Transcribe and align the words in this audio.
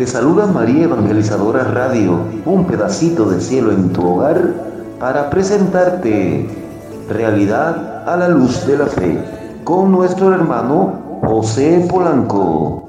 Te 0.00 0.06
saluda 0.06 0.46
María 0.46 0.84
Evangelizadora 0.84 1.62
Radio, 1.62 2.20
un 2.46 2.64
pedacito 2.64 3.28
de 3.28 3.38
cielo 3.38 3.70
en 3.70 3.92
tu 3.92 4.02
hogar 4.02 4.54
para 4.98 5.28
presentarte 5.28 6.48
realidad 7.10 8.08
a 8.08 8.16
la 8.16 8.30
luz 8.30 8.66
de 8.66 8.78
la 8.78 8.86
fe 8.86 9.22
con 9.62 9.92
nuestro 9.92 10.32
hermano 10.32 11.20
José 11.22 11.86
Polanco. 11.90 12.88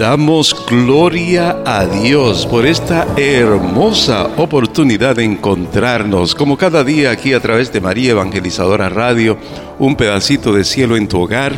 Damos 0.00 0.56
gloria 0.66 1.58
a 1.66 1.84
Dios 1.84 2.46
por 2.46 2.64
esta 2.64 3.06
hermosa 3.18 4.30
oportunidad 4.38 5.16
de 5.16 5.24
encontrarnos, 5.24 6.34
como 6.34 6.56
cada 6.56 6.82
día 6.84 7.10
aquí 7.10 7.34
a 7.34 7.40
través 7.40 7.70
de 7.70 7.82
María 7.82 8.12
Evangelizadora 8.12 8.88
Radio, 8.88 9.36
un 9.78 9.96
pedacito 9.96 10.54
de 10.54 10.64
cielo 10.64 10.96
en 10.96 11.06
tu 11.06 11.20
hogar 11.20 11.52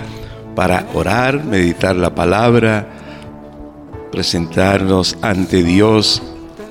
para 0.57 0.89
orar, 0.93 1.45
meditar 1.45 1.95
la 1.95 2.17
palabra, 2.17 2.89
presentarnos 4.11 5.17
ante 5.23 5.63
Dios 5.63 6.21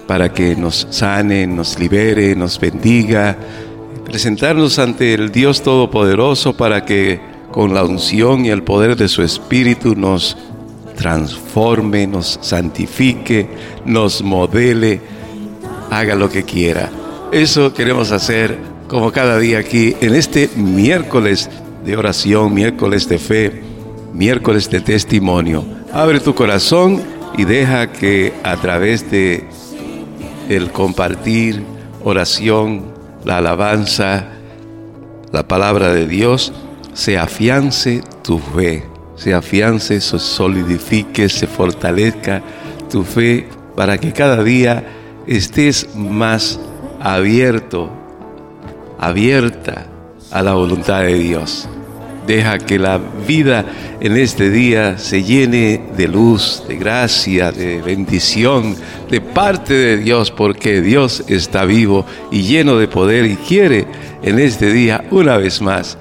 para 0.08 0.34
que 0.34 0.58
nos 0.58 0.88
sane, 0.90 1.48
nos 1.48 1.80
libere, 1.80 2.36
nos 2.36 2.60
bendiga, 2.60 3.38
presentarnos 4.04 4.78
ante 4.78 5.14
el 5.14 5.32
Dios 5.32 5.62
Todopoderoso 5.62 6.52
para 6.52 6.84
que 6.84 7.22
con 7.50 7.74
la 7.74 7.86
unción 7.86 8.46
y 8.46 8.50
el 8.50 8.64
poder 8.64 8.98
de 8.98 9.08
su 9.08 9.24
Espíritu 9.24 9.96
nos 9.96 10.36
transforme, 11.02 12.06
nos 12.06 12.38
santifique, 12.44 13.50
nos 13.86 14.22
modele, 14.22 15.02
haga 15.90 16.14
lo 16.14 16.30
que 16.30 16.44
quiera. 16.44 16.92
Eso 17.32 17.74
queremos 17.74 18.12
hacer 18.12 18.56
como 18.88 19.12
cada 19.12 19.40
día 19.40 19.58
aquí 19.58 19.96
en 20.00 20.14
este 20.14 20.48
miércoles 20.56 21.50
de 21.84 21.98
oración, 21.98 22.54
miércoles 22.54 23.10
de 23.10 23.18
fe, 23.18 23.64
miércoles 24.14 24.70
de 24.70 24.80
testimonio. 24.82 25.66
Abre 25.92 26.20
tu 26.20 26.36
corazón 26.36 27.02
y 27.36 27.46
deja 27.46 27.92
que 27.92 28.34
a 28.44 28.58
través 28.58 29.10
de 29.10 29.48
el 30.50 30.72
compartir 30.72 31.64
oración, 32.04 32.94
la 33.26 33.38
alabanza, 33.38 34.28
la 35.32 35.48
palabra 35.48 35.94
de 35.94 36.06
Dios, 36.06 36.54
se 36.94 37.18
afiance 37.18 38.04
tu 38.22 38.38
fe 38.38 38.91
se 39.22 39.36
afiance, 39.36 40.02
se 40.02 40.18
solidifique, 40.18 41.30
se 41.30 41.46
fortalezca 41.46 42.42
tu 42.90 43.04
fe 43.04 43.48
para 43.76 44.00
que 44.00 44.12
cada 44.14 44.44
día 44.44 44.84
estés 45.28 45.90
más 45.96 46.60
abierto, 47.00 47.92
abierta 48.98 49.86
a 50.32 50.42
la 50.42 50.54
voluntad 50.54 51.02
de 51.02 51.14
Dios. 51.20 51.70
Deja 52.26 52.58
que 52.58 52.80
la 52.80 53.00
vida 53.28 53.64
en 54.00 54.18
este 54.18 54.50
día 54.50 54.98
se 54.98 55.22
llene 55.22 55.90
de 55.96 56.08
luz, 56.08 56.64
de 56.68 56.78
gracia, 56.78 57.52
de 57.52 57.80
bendición, 57.80 58.76
de 59.08 59.22
parte 59.22 59.76
de 59.76 59.98
Dios, 59.98 60.32
porque 60.32 60.82
Dios 60.82 61.24
está 61.28 61.66
vivo 61.66 62.08
y 62.32 62.42
lleno 62.42 62.78
de 62.78 62.88
poder 62.88 63.26
y 63.26 63.36
quiere 63.36 63.86
en 64.24 64.40
este 64.40 64.74
día 64.74 65.04
una 65.12 65.38
vez 65.38 65.62
más 65.62 65.96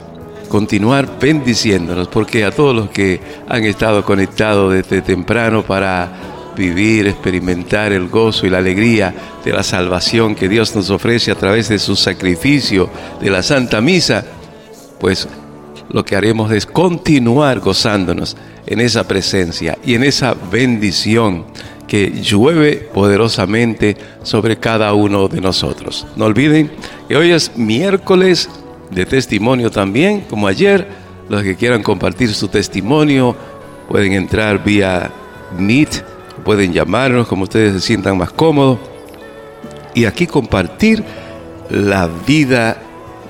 continuar 0.50 1.18
bendiciéndonos, 1.20 2.08
porque 2.08 2.44
a 2.44 2.50
todos 2.50 2.74
los 2.74 2.90
que 2.90 3.20
han 3.48 3.64
estado 3.64 4.04
conectados 4.04 4.72
desde 4.72 5.00
temprano 5.00 5.62
para 5.62 6.52
vivir, 6.56 7.06
experimentar 7.06 7.92
el 7.92 8.08
gozo 8.08 8.46
y 8.46 8.50
la 8.50 8.58
alegría 8.58 9.14
de 9.44 9.52
la 9.52 9.62
salvación 9.62 10.34
que 10.34 10.48
Dios 10.48 10.74
nos 10.74 10.90
ofrece 10.90 11.30
a 11.30 11.36
través 11.36 11.68
de 11.68 11.78
su 11.78 11.94
sacrificio 11.94 12.90
de 13.20 13.30
la 13.30 13.44
Santa 13.44 13.80
Misa, 13.80 14.24
pues 14.98 15.28
lo 15.88 16.04
que 16.04 16.16
haremos 16.16 16.50
es 16.52 16.66
continuar 16.66 17.60
gozándonos 17.60 18.36
en 18.66 18.80
esa 18.80 19.06
presencia 19.06 19.78
y 19.84 19.94
en 19.94 20.02
esa 20.02 20.34
bendición 20.34 21.44
que 21.86 22.10
llueve 22.10 22.88
poderosamente 22.92 23.96
sobre 24.24 24.58
cada 24.58 24.94
uno 24.94 25.28
de 25.28 25.40
nosotros. 25.40 26.06
No 26.16 26.24
olviden 26.24 26.70
que 27.08 27.16
hoy 27.16 27.30
es 27.30 27.56
miércoles 27.56 28.48
de 28.90 29.06
testimonio 29.06 29.70
también, 29.70 30.22
como 30.22 30.46
ayer. 30.46 30.86
Los 31.28 31.42
que 31.42 31.54
quieran 31.54 31.82
compartir 31.82 32.34
su 32.34 32.48
testimonio 32.48 33.36
pueden 33.88 34.12
entrar 34.12 34.64
vía 34.64 35.10
Meet, 35.56 36.04
pueden 36.44 36.72
llamarnos 36.72 37.28
como 37.28 37.44
ustedes 37.44 37.74
se 37.74 37.80
sientan 37.80 38.18
más 38.18 38.30
cómodos. 38.30 38.78
Y 39.94 40.04
aquí 40.04 40.26
compartir 40.26 41.04
la 41.70 42.08
vida 42.26 42.76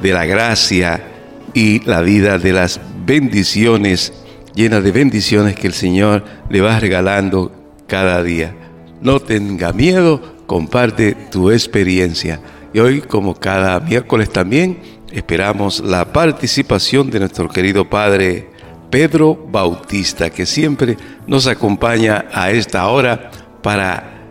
de 0.03 0.13
la 0.13 0.25
gracia 0.25 1.05
y 1.53 1.85
la 1.85 2.01
vida 2.01 2.39
de 2.39 2.53
las 2.53 2.81
bendiciones, 3.05 4.13
llena 4.55 4.81
de 4.81 4.93
bendiciones 4.93 5.57
que 5.57 5.67
el 5.67 5.75
Señor 5.75 6.25
le 6.49 6.61
va 6.61 6.79
regalando 6.81 7.53
cada 7.87 8.23
día. 8.23 8.55
No 9.03 9.21
tenga 9.21 9.73
miedo, 9.73 10.21
comparte 10.47 11.15
tu 11.31 11.51
experiencia. 11.51 12.41
Y 12.73 12.79
hoy, 12.79 13.01
como 13.01 13.35
cada 13.35 13.81
miércoles 13.81 14.31
también, 14.31 14.79
Esperamos 15.11 15.81
la 15.81 16.13
participación 16.13 17.11
de 17.11 17.19
nuestro 17.19 17.49
querido 17.49 17.89
Padre 17.89 18.49
Pedro 18.91 19.35
Bautista, 19.35 20.31
que 20.31 20.47
siempre 20.47 20.97
nos 21.27 21.49
acompaña 21.49 22.27
a 22.33 22.53
esta 22.53 22.87
hora 22.87 23.31
para 23.61 24.23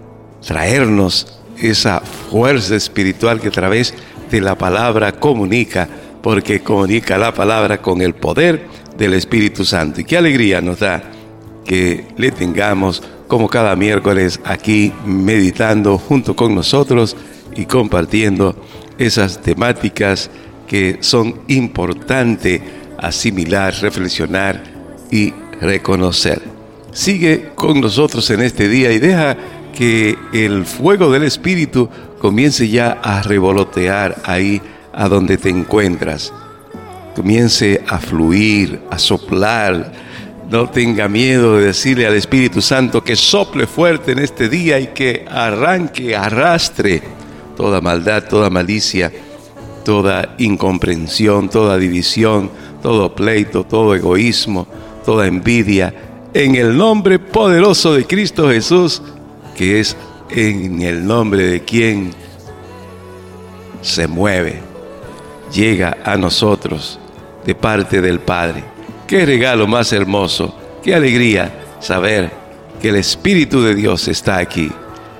traernos 0.45 1.41
esa 1.57 1.99
fuerza 1.99 2.77
espiritual 2.77 3.41
que 3.41 3.49
a 3.49 3.51
través 3.51 3.93
de 4.31 4.39
la 4.39 4.57
palabra 4.57 5.11
comunica, 5.11 5.89
porque 6.21 6.61
comunica 6.61 7.17
la 7.17 7.33
palabra 7.33 7.81
con 7.81 8.01
el 8.01 8.15
poder 8.15 8.65
del 8.97 9.15
Espíritu 9.15 9.65
Santo. 9.65 9.99
Y 9.99 10.05
qué 10.05 10.17
alegría 10.17 10.61
nos 10.61 10.79
da 10.79 11.03
que 11.65 12.05
le 12.15 12.31
tengamos 12.31 13.03
como 13.27 13.49
cada 13.49 13.75
miércoles 13.75 14.39
aquí 14.45 14.93
meditando 15.05 15.97
junto 15.97 16.37
con 16.37 16.55
nosotros 16.55 17.17
y 17.55 17.65
compartiendo 17.65 18.55
esas 18.97 19.41
temáticas 19.41 20.31
que 20.69 20.99
son 21.01 21.41
importantes 21.47 22.61
asimilar, 22.99 23.73
reflexionar 23.81 24.63
y 25.09 25.33
reconocer. 25.59 26.41
Sigue 26.91 27.49
con 27.55 27.81
nosotros 27.81 28.29
en 28.29 28.41
este 28.41 28.69
día 28.69 28.91
y 28.91 28.99
deja 28.99 29.35
que 29.75 30.15
el 30.31 30.65
fuego 30.65 31.11
del 31.11 31.23
Espíritu 31.23 31.89
comience 32.19 32.69
ya 32.69 32.99
a 33.01 33.23
revolotear 33.23 34.21
ahí 34.25 34.61
a 34.93 35.09
donde 35.09 35.37
te 35.37 35.49
encuentras. 35.49 36.31
Comience 37.15 37.83
a 37.87 37.97
fluir, 37.97 38.79
a 38.91 38.99
soplar. 38.99 39.91
No 40.51 40.69
tenga 40.69 41.07
miedo 41.07 41.57
de 41.57 41.65
decirle 41.65 42.05
al 42.05 42.15
Espíritu 42.15 42.61
Santo 42.61 43.03
que 43.03 43.15
sople 43.15 43.65
fuerte 43.65 44.11
en 44.11 44.19
este 44.19 44.49
día 44.49 44.79
y 44.79 44.87
que 44.87 45.25
arranque, 45.29 46.15
arrastre 46.15 47.01
toda 47.57 47.81
maldad, 47.81 48.25
toda 48.25 48.51
malicia 48.51 49.11
toda 49.89 50.35
incomprensión, 50.37 51.49
toda 51.49 51.75
división, 51.75 52.51
todo 52.83 53.15
pleito, 53.15 53.63
todo 53.63 53.95
egoísmo, 53.95 54.67
toda 55.03 55.25
envidia, 55.25 55.91
en 56.31 56.53
el 56.53 56.77
nombre 56.77 57.17
poderoso 57.17 57.95
de 57.95 58.05
Cristo 58.05 58.47
Jesús, 58.49 59.01
que 59.57 59.79
es 59.79 59.97
en 60.29 60.83
el 60.83 61.07
nombre 61.07 61.43
de 61.43 61.61
quien 61.61 62.11
se 63.81 64.07
mueve, 64.07 64.59
llega 65.51 65.97
a 66.05 66.17
nosotros 66.17 66.99
de 67.43 67.55
parte 67.55 67.99
del 67.99 68.19
Padre. 68.19 68.63
Qué 69.07 69.25
regalo 69.25 69.65
más 69.65 69.91
hermoso, 69.91 70.53
qué 70.83 70.93
alegría 70.93 71.51
saber 71.79 72.29
que 72.79 72.89
el 72.89 72.97
Espíritu 72.97 73.63
de 73.63 73.73
Dios 73.73 74.07
está 74.07 74.37
aquí 74.37 74.71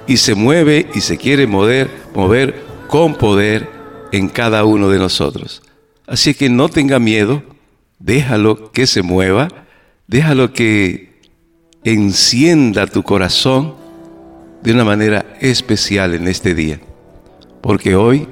y 0.06 0.18
se 0.18 0.36
mueve 0.36 0.86
y 0.94 1.02
se 1.02 1.18
quiere 1.18 1.48
mover, 1.48 1.90
mover 2.14 2.64
con 2.88 3.16
poder 3.16 3.79
en 4.12 4.30
cada 4.30 4.64
uno 4.66 4.90
de 4.90 5.00
nosotros. 5.00 5.62
Así 6.08 6.34
que 6.34 6.50
no 6.50 6.70
tenga 6.70 7.00
miedo, 7.00 7.44
déjalo 8.00 8.72
que 8.72 8.88
se 8.88 9.02
mueva, 9.02 9.48
déjalo 10.08 10.54
que 10.54 11.10
encienda 11.84 12.88
tu 12.88 13.04
corazón 13.04 13.76
de 14.62 14.74
una 14.74 14.84
manera 14.84 15.38
especial 15.40 16.14
en 16.14 16.28
este 16.28 16.54
día. 16.54 16.80
Porque 17.62 17.96
hoy, 17.96 18.28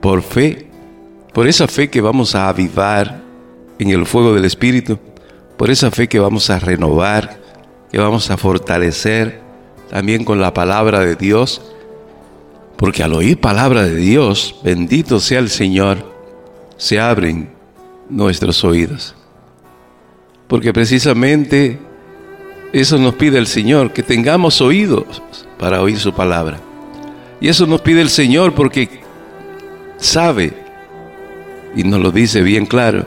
por 0.00 0.22
fe, 0.22 0.68
por 1.32 1.46
esa 1.46 1.68
fe 1.68 1.88
que 1.88 2.00
vamos 2.00 2.34
a 2.34 2.48
avivar 2.48 3.22
en 3.78 3.90
el 3.90 4.06
fuego 4.06 4.34
del 4.34 4.44
Espíritu, 4.44 4.98
por 5.56 5.70
esa 5.70 5.90
fe 5.90 6.08
que 6.08 6.18
vamos 6.18 6.50
a 6.50 6.58
renovar, 6.58 7.40
que 7.90 7.98
vamos 7.98 8.30
a 8.30 8.36
fortalecer 8.36 9.40
también 9.90 10.24
con 10.24 10.40
la 10.40 10.52
palabra 10.52 11.00
de 11.00 11.16
Dios, 11.16 11.73
porque 12.76 13.02
al 13.02 13.14
oír 13.14 13.38
palabra 13.38 13.84
de 13.84 13.96
Dios, 13.96 14.56
bendito 14.62 15.20
sea 15.20 15.38
el 15.38 15.48
Señor, 15.48 16.12
se 16.76 17.00
abren 17.00 17.50
nuestros 18.08 18.64
oídos. 18.64 19.14
Porque 20.48 20.72
precisamente 20.72 21.78
eso 22.72 22.98
nos 22.98 23.14
pide 23.14 23.38
el 23.38 23.46
Señor, 23.46 23.92
que 23.92 24.02
tengamos 24.02 24.60
oídos 24.60 25.22
para 25.58 25.80
oír 25.80 25.98
su 25.98 26.12
palabra. 26.12 26.58
Y 27.40 27.48
eso 27.48 27.66
nos 27.66 27.80
pide 27.80 28.00
el 28.00 28.10
Señor 28.10 28.54
porque 28.54 28.88
sabe, 29.96 30.52
y 31.76 31.84
nos 31.84 32.00
lo 32.00 32.10
dice 32.10 32.42
bien 32.42 32.66
claro, 32.66 33.06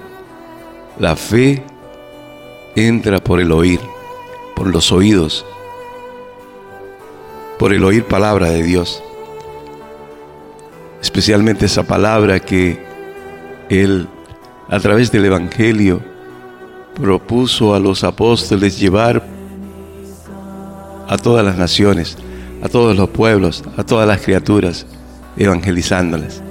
la 1.00 1.16
fe 1.16 1.64
entra 2.76 3.20
por 3.20 3.40
el 3.40 3.52
oír, 3.52 3.80
por 4.56 4.68
los 4.68 4.92
oídos, 4.92 5.46
por 7.60 7.74
el 7.74 7.84
oír 7.84 8.06
palabra 8.06 8.50
de 8.50 8.64
Dios. 8.64 9.04
Especialmente 11.02 11.66
esa 11.66 11.84
palabra 11.84 12.40
que 12.40 12.80
Él, 13.70 14.08
a 14.70 14.80
través 14.80 15.12
del 15.12 15.26
Evangelio, 15.26 16.02
propuso 16.96 17.76
a 17.76 17.80
los 17.80 18.04
apóstoles 18.04 18.80
llevar 18.80 19.24
a 21.08 21.18
todas 21.18 21.46
las 21.46 21.58
naciones, 21.58 22.18
a 22.62 22.70
todos 22.70 22.98
los 22.98 23.10
pueblos, 23.10 23.64
a 23.78 23.84
todas 23.84 24.08
las 24.08 24.22
criaturas, 24.22 24.86
evangelizándoles. 25.38 26.42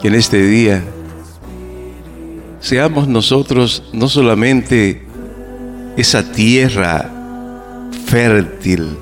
Que 0.00 0.08
en 0.08 0.14
este 0.14 0.42
día 0.42 0.82
seamos 2.60 3.08
nosotros 3.08 3.82
no 3.92 4.08
solamente 4.08 5.02
esa 5.96 6.30
tierra 6.32 7.10
fértil 8.06 8.96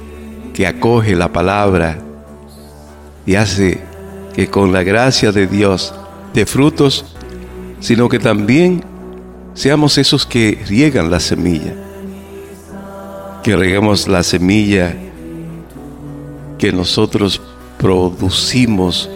que 0.54 0.66
acoge 0.66 1.16
la 1.16 1.32
palabra 1.32 1.98
y 3.26 3.34
hace 3.36 3.80
que 4.34 4.48
con 4.48 4.72
la 4.72 4.82
gracia 4.82 5.32
de 5.32 5.46
Dios 5.46 5.94
dé 6.34 6.46
frutos, 6.46 7.04
sino 7.80 8.08
que 8.08 8.18
también 8.18 8.84
seamos 9.54 9.98
esos 9.98 10.26
que 10.26 10.58
riegan 10.68 11.10
la 11.10 11.20
semilla, 11.20 11.74
que 13.42 13.56
reguemos 13.56 14.08
la 14.08 14.22
semilla 14.22 14.94
que 16.58 16.72
nosotros 16.72 17.40
producimos 17.78 19.10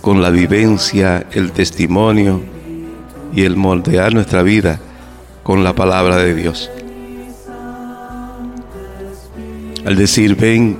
con 0.00 0.22
la 0.22 0.30
vivencia, 0.30 1.26
el 1.32 1.52
testimonio 1.52 2.40
y 3.34 3.42
el 3.42 3.56
moldear 3.56 4.14
nuestra 4.14 4.42
vida 4.42 4.80
con 5.42 5.62
la 5.62 5.74
palabra 5.74 6.16
de 6.16 6.34
Dios. 6.34 6.70
Al 9.84 9.96
decir, 9.96 10.34
ven, 10.36 10.78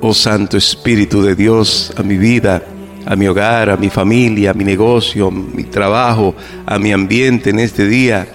oh 0.00 0.14
Santo 0.14 0.56
Espíritu 0.56 1.22
de 1.22 1.34
Dios, 1.34 1.92
a 1.96 2.02
mi 2.02 2.16
vida, 2.16 2.62
a 3.04 3.16
mi 3.16 3.26
hogar, 3.26 3.70
a 3.70 3.76
mi 3.76 3.88
familia, 3.88 4.50
a 4.50 4.54
mi 4.54 4.64
negocio, 4.64 5.28
a 5.28 5.30
mi 5.30 5.64
trabajo, 5.64 6.34
a 6.66 6.78
mi 6.78 6.92
ambiente 6.92 7.50
en 7.50 7.60
este 7.60 7.86
día, 7.86 8.26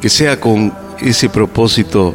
que 0.00 0.08
sea 0.08 0.38
con 0.38 0.72
ese 1.00 1.28
propósito 1.28 2.14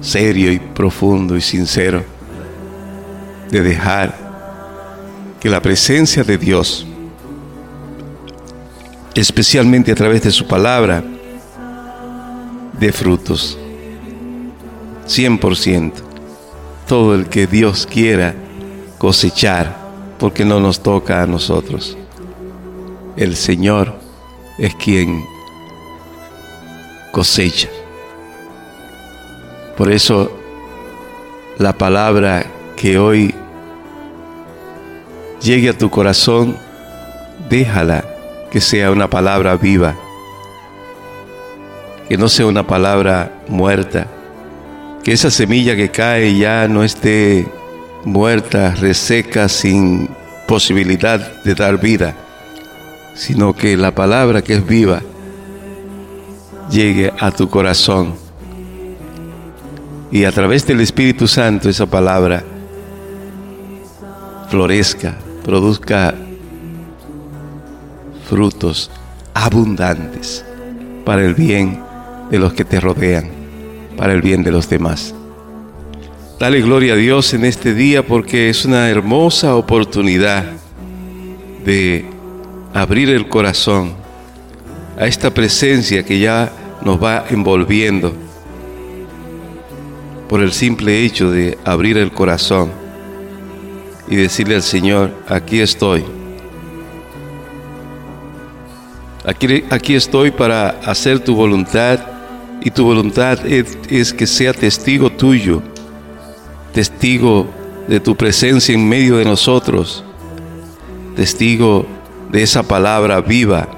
serio 0.00 0.52
y 0.52 0.58
profundo 0.58 1.36
y 1.36 1.40
sincero 1.40 2.04
de 3.50 3.62
dejar 3.62 4.14
que 5.40 5.48
la 5.48 5.60
presencia 5.60 6.24
de 6.24 6.38
Dios, 6.38 6.86
especialmente 9.14 9.92
a 9.92 9.94
través 9.94 10.22
de 10.22 10.30
su 10.30 10.46
palabra, 10.46 11.02
dé 12.78 12.92
frutos. 12.92 13.58
100%. 15.18 15.92
Todo 16.86 17.14
el 17.14 17.28
que 17.28 17.46
Dios 17.46 17.86
quiera 17.86 18.34
cosechar, 18.98 19.76
porque 20.18 20.44
no 20.44 20.60
nos 20.60 20.80
toca 20.80 21.22
a 21.22 21.26
nosotros. 21.26 21.96
El 23.16 23.36
Señor 23.36 23.94
es 24.58 24.74
quien 24.74 25.24
cosecha. 27.10 27.68
Por 29.76 29.90
eso 29.90 30.30
la 31.58 31.72
palabra 31.72 32.46
que 32.76 32.98
hoy 32.98 33.34
llegue 35.42 35.70
a 35.70 35.78
tu 35.78 35.90
corazón, 35.90 36.56
déjala 37.48 38.04
que 38.50 38.60
sea 38.60 38.90
una 38.90 39.08
palabra 39.08 39.56
viva, 39.56 39.94
que 42.08 42.16
no 42.16 42.28
sea 42.28 42.46
una 42.46 42.66
palabra 42.66 43.32
muerta, 43.48 44.06
que 45.02 45.12
esa 45.12 45.30
semilla 45.30 45.74
que 45.74 45.90
cae 45.90 46.36
ya 46.36 46.68
no 46.68 46.84
esté 46.84 47.46
muerta, 48.04 48.74
reseca, 48.74 49.48
sin 49.48 50.08
posibilidad 50.46 51.42
de 51.42 51.54
dar 51.54 51.80
vida, 51.80 52.14
sino 53.14 53.54
que 53.54 53.76
la 53.76 53.94
palabra 53.94 54.42
que 54.42 54.54
es 54.54 54.66
viva 54.66 55.02
llegue 56.70 57.12
a 57.18 57.30
tu 57.30 57.48
corazón. 57.48 58.14
Y 60.10 60.24
a 60.24 60.32
través 60.32 60.66
del 60.66 60.80
Espíritu 60.80 61.26
Santo 61.26 61.68
esa 61.68 61.86
palabra 61.86 62.44
florezca, 64.50 65.16
produzca 65.44 66.14
frutos 68.28 68.90
abundantes 69.34 70.44
para 71.04 71.24
el 71.24 71.34
bien 71.34 71.82
de 72.30 72.38
los 72.38 72.52
que 72.52 72.64
te 72.64 72.78
rodean, 72.78 73.41
para 73.96 74.12
el 74.12 74.22
bien 74.22 74.42
de 74.42 74.52
los 74.52 74.68
demás. 74.68 75.14
Dale 76.38 76.60
gloria 76.60 76.94
a 76.94 76.96
Dios 76.96 77.34
en 77.34 77.44
este 77.44 77.72
día 77.72 78.04
porque 78.04 78.48
es 78.48 78.64
una 78.64 78.88
hermosa 78.90 79.54
oportunidad 79.54 80.44
de 81.64 82.04
abrir 82.74 83.10
el 83.10 83.28
corazón 83.28 83.92
a 84.98 85.06
esta 85.06 85.32
presencia 85.32 86.04
que 86.04 86.18
ya 86.18 86.50
nos 86.84 87.02
va 87.02 87.26
envolviendo 87.30 88.12
por 90.28 90.40
el 90.40 90.52
simple 90.52 91.04
hecho 91.04 91.30
de 91.30 91.58
abrir 91.64 91.96
el 91.96 92.10
corazón 92.10 92.72
y 94.08 94.16
decirle 94.16 94.56
al 94.56 94.62
Señor, 94.62 95.14
aquí 95.28 95.60
estoy. 95.60 96.04
Aquí, 99.24 99.64
aquí 99.70 99.94
estoy 99.94 100.32
para 100.32 100.70
hacer 100.84 101.20
tu 101.20 101.36
voluntad 101.36 102.11
y 102.64 102.70
tu 102.70 102.84
voluntad 102.84 103.44
es, 103.46 104.12
que 104.12 104.26
sea 104.26 104.52
testigo 104.52 105.10
tuyo, 105.10 105.62
testigo 106.72 107.48
de 107.88 107.98
tu 107.98 108.16
presencia 108.16 108.74
en 108.74 108.88
medio 108.88 109.16
de 109.16 109.24
nosotros, 109.24 110.04
testigo 111.16 111.86
de 112.30 112.42
esa 112.42 112.62
palabra 112.62 113.20
viva 113.20 113.68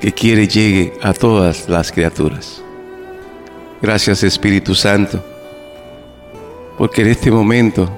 que 0.00 0.12
quiere 0.12 0.48
llegue 0.48 0.92
a 1.00 1.12
todas 1.12 1.68
las 1.68 1.92
criaturas. 1.92 2.60
Gracias 3.80 4.24
Espíritu 4.24 4.74
Santo, 4.74 5.24
porque 6.76 7.02
en 7.02 7.08
este 7.08 7.30
momento 7.30 7.88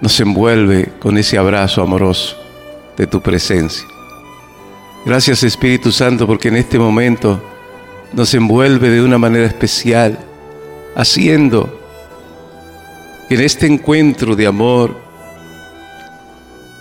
nos 0.00 0.18
envuelve 0.18 0.92
con 0.98 1.16
ese 1.16 1.38
abrazo 1.38 1.80
amoroso 1.80 2.36
de 2.96 3.06
tu 3.06 3.20
presencia. 3.20 3.86
Gracias 5.06 5.44
Espíritu 5.44 5.92
Santo, 5.92 6.26
porque 6.26 6.48
en 6.48 6.56
este 6.56 6.80
momento 6.80 7.40
nos 8.12 8.34
envuelve 8.34 8.90
de 8.90 9.00
una 9.00 9.18
manera 9.18 9.46
especial, 9.46 10.18
haciendo 10.96 11.80
que 13.28 13.36
en 13.36 13.40
este 13.42 13.66
encuentro 13.68 14.34
de 14.34 14.48
amor, 14.48 15.00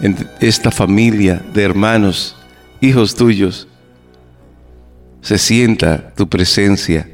en 0.01 0.17
esta 0.39 0.71
familia 0.71 1.39
de 1.53 1.61
hermanos, 1.61 2.35
hijos 2.81 3.13
tuyos, 3.13 3.67
se 5.21 5.37
sienta 5.37 6.11
tu 6.15 6.27
presencia 6.27 7.07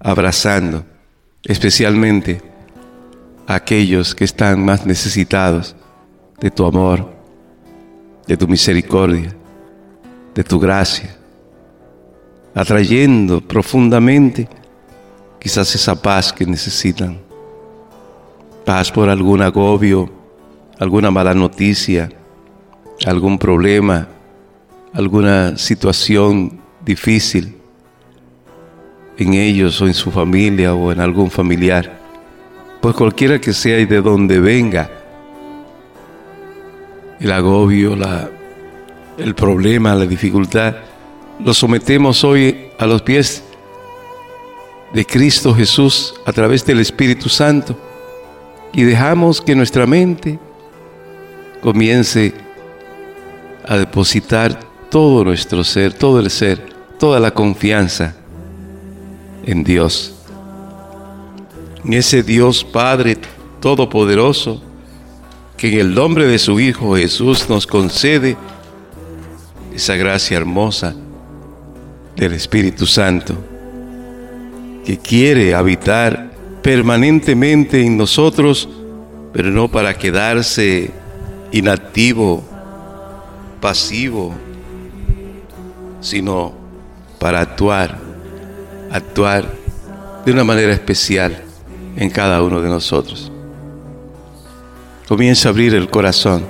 abrazando 0.00 0.86
especialmente 1.44 2.40
a 3.46 3.56
aquellos 3.56 4.14
que 4.14 4.24
están 4.24 4.64
más 4.64 4.86
necesitados 4.86 5.76
de 6.40 6.50
tu 6.50 6.64
amor, 6.64 7.12
de 8.26 8.38
tu 8.38 8.48
misericordia, 8.48 9.35
de 10.36 10.44
tu 10.44 10.60
gracia, 10.60 11.16
atrayendo 12.54 13.40
profundamente 13.40 14.46
quizás 15.40 15.74
esa 15.74 16.00
paz 16.00 16.30
que 16.30 16.44
necesitan, 16.44 17.18
paz 18.66 18.92
por 18.92 19.08
algún 19.08 19.40
agobio, 19.40 20.10
alguna 20.78 21.10
mala 21.10 21.32
noticia, 21.32 22.10
algún 23.06 23.38
problema, 23.38 24.08
alguna 24.92 25.56
situación 25.56 26.60
difícil 26.84 27.56
en 29.16 29.32
ellos 29.32 29.80
o 29.80 29.86
en 29.86 29.94
su 29.94 30.10
familia 30.10 30.74
o 30.74 30.92
en 30.92 31.00
algún 31.00 31.30
familiar. 31.30 31.98
Pues 32.82 32.94
cualquiera 32.94 33.40
que 33.40 33.54
sea 33.54 33.78
y 33.78 33.86
de 33.86 34.02
donde 34.02 34.38
venga 34.38 34.90
el 37.20 37.32
agobio, 37.32 37.96
la, 37.96 38.28
el 39.18 39.34
problema, 39.34 39.94
la 39.94 40.06
dificultad, 40.06 40.76
lo 41.44 41.52
sometemos 41.54 42.24
hoy 42.24 42.68
a 42.78 42.86
los 42.86 43.02
pies 43.02 43.42
de 44.92 45.04
Cristo 45.04 45.54
Jesús 45.54 46.14
a 46.24 46.32
través 46.32 46.64
del 46.64 46.80
Espíritu 46.80 47.28
Santo 47.28 47.76
y 48.72 48.82
dejamos 48.82 49.40
que 49.40 49.54
nuestra 49.54 49.86
mente 49.86 50.38
comience 51.60 52.34
a 53.66 53.76
depositar 53.76 54.58
todo 54.90 55.24
nuestro 55.24 55.64
ser, 55.64 55.92
todo 55.92 56.20
el 56.20 56.30
ser, 56.30 56.74
toda 56.98 57.18
la 57.18 57.32
confianza 57.32 58.14
en 59.44 59.64
Dios, 59.64 60.14
en 61.84 61.94
ese 61.94 62.22
Dios 62.22 62.64
Padre 62.64 63.18
Todopoderoso 63.60 64.62
que 65.56 65.72
en 65.72 65.80
el 65.80 65.94
nombre 65.94 66.26
de 66.26 66.38
su 66.38 66.60
Hijo 66.60 66.94
Jesús 66.96 67.48
nos 67.48 67.66
concede 67.66 68.36
esa 69.76 69.94
gracia 69.94 70.38
hermosa 70.38 70.94
del 72.16 72.32
Espíritu 72.32 72.86
Santo 72.86 73.36
que 74.86 74.96
quiere 74.96 75.54
habitar 75.54 76.30
permanentemente 76.62 77.84
en 77.84 77.98
nosotros, 77.98 78.70
pero 79.34 79.50
no 79.50 79.68
para 79.68 79.92
quedarse 79.92 80.90
inactivo, 81.52 82.42
pasivo, 83.60 84.34
sino 86.00 86.54
para 87.18 87.40
actuar, 87.40 87.98
actuar 88.90 89.44
de 90.24 90.32
una 90.32 90.44
manera 90.44 90.72
especial 90.72 91.36
en 91.96 92.08
cada 92.08 92.42
uno 92.42 92.62
de 92.62 92.70
nosotros. 92.70 93.30
Comienza 95.06 95.50
a 95.50 95.52
abrir 95.52 95.74
el 95.74 95.90
corazón 95.90 96.46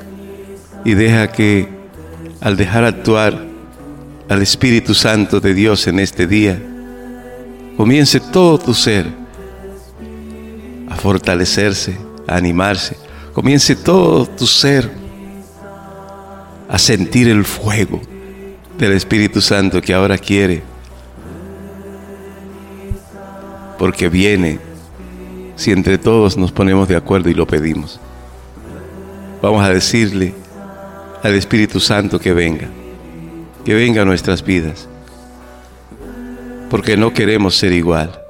y 0.85 0.95
deja 0.95 1.33
que 1.33 1.75
al 2.40 2.57
dejar 2.57 2.85
actuar 2.85 3.45
al 4.28 4.43
Espíritu 4.43 4.95
Santo 4.95 5.40
de 5.40 5.55
Dios 5.55 5.87
en 5.87 6.00
este 6.00 6.26
día, 6.26 6.61
comience 7.76 8.21
todo 8.21 8.59
tu 8.59 8.75
ser 8.75 9.07
a 10.88 10.97
fortalecerse, 10.97 11.97
a 12.26 12.37
animarse. 12.37 12.97
Comience 13.33 13.76
todo 13.76 14.26
tu 14.26 14.47
ser 14.47 14.90
a 16.69 16.78
sentir 16.78 17.28
el 17.28 17.45
fuego 17.45 18.00
del 18.78 18.93
Espíritu 18.93 19.40
Santo 19.40 19.81
que 19.81 19.95
ahora 19.95 20.19
quiere. 20.19 20.62
Porque 23.78 24.09
viene 24.09 24.59
si 25.55 25.71
entre 25.71 25.99
todos 25.99 26.37
nos 26.37 26.52
ponemos 26.52 26.88
de 26.88 26.97
acuerdo 26.97 27.28
y 27.28 27.35
lo 27.35 27.47
pedimos. 27.47 28.00
Vamos 29.43 29.64
a 29.64 29.71
decirle 29.71 30.35
al 31.26 31.35
Espíritu 31.35 31.80
Santo 31.80 32.21
que 32.21 32.33
venga, 32.33 32.68
que 33.64 33.75
venga 33.75 34.02
a 34.02 34.04
nuestras 34.04 34.45
vidas, 34.45 34.88
porque 36.71 36.97
no 36.97 37.12
queremos 37.12 37.56
ser 37.56 37.73
igual, 37.73 38.21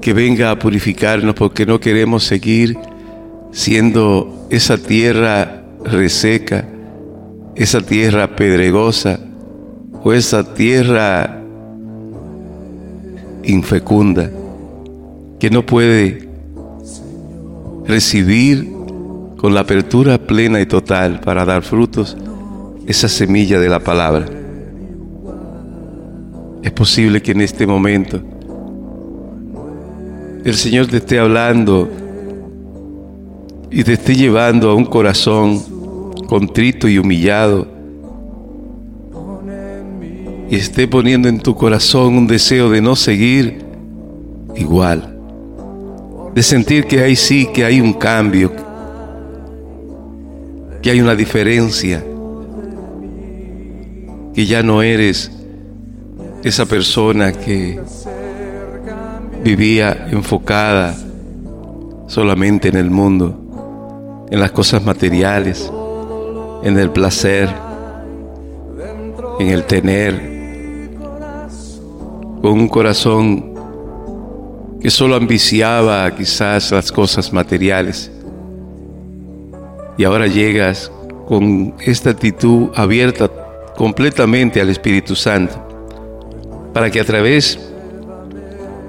que 0.00 0.12
venga 0.12 0.50
a 0.50 0.58
purificarnos 0.58 1.34
porque 1.34 1.66
no 1.66 1.80
queremos 1.80 2.22
seguir 2.24 2.78
siendo 3.50 4.46
esa 4.50 4.78
tierra 4.78 5.64
reseca, 5.84 6.64
esa 7.56 7.80
tierra 7.80 8.36
pedregosa 8.36 9.18
o 10.04 10.12
esa 10.12 10.54
tierra 10.54 11.42
infecunda 13.42 14.30
que 15.40 15.50
no 15.50 15.66
puede 15.66 16.28
recibir 17.84 18.77
con 19.38 19.54
la 19.54 19.60
apertura 19.60 20.18
plena 20.18 20.60
y 20.60 20.66
total 20.66 21.20
para 21.20 21.44
dar 21.44 21.62
frutos 21.62 22.16
esa 22.86 23.08
semilla 23.08 23.60
de 23.60 23.68
la 23.68 23.78
palabra. 23.78 24.26
Es 26.62 26.72
posible 26.72 27.22
que 27.22 27.30
en 27.32 27.40
este 27.40 27.66
momento 27.66 28.20
el 30.44 30.54
Señor 30.54 30.88
te 30.88 30.96
esté 30.96 31.20
hablando 31.20 31.88
y 33.70 33.84
te 33.84 33.92
esté 33.92 34.16
llevando 34.16 34.70
a 34.70 34.74
un 34.74 34.84
corazón 34.84 35.62
contrito 36.26 36.88
y 36.88 36.98
humillado 36.98 37.68
y 40.50 40.56
esté 40.56 40.88
poniendo 40.88 41.28
en 41.28 41.38
tu 41.38 41.54
corazón 41.54 42.16
un 42.16 42.26
deseo 42.26 42.70
de 42.70 42.80
no 42.80 42.96
seguir 42.96 43.62
igual, 44.56 45.16
de 46.34 46.42
sentir 46.42 46.86
que 46.86 47.02
hay 47.02 47.14
sí, 47.14 47.48
que 47.54 47.64
hay 47.64 47.80
un 47.80 47.92
cambio, 47.92 48.50
hay 50.90 51.00
una 51.00 51.14
diferencia, 51.14 52.04
que 54.34 54.46
ya 54.46 54.62
no 54.62 54.82
eres 54.82 55.30
esa 56.44 56.66
persona 56.66 57.32
que 57.32 57.80
vivía 59.42 60.08
enfocada 60.10 60.94
solamente 62.06 62.68
en 62.68 62.76
el 62.76 62.90
mundo, 62.90 64.26
en 64.30 64.40
las 64.40 64.52
cosas 64.52 64.84
materiales, 64.84 65.70
en 66.62 66.78
el 66.78 66.90
placer, 66.90 67.48
en 69.40 69.48
el 69.48 69.64
tener, 69.64 70.38
con 72.40 72.52
un 72.52 72.68
corazón 72.68 73.54
que 74.80 74.90
solo 74.90 75.16
ambiciaba 75.16 76.14
quizás 76.14 76.70
las 76.70 76.92
cosas 76.92 77.32
materiales. 77.32 78.12
Y 79.98 80.04
ahora 80.04 80.28
llegas 80.28 80.90
con 81.26 81.74
esta 81.84 82.10
actitud 82.10 82.70
abierta 82.74 83.28
completamente 83.76 84.60
al 84.60 84.70
Espíritu 84.70 85.14
Santo, 85.14 85.60
para 86.72 86.90
que 86.90 87.00
a 87.00 87.04
través 87.04 87.58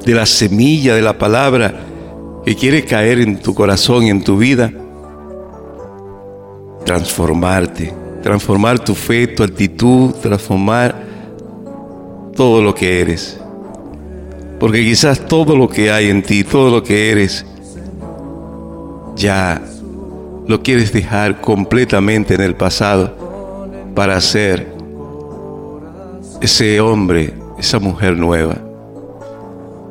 de 0.05 0.13
la 0.13 0.25
semilla 0.25 0.95
de 0.95 1.01
la 1.01 1.17
palabra 1.17 1.73
que 2.45 2.55
quiere 2.55 2.85
caer 2.85 3.19
en 3.19 3.41
tu 3.41 3.53
corazón 3.53 4.05
y 4.05 4.09
en 4.09 4.23
tu 4.23 4.37
vida, 4.37 4.71
transformarte, 6.85 7.93
transformar 8.23 8.79
tu 8.79 8.95
fe, 8.95 9.27
tu 9.27 9.43
actitud, 9.43 10.11
transformar 10.21 11.03
todo 12.35 12.61
lo 12.61 12.73
que 12.73 13.01
eres. 13.01 13.39
Porque 14.59 14.83
quizás 14.83 15.25
todo 15.27 15.55
lo 15.55 15.67
que 15.67 15.91
hay 15.91 16.09
en 16.09 16.23
ti, 16.23 16.43
todo 16.43 16.69
lo 16.69 16.83
que 16.83 17.11
eres, 17.11 17.45
ya 19.15 19.61
lo 20.49 20.63
quieres 20.63 20.91
dejar 20.91 21.41
completamente 21.41 22.33
en 22.33 22.41
el 22.41 22.55
pasado 22.55 23.13
para 23.93 24.19
ser 24.19 24.73
ese 26.41 26.81
hombre, 26.81 27.35
esa 27.59 27.77
mujer 27.77 28.17
nueva, 28.17 28.55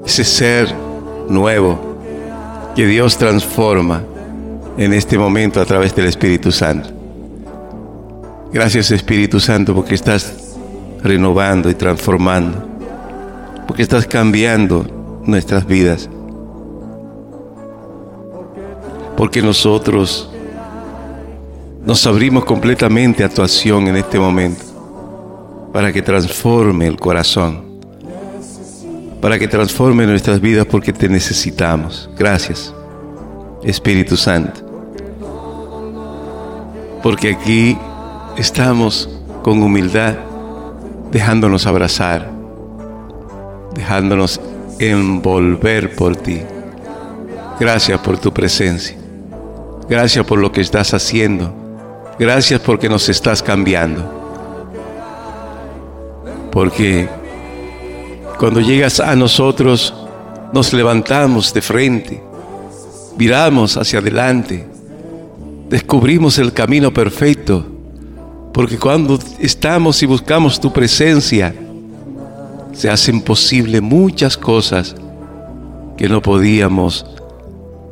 ese 0.05 0.25
ser 0.25 0.75
nuevo 1.29 1.79
que 2.75 2.89
Dios 2.89 3.17
transforma 3.17 4.03
en 4.77 4.95
este 4.95 5.17
momento 5.17 5.61
a 5.61 5.65
través 5.65 5.95
del 5.95 6.07
Espíritu 6.07 6.51
Santo. 6.51 6.91
Gracias 8.53 8.91
Espíritu 8.91 9.39
Santo 9.39 9.77
porque 9.77 9.95
estás 9.95 10.57
renovando 11.05 11.71
y 11.71 11.75
transformando, 11.75 12.67
porque 13.69 13.83
estás 13.83 14.09
cambiando 14.09 15.21
nuestras 15.25 15.65
vidas, 15.69 16.11
porque 19.17 19.41
nosotros 19.41 20.33
nos 21.85 22.07
abrimos 22.07 22.45
completamente 22.45 23.25
a 23.25 23.29
tu 23.29 23.43
acción 23.43 23.87
en 23.89 23.97
este 23.97 24.19
momento 24.19 24.65
para 25.73 25.93
que 25.93 26.03
transforme 26.03 26.87
el 26.87 26.97
corazón, 26.97 27.63
para 29.21 29.39
que 29.39 29.49
transforme 29.49 30.07
nuestras 30.07 30.41
vidas 30.41 30.67
porque 30.67 30.93
te 30.93 31.09
necesitamos. 31.09 32.11
Gracias, 32.19 32.75
Espíritu 33.63 34.17
Santo. 34.17 34.61
Porque 37.03 37.31
aquí 37.31 37.79
estamos 38.37 39.09
con 39.43 39.63
humildad, 39.63 40.17
dejándonos 41.13 41.67
abrazar, 41.67 42.31
dejándonos 43.75 44.41
envolver 44.79 45.95
por 45.95 46.17
ti. 46.17 46.41
Gracias 47.61 48.01
por 48.01 48.19
tu 48.19 48.33
presencia. 48.33 48.97
Gracias 49.89 50.25
por 50.27 50.39
lo 50.39 50.53
que 50.53 50.61
estás 50.61 50.93
haciendo. 50.93 51.68
Gracias 52.19 52.61
porque 52.61 52.89
nos 52.89 53.09
estás 53.09 53.43
cambiando. 53.43 54.19
Porque 56.51 57.09
cuando 58.39 58.61
llegas 58.61 58.99
a 58.99 59.15
nosotros, 59.15 59.95
nos 60.53 60.73
levantamos 60.73 61.53
de 61.53 61.63
frente, 61.63 62.23
miramos 63.17 63.77
hacia 63.77 64.01
adelante, 64.01 64.67
descubrimos 65.69 66.39
el 66.39 66.53
camino 66.53 66.93
perfecto. 66.93 67.65
Porque 68.53 68.79
cuando 68.79 69.19
estamos 69.39 70.03
y 70.03 70.07
buscamos 70.07 70.59
tu 70.59 70.73
presencia, 70.73 71.55
se 72.73 72.91
hacen 72.91 73.23
posible 73.23 73.81
muchas 73.81 74.37
cosas 74.37 74.97
que 75.97 76.09
no 76.09 76.23
podíamos 76.23 77.07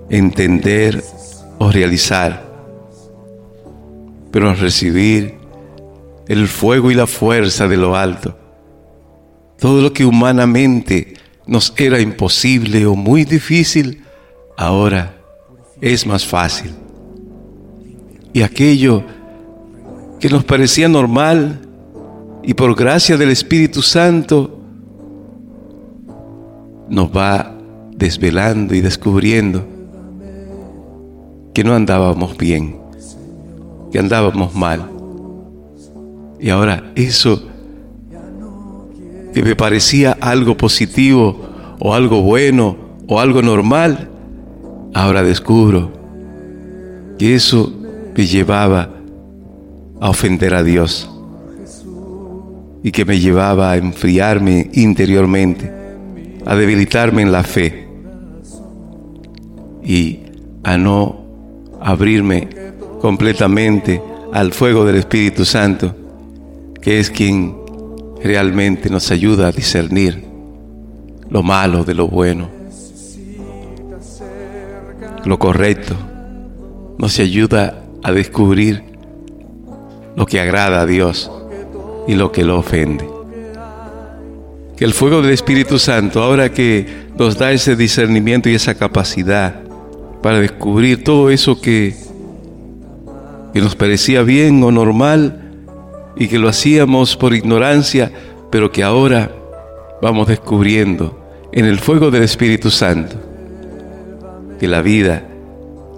entender 0.08 1.04
o 1.58 1.70
realizar. 1.70 2.45
Pero 4.36 4.50
al 4.50 4.58
recibir 4.58 5.32
el 6.28 6.46
fuego 6.46 6.90
y 6.90 6.94
la 6.94 7.06
fuerza 7.06 7.66
de 7.68 7.78
lo 7.78 7.96
alto, 7.96 8.36
todo 9.58 9.80
lo 9.80 9.94
que 9.94 10.04
humanamente 10.04 11.14
nos 11.46 11.72
era 11.78 12.00
imposible 12.00 12.84
o 12.84 12.94
muy 12.94 13.24
difícil, 13.24 14.02
ahora 14.58 15.16
es 15.80 16.06
más 16.06 16.26
fácil. 16.26 16.70
Y 18.34 18.42
aquello 18.42 19.04
que 20.20 20.28
nos 20.28 20.44
parecía 20.44 20.86
normal 20.86 21.58
y 22.42 22.52
por 22.52 22.76
gracia 22.76 23.16
del 23.16 23.30
Espíritu 23.30 23.80
Santo 23.80 24.60
nos 26.90 27.08
va 27.08 27.56
desvelando 27.92 28.74
y 28.74 28.82
descubriendo 28.82 29.66
que 31.54 31.64
no 31.64 31.74
andábamos 31.74 32.36
bien, 32.36 32.84
andábamos 33.98 34.54
mal. 34.54 34.90
Y 36.38 36.50
ahora 36.50 36.92
eso 36.94 37.42
que 39.32 39.42
me 39.42 39.54
parecía 39.54 40.16
algo 40.20 40.56
positivo 40.56 41.36
o 41.78 41.94
algo 41.94 42.22
bueno 42.22 42.76
o 43.06 43.20
algo 43.20 43.42
normal, 43.42 44.08
ahora 44.94 45.22
descubro 45.22 45.92
que 47.18 47.34
eso 47.34 47.72
me 48.16 48.26
llevaba 48.26 48.90
a 50.00 50.10
ofender 50.10 50.54
a 50.54 50.62
Dios 50.62 51.10
y 52.82 52.92
que 52.92 53.04
me 53.04 53.18
llevaba 53.18 53.72
a 53.72 53.76
enfriarme 53.76 54.70
interiormente, 54.72 55.72
a 56.44 56.54
debilitarme 56.54 57.22
en 57.22 57.32
la 57.32 57.42
fe 57.42 57.88
y 59.82 60.20
a 60.62 60.78
no 60.78 61.16
abrirme 61.80 62.48
completamente 63.00 64.02
al 64.32 64.52
fuego 64.52 64.84
del 64.84 64.96
Espíritu 64.96 65.44
Santo, 65.44 65.94
que 66.80 67.00
es 67.00 67.10
quien 67.10 67.56
realmente 68.22 68.90
nos 68.90 69.10
ayuda 69.10 69.48
a 69.48 69.52
discernir 69.52 70.24
lo 71.28 71.42
malo 71.42 71.84
de 71.84 71.94
lo 71.94 72.08
bueno, 72.08 72.48
lo 75.24 75.38
correcto, 75.38 75.96
nos 76.98 77.18
ayuda 77.18 77.82
a 78.02 78.12
descubrir 78.12 78.84
lo 80.14 80.26
que 80.26 80.40
agrada 80.40 80.80
a 80.80 80.86
Dios 80.86 81.30
y 82.06 82.14
lo 82.14 82.32
que 82.32 82.44
lo 82.44 82.58
ofende. 82.58 83.06
Que 84.76 84.84
el 84.84 84.92
fuego 84.92 85.22
del 85.22 85.32
Espíritu 85.32 85.78
Santo, 85.78 86.22
ahora 86.22 86.52
que 86.52 87.06
nos 87.18 87.38
da 87.38 87.52
ese 87.52 87.76
discernimiento 87.76 88.48
y 88.48 88.54
esa 88.54 88.74
capacidad 88.74 89.62
para 90.22 90.40
descubrir 90.40 91.02
todo 91.02 91.30
eso 91.30 91.60
que, 91.60 91.96
que 93.56 93.62
nos 93.62 93.74
parecía 93.74 94.22
bien 94.22 94.62
o 94.62 94.70
normal 94.70 95.40
y 96.14 96.28
que 96.28 96.38
lo 96.38 96.50
hacíamos 96.50 97.16
por 97.16 97.32
ignorancia, 97.32 98.12
pero 98.50 98.70
que 98.70 98.82
ahora 98.82 99.34
vamos 100.02 100.28
descubriendo 100.28 101.18
en 101.52 101.64
el 101.64 101.78
fuego 101.78 102.10
del 102.10 102.22
Espíritu 102.22 102.70
Santo 102.70 103.16
que 104.60 104.68
la 104.68 104.82
vida 104.82 105.26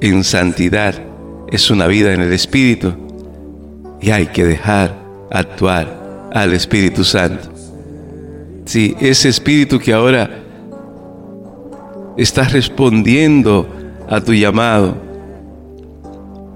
en 0.01 0.23
santidad 0.23 1.03
es 1.51 1.69
una 1.69 1.89
vida 1.89 2.15
en 2.15 2.21
el 2.21 2.33
Espíritu 2.33 2.95
y 4.01 4.11
hay 4.11 4.27
que 4.27 4.45
dejar 4.45 4.97
actuar 5.29 6.31
al 6.33 6.53
Espíritu 6.53 7.03
Santo. 7.03 7.49
Sí, 8.67 8.95
ese 9.01 9.31
Espíritu 9.31 9.81
que 9.81 9.93
ahora 9.93 10.31
está 12.17 12.45
respondiendo 12.45 13.69
a 14.09 14.21
tu 14.21 14.33
llamado 14.33 15.08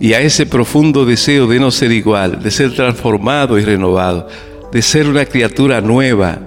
y 0.03 0.15
a 0.15 0.21
ese 0.21 0.47
profundo 0.47 1.05
deseo 1.05 1.47
de 1.47 1.61
no 1.61 1.71
ser 1.71 1.93
igual, 1.93 2.43
de 2.43 2.51
ser 2.51 2.75
transformado 2.75 3.57
y 3.57 3.65
renovado, 3.65 4.27
de 4.73 4.83
ser 4.83 5.09
una 5.09 5.25
criatura 5.25 5.81
nueva, 5.81 6.41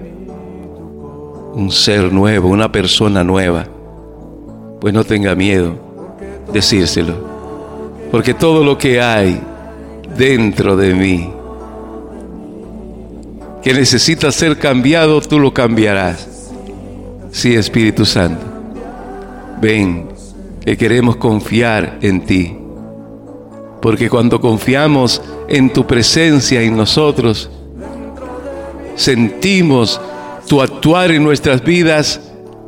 un 1.54 1.70
ser 1.70 2.12
nuevo, 2.12 2.50
una 2.50 2.70
persona 2.70 3.24
nueva. 3.24 3.66
Pues 4.78 4.92
no 4.92 5.04
tenga 5.04 5.34
miedo 5.34 5.74
decírselo, 6.52 7.14
porque 8.10 8.34
todo 8.34 8.62
lo 8.62 8.76
que 8.76 9.00
hay 9.00 9.40
dentro 10.18 10.76
de 10.76 10.92
mí 10.92 11.30
que 13.62 13.72
necesita 13.72 14.30
ser 14.32 14.58
cambiado, 14.58 15.18
tú 15.22 15.40
lo 15.40 15.54
cambiarás. 15.54 16.52
Sí, 17.30 17.54
Espíritu 17.54 18.04
Santo, 18.04 18.44
ven, 19.62 20.08
que 20.62 20.76
queremos 20.76 21.16
confiar 21.16 21.98
en 22.02 22.20
ti. 22.26 22.65
Porque 23.80 24.08
cuando 24.08 24.40
confiamos 24.40 25.22
en 25.48 25.72
tu 25.72 25.86
presencia 25.86 26.62
en 26.62 26.76
nosotros, 26.76 27.50
sentimos 28.94 30.00
tu 30.48 30.62
actuar 30.62 31.10
en 31.10 31.22
nuestras 31.22 31.62
vidas 31.62 32.20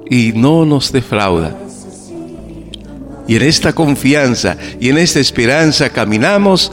y 0.09 0.33
no 0.35 0.64
nos 0.64 0.92
defrauda. 0.92 1.57
Y 3.27 3.37
en 3.37 3.42
esta 3.42 3.73
confianza 3.73 4.57
y 4.81 4.88
en 4.88 4.99
esta 4.99 5.21
esperanza 5.21 5.90
caminamos 5.90 6.73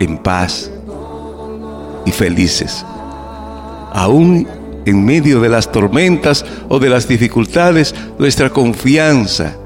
en 0.00 0.18
paz 0.18 0.70
y 2.06 2.10
felices. 2.10 2.84
Aún 3.92 4.46
en 4.86 5.04
medio 5.04 5.40
de 5.40 5.50
las 5.50 5.70
tormentas 5.70 6.44
o 6.68 6.78
de 6.78 6.88
las 6.88 7.06
dificultades, 7.06 7.94
nuestra 8.18 8.50
confianza 8.50 9.56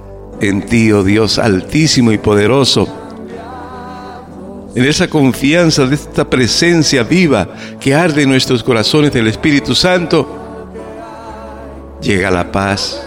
en 0.40 0.66
ti, 0.66 0.90
oh 0.90 1.04
Dios 1.04 1.38
altísimo 1.38 2.10
y 2.10 2.18
poderoso, 2.18 2.88
en 4.74 4.84
esa 4.84 5.08
confianza 5.08 5.86
de 5.86 5.94
esta 5.94 6.28
presencia 6.28 7.02
viva 7.02 7.48
que 7.78 7.94
arde 7.94 8.22
en 8.22 8.30
nuestros 8.30 8.62
corazones 8.62 9.12
del 9.12 9.28
Espíritu 9.28 9.74
Santo, 9.74 10.26
llega 12.00 12.30
la 12.30 12.50
paz 12.50 13.02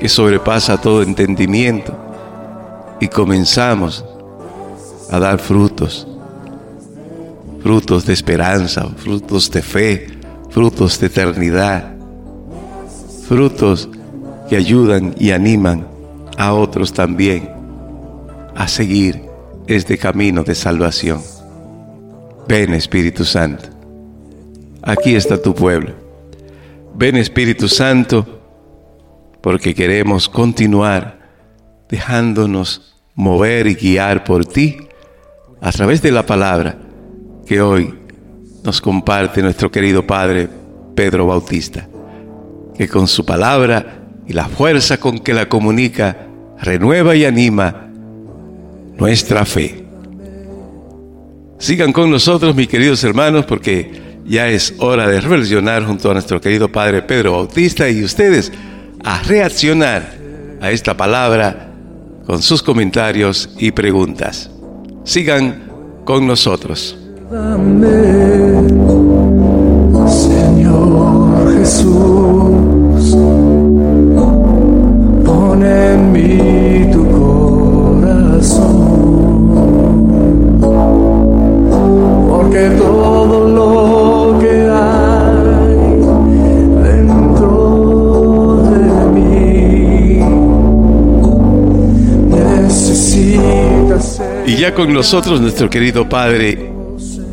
que 0.00 0.08
sobrepasa 0.08 0.80
todo 0.80 1.02
entendimiento. 1.02 1.96
Y 3.00 3.08
comenzamos 3.08 4.04
a 5.10 5.18
dar 5.18 5.38
frutos, 5.38 6.06
frutos 7.62 8.06
de 8.06 8.12
esperanza, 8.12 8.86
frutos 8.96 9.50
de 9.50 9.62
fe, 9.62 10.06
frutos 10.50 10.98
de 10.98 11.06
eternidad, 11.06 11.94
frutos 13.28 13.88
que 14.48 14.56
ayudan 14.56 15.14
y 15.18 15.30
animan 15.30 15.86
a 16.36 16.52
otros 16.54 16.92
también 16.92 17.50
a 18.54 18.66
seguir 18.66 19.27
este 19.68 19.98
camino 19.98 20.42
de 20.42 20.54
salvación. 20.54 21.22
Ven 22.48 22.72
Espíritu 22.72 23.24
Santo, 23.24 23.68
aquí 24.82 25.14
está 25.14 25.40
tu 25.40 25.54
pueblo. 25.54 25.92
Ven 26.94 27.16
Espíritu 27.16 27.68
Santo, 27.68 28.40
porque 29.42 29.74
queremos 29.74 30.28
continuar 30.28 31.18
dejándonos 31.88 32.96
mover 33.14 33.66
y 33.66 33.74
guiar 33.74 34.24
por 34.24 34.46
ti 34.46 34.78
a 35.60 35.70
través 35.70 36.00
de 36.00 36.12
la 36.12 36.24
palabra 36.24 36.78
que 37.46 37.60
hoy 37.60 37.94
nos 38.64 38.80
comparte 38.80 39.42
nuestro 39.42 39.70
querido 39.70 40.06
Padre 40.06 40.48
Pedro 40.94 41.26
Bautista, 41.26 41.86
que 42.76 42.88
con 42.88 43.06
su 43.06 43.24
palabra 43.24 44.06
y 44.26 44.32
la 44.32 44.48
fuerza 44.48 44.98
con 44.98 45.18
que 45.18 45.34
la 45.34 45.48
comunica 45.48 46.26
renueva 46.58 47.14
y 47.14 47.24
anima 47.24 47.87
nuestra 48.98 49.44
fe. 49.44 49.84
Sigan 51.58 51.92
con 51.92 52.10
nosotros, 52.10 52.54
mis 52.54 52.68
queridos 52.68 53.02
hermanos, 53.02 53.46
porque 53.46 53.90
ya 54.26 54.48
es 54.48 54.74
hora 54.78 55.08
de 55.08 55.20
reflexionar 55.20 55.84
junto 55.84 56.10
a 56.10 56.14
nuestro 56.14 56.40
querido 56.40 56.70
Padre 56.70 57.02
Pedro 57.02 57.32
Bautista 57.32 57.88
y 57.88 58.04
ustedes 58.04 58.52
a 59.02 59.22
reaccionar 59.22 60.12
a 60.60 60.70
esta 60.70 60.96
palabra 60.96 61.72
con 62.26 62.42
sus 62.42 62.62
comentarios 62.62 63.50
y 63.58 63.70
preguntas. 63.70 64.50
Sigan 65.04 66.02
con 66.04 66.26
nosotros. 66.26 66.96
Señor 70.08 71.58
Jesús, 71.58 72.07
con 94.78 94.92
nosotros 94.92 95.40
nuestro 95.40 95.68
querido 95.68 96.08
Padre 96.08 96.70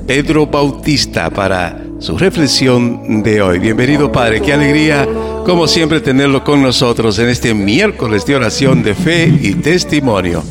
Pedro 0.07 0.47
Bautista 0.47 1.29
para 1.29 1.79
su 1.99 2.17
reflexión 2.17 3.21
de 3.21 3.39
hoy. 3.39 3.59
Bienvenido 3.59 4.11
Padre, 4.11 4.41
qué 4.41 4.51
alegría 4.51 5.07
como 5.45 5.67
siempre 5.67 6.01
tenerlo 6.01 6.43
con 6.43 6.63
nosotros 6.63 7.19
en 7.19 7.29
este 7.29 7.53
miércoles 7.53 8.25
de 8.25 8.35
oración 8.35 8.81
de 8.81 8.95
fe 8.95 9.31
y 9.39 9.53
testimonio. 9.53 10.41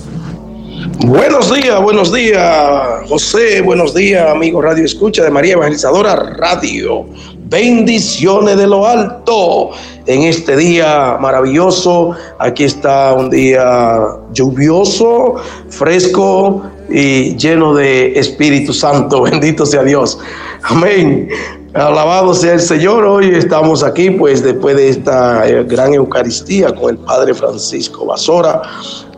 Buenos 1.01 1.53
días, 1.53 1.83
buenos 1.83 2.13
días, 2.13 3.09
José, 3.09 3.61
buenos 3.61 3.93
días, 3.93 4.31
amigo 4.31 4.63
Radio 4.63 4.85
Escucha 4.85 5.25
de 5.25 5.33
María 5.33 5.55
Evangelizadora 5.55 6.15
Radio. 6.15 7.07
Bendiciones 7.47 8.57
de 8.57 8.69
lo 8.69 8.87
alto 8.87 9.71
en 10.07 10.23
este 10.23 10.57
día 10.57 11.17
maravilloso. 11.21 12.13
Aquí 12.39 12.63
está 12.63 13.15
un 13.15 13.31
día 13.31 13.99
lluvioso, 14.33 15.35
fresco 15.69 16.63
y 16.89 17.37
lleno 17.37 17.75
de 17.75 18.19
Espíritu 18.19 18.73
Santo. 18.73 19.23
Bendito 19.31 19.67
sea 19.67 19.83
Dios. 19.83 20.19
Amén. 20.63 21.29
Alabado 21.75 22.35
sea 22.35 22.55
el 22.55 22.61
Señor. 22.61 23.05
Hoy 23.05 23.35
estamos 23.35 23.83
aquí, 23.83 24.11
pues, 24.11 24.43
después 24.45 24.77
de 24.77 24.91
esta 24.91 25.49
eh, 25.49 25.65
gran 25.65 25.93
Eucaristía 25.93 26.73
con 26.75 26.91
el 26.91 26.99
Padre 26.99 27.35
Francisco 27.35 28.07
Basora, 28.07 28.63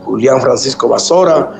Julián 0.03 0.41
Francisco 0.41 0.87
Basora, 0.87 1.53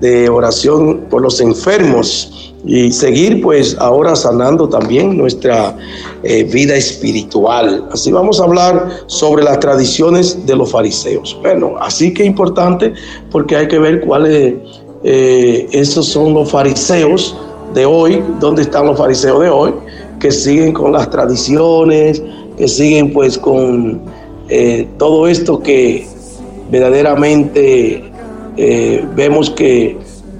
de 0.00 0.28
oración 0.28 1.06
por 1.10 1.22
los 1.22 1.40
enfermos 1.40 2.54
y 2.64 2.90
seguir, 2.92 3.42
pues, 3.42 3.76
ahora 3.78 4.16
sanando 4.16 4.68
también 4.68 5.16
nuestra 5.16 5.76
eh, 6.22 6.44
vida 6.44 6.74
espiritual. 6.76 7.86
Así 7.92 8.10
vamos 8.10 8.40
a 8.40 8.44
hablar 8.44 8.88
sobre 9.06 9.44
las 9.44 9.60
tradiciones 9.60 10.46
de 10.46 10.56
los 10.56 10.72
fariseos. 10.72 11.36
Bueno, 11.42 11.74
así 11.78 12.14
que 12.14 12.24
importante 12.24 12.94
porque 13.30 13.56
hay 13.56 13.68
que 13.68 13.78
ver 13.78 14.00
cuáles 14.00 14.54
eh, 15.10 15.66
esos 15.72 16.04
son 16.04 16.34
los 16.34 16.50
fariseos 16.50 17.34
de 17.72 17.86
hoy, 17.86 18.22
dónde 18.40 18.60
están 18.60 18.84
los 18.84 18.98
fariseos 18.98 19.40
de 19.40 19.48
hoy 19.48 19.72
que 20.20 20.30
siguen 20.30 20.74
con 20.74 20.92
las 20.92 21.08
tradiciones, 21.08 22.22
que 22.58 22.68
siguen 22.68 23.14
pues 23.14 23.38
con 23.38 24.02
eh, 24.50 24.86
todo 24.98 25.26
esto 25.26 25.60
que 25.60 26.06
verdaderamente 26.70 28.04
eh, 28.58 29.02
vemos 29.16 29.48
que, 29.48 29.96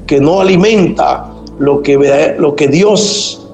que, 0.07 0.21
no 0.21 0.43
alimenta 0.43 1.33
lo 1.59 1.81
que, 1.83 2.37
lo 2.39 2.55
que 2.55 2.69
Dios 2.69 3.49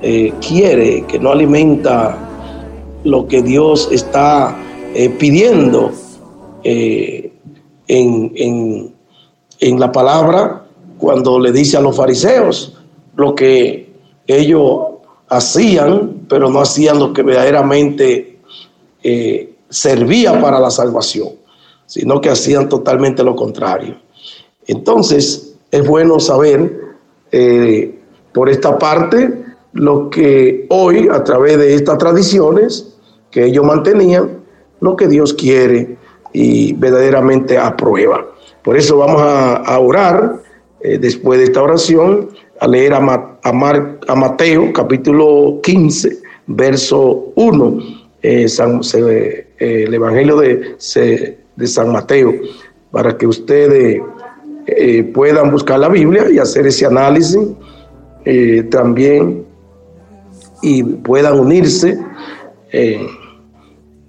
quiere, 0.00 1.04
que 1.08 1.18
no 1.18 1.32
alimenta 1.32 2.16
lo 3.02 3.26
que 3.26 3.42
Dios 3.42 3.88
está 3.90 4.56
pidiendo 5.18 5.90
en, 6.62 7.32
en, 7.88 8.94
en 9.58 9.80
la 9.80 9.90
palabra 9.90 10.59
cuando 11.00 11.38
le 11.40 11.50
dice 11.50 11.76
a 11.76 11.80
los 11.80 11.96
fariseos 11.96 12.76
lo 13.16 13.34
que 13.34 13.90
ellos 14.26 14.78
hacían, 15.28 16.26
pero 16.28 16.50
no 16.50 16.60
hacían 16.60 16.98
lo 16.98 17.12
que 17.12 17.22
verdaderamente 17.22 18.38
eh, 19.02 19.54
servía 19.68 20.40
para 20.40 20.60
la 20.60 20.70
salvación, 20.70 21.30
sino 21.86 22.20
que 22.20 22.30
hacían 22.30 22.68
totalmente 22.68 23.24
lo 23.24 23.34
contrario. 23.34 23.96
Entonces, 24.66 25.54
es 25.70 25.86
bueno 25.86 26.20
saber 26.20 26.80
eh, 27.32 27.98
por 28.32 28.48
esta 28.48 28.78
parte 28.78 29.44
lo 29.72 30.10
que 30.10 30.66
hoy, 30.68 31.08
a 31.10 31.24
través 31.24 31.58
de 31.58 31.74
estas 31.74 31.98
tradiciones 31.98 32.94
que 33.30 33.46
ellos 33.46 33.64
mantenían, 33.64 34.40
lo 34.80 34.96
que 34.96 35.08
Dios 35.08 35.32
quiere 35.34 35.96
y 36.32 36.72
verdaderamente 36.74 37.56
aprueba. 37.56 38.26
Por 38.62 38.76
eso 38.76 38.98
vamos 38.98 39.22
a, 39.22 39.78
orar 39.78 40.42
eh, 40.82 40.98
después 40.98 41.38
de 41.38 41.44
esta 41.44 41.62
oración 41.62 42.30
a 42.58 42.66
leer 42.66 42.94
a, 42.94 43.00
Mateo 43.52 44.72
capítulo 44.72 45.60
15, 45.62 46.18
verso 46.46 47.32
1, 47.34 47.78
eh, 48.22 48.46
eh, 48.46 49.46
el 49.58 49.94
Evangelio 49.94 50.36
de, 50.36 50.76
San 50.78 51.92
Mateo, 51.92 52.32
para 52.90 53.16
que 53.16 53.26
ustedes 53.26 54.00
puedan 55.12 55.50
buscar 55.50 55.78
la 55.80 55.88
Biblia 55.88 56.30
y 56.30 56.38
hacer 56.38 56.66
ese 56.66 56.86
análisis 56.86 57.38
también 58.70 59.44
y 60.62 60.82
puedan 60.82 61.38
unirse 61.38 61.98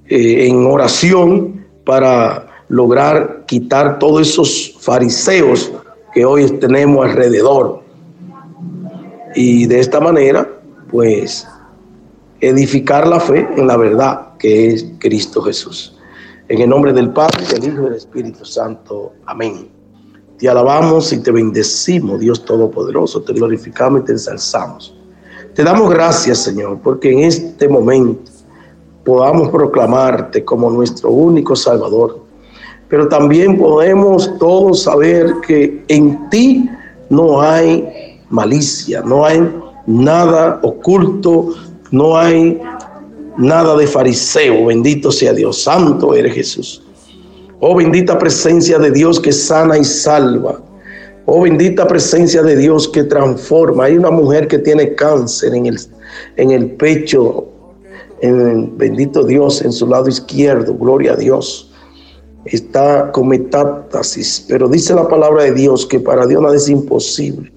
en 0.08 0.66
oración 0.66 1.66
para 1.84 2.48
lograr 2.70 3.44
quitar 3.48 4.00
todos 4.00 4.30
esos 4.30 4.78
fariseos 4.80 5.72
que 6.14 6.26
hoy 6.26 6.50
tenemos 6.60 7.06
alrededor 7.06 7.82
y 9.36 9.66
de 9.66 9.80
esta 9.80 10.00
manera, 10.00 10.48
pues, 10.90 11.48
edificar 12.42 13.08
la 13.08 13.20
fe 13.20 13.48
en 13.56 13.68
la 13.68 13.78
verdad 13.78 14.38
que 14.38 14.74
es 14.74 14.86
Cristo 15.00 15.42
Jesús. 15.42 15.98
En 16.50 16.60
el 16.60 16.70
nombre 16.70 16.92
del 16.92 17.12
Padre, 17.12 17.46
del 17.46 17.64
Hijo 17.64 17.82
y 17.82 17.86
del 17.86 17.94
Espíritu 17.94 18.44
Santo. 18.44 19.14
Amén. 19.26 19.70
Te 20.38 20.50
alabamos 20.50 21.14
y 21.14 21.22
te 21.22 21.32
bendecimos, 21.32 22.20
Dios 22.20 22.44
Todopoderoso, 22.44 23.22
te 23.22 23.32
glorificamos 23.34 24.02
y 24.02 24.06
te 24.06 24.12
ensalzamos. 24.14 24.98
Te 25.54 25.64
damos 25.64 25.90
gracias, 25.92 26.40
Señor, 26.40 26.80
porque 26.82 27.12
en 27.12 27.20
este 27.20 27.70
momento 27.70 28.32
podamos 29.06 29.50
proclamarte 29.50 30.44
como 30.44 30.70
nuestro 30.70 31.12
único 31.12 31.56
Salvador, 31.56 32.20
pero 32.92 33.08
también 33.08 33.58
podemos 33.58 34.38
todos 34.38 34.84
saber 34.84 35.36
que 35.48 35.82
en 35.88 36.30
ti 36.30 36.70
no 37.10 37.42
hay 37.42 38.20
malicia, 38.30 39.02
no 39.02 39.26
hay 39.26 39.50
nada 39.88 40.60
oculto, 40.62 41.56
no 41.90 42.18
hay 42.18 42.62
nada 43.38 43.78
de 43.78 43.88
fariseo. 43.88 44.66
Bendito 44.66 45.10
sea 45.10 45.32
Dios, 45.32 45.64
santo 45.64 46.14
eres 46.14 46.34
Jesús. 46.34 46.84
Oh 47.62 47.76
bendita 47.76 48.18
presencia 48.18 48.78
de 48.78 48.92
Dios 48.92 49.22
que 49.22 49.32
sana 49.32 49.78
y 49.78 49.86
salva. 49.86 50.60
Oh 51.26 51.44
bendita 51.44 51.88
presencia 51.88 52.44
de 52.44 52.58
Dios 52.58 52.90
que 52.90 53.06
transforma. 53.06 53.86
Hay 53.86 53.98
una 53.98 54.12
mujer 54.12 54.50
que 54.50 54.58
tiene 54.58 54.96
cáncer 54.96 55.56
en 55.56 55.68
el, 55.68 55.80
en 56.36 56.52
el 56.52 56.72
pecho. 56.72 57.48
En, 58.20 58.78
bendito 58.78 59.24
Dios 59.24 59.62
en 59.62 59.72
su 59.72 59.88
lado 59.88 60.10
izquierdo. 60.10 60.74
Gloria 60.74 61.14
a 61.14 61.16
Dios. 61.16 61.71
Está 62.46 63.12
con 63.12 63.28
metástasis. 63.28 64.46
Pero 64.48 64.68
dice 64.68 64.94
la 64.94 65.08
palabra 65.08 65.44
de 65.44 65.54
Dios 65.54 65.86
que 65.86 66.00
para 66.00 66.26
Dios 66.26 66.42
nada 66.42 66.56
es 66.56 66.70
imposible 66.70 67.52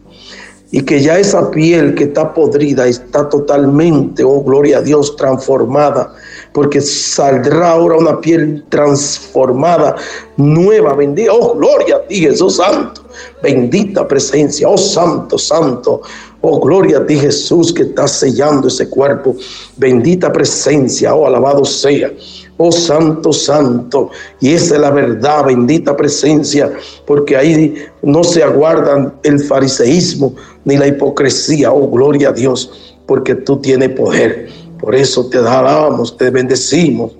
y 0.74 0.82
que 0.82 1.00
ya 1.00 1.16
esa 1.20 1.52
piel 1.52 1.94
que 1.94 2.02
está 2.02 2.34
podrida 2.34 2.88
está 2.88 3.28
totalmente, 3.28 4.24
oh 4.24 4.42
gloria 4.42 4.78
a 4.78 4.82
Dios, 4.82 5.14
transformada, 5.14 6.12
porque 6.52 6.80
saldrá 6.80 7.70
ahora 7.70 7.96
una 7.96 8.20
piel 8.20 8.64
transformada, 8.70 9.94
nueva, 10.36 10.94
bendita, 10.94 11.32
oh 11.32 11.54
gloria 11.54 11.94
a 11.94 12.02
ti 12.08 12.16
Jesús 12.16 12.56
Santo, 12.56 13.02
bendita 13.40 14.08
presencia, 14.08 14.68
oh 14.68 14.76
Santo, 14.76 15.38
Santo, 15.38 16.00
oh 16.40 16.58
gloria 16.58 16.98
a 16.98 17.06
ti 17.06 17.20
Jesús 17.20 17.72
que 17.72 17.82
está 17.82 18.08
sellando 18.08 18.66
ese 18.66 18.90
cuerpo, 18.90 19.36
bendita 19.76 20.32
presencia, 20.32 21.14
oh 21.14 21.24
alabado 21.24 21.64
sea. 21.64 22.10
Oh 22.56 22.70
Santo, 22.70 23.32
Santo. 23.32 24.10
Y 24.40 24.52
esa 24.52 24.76
es 24.76 24.80
la 24.80 24.90
verdad, 24.90 25.46
bendita 25.46 25.96
presencia, 25.96 26.72
porque 27.06 27.36
ahí 27.36 27.74
no 28.02 28.22
se 28.22 28.42
aguardan 28.42 29.12
el 29.24 29.40
fariseísmo 29.40 30.34
ni 30.64 30.76
la 30.76 30.86
hipocresía. 30.86 31.72
Oh, 31.72 31.90
gloria 31.90 32.28
a 32.28 32.32
Dios, 32.32 32.96
porque 33.06 33.34
tú 33.34 33.56
tienes 33.56 33.90
poder. 33.90 34.48
Por 34.78 34.94
eso 34.94 35.26
te 35.26 35.38
alabamos, 35.38 36.16
te 36.16 36.30
bendecimos, 36.30 37.12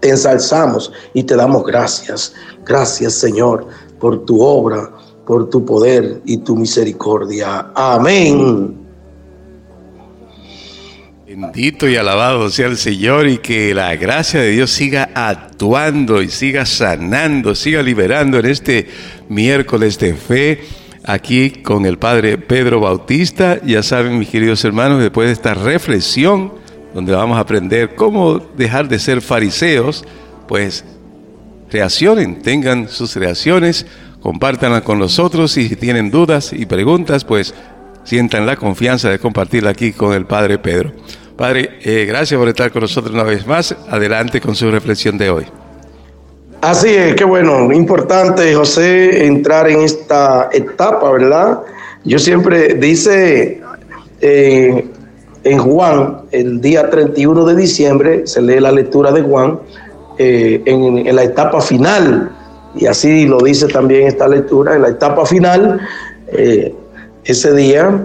te 0.00 0.10
ensalzamos 0.10 0.92
y 1.14 1.22
te 1.24 1.34
damos 1.34 1.64
gracias. 1.64 2.32
Gracias, 2.64 3.14
Señor, 3.14 3.66
por 3.98 4.24
tu 4.24 4.40
obra, 4.40 4.90
por 5.26 5.48
tu 5.50 5.64
poder 5.64 6.20
y 6.24 6.36
tu 6.36 6.54
misericordia. 6.54 7.70
Amén. 7.74 8.83
Bendito 11.36 11.88
y 11.88 11.96
alabado 11.96 12.48
sea 12.48 12.68
el 12.68 12.76
Señor 12.76 13.26
y 13.26 13.38
que 13.38 13.74
la 13.74 13.96
gracia 13.96 14.40
de 14.40 14.50
Dios 14.50 14.70
siga 14.70 15.10
actuando 15.16 16.22
y 16.22 16.28
siga 16.28 16.64
sanando, 16.64 17.56
siga 17.56 17.82
liberando 17.82 18.38
en 18.38 18.46
este 18.46 18.86
miércoles 19.28 19.98
de 19.98 20.14
fe 20.14 20.60
aquí 21.02 21.50
con 21.50 21.86
el 21.86 21.98
Padre 21.98 22.38
Pedro 22.38 22.78
Bautista. 22.78 23.60
Ya 23.64 23.82
saben, 23.82 24.16
mis 24.16 24.28
queridos 24.28 24.64
hermanos, 24.64 25.02
después 25.02 25.26
de 25.26 25.32
esta 25.32 25.54
reflexión, 25.54 26.52
donde 26.94 27.12
vamos 27.12 27.36
a 27.36 27.40
aprender 27.40 27.96
cómo 27.96 28.38
dejar 28.38 28.86
de 28.86 29.00
ser 29.00 29.20
fariseos, 29.20 30.04
pues 30.46 30.84
reaccionen, 31.68 32.42
tengan 32.42 32.88
sus 32.88 33.16
reacciones, 33.16 33.86
compártanlas 34.20 34.82
con 34.82 35.00
nosotros 35.00 35.56
y 35.56 35.68
si 35.68 35.74
tienen 35.74 36.12
dudas 36.12 36.52
y 36.52 36.64
preguntas, 36.64 37.24
pues 37.24 37.56
sientan 38.04 38.46
la 38.46 38.54
confianza 38.54 39.10
de 39.10 39.18
compartirla 39.18 39.70
aquí 39.70 39.92
con 39.92 40.14
el 40.14 40.26
Padre 40.26 40.58
Pedro. 40.58 40.92
Padre, 41.36 41.78
eh, 41.82 42.04
gracias 42.06 42.38
por 42.38 42.48
estar 42.48 42.70
con 42.70 42.82
nosotros 42.82 43.12
una 43.12 43.24
vez 43.24 43.44
más. 43.46 43.74
Adelante 43.88 44.40
con 44.40 44.54
su 44.54 44.70
reflexión 44.70 45.18
de 45.18 45.30
hoy. 45.30 45.44
Así 46.60 46.88
es, 46.88 47.14
qué 47.16 47.24
bueno, 47.24 47.72
importante, 47.72 48.54
José, 48.54 49.26
entrar 49.26 49.68
en 49.68 49.80
esta 49.80 50.48
etapa, 50.52 51.10
¿verdad? 51.10 51.60
Yo 52.04 52.18
siempre 52.18 52.74
dice 52.74 53.60
eh, 54.20 54.86
en 55.42 55.58
Juan, 55.58 56.22
el 56.30 56.60
día 56.60 56.88
31 56.88 57.44
de 57.44 57.56
diciembre, 57.56 58.26
se 58.26 58.40
lee 58.40 58.60
la 58.60 58.72
lectura 58.72 59.10
de 59.10 59.20
Juan 59.22 59.58
eh, 60.16 60.62
en, 60.64 61.14
la 61.14 61.24
etapa 61.24 61.60
final, 61.60 62.30
y 62.76 62.86
así 62.86 63.26
lo 63.26 63.38
dice 63.38 63.66
también 63.66 64.06
esta 64.06 64.26
lectura, 64.28 64.76
en 64.76 64.82
la 64.82 64.88
etapa 64.88 65.26
final, 65.26 65.80
ese 67.24 67.54
día 67.54 68.00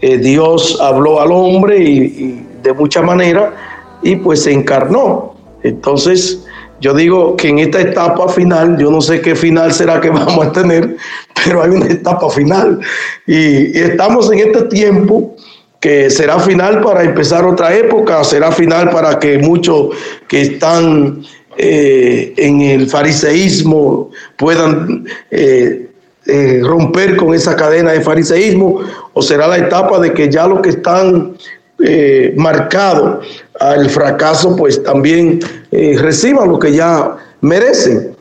Dios 0.00 0.78
habló 0.80 1.20
al 1.20 1.32
hombre 1.32 1.82
y 1.82 2.46
de 2.62 2.72
mucha 2.72 3.02
manera 3.02 3.54
y 4.02 4.16
pues 4.16 4.42
se 4.42 4.52
encarnó. 4.52 5.34
Entonces, 5.62 6.44
yo 6.80 6.92
digo 6.94 7.36
que 7.36 7.48
en 7.48 7.60
esta 7.60 7.80
etapa 7.80 8.28
final, 8.28 8.76
yo 8.76 8.90
no 8.90 9.00
sé 9.00 9.20
qué 9.20 9.36
final 9.36 9.72
será 9.72 10.00
que 10.00 10.10
vamos 10.10 10.46
a 10.46 10.52
tener, 10.52 10.96
pero 11.44 11.62
hay 11.62 11.70
una 11.70 11.86
etapa 11.86 12.28
final. 12.28 12.80
Y, 13.26 13.78
estamos 13.78 14.30
en 14.32 14.40
este 14.40 14.62
tiempo 14.62 15.36
que 15.78 16.10
será 16.10 16.38
final 16.38 16.80
para 16.80 17.04
empezar 17.04 17.44
otra 17.44 17.74
época, 17.74 18.22
será 18.24 18.52
final 18.52 18.90
para 18.90 19.18
que 19.18 19.38
muchos 19.38 19.90
que 20.28 20.42
están 20.42 21.22
eh, 21.56 22.34
en 22.36 22.60
el 22.62 22.88
fariseísmo 22.88 24.10
puedan 24.36 25.06
eh, 25.30 25.88
eh, 26.26 26.60
romper 26.62 27.16
con 27.16 27.34
esa 27.34 27.56
cadena 27.56 27.92
de 27.92 28.00
fariseísmo, 28.00 28.80
o 29.12 29.22
será 29.22 29.48
la 29.48 29.58
etapa 29.58 29.98
de 29.98 30.12
que 30.12 30.30
ya 30.30 30.46
los 30.46 30.60
que 30.60 30.70
están 30.70 31.36
eh, 31.84 32.34
marcados 32.36 33.26
al 33.60 33.88
fracaso, 33.90 34.56
pues 34.56 34.82
también 34.82 35.40
eh, 35.70 35.96
reciban 35.98 36.48
lo 36.48 36.58
que 36.58 36.72
ya 36.72 37.16
merecen. 37.40 38.16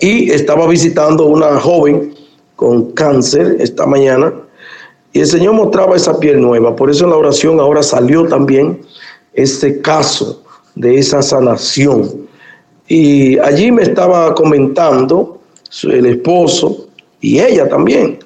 Y 0.00 0.30
estaba 0.30 0.66
visitando 0.66 1.26
una 1.26 1.58
joven 1.60 2.14
con 2.56 2.92
cáncer 2.92 3.56
esta 3.60 3.86
mañana 3.86 4.32
y 5.16 5.20
el 5.20 5.26
Señor 5.26 5.54
mostraba 5.54 5.96
esa 5.96 6.20
piel 6.20 6.42
nueva. 6.42 6.76
Por 6.76 6.90
eso 6.90 7.04
en 7.04 7.10
la 7.10 7.16
oración 7.16 7.58
ahora 7.58 7.82
salió 7.82 8.26
también 8.26 8.82
este 9.32 9.80
caso 9.80 10.42
de 10.74 10.98
esa 10.98 11.22
sanación. 11.22 12.28
Y 12.86 13.38
allí 13.38 13.72
me 13.72 13.82
estaba 13.82 14.34
comentando 14.34 15.40
el 15.84 16.04
esposo 16.04 16.88
y 17.22 17.40
ella 17.40 17.66
también 17.66 18.18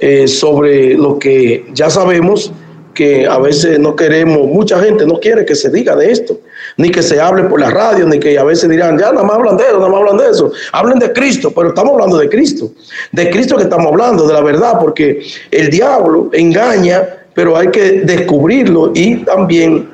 eh, 0.00 0.26
sobre 0.26 0.94
lo 0.94 1.16
que 1.16 1.64
ya 1.74 1.88
sabemos 1.88 2.52
que 2.94 3.26
a 3.26 3.38
veces 3.38 3.78
no 3.78 3.96
queremos, 3.96 4.46
mucha 4.46 4.78
gente 4.80 5.06
no 5.06 5.18
quiere 5.18 5.44
que 5.44 5.54
se 5.54 5.70
diga 5.70 5.96
de 5.96 6.10
esto, 6.10 6.38
ni 6.76 6.90
que 6.90 7.02
se 7.02 7.20
hable 7.20 7.44
por 7.44 7.60
la 7.60 7.70
radio, 7.70 8.06
ni 8.06 8.18
que 8.18 8.38
a 8.38 8.44
veces 8.44 8.68
dirán, 8.68 8.98
ya 8.98 9.12
nada 9.12 9.24
más 9.24 9.36
hablan 9.36 9.56
de 9.56 9.64
eso, 9.64 9.78
nada 9.78 9.88
más 9.88 10.00
hablan 10.00 10.16
de 10.18 10.30
eso, 10.30 10.52
hablen 10.72 10.98
de 10.98 11.12
Cristo, 11.12 11.52
pero 11.54 11.68
estamos 11.68 11.92
hablando 11.92 12.18
de 12.18 12.28
Cristo, 12.28 12.70
de 13.12 13.30
Cristo 13.30 13.56
que 13.56 13.64
estamos 13.64 13.86
hablando, 13.86 14.26
de 14.26 14.34
la 14.34 14.42
verdad, 14.42 14.78
porque 14.80 15.22
el 15.50 15.70
diablo 15.70 16.30
engaña, 16.32 17.02
pero 17.34 17.56
hay 17.56 17.68
que 17.68 18.02
descubrirlo 18.02 18.92
y 18.94 19.16
también 19.24 19.88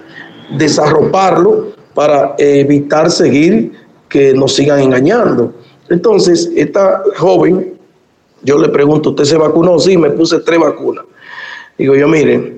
desarroparlo 0.57 1.73
para 1.95 2.35
evitar 2.39 3.11
seguir 3.11 3.73
que 4.09 4.33
nos 4.33 4.55
sigan 4.55 4.81
engañando. 4.81 5.53
Entonces, 5.89 6.51
esta 6.57 7.03
joven, 7.17 7.75
yo 8.43 8.59
le 8.59 8.69
pregunto, 8.69 9.11
¿usted 9.11 9.25
se 9.25 9.37
vacunó? 9.37 9.79
Sí, 9.79 9.97
me 9.97 10.11
puse 10.11 10.41
tres 10.41 10.59
vacunas. 10.59 11.05
Digo 11.77 11.95
yo, 11.95 12.09
mire, 12.09 12.58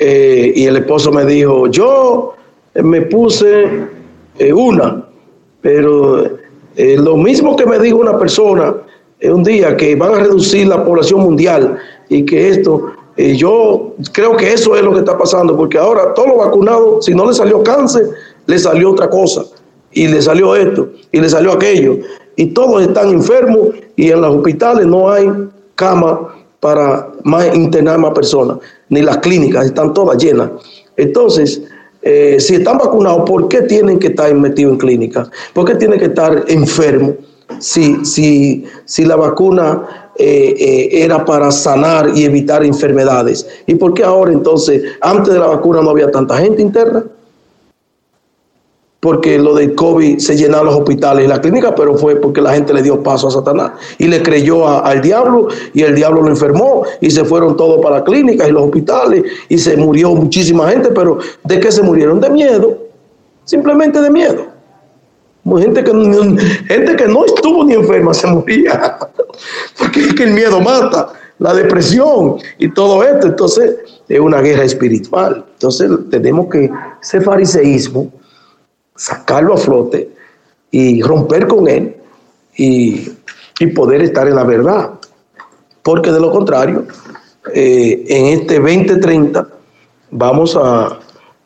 eh, 0.00 0.52
y 0.56 0.64
el 0.64 0.78
esposo 0.78 1.12
me 1.12 1.26
dijo, 1.26 1.66
yo 1.66 2.34
me 2.74 3.02
puse 3.02 3.68
eh, 4.38 4.52
una, 4.52 5.04
pero 5.60 6.24
eh, 6.76 6.96
lo 6.96 7.18
mismo 7.18 7.54
que 7.54 7.66
me 7.66 7.78
dijo 7.78 7.98
una 7.98 8.18
persona 8.18 8.74
un 9.22 9.44
día, 9.44 9.76
que 9.76 9.94
van 9.96 10.14
a 10.14 10.18
reducir 10.20 10.66
la 10.66 10.82
población 10.82 11.20
mundial 11.20 11.76
y 12.08 12.24
que 12.24 12.48
esto, 12.48 12.92
yo 13.18 13.92
creo 14.12 14.34
que 14.34 14.54
eso 14.54 14.74
es 14.74 14.82
lo 14.82 14.94
que 14.94 15.00
está 15.00 15.18
pasando, 15.18 15.54
porque 15.54 15.76
ahora 15.76 16.14
todos 16.14 16.28
los 16.28 16.38
vacunados, 16.38 17.04
si 17.04 17.14
no 17.14 17.26
le 17.26 17.34
salió 17.34 17.62
cáncer, 17.62 18.08
le 18.46 18.58
salió 18.58 18.92
otra 18.92 19.10
cosa, 19.10 19.44
y 19.92 20.08
le 20.08 20.22
salió 20.22 20.56
esto, 20.56 20.88
y 21.12 21.20
le 21.20 21.28
salió 21.28 21.52
aquello, 21.52 21.98
y 22.36 22.46
todos 22.46 22.80
están 22.80 23.10
enfermos 23.10 23.68
y 23.96 24.10
en 24.10 24.22
los 24.22 24.36
hospitales 24.36 24.86
no 24.86 25.10
hay 25.10 25.30
cama 25.74 26.34
para 26.60 27.08
más, 27.24 27.54
internar 27.54 27.98
más 27.98 28.12
personas, 28.12 28.58
ni 28.90 29.02
las 29.02 29.18
clínicas 29.18 29.66
están 29.66 29.94
todas 29.94 30.22
llenas. 30.22 30.50
Entonces, 30.96 31.62
eh, 32.02 32.36
si 32.38 32.56
están 32.56 32.78
vacunados, 32.78 33.28
¿por 33.28 33.48
qué 33.48 33.62
tienen 33.62 33.98
que 33.98 34.08
estar 34.08 34.32
metidos 34.34 34.74
en 34.74 34.78
clínicas? 34.78 35.30
¿Por 35.54 35.64
qué 35.64 35.74
tienen 35.74 35.98
que 35.98 36.06
estar 36.06 36.44
enfermos? 36.48 37.14
Si, 37.58 38.04
si, 38.04 38.64
si 38.84 39.04
la 39.04 39.16
vacuna 39.16 40.10
eh, 40.16 40.54
eh, 40.58 41.02
era 41.02 41.24
para 41.24 41.50
sanar 41.50 42.10
y 42.14 42.24
evitar 42.24 42.64
enfermedades. 42.64 43.46
¿Y 43.66 43.74
por 43.74 43.94
qué 43.94 44.02
ahora 44.02 44.32
entonces, 44.32 44.82
antes 45.00 45.32
de 45.32 45.40
la 45.40 45.46
vacuna 45.46 45.80
no 45.80 45.90
había 45.90 46.10
tanta 46.10 46.36
gente 46.36 46.62
interna? 46.62 47.04
Porque 49.00 49.38
lo 49.38 49.54
del 49.54 49.74
COVID 49.74 50.18
se 50.18 50.36
llenaron 50.36 50.66
los 50.66 50.76
hospitales 50.76 51.24
y 51.24 51.28
la 51.28 51.40
clínica, 51.40 51.74
pero 51.74 51.96
fue 51.96 52.16
porque 52.16 52.42
la 52.42 52.52
gente 52.52 52.74
le 52.74 52.82
dio 52.82 53.02
paso 53.02 53.28
a 53.28 53.30
Satanás 53.30 53.72
y 53.96 54.06
le 54.06 54.22
creyó 54.22 54.68
al 54.68 55.00
diablo 55.00 55.48
y 55.72 55.82
el 55.82 55.94
diablo 55.94 56.20
lo 56.20 56.28
enfermó 56.28 56.84
y 57.00 57.10
se 57.10 57.24
fueron 57.24 57.56
todos 57.56 57.80
para 57.80 57.96
las 57.96 58.04
clínicas 58.04 58.46
y 58.46 58.52
los 58.52 58.64
hospitales 58.64 59.24
y 59.48 59.56
se 59.56 59.76
murió 59.78 60.14
muchísima 60.14 60.68
gente, 60.68 60.90
pero 60.90 61.18
¿de 61.44 61.58
qué 61.58 61.72
se 61.72 61.82
murieron? 61.82 62.20
De 62.20 62.28
miedo, 62.28 62.76
simplemente 63.44 64.00
de 64.02 64.10
miedo. 64.10 64.46
Gente 65.58 65.82
que, 65.82 65.92
gente 66.68 66.96
que 66.96 67.06
no 67.06 67.24
estuvo 67.24 67.64
ni 67.64 67.72
enferma 67.72 68.12
se 68.12 68.26
moría, 68.26 68.98
porque 69.78 70.00
es 70.00 70.20
el 70.20 70.34
miedo 70.34 70.60
mata, 70.60 71.12
la 71.38 71.54
depresión 71.54 72.36
y 72.58 72.68
todo 72.72 73.02
esto. 73.02 73.28
Entonces 73.28 73.76
es 74.06 74.20
una 74.20 74.42
guerra 74.42 74.64
espiritual. 74.64 75.44
Entonces 75.54 75.90
tenemos 76.10 76.48
que 76.50 76.70
ese 77.02 77.22
fariseísmo 77.22 78.12
sacarlo 79.00 79.54
a 79.54 79.56
flote 79.56 80.10
y 80.70 81.00
romper 81.00 81.46
con 81.46 81.66
él 81.68 81.96
y, 82.54 83.08
y 83.58 83.66
poder 83.68 84.02
estar 84.02 84.28
en 84.28 84.34
la 84.34 84.44
verdad. 84.44 84.90
Porque 85.82 86.12
de 86.12 86.20
lo 86.20 86.30
contrario, 86.30 86.84
eh, 87.54 88.04
en 88.06 88.26
este 88.26 88.60
2030 88.60 89.48
vamos 90.10 90.54
a, 90.54 90.98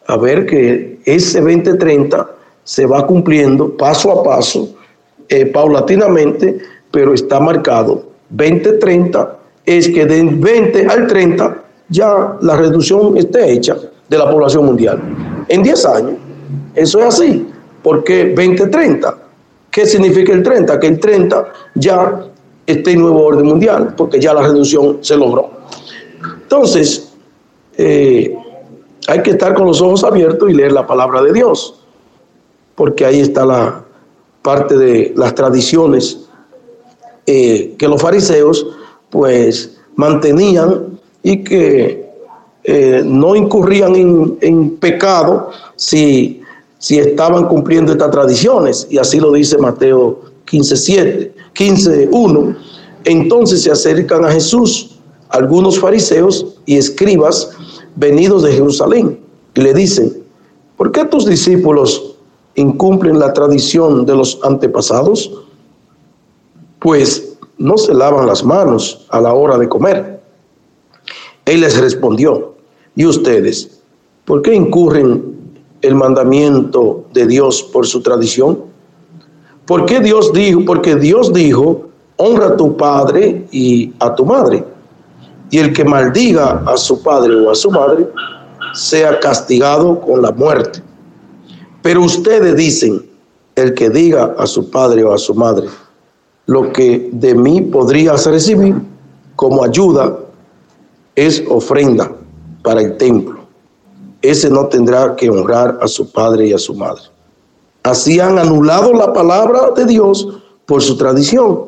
a 0.06 0.16
ver 0.16 0.46
que 0.46 0.98
ese 1.04 1.40
2030 1.40 2.28
se 2.64 2.86
va 2.86 3.06
cumpliendo 3.06 3.76
paso 3.76 4.10
a 4.10 4.24
paso, 4.24 4.74
eh, 5.28 5.46
paulatinamente, 5.46 6.58
pero 6.90 7.14
está 7.14 7.38
marcado 7.38 8.04
2030 8.30 9.38
es 9.64 9.88
que 9.88 10.04
del 10.04 10.30
20 10.30 10.86
al 10.88 11.06
30 11.06 11.62
ya 11.88 12.36
la 12.40 12.56
reducción 12.56 13.16
esté 13.16 13.52
hecha 13.52 13.76
de 14.08 14.18
la 14.18 14.28
población 14.28 14.66
mundial. 14.66 15.00
En 15.48 15.62
10 15.62 15.86
años 15.86 16.14
eso 16.74 16.98
es 17.00 17.06
así. 17.06 17.46
¿Por 17.82 18.02
qué 18.04 18.34
2030? 18.34 19.18
¿Qué 19.70 19.86
significa 19.86 20.32
el 20.32 20.42
30? 20.42 20.80
Que 20.80 20.86
el 20.86 21.00
30 21.00 21.52
ya 21.74 22.26
está 22.66 22.90
en 22.90 23.00
nuevo 23.00 23.24
orden 23.24 23.46
mundial, 23.46 23.94
porque 23.96 24.20
ya 24.20 24.32
la 24.32 24.42
reducción 24.42 24.98
se 25.02 25.16
logró. 25.16 25.50
Entonces, 26.42 27.12
eh, 27.76 28.34
hay 29.06 29.22
que 29.22 29.32
estar 29.32 29.54
con 29.54 29.66
los 29.66 29.80
ojos 29.80 30.04
abiertos 30.04 30.48
y 30.50 30.54
leer 30.54 30.72
la 30.72 30.86
palabra 30.86 31.22
de 31.22 31.32
Dios, 31.32 31.80
porque 32.74 33.04
ahí 33.04 33.20
está 33.20 33.44
la 33.44 33.84
parte 34.42 34.76
de 34.76 35.12
las 35.16 35.34
tradiciones 35.34 36.20
eh, 37.26 37.74
que 37.78 37.88
los 37.88 38.00
fariseos 38.00 38.66
pues 39.10 39.78
mantenían 39.96 40.98
y 41.22 41.42
que 41.42 42.10
eh, 42.64 43.02
no 43.04 43.36
incurrían 43.36 43.94
en, 43.96 44.38
en 44.40 44.76
pecado 44.76 45.50
si, 45.76 46.42
si 46.84 46.98
estaban 46.98 47.48
cumpliendo 47.48 47.92
estas 47.92 48.10
tradiciones. 48.10 48.86
Y 48.90 48.98
así 48.98 49.18
lo 49.18 49.32
dice 49.32 49.56
Mateo 49.56 50.20
15.7, 50.46 51.32
15.1. 51.54 52.56
Entonces 53.06 53.62
se 53.62 53.70
acercan 53.70 54.22
a 54.22 54.30
Jesús 54.30 54.98
algunos 55.30 55.78
fariseos 55.78 56.44
y 56.66 56.76
escribas 56.76 57.52
venidos 57.96 58.42
de 58.42 58.52
Jerusalén 58.52 59.18
y 59.54 59.62
le 59.62 59.72
dicen, 59.72 60.24
¿por 60.76 60.92
qué 60.92 61.06
tus 61.06 61.24
discípulos 61.24 62.16
incumplen 62.54 63.18
la 63.18 63.32
tradición 63.32 64.04
de 64.04 64.16
los 64.16 64.38
antepasados? 64.42 65.32
Pues 66.80 67.38
no 67.56 67.78
se 67.78 67.94
lavan 67.94 68.26
las 68.26 68.44
manos 68.44 69.06
a 69.08 69.22
la 69.22 69.32
hora 69.32 69.56
de 69.56 69.70
comer. 69.70 70.20
Él 71.46 71.62
les 71.62 71.80
respondió, 71.80 72.56
¿y 72.94 73.06
ustedes 73.06 73.80
por 74.26 74.42
qué 74.42 74.54
incurren 74.54 75.33
el 75.84 75.94
mandamiento 75.94 77.04
de 77.12 77.26
Dios 77.26 77.62
por 77.62 77.86
su 77.86 78.00
tradición? 78.00 78.58
¿Por 79.66 79.84
qué 79.86 80.00
Dios 80.00 80.32
dijo? 80.32 80.64
Porque 80.64 80.96
Dios 80.96 81.32
dijo, 81.32 81.88
honra 82.16 82.48
a 82.48 82.56
tu 82.56 82.76
padre 82.76 83.46
y 83.50 83.92
a 83.98 84.14
tu 84.14 84.24
madre. 84.24 84.64
Y 85.50 85.58
el 85.58 85.72
que 85.72 85.84
maldiga 85.84 86.62
a 86.66 86.76
su 86.76 87.02
padre 87.02 87.34
o 87.36 87.50
a 87.50 87.54
su 87.54 87.70
madre 87.70 88.08
sea 88.72 89.20
castigado 89.20 90.00
con 90.00 90.22
la 90.22 90.32
muerte. 90.32 90.82
Pero 91.82 92.02
ustedes 92.02 92.56
dicen, 92.56 93.04
el 93.54 93.74
que 93.74 93.90
diga 93.90 94.34
a 94.38 94.46
su 94.46 94.70
padre 94.70 95.04
o 95.04 95.12
a 95.12 95.18
su 95.18 95.34
madre, 95.34 95.68
lo 96.46 96.72
que 96.72 97.10
de 97.12 97.34
mí 97.34 97.60
podrías 97.60 98.26
recibir 98.26 98.74
como 99.36 99.62
ayuda 99.64 100.18
es 101.14 101.42
ofrenda 101.48 102.10
para 102.62 102.80
el 102.80 102.96
templo. 102.96 103.33
Ese 104.24 104.48
no 104.48 104.68
tendrá 104.68 105.14
que 105.16 105.28
honrar 105.28 105.78
a 105.82 105.86
su 105.86 106.10
padre 106.10 106.46
y 106.46 106.54
a 106.54 106.58
su 106.58 106.72
madre. 106.74 107.02
Así 107.82 108.20
han 108.20 108.38
anulado 108.38 108.94
la 108.94 109.12
palabra 109.12 109.72
de 109.76 109.84
Dios 109.84 110.26
por 110.64 110.80
su 110.80 110.96
tradición. 110.96 111.66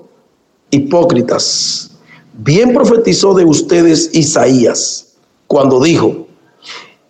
Hipócritas. 0.70 1.90
Bien 2.32 2.72
profetizó 2.72 3.34
de 3.34 3.44
ustedes 3.44 4.08
Isaías 4.14 5.16
cuando 5.46 5.82
dijo, 5.82 6.26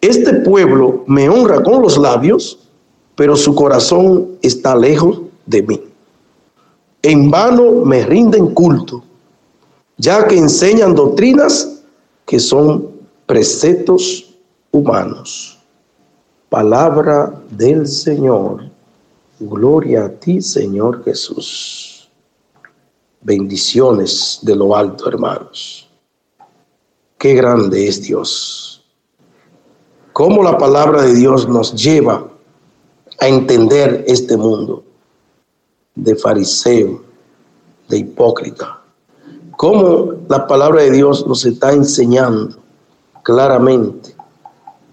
este 0.00 0.32
pueblo 0.32 1.04
me 1.06 1.28
honra 1.28 1.62
con 1.62 1.80
los 1.80 1.96
labios, 1.96 2.59
pero 3.14 3.37
su 3.37 3.54
corazón 3.54 4.32
está 4.42 4.74
lejos 4.74 5.20
de 5.46 5.62
mí. 5.62 5.80
En 7.02 7.30
vano 7.30 7.85
me 7.85 8.04
rinden 8.04 8.52
culto, 8.52 9.04
ya 9.96 10.26
que 10.26 10.37
enseñan 10.37 10.96
doctrinas 10.96 11.82
que 12.24 12.40
son 12.40 12.88
preceptos 13.26 14.25
humanos. 14.76 15.58
Palabra 16.48 17.34
del 17.50 17.86
Señor. 17.86 18.70
Gloria 19.40 20.06
a 20.06 20.08
ti, 20.10 20.40
Señor 20.40 21.02
Jesús. 21.04 22.08
Bendiciones 23.20 24.38
de 24.42 24.54
lo 24.54 24.76
alto, 24.76 25.08
hermanos. 25.08 25.88
Qué 27.18 27.34
grande 27.34 27.88
es 27.88 28.02
Dios. 28.02 28.84
Cómo 30.12 30.42
la 30.42 30.56
palabra 30.56 31.02
de 31.02 31.14
Dios 31.14 31.48
nos 31.48 31.74
lleva 31.74 32.28
a 33.18 33.28
entender 33.28 34.04
este 34.06 34.36
mundo 34.36 34.84
de 35.94 36.14
fariseo, 36.16 37.02
de 37.88 37.98
hipócrita. 37.98 38.82
Cómo 39.56 40.14
la 40.28 40.46
palabra 40.46 40.82
de 40.82 40.90
Dios 40.90 41.26
nos 41.26 41.44
está 41.44 41.72
enseñando 41.72 42.56
claramente 43.22 44.15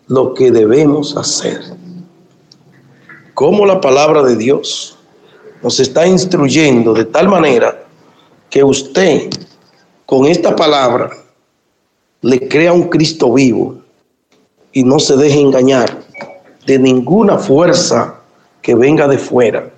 lo 0.08 0.34
que 0.34 0.52
debemos 0.52 1.16
hacer. 1.18 1.62
Cómo 3.34 3.66
la 3.66 3.82
palabra 3.82 4.24
de 4.24 4.36
Dios 4.36 4.98
nos 5.62 5.80
está 5.80 6.06
instruyendo 6.06 6.94
de 6.94 7.06
tal 7.06 7.30
manera 7.30 7.84
que 8.50 8.64
usted 8.64 9.30
con 10.06 10.26
esta 10.26 10.56
palabra 10.56 11.10
le 12.22 12.48
crea 12.48 12.74
un 12.74 12.90
Cristo 12.90 13.34
vivo 13.34 13.78
y 14.72 14.84
no 14.84 15.00
se 15.00 15.16
deje 15.16 15.40
engañar 15.40 16.00
de 16.66 16.80
ninguna 16.80 17.38
fuerza 17.38 18.20
que 18.62 18.76
venga 18.76 19.08
de 19.08 19.18
fuera, 19.18 19.72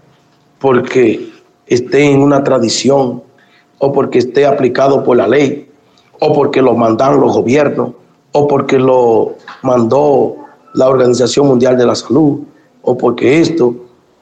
porque 0.60 1.32
esté 1.68 2.12
en 2.12 2.22
una 2.22 2.44
tradición 2.44 3.24
o 3.80 3.92
porque 3.92 4.20
esté 4.20 4.46
aplicado 4.46 5.04
por 5.04 5.18
la 5.18 5.28
ley 5.28 5.70
o 6.20 6.34
porque 6.34 6.62
lo 6.62 6.76
mandan 6.76 7.20
los 7.20 7.34
gobiernos 7.34 7.92
o 8.38 8.48
porque 8.48 8.78
lo 8.78 9.36
mandó 9.62 10.36
la 10.74 10.90
Organización 10.90 11.48
Mundial 11.48 11.78
de 11.78 11.86
la 11.86 11.96
Salud 11.96 12.40
o 12.82 12.98
porque 12.98 13.40
esto, 13.40 13.74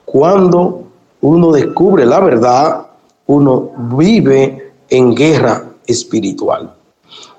cuando 0.06 0.84
uno 1.21 1.52
descubre 1.52 2.06
la 2.06 2.19
verdad, 2.19 2.86
uno 3.26 3.71
vive 3.97 4.71
en 4.89 5.15
guerra 5.15 5.65
espiritual. 5.88 6.71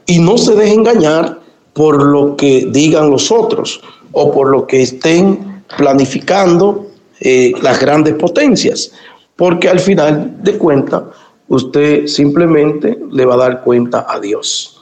Y 0.06 0.18
no 0.18 0.36
se 0.36 0.56
deje 0.56 0.74
engañar 0.74 1.38
por 1.74 2.02
lo 2.02 2.36
que 2.36 2.66
digan 2.70 3.08
los 3.08 3.30
otros 3.30 3.80
o 4.10 4.32
por 4.32 4.48
lo 4.48 4.66
que 4.66 4.82
estén 4.82 5.62
planificando 5.76 6.86
eh, 7.20 7.52
las 7.62 7.80
grandes 7.80 8.14
potencias, 8.14 8.90
porque 9.36 9.68
al 9.68 9.78
final 9.78 10.42
de 10.42 10.58
cuentas 10.58 11.04
usted 11.46 12.08
simplemente 12.08 12.98
le 13.12 13.24
va 13.24 13.34
a 13.34 13.48
dar 13.48 13.62
cuenta 13.62 14.06
a 14.08 14.18
Dios. 14.18 14.73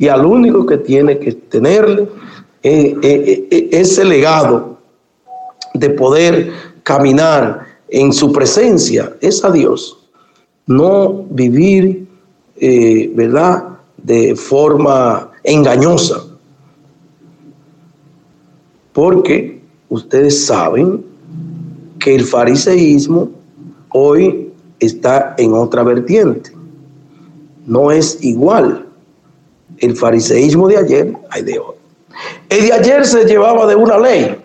Y 0.00 0.08
al 0.08 0.24
único 0.24 0.64
que 0.64 0.78
tiene 0.78 1.18
que 1.18 1.32
tenerle 1.32 2.08
eh, 2.62 2.96
eh, 3.02 3.48
eh, 3.50 3.68
ese 3.70 4.02
legado 4.02 4.78
de 5.74 5.90
poder 5.90 6.52
caminar 6.82 7.66
en 7.86 8.10
su 8.10 8.32
presencia 8.32 9.14
es 9.20 9.44
a 9.44 9.50
Dios. 9.50 9.98
No 10.66 11.26
vivir, 11.28 12.08
¿verdad?, 13.14 13.64
de 13.98 14.34
forma 14.34 15.32
engañosa. 15.44 16.24
Porque 18.94 19.60
ustedes 19.90 20.46
saben 20.46 21.04
que 21.98 22.14
el 22.14 22.24
fariseísmo 22.24 23.28
hoy 23.90 24.50
está 24.78 25.34
en 25.36 25.52
otra 25.52 25.82
vertiente. 25.82 26.52
No 27.66 27.90
es 27.90 28.16
igual 28.22 28.86
el 29.80 29.96
fariseísmo 29.96 30.68
de 30.68 30.76
ayer 30.76 31.12
al 31.30 31.44
de 31.44 31.58
hoy. 31.58 31.74
El 32.48 32.66
de 32.66 32.72
ayer 32.72 33.06
se 33.06 33.24
llevaba 33.24 33.66
de 33.66 33.74
una 33.74 33.98
ley, 33.98 34.36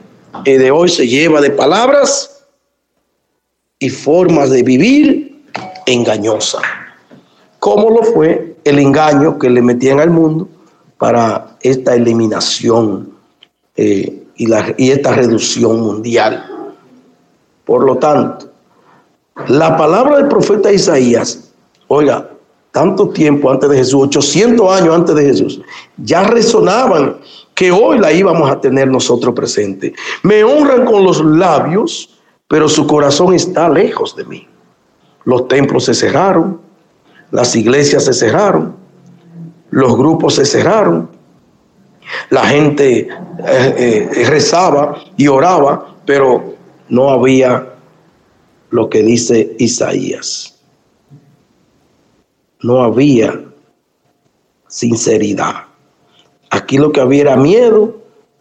el 0.45 0.59
de 0.59 0.71
hoy 0.71 0.89
se 0.89 1.07
lleva 1.07 1.41
de 1.41 1.51
palabras 1.51 2.45
y 3.79 3.89
formas 3.89 4.49
de 4.49 4.63
vivir 4.63 5.43
engañosa. 5.85 6.59
¿Cómo 7.59 7.89
lo 7.89 8.03
fue 8.03 8.55
el 8.63 8.79
engaño 8.79 9.37
que 9.39 9.49
le 9.49 9.61
metían 9.61 9.99
al 9.99 10.09
mundo 10.09 10.47
para 10.97 11.57
esta 11.61 11.95
eliminación 11.95 13.11
eh, 13.75 14.23
y, 14.35 14.47
y 14.77 14.91
esta 14.91 15.13
reducción 15.13 15.81
mundial? 15.81 16.45
Por 17.65 17.83
lo 17.83 17.97
tanto, 17.97 18.51
la 19.47 19.75
palabra 19.75 20.17
del 20.17 20.27
profeta 20.27 20.71
Isaías, 20.71 21.51
oiga, 21.87 22.29
tanto 22.75 23.07
tiempo 23.07 23.49
antes 23.49 23.69
de 23.69 23.77
Jesús, 23.77 24.03
800 24.03 24.81
años 24.81 24.93
antes 24.93 25.15
de 25.15 25.23
Jesús, 25.23 25.61
ya 25.95 26.23
resonaban 26.23 27.15
que 27.53 27.71
hoy 27.71 27.99
la 27.99 28.11
íbamos 28.11 28.51
a 28.51 28.59
tener 28.59 28.89
nosotros 28.89 29.33
presente. 29.33 29.93
Me 30.23 30.43
honran 30.43 30.83
con 30.83 31.05
los 31.05 31.23
labios, 31.23 32.09
pero 32.49 32.67
su 32.67 32.85
corazón 32.85 33.33
está 33.33 33.69
lejos 33.69 34.13
de 34.17 34.25
mí. 34.25 34.45
Los 35.23 35.47
templos 35.47 35.85
se 35.85 35.93
cerraron, 35.93 36.59
las 37.31 37.55
iglesias 37.55 38.03
se 38.03 38.13
cerraron, 38.13 38.75
los 39.69 39.97
grupos 39.97 40.35
se 40.35 40.43
cerraron, 40.43 41.09
la 42.29 42.45
gente 42.45 43.07
eh, 43.07 44.09
eh, 44.17 44.25
rezaba 44.25 44.97
y 45.15 45.29
oraba, 45.29 45.95
pero 46.05 46.55
no 46.89 47.09
había 47.09 47.69
lo 48.69 48.89
que 48.89 49.01
dice 49.01 49.55
Isaías. 49.59 50.54
No 52.61 52.83
había 52.83 53.39
sinceridad. 54.67 55.65
Aquí 56.49 56.77
lo 56.77 56.91
que 56.91 57.01
había 57.01 57.21
era 57.21 57.35
miedo 57.37 57.95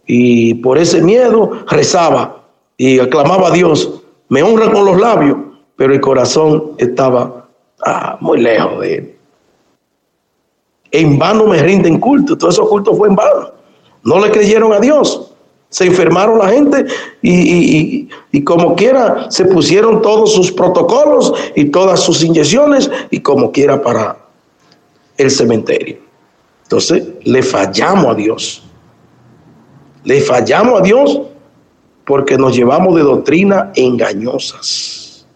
y 0.07 0.55
por 0.55 0.79
ese 0.79 1.03
miedo 1.03 1.51
rezaba 1.69 2.45
y 2.77 2.99
aclamaba 2.99 3.49
a 3.49 3.51
Dios. 3.51 4.03
Me 4.29 4.43
honra 4.43 4.71
con 4.73 4.85
los 4.85 5.01
labios, 5.01 5.37
pero 5.77 5.93
el 5.93 6.01
corazón 6.01 6.73
estaba 6.79 7.49
ah, 7.85 8.17
muy 8.21 8.41
lejos 8.41 8.81
de 8.81 8.95
él. 8.95 9.17
En 10.91 11.19
vano 11.19 11.47
me 11.47 11.61
rinden 11.61 11.99
culto, 11.99 12.39
todo 12.39 12.51
esos 12.51 12.69
cultos 12.69 12.97
fue 12.97 13.09
en 13.09 13.17
vano. 13.17 13.51
No 14.05 14.21
le 14.21 14.31
creyeron 14.31 14.73
a 14.73 14.81
Dios. 14.81 15.34
Se 15.75 15.85
enfermaron 15.85 16.39
la 16.39 16.51
gente 16.51 16.87
y, 17.21 18.07
como 18.45 18.77
quiera 18.77 19.29
se 19.29 19.45
pusieron 19.45 20.03
todos 20.03 20.33
sus 20.33 20.53
protocolos 20.53 21.35
y 21.57 21.65
todas 21.65 21.99
sus 21.99 22.23
inyecciones 22.23 22.89
y 23.11 23.19
como 23.19 23.51
quiera 23.51 23.83
para 23.83 24.17
el 25.17 25.29
cementerio. 25.33 25.97
Entonces 26.63 27.03
le 27.25 27.43
fallamos 27.43 28.07
a 28.07 28.15
Dios. 28.15 28.63
Le 30.05 30.21
fallamos 30.21 30.79
a 30.79 30.85
Dios 30.85 31.23
porque 32.05 32.39
nos 32.39 32.55
llevamos 32.55 32.95
de 32.95 33.03
doctrina 33.03 33.73
engañosas, 33.75 35.27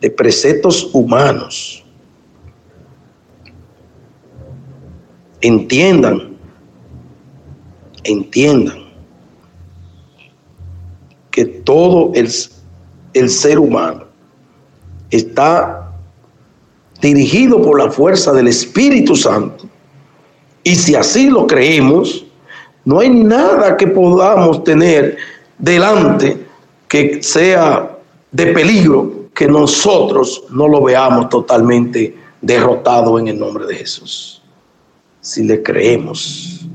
de 0.00 0.10
preceptos 0.10 0.88
humanos. 0.94 1.84
Entiendan, 5.42 6.38
entiendan 8.02 8.81
que 11.32 11.44
todo 11.46 12.12
el, 12.14 12.30
el 13.14 13.30
ser 13.30 13.58
humano 13.58 14.04
está 15.10 15.90
dirigido 17.00 17.60
por 17.60 17.78
la 17.82 17.90
fuerza 17.90 18.32
del 18.32 18.46
Espíritu 18.46 19.16
Santo. 19.16 19.64
Y 20.62 20.76
si 20.76 20.94
así 20.94 21.28
lo 21.28 21.46
creemos, 21.46 22.24
no 22.84 23.00
hay 23.00 23.10
nada 23.10 23.76
que 23.76 23.88
podamos 23.88 24.62
tener 24.62 25.16
delante 25.58 26.46
que 26.86 27.22
sea 27.22 27.98
de 28.30 28.46
peligro 28.48 29.22
que 29.34 29.46
nosotros 29.48 30.44
no 30.50 30.68
lo 30.68 30.82
veamos 30.82 31.28
totalmente 31.28 32.16
derrotado 32.40 33.18
en 33.18 33.28
el 33.28 33.38
nombre 33.38 33.66
de 33.66 33.76
Jesús. 33.76 34.42
Si 35.20 35.44
le 35.44 35.62
creemos. 35.62 36.66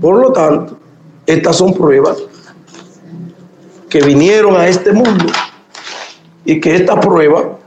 Por 0.00 0.20
lo 0.20 0.32
tanto, 0.32 0.78
estas 1.26 1.56
son 1.56 1.74
pruebas 1.74 2.18
que 3.88 4.00
vinieron 4.02 4.56
a 4.56 4.66
este 4.68 4.92
mundo 4.92 5.26
y 6.44 6.60
que 6.60 6.76
esta 6.76 7.00
prueba 7.00 7.58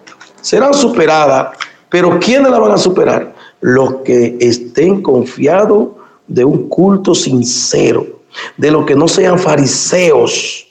serán 0.42 0.74
superadas. 0.74 1.58
Pero 1.90 2.20
¿quiénes 2.20 2.52
la 2.52 2.60
van 2.60 2.72
a 2.72 2.78
superar? 2.78 3.36
Los 3.62 3.96
que 4.06 4.38
estén 4.40 5.02
confiados 5.02 5.90
de 6.28 6.46
un 6.46 6.70
culto 6.70 7.16
sincero, 7.16 8.06
de 8.58 8.72
los 8.72 8.86
que 8.86 8.96
no 8.96 9.08
sean 9.08 9.40
fariseos, 9.40 10.68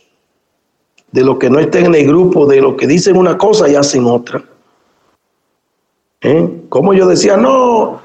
de 1.10 1.24
los 1.24 1.38
que 1.38 1.50
no 1.50 1.58
estén 1.58 1.86
en 1.86 1.94
el 1.94 2.06
grupo, 2.06 2.46
de 2.46 2.60
los 2.60 2.74
que 2.76 2.86
dicen 2.86 3.16
una 3.16 3.36
cosa 3.36 3.68
y 3.68 3.74
hacen 3.74 4.06
otra. 4.06 4.42
¿Eh? 6.20 6.62
Como 6.68 6.94
yo 6.94 7.06
decía, 7.06 7.36
no, 7.36 8.00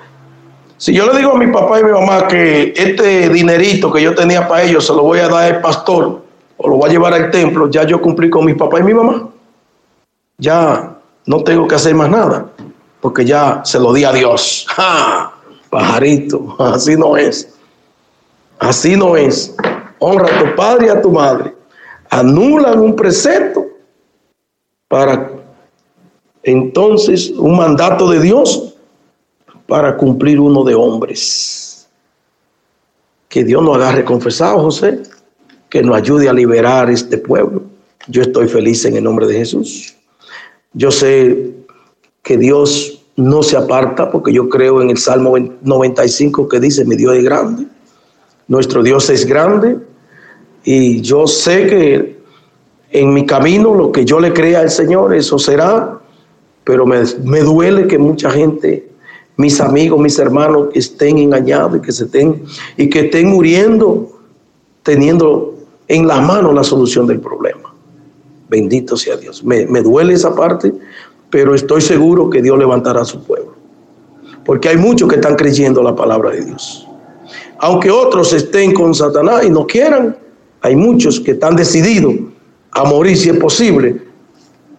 si 0.78 0.94
yo 0.94 1.06
le 1.12 1.18
digo 1.18 1.32
a 1.32 1.38
mi 1.38 1.48
papá 1.48 1.80
y 1.80 1.84
mi 1.84 1.92
mamá 1.92 2.28
que 2.28 2.74
este 2.76 3.30
dinerito 3.30 3.92
que 3.92 4.02
yo 4.02 4.14
tenía 4.16 4.48
para 4.48 4.64
ellos 4.64 4.86
se 4.86 4.94
lo 4.94 5.04
voy 5.04 5.20
a 5.20 5.30
dar 5.30 5.54
al 5.54 5.62
pastor, 5.62 6.22
o 6.58 6.68
lo 6.68 6.78
voy 6.78 6.90
a 6.90 6.94
llevar 6.94 7.14
al 7.14 7.32
templo, 7.32 7.70
ya 7.70 7.84
yo 7.84 8.02
cumplí 8.02 8.30
con 8.30 8.46
mi 8.46 8.54
papá 8.54 8.80
y 8.80 8.84
mi 8.84 8.94
mamá. 8.94 9.30
Ya 10.38 10.96
no 11.26 11.44
tengo 11.44 11.68
que 11.68 11.76
hacer 11.76 11.96
más 11.96 12.10
nada, 12.10 12.48
porque 13.02 13.26
ya 13.26 13.62
se 13.64 13.80
lo 13.80 13.94
di 13.94 14.04
a 14.04 14.12
Dios. 14.12 14.66
¡Ja! 14.76 15.34
Pajarito, 15.70 16.56
así 16.60 16.96
no 16.96 17.18
es. 17.18 17.50
Así 18.60 18.96
no 18.96 19.18
es. 19.18 19.56
Honra 20.00 20.36
a 20.36 20.44
tu 20.44 20.56
padre 20.56 20.88
y 20.88 20.90
a 20.90 21.02
tu 21.02 21.12
madre. 21.12 21.56
Anulan 22.10 22.80
un 22.80 22.96
precepto 22.96 23.66
para 24.88 25.32
entonces 26.44 27.32
un 27.32 27.58
mandato 27.58 28.10
de 28.10 28.20
Dios 28.20 28.73
para 29.68 29.98
cumplir 29.98 30.40
uno 30.40 30.64
de 30.64 30.76
hombres. 30.76 31.88
Que 33.30 33.44
Dios 33.44 33.64
nos 33.64 33.78
agarre 33.78 34.06
confesado, 34.06 34.60
José, 34.60 35.02
que 35.70 35.82
nos 35.82 35.96
ayude 35.96 36.30
a 36.30 36.34
liberar 36.34 36.90
este 36.90 37.18
pueblo. 37.18 37.64
Yo 38.08 38.22
estoy 38.22 38.48
feliz 38.48 38.86
en 38.86 38.98
el 38.98 39.04
nombre 39.04 39.26
de 39.26 39.36
Jesús. 39.36 39.96
Yo 40.74 40.92
sé 40.92 41.52
que 42.22 42.38
Dios 42.38 43.04
no 43.16 43.44
se 43.44 43.58
aparta 43.58 44.12
porque 44.12 44.34
yo 44.34 44.50
creo 44.50 44.82
en 44.82 44.90
el 44.90 44.98
Salmo 44.98 45.36
95 45.38 46.48
que 46.48 46.60
dice, 46.60 46.86
mi 46.86 46.96
Dios 46.96 47.16
es 47.16 47.24
grande, 47.24 47.68
nuestro 48.48 48.82
Dios 48.82 49.10
es 49.10 49.26
grande 49.26 49.78
y 50.64 51.02
yo 51.02 51.28
sé 51.28 51.68
que 51.68 52.24
en 52.92 53.14
mi 53.14 53.26
camino 53.26 53.74
lo 53.74 53.92
que 53.92 54.06
yo 54.06 54.20
le 54.20 54.34
crea 54.34 54.62
al 54.62 54.70
Señor, 54.70 55.14
eso 55.14 55.38
será, 55.38 56.00
pero 56.64 56.86
me, 56.86 57.02
me 57.24 57.42
duele 57.42 57.88
que 57.88 57.98
mucha 57.98 58.32
gente, 58.32 58.90
mis 59.38 59.60
amigos, 59.60 60.00
mis 60.00 60.18
hermanos, 60.20 60.70
estén 60.74 61.18
engañados 61.18 61.78
y 61.78 61.82
que 61.82 61.92
se 61.92 62.06
estén, 62.06 62.44
y 62.78 62.90
que 62.90 63.02
estén 63.02 63.30
muriendo 63.30 64.10
teniendo 64.84 65.56
en 65.88 66.08
la 66.08 66.22
mano 66.22 66.54
la 66.54 66.64
solución 66.64 67.08
del 67.08 67.20
problema. 67.20 67.74
Bendito 68.50 68.96
sea 68.96 69.18
Dios. 69.18 69.44
Me, 69.44 69.66
me 69.66 69.82
duele 69.82 70.14
esa 70.14 70.36
parte, 70.36 70.74
pero 71.30 71.56
estoy 71.56 71.82
seguro 71.82 72.30
que 72.30 72.42
Dios 72.42 72.58
levantará 72.58 73.02
a 73.02 73.06
su 73.06 73.24
pueblo. 73.24 73.54
Porque 74.46 74.70
hay 74.70 74.78
muchos 74.78 75.10
que 75.10 75.16
están 75.16 75.36
creyendo 75.36 75.82
la 75.82 75.96
palabra 75.96 76.32
de 76.32 76.46
Dios. 76.46 76.88
Aunque 77.60 77.90
otros 77.90 78.34
estén 78.34 78.74
con 78.74 78.94
Satanás 78.94 79.46
y 79.46 79.50
no 79.50 79.66
quieran, 79.66 80.18
hay 80.62 80.76
muchos 80.76 81.20
que 81.20 81.32
están 81.32 81.56
decididos 81.56 82.14
a 82.72 82.84
morir 82.84 83.18
si 83.18 83.30
es 83.30 83.38
posible 83.38 84.02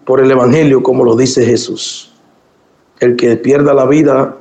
por 0.05 0.20
el 0.20 0.30
Evangelio, 0.30 0.82
como 0.82 1.05
lo 1.05 1.16
dice 1.16 1.44
Jesús. 1.44 2.12
El 3.00 3.16
que 3.16 3.36
pierda 3.36 3.72
la 3.74 3.86
vida 3.86 4.36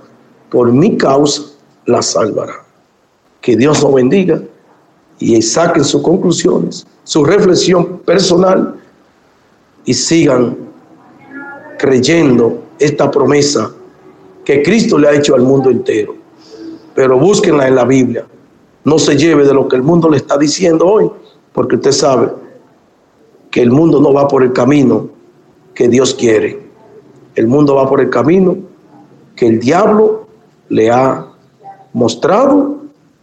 por 0.54 0.72
mi 0.72 0.96
causa, 0.98 1.42
la 1.88 2.04
salvará. 2.04 2.64
Que 3.42 3.58
Dios 3.58 3.82
nos 3.82 3.92
bendiga 3.92 4.40
y 5.18 5.42
saquen 5.42 5.84
sus 5.84 6.04
conclusiones, 6.04 6.86
su 7.04 7.26
reflexión 7.26 7.98
personal 8.06 8.76
y 9.84 9.96
sigan 9.96 10.56
creyendo 11.80 12.62
esta 12.78 13.10
promesa 13.10 13.72
que 14.46 14.62
Cristo 14.62 15.00
le 15.00 15.08
ha 15.08 15.16
hecho 15.16 15.34
al 15.34 15.42
mundo 15.42 15.72
entero. 15.72 16.16
Pero 16.94 17.18
búsquenla 17.18 17.68
en 17.68 17.76
la 17.76 17.86
Biblia. 17.86 18.24
No 18.84 19.00
se 19.00 19.18
lleve 19.18 19.46
de 19.46 19.56
lo 19.56 19.68
que 19.68 19.78
el 19.78 19.82
mundo 19.82 20.08
le 20.08 20.18
está 20.18 20.38
diciendo 20.38 20.86
hoy, 20.86 21.10
porque 21.52 21.78
usted 21.78 21.92
sabe 21.92 22.32
que 23.50 23.64
el 23.64 23.72
mundo 23.72 24.00
no 24.00 24.14
va 24.14 24.28
por 24.28 24.44
el 24.44 24.54
camino 24.54 25.10
que 25.74 25.88
Dios 25.88 26.14
quiere. 26.14 26.62
El 27.34 27.48
mundo 27.48 27.74
va 27.74 27.90
por 27.90 28.02
el 28.02 28.12
camino 28.12 28.56
que 29.36 29.48
el 29.48 29.60
diablo 29.60 30.23
le 30.70 30.90
ha 30.90 31.28
mostrado 31.94 32.78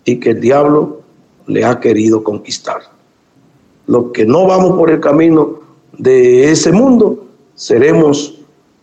y 0.05 0.18
que 0.20 0.30
el 0.30 0.41
diablo 0.41 1.01
le 1.47 1.64
ha 1.64 1.80
querido 1.80 2.22
conquistar. 2.22 2.82
Los 3.86 4.12
que 4.12 4.24
no 4.24 4.47
vamos 4.47 4.78
por 4.78 4.91
el 4.91 5.01
camino 5.01 5.61
de 5.99 6.51
ese 6.51 6.72
mundo, 6.72 7.24
seremos 7.55 8.38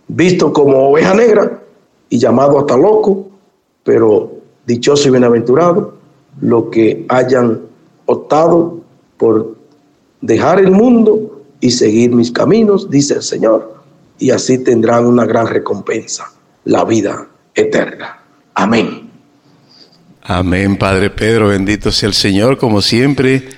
vistos 0.08 0.52
como 0.52 0.90
oveja 0.90 1.14
negra 1.14 1.62
y 2.10 2.20
llamados 2.20 2.60
hasta 2.60 2.78
loco, 2.78 3.28
pero 3.84 4.32
dichoso 4.66 5.08
y 5.08 5.12
bienaventurado 5.12 5.94
los 6.42 6.66
que 6.66 7.06
hayan 7.10 7.62
optado 8.06 8.80
por 9.18 9.56
dejar 10.22 10.60
el 10.60 10.72
mundo 10.72 11.42
y 11.60 11.72
seguir 11.72 12.12
mis 12.12 12.32
caminos, 12.32 12.90
dice 12.90 13.16
el 13.16 13.24
Señor, 13.24 13.76
y 14.20 14.32
así 14.32 14.60
tendrán 14.60 15.06
una 15.06 15.26
gran 15.26 15.48
recompensa, 15.48 16.32
la 16.66 16.84
vida 16.84 17.28
eterna. 17.56 18.17
Amén. 18.60 19.12
Amén, 20.24 20.78
Padre 20.78 21.12
Pedro, 21.12 21.50
bendito 21.50 21.92
sea 21.92 22.10
el 22.10 22.16
Señor, 22.16 22.58
como 22.58 22.82
siempre, 22.82 23.50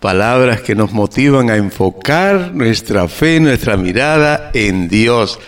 palabras 0.00 0.60
que 0.60 0.74
nos 0.74 0.92
motivan 0.92 1.50
a 1.50 1.56
enfocar 1.56 2.52
nuestra 2.52 3.06
fe, 3.06 3.38
nuestra 3.38 3.76
mirada 3.76 4.50
en 4.52 4.88
Dios, 4.88 5.38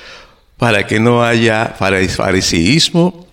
para 0.56 0.86
que 0.86 1.00
no 1.00 1.24
haya 1.24 1.74
fariseísmo 1.76 3.26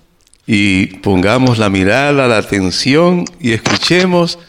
y 0.47 0.87
pongamos 0.87 1.59
la 1.59 1.69
mirada, 1.69 2.27
la 2.27 2.39
atención 2.39 3.25
y 3.39 3.51
escuchemos 3.51 4.39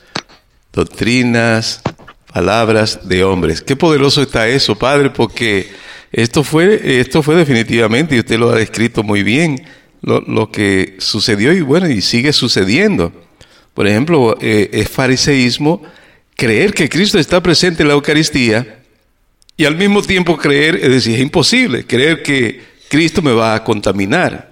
doctrinas, 0.73 1.83
palabras 2.33 3.07
de 3.07 3.25
hombres. 3.25 3.61
Qué 3.61 3.77
poderoso 3.77 4.23
está 4.23 4.49
eso, 4.49 4.75
Padre, 4.75 5.11
porque 5.11 5.71
esto 6.13 6.43
fue, 6.43 6.99
esto 6.99 7.23
fue 7.23 7.35
definitivamente, 7.35 8.17
y 8.17 8.21
usted 8.21 8.39
lo 8.39 8.51
ha 8.53 8.57
descrito 8.57 9.03
muy 9.03 9.23
bien, 9.23 9.67
lo, 10.03 10.21
lo 10.21 10.51
que 10.51 10.97
sucedió 10.99 11.53
y 11.53 11.61
bueno, 11.61 11.89
y 11.89 12.01
sigue 12.01 12.33
sucediendo. 12.33 13.13
Por 13.75 13.87
ejemplo, 13.87 14.37
eh, 14.41 14.71
es 14.73 14.89
fariseísmo 14.89 15.83
creer 16.37 16.73
que 16.75 16.89
Cristo 16.89 17.19
está 17.19 17.43
presente 17.43 17.83
en 17.83 17.89
la 17.89 17.95
Eucaristía 17.95 18.81
y 19.57 19.65
al 19.65 19.77
mismo 19.77 20.03
tiempo 20.03 20.37
creer, 20.37 20.77
es 20.77 20.91
decir, 20.91 21.15
es 21.15 21.21
imposible 21.21 21.87
creer 21.87 22.23
que 22.23 22.61
Cristo 22.89 23.23
me 23.23 23.33
va 23.33 23.55
a 23.55 23.63
contaminar 23.63 24.51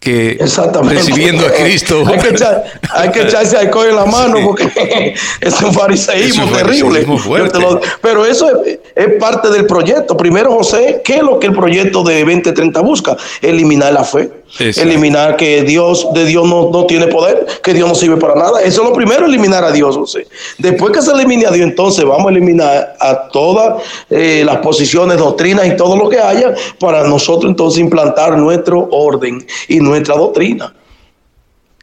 que 0.00 0.38
recibiendo 0.82 1.46
a 1.46 1.52
Cristo. 1.52 2.04
hay, 2.06 2.18
que 2.18 2.28
echar, 2.28 2.64
hay, 2.94 3.10
que 3.10 3.22
echarse 3.22 3.56
alcohol 3.58 3.88
en 3.88 3.96
la 3.96 4.06
mano 4.06 4.38
sí. 4.38 4.42
porque 4.46 5.14
es 5.40 5.60
un 5.60 5.74
fariseísmo, 5.74 6.44
es 6.44 6.50
un 6.50 6.56
terrible. 6.56 7.02
Lo, 7.02 7.80
pero 8.00 8.24
eso 8.24 8.64
es, 8.64 8.78
es, 8.94 9.08
parte 9.20 9.50
del 9.50 9.66
proyecto. 9.66 10.16
Primero, 10.16 10.52
José, 10.52 11.02
¿qué 11.04 11.16
es 11.16 11.22
lo 11.22 11.38
que 11.38 11.48
el 11.48 11.52
proyecto 11.52 12.02
de 12.02 12.20
2030 12.20 12.80
busca? 12.80 13.16
Eliminar 13.42 13.92
la 13.92 14.04
fe. 14.04 14.30
Exacto. 14.58 14.90
Eliminar 14.90 15.36
que 15.36 15.62
Dios 15.62 16.08
de 16.12 16.24
Dios 16.24 16.46
no, 16.46 16.70
no, 16.70 16.84
tiene 16.86 17.06
poder, 17.06 17.46
que 17.62 17.72
Dios 17.72 17.88
no 17.88 17.94
sirve 17.94 18.16
para 18.16 18.34
nada. 18.34 18.60
Eso 18.62 18.82
es 18.82 18.88
lo 18.88 18.94
primero, 18.94 19.26
eliminar 19.26 19.64
a 19.64 19.70
Dios, 19.70 19.96
José. 19.96 20.26
Después 20.58 20.92
que 20.92 21.02
se 21.02 21.12
elimine 21.12 21.46
a 21.46 21.50
Dios, 21.50 21.68
entonces 21.68 22.04
vamos 22.04 22.26
a 22.26 22.30
eliminar 22.30 22.96
a 22.98 23.28
todas 23.28 23.82
eh, 24.10 24.42
las 24.44 24.58
posiciones, 24.58 25.18
doctrinas 25.18 25.66
y 25.66 25.76
todo 25.76 25.96
lo 25.96 26.08
que 26.08 26.18
haya 26.18 26.54
para 26.78 27.06
nosotros 27.06 27.50
entonces 27.50 27.80
implantar 27.80 28.36
nuestro 28.36 28.88
orden 28.90 29.46
y 29.68 29.78
nuestra 29.78 30.16
doctrina. 30.16 30.74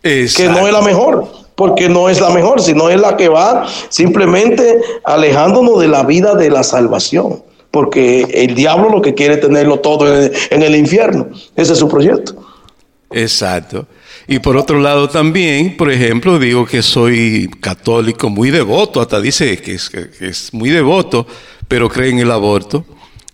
Exacto. 0.03 0.53
Que 0.53 0.59
no 0.59 0.67
es 0.67 0.73
la 0.73 0.81
mejor, 0.81 1.27
porque 1.55 1.89
no 1.89 2.09
es 2.09 2.19
la 2.19 2.29
mejor, 2.29 2.61
sino 2.61 2.89
es 2.89 2.99
la 2.99 3.15
que 3.15 3.29
va 3.29 3.65
simplemente 3.89 4.81
alejándonos 5.05 5.79
de 5.79 5.87
la 5.87 6.03
vida 6.03 6.35
de 6.35 6.49
la 6.49 6.63
salvación. 6.63 7.43
Porque 7.71 8.21
el 8.33 8.55
diablo 8.55 8.89
lo 8.89 9.01
que 9.01 9.13
quiere 9.13 9.35
es 9.35 9.41
tenerlo 9.41 9.79
todo 9.79 10.07
en 10.07 10.23
el, 10.23 10.33
en 10.49 10.63
el 10.63 10.75
infierno. 10.75 11.27
Ese 11.55 11.73
es 11.73 11.79
su 11.79 11.87
proyecto. 11.87 12.46
Exacto. 13.11 13.87
Y 14.27 14.39
por 14.39 14.57
otro 14.57 14.79
lado 14.79 15.09
también, 15.09 15.77
por 15.77 15.91
ejemplo, 15.91 16.37
digo 16.37 16.65
que 16.65 16.81
soy 16.81 17.49
católico 17.61 18.29
muy 18.29 18.51
devoto, 18.51 18.99
hasta 18.99 19.21
dice 19.21 19.57
que 19.61 19.75
es, 19.75 19.89
que 19.89 20.09
es 20.19 20.53
muy 20.53 20.69
devoto, 20.69 21.25
pero 21.67 21.89
cree 21.89 22.09
en 22.09 22.19
el 22.19 22.31
aborto. 22.31 22.85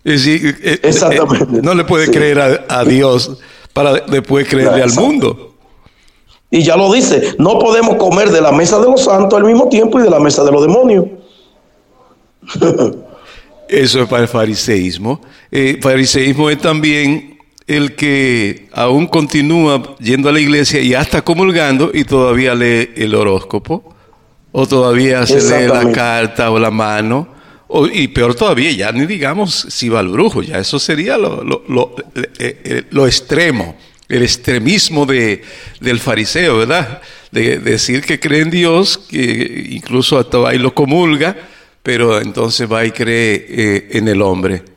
Es 0.04 0.26
decir, 0.26 0.80
Exactamente. 0.84 1.58
Eh, 1.58 1.62
no 1.64 1.74
le 1.74 1.86
puede 1.86 2.06
sí. 2.08 2.12
creer 2.12 2.40
a, 2.40 2.66
a, 2.68 2.84
Dios 2.84 3.40
para 3.72 3.94
después 4.02 4.48
creerle 4.48 4.82
Exacto. 4.82 5.02
al 5.02 5.08
mundo. 5.08 5.54
Y 6.52 6.62
ya 6.62 6.76
lo 6.76 6.92
dice, 6.94 7.36
no 7.40 7.58
podemos 7.58 7.96
comer 7.96 8.30
de 8.30 8.42
la 8.42 8.52
mesa 8.52 8.80
de 8.80 8.86
los 8.86 9.06
santos 9.06 9.40
al 9.40 9.46
mismo 9.46 9.70
tiempo 9.70 10.00
y 10.00 10.04
de 10.04 10.10
la 10.10 10.20
mesa 10.20 10.44
de 10.44 10.52
los 10.52 10.62
demonios. 10.62 11.06
Eso 13.68 14.02
es 14.02 14.08
para 14.08 14.24
el 14.24 14.28
fariseísmo. 14.28 15.20
Eh, 15.50 15.80
fariseísmo 15.82 16.50
es 16.52 16.60
también 16.60 17.33
el 17.68 17.96
que 17.96 18.68
aún 18.74 19.08
continúa 19.08 19.96
yendo 20.00 20.30
a 20.30 20.32
la 20.32 20.40
iglesia 20.40 20.82
y 20.82 20.94
hasta 20.94 21.22
comulgando 21.24 21.92
y 21.94 22.04
todavía 22.04 22.56
lee 22.56 22.92
el 22.96 23.16
horóscopo, 23.16 23.96
o 24.52 24.68
todavía 24.68 25.26
se 25.26 25.42
lee 25.42 25.68
la 25.68 25.92
carta 25.92 26.52
o 26.52 26.60
la 26.60 26.72
mano, 26.72 27.28
o, 27.68 27.88
y 27.88 28.08
peor 28.10 28.36
todavía, 28.36 28.72
ya 28.72 28.92
ni 28.92 29.06
digamos 29.06 29.68
si 29.70 29.90
va 29.90 30.00
al 30.00 30.10
brujo, 30.10 30.44
ya 30.44 30.60
eso 30.60 30.78
sería 30.78 31.18
lo, 31.18 31.44
lo, 31.44 31.64
lo, 31.68 31.96
eh, 32.38 32.84
lo 32.92 33.08
extremo, 33.08 33.78
el 34.10 34.22
extremismo 34.22 35.06
de, 35.06 35.42
del 35.80 36.00
fariseo, 36.00 36.60
¿verdad? 36.60 37.02
De, 37.32 37.58
de, 37.58 37.72
decir 37.72 38.02
que 38.04 38.20
cree 38.20 38.42
en 38.42 38.52
Dios, 38.52 38.98
que 38.98 39.70
incluso 39.72 40.20
hasta 40.20 40.38
va 40.38 40.54
y 40.54 40.60
lo 40.60 40.76
comulga, 40.76 41.36
pero 41.82 42.22
entonces 42.22 42.72
va 42.72 42.86
y 42.86 42.92
cree 42.92 43.46
eh, 43.50 43.88
en 43.94 44.08
el 44.08 44.22
hombre. 44.22 44.73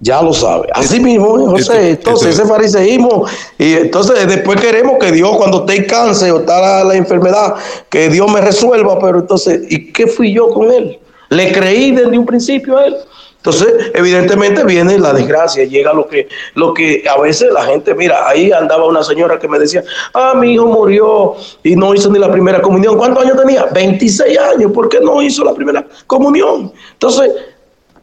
Ya 0.00 0.22
lo 0.22 0.32
sabe. 0.32 0.68
Así 0.72 1.00
mismo, 1.00 1.38
¿eh, 1.38 1.50
José. 1.50 1.90
Entonces, 1.90 2.38
ese 2.38 2.46
fariseísmo. 2.46 3.26
Y 3.58 3.74
entonces, 3.74 4.28
después 4.28 4.60
queremos 4.60 4.96
que 4.98 5.10
Dios, 5.10 5.36
cuando 5.36 5.66
esté 5.66 5.86
cáncer 5.86 6.30
o 6.32 6.40
está 6.40 6.60
la, 6.60 6.84
la, 6.84 6.94
enfermedad, 6.94 7.54
que 7.88 8.08
Dios 8.08 8.30
me 8.30 8.40
resuelva. 8.40 8.98
Pero 9.00 9.18
entonces, 9.18 9.62
¿y 9.68 9.92
qué 9.92 10.06
fui 10.06 10.32
yo 10.32 10.50
con 10.50 10.70
él? 10.70 11.00
Le 11.30 11.52
creí 11.52 11.90
desde 11.90 12.16
un 12.16 12.24
principio 12.24 12.76
a 12.76 12.86
él. 12.86 12.96
Entonces, 13.38 13.92
evidentemente 13.94 14.64
viene 14.64 14.98
la 14.98 15.12
desgracia, 15.12 15.64
llega 15.64 15.92
lo 15.92 16.08
que, 16.08 16.28
lo 16.54 16.74
que 16.74 17.04
a 17.08 17.20
veces 17.20 17.50
la 17.52 17.64
gente, 17.64 17.94
mira, 17.94 18.28
ahí 18.28 18.50
andaba 18.50 18.84
una 18.84 19.04
señora 19.04 19.38
que 19.38 19.46
me 19.46 19.60
decía, 19.60 19.82
ah, 20.12 20.34
mi 20.34 20.54
hijo 20.54 20.66
murió 20.66 21.36
y 21.62 21.76
no 21.76 21.94
hizo 21.94 22.10
ni 22.10 22.18
la 22.18 22.30
primera 22.30 22.60
comunión. 22.60 22.98
¿Cuántos 22.98 23.24
años 23.24 23.36
tenía? 23.38 23.66
26 23.66 24.38
años, 24.38 24.72
¿por 24.72 24.88
qué 24.88 24.98
no 25.00 25.22
hizo 25.22 25.44
la 25.44 25.54
primera 25.54 25.86
comunión? 26.06 26.72
Entonces, 26.94 27.30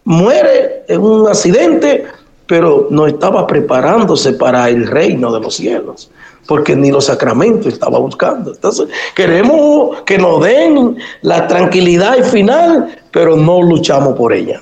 muere 0.06 0.84
en 0.88 1.02
un 1.02 1.28
accidente, 1.28 2.06
pero 2.48 2.88
no 2.90 3.06
estaba 3.08 3.46
preparándose 3.46 4.34
para 4.34 4.70
el 4.70 4.88
reino 4.88 5.34
de 5.34 5.40
los 5.40 5.56
cielos 5.56 6.10
porque 6.48 6.76
ni 6.76 6.92
los 6.92 7.06
sacramentos 7.06 7.74
estaba 7.74 8.00
buscando. 8.00 8.54
Entonces, 8.54 8.88
queremos 9.16 10.02
que 10.04 10.18
nos 10.18 10.44
den 10.44 10.98
la 11.22 11.48
tranquilidad 11.48 12.24
final, 12.24 13.00
pero 13.12 13.36
no 13.36 13.62
luchamos 13.62 14.16
por 14.16 14.34
ella. 14.34 14.62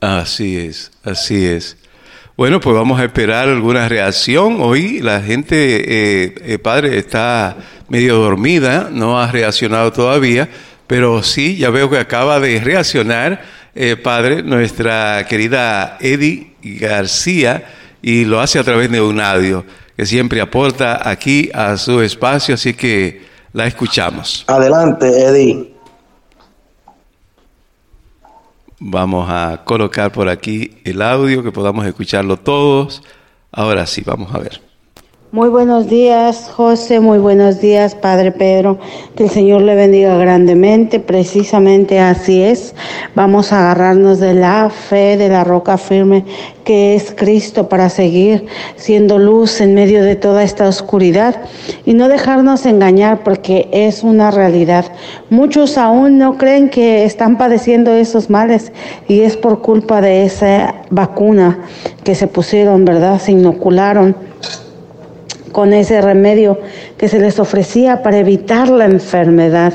Así 0.00 0.58
es, 0.58 0.90
así 1.04 1.46
es. 1.46 1.76
Bueno, 2.36 2.58
pues 2.58 2.74
vamos 2.74 2.98
a 2.98 3.04
esperar 3.04 3.48
alguna 3.48 3.88
reacción. 3.88 4.60
Hoy 4.60 5.00
la 5.00 5.20
gente, 5.20 6.24
eh, 6.24 6.34
eh, 6.42 6.58
padre, 6.58 6.98
está 6.98 7.56
medio 7.88 8.16
dormida, 8.16 8.88
no 8.90 9.20
ha 9.20 9.30
reaccionado 9.30 9.92
todavía, 9.92 10.48
pero 10.86 11.22
sí, 11.22 11.58
ya 11.58 11.68
veo 11.68 11.90
que 11.90 11.98
acaba 11.98 12.40
de 12.40 12.58
reaccionar, 12.60 13.42
eh, 13.74 13.96
padre, 13.96 14.42
nuestra 14.42 15.26
querida 15.28 15.96
Eddie 16.00 16.54
García, 16.62 17.64
y 18.02 18.24
lo 18.24 18.40
hace 18.40 18.58
a 18.58 18.64
través 18.64 18.90
de 18.90 19.00
un 19.00 19.20
audio, 19.20 19.64
que 19.96 20.06
siempre 20.06 20.40
aporta 20.40 21.08
aquí 21.08 21.50
a 21.52 21.76
su 21.76 22.00
espacio, 22.00 22.54
así 22.54 22.74
que 22.74 23.22
la 23.52 23.66
escuchamos. 23.66 24.44
Adelante, 24.46 25.06
Eddie. 25.06 25.74
Vamos 28.78 29.28
a 29.28 29.60
colocar 29.64 30.10
por 30.10 30.28
aquí 30.28 30.78
el 30.84 31.02
audio, 31.02 31.42
que 31.42 31.52
podamos 31.52 31.86
escucharlo 31.86 32.38
todos. 32.38 33.02
Ahora 33.52 33.86
sí, 33.86 34.02
vamos 34.04 34.34
a 34.34 34.38
ver. 34.38 34.69
Muy 35.32 35.48
buenos 35.48 35.88
días, 35.88 36.50
José. 36.56 36.98
Muy 36.98 37.18
buenos 37.18 37.60
días, 37.60 37.94
Padre 37.94 38.32
Pedro. 38.32 38.80
Que 39.14 39.22
el 39.22 39.30
Señor 39.30 39.62
le 39.62 39.76
bendiga 39.76 40.16
grandemente. 40.16 40.98
Precisamente 40.98 42.00
así 42.00 42.42
es. 42.42 42.74
Vamos 43.14 43.52
a 43.52 43.60
agarrarnos 43.60 44.18
de 44.18 44.34
la 44.34 44.68
fe, 44.70 45.16
de 45.16 45.28
la 45.28 45.44
roca 45.44 45.78
firme 45.78 46.24
que 46.64 46.96
es 46.96 47.14
Cristo 47.16 47.68
para 47.68 47.90
seguir 47.90 48.46
siendo 48.74 49.20
luz 49.20 49.60
en 49.60 49.72
medio 49.74 50.02
de 50.02 50.16
toda 50.16 50.42
esta 50.42 50.66
oscuridad 50.66 51.42
y 51.86 51.94
no 51.94 52.08
dejarnos 52.08 52.66
engañar 52.66 53.22
porque 53.22 53.68
es 53.72 54.02
una 54.02 54.32
realidad. 54.32 54.86
Muchos 55.30 55.78
aún 55.78 56.18
no 56.18 56.38
creen 56.38 56.70
que 56.70 57.04
están 57.04 57.38
padeciendo 57.38 57.92
esos 57.92 58.30
males 58.30 58.72
y 59.06 59.20
es 59.20 59.36
por 59.36 59.62
culpa 59.62 60.00
de 60.00 60.24
esa 60.24 60.74
vacuna 60.90 61.60
que 62.02 62.16
se 62.16 62.26
pusieron, 62.26 62.84
¿verdad? 62.84 63.20
Se 63.20 63.30
inocularon 63.30 64.16
con 65.52 65.72
ese 65.72 66.00
remedio 66.00 66.58
que 66.96 67.08
se 67.08 67.18
les 67.18 67.38
ofrecía 67.38 68.02
para 68.02 68.18
evitar 68.18 68.68
la 68.68 68.84
enfermedad. 68.84 69.72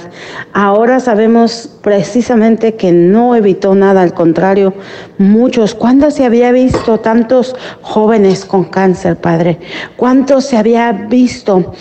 Ahora 0.53 0.99
sabemos 0.99 1.69
precisamente 1.81 2.75
que 2.75 2.91
no 2.91 3.35
evitó 3.35 3.75
nada, 3.75 4.01
al 4.01 4.13
contrario, 4.13 4.73
muchos. 5.17 5.75
¿Cuándo 5.75 6.11
se 6.11 6.25
había 6.25 6.51
visto 6.51 6.99
tantos 6.99 7.55
jóvenes 7.81 8.45
con 8.45 8.65
cáncer, 8.65 9.17
Padre? 9.17 9.59
¿Cuánto 9.97 10.41
se 10.41 10.57
había 10.57 10.91
visto 10.91 11.73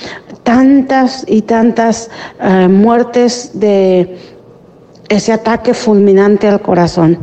tantas 0.43 1.25
y 1.27 1.43
tantas 1.43 2.11
eh, 2.41 2.69
muertes 2.69 3.53
de 3.55 4.19
ese 5.09 5.33
ataque 5.33 5.75
fulminante 5.75 6.49
al 6.49 6.61
corazón? 6.61 7.19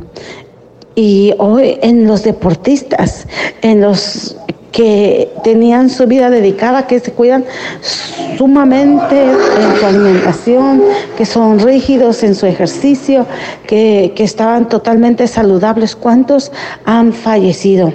Y 0.95 1.33
hoy 1.37 1.77
en 1.81 2.05
los 2.05 2.23
deportistas, 2.23 3.25
en 3.61 3.81
los 3.81 4.35
que 4.71 5.29
tenían 5.43 5.89
su 5.89 6.07
vida 6.07 6.29
dedicada, 6.29 6.87
que 6.87 6.99
se 6.99 7.11
cuidan 7.11 7.45
sumamente 8.37 9.21
en 9.23 9.79
su 9.79 9.85
alimentación, 9.85 10.83
que 11.17 11.25
son 11.25 11.59
rígidos 11.59 12.23
en 12.23 12.35
su 12.35 12.45
ejercicio, 12.45 13.25
que, 13.67 14.13
que 14.15 14.23
estaban 14.23 14.69
totalmente 14.69 15.27
saludables. 15.27 15.95
¿Cuántos 15.95 16.51
han 16.85 17.13
fallecido? 17.13 17.93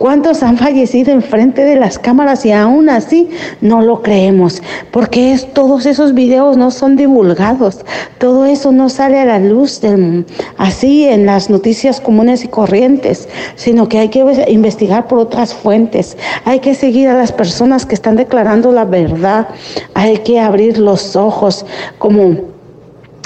¿Cuántos 0.00 0.42
han 0.42 0.56
fallecido 0.56 1.12
enfrente 1.12 1.62
de 1.62 1.76
las 1.76 1.98
cámaras 1.98 2.46
y 2.46 2.52
aún 2.52 2.88
así 2.88 3.28
no 3.60 3.82
lo 3.82 4.00
creemos? 4.00 4.62
Porque 4.92 5.34
es, 5.34 5.52
todos 5.52 5.84
esos 5.84 6.14
videos 6.14 6.56
no 6.56 6.70
son 6.70 6.96
divulgados, 6.96 7.84
todo 8.16 8.46
eso 8.46 8.72
no 8.72 8.88
sale 8.88 9.20
a 9.20 9.26
la 9.26 9.38
luz 9.38 9.82
del, 9.82 10.24
así 10.56 11.04
en 11.04 11.26
las 11.26 11.50
noticias 11.50 12.00
comunes 12.00 12.44
y 12.44 12.48
corrientes, 12.48 13.28
sino 13.56 13.90
que 13.90 13.98
hay 13.98 14.08
que 14.08 14.24
investigar 14.48 15.06
por 15.06 15.18
otras 15.18 15.52
fuentes, 15.52 16.16
hay 16.46 16.60
que 16.60 16.74
seguir 16.74 17.06
a 17.08 17.18
las 17.18 17.30
personas 17.30 17.84
que 17.84 17.94
están 17.94 18.16
declarando 18.16 18.72
la 18.72 18.86
verdad, 18.86 19.48
hay 19.92 20.16
que 20.20 20.40
abrir 20.40 20.78
los 20.78 21.14
ojos 21.14 21.66
como 21.98 22.36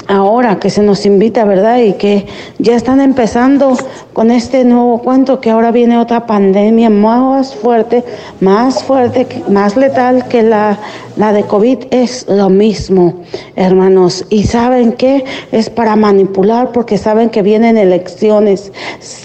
ahora 0.07 0.59
que 0.59 0.69
se 0.69 0.81
nos 0.81 1.05
invita, 1.05 1.45
¿verdad? 1.45 1.79
Y 1.79 1.93
que 1.93 2.27
ya 2.59 2.75
están 2.75 3.01
empezando 3.01 3.77
con 4.13 4.31
este 4.31 4.63
nuevo 4.63 4.99
cuento, 4.99 5.41
que 5.41 5.49
ahora 5.49 5.71
viene 5.71 5.97
otra 5.97 6.25
pandemia 6.25 6.89
más 6.89 7.55
fuerte, 7.55 8.03
más 8.39 8.83
fuerte, 8.83 9.27
más 9.49 9.75
letal 9.75 10.27
que 10.27 10.43
la, 10.43 10.77
la 11.17 11.33
de 11.33 11.43
COVID, 11.43 11.85
es 11.91 12.25
lo 12.29 12.49
mismo, 12.49 13.21
hermanos. 13.55 14.25
Y 14.29 14.43
saben 14.43 14.93
que 14.93 15.25
es 15.51 15.69
para 15.69 15.95
manipular 15.95 16.71
porque 16.71 16.97
saben 16.97 17.29
que 17.29 17.41
vienen 17.41 17.77
elecciones. 17.77 18.71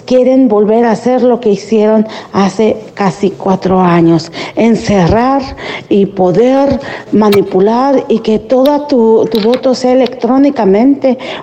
Quieren 0.06 0.48
volver 0.48 0.84
a 0.86 0.92
hacer 0.92 1.22
lo 1.22 1.40
que 1.40 1.50
hicieron 1.50 2.06
hace 2.32 2.76
casi 2.94 3.30
cuatro 3.30 3.80
años, 3.80 4.32
encerrar 4.56 5.42
y 5.88 6.06
poder 6.06 6.80
manipular 7.12 8.04
y 8.08 8.20
que 8.20 8.38
toda 8.38 8.88
tu, 8.88 9.28
tu 9.30 9.40
voto 9.40 9.74
sea 9.74 9.92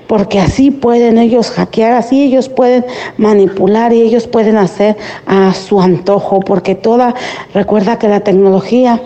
porque 0.08 0.40
así 0.40 0.72
pueden 0.72 1.18
ellos 1.18 1.50
hackear, 1.52 1.94
así 1.94 2.24
ellos 2.24 2.50
pueden 2.50 2.86
manipular 3.18 3.94
y 3.94 4.02
ellos 4.02 4.28
pueden 4.28 4.58
hacer 4.58 4.98
a 5.26 5.54
su 5.54 5.82
antojo, 5.82 6.40
porque 6.40 6.76
toda, 6.76 7.14
recuerda 7.54 8.00
que 8.00 8.08
la 8.08 8.22
tecnología 8.22 9.02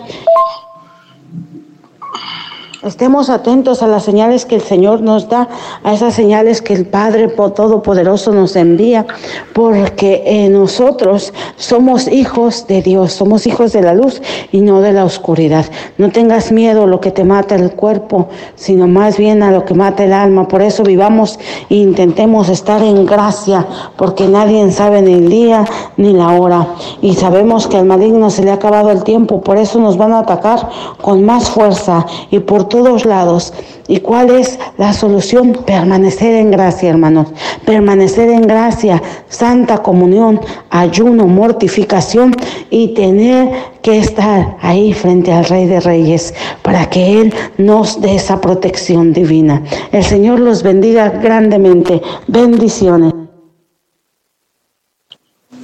Estemos 2.82 3.30
atentos 3.30 3.80
a 3.84 3.86
las 3.86 4.02
señales 4.02 4.44
que 4.44 4.56
el 4.56 4.60
Señor 4.60 5.02
nos 5.02 5.28
da, 5.28 5.48
a 5.84 5.94
esas 5.94 6.14
señales 6.14 6.60
que 6.60 6.74
el 6.74 6.84
Padre 6.84 7.28
Todopoderoso 7.28 8.32
nos 8.32 8.56
envía, 8.56 9.06
porque 9.54 10.24
eh, 10.26 10.48
nosotros 10.48 11.32
somos 11.54 12.08
hijos 12.08 12.66
de 12.66 12.82
Dios, 12.82 13.12
somos 13.12 13.46
hijos 13.46 13.72
de 13.72 13.82
la 13.82 13.94
luz 13.94 14.20
y 14.50 14.62
no 14.62 14.80
de 14.80 14.92
la 14.92 15.04
oscuridad. 15.04 15.64
No 15.96 16.10
tengas 16.10 16.50
miedo 16.50 16.82
a 16.82 16.86
lo 16.88 17.00
que 17.00 17.12
te 17.12 17.22
mata 17.22 17.54
el 17.54 17.70
cuerpo, 17.70 18.26
sino 18.56 18.88
más 18.88 19.16
bien 19.16 19.44
a 19.44 19.52
lo 19.52 19.64
que 19.64 19.74
mata 19.74 20.02
el 20.02 20.12
alma. 20.12 20.48
Por 20.48 20.60
eso 20.60 20.82
vivamos 20.82 21.38
e 21.70 21.76
intentemos 21.76 22.48
estar 22.48 22.82
en 22.82 23.06
gracia, 23.06 23.64
porque 23.96 24.26
nadie 24.26 24.68
sabe 24.72 25.02
ni 25.02 25.12
el 25.12 25.28
día 25.28 25.64
ni 25.96 26.14
la 26.14 26.30
hora. 26.30 26.66
Y 27.00 27.14
sabemos 27.14 27.68
que 27.68 27.76
al 27.76 27.84
maligno 27.84 28.28
se 28.28 28.42
le 28.42 28.50
ha 28.50 28.54
acabado 28.54 28.90
el 28.90 29.04
tiempo, 29.04 29.40
por 29.40 29.56
eso 29.56 29.78
nos 29.78 29.96
van 29.96 30.12
a 30.14 30.18
atacar 30.18 30.68
con 31.00 31.24
más 31.24 31.48
fuerza 31.48 32.04
y 32.32 32.40
por 32.40 32.71
todos 32.72 33.04
lados. 33.04 33.52
¿Y 33.86 34.00
cuál 34.00 34.30
es 34.30 34.58
la 34.78 34.94
solución? 34.94 35.52
Permanecer 35.66 36.34
en 36.34 36.50
gracia, 36.50 36.88
hermanos. 36.88 37.28
Permanecer 37.66 38.30
en 38.30 38.42
gracia, 38.42 39.00
santa 39.28 39.82
comunión, 39.82 40.40
ayuno, 40.70 41.26
mortificación 41.26 42.34
y 42.70 42.94
tener 42.94 43.50
que 43.82 43.98
estar 43.98 44.56
ahí 44.62 44.94
frente 44.94 45.30
al 45.30 45.44
Rey 45.44 45.66
de 45.66 45.80
Reyes 45.80 46.34
para 46.62 46.88
que 46.88 47.20
Él 47.20 47.34
nos 47.58 48.00
dé 48.00 48.16
esa 48.16 48.40
protección 48.40 49.12
divina. 49.12 49.62
El 49.92 50.02
Señor 50.02 50.40
los 50.40 50.62
bendiga 50.62 51.10
grandemente. 51.10 52.00
Bendiciones. 52.26 53.12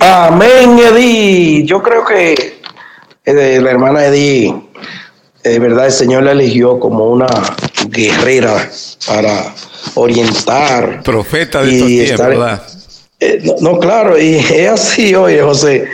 Amén, 0.00 0.78
Edith. 0.78 1.66
Yo 1.66 1.82
creo 1.82 2.04
que 2.04 2.58
eh, 3.24 3.60
la 3.62 3.70
hermana 3.70 4.04
Edith 4.04 4.67
de 5.42 5.58
verdad 5.58 5.86
el 5.86 5.92
Señor 5.92 6.24
la 6.24 6.32
eligió 6.32 6.78
como 6.78 7.04
una 7.10 7.28
guerrera 7.88 8.70
para 9.06 9.54
orientar. 9.94 11.02
Profeta 11.02 11.62
de 11.62 11.74
estos 11.74 11.88
tiempos, 11.88 12.26
¿verdad? 12.26 12.62
Eh, 13.20 13.40
no, 13.42 13.54
no, 13.60 13.78
claro, 13.78 14.18
y 14.18 14.36
es 14.36 14.68
así, 14.68 15.14
oye, 15.14 15.42
José. 15.42 15.88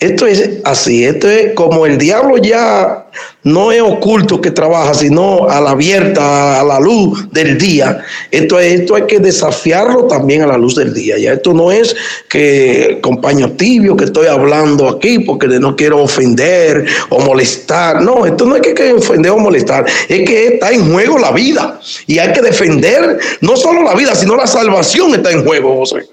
Esto 0.00 0.26
es 0.26 0.50
así, 0.64 1.04
esto 1.04 1.28
es 1.28 1.54
como 1.54 1.86
el 1.86 1.96
diablo 1.96 2.36
ya 2.36 3.06
no 3.44 3.70
es 3.72 3.80
oculto 3.80 4.40
que 4.40 4.50
trabaja, 4.50 4.92
sino 4.92 5.48
a 5.48 5.60
la 5.60 5.70
abierta, 5.70 6.60
a 6.60 6.64
la 6.64 6.80
luz 6.80 7.30
del 7.30 7.56
día. 7.58 8.02
Esto, 8.30 8.58
es, 8.58 8.80
esto 8.80 8.96
hay 8.96 9.06
que 9.06 9.18
desafiarlo 9.18 10.04
también 10.04 10.42
a 10.42 10.46
la 10.46 10.58
luz 10.58 10.74
del 10.74 10.92
día. 10.92 11.16
Ya 11.16 11.34
esto 11.34 11.54
no 11.54 11.70
es 11.70 11.94
que 12.28 12.98
compañero 13.02 13.52
tibio 13.52 13.96
que 13.96 14.06
estoy 14.06 14.26
hablando 14.26 14.88
aquí 14.88 15.20
porque 15.20 15.46
no 15.46 15.76
quiero 15.76 16.02
ofender 16.02 16.86
o 17.10 17.20
molestar. 17.20 18.02
No, 18.02 18.26
esto 18.26 18.46
no 18.46 18.56
es 18.56 18.62
que 18.62 18.74
que 18.74 18.92
ofender 18.92 19.30
o 19.30 19.38
molestar, 19.38 19.86
es 20.08 20.28
que 20.28 20.46
está 20.48 20.72
en 20.72 20.92
juego 20.92 21.18
la 21.18 21.30
vida 21.30 21.80
y 22.06 22.18
hay 22.18 22.32
que 22.32 22.42
defender 22.42 23.18
no 23.40 23.56
solo 23.56 23.82
la 23.82 23.94
vida, 23.94 24.14
sino 24.14 24.34
la 24.36 24.46
salvación 24.46 25.14
está 25.14 25.30
en 25.30 25.44
juego, 25.44 25.76
José. 25.76 26.08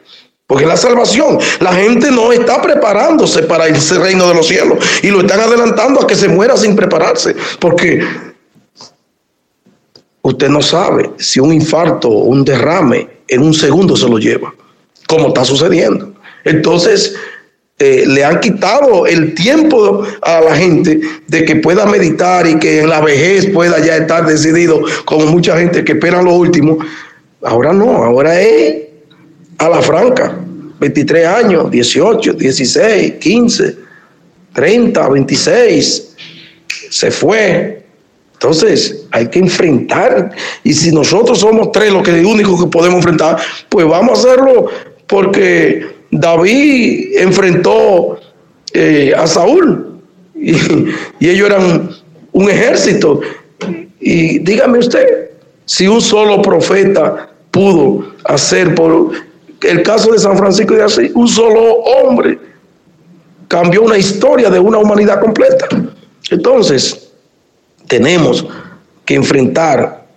Porque 0.51 0.65
la 0.65 0.75
salvación, 0.75 1.39
la 1.61 1.73
gente 1.73 2.11
no 2.11 2.33
está 2.33 2.61
preparándose 2.61 3.43
para 3.43 3.67
el 3.67 3.75
reino 4.01 4.27
de 4.27 4.33
los 4.33 4.49
cielos 4.49 4.79
y 5.01 5.07
lo 5.07 5.21
están 5.21 5.39
adelantando 5.39 6.01
a 6.01 6.05
que 6.05 6.13
se 6.13 6.27
muera 6.27 6.57
sin 6.57 6.75
prepararse. 6.75 7.33
Porque 7.57 8.05
usted 10.21 10.49
no 10.49 10.61
sabe 10.61 11.09
si 11.17 11.39
un 11.39 11.53
infarto 11.53 12.09
o 12.09 12.23
un 12.25 12.43
derrame 12.43 13.07
en 13.29 13.41
un 13.41 13.53
segundo 13.53 13.95
se 13.95 14.09
lo 14.09 14.19
lleva, 14.19 14.53
como 15.07 15.29
está 15.29 15.45
sucediendo. 15.45 16.15
Entonces, 16.43 17.15
eh, 17.79 18.03
le 18.05 18.25
han 18.25 18.41
quitado 18.41 19.07
el 19.07 19.33
tiempo 19.33 20.03
a 20.21 20.41
la 20.41 20.53
gente 20.53 20.99
de 21.27 21.45
que 21.45 21.55
pueda 21.55 21.85
meditar 21.85 22.45
y 22.45 22.59
que 22.59 22.81
en 22.81 22.89
la 22.89 22.99
vejez 22.99 23.49
pueda 23.51 23.79
ya 23.79 23.95
estar 23.95 24.25
decidido, 24.25 24.81
como 25.05 25.27
mucha 25.27 25.57
gente 25.57 25.85
que 25.85 25.93
espera 25.93 26.21
lo 26.21 26.33
último. 26.33 26.77
Ahora 27.41 27.71
no, 27.71 28.03
ahora 28.03 28.41
es 28.41 28.91
a 29.61 29.69
la 29.69 29.81
franca. 29.81 30.40
23 30.81 31.27
años, 31.27 31.69
18, 31.69 32.33
16, 32.33 33.13
15, 33.19 33.77
30, 34.51 35.09
26. 35.09 36.15
Se 36.89 37.11
fue. 37.11 37.83
Entonces 38.33 39.05
hay 39.11 39.27
que 39.27 39.37
enfrentar. 39.37 40.31
Y 40.63 40.73
si 40.73 40.91
nosotros 40.91 41.39
somos 41.39 41.71
tres 41.71 41.93
los 41.93 42.01
que 42.01 42.25
únicos 42.25 42.63
que 42.63 42.67
podemos 42.67 42.97
enfrentar, 42.97 43.37
pues 43.69 43.87
vamos 43.87 44.17
a 44.17 44.21
hacerlo 44.21 44.69
porque 45.05 45.85
David 46.09 47.15
enfrentó 47.19 48.17
eh, 48.73 49.13
a 49.15 49.27
Saúl 49.27 50.01
y 50.33 51.29
ellos 51.29 51.47
eran 51.47 51.91
un 52.31 52.49
ejército. 52.49 53.21
Y 53.99 54.39
dígame 54.39 54.79
usted, 54.79 55.29
si 55.65 55.87
un 55.87 56.01
solo 56.01 56.41
profeta 56.41 57.29
pudo 57.51 58.13
hacer 58.23 58.73
por 58.73 59.11
el 59.63 59.83
caso 59.83 60.11
de 60.11 60.19
San 60.19 60.37
Francisco 60.37 60.73
de 60.73 60.83
Asís, 60.83 61.11
un 61.13 61.27
solo 61.27 61.61
hombre 61.61 62.39
cambió 63.47 63.83
una 63.83 63.97
historia 63.97 64.49
de 64.49 64.59
una 64.59 64.77
humanidad 64.77 65.19
completa. 65.19 65.67
Entonces, 66.29 67.11
tenemos 67.87 68.45
que 69.05 69.15
enfrentar 69.15 70.07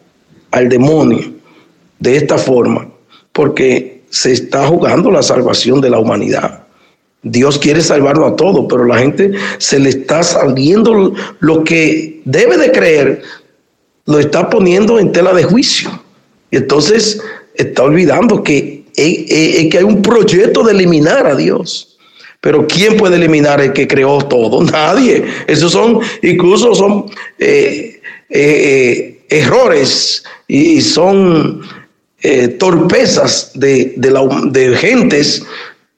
al 0.52 0.68
demonio 0.68 1.32
de 1.98 2.16
esta 2.16 2.38
forma, 2.38 2.88
porque 3.32 4.02
se 4.10 4.32
está 4.32 4.66
jugando 4.66 5.10
la 5.10 5.22
salvación 5.22 5.80
de 5.80 5.90
la 5.90 5.98
humanidad. 5.98 6.64
Dios 7.24 7.58
quiere 7.58 7.80
salvarnos 7.80 8.32
a 8.32 8.36
todos, 8.36 8.66
pero 8.68 8.84
la 8.84 8.98
gente 8.98 9.32
se 9.58 9.80
le 9.80 9.88
está 9.88 10.22
saliendo 10.22 11.12
lo 11.40 11.64
que 11.64 12.20
debe 12.24 12.56
de 12.56 12.70
creer, 12.70 13.22
lo 14.04 14.20
está 14.20 14.48
poniendo 14.48 15.00
en 15.00 15.10
tela 15.10 15.32
de 15.32 15.42
juicio. 15.42 15.90
Y 16.50 16.58
entonces 16.58 17.20
está 17.54 17.82
olvidando 17.82 18.44
que 18.44 18.63
es 18.96 19.70
que 19.70 19.78
hay 19.78 19.84
un 19.84 20.02
proyecto 20.02 20.62
de 20.62 20.72
eliminar 20.72 21.26
a 21.26 21.34
Dios. 21.34 21.94
Pero 22.44 22.66
¿quién 22.66 22.98
puede 22.98 23.16
eliminar 23.16 23.58
el 23.62 23.72
que 23.72 23.88
creó 23.88 24.18
todo? 24.18 24.62
Nadie. 24.70 25.24
Esos 25.46 25.72
son, 25.72 26.00
incluso 26.22 26.74
son 26.74 27.06
eh, 27.38 28.02
eh, 28.28 29.24
errores 29.30 30.22
y 30.46 30.82
son 30.82 31.62
eh, 32.22 32.48
torpezas 32.48 33.52
de, 33.54 33.94
de, 33.96 34.10
la, 34.10 34.28
de 34.50 34.76
gentes 34.76 35.42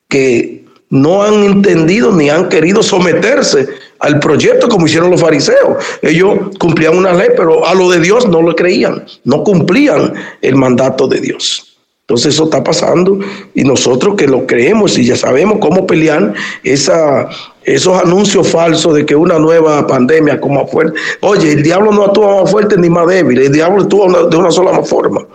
que 0.08 0.64
no 0.88 1.24
han 1.24 1.42
entendido 1.42 2.12
ni 2.12 2.30
han 2.30 2.48
querido 2.48 2.80
someterse 2.80 3.66
al 3.98 4.20
proyecto 4.20 4.68
como 4.68 4.86
hicieron 4.86 5.10
los 5.10 5.20
fariseos. 5.20 5.84
Ellos 6.00 6.38
cumplían 6.60 6.96
una 6.96 7.12
ley, 7.12 7.30
pero 7.36 7.66
a 7.66 7.74
lo 7.74 7.90
de 7.90 7.98
Dios 7.98 8.28
no 8.28 8.40
lo 8.40 8.54
creían, 8.54 9.04
no 9.24 9.42
cumplían 9.42 10.14
el 10.42 10.54
mandato 10.54 11.08
de 11.08 11.20
Dios. 11.20 11.65
Entonces 12.08 12.34
eso 12.34 12.44
está 12.44 12.62
pasando 12.62 13.18
y 13.52 13.64
nosotros 13.64 14.14
que 14.14 14.28
lo 14.28 14.46
creemos 14.46 14.96
y 14.96 15.06
ya 15.06 15.16
sabemos 15.16 15.58
cómo 15.60 15.88
pelear 15.88 16.34
esa, 16.62 17.28
esos 17.64 18.00
anuncios 18.00 18.46
falsos 18.46 18.94
de 18.94 19.04
que 19.04 19.16
una 19.16 19.40
nueva 19.40 19.84
pandemia 19.88 20.40
como 20.40 20.68
fuerte. 20.68 20.96
Oye, 21.22 21.50
el 21.50 21.64
diablo 21.64 21.90
no 21.90 22.04
actúa 22.04 22.42
más 22.42 22.50
fuerte 22.52 22.76
ni 22.76 22.88
más 22.88 23.08
débil, 23.08 23.40
el 23.40 23.52
diablo 23.52 23.82
actúa 23.82 24.28
de 24.30 24.36
una 24.36 24.52
sola 24.52 24.80
forma. 24.84 25.26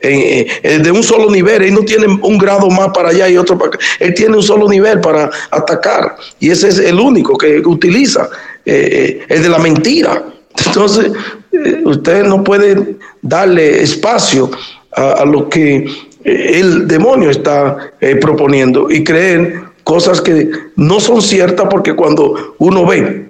de 0.00 0.90
un 0.94 1.02
solo 1.02 1.28
nivel, 1.28 1.62
él 1.62 1.74
no 1.74 1.80
tiene 1.80 2.06
un 2.06 2.38
grado 2.38 2.70
más 2.70 2.90
para 2.94 3.08
allá 3.08 3.28
y 3.28 3.36
otro 3.36 3.58
para 3.58 3.70
acá, 3.70 3.78
él 3.98 4.14
tiene 4.14 4.36
un 4.36 4.42
solo 4.44 4.68
nivel 4.68 5.00
para 5.00 5.30
atacar 5.50 6.14
y 6.38 6.50
ese 6.50 6.68
es 6.68 6.78
el 6.78 7.00
único 7.00 7.36
que 7.36 7.58
utiliza, 7.58 8.28
eh, 8.64 9.18
eh, 9.20 9.26
el 9.28 9.42
de 9.42 9.48
la 9.48 9.58
mentira. 9.58 10.26
Entonces, 10.64 11.10
eh, 11.50 11.82
usted 11.84 12.22
no 12.22 12.44
puede 12.44 12.98
darle 13.20 13.82
espacio 13.82 14.48
a, 14.94 15.24
lo 15.24 15.48
que 15.48 15.86
el 16.24 16.86
demonio 16.86 17.30
está 17.30 17.92
eh, 18.00 18.16
proponiendo. 18.16 18.90
Y 18.90 19.04
creen 19.04 19.64
cosas 19.84 20.20
que 20.20 20.50
no 20.76 21.00
son 21.00 21.22
ciertas 21.22 21.66
porque 21.70 21.94
cuando 21.94 22.54
uno 22.58 22.86
ve 22.86 23.28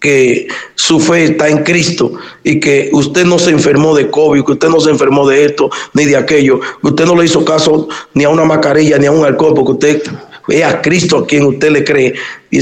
que 0.00 0.48
su 0.74 1.00
fe 1.00 1.24
está 1.24 1.48
en 1.48 1.62
Cristo 1.62 2.12
y 2.42 2.60
que 2.60 2.90
usted 2.92 3.24
no 3.24 3.38
se 3.38 3.50
enfermó 3.50 3.94
de 3.94 4.10
COVID, 4.10 4.44
que 4.44 4.52
usted 4.52 4.68
no 4.68 4.78
se 4.78 4.90
enfermó 4.90 5.26
de 5.26 5.46
esto 5.46 5.70
ni 5.94 6.04
de 6.04 6.16
aquello, 6.16 6.60
que 6.60 6.88
usted 6.88 7.06
no 7.06 7.16
le 7.16 7.24
hizo 7.24 7.42
caso 7.42 7.88
ni 8.12 8.24
a 8.24 8.28
una 8.28 8.44
mascarilla 8.44 8.98
ni 8.98 9.06
a 9.06 9.12
un 9.12 9.24
alcohol, 9.24 9.54
porque 9.54 9.72
usted 9.72 10.02
es 10.48 10.64
a 10.64 10.82
Cristo 10.82 11.18
a 11.18 11.26
quien 11.26 11.44
usted 11.44 11.70
le 11.70 11.84
cree. 11.84 12.14
Y 12.50 12.60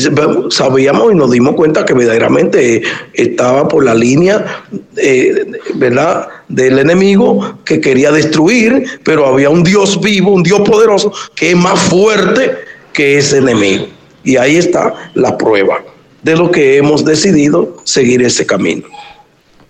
sabíamos 0.51 1.13
y 1.13 1.15
nos 1.15 1.31
dimos 1.31 1.55
cuenta 1.55 1.85
que 1.85 1.95
verdaderamente 1.95 2.83
estaba 3.13 3.69
por 3.69 3.85
la 3.85 3.95
línea, 3.95 4.65
eh, 4.97 5.47
¿verdad?, 5.75 6.29
del 6.49 6.79
enemigo 6.79 7.59
que 7.65 7.81
quería 7.81 8.11
destruir, 8.11 8.85
pero 9.05 9.27
había 9.27 9.51
un 9.51 9.63
Dios 9.63 10.01
vivo, 10.01 10.33
un 10.33 10.43
Dios 10.43 10.61
poderoso, 10.61 11.13
que 11.35 11.51
es 11.51 11.57
más 11.57 11.79
fuerte 11.79 12.57
que 12.93 13.19
ese 13.19 13.39
enemigo. 13.39 13.87
Y 14.25 14.37
ahí 14.37 14.57
está 14.57 15.11
la 15.15 15.37
prueba 15.37 15.83
de 16.23 16.37
lo 16.37 16.51
que 16.51 16.77
hemos 16.77 17.05
decidido 17.05 17.79
seguir 17.85 18.23
ese 18.23 18.47
camino. 18.47 18.87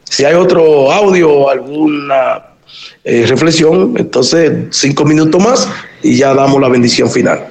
Si 0.05 0.25
hay 0.25 0.35
otro 0.35 0.93
audio 0.93 1.49
alguna 1.49 2.53
eh, 3.05 3.25
reflexión, 3.27 3.95
entonces 3.97 4.53
cinco 4.71 5.05
minutos 5.05 5.43
más 5.43 5.69
y 6.03 6.17
ya 6.17 6.35
damos 6.35 6.61
la 6.61 6.69
bendición 6.69 7.11
final. 7.11 7.49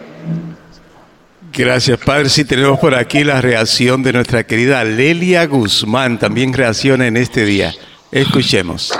Gracias, 1.53 1.99
Padre. 1.99 2.29
Sí, 2.29 2.45
tenemos 2.45 2.79
por 2.79 2.95
aquí 2.95 3.23
la 3.23 3.41
reacción 3.41 4.03
de 4.03 4.13
nuestra 4.13 4.43
querida 4.45 4.83
Lelia 4.83 5.45
Guzmán. 5.47 6.17
También 6.17 6.53
reacciona 6.53 7.07
en 7.07 7.17
este 7.17 7.43
día. 7.43 7.73
Escuchemos. 8.11 8.91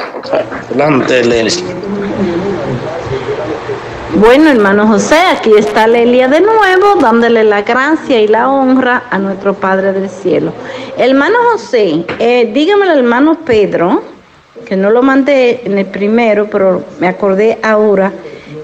Adelante, 0.70 1.24
Lelia. 1.24 1.54
Bueno, 4.16 4.50
hermano 4.50 4.86
José, 4.88 5.16
aquí 5.16 5.52
está 5.58 5.88
Lelia 5.88 6.28
de 6.28 6.42
nuevo, 6.42 6.96
dándole 7.00 7.46
la 7.46 7.62
gracia 7.62 8.20
y 8.22 8.28
la 8.28 8.50
honra 8.50 9.04
a 9.10 9.18
nuestro 9.18 9.54
Padre 9.54 9.94
del 9.94 10.10
Cielo. 10.10 10.54
Hermano 10.98 11.38
José, 11.54 12.06
eh, 12.20 12.52
dígame 12.54 12.90
al 12.90 12.98
hermano 12.98 13.40
Pedro, 13.46 14.04
que 14.66 14.76
no 14.76 14.90
lo 14.90 15.02
mandé 15.02 15.62
en 15.64 15.78
el 15.78 15.86
primero, 15.86 16.50
pero 16.50 16.84
me 17.00 17.08
acordé 17.08 17.58
ahora 17.64 18.12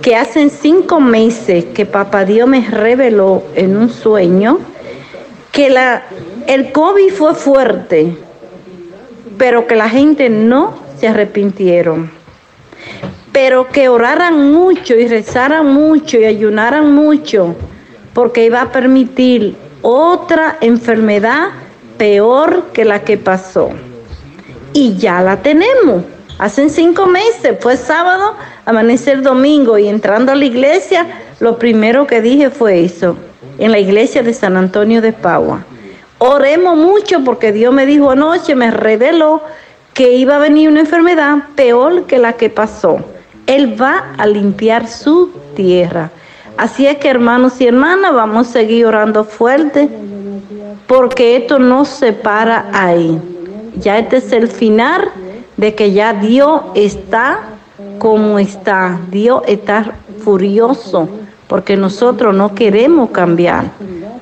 que 0.08 0.16
hace 0.16 0.50
cinco 0.50 1.02
meses 1.02 1.66
que 1.66 1.86
Papá 1.86 2.24
Dios 2.24 2.48
me 2.48 2.62
reveló 2.62 3.44
en 3.56 3.76
un 3.76 3.90
sueño 3.90 4.58
que 5.52 5.70
la, 5.70 6.06
el 6.48 6.72
COVID 6.72 7.12
fue 7.12 7.36
fuerte, 7.36 8.16
pero 9.38 9.68
que 9.68 9.76
la 9.76 9.90
gente 9.90 10.30
no 10.30 10.80
se 10.98 11.10
arrepintieron. 11.10 12.10
Pero 13.34 13.68
que 13.68 13.90
oraran 13.90 14.54
mucho 14.54 14.96
y 14.96 15.10
rezaran 15.10 15.74
mucho 15.74 16.18
y 16.18 16.24
ayunaran 16.24 16.96
mucho, 16.96 17.54
porque 18.14 18.46
iba 18.46 18.62
a 18.62 18.72
permitir 18.72 19.58
otra 19.82 20.58
enfermedad 20.62 21.50
peor 21.98 22.68
que 22.72 22.86
la 22.86 23.02
que 23.02 23.18
pasó. 23.18 23.72
Y 24.72 24.96
ya 24.96 25.22
la 25.22 25.42
tenemos. 25.42 26.06
Hace 26.40 26.70
cinco 26.70 27.08
meses, 27.08 27.58
fue 27.60 27.76
sábado, 27.76 28.36
amanecer 28.68 29.22
domingo 29.22 29.78
y 29.78 29.88
entrando 29.88 30.34
a 30.34 30.36
la 30.36 30.44
iglesia, 30.44 31.08
lo 31.40 31.58
primero 31.58 32.06
que 32.06 32.22
dije 32.22 32.50
fue 32.50 32.84
eso, 32.84 33.16
en 33.58 33.72
la 33.72 33.80
iglesia 33.80 34.24
de 34.24 34.34
San 34.34 34.58
Antonio 34.58 35.02
de 35.02 35.14
Pagua. 35.14 35.66
Oremos 36.18 36.76
mucho 36.76 37.24
porque 37.24 37.54
Dios 37.54 37.74
me 37.74 37.86
dijo 37.86 38.12
anoche, 38.12 38.56
me 38.56 38.70
reveló 38.70 39.42
que 39.94 40.12
iba 40.12 40.36
a 40.36 40.40
venir 40.40 40.70
una 40.70 40.82
enfermedad 40.82 41.38
peor 41.56 42.08
que 42.08 42.20
la 42.20 42.34
que 42.34 42.50
pasó. 42.50 43.00
Él 43.46 43.82
va 43.82 44.14
a 44.18 44.28
limpiar 44.28 44.88
su 44.90 45.32
tierra. 45.56 46.12
Así 46.58 46.86
es 46.88 46.98
que 46.98 47.08
hermanos 47.08 47.62
y 47.62 47.68
hermanas, 47.68 48.14
vamos 48.14 48.50
a 48.50 48.52
seguir 48.52 48.86
orando 48.86 49.24
fuerte 49.24 49.88
porque 50.88 51.38
esto 51.38 51.58
no 51.58 51.86
se 51.86 52.12
para 52.12 52.68
ahí. 52.74 53.18
Ya 53.78 53.98
este 53.98 54.18
es 54.18 54.34
el 54.34 54.50
final 54.50 55.10
de 55.56 55.74
que 55.74 55.94
ya 55.94 56.14
Dios 56.14 56.62
está 56.76 57.57
como 57.98 58.40
está. 58.40 59.00
Dios 59.10 59.42
está 59.48 59.94
furioso 60.20 61.10
porque 61.48 61.78
nosotros 61.78 62.36
no 62.36 62.54
queremos 62.54 63.10
cambiar. 63.12 63.66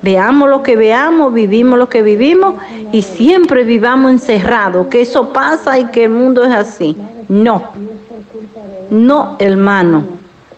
Veamos 0.02 0.48
lo 0.48 0.62
que 0.62 0.76
veamos, 0.76 1.32
vivimos 1.32 1.78
lo 1.78 1.88
que 1.88 2.02
vivimos 2.02 2.54
y 2.92 3.02
siempre 3.02 3.64
vivamos 3.64 4.12
encerrados, 4.12 4.86
que 4.86 5.02
eso 5.02 5.32
pasa 5.32 5.78
y 5.78 5.86
que 5.86 6.04
el 6.04 6.10
mundo 6.10 6.44
es 6.44 6.52
así. 6.52 6.96
No, 7.28 7.70
no, 8.90 9.36
hermano. 9.38 10.04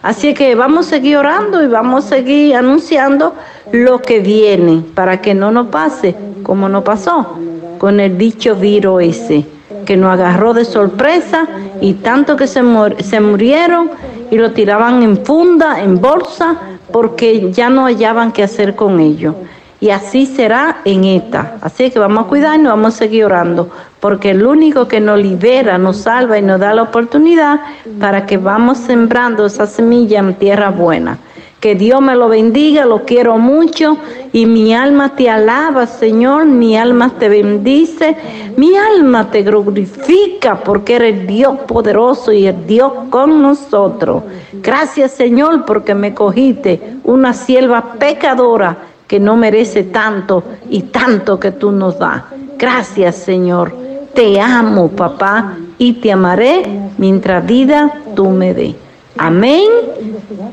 Así 0.01 0.33
que 0.33 0.55
vamos 0.55 0.87
a 0.87 0.89
seguir 0.91 1.17
orando 1.17 1.63
y 1.63 1.67
vamos 1.67 2.05
a 2.05 2.09
seguir 2.09 2.55
anunciando 2.55 3.33
lo 3.71 4.01
que 4.01 4.19
viene 4.19 4.83
para 4.93 5.19
que 5.19 5.33
no 5.33 5.51
nos 5.51 5.67
pase 5.67 6.15
como 6.43 6.69
nos 6.69 6.83
pasó 6.83 7.37
con 7.79 7.99
el 7.99 8.17
dicho 8.17 8.55
virus 8.55 9.03
ese, 9.03 9.45
que 9.85 9.97
nos 9.97 10.11
agarró 10.11 10.53
de 10.53 10.65
sorpresa 10.65 11.47
y 11.81 11.93
tanto 11.95 12.35
que 12.35 12.47
se, 12.47 12.61
se 12.99 13.19
murieron 13.19 13.91
y 14.31 14.37
lo 14.37 14.51
tiraban 14.51 15.03
en 15.03 15.25
funda, 15.25 15.81
en 15.81 15.99
bolsa, 15.99 16.57
porque 16.91 17.51
ya 17.51 17.69
no 17.69 17.85
hallaban 17.85 18.31
qué 18.31 18.43
hacer 18.43 18.75
con 18.75 18.99
ellos. 18.99 19.35
Y 19.81 19.91
así 19.91 20.25
será 20.25 20.81
en 20.83 21.05
esta. 21.05 21.55
Así 21.61 21.89
que 21.89 21.99
vamos 21.99 22.25
a 22.25 22.27
cuidarnos, 22.27 22.73
vamos 22.73 22.95
a 22.95 22.97
seguir 22.97 23.25
orando, 23.25 23.69
porque 23.99 24.31
el 24.31 24.45
único 24.45 24.87
que 24.87 24.99
nos 24.99 25.19
libera, 25.19 25.77
nos 25.77 25.97
salva 25.97 26.37
y 26.37 26.41
nos 26.41 26.59
da 26.59 26.73
la 26.73 26.83
oportunidad 26.83 27.61
para 27.99 28.25
que 28.25 28.37
vamos 28.37 28.77
sembrando 28.79 29.45
esa 29.45 29.67
semilla 29.67 30.19
en 30.19 30.33
tierra 30.35 30.69
buena. 30.69 31.17
Que 31.59 31.75
Dios 31.75 32.01
me 32.01 32.15
lo 32.15 32.29
bendiga, 32.29 32.85
lo 32.85 33.03
quiero 33.03 33.37
mucho 33.37 33.97
y 34.31 34.45
mi 34.45 34.73
alma 34.73 35.15
te 35.15 35.29
alaba, 35.29 35.87
Señor, 35.87 36.45
mi 36.45 36.77
alma 36.77 37.09
te 37.19 37.27
bendice, 37.27 38.15
mi 38.55 38.77
alma 38.77 39.29
te 39.29 39.43
glorifica 39.43 40.63
porque 40.63 40.95
eres 40.95 41.27
Dios 41.27 41.59
poderoso 41.67 42.31
y 42.31 42.47
el 42.47 42.65
Dios 42.65 42.93
con 43.09 43.41
nosotros. 43.41 44.23
Gracias, 44.53 45.11
Señor, 45.11 45.65
porque 45.65 45.93
me 45.93 46.13
cogiste 46.13 46.97
una 47.03 47.33
sierva 47.33 47.93
pecadora 47.99 48.77
que 49.05 49.19
no 49.19 49.35
merece 49.35 49.83
tanto 49.83 50.43
y 50.69 50.83
tanto 50.83 51.39
que 51.39 51.51
tú 51.51 51.71
nos 51.71 51.99
das. 51.99 52.23
Gracias, 52.57 53.17
Señor. 53.17 53.75
Te 54.13 54.39
amo, 54.39 54.87
papá, 54.89 55.57
y 55.77 55.93
te 55.93 56.11
amaré 56.11 56.63
mientras 56.97 57.45
vida 57.45 58.01
tú 58.15 58.29
me 58.29 58.53
des. 58.53 58.75
Amén, 59.21 59.67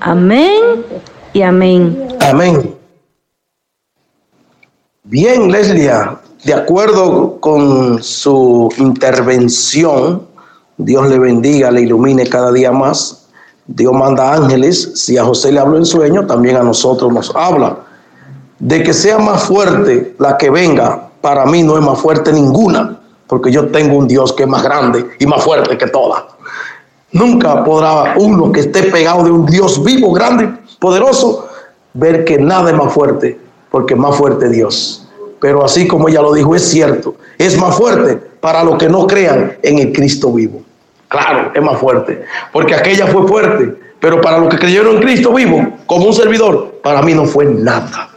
amén 0.01 0.85
y 1.33 1.43
amén. 1.43 2.09
Amén. 2.19 2.75
Bien, 5.05 5.53
Leslia, 5.53 6.19
de 6.43 6.53
acuerdo 6.53 7.39
con 7.39 8.03
su 8.03 8.69
intervención, 8.79 10.27
Dios 10.79 11.09
le 11.09 11.17
bendiga, 11.17 11.71
le 11.71 11.83
ilumine 11.83 12.27
cada 12.27 12.51
día 12.51 12.73
más. 12.73 13.29
Dios 13.69 13.93
manda 13.93 14.35
ángeles. 14.35 14.91
Si 14.97 15.17
a 15.17 15.25
José 15.25 15.53
le 15.53 15.61
habló 15.61 15.77
en 15.77 15.87
sueño, 15.87 16.27
también 16.27 16.57
a 16.57 16.65
nosotros 16.65 17.13
nos 17.13 17.33
habla. 17.37 17.77
De 18.59 18.83
que 18.83 18.93
sea 18.93 19.19
más 19.19 19.45
fuerte 19.45 20.17
la 20.19 20.37
que 20.37 20.51
venga, 20.51 21.09
para 21.21 21.47
mí 21.47 21.63
no 21.63 21.79
es 21.79 21.85
más 21.85 22.01
fuerte 22.01 22.33
ninguna, 22.33 22.99
porque 23.29 23.53
yo 23.53 23.69
tengo 23.69 23.97
un 23.97 24.09
Dios 24.09 24.33
que 24.33 24.43
es 24.43 24.49
más 24.49 24.65
grande 24.65 25.07
y 25.21 25.27
más 25.27 25.45
fuerte 25.45 25.79
que 25.79 25.87
todas. 25.87 26.36
Nunca 27.17 27.65
podrá 27.65 28.15
uno 28.19 28.53
que 28.53 28.61
esté 28.61 28.83
pegado 28.85 29.25
de 29.25 29.31
un 29.31 29.47
Dios 29.47 29.83
vivo, 29.83 30.13
grande, 30.13 30.53
poderoso, 30.79 31.49
ver 31.95 32.27
que 32.27 32.37
nada 32.37 32.69
es 32.69 32.77
más 32.77 32.93
fuerte, 32.93 33.41
porque 33.71 33.97
más 33.97 34.17
fuerte 34.17 34.51
Dios. 34.51 35.09
Pero 35.41 35.65
así 35.65 35.89
como 35.89 36.11
ella 36.11 36.21
lo 36.21 36.35
dijo, 36.35 36.55
es 36.55 36.69
cierto, 36.69 37.15
es 37.39 37.57
más 37.57 37.75
fuerte 37.75 38.17
para 38.17 38.63
los 38.63 38.77
que 38.77 38.91
no 38.91 39.07
crean 39.07 39.57
en 39.63 39.79
el 39.79 39.93
Cristo 39.95 40.31
vivo. 40.31 40.61
Claro, 41.09 41.53
es 41.55 41.63
más 41.63 41.79
fuerte, 41.79 42.23
porque 42.53 42.75
aquella 42.75 43.07
fue 43.07 43.27
fuerte, 43.27 43.75
pero 43.99 44.21
para 44.21 44.37
los 44.37 44.51
que 44.51 44.59
creyeron 44.59 44.97
en 44.97 45.03
Cristo 45.03 45.33
vivo, 45.33 45.67
como 45.87 46.09
un 46.09 46.13
servidor, 46.13 46.81
para 46.83 47.01
mí 47.01 47.15
no 47.15 47.25
fue 47.25 47.47
nada, 47.47 48.11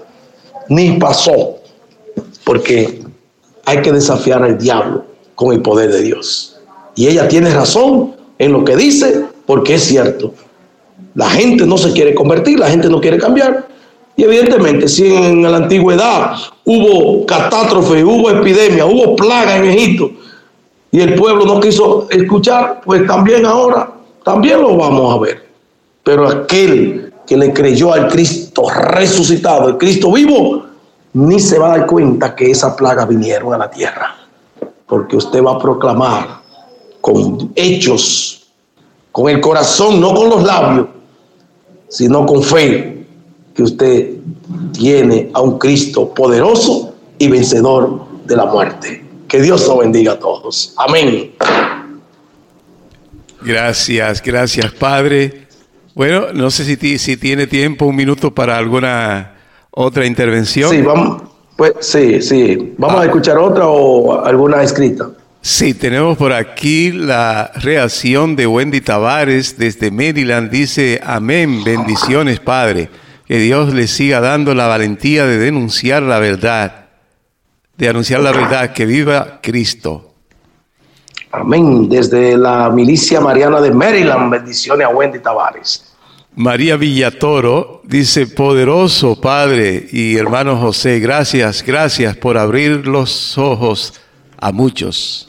ni 0.68 1.00
pasó, 1.00 1.56
porque 2.43 3.02
hay 3.64 3.82
que 3.82 3.93
desafiar 3.93 4.43
al 4.43 4.58
diablo 4.58 5.06
con 5.36 5.54
el 5.54 5.62
poder 5.62 5.89
de 5.89 6.02
Dios. 6.02 6.60
Y 6.95 7.08
ella 7.08 7.30
tiene 7.30 7.54
razón 7.54 8.19
en 8.40 8.54
lo 8.54 8.64
que 8.64 8.76
dice, 8.76 9.26
porque 9.46 9.76
es 9.76 9.84
cierto. 9.84 10.34
La 11.14 11.30
gente 11.30 11.68
no 11.68 11.78
se 11.78 11.92
quiere 11.92 12.16
convertir, 12.16 12.58
la 12.58 12.70
gente 12.70 12.90
no 12.90 13.00
quiere 13.00 13.20
cambiar. 13.20 13.68
Y 14.16 14.24
evidentemente, 14.24 14.88
si 14.88 15.14
en 15.14 15.44
la 15.44 15.58
antigüedad 15.58 16.36
hubo 16.66 17.26
catástrofe, 17.26 18.04
hubo 18.04 18.30
epidemia, 18.32 18.86
hubo 18.86 19.16
plaga 19.16 19.58
en 19.58 19.66
Egipto, 19.66 20.12
y 20.92 21.02
el 21.02 21.16
pueblo 21.16 21.46
no 21.46 21.60
quiso 21.60 22.08
escuchar, 22.10 22.82
pues 22.84 23.06
también 23.06 23.46
ahora, 23.46 23.92
también 24.24 24.62
lo 24.62 24.76
vamos 24.76 25.16
a 25.16 25.20
ver. 25.20 25.48
Pero 26.04 26.28
aquel 26.28 27.14
que 27.28 27.38
le 27.38 27.54
creyó 27.54 27.94
al 27.94 28.08
Cristo 28.08 28.64
resucitado, 28.70 29.70
el 29.70 29.78
Cristo 29.78 30.12
vivo, 30.12 30.66
ni 31.14 31.40
se 31.40 31.60
va 31.60 31.74
a 31.74 31.78
dar 31.78 31.88
cuenta 31.88 32.36
que 32.36 32.50
esa 32.50 32.76
plaga 32.76 33.06
vinieron 33.06 33.54
a 33.54 33.58
la 33.58 33.70
tierra. 33.70 34.16
Porque 34.88 35.16
usted 35.16 35.44
va 35.44 35.54
a 35.54 35.60
proclamar 35.60 36.40
con 37.02 37.52
hechos, 37.56 38.47
con 39.12 39.30
el 39.30 39.39
corazón, 39.41 40.00
no 40.00 40.14
con 40.14 40.30
los 40.30 40.43
labios, 40.43 40.88
sino 41.88 42.26
con 42.26 42.43
fe, 42.43 43.06
que 43.54 43.64
usted 43.64 44.12
tiene 44.74 45.30
a 45.34 45.41
un 45.41 45.58
Cristo 45.58 46.14
poderoso 46.14 46.93
y 47.18 47.28
vencedor 47.28 48.06
de 48.26 48.36
la 48.36 48.45
muerte. 48.45 49.04
Que 49.28 49.41
Dios 49.41 49.68
lo 49.68 49.78
bendiga 49.78 50.14
a 50.14 50.20
todos. 50.20 50.74
Amén. 50.78 51.32
Gracias, 53.41 54.22
gracias 54.22 54.72
Padre. 54.74 55.47
Bueno, 55.95 56.28
no 56.34 56.50
sé 56.52 56.64
si, 56.66 56.97
si 56.97 57.18
tiene 57.18 57.47
tiempo, 57.47 57.86
un 57.86 57.95
minuto 57.95 58.34
para 58.34 58.58
alguna 58.58 59.36
otra 59.72 60.06
intervención. 60.06 60.70
Sí, 60.72 60.82
vamos, 60.82 61.24
pues 61.58 61.74
sí, 61.82 62.22
sí. 62.22 62.74
Vamos 62.78 62.97
Ah. 63.00 63.04
a 63.04 63.06
escuchar 63.06 63.38
otra 63.38 63.68
o 63.68 64.24
alguna 64.24 64.64
escrita. 64.64 65.10
Sí, 65.42 65.74
tenemos 65.74 66.18
por 66.18 66.34
aquí 66.34 66.92
la 66.92 67.52
reacción 67.56 68.36
de 68.36 68.46
Wendy 68.46 68.82
Tavares 68.82 69.58
desde 69.58 69.90
Maryland. 69.90 70.52
Dice, 70.52 71.00
amén, 71.04 71.64
bendiciones, 71.64 72.40
Padre. 72.40 72.90
Que 73.26 73.40
Dios 73.40 73.74
le 73.74 73.88
siga 73.88 74.20
dando 74.20 74.54
la 74.54 74.68
valentía 74.68 75.26
de 75.26 75.38
denunciar 75.38 76.04
la 76.04 76.20
verdad, 76.20 76.88
de 77.78 77.88
anunciar 77.88 78.20
la 78.20 78.32
verdad, 78.32 78.74
que 78.74 78.86
viva 78.86 79.40
Cristo. 79.42 80.14
Amén. 81.32 81.88
Desde 81.88 82.38
la 82.38 82.70
milicia 82.70 83.22
mariana 83.22 83.62
de 83.62 83.72
Maryland, 83.72 84.32
bendiciones 84.32 84.88
a 84.88 84.90
Wendy 84.90 85.20
Tavares. 85.20 85.86
María 86.36 86.76
Villatoro 86.76 87.82
dice, 87.86 88.28
poderoso 88.28 89.20
Padre 89.20 89.88
y 89.92 90.16
hermano 90.18 90.58
José, 90.58 91.00
gracias, 91.00 91.64
gracias 91.64 92.16
por 92.18 92.38
abrir 92.38 92.88
los 92.88 93.38
ojos 93.38 93.94
a 94.38 94.52
muchos. 94.52 95.29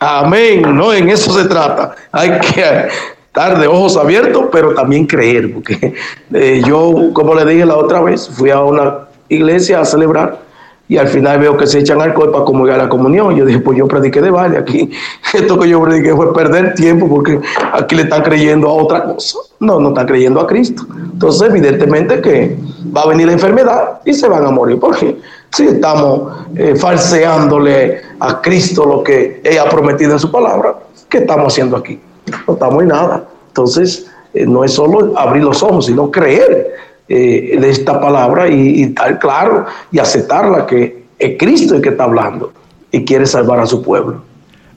Amén. 0.00 0.62
No, 0.74 0.92
en 0.92 1.10
eso 1.10 1.30
se 1.30 1.46
trata. 1.46 1.94
Hay 2.10 2.30
que 2.40 2.88
estar 3.26 3.60
de 3.60 3.66
ojos 3.66 3.98
abiertos, 3.98 4.46
pero 4.50 4.74
también 4.74 5.06
creer. 5.06 5.52
Porque 5.52 5.94
eh, 6.32 6.62
yo, 6.66 7.10
como 7.12 7.34
le 7.34 7.44
dije 7.44 7.66
la 7.66 7.76
otra 7.76 8.00
vez, 8.00 8.28
fui 8.28 8.50
a 8.50 8.60
una 8.60 9.08
iglesia 9.28 9.80
a 9.80 9.84
celebrar 9.84 10.40
y 10.88 10.96
al 10.96 11.06
final 11.06 11.38
veo 11.38 11.56
que 11.56 11.66
se 11.66 11.78
echan 11.78 12.00
alcohol 12.00 12.32
para 12.32 12.44
comulgar 12.44 12.78
la 12.78 12.88
comunión. 12.88 13.36
Yo 13.36 13.44
dije, 13.44 13.60
pues 13.60 13.78
yo 13.78 13.86
prediqué 13.86 14.22
de 14.22 14.30
baile 14.30 14.56
aquí. 14.58 14.90
Esto 15.34 15.58
que 15.58 15.68
yo 15.68 15.82
prediqué 15.82 16.16
fue 16.16 16.32
perder 16.32 16.74
tiempo 16.74 17.08
porque 17.08 17.38
aquí 17.74 17.94
le 17.94 18.02
están 18.02 18.22
creyendo 18.22 18.68
a 18.68 18.72
otra 18.72 19.04
cosa. 19.04 19.38
No, 19.60 19.78
no 19.78 19.90
están 19.90 20.06
creyendo 20.06 20.40
a 20.40 20.46
Cristo. 20.46 20.84
Entonces, 21.12 21.48
evidentemente 21.48 22.20
que 22.22 22.56
va 22.96 23.02
a 23.02 23.08
venir 23.08 23.26
la 23.26 23.34
enfermedad 23.34 24.00
y 24.04 24.14
se 24.14 24.28
van 24.28 24.44
a 24.46 24.50
morir. 24.50 24.80
Porque 24.80 25.16
si 25.52 25.66
estamos 25.66 26.46
eh, 26.56 26.74
falseándole 26.76 28.00
a 28.20 28.40
Cristo 28.40 28.84
lo 28.84 29.02
que 29.02 29.40
ella 29.44 29.62
ha 29.62 29.68
prometido 29.68 30.12
en 30.12 30.18
su 30.18 30.30
palabra, 30.30 30.76
¿qué 31.08 31.18
estamos 31.18 31.52
haciendo 31.52 31.76
aquí? 31.76 31.98
No 32.46 32.54
estamos 32.54 32.82
en 32.82 32.88
nada. 32.88 33.24
Entonces, 33.48 34.06
eh, 34.32 34.46
no 34.46 34.64
es 34.64 34.72
solo 34.72 35.18
abrir 35.18 35.42
los 35.42 35.62
ojos, 35.62 35.86
sino 35.86 36.10
creer 36.10 36.74
eh, 37.08 37.58
de 37.60 37.70
esta 37.70 38.00
palabra 38.00 38.48
y, 38.48 38.80
y 38.80 38.82
estar 38.84 39.18
claro 39.18 39.66
y 39.90 39.98
aceptarla 39.98 40.66
que 40.66 41.04
es 41.18 41.36
Cristo 41.38 41.74
el 41.74 41.82
que 41.82 41.90
está 41.90 42.04
hablando 42.04 42.52
y 42.92 43.04
quiere 43.04 43.26
salvar 43.26 43.60
a 43.60 43.66
su 43.66 43.82
pueblo. 43.82 44.22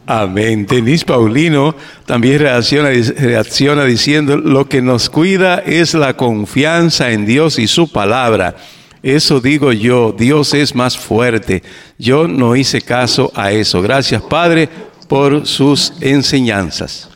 Amén. 0.06 0.66
Denis 0.66 1.06
Paulino 1.06 1.76
también 2.06 2.40
reacciona, 2.40 2.90
reacciona 3.18 3.86
diciendo, 3.86 4.38
lo 4.38 4.68
que 4.68 4.82
nos 4.82 5.10
cuida 5.10 5.60
es 5.60 5.94
la 5.94 6.18
confianza 6.18 7.12
en 7.12 7.26
Dios 7.26 7.58
y 7.58 7.68
su 7.68 7.90
palabra. 7.90 8.56
Eso 9.04 9.42
digo 9.42 9.74
yo, 9.74 10.14
Dios 10.18 10.54
es 10.54 10.74
más 10.74 10.98
fuerte. 10.98 11.62
Yo 12.00 12.26
no 12.26 12.56
hice 12.56 12.80
caso 12.80 13.32
a 13.36 13.52
eso. 13.52 13.82
Gracias, 13.82 14.22
Padre, 14.22 14.70
por 15.10 15.46
sus 15.46 15.94
enseñanzas. 16.00 17.10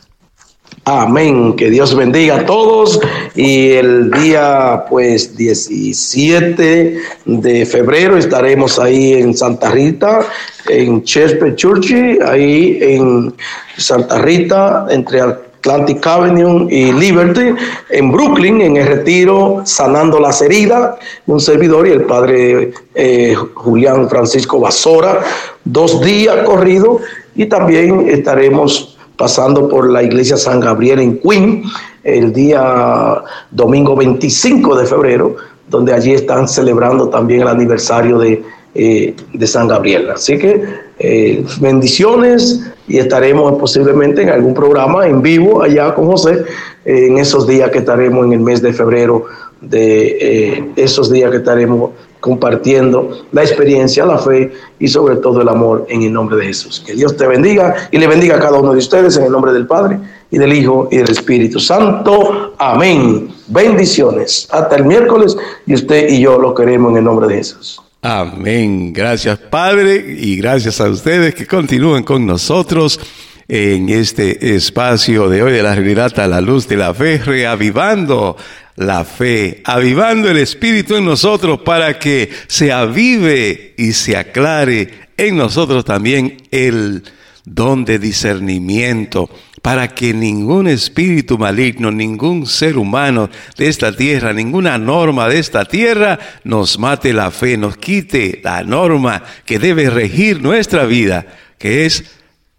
Amén. 0.84 1.56
Que 1.56 1.70
Dios 1.70 1.94
bendiga 1.94 2.36
a 2.36 2.46
todos. 2.46 3.00
Y 3.34 3.70
el 3.70 4.10
día, 4.10 4.84
pues, 4.88 5.34
17 5.36 6.98
de 7.24 7.66
febrero 7.66 8.18
estaremos 8.18 8.78
ahí 8.78 9.14
en 9.14 9.34
Santa 9.34 9.70
Rita, 9.70 10.26
en 10.68 11.02
Chespe 11.04 11.54
Church, 11.56 11.92
ahí 12.24 12.78
en 12.82 13.34
Santa 13.76 14.18
Rita, 14.18 14.86
entre 14.90 15.20
Atlantic 15.58 16.06
Avenue 16.06 16.68
y 16.70 16.92
Liberty, 16.92 17.54
en 17.90 18.12
Brooklyn, 18.12 18.60
en 18.60 18.76
el 18.76 18.86
retiro, 18.86 19.62
sanando 19.64 20.20
las 20.20 20.40
heridas, 20.40 20.96
un 21.26 21.40
servidor 21.40 21.88
y 21.88 21.92
el 21.92 22.02
padre 22.02 22.72
eh, 22.94 23.34
Julián 23.54 24.08
Francisco 24.08 24.60
Basora, 24.60 25.20
dos 25.64 26.00
días 26.00 26.36
corridos, 26.44 27.02
y 27.34 27.46
también 27.46 28.08
estaremos 28.08 28.96
pasando 29.16 29.68
por 29.68 29.90
la 29.90 30.02
iglesia 30.02 30.36
San 30.36 30.60
Gabriel 30.60 31.00
en 31.00 31.18
Queen 31.18 31.64
el 32.04 32.32
día 32.32 33.22
domingo 33.50 33.96
25 33.96 34.76
de 34.76 34.86
febrero, 34.86 35.36
donde 35.68 35.92
allí 35.92 36.12
están 36.12 36.48
celebrando 36.48 37.08
también 37.08 37.42
el 37.42 37.48
aniversario 37.48 38.18
de, 38.18 38.42
eh, 38.74 39.14
de 39.32 39.46
San 39.46 39.68
Gabriel. 39.68 40.08
Así 40.10 40.38
que 40.38 40.62
eh, 40.98 41.44
bendiciones 41.60 42.62
y 42.88 42.98
estaremos 42.98 43.58
posiblemente 43.58 44.22
en 44.22 44.30
algún 44.30 44.54
programa 44.54 45.06
en 45.06 45.22
vivo 45.22 45.62
allá 45.62 45.94
con 45.94 46.06
José 46.06 46.44
eh, 46.84 47.06
en 47.06 47.18
esos 47.18 47.46
días 47.46 47.70
que 47.70 47.78
estaremos 47.78 48.26
en 48.26 48.32
el 48.32 48.40
mes 48.40 48.62
de 48.62 48.72
febrero, 48.72 49.26
de 49.60 50.70
esos 50.76 51.10
días 51.10 51.30
que 51.30 51.38
estaremos 51.38 51.90
compartiendo 52.20 53.10
la 53.32 53.42
experiencia, 53.42 54.04
la 54.04 54.18
fe 54.18 54.52
y 54.78 54.88
sobre 54.88 55.16
todo 55.16 55.40
el 55.42 55.48
amor 55.48 55.86
en 55.88 56.02
el 56.02 56.12
nombre 56.12 56.36
de 56.36 56.46
Jesús. 56.46 56.82
Que 56.84 56.94
Dios 56.94 57.16
te 57.16 57.26
bendiga 57.26 57.74
y 57.90 57.98
le 57.98 58.06
bendiga 58.06 58.36
a 58.36 58.40
cada 58.40 58.58
uno 58.58 58.72
de 58.72 58.78
ustedes 58.78 59.16
en 59.16 59.24
el 59.24 59.32
nombre 59.32 59.52
del 59.52 59.66
Padre 59.66 59.98
y 60.30 60.38
del 60.38 60.52
Hijo 60.52 60.88
y 60.90 60.98
del 60.98 61.10
Espíritu 61.10 61.60
Santo. 61.60 62.54
Amén. 62.58 63.28
Bendiciones. 63.46 64.48
Hasta 64.50 64.76
el 64.76 64.84
miércoles 64.84 65.36
y 65.66 65.74
usted 65.74 66.08
y 66.08 66.20
yo 66.20 66.38
lo 66.38 66.54
queremos 66.54 66.92
en 66.92 66.98
el 66.98 67.04
nombre 67.04 67.28
de 67.28 67.36
Jesús. 67.36 67.80
Amén. 68.00 68.92
Gracias 68.92 69.38
Padre 69.38 70.16
y 70.18 70.36
gracias 70.36 70.80
a 70.80 70.88
ustedes 70.88 71.34
que 71.34 71.46
continúen 71.46 72.04
con 72.04 72.24
nosotros 72.26 73.00
en 73.48 73.88
este 73.88 74.54
espacio 74.54 75.28
de 75.28 75.42
hoy 75.42 75.52
de 75.52 75.64
la 75.64 75.74
realidad 75.74 76.16
a 76.20 76.28
la 76.28 76.40
luz 76.40 76.68
de 76.68 76.76
la 76.76 76.94
fe, 76.94 77.18
reavivando 77.18 78.36
la 78.76 79.04
fe, 79.04 79.62
avivando 79.64 80.30
el 80.30 80.36
Espíritu 80.36 80.94
en 80.94 81.06
nosotros 81.06 81.62
para 81.62 81.98
que 81.98 82.30
se 82.46 82.70
avive 82.70 83.74
y 83.76 83.92
se 83.92 84.16
aclare 84.16 85.08
en 85.16 85.36
nosotros 85.36 85.84
también 85.84 86.36
el 86.52 87.02
don 87.44 87.84
de 87.84 87.98
discernimiento, 87.98 89.28
para 89.62 89.88
que 89.88 90.14
ningún 90.14 90.68
espíritu 90.68 91.38
maligno, 91.38 91.90
ningún 91.90 92.46
ser 92.46 92.76
humano 92.76 93.28
de 93.56 93.68
esta 93.68 93.94
tierra, 93.94 94.32
ninguna 94.32 94.78
norma 94.78 95.28
de 95.28 95.38
esta 95.38 95.64
tierra 95.64 96.18
nos 96.44 96.78
mate 96.78 97.12
la 97.12 97.30
fe, 97.30 97.56
nos 97.56 97.76
quite 97.76 98.40
la 98.42 98.62
norma 98.62 99.22
que 99.44 99.58
debe 99.58 99.90
regir 99.90 100.40
nuestra 100.40 100.84
vida, 100.84 101.26
que 101.58 101.86
es 101.86 102.04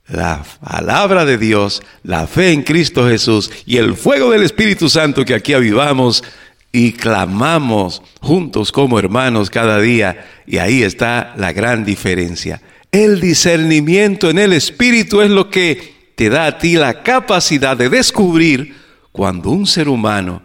la 0.08 0.44
palabra 0.60 1.26
de 1.26 1.38
Dios, 1.38 1.82
la 2.04 2.28
fe 2.28 2.52
en 2.52 2.64
Cristo 2.64 3.08
Jesús 3.08 3.52
y 3.66 3.78
el 3.78 3.96
fuego 3.96 4.32
del 4.32 4.44
Espíritu 4.44 4.90
Santo 4.90 5.24
que 5.24 5.36
aquí 5.36 5.54
avivamos 5.54 6.24
y 6.72 6.94
clamamos 6.94 8.02
juntos 8.20 8.72
como 8.72 9.00
hermanos 9.00 9.50
cada 9.50 9.80
día. 9.80 10.26
Y 10.46 10.58
ahí 10.58 10.84
está 10.84 11.34
la 11.38 11.54
gran 11.54 11.86
diferencia. 11.86 12.62
El 12.92 13.22
discernimiento 13.22 14.30
en 14.30 14.40
el 14.40 14.54
Espíritu 14.54 15.22
es 15.22 15.30
lo 15.30 15.50
que 15.50 15.99
te 16.20 16.30
da 16.30 16.48
a 16.48 16.58
ti 16.58 16.74
la 16.74 17.02
capacidad 17.02 17.78
de 17.78 17.88
descubrir 17.88 18.76
cuando 19.14 19.52
un 19.52 19.66
ser 19.66 19.88
humano 19.88 20.42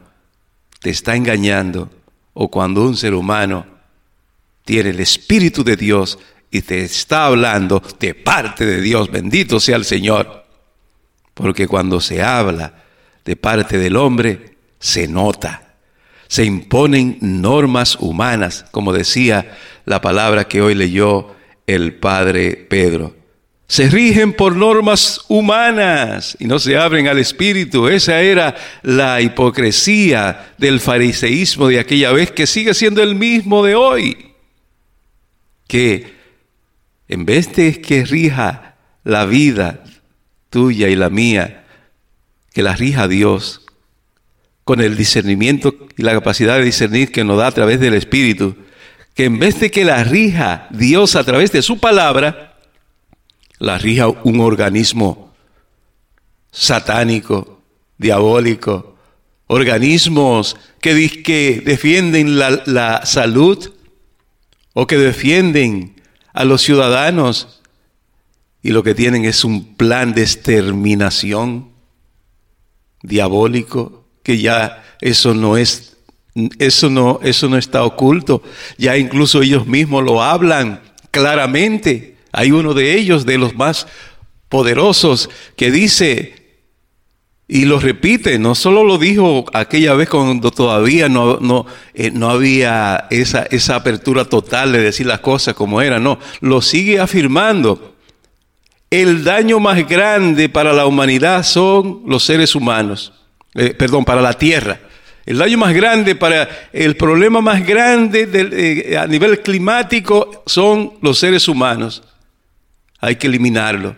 te 0.79 0.91
está 0.91 1.16
engañando 1.16 1.91
o 2.33 2.49
cuando 2.49 2.85
un 2.85 2.97
ser 2.97 3.12
humano 3.12 3.66
tiene 4.64 4.91
el 4.91 5.01
Espíritu 5.01 5.64
de 5.64 5.75
Dios 5.75 6.16
y 6.49 6.62
te 6.62 6.83
está 6.83 7.27
hablando 7.27 7.83
de 7.99 8.14
parte 8.14 8.64
de 8.64 8.81
Dios. 8.83 9.11
Bendito 9.11 9.59
sea 9.59 9.75
el 9.75 9.85
Señor. 9.85 10.45
Porque 11.35 11.66
cuando 11.66 12.01
se 12.01 12.22
habla 12.22 12.85
de 13.25 13.35
parte 13.35 13.77
del 13.77 13.97
hombre, 13.97 14.57
se 14.79 15.09
nota. 15.09 15.75
Se 16.29 16.45
imponen 16.45 17.18
normas 17.20 17.97
humanas, 17.97 18.64
como 18.70 18.93
decía 18.93 19.59
la 19.87 20.01
palabra 20.01 20.47
que 20.47 20.62
hoy 20.62 20.77
leyó 20.77 21.35
el 21.66 21.97
padre 21.97 22.55
Pedro. 22.55 23.24
Se 23.67 23.89
rigen 23.89 24.35
por 24.35 24.57
normas 24.57 25.23
humanas 25.29 26.37
y 26.39 26.47
no 26.47 26.59
se 26.59 26.77
abren 26.77 27.09
al 27.09 27.19
espíritu. 27.19 27.89
Esa 27.89 28.21
era 28.21 28.55
la 28.83 29.21
hipocresía 29.21 30.55
del 30.59 30.81
fariseísmo 30.81 31.69
de 31.69 31.81
aquella 31.81 32.12
vez 32.12 32.31
que 32.31 32.47
sigue 32.47 32.75
siendo 32.75 33.03
el 33.03 33.15
mismo 33.15 33.65
de 33.65 33.75
hoy. 33.75 34.33
Que 35.67 36.12
en 37.09 37.25
vez 37.25 37.55
de 37.55 37.81
que 37.81 38.05
rija 38.05 38.77
la 39.03 39.25
vida 39.25 39.83
tuya 40.51 40.89
y 40.89 40.97
la 40.97 41.11
mía, 41.11 41.65
que 42.53 42.62
la 42.62 42.77
rija 42.77 43.09
Dios, 43.09 43.62
con 44.65 44.81
el 44.81 44.97
discernimiento 44.97 45.75
y 45.97 46.03
la 46.03 46.12
capacidad 46.12 46.59
de 46.59 46.65
discernir 46.65 47.12
que 47.12 47.25
nos 47.25 47.39
da 47.39 47.49
a 47.49 47.53
través 47.53 47.81
del 47.81 47.95
Espíritu, 47.95 48.57
que 49.15 49.25
en 49.25 49.39
vez 49.39 49.61
de 49.61 49.71
que 49.71 49.85
la 49.85 50.05
rija 50.05 50.67
Dios 50.71 51.17
a 51.17 51.25
través 51.25 51.53
de 51.53 51.62
su 51.62 51.79
palabra, 51.79 52.54
la 53.65 53.79
rija 53.79 54.09
un 54.09 54.41
organismo 54.41 55.33
satánico, 56.53 57.62
diabólico, 57.97 58.97
organismos 59.47 60.57
que, 60.81 61.23
que 61.23 61.62
defienden 61.65 62.39
la, 62.39 62.62
la 62.67 63.07
salud 63.07 63.73
o 64.75 64.87
que 64.87 64.99
defienden 64.99 65.97
a 66.35 66.45
los 66.45 66.61
ciudadanos 66.61 67.62
y 68.62 68.71
lo 68.71 68.83
que 68.83 68.95
tienen 68.95 69.25
es 69.25 69.45
un 69.45 69.77
plan 69.77 70.12
de 70.12 70.23
exterminación 70.23 71.71
diabólico 73.03 74.05
que 74.23 74.39
ya 74.39 74.85
eso 75.01 75.35
no 75.35 75.57
es 75.57 75.97
eso 76.59 76.91
no 76.91 77.21
eso 77.23 77.49
no 77.49 77.57
está 77.57 77.85
oculto. 77.85 78.43
Ya 78.77 78.97
incluso 78.99 79.41
ellos 79.41 79.67
mismos 79.67 80.05
lo 80.05 80.23
hablan 80.23 80.83
claramente 81.11 82.14
hay 82.35 82.51
uno 82.51 82.74
de 82.74 82.97
ellos 82.99 83.24
de 83.24 83.39
los 83.39 83.55
más 83.55 83.87
poderosos 84.49 85.30
que 85.57 85.70
dice 85.70 86.45
y 87.47 87.66
lo 87.66 87.78
repite, 87.78 88.39
no 88.39 88.55
solo 88.55 88.85
lo 88.85 88.97
dijo 88.97 89.45
aquella 89.53 89.95
vez 89.95 90.09
cuando 90.09 90.51
todavía 90.51 91.09
no, 91.09 91.39
no, 91.41 91.66
eh, 91.93 92.11
no 92.11 92.30
había 92.30 93.07
esa, 93.11 93.43
esa 93.45 93.76
apertura 93.76 94.24
total 94.24 94.72
de 94.72 94.80
decir 94.80 95.07
las 95.07 95.20
cosas 95.20 95.55
como 95.55 95.82
eran, 95.82 96.03
no, 96.03 96.18
lo 96.41 96.62
sigue 96.62 97.01
afirmando. 97.01 97.97
El 98.91 99.24
daño 99.24 99.61
más 99.61 99.87
grande 99.89 100.49
para 100.49 100.72
la 100.72 100.87
humanidad 100.87 101.43
son 101.43 102.03
los 102.07 102.24
seres 102.24 102.55
humanos, 102.55 103.12
eh, 103.55 103.74
perdón, 103.74 104.05
para 104.05 104.22
la 104.22 104.35
tierra. 104.35 104.80
El 105.26 105.39
daño 105.39 105.59
más 105.59 105.74
grande 105.74 106.14
para 106.14 106.49
el 106.72 106.97
problema 106.97 107.41
más 107.41 107.66
grande 107.66 108.28
eh, 108.32 108.97
a 108.97 109.07
nivel 109.07 109.41
climático 109.41 110.43
son 110.47 110.95
los 111.03 111.18
seres 111.18 111.49
humanos. 111.49 112.03
Hay 113.05 113.17
que 113.17 113.27
eliminarlo. 113.27 113.95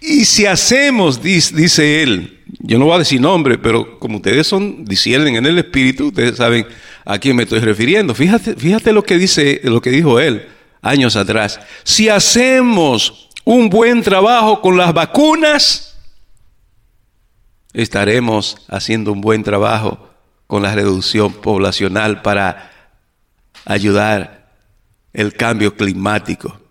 Y 0.00 0.24
si 0.24 0.44
hacemos, 0.44 1.22
dice, 1.22 2.02
él, 2.02 2.40
yo 2.58 2.76
no 2.80 2.86
voy 2.86 2.96
a 2.96 2.98
decir 2.98 3.20
nombre, 3.20 3.58
pero 3.58 4.00
como 4.00 4.16
ustedes 4.16 4.44
son, 4.44 4.84
disciernen 4.84 5.36
en 5.36 5.46
el 5.46 5.56
espíritu, 5.56 6.08
ustedes 6.08 6.36
saben 6.36 6.66
a 7.04 7.16
quién 7.18 7.36
me 7.36 7.44
estoy 7.44 7.60
refiriendo. 7.60 8.16
Fíjate, 8.16 8.56
fíjate 8.56 8.92
lo 8.92 9.04
que 9.04 9.18
dice, 9.18 9.60
lo 9.62 9.80
que 9.80 9.90
dijo 9.90 10.18
él 10.18 10.48
años 10.82 11.14
atrás. 11.14 11.60
Si 11.84 12.08
hacemos 12.08 13.28
un 13.44 13.68
buen 13.68 14.02
trabajo 14.02 14.60
con 14.62 14.76
las 14.76 14.92
vacunas, 14.92 15.96
estaremos 17.72 18.56
haciendo 18.68 19.12
un 19.12 19.20
buen 19.20 19.44
trabajo 19.44 20.10
con 20.48 20.64
la 20.64 20.74
reducción 20.74 21.32
poblacional 21.34 22.22
para 22.22 22.72
ayudar 23.64 24.50
el 25.12 25.34
cambio 25.34 25.76
climático. 25.76 26.67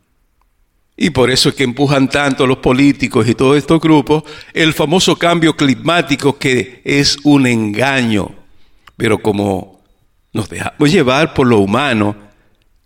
Y 0.98 1.12
por 1.12 1.30
eso 1.30 1.50
es 1.50 1.56
que 1.56 1.64
empujan 1.64 2.10
tanto 2.10 2.48
los 2.48 2.58
políticos 2.58 3.28
y 3.28 3.36
todos 3.36 3.56
estos 3.56 3.80
grupos 3.80 4.24
el 4.52 4.74
famoso 4.74 5.16
cambio 5.16 5.56
climático 5.56 6.40
que 6.40 6.82
es 6.84 7.18
un 7.24 7.46
engaño. 7.46 8.32
Pero 8.98 9.20
como 9.20 9.80
nos 10.34 10.50
dejamos 10.50 10.92
llevar 10.92 11.36
por 11.36 11.46
lo 11.46 11.60
humano 11.60 12.16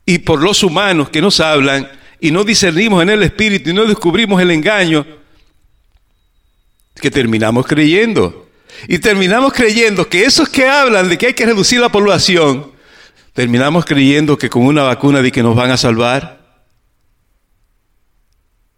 y 0.05 0.19
por 0.19 0.43
los 0.43 0.61
humanos 0.61 1.09
que 1.09 1.21
nos 1.21 1.39
hablan 1.39 1.87
y 2.19 2.31
no 2.31 2.43
discernimos 2.43 3.01
en 3.01 3.11
el 3.11 3.23
espíritu 3.23 3.69
y 3.69 3.73
no 3.73 3.85
descubrimos 3.85 4.41
el 4.41 4.51
engaño, 4.51 5.05
que 6.95 7.09
terminamos 7.09 7.65
creyendo. 7.65 8.49
Y 8.87 8.99
terminamos 8.99 9.53
creyendo 9.53 10.07
que 10.07 10.23
esos 10.23 10.49
que 10.49 10.67
hablan 10.67 11.09
de 11.09 11.17
que 11.17 11.27
hay 11.27 11.33
que 11.33 11.45
reducir 11.45 11.79
la 11.79 11.89
población, 11.89 12.71
terminamos 13.33 13.85
creyendo 13.85 14.37
que 14.37 14.49
con 14.49 14.63
una 14.63 14.83
vacuna 14.83 15.21
de 15.21 15.31
que 15.31 15.41
nos 15.41 15.55
van 15.55 15.71
a 15.71 15.77
salvar. 15.77 16.40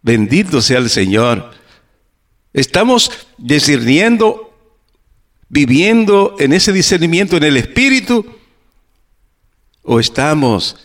Bendito 0.04 0.62
sea 0.62 0.78
el 0.78 0.92
Señor. 0.92 1.52
Estamos 2.54 3.10
discerniendo 3.40 4.54
viviendo 5.54 6.36
en 6.40 6.52
ese 6.52 6.74
discernimiento 6.74 7.38
en 7.38 7.44
el 7.44 7.58
Espíritu? 7.58 8.26
¿O 9.84 10.00
estamos 10.00 10.78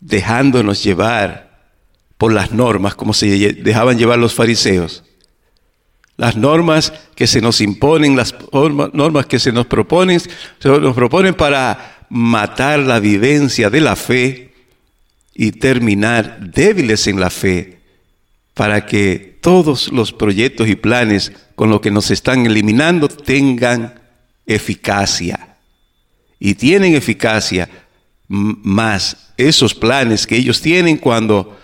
dejándonos 0.00 0.82
llevar 0.82 1.70
por 2.18 2.32
las 2.32 2.50
normas 2.50 2.96
como 2.96 3.14
se 3.14 3.26
dejaban 3.52 3.96
llevar 3.96 4.18
los 4.18 4.34
fariseos? 4.34 5.04
Las 6.16 6.34
normas 6.34 6.92
que 7.14 7.28
se 7.28 7.40
nos 7.40 7.60
imponen, 7.60 8.16
las 8.16 8.34
normas 8.92 9.26
que 9.26 9.38
se 9.38 9.52
nos 9.52 9.66
proponen, 9.66 10.18
se 10.18 10.68
nos 10.68 10.94
proponen 10.94 11.34
para 11.34 12.06
matar 12.08 12.80
la 12.80 12.98
vivencia 12.98 13.70
de 13.70 13.80
la 13.80 13.94
fe 13.94 14.45
y 15.36 15.52
terminar 15.52 16.40
débiles 16.40 17.06
en 17.06 17.20
la 17.20 17.30
fe, 17.30 17.80
para 18.54 18.86
que 18.86 19.38
todos 19.42 19.92
los 19.92 20.12
proyectos 20.12 20.66
y 20.66 20.76
planes 20.76 21.32
con 21.54 21.68
los 21.70 21.80
que 21.80 21.90
nos 21.90 22.10
están 22.10 22.46
eliminando 22.46 23.08
tengan 23.08 24.00
eficacia. 24.46 25.58
Y 26.38 26.54
tienen 26.54 26.94
eficacia 26.94 27.68
más 28.28 29.32
esos 29.36 29.74
planes 29.74 30.26
que 30.26 30.36
ellos 30.36 30.60
tienen 30.60 30.96
cuando 30.96 31.58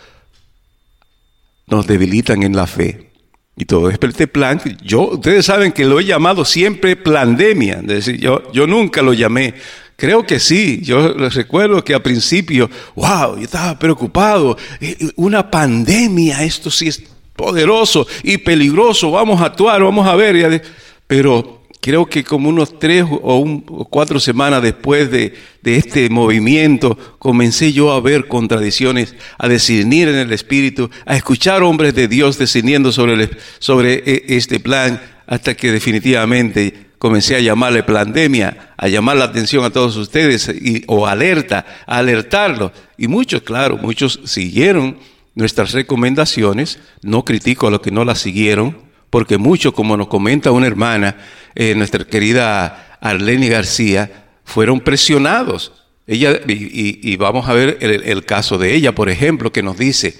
nos 1.66 1.86
debilitan 1.86 2.42
en 2.42 2.54
la 2.54 2.66
fe. 2.66 3.10
Y 3.56 3.64
todo 3.64 3.90
este 3.90 4.26
plan, 4.26 4.60
yo, 4.82 5.10
ustedes 5.10 5.46
saben 5.46 5.72
que 5.72 5.84
lo 5.84 6.00
he 6.00 6.04
llamado 6.04 6.44
siempre 6.44 6.96
pandemia, 6.96 7.80
es 7.80 7.86
decir, 7.86 8.18
yo, 8.18 8.50
yo 8.52 8.66
nunca 8.66 9.02
lo 9.02 9.12
llamé. 9.12 9.54
Creo 10.02 10.26
que 10.26 10.40
sí, 10.40 10.80
yo 10.82 11.14
recuerdo 11.28 11.84
que 11.84 11.94
al 11.94 12.02
principio, 12.02 12.68
wow, 12.96 13.36
yo 13.36 13.44
estaba 13.44 13.78
preocupado, 13.78 14.56
eh, 14.80 14.96
eh, 14.98 15.10
una 15.14 15.48
pandemia, 15.48 16.42
esto 16.42 16.72
sí 16.72 16.88
es 16.88 17.04
poderoso 17.36 18.04
y 18.24 18.36
peligroso, 18.38 19.12
vamos 19.12 19.40
a 19.40 19.44
actuar, 19.44 19.80
vamos 19.80 20.04
a 20.08 20.16
ver, 20.16 20.60
pero 21.06 21.62
creo 21.80 22.06
que 22.06 22.24
como 22.24 22.48
unos 22.48 22.80
tres 22.80 23.04
o, 23.08 23.86
cuatro 23.88 24.18
semanas 24.18 24.60
después 24.60 25.08
de, 25.08 25.34
este 25.62 26.10
movimiento, 26.10 26.98
comencé 27.20 27.72
yo 27.72 27.92
a 27.92 28.00
ver 28.00 28.26
contradicciones, 28.26 29.14
a 29.38 29.48
discernir 29.48 30.08
en 30.08 30.16
el 30.16 30.32
Espíritu, 30.32 30.90
a 31.06 31.14
escuchar 31.14 31.62
hombres 31.62 31.94
de 31.94 32.08
Dios 32.08 32.40
discerniendo 32.40 32.90
sobre, 32.90 33.30
sobre 33.60 34.02
e, 34.04 34.24
este 34.36 34.58
plan, 34.58 35.00
hasta 35.28 35.54
que 35.54 35.70
definitivamente 35.70 36.90
comencé 37.02 37.34
a 37.34 37.40
llamarle 37.40 37.82
pandemia, 37.82 38.74
a 38.76 38.86
llamar 38.86 39.16
la 39.16 39.24
atención 39.24 39.64
a 39.64 39.70
todos 39.70 39.96
ustedes, 39.96 40.48
y, 40.48 40.84
o 40.86 41.08
alerta, 41.08 41.66
a 41.84 41.98
alertarlos. 41.98 42.70
Y 42.96 43.08
muchos, 43.08 43.42
claro, 43.42 43.76
muchos 43.76 44.20
siguieron 44.24 44.98
nuestras 45.34 45.72
recomendaciones, 45.72 46.78
no 47.02 47.24
critico 47.24 47.66
a 47.66 47.72
los 47.72 47.80
que 47.80 47.90
no 47.90 48.04
las 48.04 48.20
siguieron, 48.20 48.78
porque 49.10 49.36
muchos, 49.36 49.72
como 49.72 49.96
nos 49.96 50.06
comenta 50.06 50.52
una 50.52 50.68
hermana, 50.68 51.16
eh, 51.56 51.74
nuestra 51.74 52.04
querida 52.04 52.96
Arlene 53.00 53.48
García, 53.48 54.26
fueron 54.44 54.78
presionados. 54.78 55.72
Ella, 56.06 56.38
y, 56.46 57.16
vamos 57.16 57.48
a 57.48 57.52
ver 57.52 57.78
el, 57.80 58.24
caso 58.24 58.58
de 58.58 58.76
ella, 58.76 58.94
por 58.94 59.10
ejemplo, 59.10 59.50
que 59.50 59.64
nos 59.64 59.76
dice, 59.76 60.16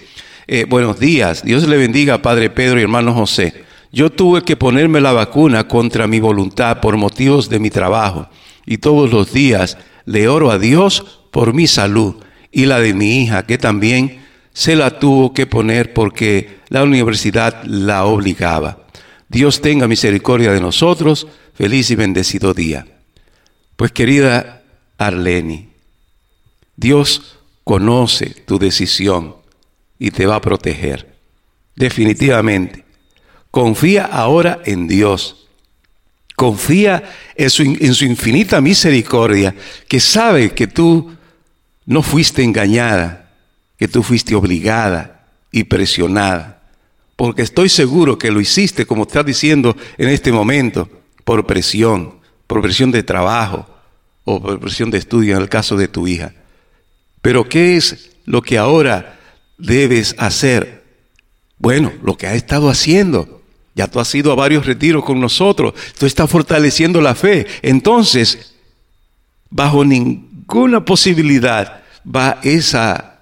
eh, 0.47 0.65
buenos 0.67 0.99
días, 0.99 1.45
Dios 1.45 1.65
le 1.65 1.77
bendiga, 1.77 2.21
Padre 2.21 2.49
Pedro 2.49 2.77
y 2.77 2.83
hermano 2.83 3.13
José. 3.13 3.71
Yo 3.93 4.09
tuve 4.09 4.41
que 4.41 4.57
ponerme 4.57 5.01
la 5.01 5.13
vacuna 5.13 5.67
contra 5.67 6.07
mi 6.07 6.19
voluntad 6.19 6.81
por 6.81 6.97
motivos 6.97 7.47
de 7.47 7.59
mi 7.59 7.69
trabajo 7.69 8.27
y 8.65 8.79
todos 8.79 9.11
los 9.11 9.31
días 9.31 9.77
le 10.05 10.27
oro 10.27 10.49
a 10.49 10.57
Dios 10.57 11.21
por 11.29 11.53
mi 11.53 11.67
salud 11.67 12.15
y 12.51 12.65
la 12.65 12.79
de 12.79 12.95
mi 12.95 13.21
hija, 13.21 13.45
que 13.45 13.59
también 13.59 14.23
se 14.51 14.75
la 14.75 14.97
tuvo 14.97 15.35
que 15.35 15.45
poner 15.45 15.93
porque 15.93 16.57
la 16.69 16.81
universidad 16.81 17.63
la 17.65 18.05
obligaba. 18.05 18.87
Dios 19.29 19.61
tenga 19.61 19.87
misericordia 19.87 20.51
de 20.51 20.59
nosotros. 20.59 21.27
Feliz 21.53 21.91
y 21.91 21.95
bendecido 21.95 22.55
día. 22.55 22.87
Pues 23.75 23.91
querida 23.91 24.63
Arleni, 24.97 25.69
Dios 26.75 27.37
conoce 27.63 28.31
tu 28.47 28.57
decisión 28.57 29.35
y 29.99 30.09
te 30.09 30.25
va 30.25 30.37
a 30.37 30.41
proteger. 30.41 31.15
Definitivamente. 31.75 32.92
Confía 33.53 34.05
ahora 34.05 34.61
en 34.65 34.87
Dios. 34.87 35.47
Confía 36.35 37.03
en 37.35 37.49
su, 37.49 37.63
infinita 37.63 38.59
misericordia, 38.59 39.53
que 39.87 39.99
sabe 39.99 40.51
que 40.53 40.65
tú 40.65 41.15
no 41.85 42.01
fuiste 42.01 42.43
engañada, 42.43 43.31
que 43.77 43.87
tú 43.87 44.01
fuiste 44.01 44.33
obligada 44.33 45.27
y 45.51 45.65
presionada 45.65 46.53
porque 47.15 47.43
estoy 47.43 47.69
seguro 47.69 48.17
que 48.17 48.31
lo 48.31 48.41
hiciste, 48.41 48.85
como 48.85 49.03
estás 49.03 49.25
diciendo 49.25 49.77
en 49.97 50.09
este 50.09 50.31
momento, 50.31 50.89
por 51.23 51.45
presión, 51.45 52.15
por 52.47 52.61
presión 52.61 52.91
de 52.91 53.03
trabajo 53.03 53.67
o 54.23 54.41
por 54.41 54.59
presión 54.59 54.89
de 54.89 54.97
estudio 54.97 55.35
en 55.35 55.41
el 55.41 55.49
caso 55.49 55.77
de 55.77 55.87
tu 55.87 56.07
hija. 56.07 56.33
Pero 57.21 57.47
¿qué 57.47 57.77
es 57.77 58.11
lo 58.25 58.41
que 58.41 58.57
ahora 58.57 59.19
debes 59.57 60.15
hacer? 60.17 60.83
Bueno, 61.57 61.93
lo 62.03 62.17
que 62.17 62.27
has 62.27 62.35
estado 62.35 62.69
haciendo. 62.69 63.42
Ya 63.75 63.87
tú 63.87 63.99
has 63.99 64.13
ido 64.13 64.31
a 64.31 64.35
varios 64.35 64.65
retiros 64.65 65.03
con 65.03 65.19
nosotros, 65.19 65.73
tú 65.97 66.05
estás 66.05 66.29
fortaleciendo 66.29 67.01
la 67.01 67.15
fe. 67.15 67.47
Entonces, 67.61 68.53
bajo 69.49 69.83
ninguna 69.83 70.85
posibilidad 70.85 71.81
va 72.03 72.39
esa, 72.43 73.21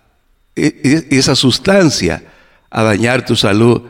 e, 0.55 1.07
e, 1.09 1.17
esa 1.17 1.35
sustancia 1.35 2.23
a 2.69 2.83
dañar 2.83 3.25
tu 3.25 3.35
salud, 3.35 3.81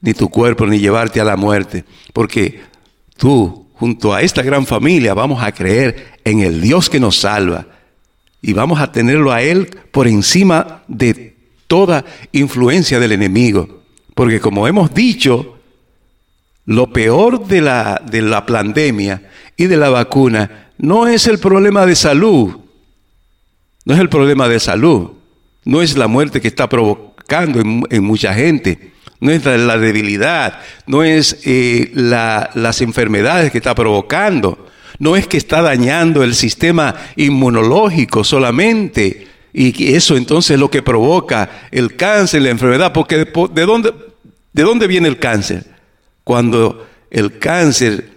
ni 0.00 0.14
tu 0.14 0.28
cuerpo, 0.28 0.66
ni 0.66 0.78
llevarte 0.78 1.20
a 1.20 1.24
la 1.24 1.36
muerte. 1.36 1.84
Porque 2.12 2.60
tú, 3.16 3.66
junto 3.74 4.14
a 4.14 4.22
esta 4.22 4.42
gran 4.42 4.66
familia, 4.66 5.14
vamos 5.14 5.42
a 5.42 5.52
creer 5.52 6.18
en 6.24 6.40
el 6.40 6.60
Dios 6.60 6.90
que 6.90 7.00
nos 7.00 7.16
salva. 7.16 7.66
Y 8.42 8.54
vamos 8.54 8.80
a 8.80 8.92
tenerlo 8.92 9.32
a 9.32 9.42
Él 9.42 9.68
por 9.90 10.06
encima 10.06 10.82
de 10.88 11.36
toda 11.66 12.04
influencia 12.32 12.98
del 12.98 13.12
enemigo. 13.12 13.82
Porque 14.14 14.40
como 14.40 14.66
hemos 14.66 14.92
dicho, 14.94 15.59
lo 16.70 16.92
peor 16.92 17.48
de 17.48 17.60
la, 17.60 18.00
de 18.08 18.22
la 18.22 18.46
pandemia 18.46 19.22
y 19.56 19.66
de 19.66 19.76
la 19.76 19.90
vacuna 19.90 20.68
no 20.78 21.08
es 21.08 21.26
el 21.26 21.40
problema 21.40 21.84
de 21.84 21.96
salud. 21.96 22.58
No 23.84 23.94
es 23.94 23.98
el 23.98 24.08
problema 24.08 24.48
de 24.48 24.60
salud. 24.60 25.10
No 25.64 25.82
es 25.82 25.96
la 25.96 26.06
muerte 26.06 26.40
que 26.40 26.46
está 26.46 26.68
provocando 26.68 27.60
en, 27.60 28.04
mucha 28.04 28.34
gente. 28.34 28.92
No 29.18 29.32
es 29.32 29.44
la 29.44 29.78
debilidad, 29.78 30.60
no 30.86 31.02
es 31.02 31.40
eh, 31.44 31.90
las 31.94 32.80
enfermedades 32.82 33.50
que 33.50 33.58
está 33.58 33.74
provocando, 33.74 34.68
no 35.00 35.16
es 35.16 35.26
que 35.26 35.38
está 35.38 35.62
dañando 35.62 36.22
el 36.22 36.36
sistema 36.36 36.94
inmunológico 37.16 38.22
solamente, 38.22 39.26
y 39.52 39.92
eso 39.92 40.16
entonces 40.16 40.52
es 40.52 40.60
lo 40.60 40.70
que 40.70 40.82
provoca 40.82 41.50
el 41.72 41.96
cáncer, 41.96 42.42
la 42.42 42.50
enfermedad, 42.50 42.92
porque 42.92 43.16
¿de 43.16 43.66
dónde, 43.66 43.92
de 44.52 44.62
dónde 44.62 44.86
viene 44.86 45.08
el 45.08 45.18
cáncer? 45.18 45.79
Cuando 46.30 46.86
el 47.10 47.40
cáncer 47.40 48.08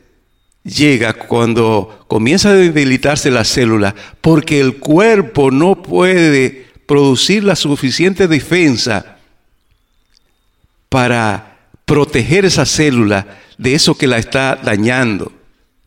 llega, 0.64 1.14
cuando 1.14 2.06
comienza 2.08 2.50
a 2.50 2.54
debilitarse 2.54 3.32
la 3.32 3.44
célula, 3.44 3.96
porque 4.22 4.60
el 4.60 4.78
cuerpo 4.78 5.50
no 5.50 5.82
puede 5.82 6.68
producir 6.86 7.44
la 7.44 7.56
suficiente 7.56 8.28
defensa 8.28 9.18
para 10.90 11.58
proteger 11.86 12.46
esa 12.46 12.68
célula 12.68 13.40
de 13.58 13.74
eso 13.74 13.98
que 13.98 14.06
la 14.06 14.20
está 14.20 14.58
dañando. 14.58 15.32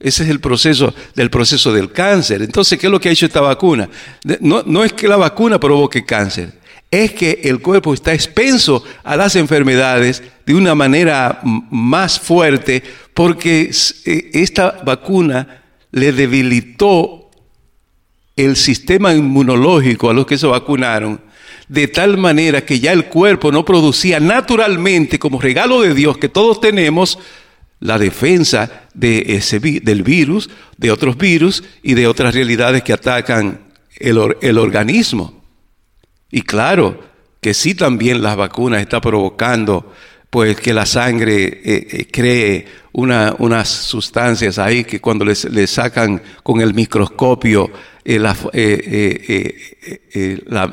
Ese 0.01 0.25
es 0.25 0.29
el 0.29 0.41
proceso 0.41 0.93
del 1.15 1.31
proceso 1.31 1.73
del 1.73 1.93
cáncer. 1.93 2.43
Entonces, 2.43 2.77
¿qué 2.77 2.89
es 2.89 2.91
lo 2.91 2.99
que 2.99 3.09
ha 3.09 3.13
hecho 3.13 3.27
esta 3.27 3.41
vacuna? 3.41 3.89
No, 4.41 4.65
no 4.67 4.83
es 4.83 4.93
que 4.93 5.07
la 5.07 5.17
vacuna 5.17 5.61
provoque 5.61 6.05
cáncer, 6.05 6.55
es 6.91 7.13
que 7.13 7.41
el 7.45 7.61
cuerpo 7.61 7.93
está 7.93 8.15
expenso 8.15 8.85
a 9.03 9.17
las 9.17 9.37
enfermedades 9.37 10.23
de 10.45 10.55
una 10.55 10.75
manera 10.75 11.41
más 11.43 12.21
fuerte 12.21 12.83
porque 13.13 13.71
eh, 14.05 14.31
esta 14.33 14.83
vacuna 14.85 15.63
le 15.91 16.13
debilitó 16.13 17.31
el 18.37 18.57
sistema 18.57 19.15
inmunológico 19.15 20.11
a 20.11 20.15
los 20.15 20.27
que 20.27 20.37
se 20.39 20.47
vacunaron, 20.47 21.21
de 21.69 21.89
tal 21.89 22.19
manera 22.19 22.65
que 22.65 22.79
ya 22.79 22.93
el 22.93 23.07
cuerpo 23.07 23.51
no 23.51 23.65
producía 23.65 24.21
naturalmente, 24.21 25.19
como 25.19 25.41
regalo 25.41 25.81
de 25.81 25.95
Dios 25.95 26.19
que 26.19 26.29
todos 26.29 26.61
tenemos, 26.61 27.19
la 27.81 27.99
defensa 27.99 28.89
de 28.95 29.37
ese, 29.37 29.59
del 29.59 30.03
virus, 30.03 30.51
de 30.77 30.91
otros 30.91 31.17
virus 31.17 31.65
y 31.83 31.95
de 31.95 32.07
otras 32.07 32.35
realidades 32.35 32.83
que 32.83 32.93
atacan 32.93 33.61
el, 33.99 34.37
el 34.41 34.59
organismo. 34.59 35.36
Y 36.31 36.43
claro 36.43 36.99
que 37.41 37.55
sí 37.55 37.75
también 37.75 38.23
las 38.23 38.37
vacunas 38.37 38.81
están 38.81 39.01
provocando 39.01 39.93
pues 40.31 40.61
que 40.61 40.75
la 40.75 40.85
sangre 40.85 41.45
eh, 41.45 41.87
eh, 41.91 42.09
cree 42.11 42.67
una, 42.93 43.35
unas 43.39 43.69
sustancias 43.69 44.59
ahí 44.59 44.85
que 44.85 45.01
cuando 45.01 45.25
le 45.25 45.67
sacan 45.67 46.21
con 46.43 46.61
el 46.61 46.75
microscopio 46.75 47.71
eh, 48.05 48.19
la, 48.19 48.35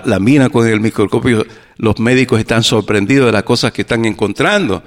la, 0.05 0.19
mina 0.19 0.49
con 0.49 0.67
el 0.67 0.79
microscopio, 0.79 1.45
los 1.77 1.99
médicos 1.99 2.39
están 2.39 2.63
sorprendidos 2.63 3.27
de 3.27 3.31
las 3.31 3.43
cosas 3.43 3.71
que 3.71 3.83
están 3.83 4.05
encontrando. 4.05 4.83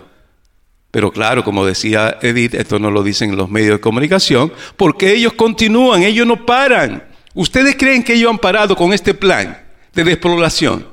Pero 0.90 1.10
claro, 1.10 1.44
como 1.44 1.66
decía 1.66 2.18
Edith, 2.22 2.54
esto 2.54 2.78
no 2.78 2.90
lo 2.90 3.02
dicen 3.02 3.36
los 3.36 3.50
medios 3.50 3.76
de 3.76 3.80
comunicación, 3.80 4.52
porque 4.76 5.12
ellos 5.12 5.34
continúan, 5.34 6.02
ellos 6.02 6.26
no 6.26 6.46
paran. 6.46 7.04
¿Ustedes 7.34 7.76
creen 7.76 8.02
que 8.02 8.14
ellos 8.14 8.30
han 8.30 8.38
parado 8.38 8.76
con 8.76 8.92
este 8.92 9.12
plan 9.12 9.65
de 9.96 10.04
despoblación, 10.04 10.86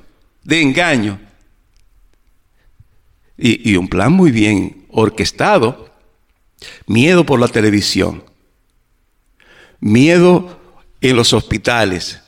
de 0.44 0.62
engaño? 0.62 1.20
Y, 3.38 3.72
y 3.72 3.76
un 3.76 3.90
plan 3.90 4.14
muy 4.14 4.32
bien 4.32 4.86
orquestado. 4.90 5.92
Miedo 6.88 7.26
por 7.26 7.40
la 7.40 7.50
televisión. 7.50 8.24
Miedo 9.82 10.58
en 11.02 11.18
los 11.18 11.34
hospitales. 11.34 12.22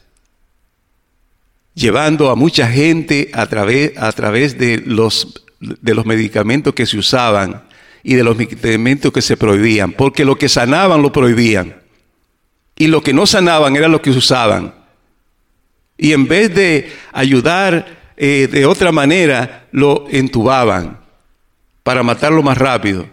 Llevando 1.73 2.29
a 2.29 2.35
mucha 2.35 2.67
gente 2.67 3.31
a 3.33 3.47
través, 3.47 3.97
a 3.97 4.11
través 4.11 4.57
de, 4.57 4.83
los, 4.85 5.45
de 5.59 5.95
los 5.95 6.05
medicamentos 6.05 6.73
que 6.73 6.85
se 6.85 6.97
usaban 6.97 7.63
y 8.03 8.15
de 8.15 8.23
los 8.23 8.35
medicamentos 8.35 9.13
que 9.13 9.21
se 9.21 9.37
prohibían. 9.37 9.93
Porque 9.93 10.25
lo 10.25 10.37
que 10.37 10.49
sanaban 10.49 11.01
lo 11.01 11.13
prohibían. 11.13 11.81
Y 12.75 12.87
lo 12.87 13.01
que 13.01 13.13
no 13.13 13.25
sanaban 13.25 13.77
era 13.77 13.87
lo 13.87 14.01
que 14.01 14.09
usaban. 14.09 14.84
Y 15.97 16.13
en 16.13 16.27
vez 16.27 16.53
de 16.53 16.91
ayudar 17.13 17.85
eh, 18.17 18.47
de 18.51 18.65
otra 18.65 18.91
manera, 18.91 19.67
lo 19.71 20.05
entubaban 20.09 20.99
para 21.83 22.03
matarlo 22.03 22.41
más 22.41 22.57
rápido. 22.57 23.05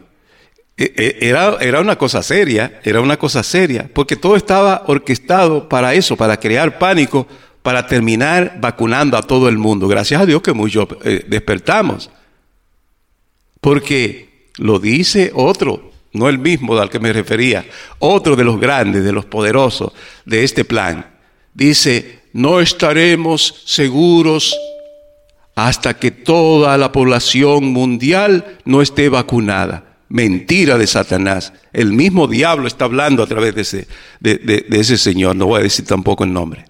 E, 0.76 0.92
e, 0.96 1.28
Era, 1.28 1.58
era 1.60 1.80
una 1.80 1.96
cosa 1.96 2.22
seria, 2.22 2.80
era 2.82 3.00
una 3.00 3.18
cosa 3.18 3.42
seria, 3.42 3.88
porque 3.92 4.16
todo 4.16 4.36
estaba 4.36 4.84
orquestado 4.86 5.68
para 5.68 5.94
eso, 5.94 6.16
para 6.16 6.38
crear 6.38 6.78
pánico, 6.78 7.26
para 7.62 7.86
terminar 7.86 8.58
vacunando 8.60 9.16
a 9.16 9.22
todo 9.22 9.48
el 9.48 9.58
mundo. 9.58 9.86
Gracias 9.86 10.20
a 10.20 10.26
Dios 10.26 10.42
que 10.42 10.52
muchos 10.52 10.88
eh, 11.04 11.24
despertamos. 11.28 12.10
Porque 13.60 14.48
lo 14.58 14.80
dice 14.80 15.30
otro, 15.34 15.92
no 16.12 16.28
el 16.28 16.38
mismo 16.38 16.76
al 16.78 16.90
que 16.90 16.98
me 16.98 17.12
refería, 17.12 17.64
otro 17.98 18.34
de 18.34 18.44
los 18.44 18.60
grandes, 18.60 19.04
de 19.04 19.12
los 19.12 19.24
poderosos 19.24 19.92
de 20.24 20.42
este 20.42 20.64
plan. 20.64 21.06
Dice, 21.54 22.21
no 22.32 22.60
estaremos 22.60 23.62
seguros 23.66 24.56
hasta 25.54 25.94
que 25.98 26.10
toda 26.10 26.76
la 26.78 26.92
población 26.92 27.64
mundial 27.66 28.58
no 28.64 28.80
esté 28.82 29.08
vacunada. 29.08 29.84
Mentira 30.08 30.76
de 30.78 30.86
Satanás. 30.86 31.52
El 31.72 31.92
mismo 31.92 32.26
diablo 32.26 32.66
está 32.66 32.84
hablando 32.84 33.22
a 33.22 33.26
través 33.26 33.54
de 33.54 33.62
ese, 33.62 33.86
de, 34.20 34.36
de- 34.36 34.66
ese 34.78 34.98
señor. 34.98 35.36
No 35.36 35.46
voy 35.46 35.60
a 35.60 35.62
decir 35.64 35.86
tampoco 35.86 36.24
el 36.24 36.32
nombre. 36.32 36.64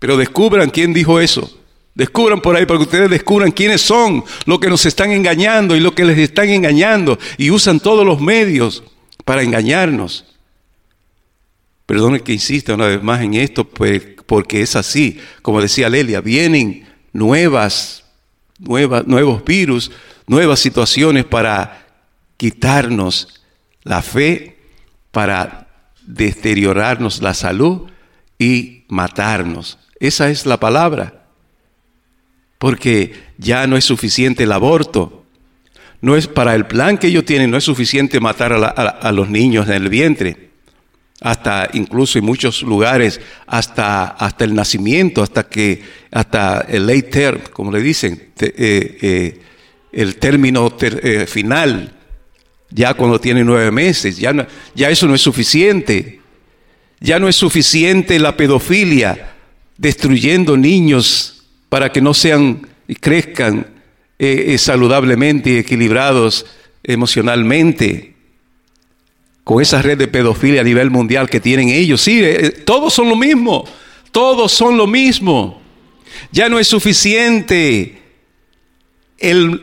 Pero 0.00 0.16
descubran 0.16 0.70
quién 0.70 0.92
dijo 0.92 1.20
eso. 1.20 1.58
Descubran 1.94 2.40
por 2.40 2.56
ahí 2.56 2.64
para 2.66 2.78
que 2.78 2.84
ustedes 2.84 3.10
descubran 3.10 3.52
quiénes 3.52 3.82
son 3.82 4.24
los 4.46 4.58
que 4.58 4.68
nos 4.70 4.84
están 4.86 5.12
engañando 5.12 5.76
y 5.76 5.80
los 5.80 5.92
que 5.92 6.04
les 6.04 6.18
están 6.18 6.48
engañando 6.48 7.18
y 7.38 7.50
usan 7.50 7.78
todos 7.80 8.04
los 8.06 8.20
medios 8.20 8.82
para 9.24 9.42
engañarnos. 9.42 10.24
Perdone 11.86 12.20
que 12.20 12.32
insista 12.32 12.74
una 12.74 12.86
vez 12.86 13.02
más 13.02 13.20
en 13.20 13.34
esto, 13.34 13.64
pues, 13.64 14.02
porque 14.32 14.62
es 14.62 14.76
así. 14.76 15.20
Como 15.42 15.60
decía 15.60 15.90
Lelia, 15.90 16.22
vienen 16.22 16.86
nuevas, 17.12 18.04
nuevas, 18.58 19.06
nuevos 19.06 19.44
virus, 19.44 19.90
nuevas 20.26 20.58
situaciones 20.58 21.26
para 21.26 21.86
quitarnos 22.38 23.42
la 23.82 24.00
fe, 24.00 24.56
para 25.10 25.68
deteriorarnos 26.06 27.20
la 27.20 27.34
salud 27.34 27.90
y 28.38 28.84
matarnos. 28.88 29.78
Esa 30.00 30.30
es 30.30 30.46
la 30.46 30.58
palabra. 30.58 31.26
Porque 32.56 33.12
ya 33.36 33.66
no 33.66 33.76
es 33.76 33.84
suficiente 33.84 34.44
el 34.44 34.52
aborto. 34.52 35.26
No 36.00 36.16
es 36.16 36.26
para 36.26 36.54
el 36.54 36.64
plan 36.64 36.96
que 36.96 37.08
ellos 37.08 37.26
tienen, 37.26 37.50
no 37.50 37.58
es 37.58 37.64
suficiente 37.64 38.18
matar 38.18 38.54
a, 38.54 39.12
los 39.12 39.28
niños 39.28 39.68
en 39.68 39.74
el 39.74 39.90
vientre. 39.90 40.51
Hasta 41.22 41.68
incluso 41.72 42.18
en 42.18 42.24
muchos 42.24 42.62
lugares, 42.62 43.20
hasta, 43.46 44.06
hasta 44.06 44.44
el 44.44 44.54
nacimiento, 44.54 45.22
hasta 45.22 45.44
que, 45.44 45.80
hasta 46.10 46.66
el 46.68 46.86
late 46.86 47.02
term, 47.02 47.40
como 47.52 47.70
le 47.70 47.80
dicen, 47.80 48.30
eh, 48.40 48.98
eh, 49.00 49.40
el 49.92 50.16
término 50.16 50.76
eh, 50.80 51.26
final, 51.26 51.92
ya 52.70 52.94
cuando 52.94 53.20
tiene 53.20 53.44
nueve 53.44 53.70
meses, 53.70 54.16
ya, 54.16 54.48
ya 54.74 54.90
eso 54.90 55.06
no 55.06 55.14
es 55.14 55.20
suficiente. 55.20 56.20
Ya 56.98 57.18
no 57.18 57.28
es 57.28 57.36
suficiente 57.36 58.18
la 58.18 58.36
pedofilia, 58.36 59.34
destruyendo 59.76 60.56
niños 60.56 61.44
para 61.68 61.92
que 61.92 62.00
no 62.00 62.14
sean 62.14 62.66
y 62.88 62.94
crezcan 62.94 63.66
saludablemente 64.56 65.50
y 65.50 65.56
equilibrados 65.58 66.46
emocionalmente. 66.84 68.11
Con 69.44 69.60
esa 69.60 69.82
red 69.82 69.98
de 69.98 70.08
pedofilia 70.08 70.60
a 70.60 70.64
nivel 70.64 70.90
mundial 70.90 71.28
que 71.28 71.40
tienen 71.40 71.68
ellos. 71.68 72.00
Sí, 72.00 72.20
eh, 72.22 72.50
todos 72.64 72.92
son 72.94 73.08
lo 73.08 73.16
mismo. 73.16 73.64
Todos 74.12 74.52
son 74.52 74.76
lo 74.76 74.86
mismo. 74.86 75.60
Ya 76.30 76.48
no 76.48 76.58
es 76.58 76.68
suficiente 76.68 78.00
el 79.18 79.62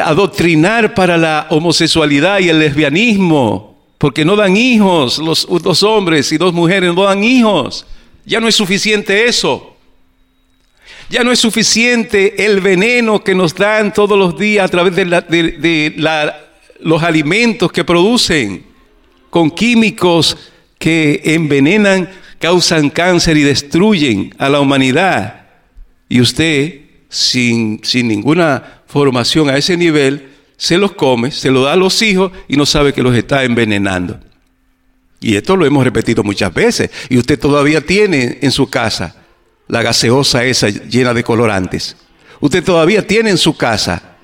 adoctrinar 0.00 0.94
para 0.94 1.16
la 1.16 1.46
homosexualidad 1.50 2.40
y 2.40 2.48
el 2.48 2.58
lesbianismo, 2.58 3.78
porque 3.96 4.24
no 4.24 4.36
dan 4.36 4.56
hijos, 4.56 5.18
los 5.18 5.46
dos 5.62 5.82
hombres 5.82 6.30
y 6.32 6.36
dos 6.38 6.52
mujeres 6.52 6.94
no 6.94 7.04
dan 7.04 7.22
hijos. 7.24 7.86
Ya 8.24 8.40
no 8.40 8.48
es 8.48 8.54
suficiente 8.54 9.26
eso. 9.26 9.76
Ya 11.10 11.24
no 11.24 11.32
es 11.32 11.38
suficiente 11.38 12.44
el 12.44 12.60
veneno 12.60 13.24
que 13.24 13.34
nos 13.34 13.54
dan 13.54 13.94
todos 13.94 14.18
los 14.18 14.38
días 14.38 14.66
a 14.66 14.68
través 14.68 14.94
de 14.94 15.94
la- 15.96 16.44
los 16.80 17.02
alimentos 17.02 17.72
que 17.72 17.84
producen, 17.84 18.64
con 19.30 19.50
químicos 19.50 20.36
que 20.78 21.20
envenenan, 21.24 22.08
causan 22.38 22.90
cáncer 22.90 23.36
y 23.36 23.42
destruyen 23.42 24.34
a 24.38 24.48
la 24.48 24.60
humanidad. 24.60 25.46
Y 26.08 26.20
usted, 26.20 26.80
sin, 27.08 27.80
sin 27.82 28.08
ninguna 28.08 28.82
formación 28.86 29.50
a 29.50 29.56
ese 29.56 29.76
nivel, 29.76 30.28
se 30.56 30.78
los 30.78 30.92
come, 30.92 31.30
se 31.30 31.50
los 31.50 31.64
da 31.64 31.74
a 31.74 31.76
los 31.76 32.00
hijos 32.02 32.32
y 32.48 32.56
no 32.56 32.66
sabe 32.66 32.92
que 32.92 33.02
los 33.02 33.14
está 33.14 33.44
envenenando. 33.44 34.18
Y 35.20 35.36
esto 35.36 35.56
lo 35.56 35.66
hemos 35.66 35.84
repetido 35.84 36.22
muchas 36.22 36.52
veces. 36.54 36.90
Y 37.08 37.18
usted 37.18 37.38
todavía 37.38 37.80
tiene 37.80 38.38
en 38.40 38.50
su 38.50 38.68
casa 38.68 39.16
la 39.66 39.82
gaseosa 39.82 40.44
esa 40.44 40.68
llena 40.68 41.12
de 41.12 41.24
colorantes. 41.24 41.96
Usted 42.40 42.62
todavía 42.62 43.06
tiene 43.06 43.30
en 43.30 43.38
su 43.38 43.56
casa 43.56 44.16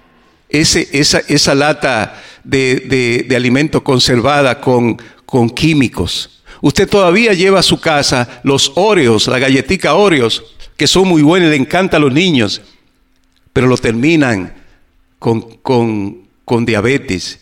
ese, 0.48 0.88
esa, 0.92 1.20
esa 1.28 1.54
lata 1.54 2.22
de, 2.44 2.76
de, 2.76 3.26
de 3.28 3.36
alimento 3.36 3.82
conservada 3.82 4.60
con, 4.60 5.00
con 5.26 5.50
químicos. 5.50 6.42
Usted 6.60 6.88
todavía 6.88 7.34
lleva 7.34 7.60
a 7.60 7.62
su 7.62 7.80
casa 7.80 8.40
los 8.44 8.72
Oreos, 8.76 9.26
la 9.26 9.38
galletica 9.38 9.94
Oreos, 9.94 10.42
que 10.76 10.86
son 10.86 11.08
muy 11.08 11.22
buenas 11.22 11.48
y 11.48 11.50
le 11.50 11.56
encantan 11.56 12.00
a 12.00 12.04
los 12.04 12.12
niños, 12.12 12.62
pero 13.52 13.66
lo 13.66 13.76
terminan 13.76 14.54
con, 15.18 15.42
con, 15.58 16.28
con 16.44 16.64
diabetes. 16.64 17.40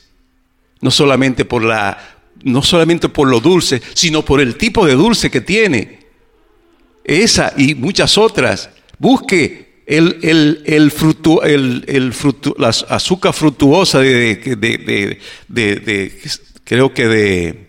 No 0.80 0.90
solamente 0.90 1.44
por 1.44 1.62
la, 1.62 1.96
no 2.42 2.62
solamente 2.62 3.08
por 3.08 3.28
lo 3.28 3.40
dulce, 3.40 3.80
sino 3.94 4.24
por 4.24 4.40
el 4.40 4.56
tipo 4.56 4.84
de 4.86 4.94
dulce 4.94 5.30
que 5.30 5.40
tiene. 5.40 6.00
Esa 7.04 7.52
y 7.56 7.74
muchas 7.74 8.18
otras. 8.18 8.70
Busque 8.98 9.71
el, 9.86 10.18
el, 10.22 10.62
el 10.66 10.90
frutu- 10.92 11.42
el- 11.44 12.12
frutu- 12.12 12.54
la 12.58 12.68
azúcar 12.68 13.32
fructuosa 13.32 13.98
de, 14.00 14.36
de- 14.36 15.18
de- 15.48 16.12
creo 16.64 16.92
que 16.94 17.06
de, 17.08 17.66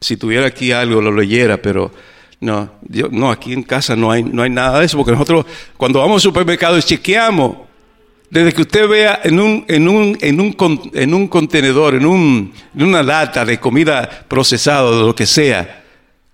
si 0.00 0.16
tuviera 0.16 0.46
aquí 0.46 0.72
algo 0.72 1.00
lo 1.00 1.12
leyera, 1.12 1.60
pero 1.62 1.92
no, 2.40 2.72
yo- 2.88 3.08
no, 3.10 3.30
aquí 3.30 3.52
en 3.52 3.62
casa 3.62 3.94
no 3.94 4.10
hay, 4.10 4.22
no 4.24 4.42
hay 4.42 4.50
nada 4.50 4.80
de 4.80 4.86
eso, 4.86 4.96
porque 4.96 5.12
nosotros 5.12 5.46
cuando 5.76 6.00
vamos 6.00 6.16
al 6.16 6.30
supermercado 6.30 6.80
chequeamos. 6.80 7.56
Desde 8.30 8.54
que 8.54 8.62
usted 8.62 8.88
vea 8.88 9.20
en 9.24 9.38
un, 9.38 9.64
en 9.68 9.86
un, 9.88 10.16
en 10.22 10.40
un, 10.40 10.90
en 10.94 11.12
un 11.12 11.28
contenedor, 11.28 11.94
en, 11.96 12.06
un, 12.06 12.50
en 12.74 12.82
una 12.82 13.02
lata 13.02 13.44
de 13.44 13.60
comida 13.60 14.24
procesada 14.26 14.90
de 14.90 15.02
lo 15.02 15.14
que 15.14 15.26
sea, 15.26 15.84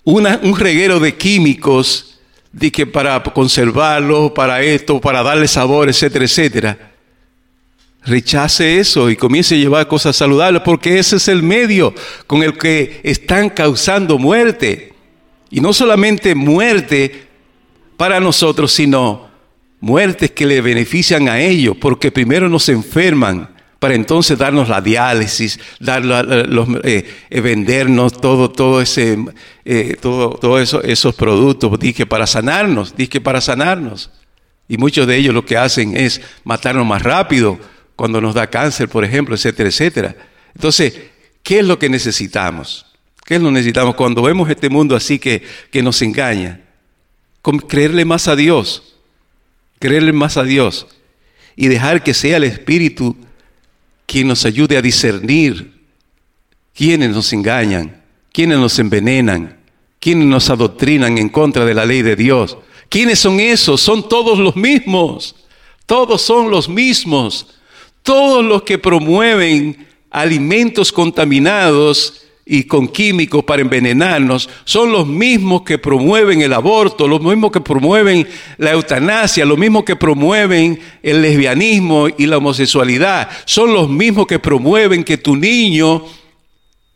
una- 0.04 0.38
un 0.44 0.56
reguero 0.56 1.00
de 1.00 1.16
químicos 1.16 2.17
de 2.58 2.72
que 2.72 2.86
para 2.86 3.22
conservarlo, 3.22 4.34
para 4.34 4.62
esto, 4.62 5.00
para 5.00 5.22
darle 5.22 5.46
sabor, 5.46 5.88
etcétera, 5.88 6.24
etcétera. 6.24 6.92
Rechace 8.04 8.78
eso 8.78 9.10
y 9.10 9.16
comience 9.16 9.54
a 9.54 9.58
llevar 9.58 9.86
cosas 9.86 10.16
saludables 10.16 10.62
porque 10.64 10.98
ese 10.98 11.16
es 11.16 11.28
el 11.28 11.42
medio 11.42 11.94
con 12.26 12.42
el 12.42 12.56
que 12.56 13.00
están 13.04 13.50
causando 13.50 14.18
muerte. 14.18 14.94
Y 15.50 15.60
no 15.60 15.72
solamente 15.72 16.34
muerte 16.34 17.28
para 17.96 18.20
nosotros, 18.20 18.72
sino 18.72 19.28
muertes 19.80 20.30
que 20.32 20.46
le 20.46 20.60
benefician 20.60 21.28
a 21.28 21.40
ellos, 21.40 21.76
porque 21.80 22.10
primero 22.10 22.48
nos 22.48 22.68
enferman 22.68 23.50
para 23.78 23.94
entonces 23.94 24.36
darnos 24.38 24.68
la 24.68 24.80
diálisis, 24.80 25.60
dar 25.78 26.04
los, 26.04 26.68
eh, 26.82 27.08
eh, 27.30 27.40
vendernos 27.40 28.20
todo, 28.20 28.50
todo 28.50 28.80
ese, 28.80 29.18
eh, 29.64 29.96
todo, 30.00 30.30
todo 30.30 30.58
eso, 30.58 30.82
esos 30.82 31.14
productos, 31.14 31.78
dije 31.78 32.04
para 32.04 32.26
sanarnos, 32.26 32.96
dije 32.96 33.20
para 33.20 33.40
sanarnos. 33.40 34.10
Y 34.68 34.76
muchos 34.78 35.06
de 35.06 35.16
ellos 35.16 35.32
lo 35.32 35.44
que 35.44 35.56
hacen 35.56 35.96
es 35.96 36.20
matarnos 36.44 36.86
más 36.86 37.02
rápido, 37.02 37.58
cuando 37.94 38.20
nos 38.20 38.34
da 38.34 38.48
cáncer, 38.48 38.88
por 38.88 39.04
ejemplo, 39.04 39.34
etcétera, 39.34 39.68
etcétera. 39.68 40.16
Entonces, 40.54 40.94
¿qué 41.42 41.60
es 41.60 41.66
lo 41.66 41.78
que 41.78 41.88
necesitamos? 41.88 42.86
¿Qué 43.24 43.36
es 43.36 43.40
lo 43.40 43.48
que 43.48 43.54
necesitamos 43.54 43.94
cuando 43.96 44.22
vemos 44.22 44.48
este 44.50 44.68
mundo 44.68 44.94
así 44.94 45.18
que, 45.18 45.42
que 45.70 45.82
nos 45.82 46.00
engaña? 46.02 46.60
Creerle 47.66 48.04
más 48.04 48.28
a 48.28 48.36
Dios, 48.36 48.94
creerle 49.78 50.12
más 50.12 50.36
a 50.36 50.44
Dios 50.44 50.86
y 51.56 51.68
dejar 51.68 52.02
que 52.02 52.14
sea 52.14 52.36
el 52.36 52.44
Espíritu 52.44 53.16
quien 54.08 54.26
nos 54.26 54.46
ayude 54.46 54.78
a 54.78 54.80
discernir 54.80 55.70
quiénes 56.74 57.10
nos 57.10 57.30
engañan, 57.34 58.02
quiénes 58.32 58.58
nos 58.58 58.78
envenenan, 58.78 59.60
quiénes 60.00 60.26
nos 60.26 60.48
adoctrinan 60.48 61.18
en 61.18 61.28
contra 61.28 61.66
de 61.66 61.74
la 61.74 61.84
ley 61.84 62.00
de 62.00 62.16
Dios. 62.16 62.56
¿Quiénes 62.88 63.18
son 63.18 63.38
esos? 63.38 63.82
Son 63.82 64.08
todos 64.08 64.38
los 64.38 64.56
mismos. 64.56 65.36
Todos 65.84 66.22
son 66.22 66.50
los 66.50 66.70
mismos. 66.70 67.48
Todos 68.02 68.42
los 68.42 68.62
que 68.62 68.78
promueven 68.78 69.86
alimentos 70.10 70.90
contaminados 70.90 72.22
y 72.50 72.64
con 72.64 72.88
químicos 72.88 73.44
para 73.44 73.60
envenenarnos 73.60 74.48
son 74.64 74.90
los 74.90 75.06
mismos 75.06 75.62
que 75.62 75.76
promueven 75.76 76.40
el 76.40 76.54
aborto, 76.54 77.06
los 77.06 77.20
mismos 77.20 77.52
que 77.52 77.60
promueven 77.60 78.26
la 78.56 78.72
eutanasia, 78.72 79.44
los 79.44 79.58
mismos 79.58 79.84
que 79.84 79.96
promueven 79.96 80.80
el 81.02 81.20
lesbianismo 81.20 82.08
y 82.08 82.24
la 82.24 82.38
homosexualidad, 82.38 83.28
son 83.44 83.74
los 83.74 83.90
mismos 83.90 84.26
que 84.26 84.38
promueven 84.38 85.04
que 85.04 85.18
tu 85.18 85.36
niño 85.36 86.06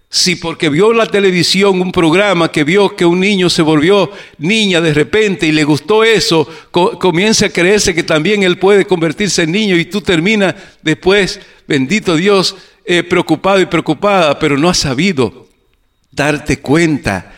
si 0.09 0.37
porque 0.37 0.69
vio 0.69 0.91
en 0.91 0.99
la 0.99 1.07
televisión 1.07 1.81
un 1.81 1.91
programa 1.91 2.53
que 2.53 2.65
vio 2.65 2.95
que 2.95 3.05
un 3.05 3.20
niño 3.20 3.49
se 3.49 3.62
volvió 3.62 4.11
niña 4.39 4.81
de 4.81 4.93
repente 4.93 5.47
y 5.47 5.53
le 5.53 5.65
gustó 5.65 6.05
eso, 6.05 6.47
co 6.70 6.99
comienza 6.99 7.47
a 7.47 7.49
creerse 7.49 7.95
que 7.95 8.03
también 8.03 8.43
él 8.43 8.59
puede 8.59 8.85
convertirse 8.85 9.45
en 9.45 9.53
niño 9.53 9.77
y 9.77 9.87
tú 9.87 10.03
terminas 10.03 10.55
después, 10.83 11.41
bendito 11.66 12.16
Dios, 12.16 12.57
eh, 12.85 13.03
preocupado 13.03 13.61
y 13.61 13.67
preocupada, 13.67 14.39
pero 14.39 14.57
no 14.57 14.69
has 14.69 14.79
sabido 14.79 15.49
darte 16.11 16.61
cuenta 16.61 17.33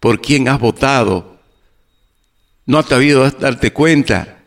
por 0.00 0.20
quién 0.20 0.48
has 0.48 0.58
votado. 0.58 1.38
No 2.66 2.78
has 2.78 2.86
sabido 2.86 3.30
darte 3.30 3.72
cuenta 3.72 4.38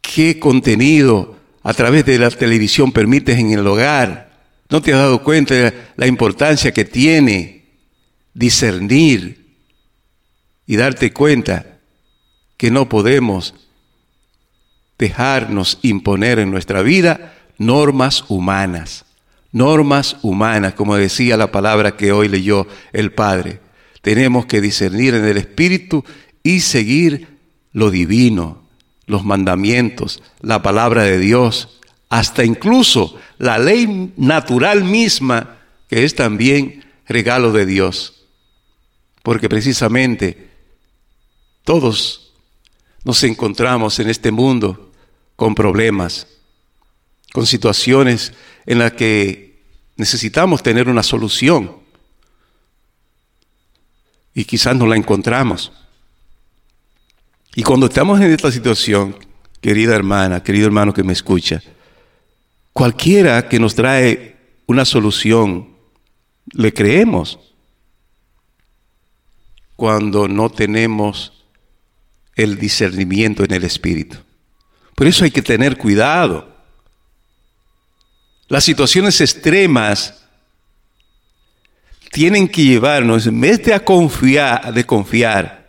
qué 0.00 0.38
contenido 0.38 1.36
a 1.62 1.72
través 1.74 2.04
de 2.04 2.18
la 2.18 2.30
televisión 2.30 2.92
permites 2.92 3.38
en 3.38 3.52
el 3.52 3.66
hogar 3.66 4.26
¿No 4.68 4.82
te 4.82 4.92
has 4.92 4.98
dado 4.98 5.22
cuenta 5.22 5.54
de 5.54 5.74
la 5.96 6.06
importancia 6.06 6.72
que 6.72 6.84
tiene 6.84 7.66
discernir 8.34 9.46
y 10.66 10.76
darte 10.76 11.12
cuenta 11.12 11.78
que 12.56 12.70
no 12.70 12.88
podemos 12.88 13.54
dejarnos 14.98 15.78
imponer 15.82 16.38
en 16.38 16.50
nuestra 16.50 16.82
vida 16.82 17.35
normas 17.58 18.24
humanas? 18.28 19.04
Normas 19.52 20.16
humanas, 20.22 20.74
como 20.74 20.96
decía 20.96 21.36
la 21.36 21.50
palabra 21.50 21.96
que 21.96 22.12
hoy 22.12 22.28
leyó 22.28 22.66
el 22.92 23.12
Padre. 23.12 23.60
Tenemos 24.02 24.46
que 24.46 24.60
discernir 24.60 25.14
en 25.14 25.24
el 25.24 25.36
Espíritu 25.36 26.04
y 26.42 26.60
seguir 26.60 27.38
lo 27.72 27.90
divino, 27.90 28.62
los 29.06 29.24
mandamientos, 29.24 30.22
la 30.40 30.62
palabra 30.62 31.04
de 31.04 31.18
Dios, 31.18 31.80
hasta 32.08 32.44
incluso 32.44 33.18
la 33.38 33.58
ley 33.58 34.12
natural 34.16 34.84
misma, 34.84 35.58
que 35.88 36.04
es 36.04 36.14
también 36.14 36.84
regalo 37.06 37.52
de 37.52 37.66
Dios. 37.66 38.26
Porque 39.22 39.48
precisamente 39.48 40.50
todos 41.64 42.32
nos 43.04 43.22
encontramos 43.24 43.98
en 43.98 44.08
este 44.08 44.30
mundo 44.30 44.92
con 45.34 45.54
problemas, 45.54 46.26
con 47.36 47.44
situaciones 47.44 48.32
en 48.64 48.78
las 48.78 48.92
que 48.92 49.60
necesitamos 49.96 50.62
tener 50.62 50.88
una 50.88 51.02
solución 51.02 51.70
y 54.32 54.46
quizás 54.46 54.74
no 54.74 54.86
la 54.86 54.96
encontramos. 54.96 55.70
Y 57.54 57.62
cuando 57.62 57.88
estamos 57.88 58.18
en 58.22 58.32
esta 58.32 58.50
situación, 58.50 59.14
querida 59.60 59.94
hermana, 59.94 60.42
querido 60.42 60.64
hermano 60.64 60.94
que 60.94 61.02
me 61.02 61.12
escucha, 61.12 61.62
Cualquiera 62.72 63.50
que 63.50 63.58
nos 63.58 63.74
trae 63.74 64.36
una 64.64 64.86
solución, 64.86 65.76
le 66.54 66.72
creemos 66.72 67.38
cuando 69.76 70.26
no 70.26 70.48
tenemos 70.48 71.44
el 72.34 72.58
discernimiento 72.58 73.44
en 73.44 73.52
el 73.52 73.64
Espíritu. 73.64 74.16
Por 74.94 75.06
eso 75.06 75.24
hay 75.24 75.30
que 75.30 75.42
tener 75.42 75.76
cuidado. 75.76 76.55
Las 78.48 78.64
situaciones 78.64 79.20
extremas 79.20 80.22
tienen 82.12 82.48
que 82.48 82.64
llevarnos, 82.64 83.26
en 83.26 83.40
vez 83.40 83.62
de 83.64 83.74
a 83.74 83.84
confiar, 83.84 84.72
de 84.72 84.84
confiar 84.84 85.66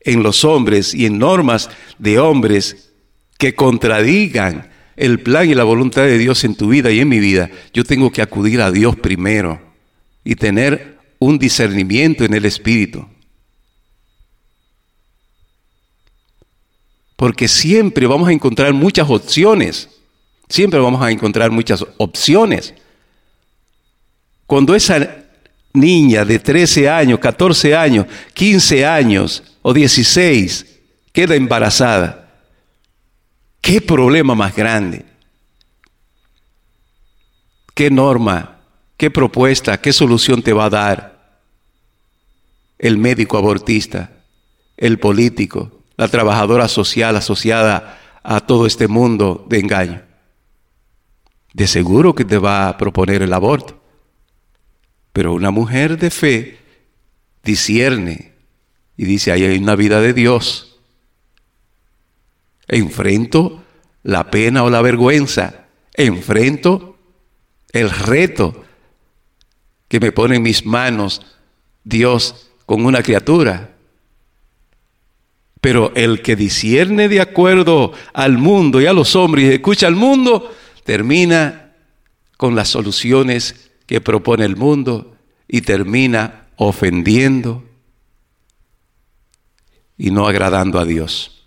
en 0.00 0.22
los 0.22 0.44
hombres 0.44 0.94
y 0.94 1.06
en 1.06 1.18
normas 1.18 1.70
de 1.98 2.18
hombres 2.18 2.90
que 3.38 3.54
contradigan 3.54 4.70
el 4.96 5.20
plan 5.20 5.48
y 5.48 5.54
la 5.54 5.64
voluntad 5.64 6.02
de 6.02 6.18
Dios 6.18 6.42
en 6.44 6.56
tu 6.56 6.68
vida 6.68 6.90
y 6.90 7.00
en 7.00 7.08
mi 7.08 7.20
vida, 7.20 7.50
yo 7.72 7.84
tengo 7.84 8.10
que 8.10 8.20
acudir 8.20 8.60
a 8.60 8.70
Dios 8.70 8.96
primero 8.96 9.60
y 10.24 10.34
tener 10.34 10.98
un 11.20 11.38
discernimiento 11.38 12.24
en 12.24 12.34
el 12.34 12.44
Espíritu. 12.44 13.06
Porque 17.16 17.48
siempre 17.48 18.06
vamos 18.06 18.28
a 18.28 18.32
encontrar 18.32 18.72
muchas 18.72 19.08
opciones, 19.08 19.88
siempre 20.48 20.80
vamos 20.80 21.02
a 21.02 21.10
encontrar 21.10 21.50
muchas 21.50 21.84
opciones. 21.96 22.74
Cuando 24.46 24.74
esa 24.74 25.16
niña 25.72 26.24
de 26.24 26.38
13 26.38 26.88
años, 26.88 27.18
14 27.18 27.76
años, 27.76 28.06
15 28.34 28.86
años 28.86 29.42
o 29.62 29.72
16 29.72 30.66
queda 31.12 31.34
embarazada, 31.34 32.28
¿Qué 33.68 33.82
problema 33.82 34.34
más 34.34 34.56
grande? 34.56 35.04
¿Qué 37.74 37.90
norma, 37.90 38.60
qué 38.96 39.10
propuesta, 39.10 39.78
qué 39.78 39.92
solución 39.92 40.42
te 40.42 40.54
va 40.54 40.64
a 40.64 40.70
dar 40.70 41.42
el 42.78 42.96
médico 42.96 43.36
abortista, 43.36 44.10
el 44.76 44.98
político, 44.98 45.82
la 45.98 46.08
trabajadora 46.08 46.66
social 46.66 47.16
asociada 47.16 48.00
a 48.22 48.40
todo 48.40 48.66
este 48.66 48.88
mundo 48.88 49.44
de 49.50 49.58
engaño? 49.58 50.07
De 51.52 51.66
seguro 51.66 52.14
que 52.14 52.24
te 52.24 52.38
va 52.38 52.68
a 52.68 52.76
proponer 52.76 53.22
el 53.22 53.32
aborto. 53.32 53.80
Pero 55.12 55.34
una 55.34 55.50
mujer 55.50 55.98
de 55.98 56.10
fe 56.10 56.58
discierne 57.42 58.32
y 58.96 59.04
dice, 59.04 59.32
ahí 59.32 59.44
hay 59.44 59.58
una 59.58 59.76
vida 59.76 60.00
de 60.00 60.12
Dios 60.12 60.68
Enfrento 62.68 63.64
la 64.02 64.30
pena 64.30 64.62
o 64.62 64.70
la 64.70 64.82
vergüenza. 64.82 65.66
Enfrento 65.94 66.96
el 67.72 67.90
reto 67.90 68.64
que 69.88 69.98
me 69.98 70.12
pone 70.12 70.36
en 70.36 70.42
mis 70.42 70.64
manos 70.64 71.22
Dios 71.82 72.50
con 72.66 72.84
una 72.84 73.02
criatura. 73.02 73.74
Pero 75.60 75.92
el 75.96 76.22
que 76.22 76.36
discierne 76.36 77.08
de 77.08 77.20
acuerdo 77.20 77.92
al 78.12 78.38
mundo 78.38 78.80
y 78.80 78.86
a 78.86 78.92
los 78.92 79.16
hombres 79.16 79.46
y 79.46 79.54
escucha 79.54 79.86
al 79.86 79.96
mundo, 79.96 80.54
termina 80.88 81.74
con 82.38 82.56
las 82.56 82.70
soluciones 82.70 83.68
que 83.84 84.00
propone 84.00 84.46
el 84.46 84.56
mundo 84.56 85.14
y 85.46 85.60
termina 85.60 86.46
ofendiendo 86.56 87.62
y 89.98 90.10
no 90.10 90.26
agradando 90.26 90.78
a 90.78 90.86
Dios. 90.86 91.44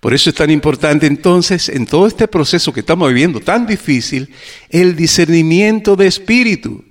Por 0.00 0.12
eso 0.12 0.28
es 0.28 0.36
tan 0.36 0.50
importante 0.50 1.06
entonces, 1.06 1.70
en 1.70 1.86
todo 1.86 2.06
este 2.06 2.28
proceso 2.28 2.74
que 2.74 2.80
estamos 2.80 3.08
viviendo 3.08 3.40
tan 3.40 3.66
difícil, 3.66 4.34
el 4.68 4.94
discernimiento 4.94 5.96
de 5.96 6.08
espíritu. 6.08 6.84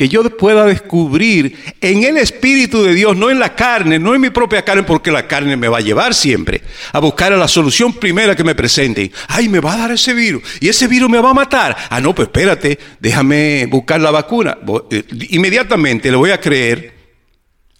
Que 0.00 0.08
yo 0.08 0.22
pueda 0.34 0.64
descubrir 0.64 1.74
en 1.78 2.04
el 2.04 2.16
Espíritu 2.16 2.82
de 2.82 2.94
Dios, 2.94 3.14
no 3.18 3.28
en 3.28 3.38
la 3.38 3.54
carne, 3.54 3.98
no 3.98 4.14
en 4.14 4.22
mi 4.22 4.30
propia 4.30 4.64
carne, 4.64 4.82
porque 4.82 5.10
la 5.10 5.28
carne 5.28 5.58
me 5.58 5.68
va 5.68 5.76
a 5.76 5.82
llevar 5.82 6.14
siempre 6.14 6.62
a 6.94 7.00
buscar 7.00 7.34
a 7.34 7.36
la 7.36 7.46
solución 7.46 7.92
primera 7.92 8.34
que 8.34 8.42
me 8.42 8.54
presenten. 8.54 9.12
Ay, 9.28 9.50
me 9.50 9.60
va 9.60 9.74
a 9.74 9.76
dar 9.76 9.90
ese 9.90 10.14
virus 10.14 10.42
y 10.58 10.70
ese 10.70 10.88
virus 10.88 11.10
me 11.10 11.20
va 11.20 11.28
a 11.28 11.34
matar. 11.34 11.76
Ah, 11.90 12.00
no, 12.00 12.14
pues 12.14 12.28
espérate, 12.28 12.78
déjame 12.98 13.66
buscar 13.66 14.00
la 14.00 14.10
vacuna. 14.10 14.56
Eh, 14.90 15.04
inmediatamente 15.32 16.10
le 16.10 16.16
voy 16.16 16.30
a 16.30 16.40
creer 16.40 16.94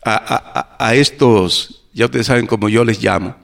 a, 0.04 0.76
a 0.78 0.94
estos, 0.94 1.86
ya 1.94 2.04
ustedes 2.04 2.26
saben 2.26 2.46
cómo 2.46 2.68
yo 2.68 2.84
les 2.84 3.02
llamo, 3.02 3.34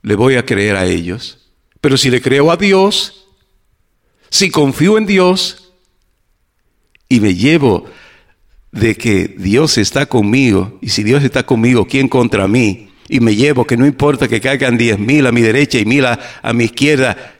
le 0.00 0.14
voy 0.14 0.36
a 0.36 0.46
creer 0.46 0.76
a 0.76 0.86
ellos. 0.86 1.50
Pero 1.82 1.98
si 1.98 2.08
le 2.08 2.22
creo 2.22 2.50
a 2.50 2.56
Dios, 2.56 3.26
si 4.30 4.50
confío 4.50 4.96
en 4.96 5.04
Dios 5.04 5.64
y 7.08 7.20
me 7.20 7.34
llevo 7.34 7.84
de 8.72 8.94
que 8.94 9.34
Dios 9.38 9.78
está 9.78 10.06
conmigo, 10.06 10.78
y 10.82 10.90
si 10.90 11.02
Dios 11.02 11.24
está 11.24 11.44
conmigo, 11.44 11.86
¿quién 11.86 12.08
contra 12.08 12.46
mí? 12.46 12.86
y 13.08 13.20
me 13.20 13.34
llevo, 13.34 13.66
que 13.66 13.76
no 13.76 13.86
importa 13.86 14.28
que 14.28 14.40
caigan 14.40 14.76
diez 14.76 14.98
mil 14.98 15.26
a 15.26 15.32
mi 15.32 15.40
derecha 15.40 15.78
y 15.78 15.84
mil 15.84 16.04
a, 16.06 16.18
a 16.42 16.52
mi 16.52 16.64
izquierda, 16.64 17.34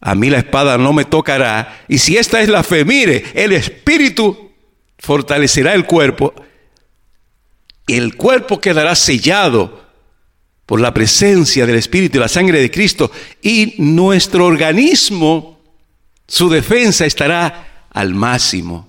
a 0.00 0.14
mí 0.14 0.30
la 0.30 0.38
espada 0.38 0.78
no 0.78 0.92
me 0.92 1.04
tocará. 1.04 1.84
Y 1.88 1.98
si 1.98 2.16
esta 2.16 2.40
es 2.40 2.48
la 2.48 2.62
fe, 2.62 2.84
mire, 2.84 3.24
el 3.34 3.52
espíritu 3.52 4.52
fortalecerá 4.98 5.74
el 5.74 5.86
cuerpo, 5.86 6.34
el 7.86 8.16
cuerpo 8.16 8.60
quedará 8.60 8.94
sellado 8.94 9.86
por 10.66 10.80
la 10.80 10.92
presencia 10.92 11.64
del 11.64 11.76
espíritu 11.76 12.18
y 12.18 12.20
la 12.20 12.28
sangre 12.28 12.60
de 12.60 12.70
Cristo 12.70 13.10
y 13.40 13.74
nuestro 13.78 14.44
organismo, 14.44 15.58
su 16.26 16.50
defensa 16.50 17.06
estará 17.06 17.86
al 17.90 18.14
máximo. 18.14 18.87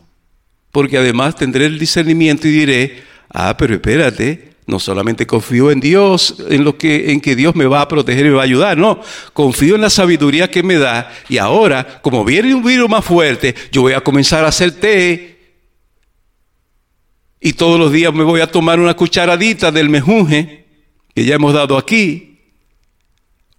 Porque 0.71 0.97
además 0.97 1.35
tendré 1.35 1.65
el 1.65 1.79
discernimiento 1.79 2.47
y 2.47 2.51
diré, 2.51 3.03
ah, 3.29 3.55
pero 3.57 3.75
espérate, 3.75 4.49
no 4.69 4.79
solamente 4.79 5.25
confío 5.25 5.71
en 5.71 5.79
Dios, 5.79 6.35
en 6.47 6.63
lo 6.63 6.77
que 6.77 7.11
en 7.11 7.21
que 7.21 7.35
Dios 7.35 7.55
me 7.55 7.65
va 7.65 7.81
a 7.81 7.87
proteger 7.87 8.27
y 8.27 8.29
me 8.29 8.35
va 8.35 8.41
a 8.41 8.45
ayudar, 8.45 8.77
no, 8.77 9.01
confío 9.33 9.75
en 9.75 9.81
la 9.81 9.89
sabiduría 9.89 10.51
que 10.51 10.61
me 10.61 10.75
da 10.75 11.11
y 11.27 11.39
ahora, 11.39 11.99
como 12.01 12.23
viene 12.23 12.53
un 12.53 12.63
virus 12.63 12.87
más 12.87 13.03
fuerte, 13.03 13.55
yo 13.71 13.81
voy 13.81 13.93
a 13.93 14.01
comenzar 14.01 14.45
a 14.45 14.49
hacer 14.49 14.73
té 14.73 15.39
y 17.41 17.53
todos 17.53 17.79
los 17.79 17.91
días 17.91 18.13
me 18.13 18.23
voy 18.23 18.41
a 18.41 18.47
tomar 18.51 18.79
una 18.79 18.95
cucharadita 18.95 19.71
del 19.71 19.89
mejunje 19.89 20.65
que 21.15 21.25
ya 21.25 21.35
hemos 21.35 21.53
dado 21.53 21.75
aquí 21.75 22.39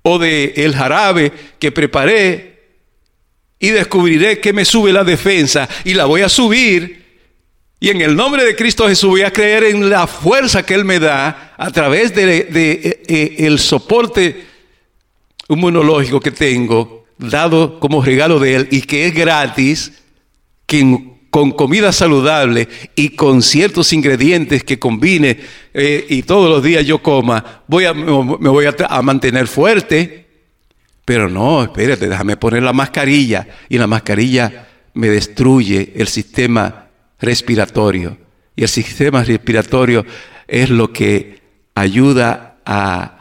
o 0.03 0.19
de 0.19 0.53
el 0.57 0.75
jarabe 0.77 1.33
que 1.59 1.73
preparé 1.73 2.51
y 3.59 3.71
descubriré 3.71 4.39
que 4.39 4.53
me 4.53 4.65
sube 4.65 4.93
la 4.93 5.03
defensa 5.03 5.69
y 5.85 5.95
la 5.95 6.05
voy 6.05 6.23
a 6.23 6.29
subir 6.29 7.00
y 7.83 7.89
en 7.89 8.03
el 8.03 8.15
nombre 8.15 8.45
de 8.45 8.55
Cristo 8.55 8.87
Jesús 8.87 9.09
voy 9.09 9.23
a 9.23 9.33
creer 9.33 9.65
en 9.65 9.89
la 9.89 10.07
fuerza 10.07 10.63
que 10.67 10.75
Él 10.75 10.85
me 10.85 11.01
da 11.01 11.55
a 11.57 11.71
través 11.71 12.15
de, 12.15 12.45
de, 12.45 12.73
eh, 12.73 13.03
eh, 13.09 13.35
el 13.39 13.59
soporte 13.59 14.45
inmunológico 15.49 16.21
que 16.21 16.31
tengo, 16.31 17.07
dado 17.17 17.81
como 17.81 18.03
regalo 18.03 18.39
de 18.39 18.55
Él 18.55 18.69
y 18.71 18.83
que 18.83 19.07
es 19.07 19.15
gratis, 19.15 19.93
que 20.67 21.07
con 21.31 21.53
comida 21.53 21.91
saludable 21.91 22.69
y 22.97 23.11
con 23.11 23.41
ciertos 23.41 23.95
ingredientes 23.95 24.63
que 24.63 24.79
combine 24.79 25.39
eh, 25.73 26.05
y 26.07 26.23
todos 26.25 26.51
los 26.51 26.63
días 26.63 26.85
yo 26.85 27.03
coma, 27.03 27.63
voy 27.67 27.87
a, 27.87 27.95
me 27.95 28.51
voy 28.51 28.67
a, 28.67 28.75
a 28.91 29.01
mantener 29.01 29.47
fuerte. 29.47 30.27
Pero 31.07 31.31
no, 31.31 31.63
espérate, 31.63 32.11
déjame 32.11 32.37
poner 32.37 32.63
la 32.63 32.75
mascarilla 32.75 33.49
y 33.71 33.79
la 33.79 33.87
mascarilla 33.87 34.69
me 34.93 35.09
destruye 35.09 35.95
el 35.97 36.09
sistema 36.09 36.90
respiratorio. 37.21 38.17
Y 38.57 38.63
el 38.63 38.69
sistema 38.69 39.23
respiratorio 39.23 40.05
es 40.47 40.71
lo 40.71 40.93
que 40.93 41.41
ayuda 41.75 42.59
a, 42.65 43.17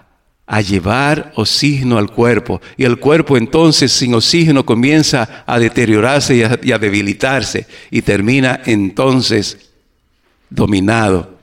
llevar 0.68 1.32
oxígeno 1.36 2.00
al 2.00 2.12
cuerpo. 2.12 2.60
Y 2.76 2.84
el 2.84 3.00
cuerpo 3.00 3.38
entonces 3.38 3.92
sin 3.92 4.16
oxígeno 4.16 4.66
comienza 4.66 5.44
a 5.46 5.60
deteriorarse 5.60 6.36
y 6.36 6.72
a, 6.72 6.78
debilitarse 6.80 7.68
y 7.92 8.02
termina 8.02 8.62
entonces 8.66 9.70
dominado 10.50 11.38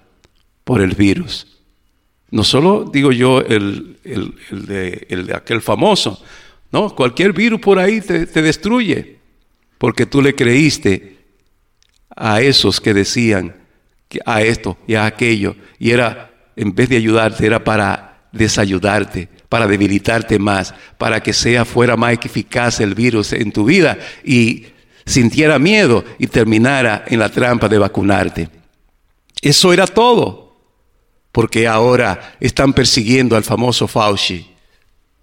por 0.65 0.81
el 0.81 0.97
virus. 0.97 1.47
No 2.33 2.43
solo 2.43 2.91
digo 2.93 3.13
yo 3.13 3.41
el, 3.41 3.97
el, 4.03 4.35
de, 4.67 5.07
el, 5.09 5.27
de, 5.27 5.37
aquel 5.37 5.63
famoso, 5.63 6.21
no, 6.73 6.93
cualquier 6.93 7.33
virus 7.33 7.61
por 7.61 7.79
ahí 7.79 8.01
te 8.01 8.43
destruye 8.43 9.17
porque 9.79 10.07
tú 10.07 10.23
le 10.23 10.35
creíste 10.35 11.16
a 12.17 12.41
esos 12.41 12.81
que 12.81 12.95
decían 12.95 13.55
a 14.25 14.43
esto 14.43 14.79
y 14.87 14.95
a 14.95 15.05
aquello. 15.05 15.55
Y 15.79 15.91
era, 15.91 16.31
en 16.57 16.75
vez 16.75 16.89
de 16.89 16.97
ayudarte, 16.97 17.47
era 17.47 17.63
para 17.63 18.29
desayudarte, 18.33 19.29
para 19.49 19.67
debilitarte 19.67 20.39
más, 20.39 20.75
para 20.99 21.23
que 21.23 21.33
sea 21.33 21.65
fuera 21.65 21.97
más 21.97 22.15
eficaz 22.25 22.81
el 22.81 22.95
virus 22.95 23.33
en 23.33 23.53
tu 23.53 23.65
vida 23.65 23.99
y 24.25 24.67
sintiera 25.05 25.59
miedo 25.59 26.05
y 26.19 26.27
terminara 26.27 27.05
en 27.07 27.19
la 27.19 27.29
trampa 27.29 27.69
de 27.69 27.79
vacunarte. 27.79 28.49
Eso 29.41 29.73
era 29.73 29.87
todo, 29.87 30.57
porque 31.31 31.69
ahora 31.69 32.37
están 32.41 32.73
persiguiendo 32.73 33.37
al 33.37 33.45
famoso 33.45 33.87
Fauci, 33.87 34.51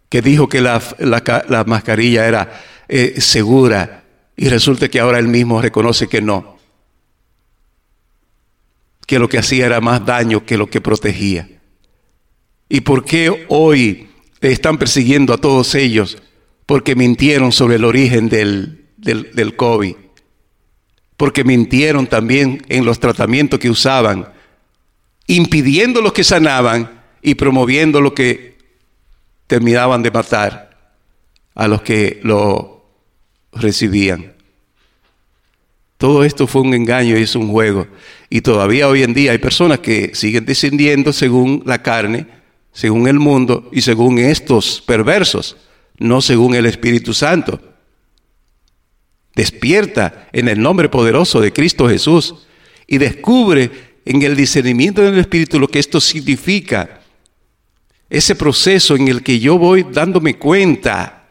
que 0.09 0.21
dijo 0.21 0.47
que 0.47 0.61
la, 0.61 0.81
la, 0.99 1.45
la 1.49 1.63
mascarilla 1.63 2.27
era 2.27 2.63
eh, 2.87 3.19
segura 3.19 4.03
y 4.35 4.47
resulta 4.47 4.87
que 4.87 4.99
ahora 4.99 5.19
él 5.19 5.27
mismo 5.27 5.61
reconoce 5.61 6.07
que 6.07 6.21
no 6.21 6.52
que 9.05 9.19
lo 9.19 9.27
que 9.29 9.37
hacía 9.37 9.65
era 9.65 9.81
más 9.81 10.05
daño 10.05 10.45
que 10.45 10.57
lo 10.57 10.69
que 10.69 10.81
protegía. 10.81 11.49
¿Y 12.69 12.81
por 12.81 13.05
qué 13.05 13.45
hoy 13.49 14.09
están 14.41 14.77
persiguiendo 14.77 15.33
a 15.33 15.37
todos 15.37 15.75
ellos? 15.75 16.17
Porque 16.65 16.95
mintieron 16.95 17.51
sobre 17.51 17.75
el 17.75 17.85
origen 17.85 18.29
del, 18.29 18.87
del, 18.97 19.31
del 19.33 19.55
COVID. 19.55 19.95
Porque 21.17 21.43
mintieron 21.43 22.07
también 22.07 22.63
en 22.69 22.85
los 22.85 22.99
tratamientos 22.99 23.59
que 23.59 23.69
usaban, 23.69 24.29
impidiendo 25.27 26.01
los 26.01 26.13
que 26.13 26.23
sanaban 26.23 27.03
y 27.21 27.35
promoviendo 27.35 28.01
lo 28.01 28.13
que 28.13 28.57
terminaban 29.47 30.01
de 30.01 30.11
matar 30.11 30.97
a 31.55 31.67
los 31.67 31.81
que 31.81 32.19
lo 32.23 32.85
recibían. 33.51 34.32
Todo 36.03 36.25
esto 36.25 36.47
fue 36.47 36.63
un 36.63 36.73
engaño 36.73 37.17
y 37.17 37.21
es 37.21 37.33
un 37.33 37.47
juego. 37.47 37.87
Y 38.29 38.41
todavía 38.41 38.89
hoy 38.89 39.03
en 39.03 39.13
día 39.13 39.31
hay 39.31 39.37
personas 39.37 39.79
que 39.79 40.13
siguen 40.13 40.43
descendiendo 40.43 41.13
según 41.13 41.63
la 41.65 41.81
carne, 41.81 42.27
según 42.73 43.07
el 43.07 43.19
mundo 43.19 43.69
y 43.71 43.79
según 43.79 44.19
estos 44.19 44.83
perversos, 44.85 45.55
no 45.97 46.21
según 46.21 46.55
el 46.55 46.65
Espíritu 46.65 47.13
Santo. 47.13 47.61
Despierta 49.33 50.27
en 50.33 50.49
el 50.49 50.61
nombre 50.61 50.89
poderoso 50.89 51.39
de 51.39 51.53
Cristo 51.53 51.87
Jesús 51.87 52.47
y 52.85 52.97
descubre 52.97 53.71
en 54.03 54.23
el 54.23 54.35
discernimiento 54.35 55.01
del 55.01 55.17
Espíritu 55.17 55.57
lo 55.57 55.69
que 55.69 55.79
esto 55.79 56.01
significa. 56.01 56.99
Ese 58.09 58.35
proceso 58.35 58.97
en 58.97 59.07
el 59.07 59.23
que 59.23 59.39
yo 59.39 59.57
voy 59.57 59.85
dándome 59.89 60.37
cuenta 60.37 61.22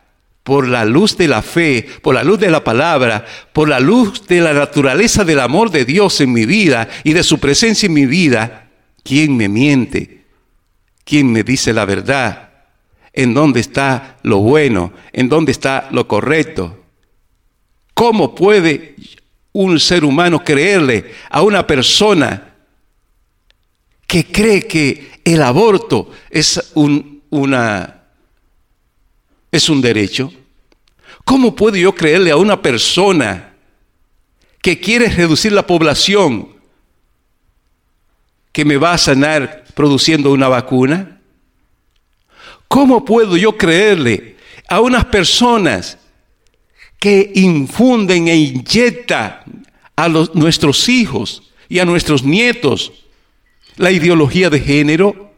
por 0.42 0.66
la 0.66 0.84
luz 0.84 1.16
de 1.16 1.28
la 1.28 1.42
fe, 1.42 1.86
por 2.02 2.14
la 2.14 2.24
luz 2.24 2.40
de 2.40 2.50
la 2.50 2.64
palabra, 2.64 3.24
por 3.52 3.68
la 3.68 3.78
luz 3.78 4.26
de 4.26 4.40
la 4.40 4.52
naturaleza 4.52 5.24
del 5.24 5.40
amor 5.40 5.70
de 5.70 5.84
Dios 5.84 6.20
en 6.20 6.32
mi 6.32 6.46
vida 6.46 6.88
y 7.04 7.12
de 7.12 7.22
su 7.22 7.38
presencia 7.38 7.86
en 7.86 7.92
mi 7.92 8.06
vida, 8.06 8.68
¿quién 9.04 9.36
me 9.36 9.48
miente? 9.48 10.24
¿Quién 11.04 11.30
me 11.30 11.42
dice 11.44 11.72
la 11.72 11.84
verdad? 11.84 12.50
¿En 13.12 13.34
dónde 13.34 13.60
está 13.60 14.16
lo 14.22 14.38
bueno? 14.38 14.92
¿En 15.12 15.28
dónde 15.28 15.52
está 15.52 15.88
lo 15.92 16.08
correcto? 16.08 16.84
¿Cómo 17.94 18.34
puede 18.34 18.96
un 19.52 19.78
ser 19.78 20.04
humano 20.04 20.42
creerle 20.42 21.12
a 21.30 21.42
una 21.42 21.66
persona 21.66 22.54
que 24.06 24.24
cree 24.26 24.66
que 24.66 25.20
el 25.24 25.42
aborto 25.42 26.10
es 26.30 26.72
un, 26.74 27.22
una 27.30 28.01
es 29.52 29.68
un 29.68 29.82
derecho. 29.82 30.32
¿Cómo 31.24 31.54
puedo 31.54 31.76
yo 31.76 31.94
creerle 31.94 32.30
a 32.30 32.36
una 32.36 32.60
persona 32.60 33.54
que 34.60 34.80
quiere 34.80 35.08
reducir 35.08 35.52
la 35.52 35.66
población 35.66 36.48
que 38.50 38.64
me 38.64 38.76
va 38.78 38.94
a 38.94 38.98
sanar 38.98 39.64
produciendo 39.74 40.32
una 40.32 40.48
vacuna? 40.48 41.20
¿Cómo 42.66 43.04
puedo 43.04 43.36
yo 43.36 43.56
creerle 43.56 44.36
a 44.68 44.80
unas 44.80 45.04
personas 45.04 45.98
que 46.98 47.30
infunden 47.34 48.28
e 48.28 48.36
inyectan 48.36 49.66
a 49.94 50.08
nuestros 50.08 50.88
hijos 50.88 51.52
y 51.68 51.78
a 51.78 51.84
nuestros 51.84 52.24
nietos 52.24 52.92
la 53.76 53.90
ideología 53.90 54.48
de 54.48 54.60
género? 54.60 55.31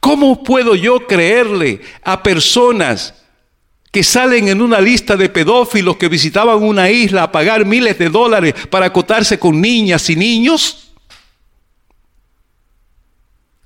¿Cómo 0.00 0.42
puedo 0.42 0.74
yo 0.74 1.06
creerle 1.06 1.80
a 2.02 2.22
personas 2.22 3.14
que 3.90 4.04
salen 4.04 4.48
en 4.48 4.60
una 4.60 4.80
lista 4.80 5.16
de 5.16 5.28
pedófilos 5.28 5.96
que 5.96 6.08
visitaban 6.08 6.62
una 6.62 6.90
isla 6.90 7.24
a 7.24 7.32
pagar 7.32 7.64
miles 7.64 7.98
de 7.98 8.08
dólares 8.08 8.54
para 8.70 8.86
acotarse 8.86 9.38
con 9.38 9.60
niñas 9.60 10.08
y 10.10 10.16
niños? 10.16 10.92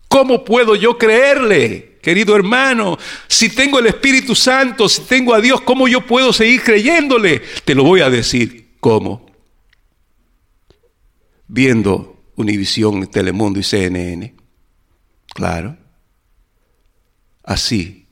¿Cómo 0.08 0.44
puedo 0.44 0.74
yo 0.74 0.96
creerle, 0.96 1.98
querido 2.02 2.36
hermano? 2.36 2.98
Si 3.28 3.48
tengo 3.50 3.78
el 3.78 3.86
Espíritu 3.86 4.34
Santo, 4.34 4.88
si 4.88 5.02
tengo 5.02 5.34
a 5.34 5.40
Dios, 5.40 5.60
¿cómo 5.62 5.88
yo 5.88 6.06
puedo 6.06 6.32
seguir 6.32 6.62
creyéndole? 6.62 7.40
Te 7.64 7.74
lo 7.74 7.82
voy 7.84 8.00
a 8.00 8.10
decir. 8.10 8.76
¿Cómo? 8.80 9.26
Viendo 11.46 12.22
Univisión, 12.36 13.06
Telemundo 13.08 13.60
y 13.60 13.62
CNN. 13.62 14.34
Claro 15.34 15.81
así, 17.42 18.06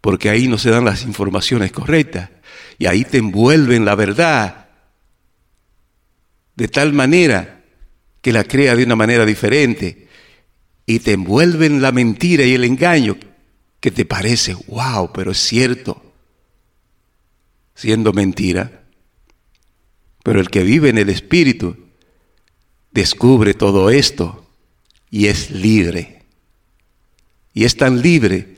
porque 0.00 0.30
ahí 0.30 0.48
no 0.48 0.58
se 0.58 0.70
dan 0.70 0.84
las 0.84 1.02
informaciones 1.02 1.72
correctas 1.72 2.30
y 2.78 2.86
ahí 2.86 3.04
te 3.04 3.18
envuelven 3.18 3.84
la 3.84 3.94
verdad 3.94 4.68
de 6.58 6.66
tal 6.66 6.92
manera 6.92 7.62
que 8.20 8.32
la 8.32 8.42
crea 8.42 8.74
de 8.74 8.82
una 8.82 8.96
manera 8.96 9.24
diferente 9.24 10.08
y 10.86 10.98
te 10.98 11.12
envuelven 11.12 11.80
la 11.80 11.92
mentira 11.92 12.44
y 12.44 12.54
el 12.54 12.64
engaño 12.64 13.16
que 13.78 13.92
te 13.92 14.04
parece, 14.04 14.54
wow, 14.66 15.12
pero 15.12 15.30
es 15.30 15.38
cierto, 15.38 16.14
siendo 17.76 18.12
mentira. 18.12 18.86
Pero 20.24 20.40
el 20.40 20.50
que 20.50 20.64
vive 20.64 20.88
en 20.88 20.98
el 20.98 21.10
Espíritu 21.10 21.76
descubre 22.90 23.54
todo 23.54 23.88
esto 23.90 24.50
y 25.10 25.26
es 25.26 25.52
libre. 25.52 26.17
Y 27.58 27.64
es 27.64 27.76
tan 27.76 28.00
libre 28.02 28.56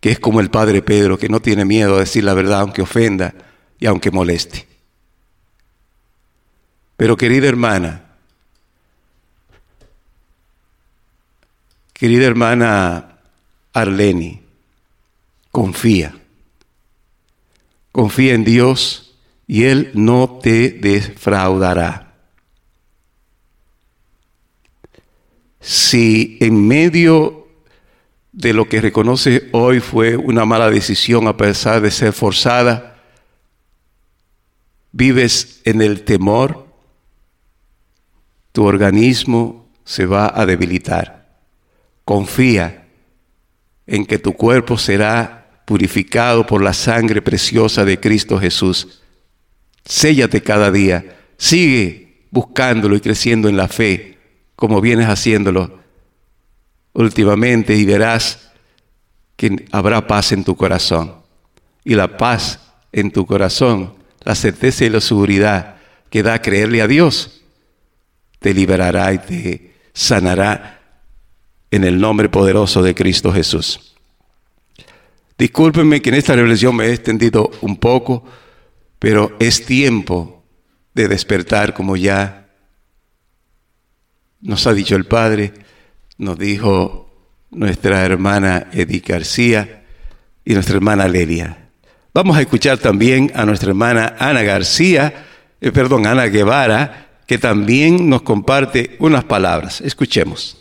que 0.00 0.10
es 0.12 0.18
como 0.18 0.40
el 0.40 0.48
Padre 0.48 0.80
Pedro, 0.80 1.18
que 1.18 1.28
no 1.28 1.42
tiene 1.42 1.66
miedo 1.66 1.96
a 1.96 2.00
decir 2.00 2.24
la 2.24 2.32
verdad 2.32 2.60
aunque 2.60 2.80
ofenda 2.80 3.34
y 3.78 3.84
aunque 3.84 4.10
moleste. 4.10 4.66
Pero 6.96 7.18
querida 7.18 7.48
hermana, 7.48 8.02
querida 11.92 12.24
hermana 12.24 13.18
Arleni, 13.74 14.40
confía. 15.50 16.16
Confía 17.92 18.32
en 18.32 18.44
Dios 18.44 19.16
y 19.46 19.64
Él 19.64 19.90
no 19.92 20.38
te 20.42 20.70
defraudará. 20.70 22.14
Si 25.60 26.38
en 26.40 26.66
medio 26.66 27.39
de 28.40 28.54
lo 28.54 28.68
que 28.68 28.80
reconoce 28.80 29.48
hoy 29.52 29.80
fue 29.80 30.16
una 30.16 30.46
mala 30.46 30.70
decisión 30.70 31.28
a 31.28 31.36
pesar 31.36 31.82
de 31.82 31.90
ser 31.90 32.12
forzada, 32.12 32.96
vives 34.92 35.60
en 35.64 35.82
el 35.82 36.04
temor, 36.04 36.66
tu 38.52 38.64
organismo 38.64 39.68
se 39.84 40.06
va 40.06 40.32
a 40.34 40.46
debilitar. 40.46 41.28
Confía 42.04 42.86
en 43.86 44.06
que 44.06 44.18
tu 44.18 44.32
cuerpo 44.32 44.78
será 44.78 45.62
purificado 45.66 46.46
por 46.46 46.62
la 46.62 46.72
sangre 46.72 47.20
preciosa 47.20 47.84
de 47.84 48.00
Cristo 48.00 48.40
Jesús. 48.40 49.02
Séllate 49.84 50.42
cada 50.42 50.70
día, 50.70 51.18
sigue 51.36 52.26
buscándolo 52.30 52.96
y 52.96 53.00
creciendo 53.00 53.48
en 53.48 53.56
la 53.56 53.68
fe, 53.68 54.18
como 54.56 54.80
vienes 54.80 55.08
haciéndolo 55.08 55.79
últimamente, 56.92 57.74
y 57.74 57.84
verás 57.84 58.50
que 59.36 59.66
habrá 59.72 60.06
paz 60.06 60.32
en 60.32 60.44
tu 60.44 60.56
corazón. 60.56 61.14
Y 61.84 61.94
la 61.94 62.16
paz 62.16 62.60
en 62.92 63.10
tu 63.10 63.26
corazón, 63.26 63.94
la 64.22 64.34
certeza 64.34 64.84
y 64.84 64.90
la 64.90 65.00
seguridad 65.00 65.76
que 66.10 66.22
da 66.22 66.42
creerle 66.42 66.82
a 66.82 66.86
Dios, 66.86 67.42
te 68.38 68.52
liberará 68.52 69.12
y 69.12 69.18
te 69.18 69.74
sanará 69.92 70.80
en 71.70 71.84
el 71.84 72.00
nombre 72.00 72.28
poderoso 72.28 72.82
de 72.82 72.94
Cristo 72.94 73.32
Jesús. 73.32 73.94
Discúlpenme 75.38 76.02
que 76.02 76.10
en 76.10 76.16
esta 76.16 76.34
revelación 76.34 76.76
me 76.76 76.86
he 76.86 76.92
extendido 76.92 77.50
un 77.62 77.76
poco, 77.78 78.24
pero 78.98 79.36
es 79.38 79.64
tiempo 79.64 80.44
de 80.94 81.08
despertar 81.08 81.72
como 81.72 81.96
ya 81.96 82.50
nos 84.40 84.66
ha 84.66 84.74
dicho 84.74 84.96
el 84.96 85.06
Padre, 85.06 85.52
nos 86.20 86.38
dijo 86.38 87.06
nuestra 87.50 88.04
hermana 88.04 88.66
Edith 88.72 89.08
García 89.08 89.82
y 90.44 90.52
nuestra 90.52 90.76
hermana 90.76 91.08
Lelia. 91.08 91.56
Vamos 92.12 92.36
a 92.36 92.42
escuchar 92.42 92.76
también 92.76 93.32
a 93.34 93.46
nuestra 93.46 93.70
hermana 93.70 94.16
Ana 94.18 94.42
García, 94.42 95.12
eh, 95.60 95.72
perdón, 95.72 96.06
Ana 96.06 96.26
Guevara, 96.26 97.06
que 97.26 97.38
también 97.38 98.08
nos 98.08 98.20
comparte 98.22 98.96
unas 99.00 99.24
palabras. 99.24 99.80
Escuchemos. 99.80 100.58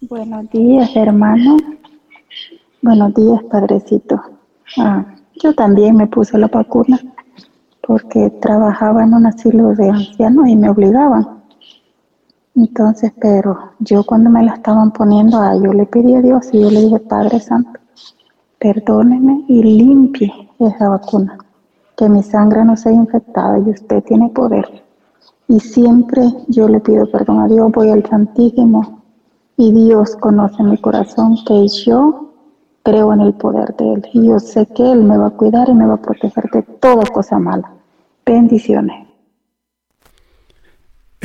Buenos 0.00 0.50
días, 0.50 0.90
hermano. 0.96 1.58
Buenos 2.80 3.14
días, 3.14 3.40
padrecito. 3.50 4.20
Ah, 4.78 5.04
yo 5.42 5.52
también 5.54 5.96
me 5.96 6.06
puse 6.06 6.38
la 6.38 6.46
vacuna 6.46 6.98
porque 7.86 8.30
trabajaba 8.40 9.04
en 9.04 9.12
un 9.12 9.26
asilo 9.26 9.74
de 9.74 9.90
ancianos 9.90 10.48
y 10.48 10.56
me 10.56 10.70
obligaban. 10.70 11.33
Entonces, 12.56 13.12
pero 13.20 13.58
yo 13.80 14.04
cuando 14.04 14.30
me 14.30 14.44
la 14.44 14.54
estaban 14.54 14.92
poniendo, 14.92 15.38
ah, 15.38 15.56
yo 15.56 15.72
le 15.72 15.86
pedí 15.86 16.14
a 16.14 16.22
Dios 16.22 16.48
y 16.52 16.60
yo 16.60 16.70
le 16.70 16.82
dije, 16.82 17.00
Padre 17.00 17.40
Santo, 17.40 17.80
perdóneme 18.58 19.44
y 19.48 19.62
limpie 19.62 20.32
esa 20.60 20.88
vacuna, 20.88 21.36
que 21.96 22.08
mi 22.08 22.22
sangre 22.22 22.64
no 22.64 22.76
sea 22.76 22.92
infectada 22.92 23.58
y 23.58 23.70
usted 23.70 24.04
tiene 24.04 24.28
poder. 24.28 24.84
Y 25.48 25.60
siempre 25.60 26.22
yo 26.48 26.68
le 26.68 26.80
pido 26.80 27.10
perdón 27.10 27.40
a 27.40 27.48
Dios, 27.48 27.70
voy 27.72 27.90
al 27.90 28.06
Santísimo 28.06 29.02
y 29.56 29.72
Dios 29.72 30.16
conoce 30.16 30.62
mi 30.62 30.78
corazón 30.78 31.36
que 31.46 31.66
yo 31.68 32.30
creo 32.84 33.12
en 33.12 33.20
el 33.20 33.34
poder 33.34 33.74
de 33.76 33.94
Él 33.94 34.06
y 34.12 34.28
yo 34.28 34.38
sé 34.38 34.66
que 34.66 34.92
Él 34.92 35.02
me 35.02 35.18
va 35.18 35.26
a 35.26 35.30
cuidar 35.30 35.68
y 35.68 35.74
me 35.74 35.86
va 35.86 35.94
a 35.94 36.02
proteger 36.02 36.50
de 36.50 36.62
toda 36.62 37.04
cosa 37.06 37.38
mala. 37.38 37.70
Bendiciones. 38.24 39.13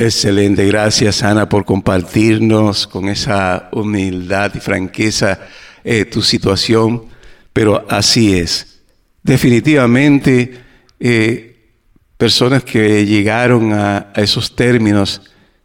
Excelente, 0.02 0.66
gracias 0.66 1.22
Ana 1.22 1.46
por 1.46 1.66
compartirnos 1.66 2.86
con 2.86 3.10
esa 3.10 3.68
humildad 3.70 4.50
y 4.54 4.58
franqueza 4.58 5.40
eh, 5.84 6.06
tu 6.06 6.22
situación, 6.22 7.04
pero 7.52 7.84
así 7.86 8.34
es. 8.34 8.80
Definitivamente, 9.22 10.54
eh, 10.98 11.74
personas 12.16 12.64
que 12.64 13.04
llegaron 13.04 13.74
a, 13.74 14.10
esos 14.16 14.56
términos 14.56 15.20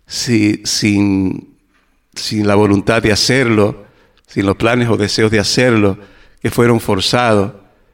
si, 0.06 0.62
sin, 0.66 1.56
sin 2.14 2.46
la 2.46 2.56
voluntad 2.56 3.02
de 3.02 3.14
hacerlo, 3.14 3.86
sin 4.28 4.46
los 4.46 4.58
planes 4.58 4.90
o 4.90 4.98
deseos 4.98 5.32
de 5.32 5.40
hacerlo, 5.40 5.98
que 6.42 6.52
fueron 6.52 6.82
forzados, 6.82 7.54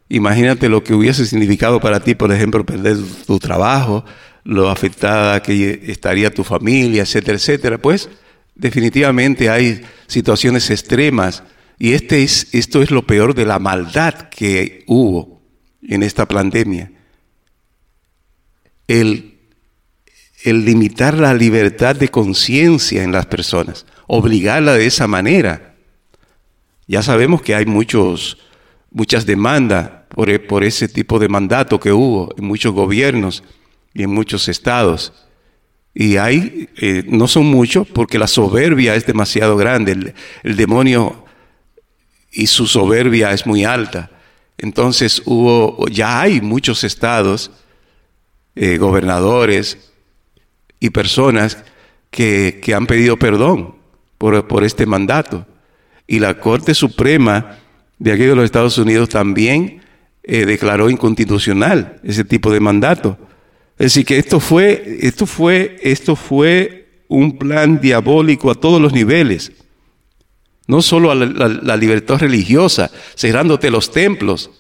imagínate 0.10 0.70
lo 0.70 0.84
que 0.84 0.96
hubiese 0.96 1.24
significado 1.24 1.80
para 1.80 2.00
ti, 2.00 2.16
por 2.16 2.32
ejemplo, 2.32 2.66
perder 2.66 2.98
tu 3.28 3.38
trabajo, 3.38 4.04
lo 4.44 4.70
afectada 4.70 5.42
que 5.42 5.82
estaría 5.88 6.34
tu 6.34 6.44
familia, 6.44 7.04
etcétera, 7.04 7.38
etcétera, 7.38 7.78
pues 7.78 8.10
definitivamente 8.56 9.50
hay 9.50 9.82
situaciones 10.08 10.70
extremas 10.70 11.44
y 11.78 11.94
este 11.94 12.24
es, 12.24 12.48
esto 12.54 12.82
es 12.82 12.92
lo 12.92 13.06
peor 13.08 13.34
de 13.34 13.46
la 13.46 13.60
maldad 13.60 14.30
que 14.30 14.84
hubo 14.88 15.42
en 15.82 16.04
esta 16.04 16.28
pandemia. 16.28 16.92
El, 18.88 19.40
el 20.44 20.66
limitar 20.66 21.18
la 21.18 21.34
libertad 21.34 21.96
de 21.96 22.10
conciencia 22.10 23.04
en 23.04 23.12
las 23.12 23.26
personas, 23.26 23.86
obligarla 24.08 24.74
de 24.74 24.86
esa 24.86 25.08
manera. 25.08 25.76
Ya 26.88 27.02
sabemos 27.02 27.42
que 27.42 27.56
hay 27.56 27.66
muchos, 27.66 28.38
muchas 28.92 29.26
demandas 29.26 29.90
por, 30.10 30.46
por 30.46 30.64
ese 30.64 30.88
tipo 30.88 31.20
de 31.20 31.30
mandato 31.30 31.80
que 31.80 31.92
hubo 31.92 32.34
en 32.38 32.46
muchos 32.46 32.74
gobiernos 32.74 33.44
y 33.94 34.04
en 34.04 34.14
muchos 34.14 34.48
estados. 34.48 35.14
Y 35.94 36.18
hay, 36.18 36.70
eh, 36.78 37.04
no 37.08 37.28
son 37.28 37.46
muchos 37.46 37.88
porque 37.88 38.18
la 38.18 38.28
soberbia 38.28 38.96
es 38.96 39.06
demasiado 39.06 39.58
grande, 39.58 40.14
el, 40.44 40.56
demonio 40.56 41.26
y 42.32 42.48
su 42.48 42.68
soberbia 42.68 43.32
es 43.32 43.46
muy 43.46 43.66
alta. 43.66 44.10
Entonces 44.58 45.22
hubo, 45.26 45.88
ya 45.88 46.22
hay 46.22 46.40
muchos 46.40 46.84
estados, 46.84 47.52
eh, 48.56 48.78
gobernadores 48.78 49.92
y 50.80 50.90
personas 50.92 51.58
que, 52.10 52.60
que, 52.64 52.74
han 52.74 52.86
pedido 52.86 53.18
perdón 53.18 53.76
por, 54.18 54.48
por 54.48 54.64
este 54.64 54.86
mandato. 54.86 55.46
Y 56.08 56.20
la 56.20 56.40
Corte 56.40 56.74
Suprema 56.74 57.58
de 58.02 58.12
aquí 58.12 58.24
de 58.24 58.36
los 58.36 58.46
Estados 58.46 58.78
Unidos 58.80 59.10
también 59.10 59.82
eh, 60.24 60.46
declaró 60.46 60.90
inconstitucional 60.90 62.00
ese 62.04 62.24
tipo 62.24 62.52
de 62.52 62.60
mandato. 62.60 63.18
Decir, 63.82 64.06
que 64.06 64.18
esto 64.20 64.40
fue, 64.40 65.00
esto 65.02 65.26
fue, 65.26 65.80
esto 65.82 66.16
fue 66.16 67.04
un 67.08 67.40
plan 67.40 67.82
diabólico 67.82 68.52
a 68.52 68.56
todos 68.56 68.80
los 68.80 68.94
niveles. 68.94 69.52
No 70.68 70.84
solo 70.84 71.10
a 71.10 71.16
la 71.16 71.78
libertad 71.78 72.20
religiosa, 72.20 72.92
cerrándote 73.16 73.72
los 73.72 73.92
templos. 73.92 74.52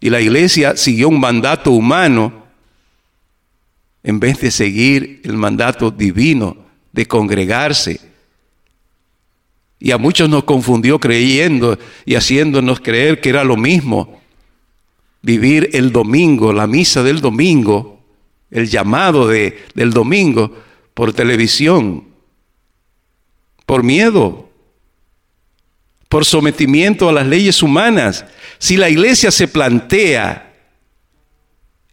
Y 0.00 0.08
la 0.08 0.20
iglesia 0.20 0.76
siguió 0.76 1.08
un 1.08 1.18
mandato 1.18 1.72
humano 1.72 2.44
en 4.04 4.20
vez 4.20 4.40
de 4.40 4.52
seguir 4.52 5.20
el 5.24 5.34
mandato 5.34 5.90
divino 5.90 6.56
de 6.92 7.06
congregarse. 7.06 8.00
Y 9.80 9.90
a 9.90 9.98
muchos 9.98 10.28
nos 10.28 10.44
confundió 10.44 11.00
creyendo 11.00 11.76
y 12.04 12.14
haciéndonos 12.14 12.78
creer 12.78 13.20
que 13.20 13.30
era 13.30 13.42
lo 13.42 13.56
mismo 13.56 14.20
vivir 15.22 15.70
el 15.72 15.90
domingo, 15.90 16.52
la 16.52 16.68
misa 16.68 17.02
del 17.02 17.20
domingo, 17.20 17.99
el 18.50 18.68
llamado 18.68 19.28
de, 19.28 19.64
del 19.74 19.92
domingo 19.92 20.56
por 20.94 21.12
televisión, 21.12 22.04
por 23.66 23.82
miedo, 23.82 24.50
por 26.08 26.24
sometimiento 26.24 27.08
a 27.08 27.12
las 27.12 27.26
leyes 27.26 27.62
humanas. 27.62 28.24
Si 28.58 28.76
la 28.76 28.88
iglesia 28.88 29.30
se 29.30 29.46
plantea 29.46 30.54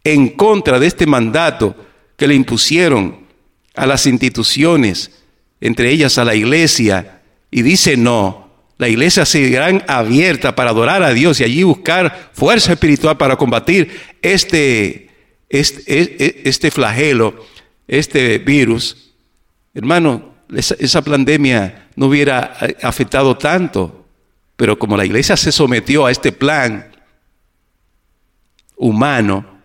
en 0.02 0.28
contra 0.30 0.78
de 0.80 0.88
este 0.88 1.06
mandato 1.06 1.76
que 2.16 2.26
le 2.26 2.34
impusieron 2.34 3.26
a 3.74 3.86
las 3.86 4.06
instituciones, 4.06 5.12
entre 5.60 5.90
ellas 5.90 6.18
a 6.18 6.24
la 6.24 6.34
iglesia, 6.34 7.22
y 7.50 7.62
dice 7.62 7.96
no, 7.96 8.48
la 8.76 8.88
iglesia 8.88 9.24
seguirá 9.24 9.66
abierta 9.86 10.54
para 10.54 10.70
adorar 10.70 11.02
a 11.02 11.12
Dios 11.12 11.40
y 11.40 11.44
allí 11.44 11.62
buscar 11.62 12.30
fuerza 12.32 12.72
espiritual 12.72 13.16
para 13.16 13.36
combatir 13.36 14.00
este, 14.22 15.07
este, 15.48 16.48
este 16.48 16.70
flagelo, 16.70 17.46
este 17.86 18.38
virus. 18.38 19.12
Hermano, 19.74 20.34
esa, 20.54 21.02
pandemia 21.02 21.88
no 21.96 22.06
hubiera 22.06 22.56
afectado 22.82 23.36
tanto, 23.36 24.06
pero 24.56 24.78
como 24.78 24.96
la 24.96 25.04
iglesia 25.04 25.36
se 25.36 25.52
sometió 25.52 26.06
a 26.06 26.10
este 26.10 26.32
plan 26.32 26.90
humano, 28.76 29.58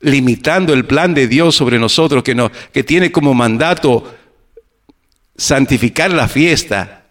limitando 0.00 0.72
el 0.72 0.84
plan 0.84 1.14
de 1.14 1.26
Dios 1.26 1.54
sobre 1.54 1.78
nosotros, 1.78 2.22
que, 2.22 2.50
que 2.72 2.84
tiene 2.84 3.10
como 3.10 3.34
mandato 3.34 4.14
santificar 5.36 6.12
la 6.12 6.28
fiesta, 6.28 7.06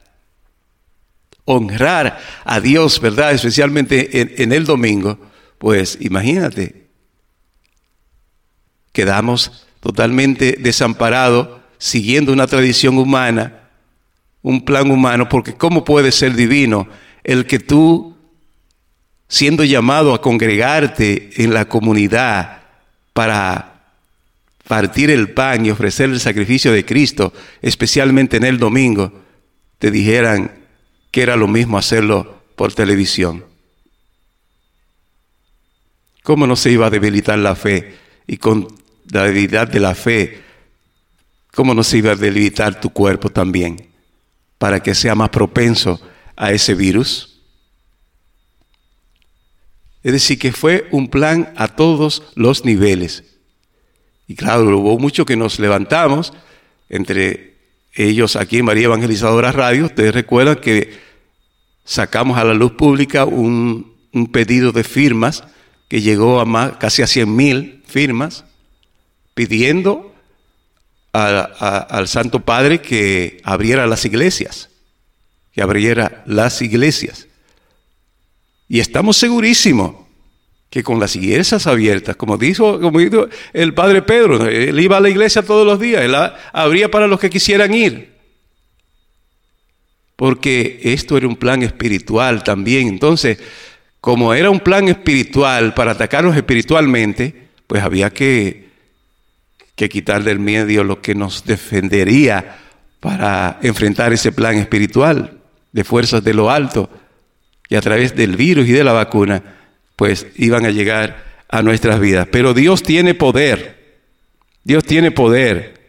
honrar 1.45 2.19
a 2.43 2.59
Dios, 2.59 2.99
¿verdad? 2.99 3.31
Especialmente 3.31 4.21
en, 4.21 4.33
en 4.37 4.51
el 4.51 4.65
domingo, 4.65 5.17
pues 5.57 5.97
imagínate, 6.01 6.86
quedamos 8.97 9.51
totalmente 9.79 10.57
desamparados 10.59 11.49
siguiendo 11.77 12.33
una 12.33 12.47
tradición 12.47 12.97
humana, 12.97 13.69
un 14.41 14.65
plan 14.65 14.89
humano, 14.89 15.29
porque 15.29 15.53
¿cómo 15.53 15.85
puede 15.85 16.11
ser 16.11 16.33
divino 16.33 16.87
el 17.23 17.45
que 17.45 17.59
tú, 17.59 18.17
siendo 19.27 19.63
llamado 19.63 20.15
a 20.15 20.21
congregarte 20.21 21.29
en 21.43 21.53
la 21.53 21.65
comunidad 21.65 22.63
para 23.13 23.83
partir 24.67 25.11
el 25.11 25.29
pan 25.29 25.63
y 25.63 25.69
ofrecer 25.69 26.09
el 26.09 26.19
sacrificio 26.19 26.71
de 26.71 26.83
Cristo, 26.83 27.31
especialmente 27.61 28.37
en 28.37 28.45
el 28.45 28.57
domingo, 28.57 29.13
te 29.77 29.91
dijeran 29.91 30.53
que 31.11 31.21
era 31.21 31.35
lo 31.35 31.47
mismo 31.47 31.77
hacerlo 31.77 32.41
por 32.55 32.73
televisión? 32.73 33.45
¿Cómo 36.23 36.47
no 36.47 36.55
se 36.55 36.71
iba 36.71 36.87
a 36.87 36.89
debilitar 36.89 37.37
la 37.37 37.53
fe? 37.53 37.95
Y 38.25 38.37
con 38.37 38.67
la 39.11 39.23
debilidad 39.23 39.67
de 39.67 39.79
la 39.79 39.95
fe, 39.95 40.41
¿cómo 41.53 41.73
no 41.73 41.83
se 41.83 41.97
iba 41.97 42.11
a 42.11 42.15
debilitar 42.15 42.79
tu 42.79 42.91
cuerpo 42.91 43.29
también 43.29 43.89
para 44.57 44.81
que 44.81 44.95
sea 44.95 45.15
más 45.15 45.29
propenso 45.29 45.99
a 46.35 46.51
ese 46.51 46.73
virus? 46.73 47.41
Es 50.03 50.13
decir, 50.13 50.39
que 50.39 50.51
fue 50.51 50.87
un 50.91 51.09
plan 51.09 51.53
a 51.57 51.67
todos 51.67 52.23
los 52.35 52.63
niveles. 52.63 53.23
Y 54.27 54.35
claro, 54.35 54.79
hubo 54.79 54.99
mucho 54.99 55.25
que 55.25 55.35
nos 55.35 55.59
levantamos, 55.59 56.33
entre 56.89 57.55
ellos 57.93 58.35
aquí 58.35 58.59
en 58.59 58.65
María 58.65 58.85
Evangelizadora 58.85 59.51
Radio, 59.51 59.85
ustedes 59.85 60.13
recuerdan 60.13 60.57
que 60.57 60.99
sacamos 61.83 62.37
a 62.37 62.43
la 62.43 62.53
luz 62.53 62.73
pública 62.73 63.25
un, 63.25 63.95
un 64.13 64.31
pedido 64.31 64.71
de 64.71 64.83
firmas 64.83 65.43
que 65.87 66.01
llegó 66.01 66.39
a 66.39 66.45
más, 66.45 66.73
casi 66.77 67.01
a 67.01 67.07
100 67.07 67.35
mil 67.35 67.83
firmas, 67.87 68.45
pidiendo 69.37 70.15
al 71.13 72.07
Santo 72.07 72.39
Padre 72.39 72.81
que 72.81 73.39
abriera 73.43 73.85
las 73.85 74.03
iglesias, 74.03 74.69
que 75.53 75.61
abriera 75.61 76.23
las 76.25 76.59
iglesias. 76.63 77.27
Y 78.67 78.79
estamos 78.79 79.15
segurísimos 79.15 80.07
que 80.71 80.83
con 80.83 80.99
las 80.99 81.15
iglesias 81.15 81.67
abiertas, 81.67 82.15
como 82.15 82.35
dijo, 82.37 82.81
como 82.81 82.99
dijo 82.99 83.27
el 83.53 83.75
Padre 83.75 84.01
Pedro, 84.01 84.47
él 84.47 84.79
iba 84.79 84.97
a 84.97 85.01
la 85.01 85.09
iglesia 85.09 85.43
todos 85.43 85.65
los 85.65 85.79
días, 85.79 86.01
él 86.01 86.15
abría 86.51 86.89
para 86.89 87.07
los 87.07 87.19
que 87.19 87.29
quisieran 87.29 87.75
ir. 87.75 88.17
Porque 90.15 90.79
esto 90.81 91.15
era 91.15 91.27
un 91.27 91.35
plan 91.35 91.61
espiritual 91.61 92.43
también. 92.43 92.87
Entonces, 92.87 93.37
como 94.01 94.33
era 94.33 94.49
un 94.49 94.61
plan 94.61 94.87
espiritual 94.87 95.75
para 95.75 95.91
atacarnos 95.91 96.35
espiritualmente, 96.35 97.49
pues 97.67 97.83
había 97.83 98.09
que, 98.09 98.66
que 99.77 99.89
quitar 99.89 100.23
del 100.23 100.39
medio 100.39 100.83
lo 100.83 101.01
que 101.01 101.13
nos 101.13 101.45
defendería 101.45 102.57
para 102.99 103.59
enfrentar 103.61 104.11
ese 104.11 104.31
plan 104.31 104.57
espiritual 104.57 105.37
de 105.71 105.83
fuerzas 105.83 106.23
de 106.23 106.33
lo 106.33 106.49
alto. 106.49 106.89
Y 107.69 107.75
a 107.75 107.81
través 107.81 108.15
del 108.15 108.35
virus 108.35 108.67
y 108.67 108.71
de 108.71 108.83
la 108.83 108.91
vacuna, 108.91 109.43
pues 109.95 110.25
iban 110.35 110.65
a 110.65 110.71
llegar 110.71 111.23
a 111.47 111.61
nuestras 111.61 111.99
vidas. 111.99 112.27
Pero 112.31 112.55
Dios 112.55 112.81
tiene 112.81 113.13
poder. 113.13 114.01
Dios 114.63 114.83
tiene 114.83 115.11
poder. 115.11 115.79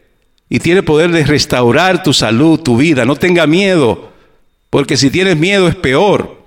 Y 0.49 0.59
tiene 0.59 0.83
poder 0.83 1.11
de 1.11 1.25
restaurar 1.25 2.03
tu 2.03 2.13
salud, 2.13 2.59
tu 2.59 2.77
vida. 2.77 3.05
No 3.05 3.15
tenga 3.15 3.47
miedo, 3.47 4.13
porque 4.69 4.97
si 4.97 5.09
tienes 5.09 5.35
miedo 5.35 5.67
es 5.67 5.75
peor. 5.75 6.43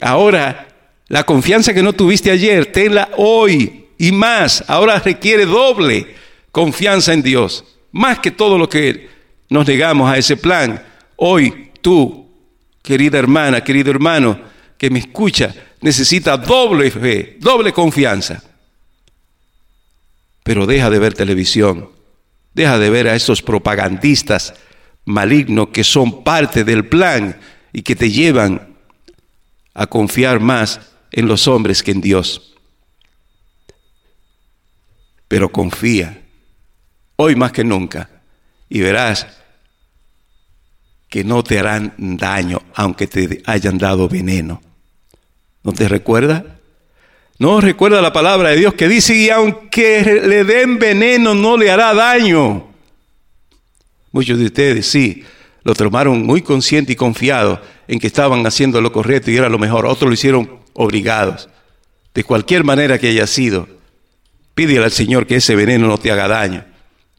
Ahora, 0.00 0.68
la 1.08 1.24
confianza 1.24 1.74
que 1.74 1.82
no 1.82 1.92
tuviste 1.92 2.30
ayer, 2.30 2.66
tenla 2.66 3.10
hoy 3.16 3.86
y 3.98 4.12
más. 4.12 4.62
Ahora 4.68 5.00
requiere 5.00 5.44
doble 5.44 6.22
confianza 6.54 7.12
en 7.12 7.20
Dios. 7.20 7.64
Más 7.90 8.20
que 8.20 8.30
todo 8.30 8.56
lo 8.56 8.68
que 8.68 9.10
nos 9.50 9.66
negamos 9.66 10.08
a 10.08 10.16
ese 10.16 10.36
plan. 10.36 10.80
Hoy 11.16 11.72
tú, 11.82 12.30
querida 12.80 13.18
hermana, 13.18 13.64
querido 13.64 13.90
hermano, 13.90 14.40
que 14.78 14.88
me 14.88 15.00
escucha, 15.00 15.52
necesita 15.80 16.36
doble 16.36 16.92
fe, 16.92 17.38
doble 17.40 17.72
confianza. 17.72 18.40
Pero 20.44 20.64
deja 20.64 20.90
de 20.90 21.00
ver 21.00 21.14
televisión, 21.14 21.90
deja 22.54 22.78
de 22.78 22.88
ver 22.88 23.08
a 23.08 23.16
esos 23.16 23.42
propagandistas 23.42 24.54
malignos 25.04 25.70
que 25.70 25.82
son 25.82 26.22
parte 26.22 26.62
del 26.62 26.86
plan 26.86 27.36
y 27.72 27.82
que 27.82 27.96
te 27.96 28.12
llevan 28.12 28.76
a 29.74 29.88
confiar 29.88 30.38
más 30.38 30.80
en 31.10 31.26
los 31.26 31.48
hombres 31.48 31.82
que 31.82 31.90
en 31.90 32.00
Dios. 32.00 32.54
Pero 35.26 35.50
confía, 35.50 36.23
hoy 37.16 37.36
más 37.36 37.52
que 37.52 37.64
nunca, 37.64 38.10
y 38.68 38.80
verás 38.80 39.26
que 41.08 41.22
no 41.22 41.44
te 41.44 41.58
harán 41.58 41.94
daño 41.96 42.60
aunque 42.74 43.06
te 43.06 43.42
hayan 43.46 43.78
dado 43.78 44.08
veneno. 44.08 44.60
¿No 45.62 45.72
te 45.72 45.88
recuerda? 45.88 46.58
No 47.38 47.60
recuerda 47.60 48.02
la 48.02 48.12
palabra 48.12 48.50
de 48.50 48.56
Dios 48.56 48.74
que 48.74 48.88
dice, 48.88 49.14
y 49.14 49.30
aunque 49.30 50.22
le 50.24 50.44
den 50.44 50.78
veneno 50.78 51.34
no 51.34 51.56
le 51.56 51.70
hará 51.70 51.94
daño. 51.94 52.68
Muchos 54.12 54.38
de 54.38 54.46
ustedes 54.46 54.86
sí, 54.86 55.24
lo 55.64 55.74
tomaron 55.74 56.24
muy 56.24 56.42
consciente 56.42 56.92
y 56.92 56.96
confiado 56.96 57.60
en 57.88 57.98
que 57.98 58.06
estaban 58.06 58.46
haciendo 58.46 58.80
lo 58.80 58.92
correcto 58.92 59.30
y 59.30 59.36
era 59.36 59.48
lo 59.48 59.58
mejor. 59.58 59.86
Otros 59.86 60.08
lo 60.08 60.14
hicieron 60.14 60.60
obligados. 60.74 61.48
De 62.12 62.22
cualquier 62.22 62.64
manera 62.64 62.98
que 62.98 63.08
haya 63.08 63.26
sido, 63.26 63.66
pídele 64.54 64.84
al 64.84 64.92
Señor 64.92 65.26
que 65.26 65.36
ese 65.36 65.56
veneno 65.56 65.88
no 65.88 65.98
te 65.98 66.12
haga 66.12 66.28
daño. 66.28 66.64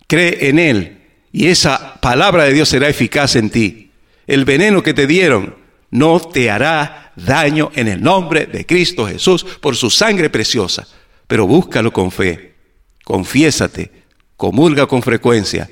Cree 0.07 0.49
en 0.49 0.59
Él 0.59 1.01
y 1.31 1.47
esa 1.47 1.99
palabra 1.99 2.45
de 2.45 2.53
Dios 2.53 2.69
será 2.69 2.87
eficaz 2.87 3.35
en 3.35 3.49
ti. 3.49 3.91
El 4.27 4.45
veneno 4.45 4.81
que 4.81 4.93
te 4.93 5.07
dieron 5.07 5.55
no 5.91 6.19
te 6.19 6.49
hará 6.49 7.11
daño 7.15 7.71
en 7.75 7.87
el 7.87 8.01
nombre 8.01 8.45
de 8.45 8.65
Cristo 8.65 9.07
Jesús 9.07 9.45
por 9.61 9.75
su 9.75 9.89
sangre 9.89 10.29
preciosa. 10.29 10.87
Pero 11.27 11.47
búscalo 11.47 11.91
con 11.91 12.11
fe, 12.11 12.55
confiésate, 13.03 13.91
comulga 14.37 14.85
con 14.87 15.01
frecuencia, 15.01 15.69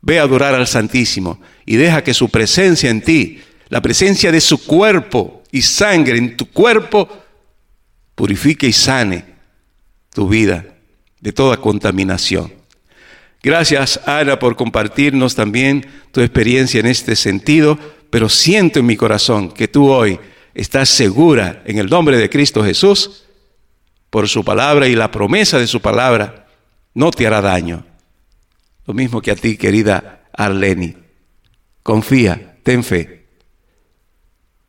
ve 0.00 0.18
a 0.18 0.22
adorar 0.22 0.54
al 0.54 0.66
Santísimo 0.66 1.40
y 1.64 1.76
deja 1.76 2.02
que 2.02 2.14
su 2.14 2.28
presencia 2.28 2.90
en 2.90 3.02
ti, 3.02 3.40
la 3.68 3.80
presencia 3.80 4.32
de 4.32 4.40
su 4.40 4.64
cuerpo 4.64 5.42
y 5.50 5.62
sangre 5.62 6.18
en 6.18 6.36
tu 6.36 6.50
cuerpo, 6.50 7.08
purifique 8.14 8.66
y 8.66 8.72
sane 8.72 9.24
tu 10.12 10.28
vida 10.28 10.64
de 11.20 11.32
toda 11.32 11.58
contaminación. 11.58 12.52
Gracias, 13.46 14.00
Ana, 14.06 14.38
por 14.38 14.56
compartirnos 14.56 15.34
también 15.34 15.86
tu 16.10 16.20
experiencia 16.20 16.80
en 16.80 16.86
este 16.86 17.16
sentido 17.16 17.78
pero 18.10 18.28
siento 18.28 18.78
en 18.78 18.86
mi 18.86 18.96
corazón 18.96 19.50
que 19.50 19.68
tú 19.68 19.90
hoy 19.90 20.18
estás 20.54 20.88
segura 20.88 21.62
en 21.66 21.78
el 21.78 21.86
nombre 21.86 22.16
de 22.16 22.30
Cristo 22.30 22.64
Jesús, 22.64 23.24
por 24.10 24.28
su 24.28 24.44
palabra 24.44 24.88
y 24.88 24.94
la 24.94 25.10
promesa 25.10 25.58
de 25.58 25.66
su 25.66 25.80
palabra, 25.80 26.46
no 26.94 27.10
te 27.10 27.26
hará 27.26 27.42
daño. 27.42 27.84
Lo 28.86 28.94
mismo 28.94 29.20
que 29.20 29.32
a 29.32 29.36
ti, 29.36 29.58
querida 29.58 30.28
Arleni. 30.32 30.96
Confía, 31.82 32.56
ten 32.62 32.82
fe. 32.82 33.26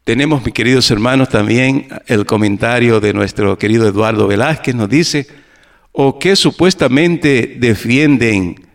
Tenemos, 0.03 0.43
mis 0.43 0.53
queridos 0.53 0.91
hermanos, 0.91 1.29
también 1.29 1.87
el 2.07 2.25
comentario 2.25 2.99
de 2.99 3.13
nuestro 3.13 3.57
querido 3.57 3.87
Eduardo 3.87 4.27
Velázquez, 4.27 4.75
nos 4.75 4.89
dice, 4.89 5.27
o 5.91 6.19
que 6.19 6.35
supuestamente 6.35 7.55
defienden 7.57 8.66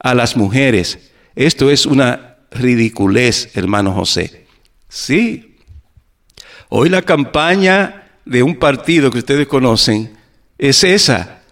a 0.00 0.14
las 0.14 0.36
mujeres. 0.36 0.98
Esto 1.36 1.70
es 1.70 1.86
una 1.86 2.36
ridiculez, 2.50 3.50
hermano 3.54 3.92
José. 3.92 4.46
Sí. 4.88 5.56
Hoy 6.68 6.88
la 6.88 7.02
campaña 7.02 8.08
de 8.24 8.42
un 8.42 8.56
partido 8.56 9.10
que 9.10 9.18
ustedes 9.18 9.46
conocen 9.46 10.16
es 10.58 10.82
esa. 10.82 11.42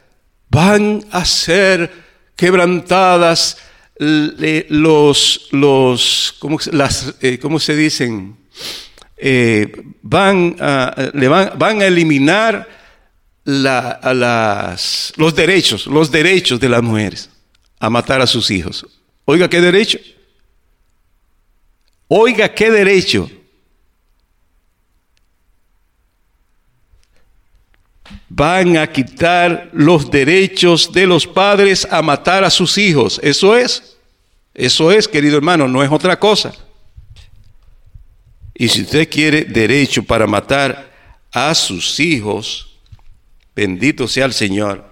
Van 0.51 1.05
a 1.11 1.25
ser 1.25 1.93
quebrantadas 2.35 3.59
los, 3.99 5.49
los 5.51 6.35
¿cómo, 6.39 6.59
eh, 7.21 7.39
¿cómo 7.41 7.59
se 7.59 7.77
dicen? 7.77 8.37
eh, 9.17 9.73
van, 10.03 10.57
a, 10.61 11.11
le 11.13 11.29
van, 11.29 11.53
van 11.59 11.83
a 11.83 11.87
eliminar 11.87 12.69
a 13.45 14.15
las, 14.15 15.13
los 15.17 15.35
derechos, 15.35 15.87
los 15.87 16.11
derechos 16.11 16.61
de 16.61 16.69
las 16.69 16.83
mujeres 16.83 17.31
a 17.79 17.91
matar 17.91 18.21
a 18.21 18.27
sus 18.27 18.51
hijos. 18.51 18.87
Oiga, 19.25 19.49
¿qué 19.49 19.61
derecho? 19.61 19.99
Oiga, 22.09 22.53
¿qué 22.55 22.71
derecho? 22.71 23.31
Van 28.31 28.77
a 28.77 28.91
quitar 28.91 29.71
los 29.73 30.11
derechos 30.11 30.93
de 30.93 31.07
los 31.07 31.27
padres 31.27 31.87
a 31.91 32.01
matar 32.03 32.45
a 32.45 32.51
sus 32.51 32.79
hijos. 32.79 33.21
Eso 33.23 33.57
es. 33.57 33.97
Eso 34.55 34.91
es, 34.91 35.07
querido 35.07 35.37
hermano, 35.37 35.69
no 35.69 35.83
es 35.83 35.91
otra 35.91 36.19
cosa. 36.19 36.53
Y 38.55 38.69
si 38.69 38.83
usted 38.83 39.09
quiere 39.09 39.45
derecho 39.45 40.03
para 40.03 40.27
matar 40.27 40.93
a 41.31 41.55
sus 41.55 42.01
hijos, 42.01 42.79
bendito 43.55 44.09
sea 44.09 44.25
el 44.25 44.33
Señor, 44.33 44.88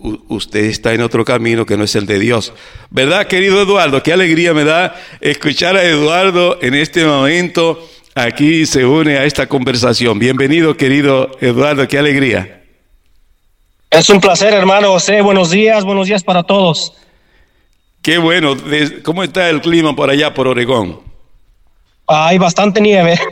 usted 0.00 0.64
está 0.64 0.92
en 0.92 1.00
otro 1.00 1.24
camino 1.24 1.66
que 1.66 1.76
no 1.76 1.84
es 1.84 1.94
el 1.94 2.06
de 2.06 2.18
Dios. 2.18 2.52
¿Verdad, 2.90 3.26
querido 3.26 3.60
Eduardo? 3.60 4.02
Qué 4.02 4.12
alegría 4.12 4.54
me 4.54 4.64
da 4.64 4.96
escuchar 5.20 5.76
a 5.76 5.84
Eduardo 5.84 6.58
en 6.62 6.74
este 6.74 7.04
momento. 7.04 7.88
Aquí 8.14 8.66
se 8.66 8.84
une 8.84 9.18
a 9.18 9.24
esta 9.24 9.46
conversación. 9.46 10.18
Bienvenido, 10.18 10.76
querido 10.76 11.30
Eduardo, 11.40 11.86
qué 11.86 11.98
alegría. 11.98 12.62
Es 13.90 14.10
un 14.10 14.20
placer, 14.20 14.52
hermano 14.52 14.92
José. 14.92 15.22
Buenos 15.22 15.50
días, 15.50 15.84
buenos 15.84 16.06
días 16.06 16.22
para 16.22 16.42
todos. 16.42 16.94
Qué 18.02 18.18
bueno. 18.18 18.56
¿Cómo 19.02 19.22
está 19.22 19.48
el 19.48 19.60
clima 19.60 19.94
por 19.94 20.10
allá, 20.10 20.34
por 20.34 20.46
Oregón? 20.46 21.00
Hay 22.06 22.38
bastante 22.38 22.80
nieve. 22.80 23.18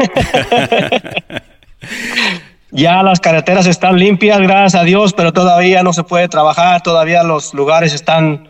ya 2.70 3.02
las 3.02 3.20
carreteras 3.20 3.66
están 3.66 3.98
limpias, 3.98 4.40
gracias 4.40 4.74
a 4.74 4.84
Dios, 4.84 5.12
pero 5.12 5.32
todavía 5.32 5.82
no 5.82 5.92
se 5.92 6.02
puede 6.02 6.28
trabajar. 6.28 6.82
Todavía 6.82 7.22
los 7.22 7.54
lugares 7.54 7.94
están 7.94 8.48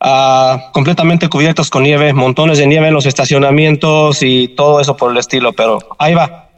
ah, 0.00 0.70
completamente 0.72 1.28
cubiertos 1.28 1.70
con 1.70 1.82
nieve, 1.82 2.12
montones 2.12 2.58
de 2.58 2.66
nieve 2.66 2.88
en 2.88 2.94
los 2.94 3.06
estacionamientos 3.06 4.22
y 4.22 4.48
todo 4.48 4.80
eso 4.80 4.96
por 4.96 5.10
el 5.10 5.18
estilo, 5.18 5.52
pero 5.52 5.78
ahí 5.98 6.14
va. 6.14 6.48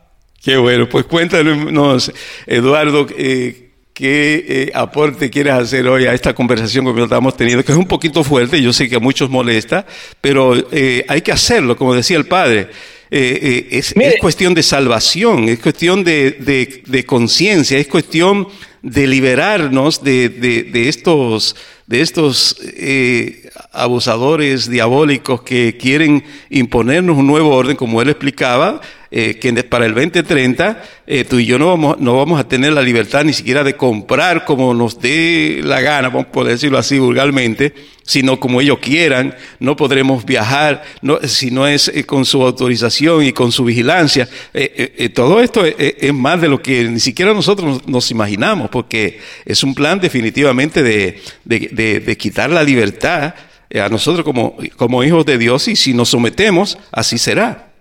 Qué 0.42 0.56
bueno, 0.56 0.88
pues 0.88 1.06
cuéntanos, 1.06 2.12
Eduardo, 2.46 3.06
eh, 3.16 3.70
qué 3.92 4.44
eh, 4.46 4.72
aporte 4.74 5.30
quieres 5.30 5.54
hacer 5.54 5.88
hoy 5.88 6.06
a 6.06 6.12
esta 6.12 6.34
conversación 6.34 6.94
que 6.94 7.02
estamos 7.02 7.36
teniendo, 7.36 7.64
que 7.64 7.72
es 7.72 7.78
un 7.78 7.88
poquito 7.88 8.22
fuerte, 8.22 8.60
yo 8.60 8.72
sé 8.72 8.88
que 8.88 8.96
a 8.96 9.00
muchos 9.00 9.30
molesta, 9.30 9.86
pero 10.20 10.54
eh, 10.70 11.04
hay 11.08 11.22
que 11.22 11.32
hacerlo, 11.32 11.76
como 11.76 11.94
decía 11.94 12.16
el 12.16 12.26
padre. 12.26 12.68
Eh, 13.10 13.66
eh, 13.70 13.78
es, 13.78 13.94
cuestión 14.20 14.52
de 14.54 14.62
salvación, 14.62 15.48
es 15.48 15.60
cuestión 15.60 16.02
de, 16.02 16.32
de- 16.32 16.82
de 16.86 17.04
conciencia, 17.04 17.78
es 17.78 17.86
cuestión 17.86 18.48
de 18.82 19.06
liberarnos 19.06 20.02
de, 20.02 20.28
de- 20.28 20.64
de 20.64 20.88
estos, 20.88 21.54
de 21.86 22.00
estos 22.00 22.56
eh, 22.62 23.48
abusadores 23.72 24.68
diabólicos 24.68 25.42
que 25.42 25.76
quieren 25.76 26.24
imponernos 26.50 27.16
un 27.16 27.26
nuevo 27.26 27.54
orden, 27.54 27.76
como 27.76 28.02
él 28.02 28.08
explicaba, 28.08 28.80
eh, 29.10 29.38
que 29.38 29.52
para 29.64 29.86
el 29.86 29.94
2030 29.94 30.82
eh, 31.06 31.24
tú 31.24 31.38
y 31.38 31.46
yo 31.46 31.58
no 31.58 31.68
vamos, 31.68 31.98
no 32.00 32.16
vamos 32.16 32.40
a 32.40 32.48
tener 32.48 32.72
la 32.72 32.82
libertad 32.82 33.24
ni 33.24 33.32
siquiera 33.32 33.62
de 33.64 33.74
comprar 33.76 34.44
como 34.44 34.74
nos 34.74 35.00
dé 35.00 35.60
la 35.62 35.80
gana, 35.80 36.08
vamos 36.08 36.26
a 36.34 36.44
decirlo 36.44 36.78
así 36.78 36.98
vulgarmente, 36.98 37.74
sino 38.04 38.38
como 38.38 38.60
ellos 38.60 38.78
quieran, 38.80 39.34
no 39.60 39.74
podremos 39.76 40.24
viajar 40.24 40.82
no, 41.02 41.18
si 41.24 41.50
no 41.50 41.66
es 41.66 41.88
eh, 41.88 42.04
con 42.04 42.24
su 42.24 42.42
autorización 42.42 43.24
y 43.24 43.32
con 43.32 43.50
su 43.52 43.64
vigilancia. 43.64 44.28
Eh, 44.54 45.08
todo 45.14 45.40
esto 45.42 45.64
es, 45.64 45.74
es- 45.78 46.12
más 46.12 46.40
de 46.40 46.48
lo 46.48 46.60
que 46.62 46.84
ni 46.84 47.00
siquiera 47.00 47.32
nosotros 47.34 47.86
nos, 47.86 48.10
imaginamos, 48.10 48.70
porque 48.70 49.20
es 49.44 49.62
un 49.64 49.74
plan 49.74 49.98
definitivamente 50.00 50.82
de, 50.82 51.20
de- 51.44 51.68
de- 51.72 52.00
de 52.00 52.16
quitar 52.16 52.50
la 52.50 52.62
libertad 52.62 53.34
a 53.74 53.88
nosotros 53.88 54.24
como, 54.24 54.56
como 54.76 55.02
hijos 55.02 55.26
de 55.26 55.38
Dios 55.38 55.66
y 55.68 55.74
si 55.76 55.92
nos 55.92 56.08
sometemos, 56.10 56.78
así 56.92 57.18
será. 57.18 57.72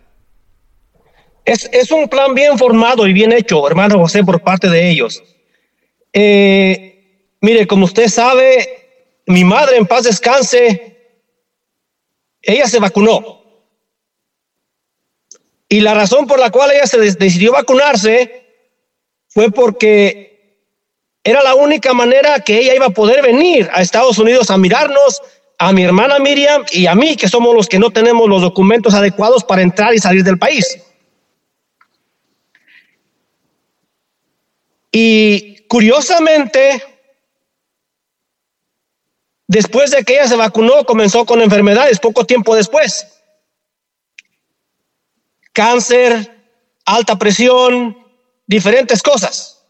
Es, 1.46 1.92
un 1.92 2.10
plan 2.10 2.34
bien 2.34 2.58
formado 2.58 3.08
y 3.08 3.14
bien 3.14 3.32
hecho, 3.32 3.68
hermano 3.68 4.00
José, 4.00 4.24
por 4.24 4.42
parte 4.42 4.68
de 4.68 4.90
ellos. 4.90 5.24
Eh, 6.12 7.30
mire, 7.40 7.68
como 7.68 7.86
usted 7.86 8.08
sabe, 8.08 9.22
mi 9.28 9.44
madre 9.44 9.78
en 9.78 9.86
paz 9.86 10.04
descanse, 10.04 10.98
ella 12.42 12.68
se 12.68 12.80
vacunó. 12.80 13.44
Y 15.70 15.82
la 15.82 15.94
razón 15.94 16.26
por 16.26 16.40
la 16.40 16.50
cual 16.50 16.72
ella 16.72 16.88
se 16.88 16.98
decidió 16.98 17.52
vacunarse 17.52 18.44
fue 19.28 19.52
porque 19.52 20.36
era 21.24 21.44
la 21.44 21.54
única 21.54 21.94
manera 21.94 22.40
que 22.40 22.60
ella 22.60 22.74
iba 22.74 22.88
a 22.88 22.92
poder 22.92 23.22
venir 23.22 23.70
a 23.72 23.82
Estados 23.82 24.18
Unidos 24.18 24.50
a 24.50 24.58
mirarnos, 24.58 25.22
a 25.60 25.72
mi 25.72 25.84
hermana 25.84 26.18
Miriam 26.18 26.64
y 26.72 26.88
a 26.88 26.96
mí, 26.96 27.16
que 27.16 27.28
somos 27.28 27.54
los 27.54 27.68
que 27.68 27.80
no 27.80 27.92
tenemos 27.92 28.28
los 28.28 28.42
documentos 28.42 28.96
adecuados 28.96 29.44
para 29.44 29.62
entrar 29.62 29.94
y 29.94 30.00
salir 30.00 30.24
del 30.24 30.40
país. 30.40 30.85
Y 34.98 35.58
curiosamente, 35.68 36.82
después 39.46 39.92
de 39.92 40.06
que 40.06 40.14
ella 40.14 40.26
se 40.26 40.38
vacunó, 40.38 40.86
comenzó 40.86 41.26
con 41.26 41.42
enfermedades 41.42 42.00
poco 42.00 42.26
tiempo 42.26 42.56
después. 42.56 43.06
Cáncer, 45.52 46.34
alta 46.86 47.18
presión, 47.20 48.08
diferentes 48.48 49.04
cosas. 49.04 49.66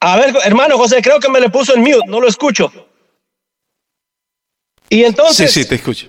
A 0.00 0.16
ver, 0.16 0.34
hermano 0.42 0.78
José, 0.78 1.02
creo 1.02 1.20
que 1.20 1.28
me 1.28 1.38
le 1.38 1.50
puso 1.50 1.74
en 1.74 1.82
mute, 1.82 2.06
no 2.06 2.18
lo 2.18 2.28
escucho. 2.28 2.72
Y 4.88 5.04
entonces 5.04 5.52
sí, 5.52 5.64
sí, 5.64 5.68
te 5.68 5.74
escucho. 5.74 6.08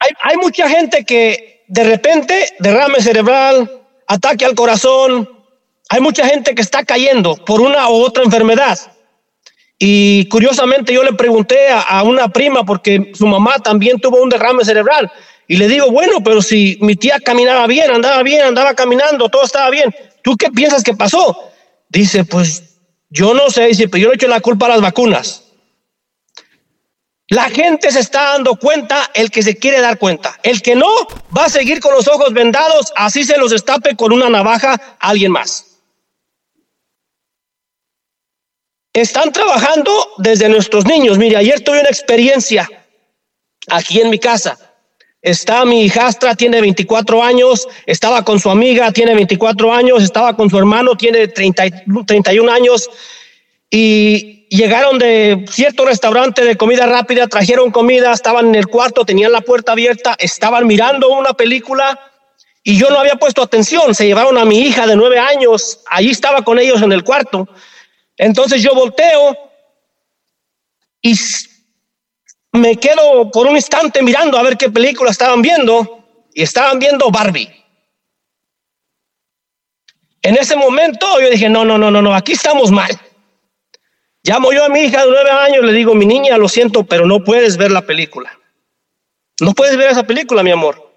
hay, 0.00 0.10
hay 0.20 0.36
mucha 0.36 0.68
gente 0.68 1.04
que 1.04 1.51
de 1.72 1.84
repente 1.84 2.50
derrame 2.58 3.00
cerebral, 3.00 3.82
ataque 4.06 4.44
al 4.44 4.54
corazón. 4.54 5.26
Hay 5.88 6.02
mucha 6.02 6.26
gente 6.26 6.54
que 6.54 6.60
está 6.60 6.84
cayendo 6.84 7.34
por 7.34 7.62
una 7.62 7.88
u 7.88 7.94
otra 7.94 8.24
enfermedad. 8.24 8.78
Y 9.78 10.26
curiosamente 10.26 10.92
yo 10.92 11.02
le 11.02 11.14
pregunté 11.14 11.56
a, 11.70 12.02
una 12.02 12.28
prima 12.28 12.62
porque 12.64 13.12
su 13.14 13.26
mamá 13.26 13.58
también 13.58 13.98
tuvo 13.98 14.22
un 14.22 14.28
derrame 14.28 14.66
cerebral. 14.66 15.10
Y 15.48 15.56
le 15.56 15.66
digo, 15.66 15.90
bueno, 15.90 16.22
pero 16.22 16.42
si 16.42 16.76
mi 16.82 16.94
tía 16.94 17.18
caminaba 17.20 17.66
bien, 17.66 17.90
andaba 17.90 18.22
bien, 18.22 18.42
andaba 18.42 18.74
caminando, 18.74 19.30
todo 19.30 19.44
estaba 19.44 19.70
bien, 19.70 19.94
¿tú 20.22 20.36
qué 20.36 20.50
piensas 20.50 20.84
que 20.84 20.92
pasó? 20.92 21.36
Dice, 21.88 22.26
pues 22.26 22.64
yo 23.08 23.32
no 23.32 23.48
sé, 23.48 23.68
dice, 23.68 23.88
pero 23.88 24.02
yo 24.02 24.08
le 24.10 24.16
echo 24.16 24.28
la 24.28 24.40
culpa 24.40 24.66
a 24.66 24.70
las 24.70 24.82
vacunas. 24.82 25.41
La 27.32 27.48
gente 27.48 27.90
se 27.90 28.00
está 28.00 28.32
dando 28.32 28.56
cuenta, 28.56 29.10
el 29.14 29.30
que 29.30 29.42
se 29.42 29.56
quiere 29.56 29.80
dar 29.80 29.98
cuenta. 29.98 30.38
El 30.42 30.60
que 30.60 30.74
no 30.74 30.86
va 31.34 31.46
a 31.46 31.48
seguir 31.48 31.80
con 31.80 31.94
los 31.94 32.06
ojos 32.06 32.34
vendados, 32.34 32.92
así 32.94 33.24
se 33.24 33.38
los 33.38 33.52
destape 33.52 33.96
con 33.96 34.12
una 34.12 34.28
navaja 34.28 34.74
a 34.74 35.08
alguien 35.08 35.32
más. 35.32 35.78
Están 38.92 39.32
trabajando 39.32 39.90
desde 40.18 40.50
nuestros 40.50 40.84
niños. 40.84 41.16
Mire, 41.16 41.38
ayer 41.38 41.60
tuve 41.60 41.80
una 41.80 41.88
experiencia 41.88 42.68
aquí 43.68 44.02
en 44.02 44.10
mi 44.10 44.18
casa. 44.18 44.58
Está 45.22 45.64
mi 45.64 45.84
hijastra, 45.84 46.34
tiene 46.34 46.60
24 46.60 47.22
años, 47.22 47.66
estaba 47.86 48.26
con 48.26 48.40
su 48.40 48.50
amiga, 48.50 48.92
tiene 48.92 49.14
24 49.14 49.72
años, 49.72 50.02
estaba 50.02 50.36
con 50.36 50.50
su 50.50 50.58
hermano, 50.58 50.98
tiene 50.98 51.28
30, 51.28 51.66
y- 51.66 51.72
31 52.06 52.50
años, 52.50 52.90
y 53.70 54.41
llegaron 54.56 54.98
de 54.98 55.46
cierto 55.50 55.86
restaurante 55.86 56.44
de 56.44 56.56
comida 56.56 56.84
rápida, 56.84 57.26
trajeron 57.26 57.70
comida, 57.70 58.12
estaban 58.12 58.48
en 58.48 58.54
el 58.54 58.66
cuarto, 58.66 59.06
tenían 59.06 59.32
la 59.32 59.40
puerta 59.40 59.72
abierta, 59.72 60.14
estaban 60.18 60.66
mirando 60.66 61.08
una 61.08 61.32
película 61.32 61.98
y 62.62 62.76
yo 62.76 62.90
no 62.90 62.98
había 62.98 63.16
puesto 63.16 63.42
atención, 63.42 63.94
se 63.94 64.06
llevaron 64.06 64.36
a 64.36 64.44
mi 64.44 64.60
hija 64.60 64.86
de 64.86 64.94
nueve 64.94 65.18
años, 65.18 65.80
allí 65.88 66.10
estaba 66.10 66.42
con 66.42 66.58
ellos 66.58 66.82
en 66.82 66.92
el 66.92 67.02
cuarto. 67.02 67.48
Entonces 68.18 68.62
yo 68.62 68.74
volteo 68.74 69.36
y 71.00 71.14
me 72.52 72.76
quedo 72.76 73.30
por 73.30 73.46
un 73.46 73.56
instante 73.56 74.02
mirando 74.02 74.36
a 74.36 74.42
ver 74.42 74.58
qué 74.58 74.70
película 74.70 75.10
estaban 75.10 75.40
viendo 75.40 76.04
y 76.34 76.42
estaban 76.42 76.78
viendo 76.78 77.10
Barbie. 77.10 77.50
En 80.20 80.36
ese 80.36 80.56
momento 80.56 81.20
yo 81.20 81.30
dije, 81.30 81.48
no, 81.48 81.64
no, 81.64 81.78
no, 81.78 81.90
no, 81.90 82.02
no, 82.02 82.14
aquí 82.14 82.32
estamos 82.32 82.70
mal. 82.70 83.00
Llamo 84.22 84.52
yo 84.52 84.64
a 84.64 84.68
mi 84.68 84.80
hija 84.80 85.04
de 85.04 85.10
nueve 85.10 85.30
años, 85.30 85.64
le 85.64 85.72
digo, 85.72 85.94
mi 85.94 86.06
niña, 86.06 86.36
lo 86.38 86.48
siento, 86.48 86.84
pero 86.84 87.06
no 87.06 87.24
puedes 87.24 87.56
ver 87.56 87.70
la 87.70 87.82
película. 87.82 88.38
No 89.40 89.52
puedes 89.52 89.76
ver 89.76 89.90
esa 89.90 90.04
película, 90.04 90.42
mi 90.42 90.52
amor. 90.52 90.90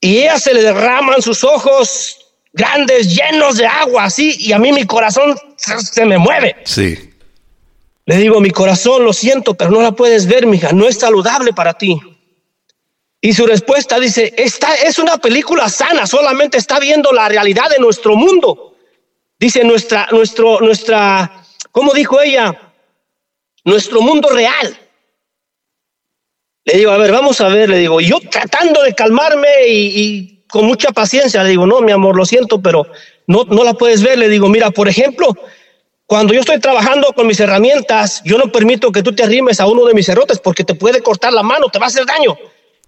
Y 0.00 0.18
ella 0.18 0.38
se 0.38 0.52
le 0.52 0.62
derraman 0.62 1.22
sus 1.22 1.42
ojos 1.44 2.18
grandes, 2.52 3.14
llenos 3.14 3.56
de 3.56 3.66
agua, 3.66 4.04
así, 4.04 4.36
y 4.38 4.52
a 4.52 4.58
mí 4.58 4.72
mi 4.72 4.84
corazón 4.84 5.38
se, 5.56 5.80
se 5.80 6.04
me 6.04 6.18
mueve. 6.18 6.56
Sí. 6.64 7.12
Le 8.04 8.16
digo, 8.16 8.40
mi 8.40 8.50
corazón, 8.50 9.04
lo 9.04 9.12
siento, 9.12 9.54
pero 9.54 9.70
no 9.70 9.80
la 9.80 9.92
puedes 9.92 10.26
ver, 10.26 10.46
mija, 10.46 10.72
no 10.72 10.86
es 10.86 10.98
saludable 10.98 11.52
para 11.52 11.74
ti. 11.74 11.98
Y 13.24 13.32
su 13.32 13.46
respuesta 13.46 14.00
dice, 14.00 14.34
esta 14.36 14.74
es 14.74 14.98
una 14.98 15.16
película 15.16 15.68
sana, 15.68 16.06
solamente 16.08 16.58
está 16.58 16.80
viendo 16.80 17.12
la 17.12 17.28
realidad 17.28 17.70
de 17.70 17.78
nuestro 17.78 18.16
mundo. 18.16 18.76
Dice 19.38 19.62
nuestra, 19.62 20.08
nuestro, 20.10 20.60
nuestra, 20.60 21.41
¿cómo 21.72 21.92
dijo 21.92 22.20
ella? 22.20 22.72
Nuestro 23.64 24.00
mundo 24.00 24.28
real. 24.28 24.78
Le 26.64 26.78
digo, 26.78 26.92
a 26.92 26.98
ver, 26.98 27.10
vamos 27.10 27.40
a 27.40 27.48
ver, 27.48 27.68
le 27.68 27.78
digo, 27.78 28.00
yo 28.00 28.20
tratando 28.30 28.82
de 28.82 28.94
calmarme 28.94 29.48
y, 29.66 30.00
y 30.00 30.44
con 30.46 30.66
mucha 30.66 30.92
paciencia, 30.92 31.42
le 31.42 31.50
digo, 31.50 31.66
no, 31.66 31.80
mi 31.80 31.90
amor, 31.90 32.14
lo 32.16 32.24
siento, 32.24 32.62
pero 32.62 32.86
no, 33.26 33.44
no 33.44 33.64
la 33.64 33.74
puedes 33.74 34.02
ver. 34.02 34.18
Le 34.18 34.28
digo, 34.28 34.48
mira, 34.48 34.70
por 34.70 34.88
ejemplo, 34.88 35.34
cuando 36.06 36.34
yo 36.34 36.40
estoy 36.40 36.60
trabajando 36.60 37.12
con 37.14 37.26
mis 37.26 37.40
herramientas, 37.40 38.22
yo 38.24 38.36
no 38.36 38.52
permito 38.52 38.92
que 38.92 39.02
tú 39.02 39.14
te 39.14 39.24
arrimes 39.24 39.60
a 39.60 39.66
uno 39.66 39.86
de 39.86 39.94
mis 39.94 40.06
cerrotes 40.06 40.38
porque 40.38 40.62
te 40.62 40.74
puede 40.74 41.00
cortar 41.00 41.32
la 41.32 41.42
mano, 41.42 41.68
te 41.68 41.78
va 41.78 41.86
a 41.86 41.88
hacer 41.88 42.04
daño. 42.04 42.36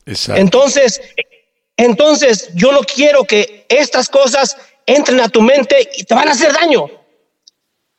Exacto. 0.05 0.40
Entonces, 0.40 1.01
entonces 1.77 2.51
yo 2.55 2.70
no 2.70 2.81
quiero 2.82 3.24
que 3.24 3.65
estas 3.70 4.11
cosas 4.11 4.56
entren 4.85 5.20
a 5.20 5.31
tu 5.31 5.40
mente 5.40 5.89
y 5.97 6.05
te 6.05 6.15
van 6.15 6.28
a 6.28 6.32
hacer 6.32 6.52
daño. 6.52 6.90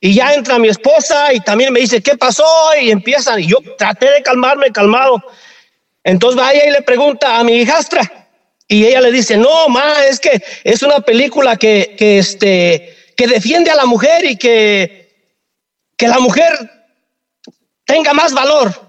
Y 0.00 0.14
ya 0.14 0.34
entra 0.34 0.58
mi 0.58 0.68
esposa 0.68 1.32
y 1.32 1.40
también 1.40 1.72
me 1.72 1.80
dice, 1.80 2.02
¿qué 2.02 2.16
pasó? 2.16 2.44
Y 2.80 2.90
empiezan, 2.90 3.40
y 3.40 3.46
yo 3.46 3.58
traté 3.78 4.10
de 4.10 4.22
calmarme, 4.22 4.70
calmado. 4.70 5.22
Entonces 6.04 6.40
va 6.40 6.52
ella 6.52 6.66
y 6.66 6.70
le 6.72 6.82
pregunta 6.82 7.38
a 7.38 7.44
mi 7.44 7.54
hijastra. 7.54 8.28
Y 8.68 8.84
ella 8.84 9.00
le 9.00 9.12
dice, 9.12 9.36
no, 9.36 9.68
ma, 9.68 10.04
es 10.04 10.20
que 10.20 10.42
es 10.64 10.82
una 10.82 11.00
película 11.00 11.56
que, 11.56 11.94
que, 11.96 12.18
este, 12.18 12.96
que 13.16 13.26
defiende 13.26 13.70
a 13.70 13.76
la 13.76 13.86
mujer 13.86 14.24
y 14.24 14.36
que, 14.36 15.32
que 15.96 16.08
la 16.08 16.18
mujer 16.18 16.52
tenga 17.84 18.12
más 18.12 18.32
valor 18.32 18.86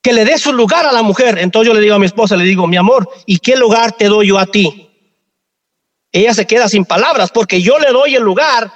que 0.00 0.12
le 0.12 0.24
dé 0.24 0.38
su 0.38 0.52
lugar 0.52 0.86
a 0.86 0.92
la 0.92 1.02
mujer. 1.02 1.38
Entonces 1.38 1.68
yo 1.68 1.74
le 1.74 1.80
digo 1.80 1.94
a 1.94 1.98
mi 1.98 2.06
esposa, 2.06 2.36
le 2.36 2.44
digo, 2.44 2.66
mi 2.66 2.76
amor, 2.76 3.08
¿y 3.24 3.38
qué 3.38 3.56
lugar 3.56 3.92
te 3.92 4.06
doy 4.06 4.28
yo 4.28 4.38
a 4.38 4.46
ti? 4.46 4.90
Ella 6.12 6.34
se 6.34 6.46
queda 6.46 6.68
sin 6.68 6.84
palabras 6.84 7.30
porque 7.30 7.60
yo 7.60 7.78
le 7.78 7.90
doy 7.90 8.14
el 8.14 8.22
lugar 8.22 8.70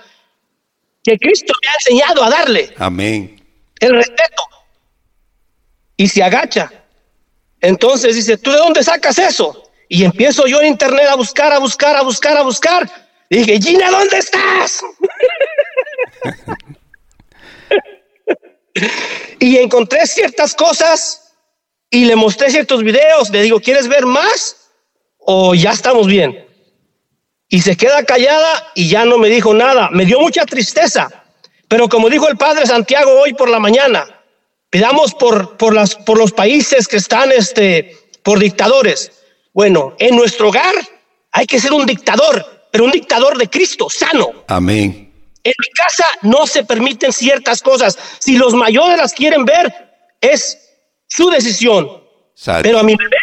que 1.08 1.18
Cristo 1.18 1.54
me 1.62 1.68
ha 1.68 1.74
enseñado 1.74 2.22
a 2.22 2.28
darle, 2.30 2.74
Amén. 2.76 3.42
el 3.80 3.94
respeto. 3.94 4.42
Y 5.96 6.06
se 6.06 6.22
agacha. 6.22 6.70
Entonces 7.60 8.14
dice, 8.14 8.36
¿tú 8.36 8.52
de 8.52 8.58
dónde 8.58 8.84
sacas 8.84 9.18
eso? 9.18 9.70
Y 9.88 10.04
empiezo 10.04 10.46
yo 10.46 10.60
en 10.60 10.66
internet 10.68 11.06
a 11.08 11.14
buscar, 11.16 11.50
a 11.52 11.58
buscar, 11.58 11.96
a 11.96 12.02
buscar, 12.02 12.36
a 12.36 12.42
buscar. 12.42 12.90
Y 13.30 13.38
dije, 13.38 13.58
Gina, 13.58 13.90
¿dónde 13.90 14.18
estás? 14.18 14.82
y 19.40 19.56
encontré 19.56 20.06
ciertas 20.06 20.54
cosas 20.54 21.32
y 21.90 22.04
le 22.04 22.16
mostré 22.16 22.50
ciertos 22.50 22.84
videos. 22.84 23.30
Le 23.30 23.42
digo, 23.42 23.60
¿quieres 23.60 23.88
ver 23.88 24.04
más? 24.04 24.70
¿O 25.16 25.54
ya 25.54 25.72
estamos 25.72 26.06
bien? 26.06 26.46
Y 27.48 27.60
se 27.60 27.76
queda 27.76 28.04
callada 28.04 28.72
y 28.74 28.88
ya 28.88 29.04
no 29.04 29.18
me 29.18 29.28
dijo 29.28 29.54
nada. 29.54 29.88
Me 29.90 30.04
dio 30.04 30.20
mucha 30.20 30.44
tristeza. 30.44 31.08
Pero 31.66 31.88
como 31.88 32.08
dijo 32.08 32.28
el 32.28 32.36
padre 32.36 32.66
Santiago 32.66 33.20
hoy 33.20 33.34
por 33.34 33.48
la 33.48 33.58
mañana, 33.58 34.06
pidamos 34.70 35.14
por, 35.14 35.56
por, 35.56 35.74
las, 35.74 35.94
por 35.94 36.18
los 36.18 36.32
países 36.32 36.88
que 36.88 36.96
están 36.96 37.32
este, 37.32 37.96
por 38.22 38.38
dictadores. 38.38 39.12
Bueno, 39.52 39.94
en 39.98 40.16
nuestro 40.16 40.48
hogar 40.48 40.74
hay 41.32 41.46
que 41.46 41.60
ser 41.60 41.72
un 41.72 41.86
dictador, 41.86 42.68
pero 42.70 42.84
un 42.84 42.90
dictador 42.90 43.36
de 43.38 43.48
Cristo, 43.48 43.88
sano. 43.90 44.44
Amén. 44.48 45.12
En 45.44 45.54
mi 45.58 45.68
casa 45.70 46.04
no 46.22 46.46
se 46.46 46.64
permiten 46.64 47.12
ciertas 47.12 47.62
cosas. 47.62 47.98
Si 48.18 48.36
los 48.36 48.54
mayores 48.54 48.98
las 48.98 49.14
quieren 49.14 49.44
ver, 49.44 49.72
es 50.20 50.58
su 51.06 51.30
decisión. 51.30 52.02
Pero 52.62 52.78
a 52.78 52.82
mi 52.82 52.94
bebé, 52.94 53.16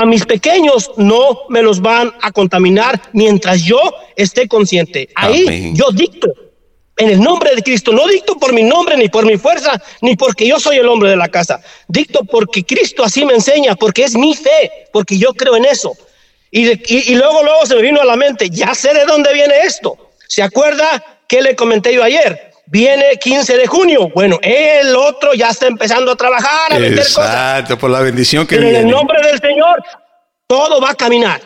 a 0.00 0.06
mis 0.06 0.24
pequeños, 0.24 0.90
no 0.96 1.40
me 1.48 1.62
los 1.62 1.80
van 1.80 2.12
a 2.22 2.32
contaminar 2.32 3.00
mientras 3.12 3.62
yo 3.62 3.80
esté 4.16 4.48
consciente. 4.48 5.08
Ahí 5.14 5.44
Amén. 5.46 5.74
yo 5.76 5.90
dicto 5.92 6.28
en 6.96 7.10
el 7.10 7.20
nombre 7.20 7.54
de 7.54 7.62
Cristo. 7.62 7.92
No 7.92 8.06
dicto 8.06 8.36
por 8.38 8.52
mi 8.52 8.62
nombre, 8.62 8.96
ni 8.96 9.08
por 9.08 9.24
mi 9.26 9.36
fuerza, 9.36 9.80
ni 10.02 10.16
porque 10.16 10.46
yo 10.46 10.58
soy 10.60 10.76
el 10.78 10.88
hombre 10.88 11.10
de 11.10 11.16
la 11.16 11.28
casa. 11.28 11.60
Dicto 11.88 12.24
porque 12.24 12.64
Cristo 12.64 13.04
así 13.04 13.24
me 13.24 13.34
enseña, 13.34 13.74
porque 13.74 14.04
es 14.04 14.14
mi 14.14 14.34
fe, 14.34 14.70
porque 14.92 15.18
yo 15.18 15.32
creo 15.34 15.56
en 15.56 15.64
eso. 15.66 15.92
Y, 16.50 16.64
de- 16.64 16.82
y- 16.88 17.12
y 17.12 17.14
luego, 17.14 17.42
luego 17.42 17.64
se 17.66 17.76
me 17.76 17.82
vino 17.82 18.00
a 18.00 18.04
la 18.04 18.16
mente, 18.16 18.50
ya 18.50 18.74
sé 18.74 18.92
de 18.92 19.04
dónde 19.06 19.32
viene 19.32 19.54
esto. 19.64 19.96
¿Se 20.28 20.42
acuerda 20.42 21.20
que 21.28 21.42
le 21.42 21.54
comenté 21.56 21.94
yo 21.94 22.02
ayer? 22.02 22.49
Viene 22.70 23.16
15 23.20 23.56
de 23.56 23.66
junio. 23.66 24.08
Bueno, 24.14 24.38
el 24.42 24.94
otro 24.94 25.34
ya 25.34 25.48
está 25.48 25.66
empezando 25.66 26.12
a 26.12 26.16
trabajar, 26.16 26.72
a 26.72 26.78
meter 26.78 26.98
cosas. 26.98 27.26
Exacto, 27.26 27.76
por 27.76 27.90
la 27.90 27.98
bendición 28.00 28.46
que 28.46 28.56
Pero 28.56 28.68
en 28.68 28.76
el 28.76 28.84
viene. 28.84 28.96
nombre 28.96 29.18
del 29.26 29.40
Señor, 29.40 29.82
todo 30.46 30.80
va 30.80 30.90
a 30.90 30.94
caminar. 30.94 31.40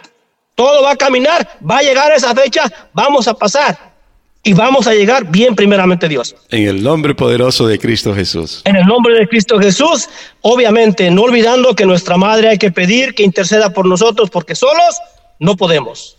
Todo 0.54 0.82
va 0.82 0.92
a 0.92 0.96
caminar. 0.96 1.48
Va 1.68 1.78
a 1.78 1.82
llegar 1.82 2.12
esa 2.12 2.34
fecha. 2.34 2.70
Vamos 2.92 3.26
a 3.26 3.32
pasar. 3.34 3.94
Y 4.42 4.52
vamos 4.52 4.86
a 4.86 4.92
llegar 4.92 5.24
bien, 5.24 5.56
primeramente, 5.56 6.06
Dios. 6.06 6.36
En 6.50 6.68
el 6.68 6.82
nombre 6.82 7.14
poderoso 7.14 7.66
de 7.66 7.78
Cristo 7.78 8.14
Jesús. 8.14 8.60
En 8.66 8.76
el 8.76 8.84
nombre 8.84 9.14
de 9.14 9.26
Cristo 9.26 9.58
Jesús, 9.58 10.10
obviamente, 10.42 11.10
no 11.10 11.22
olvidando 11.22 11.74
que 11.74 11.86
nuestra 11.86 12.18
madre 12.18 12.50
hay 12.50 12.58
que 12.58 12.70
pedir 12.70 13.14
que 13.14 13.22
interceda 13.22 13.70
por 13.70 13.86
nosotros, 13.86 14.28
porque 14.28 14.54
solos 14.54 14.98
no 15.38 15.56
podemos. 15.56 16.18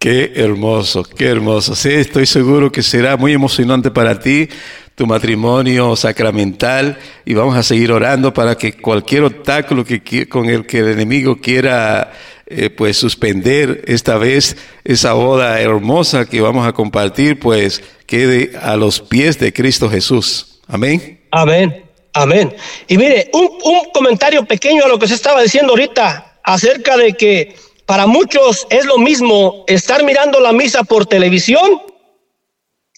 Qué 0.00 0.32
hermoso, 0.34 1.02
qué 1.02 1.26
hermoso. 1.26 1.74
Sí, 1.74 1.90
estoy 1.90 2.24
seguro 2.24 2.72
que 2.72 2.82
será 2.82 3.18
muy 3.18 3.34
emocionante 3.34 3.90
para 3.90 4.18
ti 4.18 4.48
tu 4.94 5.06
matrimonio 5.06 5.94
sacramental 5.94 6.98
y 7.26 7.34
vamos 7.34 7.54
a 7.54 7.62
seguir 7.62 7.92
orando 7.92 8.32
para 8.32 8.56
que 8.56 8.72
cualquier 8.72 9.24
obstáculo 9.24 9.84
que, 9.84 10.26
con 10.26 10.48
el 10.48 10.64
que 10.64 10.78
el 10.78 10.88
enemigo 10.88 11.36
quiera 11.36 12.14
eh, 12.46 12.70
pues 12.70 12.96
suspender 12.96 13.82
esta 13.88 14.16
vez 14.16 14.56
esa 14.84 15.12
boda 15.12 15.60
hermosa 15.60 16.24
que 16.24 16.40
vamos 16.40 16.66
a 16.66 16.72
compartir 16.72 17.38
pues 17.38 17.82
quede 18.06 18.56
a 18.58 18.76
los 18.76 19.02
pies 19.02 19.38
de 19.38 19.52
Cristo 19.52 19.90
Jesús. 19.90 20.62
Amén. 20.66 21.20
Amén, 21.30 21.84
amén. 22.14 22.56
Y 22.88 22.96
mire, 22.96 23.28
un, 23.34 23.50
un 23.62 23.90
comentario 23.92 24.46
pequeño 24.46 24.82
a 24.82 24.88
lo 24.88 24.98
que 24.98 25.08
se 25.08 25.14
estaba 25.14 25.42
diciendo 25.42 25.74
ahorita 25.74 26.38
acerca 26.42 26.96
de 26.96 27.12
que 27.12 27.54
para 27.90 28.06
muchos 28.06 28.68
es 28.70 28.84
lo 28.84 28.98
mismo 28.98 29.64
estar 29.66 30.04
mirando 30.04 30.38
la 30.38 30.52
misa 30.52 30.84
por 30.84 31.06
televisión 31.06 31.82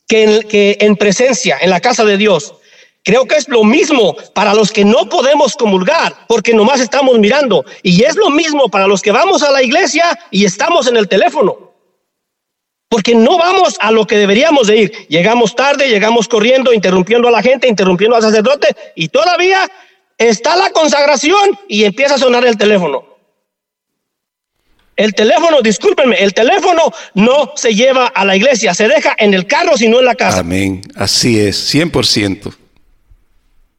que 0.07 0.77
en, 0.81 0.97
presencia, 0.97 1.57
en 1.63 1.71
la 1.71 1.81
casa 1.81 2.05
de 2.05 2.19
Dios. 2.19 2.57
Creo 3.03 3.25
que 3.25 3.37
es 3.37 3.49
lo 3.49 3.65
mismo 3.65 4.15
para 4.35 4.53
los 4.53 4.71
que 4.71 4.85
no 4.85 5.09
podemos 5.09 5.57
comulgar, 5.57 6.15
porque 6.29 6.53
nomás 6.53 6.79
estamos 6.79 7.19
mirando. 7.19 7.65
Y 7.83 8.05
es 8.05 8.17
lo 8.17 8.29
mismo 8.29 8.69
para 8.69 8.87
los 8.87 9.01
que 9.01 9.13
vamos 9.13 9.43
a 9.43 9.51
la 9.51 9.63
iglesia 9.63 10.05
y 10.31 10.45
estamos 10.45 10.87
en 10.87 10.99
el 10.99 11.09
teléfono. 11.09 11.73
Porque 12.91 13.15
no 13.15 13.39
vamos 13.39 13.79
a 13.81 13.93
lo 13.93 14.07
que 14.07 14.19
deberíamos 14.19 14.67
de 14.67 14.77
ir. 14.77 14.93
Llegamos 15.09 15.57
tarde, 15.57 15.89
llegamos 15.89 16.29
corriendo, 16.29 16.71
interrumpiendo 16.71 17.29
a 17.29 17.31
la 17.31 17.41
gente, 17.41 17.67
interrumpiendo 17.67 18.15
al 18.15 18.21
sacerdote, 18.21 18.77
y 18.95 19.09
todavía 19.09 19.71
está 20.19 20.55
la 20.55 20.69
consagración 20.69 21.59
y 21.67 21.85
empieza 21.85 22.17
a 22.17 22.19
sonar 22.19 22.45
el 22.45 22.59
teléfono. 22.59 23.12
El 25.03 25.15
teléfono, 25.15 25.61
discúlpenme, 25.63 26.15
el 26.23 26.33
teléfono 26.33 26.93
no 27.15 27.55
se 27.57 27.75
lleva 27.75 28.07
a 28.07 28.25
la 28.25 28.37
iglesia, 28.37 28.73
se 28.73 28.87
deja 28.87 29.17
en 29.19 29.35
el 29.35 29.49
carro, 29.49 29.77
sino 29.77 29.99
en 29.99 30.05
la 30.05 30.15
casa. 30.15 30.39
Amén. 30.39 30.81
Así 30.95 31.41
es, 31.41 31.75
100%. 31.75 32.55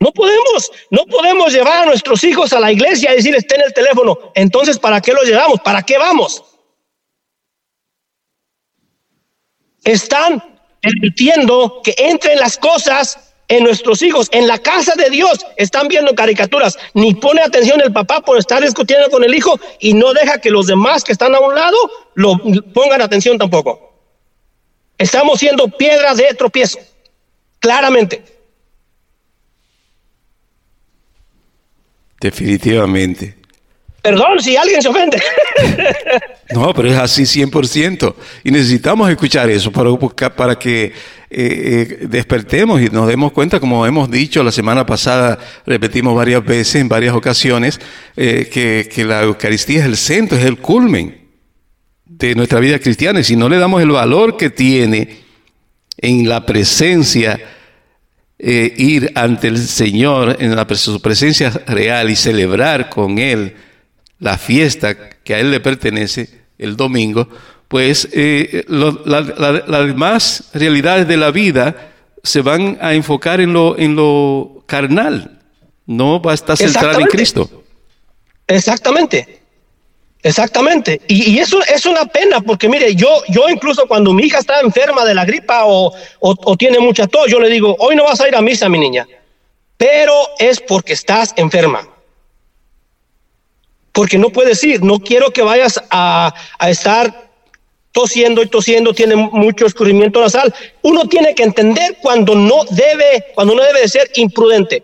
No 0.02 0.12
podemos, 0.12 0.70
no 0.90 1.06
podemos 1.06 1.54
llevar 1.54 1.84
a 1.84 1.86
nuestros 1.86 2.26
hijos 2.26 2.52
a 2.52 2.60
la 2.60 2.74
iglesia 2.74 3.14
y 3.14 3.16
decir, 3.16 3.34
está 3.36 3.56
en 3.56 3.62
el 3.62 3.74
teléfono. 3.74 4.20
Entonces, 4.36 4.78
¿para 4.78 5.00
qué 5.00 5.14
los 5.14 5.24
llevamos? 5.24 5.62
¿Para 5.62 5.82
qué 5.84 5.98
vamos? 5.98 6.44
Están 9.86 10.44
permitiendo 10.82 11.80
que 11.86 11.96
entren 12.00 12.38
las 12.38 12.58
cosas 12.58 13.33
en 13.58 13.64
nuestros 13.64 14.02
hijos, 14.02 14.30
en 14.32 14.48
la 14.48 14.58
casa 14.58 14.96
de 14.96 15.10
Dios, 15.10 15.46
están 15.58 15.88
viendo 15.88 16.16
caricaturas. 16.16 16.78
Ni 16.94 17.14
pone 17.14 17.42
atención 17.42 17.80
el 17.82 17.94
papá 17.94 18.22
por 18.22 18.38
estar 18.38 18.62
discutiendo 18.64 19.10
con 19.10 19.24
el 19.24 19.36
hijo 19.36 19.60
y 19.80 19.94
no 19.94 20.14
deja 20.14 20.42
que 20.42 20.50
los 20.50 20.66
demás 20.66 21.04
que 21.04 21.12
están 21.12 21.36
a 21.36 21.40
un 21.40 21.54
lado 21.54 21.78
lo 22.16 22.38
pongan 22.74 23.02
atención 23.02 23.38
tampoco. 23.38 23.94
Estamos 24.98 25.40
siendo 25.40 25.68
piedras 25.68 26.18
de 26.18 26.34
tropiezo, 26.34 26.80
claramente. 27.60 28.24
Definitivamente. 32.20 33.43
Perdón 34.04 34.42
si 34.42 34.58
alguien 34.58 34.82
se 34.82 34.90
ofende. 34.90 35.20
No, 36.54 36.72
pero 36.72 36.90
es 36.90 36.98
así 36.98 37.24
100%. 37.24 38.14
Y 38.44 38.52
necesitamos 38.52 39.10
escuchar 39.10 39.50
eso 39.50 39.72
para, 39.72 39.90
para 40.36 40.60
que 40.60 40.84
eh, 40.84 40.92
eh, 41.32 41.98
despertemos 42.02 42.80
y 42.80 42.90
nos 42.90 43.08
demos 43.08 43.32
cuenta, 43.32 43.60
como 43.60 43.88
hemos 43.88 44.12
dicho 44.12 44.44
la 44.44 44.52
semana 44.52 44.86
pasada, 44.86 45.40
repetimos 45.66 46.16
varias 46.16 46.46
veces, 46.46 46.76
en 46.76 46.90
varias 46.90 47.16
ocasiones, 47.16 47.80
eh, 48.16 48.50
que, 48.52 48.88
que 48.94 49.04
la 49.04 49.24
Eucaristía 49.24 49.80
es 49.80 49.86
el 49.86 49.98
centro, 49.98 50.38
es 50.38 50.46
el 50.46 50.58
culmen 50.60 51.30
de 52.06 52.36
nuestra 52.36 52.60
vida 52.60 52.78
cristiana. 52.78 53.22
Y 53.22 53.24
si 53.24 53.36
no 53.36 53.50
le 53.50 53.58
damos 53.58 53.82
el 53.82 53.90
valor 53.90 54.38
que 54.38 54.52
tiene 54.52 55.24
en 55.98 56.30
la 56.30 56.46
presencia, 56.46 57.40
ir 58.38 59.12
ante 59.16 59.48
el 59.48 59.58
Señor 59.58 60.36
en 60.40 60.56
la, 60.56 60.68
su 60.76 61.02
presencia 61.02 61.50
real 61.66 62.12
y 62.12 62.16
celebrar 62.16 62.90
con 62.90 63.18
Él 63.18 63.56
la 64.20 64.38
fiesta 64.38 65.10
que 65.10 65.36
a 65.36 65.40
Él 65.40 65.52
le 65.52 65.60
pertenece 65.60 66.30
el 66.58 66.76
domingo, 66.78 67.28
pues 67.68 68.08
eh, 68.14 68.64
lo- 68.68 69.02
la- 69.06 69.22
la- 69.22 69.64
las 69.68 69.88
demás 69.88 70.50
realidades 70.54 71.08
de 71.08 71.18
la 71.18 71.32
vida 71.32 71.92
se 72.24 72.42
van 72.42 72.78
a 72.82 72.94
enfocar 72.94 73.42
en 73.42 73.52
lo, 73.54 73.78
en 73.78 73.96
lo 73.96 74.64
carnal, 74.66 75.40
no 75.86 76.22
va 76.22 76.32
a 76.32 76.36
estar 76.36 76.56
centrada 76.56 76.94
en. 77.02 77.08
Cristo. 77.08 77.64
Exactamente. 78.48 79.40
Exactamente. 80.22 81.02
Y, 81.08 81.32
y 81.32 81.40
eso 81.40 81.60
es 81.66 81.86
una 81.86 82.06
pena 82.06 82.40
porque 82.40 82.70
mire, 82.70 82.96
yo, 82.96 83.10
yo 83.28 83.50
incluso 83.50 83.86
cuando 83.88 84.14
mi 84.14 84.24
hija 84.24 84.40
está 84.40 84.62
enferma 84.62 85.04
de 85.04 85.14
la 85.14 85.26
gripa 85.26 85.66
o, 85.66 85.88
o- 85.88 85.94
o 86.46 86.56
tiene 86.58 86.80
mucha 86.80 87.08
tos, 87.08 87.28
yo 87.30 87.40
le 87.42 87.50
digo, 87.50 87.76
hoy 87.80 87.96
no 87.96 88.06
vas 88.06 88.22
a 88.22 88.28
ir 88.30 88.36
a 88.36 88.42
misa, 88.42 88.70
mi 88.70 88.80
niña. 88.80 89.06
Pero 89.76 90.14
es 90.40 90.62
porque 90.62 90.94
estás 90.94 91.34
enferma. 91.36 91.82
Porque 93.94 94.18
no 94.18 94.30
puedes 94.30 94.62
ir. 94.64 94.84
No 94.84 95.00
quiero 95.00 95.32
que 95.32 95.42
vayas 95.42 95.82
a, 95.90 96.34
a 96.60 96.70
estar 96.70 97.32
tosiendo 97.94 98.42
y 98.42 98.48
tosiendo, 98.48 98.92
tiene 98.92 99.16
mucho 99.16 99.66
escurrimiento 99.66 100.20
nasal. 100.20 100.54
Uno 100.82 101.08
tiene 101.08 101.34
que 101.36 101.44
entender 101.44 101.98
cuando 102.02 102.36
no 102.36 102.66
debe, 102.72 103.28
cuando 103.36 103.56
no 103.56 103.64
debe 103.64 103.82
de 103.82 103.88
ser 103.88 104.12
imprudente. 104.16 104.84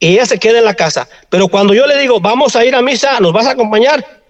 Ella 0.00 0.26
se 0.26 0.38
queda 0.38 0.58
en 0.58 0.64
la 0.64 0.74
casa. 0.74 1.08
Pero 1.30 1.48
cuando 1.48 1.72
yo 1.72 1.86
le 1.86 1.96
digo, 1.96 2.20
vamos 2.20 2.56
a 2.56 2.64
ir 2.64 2.74
a 2.74 2.82
misa, 2.82 3.20
¿nos 3.20 3.32
vas 3.32 3.46
a 3.46 3.52
acompañar? 3.52 4.22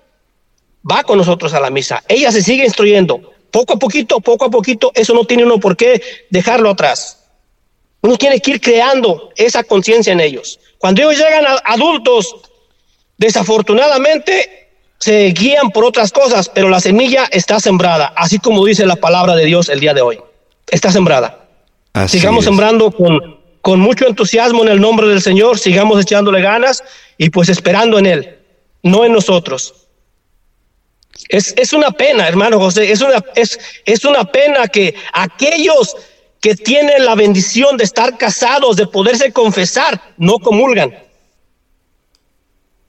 Va 0.89 1.02
con 1.02 1.16
nosotros 1.16 1.55
a 1.55 1.60
la 1.60 1.70
misa. 1.70 2.05
Ella 2.06 2.30
se 2.30 2.43
sigue 2.43 2.64
instruyendo. 2.64 3.32
Poco 3.51 3.74
a 3.74 3.78
poquito, 3.78 4.20
poco 4.20 4.44
a 4.44 4.51
poquito, 4.51 4.93
eso 4.94 5.14
no 5.14 5.24
tiene 5.24 5.44
uno 5.44 5.59
por 5.59 5.76
qué 5.76 6.02
dejarlo 6.28 6.70
atrás. 6.70 7.18
Uno 8.02 8.18
tiene 8.18 8.40
que 8.40 8.52
ir 8.52 8.60
creando 8.60 9.30
esa 9.36 9.64
conciencia 9.64 10.12
en 10.12 10.20
ellos. 10.20 10.60
Cuando 10.76 11.01
ellos 11.01 11.16
llegan 11.16 11.47
a 11.47 11.56
adultos, 11.64 12.34
desafortunadamente 13.23 14.69
se 14.99 15.28
guían 15.28 15.70
por 15.70 15.85
otras 15.85 16.11
cosas, 16.11 16.49
pero 16.49 16.69
la 16.69 16.81
semilla 16.81 17.28
está 17.31 17.61
sembrada, 17.61 18.12
así 18.16 18.39
como 18.39 18.65
dice 18.65 18.85
la 18.85 18.97
palabra 18.97 19.36
de 19.36 19.47
Dios 19.47 19.69
el 19.69 19.81
día 19.81 19.94
de 19.94 20.03
hoy. 20.03 20.20
Está 20.70 20.90
sembrada. 20.90 21.47
Así 21.93 22.19
sigamos 22.19 22.40
es. 22.40 22.47
sembrando 22.47 22.90
con, 22.90 23.39
con 23.61 23.78
mucho 23.78 24.07
entusiasmo 24.09 24.62
en 24.62 24.70
el 24.70 24.81
nombre 24.81 25.07
del 25.07 25.23
Señor, 25.23 25.59
sigamos 25.59 26.01
echándole 26.01 26.40
ganas 26.40 26.82
y 27.16 27.31
pues 27.31 27.49
esperando 27.49 27.99
en 27.99 28.07
Él, 28.07 28.39
no 28.82 29.05
en 29.05 29.12
nosotros. 29.12 29.74
Es, 31.28 31.55
es 31.57 31.73
una 31.73 31.93
pena, 31.93 32.27
hermano 32.27 32.59
José, 32.59 32.90
es 32.90 33.01
una, 33.03 33.23
es, 33.36 33.59
es 33.85 34.05
una 34.05 34.24
pena 34.24 34.66
que 34.66 34.94
aquellos 35.12 35.97
que 36.40 36.57
tienen 36.57 37.05
la 37.05 37.15
bendición 37.15 37.77
de 37.77 37.85
estar 37.85 38.19
casados, 38.19 38.77
de 38.77 38.89
poderse 38.89 39.32
confesar, 39.32 40.01
no 40.16 40.40
comulgan. 40.40 40.93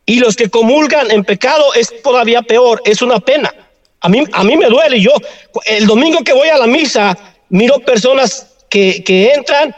Y 0.06 0.20
los 0.20 0.36
que 0.36 0.50
comulgan 0.50 1.12
en 1.12 1.24
pecado 1.24 1.74
es 1.74 2.02
todavía 2.02 2.42
peor, 2.42 2.82
es 2.86 3.02
una 3.02 3.20
pena. 3.20 3.54
A 4.02 4.10
mí, 4.10 4.24
a 4.34 4.44
mí 4.44 4.58
me 4.58 4.68
duele. 4.68 5.00
Yo, 5.00 5.12
el 5.66 5.88
domingo 5.88 6.20
que 6.24 6.34
voy 6.34 6.50
a 6.50 6.58
la 6.58 6.68
misa, 6.68 7.18
miro 7.50 7.80
personas 7.80 8.48
que, 8.70 9.02
que 9.04 9.34
entran, 9.34 9.74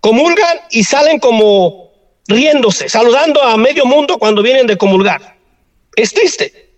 comulgan 0.00 0.58
y 0.70 0.84
salen 0.84 1.18
como 1.18 1.90
riéndose, 2.28 2.88
saludando 2.88 3.42
a 3.42 3.56
medio 3.56 3.86
mundo 3.86 4.18
cuando 4.18 4.42
vienen 4.42 4.66
de 4.66 4.76
comulgar. 4.76 5.36
Es 5.96 6.12
triste. 6.12 6.70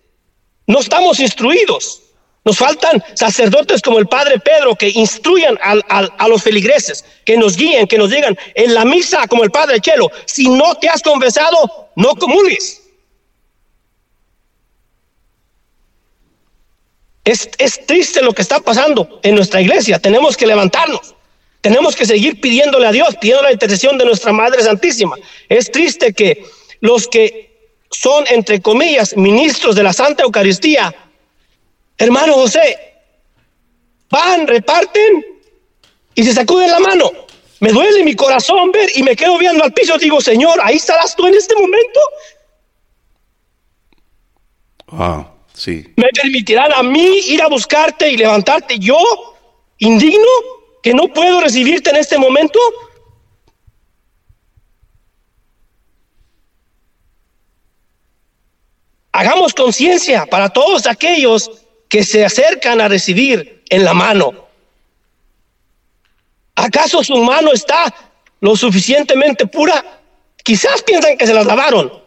No 0.67 0.79
estamos 0.79 1.19
instruidos. 1.19 2.01
Nos 2.45 2.57
faltan 2.59 3.03
sacerdotes 3.15 3.81
como 3.81 3.97
el 3.97 4.07
Padre 4.07 4.39
Pedro 4.39 4.75
que 4.75 4.89
instruyan 4.89 5.57
al- 5.61 5.83
a 5.89 6.27
los 6.27 6.43
feligreses, 6.43 7.03
que 7.25 7.37
nos 7.37 7.57
guíen, 7.57 7.87
que 7.87 7.97
nos 7.97 8.11
digan 8.11 8.37
en 8.53 8.73
la 8.73 8.85
misa 8.85 9.27
como 9.27 9.43
el 9.43 9.49
Padre 9.51 9.81
Chelo, 9.81 10.11
si 10.25 10.47
no 10.47 10.75
te 10.75 10.87
has 10.87 11.01
confesado, 11.01 11.89
no 11.95 12.15
comulgues. 12.15 12.83
Es, 17.25 17.49
es 17.57 17.85
triste 17.85 18.21
lo 18.21 18.33
que 18.33 18.41
está 18.41 18.59
pasando 18.61 19.19
en 19.23 19.35
nuestra 19.35 19.59
iglesia. 19.59 19.99
Tenemos 19.99 20.37
que 20.37 20.47
levantarnos. 20.47 21.15
Tenemos 21.61 21.95
que 21.95 22.05
seguir 22.05 22.39
pidiéndole 22.39 22.85
a 22.85 22.91
Dios, 22.91 23.15
pidiendo 23.19 23.41
la 23.41 23.51
intercesión 23.51 23.97
de 23.97 24.05
nuestra 24.05 24.31
Madre 24.31 24.61
Santísima. 24.61 25.15
Es 25.49 25.71
triste 25.71 26.13
que 26.13 26.45
los 26.79 27.07
que 27.07 27.73
son, 27.89 28.25
entre 28.29 28.61
comillas, 28.61 29.17
ministros 29.17 29.75
de 29.75 29.81
la 29.81 29.91
Santa 29.91 30.23
Eucaristía, 30.23 30.93
hermano 31.97 32.33
José, 32.33 32.77
van, 34.11 34.45
reparten 34.45 35.25
y 36.13 36.23
se 36.23 36.33
sacuden 36.33 36.69
la 36.69 36.79
mano. 36.79 37.11
Me 37.59 37.71
duele 37.71 38.03
mi 38.03 38.15
corazón 38.15 38.71
ver 38.71 38.89
y 38.95 39.01
me 39.01 39.15
quedo 39.15 39.37
viendo 39.37 39.63
al 39.63 39.73
piso. 39.73 39.97
Digo, 39.97 40.21
Señor, 40.21 40.59
ahí 40.61 40.75
estarás 40.75 41.15
tú 41.15 41.25
en 41.25 41.33
este 41.33 41.55
momento. 41.55 41.99
Ah, 44.89 45.31
¿Me 45.95 46.09
permitirán 46.09 46.73
a 46.73 46.83
mí 46.83 47.19
ir 47.27 47.41
a 47.41 47.47
buscarte 47.47 48.11
y 48.11 48.17
levantarte 48.17 48.77
yo, 48.77 48.97
indigno, 49.77 50.31
que 50.83 50.93
no 50.93 51.07
puedo 51.07 51.41
recibirte 51.41 51.89
en 51.89 51.95
este 51.95 52.17
momento? 52.17 52.59
Hagamos 59.13 59.53
conciencia 59.53 60.25
para 60.25 60.49
todos 60.49 60.87
aquellos 60.87 61.49
que 61.87 62.03
se 62.03 62.25
acercan 62.25 62.81
a 62.81 62.89
recibir 62.89 63.63
en 63.69 63.85
la 63.85 63.93
mano. 63.93 64.45
¿Acaso 66.55 67.01
su 67.01 67.15
mano 67.17 67.53
está 67.53 67.93
lo 68.41 68.57
suficientemente 68.57 69.47
pura? 69.47 70.01
Quizás 70.43 70.83
piensan 70.83 71.17
que 71.17 71.27
se 71.27 71.33
las 71.33 71.45
lavaron. 71.45 72.04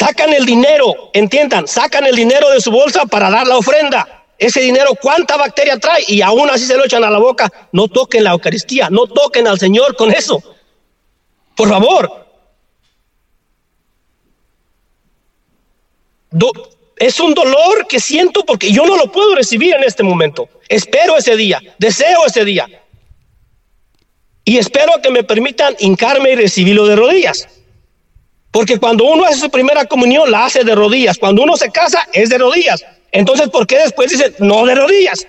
Sacan 0.00 0.32
el 0.32 0.46
dinero, 0.46 1.10
entiendan, 1.12 1.68
sacan 1.68 2.06
el 2.06 2.16
dinero 2.16 2.48
de 2.48 2.62
su 2.62 2.70
bolsa 2.70 3.04
para 3.04 3.28
dar 3.28 3.46
la 3.46 3.58
ofrenda. 3.58 4.24
Ese 4.38 4.62
dinero, 4.62 4.94
¿cuánta 4.98 5.36
bacteria 5.36 5.78
trae? 5.78 6.02
Y 6.08 6.22
aún 6.22 6.48
así 6.48 6.64
se 6.64 6.74
lo 6.74 6.86
echan 6.86 7.04
a 7.04 7.10
la 7.10 7.18
boca. 7.18 7.52
No 7.72 7.86
toquen 7.86 8.24
la 8.24 8.30
Eucaristía, 8.30 8.88
no 8.88 9.06
toquen 9.06 9.46
al 9.46 9.58
Señor 9.58 9.94
con 9.96 10.10
eso. 10.10 10.42
Por 11.54 11.68
favor. 11.68 12.26
Es 16.96 17.20
un 17.20 17.34
dolor 17.34 17.86
que 17.86 18.00
siento 18.00 18.46
porque 18.46 18.72
yo 18.72 18.86
no 18.86 18.96
lo 18.96 19.12
puedo 19.12 19.34
recibir 19.34 19.74
en 19.74 19.84
este 19.84 20.02
momento. 20.02 20.48
Espero 20.70 21.18
ese 21.18 21.36
día, 21.36 21.60
deseo 21.76 22.24
ese 22.26 22.46
día. 22.46 22.66
Y 24.46 24.56
espero 24.56 24.94
que 25.02 25.10
me 25.10 25.24
permitan 25.24 25.76
hincarme 25.78 26.30
y 26.30 26.36
recibirlo 26.36 26.86
de 26.86 26.96
rodillas. 26.96 27.59
Porque 28.50 28.78
cuando 28.78 29.04
uno 29.04 29.24
hace 29.24 29.40
su 29.40 29.50
primera 29.50 29.84
comunión, 29.84 30.30
la 30.30 30.46
hace 30.46 30.64
de 30.64 30.74
rodillas. 30.74 31.18
Cuando 31.18 31.42
uno 31.42 31.56
se 31.56 31.70
casa, 31.70 32.06
es 32.12 32.30
de 32.30 32.38
rodillas. 32.38 32.84
Entonces, 33.12 33.48
¿por 33.48 33.66
qué 33.66 33.78
después 33.78 34.10
dice 34.10 34.34
no 34.38 34.66
de 34.66 34.74
rodillas? 34.74 35.26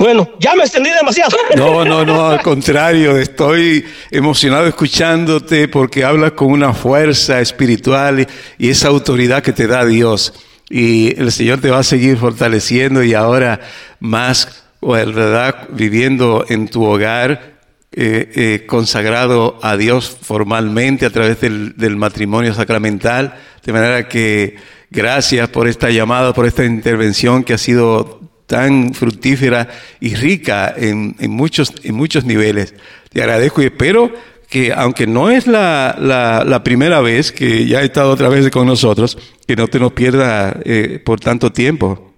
Bueno, 0.00 0.30
ya 0.38 0.54
me 0.54 0.62
extendí 0.62 0.88
demasiado. 0.88 1.36
No, 1.56 1.84
no, 1.84 2.06
no, 2.06 2.28
al 2.28 2.40
contrario, 2.40 3.18
estoy 3.18 3.84
emocionado 4.10 4.66
escuchándote 4.66 5.68
porque 5.68 6.04
hablas 6.04 6.32
con 6.32 6.50
una 6.52 6.72
fuerza 6.72 7.38
espiritual 7.38 8.26
y, 8.56 8.70
esa 8.70 8.88
autoridad 8.88 9.42
que 9.42 9.52
te 9.52 9.66
da 9.66 9.84
Dios. 9.84 10.32
Y 10.70 11.20
el 11.20 11.30
Señor 11.30 11.60
te 11.60 11.68
va 11.68 11.80
a 11.80 11.82
seguir 11.82 12.16
fortaleciendo 12.16 13.02
y 13.02 13.12
ahora 13.12 13.60
más, 13.98 14.64
bueno, 14.80 15.12
¿verdad? 15.12 15.68
Viviendo 15.70 16.44
en 16.48 16.68
tu 16.68 16.84
hogar, 16.84 17.58
eh, 17.92 18.30
eh, 18.34 18.66
consagrado 18.66 19.58
a 19.62 19.76
Dios 19.76 20.16
formalmente 20.22 21.06
a 21.06 21.10
través 21.10 21.40
del, 21.40 21.76
del 21.76 21.96
matrimonio 21.96 22.54
sacramental. 22.54 23.34
De 23.64 23.72
manera 23.72 24.08
que 24.08 24.56
gracias 24.90 25.48
por 25.48 25.68
esta 25.68 25.90
llamada, 25.90 26.32
por 26.32 26.46
esta 26.46 26.64
intervención 26.64 27.44
que 27.44 27.54
ha 27.54 27.58
sido 27.58 28.20
tan 28.46 28.94
fructífera 28.94 29.68
y 30.00 30.14
rica 30.14 30.74
en, 30.76 31.14
en 31.20 31.30
muchos, 31.30 31.72
en 31.84 31.94
muchos 31.94 32.24
niveles. 32.24 32.74
Te 33.12 33.22
agradezco 33.22 33.62
y 33.62 33.66
espero 33.66 34.12
que, 34.48 34.72
aunque 34.72 35.06
no 35.06 35.30
es 35.30 35.46
la, 35.46 35.96
la, 35.98 36.44
la 36.44 36.64
primera 36.64 37.00
vez 37.00 37.30
que 37.30 37.66
ya 37.66 37.78
ha 37.78 37.82
estado 37.82 38.10
otra 38.10 38.28
vez 38.28 38.50
con 38.50 38.66
nosotros, 38.66 39.16
que 39.46 39.54
no 39.54 39.68
te 39.68 39.78
nos 39.78 39.92
pierda 39.92 40.56
eh, 40.64 41.00
por 41.04 41.20
tanto 41.20 41.52
tiempo. 41.52 42.12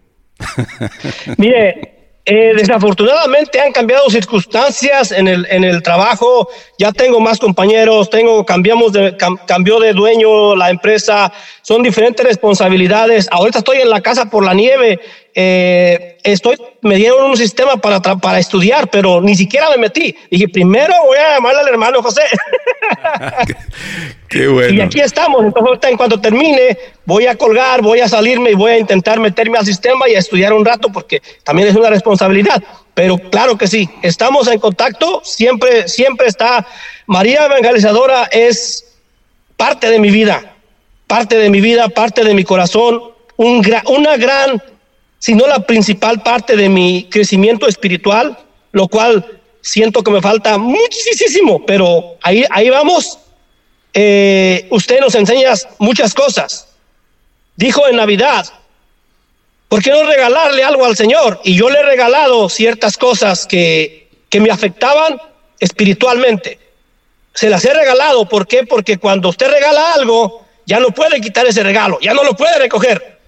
Mire, 1.36 1.91
eh, 2.24 2.53
desafortunadamente 2.57 3.61
han 3.61 3.73
cambiado 3.73 4.09
circunstancias 4.09 5.11
en 5.11 5.27
el, 5.27 5.47
en 5.51 5.65
el 5.65 5.82
trabajo. 5.82 6.49
Ya 6.78 6.93
tengo 6.93 7.19
más 7.20 7.39
compañeros, 7.39 8.11
tengo, 8.11 8.44
cambiamos 8.47 8.93
de, 8.93 9.16
cam- 9.16 9.44
cambió 9.47 9.81
de 9.81 9.93
dueño 9.93 10.55
la 10.55 10.70
empresa, 10.70 11.32
son 11.62 11.82
diferentes 11.82 12.24
responsabilidades. 12.24 13.28
Ahorita 13.31 13.59
estoy 13.59 13.78
en 13.78 13.90
la 13.90 14.01
casa 14.01 14.31
por 14.31 14.44
la 14.44 14.55
nieve 14.55 15.01
eh, 15.34 16.18
estoy, 16.24 16.56
me 16.82 16.96
dieron 16.96 17.30
un 17.30 17.36
sistema 17.36 17.76
para, 17.76 18.00
para 18.00 18.38
estudiar, 18.38 18.88
pero 18.90 19.20
ni 19.20 19.34
siquiera 19.34 19.70
me 19.70 19.78
metí. 19.78 20.14
Dije, 20.30 20.48
primero 20.48 20.94
voy 21.06 21.16
a 21.18 21.34
llamarle 21.36 21.60
al 21.60 21.68
hermano 21.68 22.02
José. 22.02 22.22
Qué 24.28 24.48
bueno. 24.48 24.74
Y 24.74 24.80
aquí 24.80 25.00
estamos. 25.00 25.44
Entonces, 25.44 25.68
ahorita, 25.68 25.90
en 25.90 25.96
cuanto 25.96 26.20
termine, 26.20 26.78
voy 27.04 27.26
a 27.26 27.36
colgar, 27.36 27.82
voy 27.82 28.00
a 28.00 28.09
salirme 28.09 28.50
y 28.50 28.54
voy 28.54 28.72
a 28.72 28.78
intentar 28.78 29.20
meterme 29.20 29.59
al 29.59 29.66
sistema 29.66 30.09
y 30.09 30.14
a 30.14 30.18
estudiar 30.18 30.52
un 30.52 30.64
rato 30.64 30.90
porque 30.90 31.22
también 31.44 31.68
es 31.68 31.76
una 31.76 31.90
responsabilidad. 31.90 32.62
Pero 32.94 33.18
claro 33.18 33.56
que 33.59 33.66
sí, 33.66 33.88
estamos 34.02 34.48
en 34.48 34.59
contacto. 34.59 35.20
Siempre, 35.24 35.88
siempre 35.88 36.28
está. 36.28 36.66
María 37.06 37.44
Evangelizadora 37.46 38.24
es 38.32 38.86
parte 39.56 39.90
de 39.90 39.98
mi 39.98 40.10
vida, 40.10 40.54
parte 41.06 41.36
de 41.36 41.50
mi 41.50 41.60
vida, 41.60 41.88
parte 41.88 42.24
de 42.24 42.34
mi 42.34 42.44
corazón, 42.44 43.02
un 43.36 43.62
gra- 43.62 43.82
una 43.88 44.16
gran, 44.16 44.62
si 45.23 45.36
no 45.36 45.47
la 45.47 45.61
principal 45.61 46.20
parte 46.20 46.57
de 46.57 46.69
mi 46.69 47.07
crecimiento 47.09 47.69
espiritual, 47.69 48.36
lo 48.73 48.89
cual 48.89 49.40
siento 49.61 50.03
que 50.03 50.11
me 50.11 50.20
falta 50.20 50.59
muchísimo, 50.59 51.65
pero 51.65 52.16
ahí, 52.23 52.44
ahí 52.51 52.69
vamos 52.70 53.20
eh, 53.94 54.66
usted 54.70 54.99
nos 54.99 55.15
enseña 55.15 55.53
muchas 55.78 56.12
cosas. 56.12 56.66
Dijo 57.55 57.86
en 57.86 57.94
Navidad, 57.94 58.53
¿por 59.69 59.81
qué 59.81 59.90
no 59.90 60.03
regalarle 60.03 60.65
algo 60.65 60.85
al 60.86 60.97
Señor? 60.97 61.40
Y 61.44 61.55
yo 61.55 61.70
le 61.70 61.78
he 61.78 61.85
regalado 61.85 62.49
ciertas 62.49 62.99
cosas 62.99 63.47
que, 63.47 64.09
que 64.28 64.40
me 64.40 64.51
afectaban 64.51 65.23
espiritualmente. 65.61 66.59
Se 67.32 67.49
las 67.49 67.65
he 67.65 67.73
regalado, 67.73 68.28
¿por 68.28 68.49
qué? 68.49 68.65
Porque 68.65 68.99
cuando 68.99 69.28
usted 69.28 69.49
regala 69.49 69.93
algo, 69.93 70.44
ya 70.66 70.81
no 70.81 70.89
puede 70.89 71.20
quitar 71.20 71.47
ese 71.47 71.62
regalo, 71.62 72.01
ya 72.01 72.12
no 72.12 72.24
lo 72.24 72.35
puede 72.35 72.59
recoger. 72.59 73.20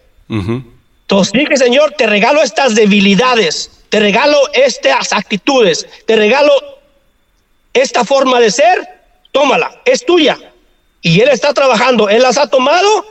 Entonces 1.05 1.33
dije, 1.33 1.57
Señor, 1.57 1.93
te 1.93 2.07
regalo 2.07 2.43
estas 2.43 2.75
debilidades, 2.75 3.71
te 3.91 4.01
regalo 4.01 4.39
estas 4.55 5.13
actitudes, 5.13 5.87
te 6.07 6.17
regalo 6.17 6.53
esta 7.75 8.05
forma 8.05 8.41
de 8.41 8.51
ser, 8.51 8.89
tómala, 9.31 9.83
es 9.85 10.07
tuya. 10.07 10.39
Y 11.03 11.21
Él 11.21 11.29
está 11.29 11.53
trabajando, 11.53 12.09
Él 12.09 12.23
las 12.23 12.39
ha 12.39 12.47
tomado 12.47 13.05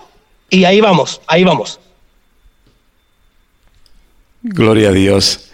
y 0.50 0.66
ahí 0.66 0.82
vamos, 0.82 1.22
ahí 1.28 1.44
vamos. 1.44 1.80
Gloria 4.42 4.90
a 4.90 4.94
Dios. 4.94 5.52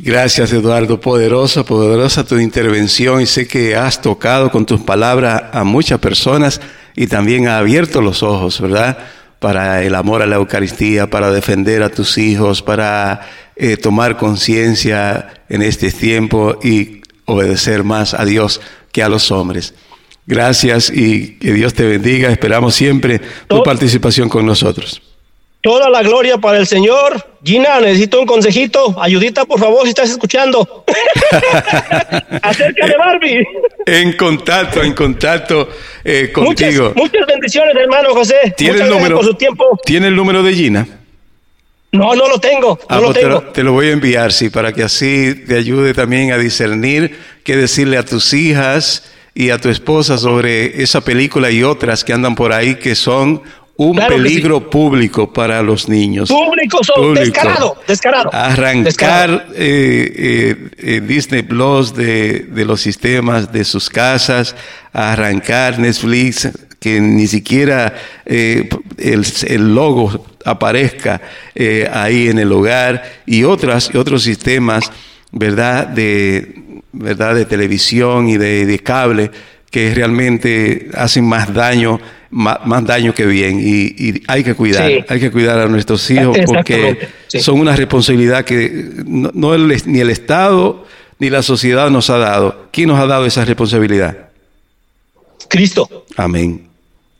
Gracias 0.00 0.52
Eduardo, 0.52 1.00
poderosa, 1.00 1.64
poderosa 1.64 2.24
tu 2.24 2.38
intervención 2.38 3.20
y 3.20 3.26
sé 3.26 3.48
que 3.48 3.74
has 3.74 4.00
tocado 4.00 4.52
con 4.52 4.64
tus 4.64 4.80
palabras 4.80 5.44
a 5.52 5.64
muchas 5.64 5.98
personas 5.98 6.60
y 6.94 7.08
también 7.08 7.48
ha 7.48 7.58
abierto 7.58 8.00
los 8.00 8.22
ojos, 8.22 8.60
¿verdad? 8.60 8.98
Para 9.38 9.82
el 9.82 9.94
amor 9.94 10.22
a 10.22 10.26
la 10.26 10.36
Eucaristía, 10.36 11.08
para 11.08 11.30
defender 11.30 11.82
a 11.82 11.90
tus 11.90 12.18
hijos, 12.18 12.62
para 12.62 13.20
eh, 13.56 13.76
tomar 13.76 14.16
conciencia 14.16 15.28
en 15.48 15.62
este 15.62 15.90
tiempo 15.92 16.58
y 16.62 17.02
obedecer 17.24 17.84
más 17.84 18.14
a 18.14 18.24
Dios 18.24 18.60
que 18.90 19.02
a 19.02 19.08
los 19.08 19.30
hombres. 19.30 19.74
Gracias 20.26 20.90
y 20.90 21.38
que 21.38 21.52
Dios 21.52 21.72
te 21.74 21.86
bendiga. 21.86 22.30
Esperamos 22.30 22.74
siempre 22.74 23.20
tu 23.46 23.62
participación 23.62 24.28
con 24.28 24.44
nosotros. 24.44 25.00
Toda 25.60 25.90
la 25.90 26.02
gloria 26.02 26.38
para 26.38 26.58
el 26.58 26.66
Señor. 26.66 27.24
Gina, 27.44 27.80
necesito 27.80 28.20
un 28.20 28.26
consejito. 28.26 28.94
Ayudita, 29.00 29.44
por 29.44 29.58
favor, 29.58 29.82
si 29.84 29.88
estás 29.90 30.08
escuchando. 30.10 30.84
Acerca 32.42 32.86
de 32.86 32.96
Barbie. 32.96 33.46
En 33.86 34.12
contacto, 34.16 34.82
en 34.82 34.92
contacto 34.94 35.68
eh, 36.04 36.30
contigo. 36.32 36.92
Muchas, 36.94 36.96
muchas 36.96 37.26
bendiciones, 37.26 37.74
hermano 37.76 38.10
José. 38.14 38.54
¿Tiene 38.56 38.82
el 38.82 38.90
número? 38.90 39.16
por 39.16 39.24
su 39.24 39.34
tiempo. 39.34 39.78
¿Tiene 39.84 40.08
el 40.08 40.16
número 40.16 40.42
de 40.42 40.54
Gina? 40.54 40.86
No, 41.90 42.14
no 42.14 42.28
lo 42.28 42.38
tengo. 42.38 42.78
No 42.78 42.86
Ah, 42.88 42.96
lo 43.00 43.06
pues 43.06 43.14
te, 43.14 43.20
tengo. 43.22 43.34
lo, 43.34 43.42
te 43.44 43.62
lo 43.62 43.72
voy 43.72 43.88
a 43.88 43.92
enviar, 43.92 44.32
sí, 44.32 44.50
para 44.50 44.72
que 44.72 44.82
así 44.82 45.34
te 45.46 45.56
ayude 45.56 45.94
también 45.94 46.32
a 46.32 46.38
discernir 46.38 47.18
qué 47.44 47.56
decirle 47.56 47.96
a 47.96 48.04
tus 48.04 48.32
hijas 48.34 49.10
y 49.34 49.50
a 49.50 49.58
tu 49.58 49.70
esposa 49.70 50.18
sobre 50.18 50.82
esa 50.82 51.00
película 51.00 51.50
y 51.50 51.62
otras 51.62 52.04
que 52.04 52.12
andan 52.12 52.34
por 52.34 52.52
ahí 52.52 52.74
que 52.74 52.94
son 52.94 53.42
un 53.80 53.94
Claro 53.94 54.16
peligro 54.16 54.68
público 54.68 55.32
para 55.32 55.62
los 55.62 55.88
niños. 55.88 56.28
Público, 56.28 56.82
son 56.82 56.96
Público. 56.96 57.20
descarado, 57.24 57.76
descarado. 57.86 58.30
Arrancar 58.32 58.84
Descarado. 58.84 59.42
eh, 59.54 60.12
eh, 60.16 60.68
eh, 60.78 61.00
Disney 61.00 61.42
Plus 61.42 61.94
de, 61.94 62.40
de 62.50 62.64
los 62.64 62.80
sistemas 62.80 63.52
de 63.52 63.64
sus 63.64 63.88
casas, 63.88 64.56
arrancar 64.92 65.78
Netflix, 65.78 66.48
que 66.80 67.00
ni 67.00 67.28
siquiera 67.28 67.94
eh, 68.26 68.68
el, 68.98 69.24
el 69.46 69.74
logo 69.74 70.26
aparezca 70.44 71.20
ahí 71.92 72.28
en 72.28 72.40
el 72.40 72.50
hogar 72.50 73.02
y 73.26 73.44
otras 73.44 73.94
otros 73.94 74.24
sistemas, 74.24 74.90
verdad 75.30 75.86
de 75.86 76.82
verdad 76.92 77.36
de 77.36 77.44
televisión 77.44 78.28
y 78.28 78.38
de, 78.38 78.66
de 78.66 78.78
cable 78.80 79.30
que 79.70 79.94
realmente 79.94 80.88
hacen 80.94 81.24
más 81.26 81.52
daño 81.52 82.00
más, 82.30 82.58
más 82.66 82.84
daño 82.84 83.14
que 83.14 83.24
bien 83.26 83.58
y, 83.58 83.86
y 84.08 84.22
hay 84.26 84.44
que 84.44 84.54
cuidar 84.54 84.88
Sí. 84.88 85.04
hay 85.08 85.18
que 85.20 85.30
cuidar 85.30 85.58
a 85.60 85.66
nuestros 85.68 86.10
hijos 86.10 86.36
porque 86.46 87.08
sí. 87.26 87.40
son 87.40 87.58
una 87.60 87.74
responsabilidad 87.74 88.44
que 88.44 88.90
no, 89.06 89.30
no 89.34 89.54
el- 89.54 89.82
ni 89.86 90.00
el 90.00 90.10
Estado 90.10 90.86
ni 91.18 91.30
la 91.30 91.42
sociedad 91.42 91.90
nos 91.90 92.10
ha 92.10 92.18
dado. 92.18 92.68
¿Quién 92.70 92.88
nos 92.88 93.00
ha 93.00 93.06
dado 93.06 93.26
esa 93.26 93.44
responsabilidad? 93.44 94.28
Cristo, 95.48 96.04
Amén. 96.16 96.68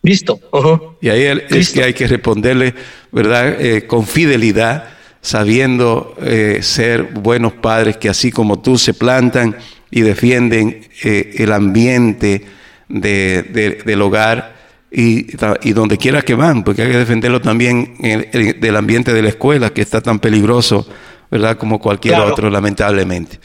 Cristo. 0.03 0.39
ujú. 0.53 0.97
Y 1.01 1.09
ahí 1.09 1.23
es 1.25 1.41
Cristo. 1.49 1.75
que 1.75 1.85
hay 1.85 1.95
que 1.95 2.07
responderle, 2.07 2.75
¿verdad? 3.11 3.61
Eh, 3.61 3.87
con 3.87 4.07
fidelidad, 4.07 4.85
sabiendo 5.21 6.15
eh, 6.23 6.61
ser 6.63 7.03
buenos 7.03 7.55
padres 7.55 7.97
que 7.97 8.09
así 8.09 8.31
como 8.31 8.61
tú 8.61 8.79
se 8.79 8.95
plantan 8.95 9.57
y 9.91 10.01
defienden 10.03 10.87
eh, 11.05 11.31
el 11.39 11.53
ambiente 11.53 12.43
de- 12.89 13.43
de- 13.43 13.83
del 13.85 14.03
hogar 14.03 14.57
y, 14.91 15.27
y 15.63 15.73
donde 15.73 15.99
quiera 15.99 16.23
que 16.23 16.35
van, 16.35 16.65
porque 16.65 16.83
hay 16.83 16.91
que 16.91 16.99
defenderlo 16.99 17.41
también 17.41 17.95
en- 18.01 18.29
en- 18.33 18.61
del 18.61 18.77
ambiente 18.77 19.13
de 19.13 19.23
la 19.23 19.29
escuela 19.29 19.71
que 19.71 19.83
está 19.83 20.01
tan 20.01 20.19
peligroso, 20.19 20.87
¿verdad? 21.31 21.57
Como 21.59 21.79
cualquier 21.79 22.15
Claro. 22.15 22.33
otro, 22.33 22.49
lamentablemente. 22.51 23.39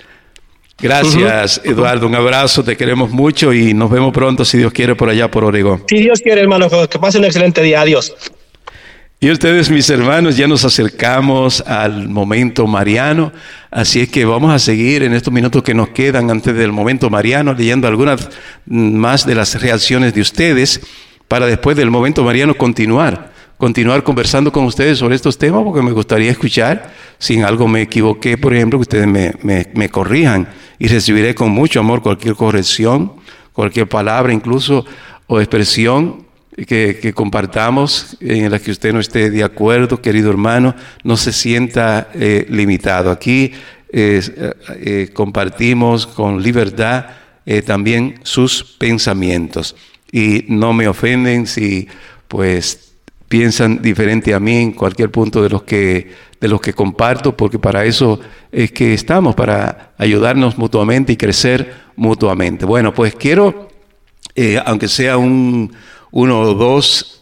Gracias, 0.81 1.61
Eduardo. 1.63 2.07
Un 2.07 2.15
abrazo, 2.15 2.63
te 2.63 2.75
queremos 2.75 3.11
mucho 3.11 3.53
y 3.53 3.73
nos 3.73 3.89
vemos 3.89 4.11
pronto, 4.13 4.43
si 4.43 4.57
Dios 4.57 4.73
quiere, 4.73 4.95
por 4.95 5.07
allá, 5.09 5.29
por 5.31 5.43
Oregón. 5.45 5.83
Si 5.87 5.97
Dios 5.97 6.19
quiere, 6.21 6.41
hermano, 6.41 6.67
que 6.89 6.99
pase 6.99 7.19
un 7.19 7.25
excelente 7.25 7.61
día. 7.61 7.81
Adiós. 7.81 8.13
Y 9.23 9.31
ustedes, 9.31 9.69
mis 9.69 9.89
hermanos, 9.89 10.35
ya 10.35 10.47
nos 10.47 10.65
acercamos 10.65 11.61
al 11.65 12.09
momento 12.09 12.67
mariano, 12.67 13.31
así 13.71 14.01
es 14.01 14.09
que 14.09 14.25
vamos 14.25 14.51
a 14.53 14.59
seguir 14.59 15.01
en 15.01 15.13
estos 15.13 15.33
minutos 15.33 15.63
que 15.63 15.73
nos 15.73 15.87
quedan 15.91 16.29
antes 16.29 16.53
del 16.53 16.73
momento 16.73 17.09
mariano, 17.09 17.53
leyendo 17.53 17.87
algunas 17.87 18.27
mm, 18.65 18.95
más 18.97 19.25
de 19.25 19.35
las 19.35 19.61
reacciones 19.61 20.13
de 20.13 20.19
ustedes, 20.19 20.81
para 21.29 21.45
después 21.45 21.77
del 21.77 21.89
momento 21.89 22.21
mariano 22.25 22.53
continuar, 22.55 23.31
continuar 23.57 24.03
conversando 24.03 24.51
con 24.51 24.65
ustedes 24.65 24.97
sobre 24.97 25.15
estos 25.15 25.37
temas, 25.37 25.63
porque 25.63 25.81
me 25.81 25.93
gustaría 25.93 26.29
escuchar, 26.29 26.91
si 27.17 27.35
en 27.35 27.45
algo 27.45 27.65
me 27.65 27.83
equivoqué, 27.83 28.37
por 28.37 28.53
ejemplo, 28.53 28.77
que 28.77 28.81
ustedes 28.81 29.07
me, 29.07 29.35
me- 29.41 29.69
me 29.73 29.87
corrijan 29.87 30.49
y 30.79 30.89
recibiré 30.89 31.33
con 31.33 31.49
mucho 31.49 31.79
amor 31.79 32.01
cualquier 32.01 32.35
corrección, 32.35 33.13
cualquier 33.53 33.87
palabra 33.87 34.33
incluso 34.33 34.85
o 35.27 35.39
expresión 35.39 36.22
que, 36.55 37.13
compartamos 37.13 38.17
en 38.19 38.51
la 38.51 38.59
que 38.59 38.71
usted 38.71 38.93
no 38.93 38.99
esté 38.99 39.29
de 39.29 39.43
acuerdo, 39.43 40.01
querido 40.01 40.29
hermano, 40.29 40.75
no 41.03 41.17
se 41.17 41.33
sienta 41.33 42.09
eh, 42.13 42.45
limitado. 42.49 43.11
Aquí 43.11 43.51
eh, 43.91 44.21
eh, 44.75 45.09
compartimos 45.13 46.07
con 46.07 46.41
libertad 46.41 47.05
también 47.65 48.21
sus 48.23 48.63
pensamientos 48.63 49.75
y 50.09 50.45
no 50.47 50.71
me 50.71 50.87
ofenden 50.87 51.45
si 51.45 51.89
pues 52.29 52.93
piensan 53.27 53.81
diferente 53.81 54.33
a 54.33 54.39
mí 54.39 54.61
en 54.61 54.71
cualquier 54.71 55.11
punto 55.11 55.43
de 55.43 55.49
los 55.49 55.63
que 55.63 56.09
de 56.39 56.47
los 56.47 56.61
que 56.61 56.73
comparto, 56.73 57.35
porque 57.35 57.59
para 57.59 57.83
eso 57.83 58.19
es 58.51 58.71
que 58.71 58.93
estamos, 58.93 59.35
para 59.35 59.93
ayudarnos 59.97 60.57
mutuamente 60.57 61.13
y 61.13 61.17
crecer 61.17 61.73
mutuamente. 61.97 62.65
Bueno, 62.65 62.93
pues 62.93 63.15
quiero, 63.15 63.69
aunque 64.65 64.89
sea 64.89 65.17
un, 65.17 65.73
uno 66.13 66.39
o 66.39 66.53
dos 66.53 67.21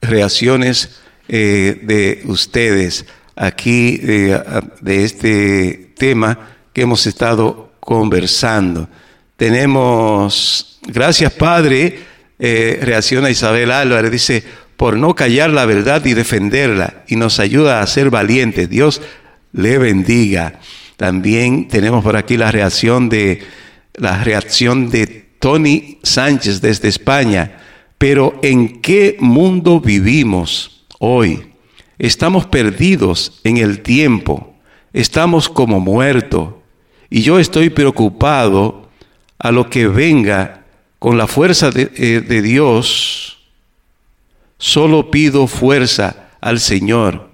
reacciones 0.00 1.00
eh, 1.28 1.80
de 1.82 2.22
ustedes 2.24 3.06
aquí 3.36 3.98
de 3.98 5.04
este 5.04 5.92
tema 5.96 6.38
que 6.72 6.82
hemos 6.82 7.06
estado 7.06 7.72
conversando. 7.78 8.88
Tenemos, 9.36 10.80
gracias 10.86 11.32
Padre, 11.32 11.98
eh, 12.38 12.80
reacciona 12.82 13.30
Isabel 13.30 13.70
Álvarez, 13.70 14.10
dice, 14.10 14.42
por 14.76 14.96
no 14.96 15.14
callar 15.14 15.50
la 15.50 15.66
verdad 15.66 16.04
y 16.04 16.14
defenderla, 16.14 17.04
y 17.06 17.16
nos 17.16 17.38
ayuda 17.38 17.82
a 17.82 17.86
ser 17.86 18.10
valientes. 18.10 18.68
Dios 18.68 19.02
le 19.52 19.78
bendiga. 19.78 20.60
También 20.96 21.68
tenemos 21.68 22.02
por 22.02 22.16
aquí 22.16 22.36
la 22.36 22.50
reacción 22.50 23.08
de 23.08 23.42
la 23.94 24.24
reacción 24.24 24.88
de 24.88 25.26
Tony 25.38 25.98
Sánchez 26.02 26.60
desde 26.60 26.88
España. 26.88 27.58
Pero 28.02 28.36
¿en 28.42 28.80
qué 28.80 29.16
mundo 29.20 29.78
vivimos 29.78 30.82
hoy? 30.98 31.52
estamos 32.00 32.46
perdidos 32.46 33.40
en 33.44 33.58
el 33.58 33.80
tiempo, 33.80 34.56
estamos 34.92 35.48
como 35.48 35.78
muertos. 35.78 36.48
Y 37.10 37.22
yo 37.22 37.38
estoy 37.38 37.70
preocupado 37.70 38.88
a 39.38 39.52
lo 39.52 39.70
que 39.70 39.86
venga 39.86 40.64
con 40.98 41.16
la 41.16 41.28
fuerza 41.28 41.70
de, 41.70 41.92
eh, 41.94 42.20
de 42.26 42.42
Dios. 42.42 43.38
Solo 44.58 45.08
pido 45.12 45.46
fuerza 45.46 46.30
al 46.40 46.58
Señor. 46.58 47.30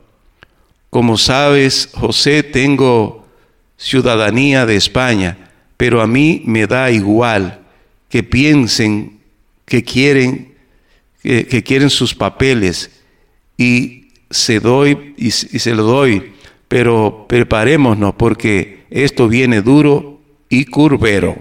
Como 0.91 1.17
sabes, 1.17 1.89
José, 1.95 2.43
tengo 2.43 3.27
ciudadanía 3.79 4.67
de 4.67 4.77
España, 4.77 5.49
pero 5.79 6.03
a 6.03 6.07
mí 6.07 6.43
me 6.45 6.67
da 6.67 6.91
igual 6.91 7.61
que 8.11 8.23
piensen 8.23 9.19
que 9.65 9.83
quieren, 9.83 10.48
que, 11.29 11.63
quieren 11.63 11.91
sus 11.91 12.15
papeles 12.15 12.91
y 13.59 14.09
se 14.31 14.61
doy 14.61 15.15
y, 15.19 15.27
y 15.27 15.31
se 15.31 15.75
lo 15.75 15.83
doy, 15.83 16.33
pero 16.69 17.27
preparémonos 17.29 18.15
porque 18.15 18.85
esto 18.91 19.29
viene 19.29 19.61
duro 19.61 20.23
y 20.49 20.65
curvero. 20.65 21.37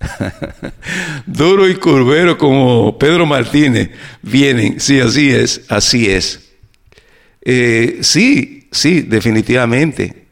duro 1.26 1.68
y 1.68 1.76
curvero 1.76 2.36
como 2.36 2.98
Pedro 2.98 3.26
Martínez 3.26 3.90
vienen, 4.22 4.80
sí, 4.80 4.98
así 4.98 5.30
es, 5.30 5.62
así 5.68 6.10
es. 6.10 6.50
Eh, 7.42 7.98
sí, 8.00 8.66
sí, 8.72 9.02
definitivamente. 9.02 10.26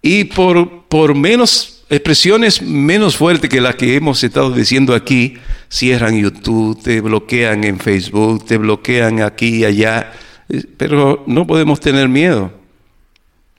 Y 0.00 0.24
por, 0.24 0.84
por 0.84 1.14
menos 1.14 1.77
expresiones 1.90 2.60
menos 2.62 3.16
fuertes 3.16 3.48
que 3.48 3.60
las 3.60 3.76
que 3.76 3.96
hemos 3.96 4.22
estado 4.22 4.50
diciendo 4.50 4.94
aquí, 4.94 5.38
cierran 5.70 6.20
YouTube, 6.20 6.80
te 6.82 7.00
bloquean 7.00 7.64
en 7.64 7.78
Facebook, 7.78 8.44
te 8.44 8.58
bloquean 8.58 9.22
aquí 9.22 9.58
y 9.58 9.64
allá, 9.64 10.12
Eh, 10.48 10.64
pero 10.76 11.24
no 11.26 11.46
podemos 11.46 11.78
tener 11.78 12.08
miedo, 12.08 12.50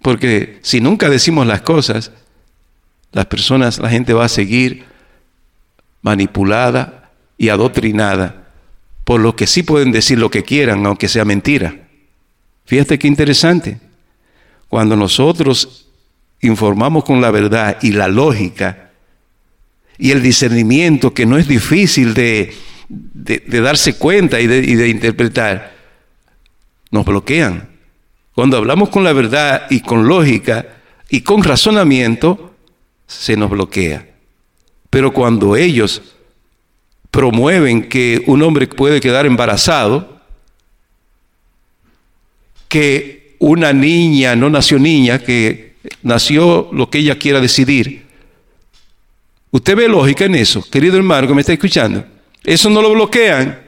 porque 0.01 0.59
si 0.63 0.81
nunca 0.81 1.07
decimos 1.09 1.45
las 1.45 1.61
cosas, 1.61 2.11
las 3.11 3.25
personas, 3.27 3.79
la 3.79 3.89
gente 3.89 4.13
va 4.13 4.25
a 4.25 4.29
seguir 4.29 4.85
manipulada 6.01 7.11
y 7.37 7.49
adoctrinada 7.49 8.47
por 9.03 9.19
lo 9.19 9.35
que 9.35 9.47
sí 9.47 9.63
pueden 9.63 9.91
decir 9.91 10.19
lo 10.19 10.29
que 10.29 10.43
quieran, 10.43 10.85
aunque 10.85 11.07
sea 11.07 11.25
mentira. 11.25 11.75
Fíjate 12.65 12.97
qué 12.99 13.07
interesante. 13.07 13.79
Cuando 14.67 14.95
nosotros 14.95 15.88
informamos 16.41 17.03
con 17.03 17.21
la 17.21 17.31
verdad 17.31 17.77
y 17.81 17.91
la 17.91 18.07
lógica 18.07 18.91
y 19.97 20.11
el 20.11 20.21
discernimiento 20.21 21.13
que 21.13 21.25
no 21.25 21.37
es 21.37 21.47
difícil 21.47 22.13
de, 22.13 22.53
darse 23.47 23.97
cuenta 23.97 24.39
y 24.39 24.47
de 24.47 24.87
interpretar, 24.87 25.73
nos 26.91 27.05
bloquean. 27.05 27.69
Cuando 28.33 28.57
hablamos 28.57 28.89
con 28.89 29.03
la 29.03 29.13
verdad 29.13 29.67
y 29.69 29.81
con 29.81 30.07
lógica 30.07 30.65
y 31.09 31.21
con 31.21 31.43
razonamiento, 31.43 32.55
se 33.05 33.35
nos 33.35 33.49
bloquea. 33.49 34.07
Pero 34.89 35.11
cuando 35.11 35.55
ellos 35.55 36.01
promueven 37.11 37.89
que 37.89 38.23
un 38.27 38.41
hombre 38.43 38.67
puede 38.67 39.01
quedar 39.01 39.25
embarazado, 39.25 40.21
que 42.67 43.35
una 43.39 43.73
niña 43.73 44.35
no 44.35 44.49
nació 44.49 44.79
niña, 44.79 45.19
que 45.19 45.68
nació 46.03 46.69
lo 46.71 46.89
que 46.89 46.99
ella 46.99 47.17
quiera 47.17 47.39
decidir. 47.39 48.05
Usted 49.51 49.75
ve 49.75 49.87
lógica 49.87 50.25
en 50.25 50.35
eso, 50.35 50.63
querido 50.69 50.97
hermano 50.97 51.27
que 51.27 51.33
me 51.33 51.41
está 51.41 51.53
escuchando. 51.53 52.05
Eso 52.43 52.69
no 52.69 52.81
lo 52.81 52.91
bloquean. 52.93 53.59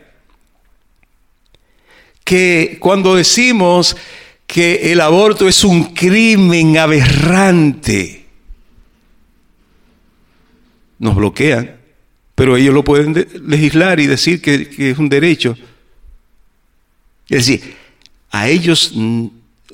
Que 2.24 2.78
cuando 2.80 3.16
decimos 3.16 3.98
que 4.46 4.92
el 4.92 5.02
aborto 5.02 5.48
es 5.48 5.64
un 5.64 5.94
crimen 5.94 6.78
aberrante, 6.78 8.26
nos 11.00 11.16
bloquean, 11.16 11.78
pero 12.36 12.56
ellos 12.56 12.74
lo 12.74 12.84
pueden 12.84 13.14
de- 13.14 13.28
legislar 13.46 14.00
y 14.00 14.08
decir 14.08 14.42
que, 14.42 14.70
es 14.92 14.98
un 14.98 15.10
derecho. 15.10 15.58
Es 17.28 17.48
decir, 17.48 17.76
a 18.30 18.48
ellos 18.50 18.94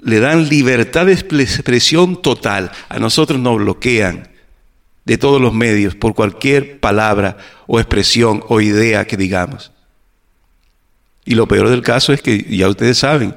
le 0.04 0.20
dan 0.20 0.50
libertad 0.50 1.06
de 1.06 1.14
expre- 1.14 1.42
expresión 1.42 2.22
total, 2.22 2.72
a 2.90 3.00
nosotros 3.00 3.40
nos 3.40 3.58
bloquean 3.58 4.30
de 5.06 5.18
todos 5.18 5.42
los 5.42 5.54
medios 5.54 5.96
por 5.96 6.14
cualquier 6.14 6.80
palabra 6.80 7.38
o 7.66 7.80
expresión 7.80 8.44
o 8.50 8.60
idea 8.60 9.06
que 9.08 9.18
digamos. 9.18 9.72
Y 11.26 11.36
lo 11.36 11.48
peor 11.48 11.70
del 11.70 11.82
caso 11.82 12.14
es 12.14 12.22
que 12.22 12.38
ya 12.50 12.70
ustedes 12.70 12.98
saben 12.98 13.36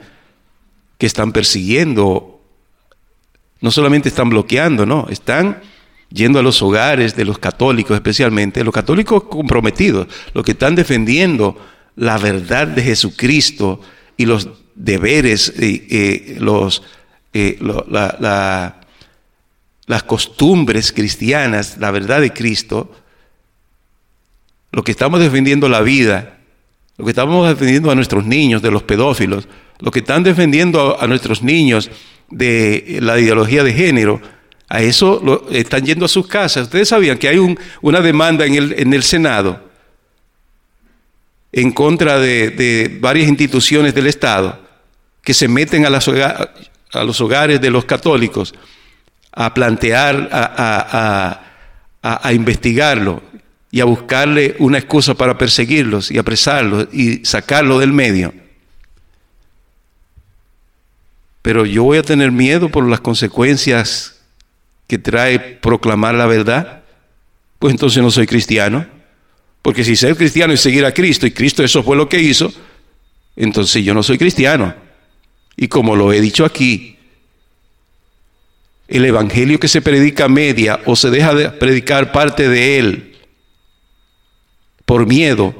que 0.98 1.06
están 1.06 1.32
persiguiendo, 1.32 2.40
no 3.60 3.70
solamente 3.70 4.08
están 4.08 4.30
bloqueando, 4.30 4.86
no, 4.86 5.06
están 5.10 5.60
yendo 6.12 6.38
a 6.38 6.42
los 6.42 6.60
hogares 6.60 7.16
de 7.16 7.24
los 7.24 7.38
católicos 7.38 7.94
especialmente, 7.94 8.64
los 8.64 8.74
católicos 8.74 9.24
comprometidos, 9.24 10.08
los 10.34 10.44
que 10.44 10.52
están 10.52 10.74
defendiendo 10.74 11.56
la 11.96 12.18
verdad 12.18 12.66
de 12.66 12.82
Jesucristo 12.82 13.80
y 14.16 14.26
los 14.26 14.48
deberes, 14.84 15.52
los, 16.38 16.82
lo- 17.60 17.86
la- 17.88 18.16
la- 18.20 18.76
las 19.86 20.02
costumbres 20.04 20.92
cristianas, 20.92 21.76
la 21.78 21.90
verdad 21.90 22.20
de 22.20 22.32
Cristo, 22.32 22.94
lo 24.72 24.84
que 24.84 24.92
estamos 24.92 25.20
defendiendo 25.20 25.68
la 25.68 25.80
vida, 25.80 26.38
lo 26.96 27.04
que 27.04 27.10
estamos 27.10 27.48
defendiendo 27.48 27.90
a 27.90 27.94
nuestros 27.94 28.24
niños 28.24 28.62
de 28.62 28.70
los 28.70 28.84
pedófilos, 28.84 29.48
lo 29.80 29.90
que 29.90 29.98
están 30.00 30.22
defendiendo 30.22 31.00
a, 31.00 31.06
nuestros 31.08 31.42
niños 31.42 31.90
de 32.30 32.98
la 33.02 33.18
ideología 33.18 33.64
de 33.64 33.72
género, 33.72 34.20
a 34.68 34.80
eso 34.82 35.20
lo- 35.24 35.48
están 35.50 35.84
yendo 35.84 36.04
a 36.04 36.08
sus 36.08 36.26
casas. 36.28 36.64
Ustedes 36.64 36.88
sabían 36.88 37.18
que 37.18 37.26
hay 37.28 37.38
un- 37.38 37.58
una 37.82 38.00
demanda 38.00 38.46
en 38.46 38.54
el, 38.54 38.74
en 38.78 38.94
el 38.94 39.02
Senado 39.02 39.68
en 41.52 41.72
contra 41.72 42.20
de 42.20 42.96
varias 43.00 43.28
instituciones 43.28 43.92
del 43.92 44.06
Estado 44.06 44.69
que 45.22 45.34
se 45.34 45.48
meten 45.48 45.84
a, 45.86 45.90
los 45.90 47.20
hogares 47.20 47.60
de 47.60 47.70
los 47.70 47.84
católicos 47.84 48.54
a 49.32 49.52
plantear, 49.54 50.28
a- 50.32 51.40
a 52.02 52.32
investigarlo 52.32 53.22
y 53.70 53.80
a 53.80 53.84
buscarle 53.84 54.56
una 54.58 54.78
excusa 54.78 55.14
para 55.14 55.38
perseguirlos 55.38 56.10
y 56.10 56.18
apresarlos 56.18 56.88
y 56.92 57.24
sacarlo 57.24 57.78
del 57.78 57.92
medio. 57.92 58.32
Pero 61.42 61.64
yo 61.64 61.84
voy 61.84 61.98
a 61.98 62.02
tener 62.02 62.32
miedo 62.32 62.68
por 62.68 62.86
las 62.88 63.00
consecuencias 63.00 64.20
que 64.86 64.98
trae 64.98 65.38
proclamar 65.38 66.14
la 66.14 66.26
verdad. 66.26 66.82
Pues 67.58 67.72
entonces 67.72 68.02
no 68.02 68.10
soy 68.10 68.26
cristiano. 68.26 68.86
Porque 69.62 69.84
si 69.84 69.94
ser 69.96 70.16
cristiano 70.16 70.52
es 70.52 70.60
seguir 70.60 70.84
a 70.84 70.92
Cristo 70.92 71.26
y 71.26 71.30
Cristo 71.30 71.62
eso 71.62 71.82
fue 71.82 71.96
lo 71.96 72.08
que 72.08 72.18
hizo, 72.20 72.52
entonces 73.36 73.84
yo 73.84 73.94
no 73.94 74.02
soy 74.02 74.18
cristiano. 74.18 74.74
Y 75.60 75.68
como 75.68 75.94
lo 75.94 76.10
he 76.10 76.22
dicho 76.22 76.46
aquí, 76.46 76.96
el 78.88 79.04
evangelio 79.04 79.60
que 79.60 79.68
se 79.68 79.82
predica 79.82 80.26
media 80.26 80.80
o 80.86 80.96
se 80.96 81.10
deja 81.10 81.34
de 81.34 81.50
predicar 81.50 82.12
parte 82.12 82.48
de 82.48 82.78
él 82.78 83.18
por 84.86 85.06
miedo 85.06 85.54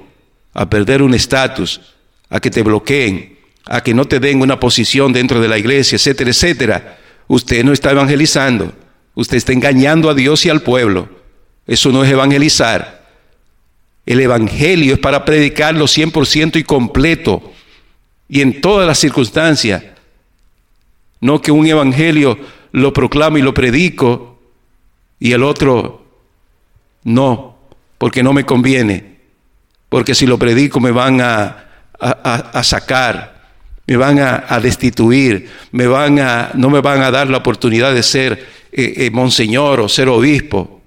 a 0.54 0.70
perder 0.70 1.02
un 1.02 1.12
estatus, 1.12 1.82
a 2.30 2.40
que 2.40 2.50
te 2.50 2.62
bloqueen, 2.62 3.36
a 3.66 3.82
que 3.82 3.92
no 3.92 4.06
te 4.06 4.20
den 4.20 4.40
una 4.40 4.58
posición 4.58 5.12
dentro 5.12 5.38
de 5.38 5.48
la 5.48 5.58
iglesia, 5.58 5.96
etcétera, 5.96 6.30
etcétera. 6.30 6.98
Usted 7.28 7.62
no 7.62 7.74
está 7.74 7.90
evangelizando, 7.90 8.72
usted 9.14 9.36
está 9.36 9.52
engañando 9.52 10.08
a 10.08 10.14
Dios 10.14 10.46
y 10.46 10.48
al 10.48 10.62
pueblo. 10.62 11.10
Eso 11.66 11.92
no 11.92 12.04
es 12.04 12.10
evangelizar. 12.10 13.06
El 14.06 14.20
evangelio 14.20 14.94
es 14.94 14.98
para 14.98 15.26
predicarlo 15.26 15.84
100% 15.84 16.56
y 16.56 16.64
completo 16.64 17.52
y 18.30 18.40
en 18.40 18.60
todas 18.60 18.86
las 18.86 18.98
circunstancias. 18.98 19.82
No 21.20 21.42
que 21.42 21.50
un 21.50 21.66
evangelio 21.66 22.38
lo 22.72 22.92
proclamo 22.92 23.36
y 23.36 23.42
lo 23.42 23.52
predico 23.52 24.38
y 25.18 25.32
el 25.32 25.42
otro 25.42 26.06
no, 27.04 27.58
porque 27.98 28.22
no 28.22 28.32
me 28.32 28.46
conviene. 28.46 29.18
Porque 29.90 30.14
si 30.14 30.26
lo 30.26 30.38
predico 30.38 30.78
me 30.80 30.92
van 30.92 31.20
a, 31.20 31.64
a- 31.98 32.62
sacar, 32.62 33.42
me 33.86 33.96
van 33.96 34.20
a, 34.20 34.44
a 34.48 34.60
destituir, 34.60 35.50
me 35.72 35.86
van 35.88 36.20
a, 36.20 36.52
no 36.54 36.70
me 36.70 36.80
van 36.80 37.02
a 37.02 37.10
dar 37.10 37.28
la 37.28 37.38
oportunidad 37.38 37.92
de 37.92 38.04
ser 38.04 38.46
eh, 38.72 38.94
eh, 38.96 39.10
monseñor 39.10 39.80
o 39.80 39.88
ser 39.88 40.08
obispo 40.08 40.80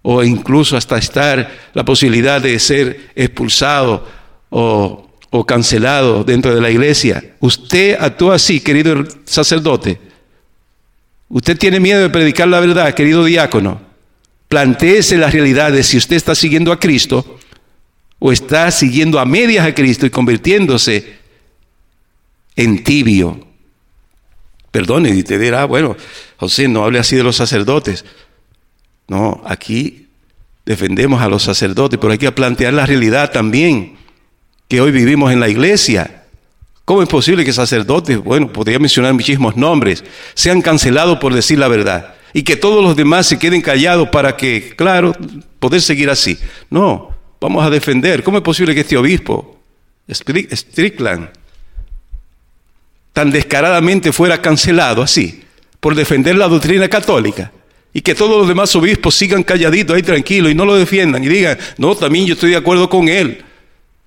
o 0.00 0.22
incluso 0.22 0.76
hasta 0.76 0.96
estar 0.96 1.50
la 1.74 1.84
posibilidad 1.84 2.40
de 2.40 2.58
ser 2.58 3.10
expulsado 3.14 4.06
o, 4.50 5.05
o 5.30 5.44
cancelado 5.44 6.24
dentro 6.24 6.54
de 6.54 6.60
la 6.60 6.70
iglesia. 6.70 7.36
Usted 7.40 7.96
actúa 7.98 8.36
así, 8.36 8.60
querido 8.60 9.04
sacerdote. 9.24 10.00
Usted 11.28 11.58
tiene 11.58 11.80
miedo 11.80 12.00
de 12.00 12.10
predicar 12.10 12.48
la 12.48 12.60
verdad, 12.60 12.94
querido 12.94 13.24
diácono. 13.24 13.80
Plantéese 14.48 15.18
la 15.18 15.30
realidad 15.30 15.72
de 15.72 15.82
si 15.82 15.96
usted 15.96 16.16
está 16.16 16.34
siguiendo 16.34 16.70
a 16.70 16.78
Cristo 16.78 17.38
o 18.18 18.32
está 18.32 18.70
siguiendo 18.70 19.18
a 19.18 19.24
medias 19.24 19.66
a 19.66 19.74
Cristo 19.74 20.06
y 20.06 20.10
convirtiéndose 20.10 21.16
en 22.54 22.84
tibio. 22.84 23.46
Perdone, 24.70 25.10
y 25.10 25.22
te 25.22 25.38
dirá, 25.38 25.64
bueno, 25.64 25.96
José, 26.36 26.68
no 26.68 26.84
hable 26.84 26.98
así 26.98 27.16
de 27.16 27.24
los 27.24 27.36
sacerdotes. 27.36 28.04
No, 29.08 29.42
aquí 29.44 30.08
defendemos 30.64 31.22
a 31.22 31.28
los 31.28 31.42
sacerdotes, 31.42 31.98
pero 31.98 32.12
hay 32.12 32.18
que 32.18 32.30
plantear 32.32 32.74
la 32.74 32.86
realidad 32.86 33.32
también 33.32 33.95
que 34.68 34.80
hoy 34.80 34.90
vivimos 34.90 35.32
en 35.32 35.40
la 35.40 35.48
iglesia. 35.48 36.24
¿Cómo 36.84 37.02
es 37.02 37.08
posible 37.08 37.44
que 37.44 37.52
sacerdotes, 37.52 38.18
bueno, 38.18 38.52
podría 38.52 38.78
mencionar 38.78 39.12
muchísimos 39.12 39.56
nombres, 39.56 40.04
sean 40.34 40.62
cancelados 40.62 41.18
por 41.18 41.34
decir 41.34 41.58
la 41.58 41.68
verdad? 41.68 42.14
Y 42.32 42.42
que 42.42 42.56
todos 42.56 42.82
los 42.82 42.94
demás 42.94 43.26
se 43.26 43.38
queden 43.38 43.62
callados 43.62 44.08
para 44.10 44.36
que, 44.36 44.74
claro, 44.76 45.12
poder 45.58 45.80
seguir 45.80 46.10
así. 46.10 46.38
No, 46.70 47.14
vamos 47.40 47.64
a 47.64 47.70
defender. 47.70 48.22
¿Cómo 48.22 48.38
es 48.38 48.44
posible 48.44 48.74
que 48.74 48.82
este 48.82 48.96
obispo, 48.96 49.58
Strickland, 50.08 51.30
tan 53.12 53.30
descaradamente 53.30 54.12
fuera 54.12 54.42
cancelado 54.42 55.02
así, 55.02 55.42
por 55.80 55.94
defender 55.94 56.36
la 56.36 56.48
doctrina 56.48 56.88
católica? 56.88 57.52
Y 57.92 58.02
que 58.02 58.14
todos 58.14 58.36
los 58.36 58.46
demás 58.46 58.76
obispos 58.76 59.14
sigan 59.14 59.42
calladitos 59.42 59.96
ahí 59.96 60.02
tranquilos 60.02 60.52
y 60.52 60.54
no 60.54 60.66
lo 60.66 60.76
defiendan 60.76 61.24
y 61.24 61.28
digan, 61.28 61.58
no, 61.78 61.94
también 61.96 62.26
yo 62.26 62.34
estoy 62.34 62.50
de 62.50 62.56
acuerdo 62.56 62.90
con 62.90 63.08
él. 63.08 63.45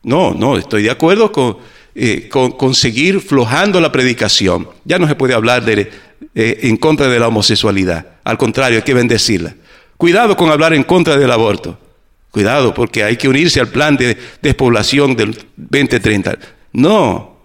No, 0.03 0.33
no, 0.33 0.57
estoy 0.57 0.83
de 0.83 0.91
acuerdo 0.91 1.31
con, 1.31 1.57
eh, 1.95 2.29
seguir 2.73 3.19
flojando 3.19 3.81
la 3.81 3.91
predicación. 3.91 4.69
Ya 4.85 4.99
no 4.99 5.07
se 5.07 5.15
puede 5.15 5.33
hablar 5.33 5.65
de, 5.65 5.91
eh, 6.35 6.59
en 6.63 6.77
contra 6.77 7.07
de 7.07 7.19
la 7.19 7.27
homosexualidad. 7.27 8.05
Al 8.23 8.37
contrario, 8.37 8.77
hay 8.77 8.83
que 8.83 8.93
bendecirla. 8.93 9.55
Cuidado 9.97 10.37
con 10.37 10.49
hablar 10.49 10.73
en 10.73 10.83
contra 10.83 11.17
del 11.17 11.31
aborto. 11.31 11.77
Cuidado, 12.31 12.73
porque 12.73 13.03
hay 13.03 13.17
que 13.17 13.27
unirse 13.27 13.59
al 13.59 13.69
plan 13.69 13.97
de 13.97 14.17
despoblación 14.41 15.15
del 15.15 15.37
2030. 15.57 16.37
No. 16.71 17.37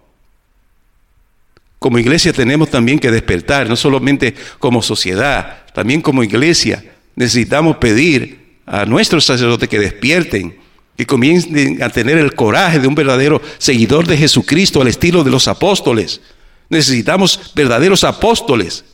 Como 1.78 1.98
iglesia 1.98 2.32
tenemos 2.32 2.70
también 2.70 2.98
que 2.98 3.10
despertar, 3.10 3.68
no 3.68 3.76
solamente 3.76 4.34
como 4.58 4.82
sociedad, 4.82 5.64
también 5.74 6.00
como 6.00 6.22
iglesia. 6.22 6.84
Necesitamos 7.16 7.78
pedir 7.78 8.58
a 8.66 8.84
nuestros 8.84 9.24
sacerdotes 9.24 9.68
que 9.68 9.78
despierten 9.78 10.63
que 10.96 11.06
comiencen 11.06 11.82
a 11.82 11.88
tener 11.88 12.18
el 12.18 12.34
coraje 12.34 12.78
de 12.78 12.86
un 12.86 12.94
verdadero 12.94 13.42
seguidor 13.58 14.06
de 14.06 14.16
Jesucristo 14.16 14.80
al 14.80 14.88
estilo 14.88 15.24
de 15.24 15.30
los 15.30 15.48
apóstoles. 15.48 16.20
Necesitamos 16.68 17.52
verdaderos 17.54 18.04
apóstoles, 18.04 18.84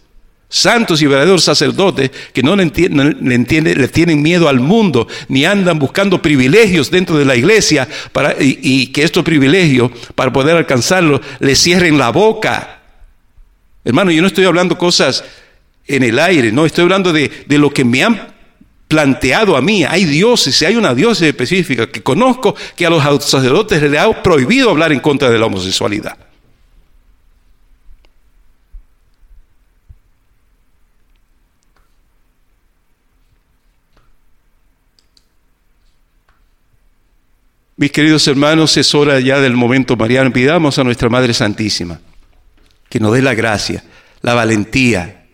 santos 0.49 1.01
y 1.03 1.07
verdaderos 1.07 1.45
sacerdotes 1.45 2.11
que 2.33 2.43
no 2.43 2.57
le, 2.57 2.65
entienden, 2.65 3.79
le, 3.79 3.89
tienen 3.89 4.23
miedo 4.23 4.49
al 4.49 4.61
mundo, 4.61 5.07
ni 5.29 5.45
andan 5.45 5.79
buscando 5.79 6.23
privilegios 6.23 6.91
dentro 6.91 7.19
de 7.19 7.25
la 7.25 7.37
iglesia 7.37 7.87
y, 8.41 8.89
que 8.89 9.03
estos 9.03 9.23
privilegios, 9.23 9.91
para 10.15 10.33
poder 10.33 10.57
alcanzarlos, 10.57 11.21
les 11.39 11.61
cierren 11.63 11.99
la 11.99 12.11
boca. 12.11 12.81
Hermano, 13.85 14.11
yo 14.11 14.23
no 14.23 14.29
estoy 14.29 14.45
hablando 14.45 14.77
cosas 14.77 15.25
en 15.87 16.03
el 16.03 16.19
aire, 16.19 16.51
no, 16.51 16.67
estoy 16.67 16.83
hablando 16.83 17.13
de, 17.13 17.31
de 17.47 17.59
lo 17.59 17.71
que 17.71 17.85
me 17.85 18.05
han 18.05 18.40
planteado 18.91 19.57
a 19.57 19.63
mí. 19.63 19.85
Hay 19.85 20.05
dioses, 20.05 20.61
hay 20.63 20.75
una 20.75 20.95
diócesis 20.97 21.29
específica 21.29 21.89
que 21.89 22.03
conozco 22.03 22.57
que 22.75 22.85
a 22.85 22.91
los 22.91 23.25
sacerdotes 23.25 23.81
les 23.81 24.01
ha 24.01 24.21
prohibido 24.21 24.69
hablar 24.69 24.91
en 24.93 24.99
contra 24.99 25.31
de 25.31 25.39
la 25.39 25.47
homosexualidad. 25.47 26.19
Mis 37.77 37.93
queridos 37.93 38.27
hermanos, 38.27 38.77
es 38.77 38.93
hora 38.95 39.21
ya 39.21 39.39
del 39.39 39.55
momento 39.55 39.97
mariano. 39.97 40.33
Pidamos 40.33 40.79
a 40.81 40.85
nuestra 40.85 41.09
Madre 41.09 41.33
Santísima 41.33 42.01
que 42.89 42.99
nos 42.99 43.15
dé 43.15 43.23
la 43.23 43.35
gracia, 43.35 43.85
la 44.21 44.35
valentía 44.35 45.27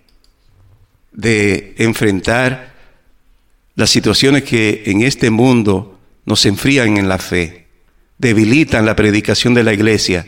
de 1.11 1.75
enfrentar 1.79 2.76
las 3.77 3.91
situaciones 3.91 4.43
que 4.43 4.85
en 4.87 5.03
este 5.03 5.31
mundo 5.31 5.99
nos 6.25 6.45
enfrían 6.47 6.97
en 6.97 7.09
la 7.09 7.19
fe, 7.19 7.67
debilitan 8.19 8.87
la 8.87 8.97
predicación 8.97 9.53
de 9.55 9.63
la 9.63 9.75
iglesia, 9.75 10.27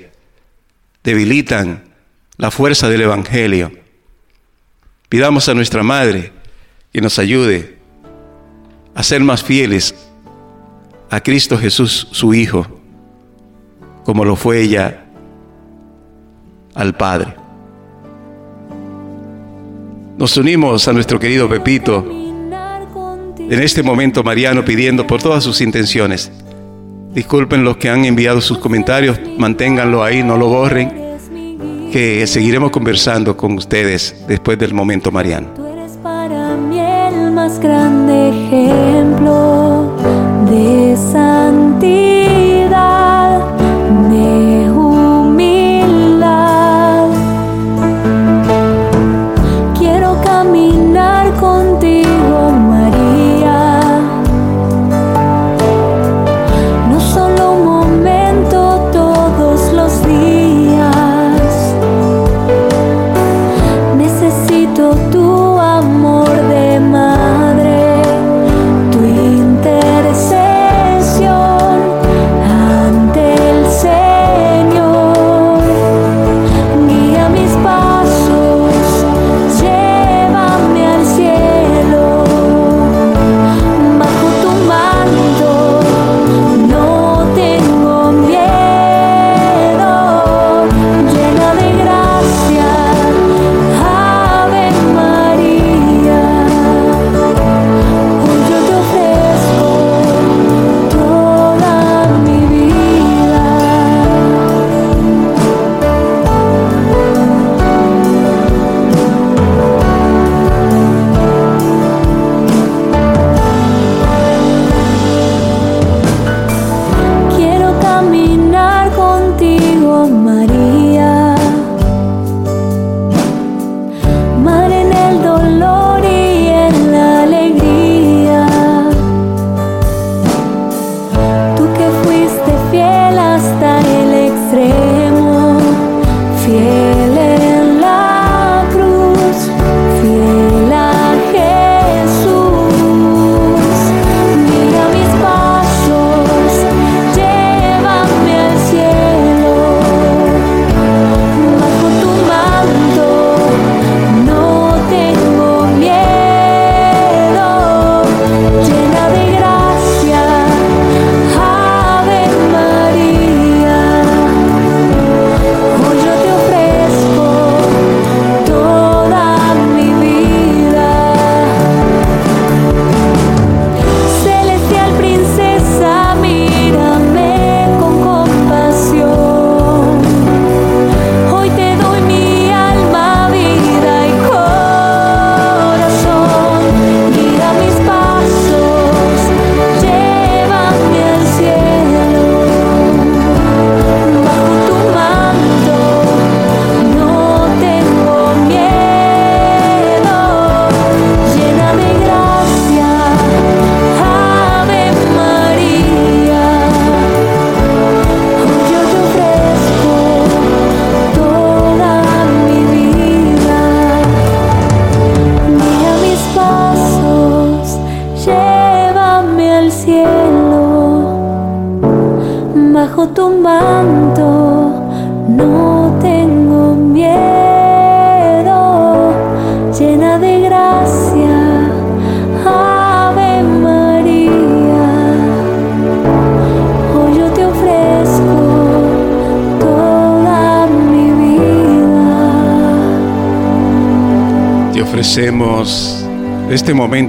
debilitan 1.03 1.85
la 2.37 2.51
fuerza 2.51 2.89
del 2.91 3.01
Evangelio. 3.01 3.73
Pidamos 5.09 5.49
a 5.49 5.55
nuestra 5.55 5.83
Madre 5.83 6.31
que 6.93 7.01
nos 7.01 7.19
ayude 7.19 7.79
a 8.95 9.03
ser 9.03 9.23
más 9.23 9.43
fieles 9.43 9.95
a 11.11 11.21
Cristo 11.21 11.57
Jesús, 11.57 12.07
su 12.13 12.35
Hijo, 12.35 12.67
como 14.05 14.27
lo 14.27 14.37
fue 14.37 14.61
ella 14.61 15.07
al 16.75 16.95
Padre. 16.95 17.35
Nos 20.19 20.37
unimos 20.37 20.87
a 20.87 20.93
nuestro 20.93 21.19
querido 21.19 21.49
Pepito 21.49 22.28
en 23.51 23.63
este 23.63 23.83
momento 23.83 24.23
Mariano 24.23 24.65
pidiendo 24.65 25.07
por 25.07 25.23
todas 25.23 25.43
sus 25.45 25.61
intenciones. 25.61 26.31
Disculpen 27.15 27.65
los 27.65 27.77
que 27.79 27.89
han 27.89 28.05
enviado 28.05 28.41
sus 28.41 28.59
comentarios, 28.59 29.19
manténganlo 29.39 30.05
ahí, 30.05 30.23
no 30.23 30.37
lo 30.37 30.49
borren, 30.49 30.93
que 31.91 32.27
seguiremos 32.27 32.71
conversando 32.71 33.37
con 33.37 33.53
ustedes 33.55 34.25
después 34.29 34.59
del 34.59 34.75
momento 34.75 35.11
Mariano. 35.11 35.49
Tú 35.57 35.67
eres 35.67 35.93
para 36.03 36.57
mí 36.57 36.79
el 36.79 37.33
más 37.33 37.59
grande 37.59 38.29
ejemplo 38.29 39.97
de 40.51 40.97
santidad, 41.11 42.38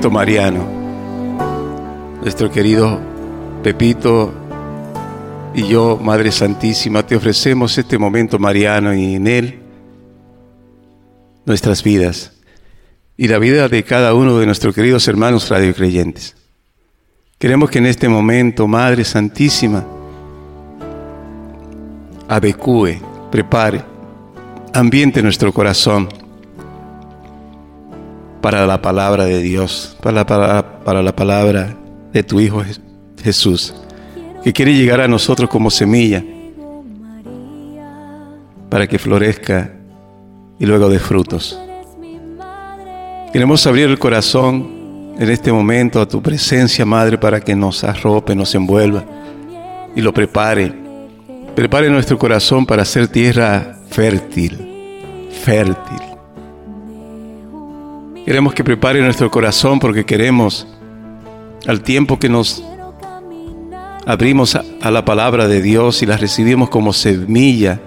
mariano. 0.07 0.65
Nuestro 2.21 2.49
querido 2.49 3.01
Pepito 3.61 4.33
y 5.53 5.67
yo, 5.67 5.99
Madre 6.01 6.31
Santísima, 6.31 7.05
te 7.05 7.17
ofrecemos 7.17 7.77
este 7.77 7.97
momento 7.97 8.39
mariano 8.39 8.93
y 8.93 9.15
en 9.15 9.27
él 9.27 9.59
nuestras 11.45 11.83
vidas 11.83 12.31
y 13.17 13.27
la 13.27 13.39
vida 13.39 13.67
de 13.67 13.83
cada 13.83 14.13
uno 14.13 14.37
de 14.37 14.45
nuestros 14.45 14.73
queridos 14.73 15.05
hermanos 15.09 15.49
radiocreyentes. 15.49 16.37
Queremos 17.37 17.69
que 17.69 17.79
en 17.79 17.87
este 17.87 18.07
momento, 18.07 18.67
Madre 18.67 19.03
Santísima, 19.03 19.85
adecue, 22.29 23.01
prepare, 23.29 23.83
ambiente 24.73 25.21
nuestro 25.21 25.51
corazón 25.51 26.07
para 28.41 28.65
la 28.65 28.81
palabra 28.81 29.25
de 29.25 29.41
Dios, 29.41 29.97
para 30.01 30.15
la, 30.15 30.25
para, 30.25 30.83
para 30.83 31.01
la 31.01 31.15
palabra 31.15 31.75
de 32.13 32.23
tu 32.23 32.39
Hijo 32.39 32.63
Jesús, 33.21 33.73
que 34.43 34.53
quiere 34.53 34.73
llegar 34.73 35.01
a 35.01 35.07
nosotros 35.07 35.49
como 35.49 35.69
semilla 35.69 36.23
para 38.69 38.87
que 38.87 38.99
florezca 38.99 39.71
y 40.59 40.65
luego 40.65 40.89
dé 40.89 40.99
frutos. 40.99 41.59
Queremos 43.33 43.65
abrir 43.67 43.89
el 43.89 43.99
corazón 43.99 45.15
en 45.19 45.29
este 45.29 45.51
momento 45.51 46.01
a 46.01 46.07
tu 46.07 46.21
presencia, 46.21 46.85
Madre, 46.85 47.17
para 47.17 47.41
que 47.41 47.55
nos 47.55 47.83
arrope, 47.83 48.35
nos 48.35 48.55
envuelva 48.55 49.03
y 49.95 50.01
lo 50.01 50.13
prepare. 50.13 50.73
Prepare 51.55 51.89
nuestro 51.89 52.17
corazón 52.17 52.65
para 52.65 52.85
ser 52.85 53.07
tierra 53.07 53.79
fértil, 53.89 54.57
fértil. 55.43 55.88
Queremos 58.29 58.53
que 58.53 58.63
prepare 58.63 59.01
nuestro 59.01 59.31
corazón 59.31 59.79
porque 59.79 60.05
queremos, 60.05 60.67
al 61.65 61.81
tiempo 61.81 62.19
que 62.19 62.29
nos 62.29 62.63
abrimos 64.05 64.55
a, 64.55 64.63
a 64.83 64.91
la 64.91 65.03
palabra 65.03 65.47
de 65.47 65.63
Dios 65.63 66.03
y 66.03 66.05
la 66.05 66.15
recibimos 66.15 66.69
como 66.69 66.93
semilla, 66.93 67.79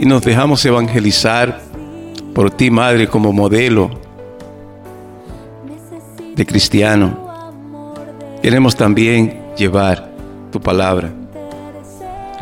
y 0.00 0.04
nos 0.04 0.22
dejamos 0.22 0.64
evangelizar 0.64 1.60
por 2.34 2.50
ti, 2.50 2.72
Madre, 2.72 3.06
como 3.06 3.32
modelo 3.32 3.88
de 6.34 6.44
cristiano. 6.44 7.16
Queremos 8.42 8.74
también 8.74 9.54
llevar 9.56 10.10
tu 10.50 10.60
palabra. 10.60 11.12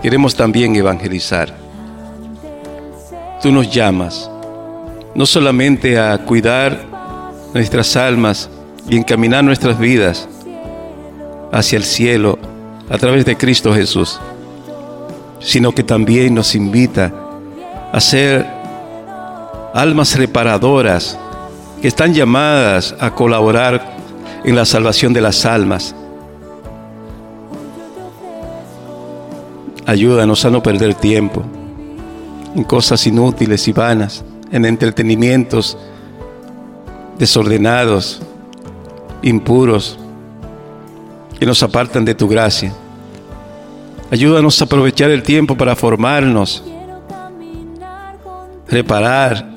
Queremos 0.00 0.34
también 0.34 0.74
evangelizar. 0.74 1.54
Tú 3.42 3.52
nos 3.52 3.70
llamas 3.70 4.30
no 5.14 5.26
solamente 5.26 5.98
a 5.98 6.18
cuidar 6.18 6.86
nuestras 7.54 7.96
almas 7.96 8.48
y 8.88 8.96
encaminar 8.96 9.44
nuestras 9.44 9.78
vidas 9.78 10.28
hacia 11.52 11.76
el 11.76 11.84
cielo 11.84 12.38
a 12.88 12.98
través 12.98 13.24
de 13.24 13.36
Cristo 13.36 13.74
Jesús, 13.74 14.20
sino 15.40 15.72
que 15.72 15.82
también 15.82 16.34
nos 16.34 16.54
invita 16.54 17.12
a 17.92 18.00
ser 18.00 18.46
almas 19.74 20.16
reparadoras 20.16 21.18
que 21.80 21.88
están 21.88 22.14
llamadas 22.14 22.94
a 23.00 23.10
colaborar 23.14 23.96
en 24.44 24.54
la 24.54 24.64
salvación 24.64 25.12
de 25.12 25.20
las 25.20 25.44
almas. 25.44 25.94
Ayúdanos 29.86 30.44
a 30.44 30.50
no 30.50 30.62
perder 30.62 30.94
tiempo 30.94 31.42
en 32.54 32.64
cosas 32.64 33.06
inútiles 33.06 33.66
y 33.66 33.72
vanas, 33.72 34.24
en 34.52 34.64
entretenimientos 34.64 35.76
desordenados, 37.18 38.20
impuros, 39.22 39.98
que 41.38 41.46
nos 41.46 41.62
apartan 41.62 42.04
de 42.04 42.14
tu 42.14 42.28
gracia. 42.28 42.72
Ayúdanos 44.10 44.60
a 44.60 44.64
aprovechar 44.64 45.10
el 45.10 45.22
tiempo 45.22 45.56
para 45.56 45.76
formarnos, 45.76 46.64
reparar, 48.68 49.48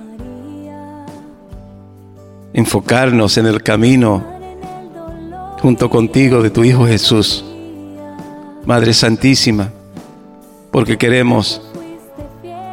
enfocarnos 2.54 3.38
en 3.38 3.48
el 3.48 3.64
camino 3.64 4.24
junto 5.62 5.90
contigo 5.90 6.42
de 6.42 6.50
tu 6.50 6.64
Hijo 6.64 6.86
Jesús. 6.86 7.44
Madre 8.66 8.94
Santísima, 8.94 9.70
porque 10.72 10.98
queremos 10.98 11.62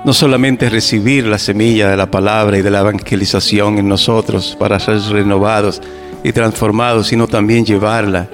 no 0.04 0.12
solamente 0.14 0.70
recibir 0.70 1.26
la 1.26 1.38
semilla 1.38 1.90
de 1.90 1.96
la 1.96 2.10
palabra 2.10 2.56
y 2.58 2.62
de 2.62 2.70
la 2.70 2.80
evangelización 2.80 3.78
en 3.78 3.88
nosotros 3.88 4.56
para 4.58 4.80
ser 4.80 5.00
renovados 5.10 5.82
y 6.24 6.32
transformados, 6.32 7.08
sino 7.08 7.26
también 7.26 7.64
llevarla, 7.64 8.28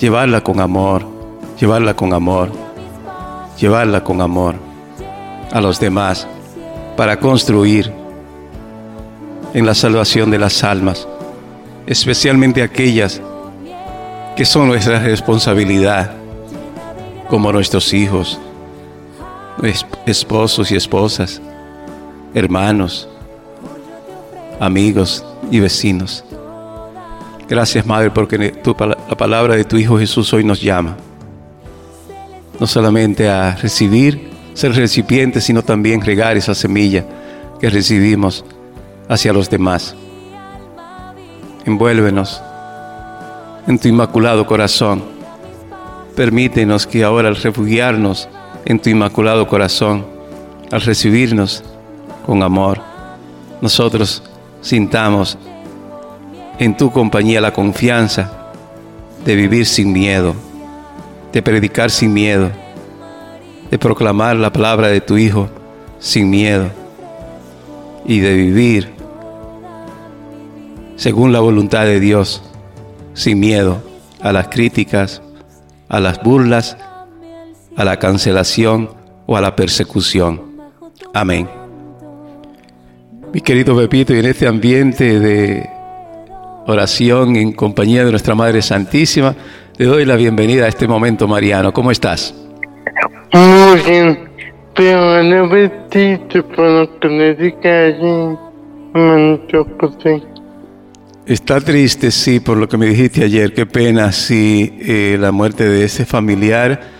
llevarla 0.00 0.42
con 0.42 0.60
amor, 0.60 1.04
llevarla 1.58 1.94
con 1.94 2.12
amor, 2.12 2.50
llevarla 3.58 4.04
con 4.04 4.20
amor 4.20 4.54
a 5.52 5.60
los 5.60 5.80
demás 5.80 6.26
para 6.96 7.18
construir 7.18 7.92
en 9.54 9.66
la 9.66 9.74
salvación 9.74 10.30
de 10.30 10.38
las 10.38 10.62
almas, 10.62 11.08
especialmente 11.86 12.62
aquellas 12.62 13.20
que 14.36 14.44
son 14.44 14.68
nuestra 14.68 15.00
responsabilidad, 15.00 16.12
como 17.28 17.50
nuestros 17.52 17.92
hijos, 17.92 18.38
esposos 20.06 20.70
y 20.70 20.76
esposas, 20.76 21.40
hermanos, 22.34 23.08
amigos 24.60 25.24
y 25.50 25.60
vecinos. 25.60 26.24
Gracias, 27.48 27.86
Madre, 27.86 28.10
porque 28.10 28.54
la 28.76 29.16
palabra 29.16 29.54
de 29.54 29.64
tu 29.64 29.76
Hijo 29.76 29.98
Jesús 29.98 30.32
hoy 30.32 30.44
nos 30.44 30.60
llama, 30.60 30.96
no 32.58 32.66
solamente 32.66 33.28
a 33.28 33.54
recibir, 33.56 34.30
ser 34.54 34.74
recipientes, 34.74 35.44
sino 35.44 35.62
también 35.62 36.00
regar 36.00 36.36
esa 36.36 36.54
semilla 36.54 37.04
que 37.60 37.70
recibimos 37.70 38.44
hacia 39.08 39.32
los 39.32 39.48
demás. 39.48 39.94
Envuélvenos 41.64 42.42
en 43.66 43.78
tu 43.78 43.88
inmaculado 43.88 44.46
corazón. 44.46 45.02
Permítenos 46.14 46.86
que 46.86 47.04
ahora 47.04 47.28
al 47.28 47.36
refugiarnos 47.36 48.28
en 48.66 48.80
tu 48.80 48.90
inmaculado 48.90 49.46
corazón, 49.46 50.04
al 50.72 50.80
recibirnos 50.80 51.62
con 52.26 52.42
amor, 52.42 52.80
nosotros 53.60 54.22
sintamos 54.60 55.38
en 56.58 56.76
tu 56.76 56.90
compañía 56.90 57.40
la 57.40 57.52
confianza 57.52 58.50
de 59.24 59.36
vivir 59.36 59.66
sin 59.66 59.92
miedo, 59.92 60.34
de 61.32 61.42
predicar 61.42 61.90
sin 61.90 62.12
miedo, 62.12 62.50
de 63.70 63.78
proclamar 63.78 64.36
la 64.36 64.52
palabra 64.52 64.88
de 64.88 65.00
tu 65.00 65.16
Hijo 65.16 65.48
sin 66.00 66.28
miedo 66.28 66.68
y 68.04 68.18
de 68.18 68.34
vivir 68.34 68.92
según 70.96 71.32
la 71.32 71.40
voluntad 71.40 71.84
de 71.84 72.00
Dios, 72.00 72.42
sin 73.14 73.38
miedo 73.38 73.80
a 74.20 74.32
las 74.32 74.48
críticas, 74.48 75.22
a 75.88 76.00
las 76.00 76.20
burlas 76.22 76.76
a 77.76 77.84
la 77.84 77.98
cancelación 77.98 78.90
o 79.26 79.36
a 79.36 79.40
la 79.40 79.54
persecución. 79.54 80.40
Amén. 81.12 81.48
Mi 83.32 83.40
querido 83.40 83.76
Pepito, 83.76 84.14
y 84.14 84.18
en 84.18 84.26
este 84.26 84.46
ambiente 84.46 85.20
de 85.20 85.68
oración 86.66 87.36
en 87.36 87.52
compañía 87.52 88.04
de 88.04 88.10
nuestra 88.10 88.34
Madre 88.34 88.62
Santísima, 88.62 89.34
te 89.76 89.84
doy 89.84 90.04
la 90.04 90.16
bienvenida 90.16 90.64
a 90.64 90.68
este 90.68 90.88
momento 90.88 91.28
mariano. 91.28 91.72
¿Cómo 91.72 91.90
estás? 91.90 92.34
Muy 93.32 93.80
bien, 93.82 94.28
pero 94.74 95.22
no 95.22 95.48
por 95.48 96.98
que 97.00 97.08
le 97.08 97.34
José. 99.78 100.22
Está 101.26 101.60
triste, 101.60 102.10
sí, 102.10 102.40
por 102.40 102.56
lo 102.56 102.68
que 102.68 102.78
me 102.78 102.86
dijiste 102.86 103.24
ayer. 103.24 103.52
Qué 103.52 103.66
pena, 103.66 104.12
sí, 104.12 104.78
eh, 104.80 105.16
la 105.20 105.32
muerte 105.32 105.68
de 105.68 105.84
ese 105.84 106.06
familiar 106.06 106.95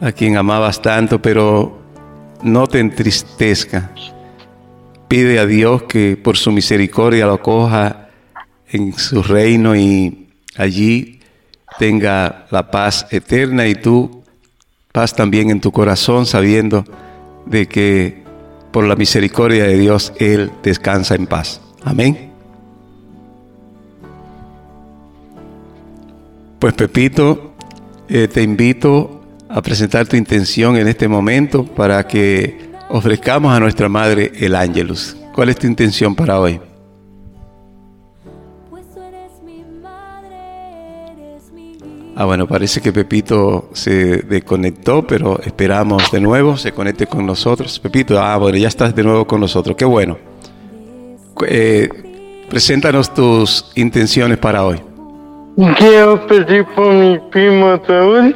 a 0.00 0.12
quien 0.12 0.36
amabas 0.36 0.80
tanto, 0.80 1.20
pero 1.20 1.78
no 2.42 2.66
te 2.66 2.80
entristezca. 2.80 3.92
Pide 5.08 5.38
a 5.38 5.46
Dios 5.46 5.84
que 5.84 6.16
por 6.16 6.36
su 6.36 6.52
misericordia 6.52 7.26
lo 7.26 7.34
acoja 7.34 8.08
en 8.70 8.92
su 8.92 9.22
reino 9.22 9.74
y 9.74 10.28
allí 10.56 11.20
tenga 11.78 12.46
la 12.50 12.70
paz 12.70 13.06
eterna 13.10 13.66
y 13.66 13.74
tú 13.74 14.22
paz 14.92 15.14
también 15.14 15.50
en 15.50 15.60
tu 15.60 15.72
corazón 15.72 16.26
sabiendo 16.26 16.84
de 17.46 17.66
que 17.66 18.22
por 18.72 18.84
la 18.84 18.96
misericordia 18.96 19.64
de 19.64 19.78
Dios 19.78 20.12
Él 20.18 20.50
descansa 20.62 21.14
en 21.14 21.26
paz. 21.26 21.60
Amén. 21.84 22.30
Pues 26.58 26.74
Pepito, 26.74 27.54
eh, 28.08 28.28
te 28.28 28.42
invito 28.42 29.17
a 29.48 29.62
presentar 29.62 30.06
tu 30.06 30.16
intención 30.16 30.76
en 30.76 30.88
este 30.88 31.08
momento 31.08 31.64
para 31.64 32.06
que 32.06 32.70
ofrezcamos 32.90 33.52
a 33.52 33.60
nuestra 33.60 33.88
Madre 33.88 34.32
el 34.40 34.54
Ángelus 34.54 35.16
¿Cuál 35.34 35.50
es 35.50 35.56
tu 35.56 35.68
intención 35.68 36.16
para 36.16 36.40
hoy? 36.40 36.60
Ah, 42.16 42.24
bueno, 42.24 42.48
parece 42.48 42.80
que 42.80 42.92
Pepito 42.92 43.70
se 43.72 44.16
desconectó, 44.22 45.06
pero 45.06 45.38
esperamos 45.38 46.10
de 46.10 46.20
nuevo, 46.20 46.56
se 46.56 46.72
conecte 46.72 47.06
con 47.06 47.24
nosotros. 47.24 47.78
Pepito, 47.78 48.20
ah, 48.20 48.36
bueno, 48.38 48.58
ya 48.58 48.66
estás 48.66 48.92
de 48.96 49.04
nuevo 49.04 49.24
con 49.24 49.40
nosotros, 49.40 49.76
qué 49.76 49.84
bueno. 49.84 50.18
Eh, 51.46 51.88
preséntanos 52.50 53.14
tus 53.14 53.70
intenciones 53.76 54.38
para 54.38 54.64
hoy. 54.64 54.80
Quiero 55.76 56.26
pedir 56.26 56.64
por 56.74 56.92
mi 56.92 57.20
primo 57.30 57.76
Raúl, 57.86 58.34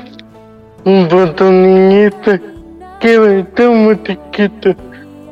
un 0.85 1.09
foto 1.09 1.51
niñita 1.51 2.41
que 3.01 3.39
está 3.41 3.71
muy 3.71 4.01
chiquito, 4.03 4.75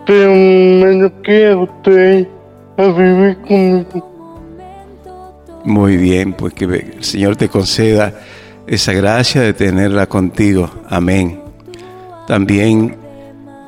pero 0.07 0.31
me 0.33 1.03
lo 1.03 1.23
quiero 1.23 1.69
traer 1.83 2.29
a 2.77 2.87
vivir 2.89 3.37
conmigo. 3.47 4.11
Muy 5.65 5.97
bien, 5.97 6.33
pues 6.33 6.55
que 6.55 6.65
el 6.65 7.05
Señor 7.05 7.37
te 7.37 7.49
conceda 7.49 8.15
esa 8.67 8.93
gracia 8.93 9.43
de 9.43 9.53
tenerla 9.53 10.07
contigo. 10.07 10.71
Amén. 10.89 11.41
También, 12.27 12.97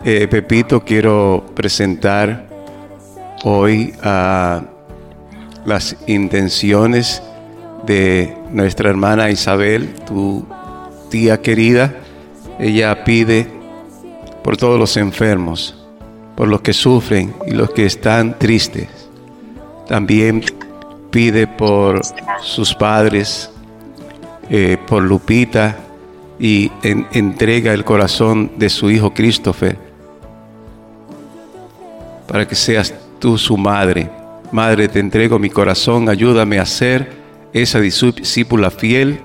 eh, 0.04 0.26
Pepito, 0.28 0.84
quiero 0.84 1.44
presentar 1.54 2.46
hoy 3.44 3.92
a 4.02 4.62
las 5.64 5.96
intenciones 6.06 7.22
de 7.84 8.34
nuestra 8.52 8.90
hermana 8.90 9.30
Isabel, 9.30 9.94
tu 10.06 10.46
tía 11.12 11.42
querida. 11.42 11.94
Ella 12.58 13.04
pide 13.04 13.46
por 14.42 14.56
todos 14.56 14.78
los 14.78 14.96
enfermos, 14.96 15.76
por 16.34 16.48
los 16.48 16.62
que 16.62 16.72
sufren 16.72 17.34
y 17.46 17.50
los 17.50 17.70
que 17.70 17.84
están 17.84 18.38
tristes. 18.38 18.88
También 19.86 20.42
pide 21.10 21.46
por 21.46 22.00
sus 22.40 22.74
padres, 22.74 23.50
eh, 24.48 24.78
por 24.86 25.02
Lupita 25.02 25.76
y 26.38 26.72
en- 26.82 27.06
entrega 27.12 27.74
el 27.74 27.84
corazón 27.84 28.52
de 28.56 28.70
su 28.70 28.90
hijo 28.90 29.12
Christopher 29.12 29.76
para 32.26 32.48
que 32.48 32.54
seas 32.54 32.94
tú 33.18 33.36
su 33.36 33.58
madre. 33.58 34.08
Madre, 34.50 34.88
te 34.88 34.98
entrego 35.00 35.38
mi 35.38 35.50
corazón, 35.50 36.08
ayúdame 36.08 36.58
a 36.58 36.64
ser 36.66 37.12
esa 37.52 37.80
discípula 37.80 38.70
fiel, 38.70 39.20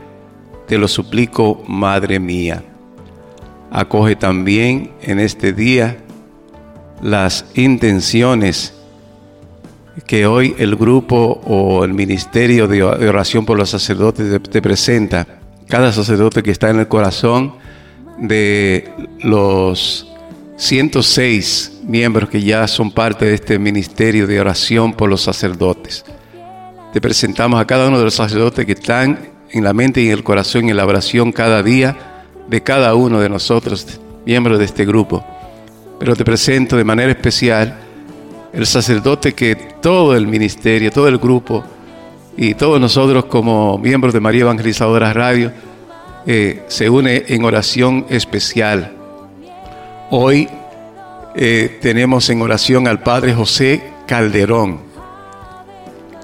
te 0.67 0.77
lo 0.77 0.87
suplico, 0.87 1.63
Madre 1.67 2.19
mía. 2.19 2.63
Acoge 3.71 4.15
también 4.15 4.91
en 5.01 5.19
este 5.19 5.53
día 5.53 5.97
las 7.01 7.45
intenciones 7.55 8.73
que 10.05 10.25
hoy 10.25 10.55
el 10.57 10.75
grupo 10.75 11.41
o 11.45 11.83
el 11.83 11.93
ministerio 11.93 12.67
de 12.67 12.83
oración 12.83 13.45
por 13.45 13.57
los 13.57 13.69
sacerdotes 13.69 14.41
te- 14.49 14.61
presenta. 14.61 15.25
Cada 15.67 15.91
sacerdote 15.91 16.43
que 16.43 16.51
está 16.51 16.69
en 16.69 16.79
el 16.79 16.87
corazón 16.87 17.55
de 18.19 18.89
los 19.19 20.07
106 20.55 21.79
miembros 21.83 22.29
que 22.29 22.41
ya 22.41 22.67
son 22.67 22.91
parte 22.91 23.25
de 23.25 23.33
este 23.35 23.59
ministerio 23.59 24.27
de 24.27 24.39
oración 24.39 24.93
por 24.93 25.09
los 25.09 25.21
sacerdotes. 25.21 26.05
Te 26.93 27.01
presentamos 27.01 27.59
a 27.59 27.65
cada 27.67 27.87
uno 27.89 27.97
de 27.97 28.05
los 28.05 28.13
sacerdotes 28.15 28.65
que 28.65 28.71
están 28.71 29.19
en 29.51 29.63
la 29.63 29.73
mente 29.73 30.01
y 30.01 30.07
en 30.07 30.13
el 30.13 30.23
corazón 30.23 30.69
en 30.69 30.77
la 30.77 30.85
oración 30.85 31.31
cada 31.31 31.63
día 31.63 32.23
de 32.47 32.63
cada 32.63 32.95
uno 32.95 33.19
de 33.19 33.29
nosotros, 33.29 33.99
miembros 34.25 34.59
de 34.59 34.65
este 34.65 34.85
grupo. 34.85 35.23
Pero 35.99 36.15
te 36.15 36.25
presento 36.25 36.77
de 36.77 36.83
manera 36.83 37.11
especial 37.11 37.77
el 38.53 38.65
sacerdote 38.65 39.33
que 39.33 39.55
todo 39.55 40.15
el 40.15 40.27
ministerio, 40.27 40.91
todo 40.91 41.07
el 41.07 41.17
grupo 41.17 41.63
y 42.35 42.53
todos 42.53 42.79
nosotros 42.79 43.25
como 43.25 43.77
miembros 43.77 44.13
de 44.13 44.19
María 44.19 44.41
Evangelizadora 44.41 45.13
Radio 45.13 45.51
eh, 46.25 46.63
se 46.67 46.89
une 46.89 47.23
en 47.27 47.43
oración 47.43 48.05
especial. 48.09 48.93
Hoy 50.09 50.47
eh, 51.35 51.77
tenemos 51.81 52.29
en 52.29 52.41
oración 52.41 52.87
al 52.87 53.01
Padre 53.01 53.33
José 53.33 53.83
Calderón, 54.07 54.81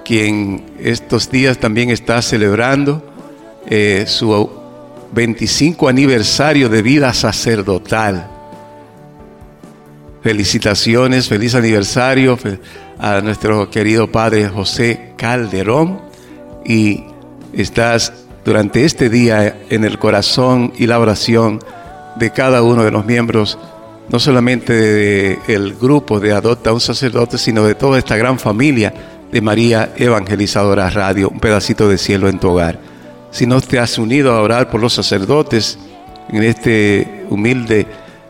quien 0.04 0.64
estos 0.78 1.30
días 1.30 1.58
también 1.58 1.90
está 1.90 2.20
celebrando 2.22 3.13
eh, 3.68 4.04
su 4.06 4.50
25 5.12 5.88
aniversario 5.88 6.68
de 6.68 6.82
vida 6.82 7.12
sacerdotal. 7.14 8.30
Felicitaciones, 10.22 11.28
feliz 11.28 11.54
aniversario 11.54 12.38
a 12.98 13.20
nuestro 13.20 13.70
querido 13.70 14.10
Padre 14.10 14.48
José 14.48 15.12
Calderón 15.16 16.00
y 16.64 17.04
estás 17.52 18.12
durante 18.44 18.84
este 18.84 19.08
día 19.08 19.56
en 19.70 19.84
el 19.84 19.98
corazón 19.98 20.72
y 20.76 20.86
la 20.86 20.98
oración 20.98 21.60
de 22.16 22.30
cada 22.30 22.62
uno 22.62 22.84
de 22.84 22.90
los 22.90 23.04
miembros, 23.04 23.58
no 24.08 24.18
solamente 24.18 24.72
del 25.46 25.74
grupo 25.74 26.20
de 26.20 26.32
Adopta 26.32 26.72
un 26.72 26.80
sacerdote, 26.80 27.38
sino 27.38 27.64
de 27.64 27.74
toda 27.74 27.98
esta 27.98 28.16
gran 28.16 28.38
familia 28.38 28.92
de 29.32 29.40
María 29.40 29.92
Evangelizadora 29.96 30.90
Radio, 30.90 31.28
un 31.30 31.40
pedacito 31.40 31.88
de 31.88 31.98
cielo 31.98 32.28
en 32.28 32.38
tu 32.38 32.50
hogar. 32.50 32.93
Si 33.34 33.46
no 33.46 33.60
te 33.60 33.80
has 33.80 33.98
unido 33.98 34.32
a 34.32 34.40
orar 34.40 34.70
por 34.70 34.80
los 34.80 34.92
sacerdotes 34.92 35.76
en 36.28 36.44
este 36.44 37.24
humilde 37.30 37.84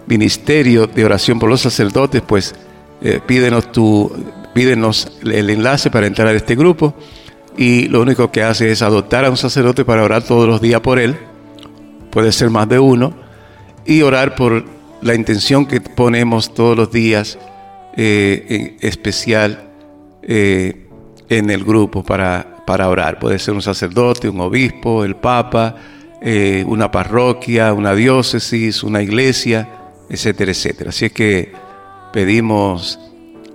ministerio 0.06 0.86
de 0.86 1.04
oración 1.04 1.38
por 1.38 1.50
los 1.50 1.60
sacerdotes, 1.60 2.22
pues 2.22 2.54
eh, 3.02 3.20
pídenos, 3.26 3.70
tu, 3.70 4.10
pídenos 4.54 5.12
el 5.22 5.50
enlace 5.50 5.90
para 5.90 6.06
entrar 6.06 6.28
a 6.28 6.32
este 6.32 6.56
grupo 6.56 6.94
y 7.54 7.86
lo 7.88 8.00
único 8.00 8.32
que 8.32 8.42
hace 8.42 8.72
es 8.72 8.80
adoptar 8.80 9.26
a 9.26 9.30
un 9.30 9.36
sacerdote 9.36 9.84
para 9.84 10.02
orar 10.02 10.22
todos 10.22 10.48
los 10.48 10.62
días 10.62 10.80
por 10.80 10.98
él, 10.98 11.16
puede 12.10 12.32
ser 12.32 12.48
más 12.48 12.66
de 12.70 12.78
uno, 12.78 13.12
y 13.84 14.00
orar 14.00 14.34
por 14.34 14.64
la 15.02 15.14
intención 15.14 15.66
que 15.66 15.82
ponemos 15.82 16.54
todos 16.54 16.78
los 16.78 16.90
días, 16.90 17.38
eh, 17.94 18.46
en 18.48 18.88
especial 18.88 19.68
eh, 20.22 20.86
en 21.28 21.50
el 21.50 21.62
grupo 21.62 22.02
para, 22.02 22.53
para 22.66 22.88
orar. 22.88 23.18
Puede 23.18 23.38
ser 23.38 23.54
un 23.54 23.62
sacerdote, 23.62 24.28
un 24.28 24.40
obispo, 24.40 25.04
el 25.04 25.16
papa, 25.16 25.76
eh, 26.20 26.64
una 26.66 26.90
parroquia, 26.90 27.72
una 27.72 27.94
diócesis, 27.94 28.82
una 28.82 29.02
iglesia, 29.02 29.68
etcétera, 30.08 30.52
etcétera. 30.52 30.90
Así 30.90 31.06
es 31.06 31.12
que 31.12 31.52
pedimos 32.12 32.98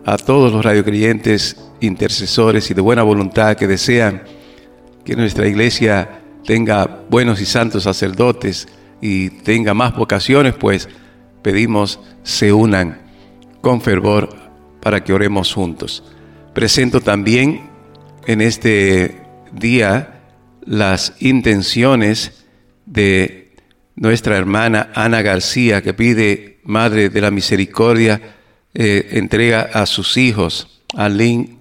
a 0.05 0.17
todos 0.17 0.51
los 0.51 0.63
radiocreyentes, 0.63 1.57
intercesores 1.81 2.69
y 2.69 2.73
de 2.73 2.81
buena 2.81 3.03
voluntad 3.03 3.55
que 3.55 3.67
desean 3.67 4.23
que 5.03 5.15
nuestra 5.15 5.47
iglesia 5.47 6.21
tenga 6.45 7.03
buenos 7.09 7.41
y 7.41 7.45
santos 7.45 7.83
sacerdotes 7.83 8.67
y 9.01 9.29
tenga 9.29 9.73
más 9.73 9.95
vocaciones, 9.95 10.53
pues 10.53 10.89
pedimos 11.41 11.99
se 12.23 12.51
unan 12.51 13.01
con 13.61 13.81
fervor 13.81 14.29
para 14.81 15.03
que 15.03 15.13
oremos 15.13 15.53
juntos. 15.53 16.03
Presento 16.53 17.01
también 17.01 17.69
en 18.27 18.41
este 18.41 19.21
día 19.51 20.21
las 20.65 21.13
intenciones 21.19 22.45
de 22.85 23.55
nuestra 23.95 24.37
hermana 24.37 24.91
Ana 24.95 25.21
García, 25.21 25.81
que 25.81 25.93
pide, 25.93 26.59
Madre 26.63 27.09
de 27.09 27.21
la 27.21 27.31
Misericordia, 27.31 28.21
eh, 28.73 29.09
entrega 29.13 29.69
a 29.73 29.85
sus 29.85 30.17
hijos, 30.17 30.81
Alín 30.95 31.59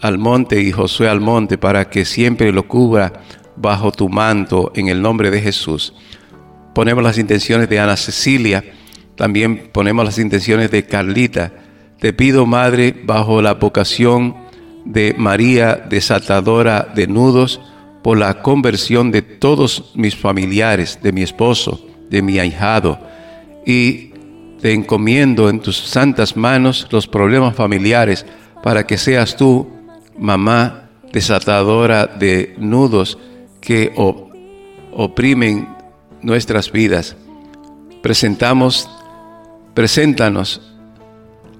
Almonte 0.00 0.60
y 0.60 0.72
Josué 0.72 1.08
Almonte, 1.08 1.58
para 1.58 1.90
que 1.90 2.04
siempre 2.04 2.52
lo 2.52 2.68
cubra 2.68 3.12
bajo 3.56 3.92
tu 3.92 4.08
manto 4.08 4.72
en 4.74 4.88
el 4.88 5.02
nombre 5.02 5.30
de 5.30 5.40
Jesús. 5.40 5.94
Ponemos 6.74 7.02
las 7.02 7.18
intenciones 7.18 7.68
de 7.68 7.80
Ana 7.80 7.96
Cecilia, 7.96 8.64
también 9.16 9.70
ponemos 9.72 10.04
las 10.04 10.18
intenciones 10.18 10.70
de 10.70 10.86
Carlita. 10.86 11.52
Te 11.98 12.12
pido, 12.12 12.46
Madre, 12.46 12.94
bajo 13.04 13.42
la 13.42 13.54
vocación 13.54 14.41
de 14.84 15.14
María 15.16 15.76
desatadora 15.88 16.88
de 16.94 17.06
nudos, 17.06 17.60
por 18.02 18.18
la 18.18 18.42
conversión 18.42 19.12
de 19.12 19.22
todos 19.22 19.92
mis 19.94 20.16
familiares, 20.16 20.98
de 21.02 21.12
mi 21.12 21.22
esposo, 21.22 21.86
de 22.10 22.20
mi 22.20 22.38
ahijado, 22.38 22.98
y 23.64 24.10
te 24.60 24.72
encomiendo 24.72 25.48
en 25.48 25.60
tus 25.60 25.76
santas 25.76 26.36
manos 26.36 26.86
los 26.90 27.06
problemas 27.06 27.54
familiares 27.54 28.26
para 28.62 28.86
que 28.86 28.98
seas 28.98 29.36
tú, 29.36 29.68
mamá 30.18 30.90
desatadora 31.12 32.06
de 32.06 32.54
nudos 32.58 33.18
que 33.60 33.92
oprimen 34.92 35.68
nuestras 36.22 36.72
vidas. 36.72 37.16
Presentamos, 38.02 38.88
preséntanos 39.74 40.60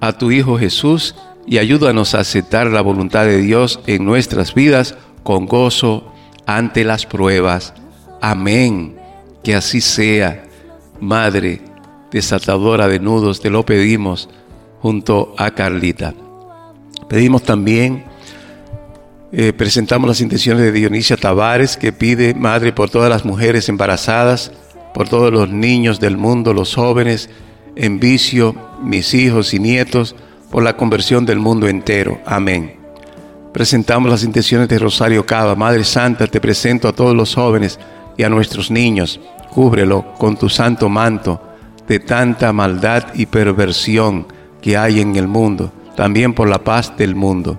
a 0.01 0.13
tu 0.13 0.31
Hijo 0.31 0.59
Jesús 0.59 1.15
y 1.47 1.59
ayúdanos 1.59 2.15
a 2.15 2.21
aceptar 2.21 2.69
la 2.69 2.81
voluntad 2.81 3.25
de 3.25 3.39
Dios 3.39 3.81
en 3.87 4.05
nuestras 4.05 4.55
vidas 4.55 4.97
con 5.23 5.47
gozo 5.47 6.13
ante 6.47 6.85
las 6.85 7.07
pruebas. 7.07 7.75
Amén. 8.21 8.97
Que 9.43 9.55
así 9.55 9.81
sea. 9.81 10.45
Madre 11.01 11.73
desatadora 12.13 12.87
de 12.87 13.01
nudos, 13.01 13.41
te 13.41 13.51
lo 13.51 13.65
pedimos 13.65 14.29
junto 14.81 15.35
a 15.39 15.51
Carlita. 15.53 16.15
Pedimos 17.09 17.43
también, 17.43 18.05
eh, 19.33 19.53
presentamos 19.53 20.09
las 20.09 20.21
intenciones 20.21 20.63
de 20.63 20.73
Dionisia 20.73 21.17
Tavares, 21.17 21.77
que 21.77 21.93
pide, 21.93 22.35
Madre, 22.35 22.73
por 22.73 22.91
todas 22.91 23.09
las 23.09 23.25
mujeres 23.25 23.69
embarazadas, 23.69 24.53
por 24.95 25.09
todos 25.09 25.33
los 25.33 25.49
niños 25.49 26.01
del 26.01 26.19
mundo, 26.19 26.53
los 26.53 26.75
jóvenes 26.75 27.31
en 27.75 27.99
vicio, 27.99 28.55
mis 28.83 29.15
hijos 29.15 29.55
y 29.55 29.59
nietos, 29.59 30.15
por 30.53 30.63
la 30.63 30.77
conversión 30.77 31.25
del 31.25 31.39
mundo 31.39 31.67
entero. 31.67 32.21
Amén. 32.27 32.77
Presentamos 33.55 34.11
las 34.11 34.23
intenciones 34.23 34.69
de 34.69 34.79
Rosario 34.79 35.25
Cava. 35.25 35.57
Madre 35.57 35.83
Santa, 35.83 36.27
te 36.27 36.43
presento 36.43 36.87
a 36.87 36.93
todos 36.93 37.17
los 37.17 37.35
jóvenes 37.35 37.81
y 38.19 38.23
a 38.23 38.29
nuestros 38.29 38.71
niños. 38.71 39.19
Cúbrelo 39.51 40.13
con 40.19 40.37
tu 40.37 40.51
santo 40.51 40.91
manto 40.91 41.43
de 41.89 41.99
tanta 41.99 42.53
maldad 42.53 43.15
y 43.15 43.27
perversión 43.27 44.27
que 44.61 44.77
hay 44.77 45.01
en 45.01 45.17
el 45.17 45.27
mundo, 45.27 45.73
también 45.97 46.35
por 46.35 46.49
la 46.49 46.63
paz 46.63 46.97
del 46.99 47.15
mundo. 47.15 47.59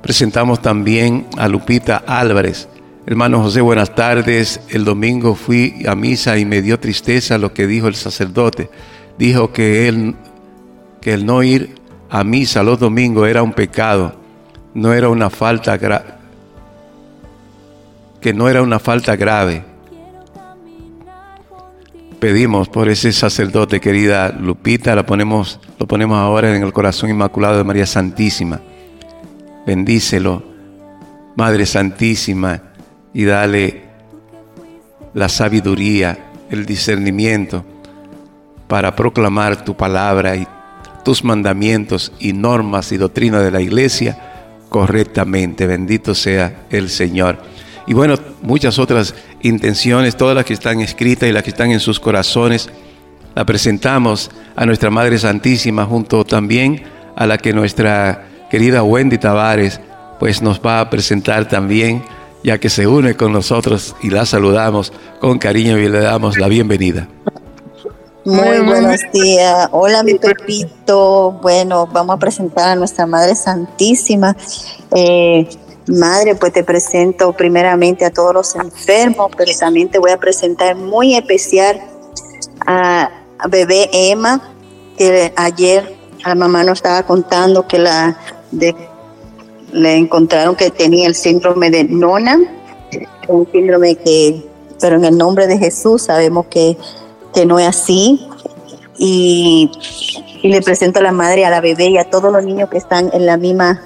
Presentamos 0.00 0.62
también 0.62 1.26
a 1.36 1.48
Lupita 1.48 1.96
Álvarez. 2.06 2.68
Hermano 3.06 3.42
José, 3.42 3.60
buenas 3.60 3.92
tardes. 3.94 4.60
El 4.70 4.84
domingo 4.84 5.34
fui 5.34 5.82
a 5.86 5.96
misa 5.96 6.38
y 6.38 6.44
me 6.44 6.62
dio 6.62 6.78
tristeza 6.78 7.38
lo 7.38 7.52
que 7.52 7.66
dijo 7.66 7.88
el 7.88 7.96
sacerdote. 7.96 8.70
Dijo 9.18 9.52
que 9.52 9.88
él 9.88 10.14
que 11.00 11.12
el 11.12 11.26
no 11.26 11.42
ir 11.42 11.83
a 12.10 12.24
misa 12.24 12.62
los 12.62 12.78
domingos 12.78 13.28
era 13.28 13.42
un 13.42 13.52
pecado, 13.52 14.14
no 14.74 14.92
era 14.92 15.08
una 15.08 15.30
falta 15.30 15.78
que 18.20 18.32
no 18.32 18.48
era 18.48 18.62
una 18.62 18.78
falta 18.78 19.16
grave. 19.16 19.64
Pedimos 22.18 22.68
por 22.68 22.88
ese 22.88 23.12
sacerdote, 23.12 23.80
querida 23.80 24.30
Lupita, 24.30 24.94
la 24.94 25.04
ponemos, 25.04 25.60
lo 25.78 25.86
ponemos 25.86 26.18
ahora 26.18 26.56
en 26.56 26.62
el 26.62 26.72
corazón 26.72 27.10
inmaculado 27.10 27.58
de 27.58 27.64
María 27.64 27.86
Santísima. 27.86 28.60
Bendícelo, 29.66 30.42
Madre 31.36 31.66
Santísima, 31.66 32.62
y 33.12 33.24
dale 33.24 33.84
la 35.12 35.28
sabiduría, 35.28 36.30
el 36.50 36.64
discernimiento 36.64 37.64
para 38.68 38.96
proclamar 38.96 39.64
tu 39.64 39.76
palabra 39.76 40.34
y 40.36 40.46
tus 41.04 41.22
mandamientos 41.22 42.12
y 42.18 42.32
normas 42.32 42.90
y 42.92 42.96
doctrina 42.96 43.40
de 43.40 43.50
la 43.50 43.60
iglesia 43.60 44.18
correctamente. 44.68 45.66
Bendito 45.66 46.14
sea 46.14 46.64
el 46.70 46.90
Señor. 46.90 47.38
Y 47.86 47.94
bueno, 47.94 48.16
muchas 48.42 48.78
otras 48.78 49.14
intenciones, 49.42 50.16
todas 50.16 50.34
las 50.34 50.44
que 50.44 50.54
están 50.54 50.80
escritas 50.80 51.28
y 51.28 51.32
las 51.32 51.42
que 51.42 51.50
están 51.50 51.70
en 51.70 51.80
sus 51.80 52.00
corazones, 52.00 52.70
la 53.34 53.44
presentamos 53.44 54.30
a 54.56 54.64
nuestra 54.64 54.90
Madre 54.90 55.18
Santísima 55.18 55.84
junto 55.84 56.24
también 56.24 56.82
a 57.16 57.26
la 57.26 57.38
que 57.38 57.52
nuestra 57.52 58.26
querida 58.50 58.82
Wendy 58.82 59.18
Tavares 59.18 59.80
pues 60.18 60.40
nos 60.40 60.60
va 60.60 60.80
a 60.80 60.90
presentar 60.90 61.48
también, 61.48 62.02
ya 62.42 62.58
que 62.58 62.70
se 62.70 62.86
une 62.86 63.14
con 63.14 63.32
nosotros 63.32 63.94
y 64.02 64.10
la 64.10 64.24
saludamos 64.24 64.92
con 65.20 65.38
cariño 65.38 65.78
y 65.78 65.88
le 65.88 66.00
damos 66.00 66.38
la 66.38 66.48
bienvenida. 66.48 67.08
Muy 68.24 68.60
buenos 68.60 69.00
días. 69.12 69.68
Hola, 69.72 70.02
mi 70.02 70.14
Pepito. 70.14 71.32
Bueno, 71.42 71.86
vamos 71.92 72.16
a 72.16 72.18
presentar 72.18 72.70
a 72.70 72.74
nuestra 72.74 73.06
Madre 73.06 73.34
Santísima. 73.34 74.34
Eh, 74.94 75.46
madre, 75.88 76.34
pues 76.34 76.52
te 76.52 76.64
presento 76.64 77.32
primeramente 77.34 78.04
a 78.06 78.10
todos 78.10 78.32
los 78.32 78.54
enfermos, 78.56 79.30
pero 79.36 79.52
también 79.58 79.90
te 79.90 79.98
voy 79.98 80.10
a 80.10 80.16
presentar 80.16 80.74
muy 80.74 81.14
especial 81.14 81.82
a, 82.66 83.10
a 83.38 83.48
bebé 83.48 83.90
Emma, 83.92 84.40
que 84.96 85.32
ayer 85.36 85.94
la 86.24 86.34
mamá 86.34 86.64
nos 86.64 86.78
estaba 86.78 87.02
contando 87.02 87.66
que 87.66 87.78
la 87.78 88.18
de- 88.50 88.74
le 89.72 89.96
encontraron 89.96 90.56
que 90.56 90.70
tenía 90.70 91.06
el 91.08 91.14
síndrome 91.14 91.68
de 91.68 91.84
Nona, 91.84 92.38
un 93.28 93.46
síndrome 93.52 93.96
que, 93.96 94.48
pero 94.80 94.96
en 94.96 95.04
el 95.04 95.18
nombre 95.18 95.46
de 95.46 95.58
Jesús 95.58 96.04
sabemos 96.04 96.46
que 96.46 96.78
que 97.34 97.46
no 97.46 97.58
es 97.58 97.68
así. 97.68 98.26
Y, 98.96 99.70
y 100.42 100.48
le 100.48 100.62
presento 100.62 101.00
a 101.00 101.02
la 101.02 101.12
madre, 101.12 101.44
a 101.44 101.50
la 101.50 101.60
bebé 101.60 101.86
y 101.86 101.98
a 101.98 102.08
todos 102.08 102.32
los 102.32 102.44
niños 102.44 102.70
que 102.70 102.78
están 102.78 103.10
en 103.12 103.26
la 103.26 103.36
misma 103.36 103.82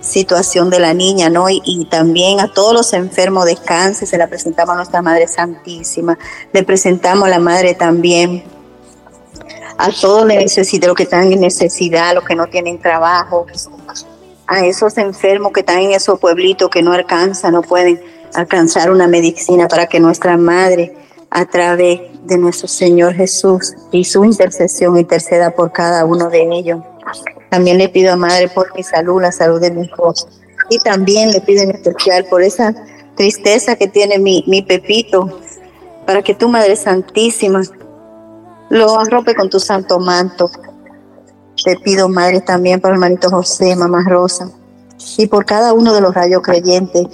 situación 0.00 0.70
de 0.70 0.78
la 0.78 0.94
niña, 0.94 1.30
¿no? 1.30 1.48
Y, 1.48 1.62
y 1.64 1.84
también 1.86 2.40
a 2.40 2.52
todos 2.52 2.72
los 2.72 2.92
enfermos 2.92 3.44
de 3.46 3.56
cáncer, 3.56 4.08
se 4.08 4.18
la 4.18 4.28
presentamos 4.28 4.74
a 4.74 4.76
nuestra 4.76 5.02
Madre 5.02 5.28
Santísima. 5.28 6.18
Le 6.52 6.62
presentamos 6.62 7.26
a 7.26 7.30
la 7.30 7.38
Madre 7.38 7.74
también 7.74 8.44
a 9.78 9.90
todos 9.92 10.26
los 10.26 10.58
los 10.86 10.94
que 10.94 11.02
están 11.04 11.32
en 11.32 11.40
necesidad, 11.40 12.14
los 12.14 12.24
que 12.24 12.34
no 12.34 12.46
tienen 12.48 12.78
trabajo, 12.78 13.46
a 14.46 14.66
esos 14.66 14.98
enfermos 14.98 15.52
que 15.52 15.60
están 15.60 15.78
en 15.78 15.92
esos 15.92 16.18
pueblitos 16.18 16.68
que 16.68 16.82
no 16.82 16.92
alcanzan, 16.92 17.52
no 17.52 17.62
pueden 17.62 18.02
alcanzar 18.34 18.90
una 18.90 19.06
medicina 19.06 19.68
para 19.68 19.86
que 19.86 20.00
nuestra 20.00 20.36
Madre 20.36 20.94
a 21.30 21.44
través 21.46 22.00
de 22.24 22.38
nuestro 22.38 22.68
Señor 22.68 23.14
Jesús 23.14 23.74
y 23.92 24.04
su 24.04 24.24
intercesión 24.24 24.98
interceda 24.98 25.52
por 25.52 25.72
cada 25.72 26.04
uno 26.04 26.28
de 26.28 26.42
ellos. 26.52 26.82
También 27.50 27.78
le 27.78 27.88
pido 27.88 28.12
a 28.12 28.16
Madre 28.16 28.48
por 28.48 28.74
mi 28.74 28.82
salud, 28.82 29.22
la 29.22 29.32
salud 29.32 29.60
de 29.60 29.70
mi 29.70 29.82
esposo. 29.82 30.28
Y 30.68 30.78
también 30.78 31.30
le 31.30 31.40
pido 31.40 31.62
en 31.62 31.70
especial 31.70 32.24
por 32.26 32.42
esa 32.42 32.74
tristeza 33.16 33.76
que 33.76 33.88
tiene 33.88 34.18
mi, 34.18 34.44
mi 34.46 34.62
Pepito, 34.62 35.40
para 36.06 36.22
que 36.22 36.34
tu 36.34 36.48
Madre 36.48 36.76
Santísima 36.76 37.62
lo 38.68 38.98
arrope 38.98 39.34
con 39.34 39.50
tu 39.50 39.58
santo 39.60 39.98
manto. 39.98 40.50
Te 41.64 41.76
pido, 41.76 42.08
Madre, 42.08 42.40
también 42.40 42.80
por 42.80 42.90
el 42.90 42.94
hermanito 42.94 43.30
José, 43.30 43.76
Mamá 43.76 44.04
Rosa, 44.08 44.50
y 45.16 45.26
por 45.26 45.44
cada 45.44 45.72
uno 45.72 45.92
de 45.92 46.00
los 46.00 46.14
rayos 46.14 46.42
creyentes 46.42 47.06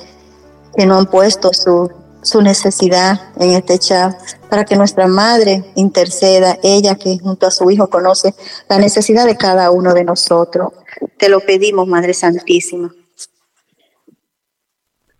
que 0.76 0.86
no 0.86 0.98
han 0.98 1.06
puesto 1.06 1.52
su, 1.52 1.90
su 2.26 2.42
necesidad 2.42 3.32
en 3.38 3.52
este 3.52 3.78
chat, 3.78 4.14
para 4.50 4.64
que 4.64 4.76
nuestra 4.76 5.06
Madre 5.06 5.64
interceda, 5.76 6.58
ella 6.62 6.96
que 6.96 7.18
junto 7.18 7.46
a 7.46 7.50
su 7.50 7.70
Hijo 7.70 7.88
conoce 7.88 8.34
la 8.68 8.78
necesidad 8.78 9.26
de 9.26 9.36
cada 9.36 9.70
uno 9.70 9.94
de 9.94 10.04
nosotros. 10.04 10.72
Te 11.16 11.28
lo 11.28 11.40
pedimos, 11.40 11.86
Madre 11.86 12.12
Santísima. 12.14 12.92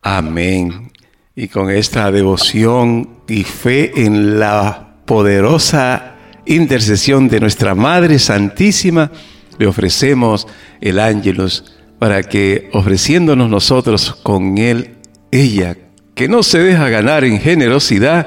Amén. 0.02 0.92
Y 1.34 1.48
con 1.48 1.70
esta 1.70 2.10
devoción 2.10 3.20
y 3.28 3.44
fe 3.44 4.04
en 4.04 4.38
la 4.38 4.96
poderosa 5.04 6.16
intercesión 6.44 7.28
de 7.28 7.40
nuestra 7.40 7.74
Madre 7.74 8.18
Santísima, 8.18 9.12
le 9.58 9.66
ofrecemos 9.66 10.46
el 10.80 10.98
ángelus 10.98 11.76
para 11.98 12.22
que 12.22 12.68
ofreciéndonos 12.72 13.48
nosotros 13.48 14.14
con 14.22 14.58
él, 14.58 14.96
ella, 15.30 15.76
que 16.16 16.28
no 16.28 16.42
se 16.42 16.58
deja 16.58 16.88
ganar 16.88 17.24
en 17.24 17.38
generosidad, 17.38 18.26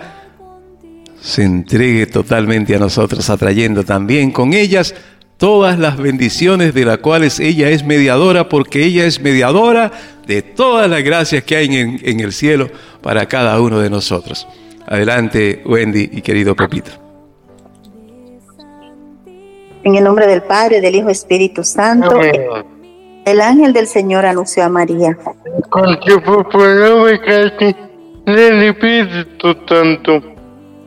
se 1.19 1.43
entregue 1.43 2.05
totalmente 2.05 2.75
a 2.75 2.79
nosotros, 2.79 3.27
atrayendo 3.31 3.83
también 3.83 4.31
con 4.31 4.53
ellas 4.53 4.93
todas 5.37 5.79
las 5.79 5.97
bendiciones 5.97 6.75
de 6.75 6.85
las 6.85 6.99
cuales 6.99 7.39
ella 7.39 7.69
es 7.69 7.83
mediadora, 7.83 8.47
porque 8.47 8.85
ella 8.85 9.05
es 9.05 9.19
mediadora 9.19 9.91
de 10.27 10.43
todas 10.43 10.87
las 10.87 11.03
gracias 11.03 11.43
que 11.43 11.55
hay 11.55 11.75
en, 11.75 11.99
en 12.03 12.19
el 12.19 12.31
cielo 12.31 12.69
para 13.01 13.25
cada 13.25 13.59
uno 13.59 13.79
de 13.79 13.89
nosotros. 13.89 14.47
Adelante, 14.85 15.63
Wendy 15.65 16.11
y 16.13 16.21
querido 16.21 16.55
Pepito. 16.55 16.91
En 19.83 19.95
el 19.95 20.03
nombre 20.03 20.27
del 20.27 20.43
Padre, 20.43 20.79
del 20.79 20.93
Hijo, 20.93 21.09
Espíritu 21.09 21.63
Santo, 21.63 22.19
el 23.25 23.41
ángel 23.41 23.73
del 23.73 23.87
Señor 23.87 24.25
anunció 24.25 24.63
a 24.63 24.69
María. 24.69 25.17
Popolare 26.25 27.19
casi 27.21 27.75
nell'Espíritu 28.25 29.55
Santo. 29.67 30.21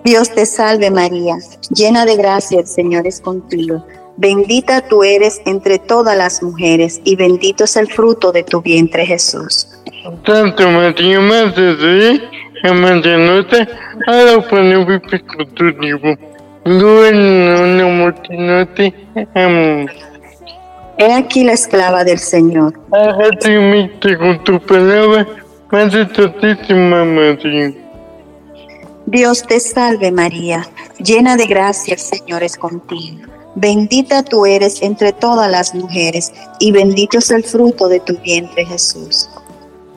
Dios 0.04 0.30
te 0.30 0.46
salve 0.46 0.90
María, 0.90 1.36
llena 1.70 2.04
de 2.04 2.16
gracia, 2.16 2.60
el 2.60 2.66
Señor 2.66 3.06
es 3.06 3.20
contigo. 3.20 3.86
Bendita 4.16 4.80
tú 4.88 5.04
eres 5.04 5.40
entre 5.46 5.78
todas 5.78 6.16
las 6.16 6.42
mujeres 6.42 7.00
y 7.04 7.16
bendito 7.16 7.64
es 7.64 7.76
el 7.76 7.86
fruto 7.86 8.32
de 8.32 8.42
tu 8.42 8.60
vientre 8.60 9.06
Jesús. 9.06 9.68
Tanto 10.24 10.68
Maria 10.68 11.20
Madre 11.20 11.76
de 11.76 12.20
Due 16.64 17.10
non 17.10 17.98
mortinote, 17.98 18.94
amo. 19.34 19.88
He 20.98 21.12
aquí 21.12 21.44
la 21.44 21.52
esclava 21.52 22.04
del 22.04 22.18
Señor. 22.18 22.74
Hágate 22.92 23.58
mite 23.58 24.16
con 24.18 24.42
tu 24.44 24.60
palabra, 24.60 25.26
Madre 25.70 26.08
Santísima 26.14 27.04
María. 27.04 27.72
Dios 29.06 29.42
te 29.42 29.58
salve 29.58 30.12
María, 30.12 30.66
llena 30.98 31.36
de 31.36 31.46
gracia, 31.46 31.94
el 31.94 32.00
Señor 32.00 32.42
es 32.42 32.56
contigo. 32.56 33.26
Bendita 33.54 34.22
tú 34.22 34.46
eres 34.46 34.80
entre 34.82 35.12
todas 35.12 35.50
las 35.50 35.74
mujeres 35.74 36.32
y 36.58 36.72
bendito 36.72 37.18
es 37.18 37.30
el 37.30 37.42
fruto 37.42 37.88
de 37.88 38.00
tu 38.00 38.16
vientre 38.18 38.64
Jesús. 38.64 39.28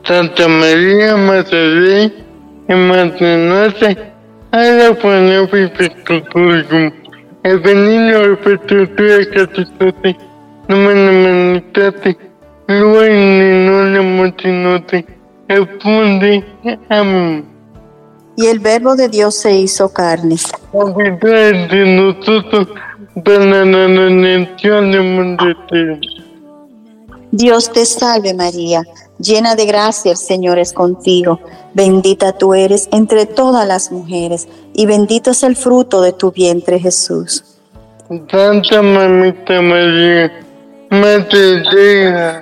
Santa 0.04 0.48
María, 0.48 1.16
Madre 1.16 1.58
de 1.58 2.26
amante 2.68 3.38
notte, 3.38 3.98
alla 4.52 4.94
pane 5.00 5.48
piccolo 5.48 6.24
tuo 6.32 6.92
El 7.44 7.60
benigno 7.60 8.38
perpetuo 8.44 9.18
catitote, 9.34 10.18
no 10.68 10.78
me 10.78 11.64
luego 12.68 13.84
no 14.48 14.84
apunde, 15.48 16.44
amén. 16.90 17.46
Y 18.38 18.48
el 18.48 18.60
verbo 18.60 18.96
de 18.96 19.08
Dios 19.08 19.36
se 19.36 19.54
hizo 19.56 19.94
carne. 19.94 20.36
Habitar 20.74 21.70
de 21.70 21.86
nosotros 21.96 22.68
para 23.24 23.66
la 23.66 23.88
redención 23.88 24.92
del 24.92 25.04
mundo 25.04 25.46
entero. 25.46 26.00
Dios 27.32 27.72
te 27.72 27.86
salve 27.86 28.34
María, 28.34 28.84
llena 29.20 29.56
de 29.56 29.66
gracia, 29.66 30.12
el 30.12 30.18
Señor 30.18 30.58
es 30.60 30.74
contigo. 30.74 31.40
Bendita 31.74 32.34
tú 32.34 32.54
eres 32.54 32.88
entre 32.92 33.26
todas 33.26 33.68
las 33.68 33.92
mujeres, 33.92 34.48
y 34.74 34.86
bendito 34.86 35.32
es 35.32 35.44
el 35.44 35.56
fruto 35.56 36.02
de 36.02 36.14
tu 36.14 36.32
vientre 36.32 36.80
Jesús. 36.80 37.44
Santa 38.30 38.82
Mamita 38.82 39.62
María, 39.62 40.45
De 41.02 41.62
Dios, 41.62 42.42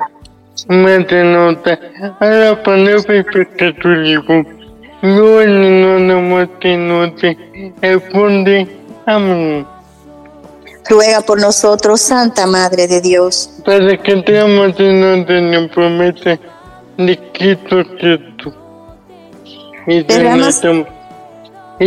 Madre 0.68 1.24
nota, 1.24 1.80
a 2.20 2.26
la 2.26 2.64
palabra 2.64 3.18
y 3.18 3.24
peccatoribus, 3.24 4.46
luego 5.02 5.46
no 5.46 6.00
la 6.00 6.16
muerte 6.16 6.78
noche, 6.78 7.36
responde, 7.82 8.68
amén. 9.08 9.66
Ruega 10.88 11.22
por 11.22 11.42
nosotros, 11.42 12.00
Santa 12.00 12.46
Madre 12.46 12.88
de 12.88 13.02
Dios. 13.02 13.50
Para 13.66 13.98
que 13.98 14.16
tengamos 14.22 14.80
en 14.80 15.52
la 15.52 15.68
promesa 15.74 16.40
de 16.98 17.20
Cristo 17.34 17.84
Cristo. 17.98 18.54
Y 19.88 20.04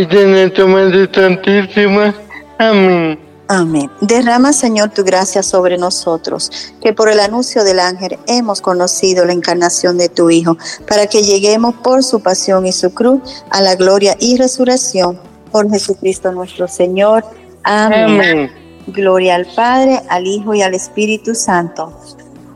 de 0.05 0.27
nuestra 0.27 0.65
Madre 0.65 1.09
Santísima, 1.13 2.13
amén. 2.59 3.26
Amén. 3.49 3.89
Derrama, 4.01 4.51
Señor, 4.51 4.89
tu 4.89 5.03
gracia 5.03 5.41
sobre 5.41 5.77
nosotros, 5.77 6.51
que 6.81 6.91
por 6.91 7.09
el 7.09 7.19
anuncio 7.19 7.63
del 7.63 7.79
ángel 7.79 8.17
hemos 8.27 8.61
conocido 8.61 9.25
la 9.25 9.31
encarnación 9.33 9.97
de 9.97 10.09
tu 10.09 10.29
Hijo, 10.29 10.57
para 10.87 11.07
que 11.07 11.23
lleguemos 11.23 11.75
por 11.75 12.03
su 12.03 12.21
pasión 12.21 12.65
y 12.65 12.73
su 12.73 12.93
cruz 12.93 13.21
a 13.49 13.61
la 13.61 13.75
gloria 13.75 14.15
y 14.19 14.37
resurrección 14.37 15.19
por 15.51 15.69
Jesucristo 15.69 16.31
nuestro 16.31 16.67
Señor. 16.67 17.23
Amén. 17.63 18.03
Amén. 18.03 18.51
Gloria 18.87 19.35
al 19.35 19.45
Padre, 19.55 20.01
al 20.09 20.27
Hijo 20.27 20.53
y 20.53 20.61
al 20.61 20.73
Espíritu 20.73 21.33
Santo. 21.33 21.93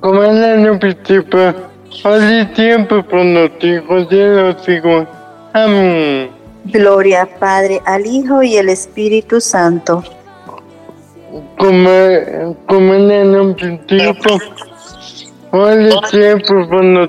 Como 0.02 0.24
en 0.24 0.80
y 1.94 2.56
siempre 2.56 3.04
por 3.04 3.26
los 3.26 3.52
hijos 3.62 4.10
de 4.10 4.28
los 4.28 4.70
hijos. 4.70 5.08
Amén. 5.54 6.32
Gloria 6.66 7.22
al 7.22 7.30
Padre, 7.40 7.82
al 7.86 8.06
Hijo 8.06 8.44
y 8.44 8.58
al 8.58 8.70
Espíritu 8.70 9.42
Santo. 9.42 10.04
Como, 11.58 12.56
como 12.68 12.94
en 12.94 13.12
año 13.12 13.56
principio, 13.56 14.38
ahora 15.52 15.82
y 15.82 15.92
siempre 16.10 16.66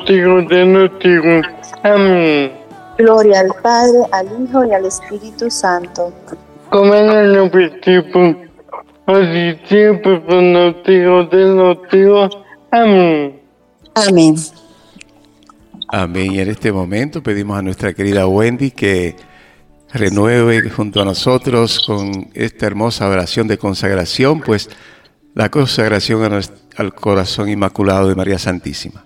hijos 0.08 0.48
de 0.48 0.90
hijos. 1.04 1.46
Amén. 1.82 2.52
Gloria 2.98 3.40
al 3.40 3.52
Padre, 3.62 3.98
al 4.12 4.26
Hijo 4.44 4.64
y 4.64 4.72
al 4.72 4.86
Espíritu 4.86 5.50
Santo. 5.50 6.12
Como 6.70 6.94
en 6.94 7.10
el 7.10 7.36
año 7.36 7.50
principio, 7.50 8.36
ahora 9.06 9.38
y 9.38 9.58
siempre 9.66 10.22
hijos 10.86 11.30
de 11.30 11.98
hijos. 11.98 12.38
Amén. 12.70 13.40
Amén. 13.94 14.36
Amén. 15.88 16.32
Y 16.32 16.40
en 16.40 16.48
este 16.48 16.72
momento 16.72 17.22
pedimos 17.22 17.58
a 17.58 17.62
nuestra 17.62 17.92
querida 17.92 18.26
Wendy 18.26 18.70
que 18.70 19.16
renueve 19.92 20.68
junto 20.70 21.00
a 21.02 21.04
nosotros 21.04 21.82
con 21.86 22.30
esta 22.34 22.66
hermosa 22.66 23.08
oración 23.08 23.46
de 23.48 23.58
consagración, 23.58 24.40
pues 24.40 24.70
la 25.34 25.50
consagración 25.50 26.40
al 26.76 26.94
corazón 26.94 27.48
inmaculado 27.48 28.08
de 28.08 28.14
María 28.14 28.38
Santísima. 28.38 29.04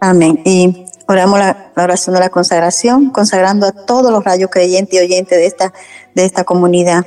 Amén. 0.00 0.40
Y 0.44 0.84
oramos 1.08 1.38
la, 1.38 1.72
la 1.74 1.84
oración 1.84 2.14
de 2.14 2.20
la 2.20 2.28
consagración, 2.28 3.10
consagrando 3.10 3.66
a 3.66 3.72
todos 3.72 4.10
los 4.10 4.24
rayos 4.24 4.50
creyentes 4.50 4.94
y 4.94 5.02
oyentes 5.02 5.38
de 5.38 5.46
esta, 5.46 5.72
de 6.14 6.24
esta 6.24 6.44
comunidad. 6.44 7.06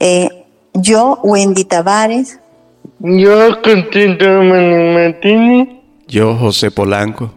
Eh, 0.00 0.44
yo, 0.74 1.20
Wendy 1.22 1.64
Tavares, 1.64 2.40
Yo, 2.98 3.62
Constantino 3.62 4.42
Manuel 4.42 4.94
Martínez, 4.94 5.68
Yo, 6.08 6.34
José 6.36 6.70
Polanco, 6.70 7.32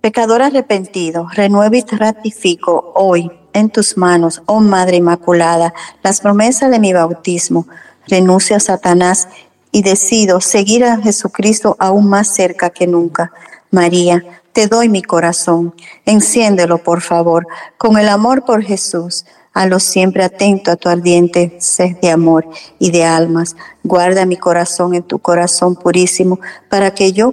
pecador 0.00 0.42
arrepentido, 0.42 1.28
renuevo 1.32 1.74
y 1.74 1.82
ratifico 1.82 2.92
hoy 2.94 3.30
en 3.52 3.68
tus 3.70 3.96
manos, 3.96 4.42
oh 4.46 4.60
Madre 4.60 4.96
Inmaculada, 4.96 5.74
las 6.02 6.20
promesas 6.20 6.70
de 6.70 6.78
mi 6.78 6.92
bautismo. 6.92 7.66
Renuncio 8.06 8.56
a 8.56 8.60
Satanás 8.60 9.28
y 9.72 9.82
decido 9.82 10.40
seguir 10.40 10.84
a 10.84 10.98
Jesucristo 10.98 11.76
aún 11.78 12.08
más 12.08 12.34
cerca 12.34 12.70
que 12.70 12.86
nunca. 12.86 13.32
María, 13.70 14.24
te 14.52 14.66
doy 14.66 14.88
mi 14.88 15.02
corazón. 15.02 15.74
Enciéndelo, 16.06 16.78
por 16.78 17.02
favor, 17.02 17.46
con 17.76 17.98
el 17.98 18.08
amor 18.08 18.44
por 18.44 18.62
Jesús. 18.62 19.26
A 19.52 19.66
lo 19.66 19.80
siempre 19.80 20.24
atento 20.24 20.70
a 20.70 20.76
tu 20.76 20.88
ardiente 20.88 21.56
sed 21.60 21.96
de 22.00 22.10
amor 22.10 22.48
y 22.78 22.90
de 22.90 23.04
almas. 23.04 23.56
Guarda 23.82 24.24
mi 24.24 24.36
corazón 24.36 24.94
en 24.94 25.02
tu 25.02 25.18
corazón 25.18 25.74
purísimo 25.74 26.38
para 26.68 26.94
que 26.94 27.12
yo 27.12 27.32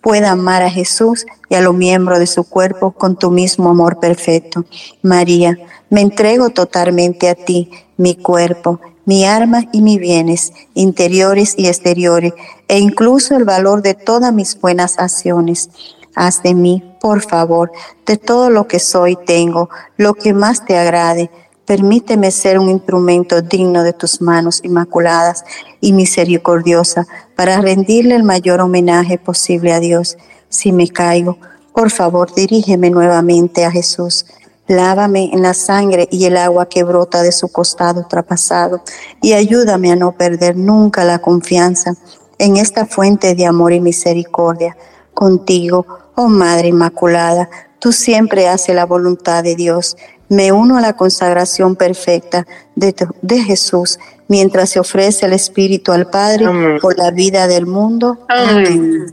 pueda 0.00 0.30
amar 0.30 0.62
a 0.62 0.70
Jesús 0.70 1.26
y 1.48 1.54
a 1.54 1.60
los 1.60 1.74
miembros 1.74 2.18
de 2.18 2.26
su 2.26 2.44
cuerpo 2.44 2.92
con 2.92 3.16
tu 3.16 3.30
mismo 3.30 3.70
amor 3.70 4.00
perfecto. 4.00 4.64
María, 5.02 5.58
me 5.90 6.00
entrego 6.00 6.50
totalmente 6.50 7.28
a 7.28 7.34
ti, 7.34 7.70
mi 7.96 8.14
cuerpo, 8.14 8.80
mi 9.04 9.24
alma 9.24 9.64
y 9.72 9.82
mis 9.82 9.98
bienes, 9.98 10.52
interiores 10.74 11.54
y 11.56 11.66
exteriores, 11.66 12.32
e 12.68 12.78
incluso 12.78 13.36
el 13.36 13.44
valor 13.44 13.82
de 13.82 13.94
todas 13.94 14.32
mis 14.32 14.58
buenas 14.60 14.98
acciones. 14.98 15.70
Haz 16.14 16.42
de 16.42 16.54
mí, 16.54 16.82
por 17.00 17.20
favor, 17.22 17.72
de 18.06 18.16
todo 18.16 18.50
lo 18.50 18.66
que 18.66 18.78
soy 18.78 19.16
tengo, 19.16 19.68
lo 19.96 20.14
que 20.14 20.32
más 20.32 20.64
te 20.64 20.76
agrade. 20.76 21.30
Permíteme 21.70 22.32
ser 22.32 22.58
un 22.58 22.68
instrumento 22.68 23.42
digno 23.42 23.84
de 23.84 23.92
tus 23.92 24.20
manos 24.20 24.58
inmaculadas 24.64 25.44
y 25.80 25.92
misericordiosas 25.92 27.06
para 27.36 27.60
rendirle 27.60 28.16
el 28.16 28.24
mayor 28.24 28.60
homenaje 28.60 29.18
posible 29.18 29.72
a 29.72 29.78
Dios. 29.78 30.18
Si 30.48 30.72
me 30.72 30.88
caigo, 30.88 31.38
por 31.72 31.92
favor, 31.92 32.34
dirígeme 32.34 32.90
nuevamente 32.90 33.64
a 33.64 33.70
Jesús. 33.70 34.26
Lávame 34.66 35.30
en 35.32 35.42
la 35.42 35.54
sangre 35.54 36.08
y 36.10 36.24
el 36.24 36.38
agua 36.38 36.68
que 36.68 36.82
brota 36.82 37.22
de 37.22 37.30
su 37.30 37.46
costado 37.52 38.04
traspasado 38.04 38.82
y 39.22 39.34
ayúdame 39.34 39.92
a 39.92 39.96
no 39.96 40.10
perder 40.10 40.56
nunca 40.56 41.04
la 41.04 41.20
confianza 41.20 41.94
en 42.38 42.56
esta 42.56 42.84
fuente 42.84 43.36
de 43.36 43.46
amor 43.46 43.72
y 43.72 43.78
misericordia. 43.78 44.76
Contigo, 45.14 45.86
oh 46.16 46.26
Madre 46.26 46.66
Inmaculada, 46.66 47.48
tú 47.78 47.92
siempre 47.92 48.48
haces 48.48 48.74
la 48.74 48.86
voluntad 48.86 49.44
de 49.44 49.54
Dios. 49.54 49.96
Me 50.30 50.52
uno 50.52 50.78
a 50.78 50.80
la 50.80 50.94
consagración 50.94 51.76
perfecta 51.76 52.46
de, 52.76 52.94
de 53.20 53.38
Jesús 53.40 53.98
mientras 54.28 54.70
se 54.70 54.78
ofrece 54.78 55.26
el 55.26 55.32
Espíritu 55.32 55.90
al 55.90 56.08
Padre 56.08 56.46
Amén. 56.46 56.78
por 56.80 56.96
la 56.96 57.10
vida 57.10 57.48
del 57.48 57.66
mundo. 57.66 58.24
Amén. 58.28 59.06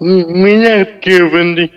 Mira 0.00 1.00
que 1.00 1.22
Wendy, 1.24 1.70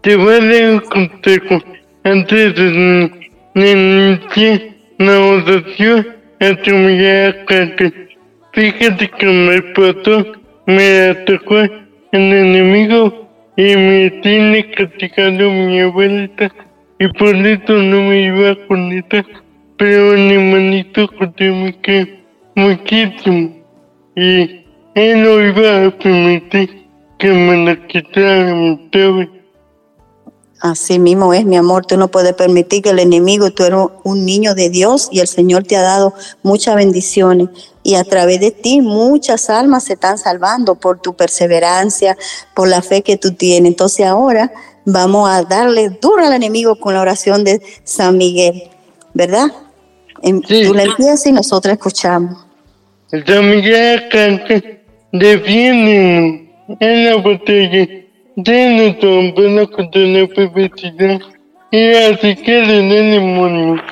te 0.00 0.16
voy 0.16 0.34
a 0.34 0.40
dar 0.40 0.74
un 0.74 0.80
consejo 0.80 1.58
antes 2.04 2.54
de 2.54 3.30
iniciar 3.54 4.62
la 4.98 5.20
oración 5.20 6.06
a 6.40 6.62
tu 6.62 6.70
mirada 6.70 7.44
Fíjate 8.52 9.10
que 9.18 9.26
me 9.26 9.62
pasó, 9.74 10.26
me 10.66 11.08
atacó 11.08 11.58
el 11.58 11.72
enemigo 12.12 13.28
y 13.56 13.76
me 13.76 14.10
tiene 14.22 14.70
castigado 14.72 15.50
mi 15.50 15.80
abuelita 15.80 16.52
y 17.02 17.08
por 17.18 17.34
eso 17.34 17.72
no 17.72 17.96
me 18.00 18.26
iba 18.26 18.50
a 18.50 18.66
conectar, 18.68 19.26
pero 19.76 20.12
mi 20.12 20.34
hermanito 20.34 21.08
José 21.08 21.50
me 21.50 21.72
quiere 21.80 22.22
muchísimo 22.54 23.56
y 24.14 24.62
él 24.94 25.22
no 25.24 25.40
iba 25.40 25.86
a 25.86 25.90
permitir 25.90 26.86
que 27.18 27.28
me 27.32 27.64
la 27.64 27.74
quitaran, 27.88 28.88
¿sabes? 28.92 29.28
Así 30.62 31.00
mismo 31.00 31.34
es, 31.34 31.44
mi 31.44 31.56
amor. 31.56 31.86
Tú 31.86 31.96
no 31.96 32.06
puedes 32.06 32.34
permitir 32.34 32.82
que 32.82 32.90
el 32.90 33.00
enemigo, 33.00 33.50
tú 33.50 33.64
eres 33.64 33.80
un 34.04 34.24
niño 34.24 34.54
de 34.54 34.70
Dios 34.70 35.08
y 35.10 35.18
el 35.18 35.26
Señor 35.26 35.64
te 35.64 35.74
ha 35.74 35.82
dado 35.82 36.14
muchas 36.44 36.76
bendiciones. 36.76 37.48
Y 37.82 37.96
a 37.96 38.04
través 38.04 38.38
de 38.38 38.52
ti 38.52 38.80
muchas 38.80 39.50
almas 39.50 39.82
se 39.82 39.94
están 39.94 40.18
salvando 40.18 40.76
por 40.76 41.00
tu 41.00 41.14
perseverancia, 41.14 42.16
por 42.54 42.68
la 42.68 42.80
fe 42.80 43.02
que 43.02 43.16
tú 43.16 43.32
tienes. 43.32 43.70
Entonces 43.70 44.06
ahora 44.06 44.52
vamos 44.84 45.28
a 45.28 45.42
darle 45.42 45.90
duro 46.00 46.24
al 46.24 46.32
enemigo 46.32 46.76
con 46.76 46.94
la 46.94 47.00
oración 47.00 47.42
de 47.42 47.60
San 47.82 48.16
Miguel, 48.16 48.70
¿verdad? 49.14 49.48
Em- 50.22 50.42
Tú 50.42 50.74
la 50.74 50.84
empiezas 50.84 51.26
y 51.26 51.32
nosotros 51.32 51.72
escuchamos. 51.72 52.38
San 53.10 53.50
Miguel 53.50 54.08
defiéndenos 55.10 56.40
en 56.78 57.04
la 57.04 57.16
batalla, 57.16 57.88
denos 58.36 58.96
amparo 59.02 59.70
contra 59.70 60.02
la 60.02 60.26
perversidad 60.26 61.20
y 61.70 61.90
así 61.94 62.36
que 62.36 62.52
del 62.52 62.88
demonio. 62.88 63.82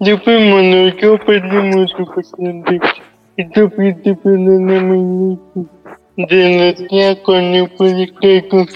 Yo 0.00 0.18
fuimos 0.18 0.94
yo 1.00 1.18
perdimos 1.18 1.90
su 1.96 2.04
paciente. 2.06 2.80
y 3.36 3.44
tu 3.50 3.70
piti 3.70 4.14
perdóname 4.14 5.38
de 6.16 6.58
la 6.58 6.88
tía 6.88 7.22
con 7.22 7.36
el 7.36 7.68
poliqueco, 7.70 8.66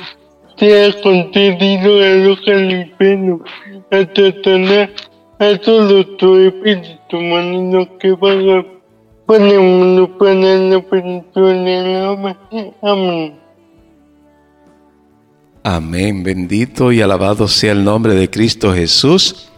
sea 0.57 0.92
concedido 1.02 2.02
a 2.02 2.10
los 2.25 2.41
calipenos, 2.42 3.41
a 3.91 3.99
Satanás, 4.15 4.91
a 5.39 5.57
todo 5.59 6.07
tu 6.17 6.36
espíritu 6.36 7.20
maligno 7.20 7.99
que 7.99 8.17
para 8.17 8.36
la 10.34 10.81
plenitud 10.83 11.52
del 11.65 11.97
alma. 11.97 12.39
Amén. 12.83 13.42
Amén, 15.65 16.24
bendito 16.24 16.91
y 16.91 17.02
alabado 17.02 17.47
sea 17.47 17.70
el 17.70 17.84
nombre 17.84 18.15
de 18.15 18.28
Cristo 18.28 18.74
Jesús 18.74 19.49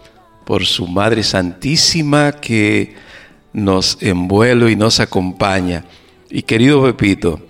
por 0.45 0.67
su 0.67 0.87
Madre 0.87 1.23
Santísima 1.23 2.33
que 2.33 2.95
nos 3.55 3.97
envuelve 4.03 4.71
y 4.71 4.77
nos 4.77 5.01
acompaña. 5.01 5.87
Y 6.29 6.43
querido 6.43 6.83
Pepito, 6.83 7.41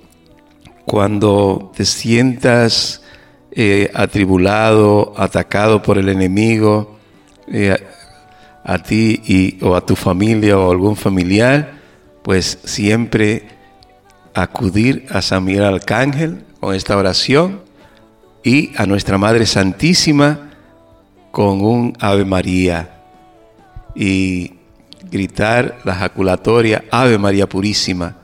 cuando 0.86 1.72
te 1.74 1.84
sientas 1.84 3.02
eh, 3.50 3.90
atribulado, 3.92 5.14
atacado 5.16 5.82
por 5.82 5.98
el 5.98 6.08
enemigo, 6.08 6.96
eh, 7.48 7.76
a 8.62 8.78
ti 8.78 9.20
y, 9.26 9.64
o 9.64 9.74
a 9.74 9.84
tu 9.84 9.96
familia 9.96 10.56
o 10.60 10.70
algún 10.70 10.94
familiar, 10.94 11.80
pues 12.22 12.60
siempre 12.62 13.48
acudir 14.32 15.06
a 15.10 15.22
San 15.22 15.44
Miguel 15.44 15.64
Arcángel 15.64 16.44
con 16.60 16.72
esta 16.72 16.96
oración 16.96 17.63
y 18.44 18.70
a 18.76 18.84
nuestra 18.86 19.16
Madre 19.16 19.46
Santísima 19.46 20.50
con 21.30 21.62
un 21.62 21.96
Ave 21.98 22.24
María 22.26 22.90
y 23.96 24.52
gritar 25.10 25.78
la 25.84 25.94
jaculatoria 25.94 26.84
Ave 26.90 27.18
María 27.18 27.48
Purísima, 27.48 28.16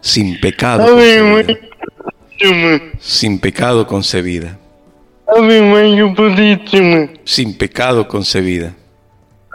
sin 0.00 0.40
pecado 0.40 0.84
Ave 0.84 1.58
concebida. 2.38 2.90
Sin 3.00 3.38
pecado 3.38 3.86
concebida. 3.86 4.56
Ave 5.26 5.60
María 5.60 6.14
Purísima, 6.14 7.08
Sin 7.24 7.58
pecado 7.58 8.06
concebida. 8.08 8.74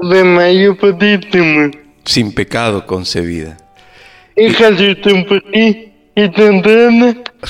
Ave 0.03 0.23
María 0.23 0.73
Purísima, 0.73 1.71
Sin 2.03 2.33
pecado 2.33 2.85
concebida. 2.85 3.57
hija 4.35 4.71
de 4.71 5.91
y 6.15 6.27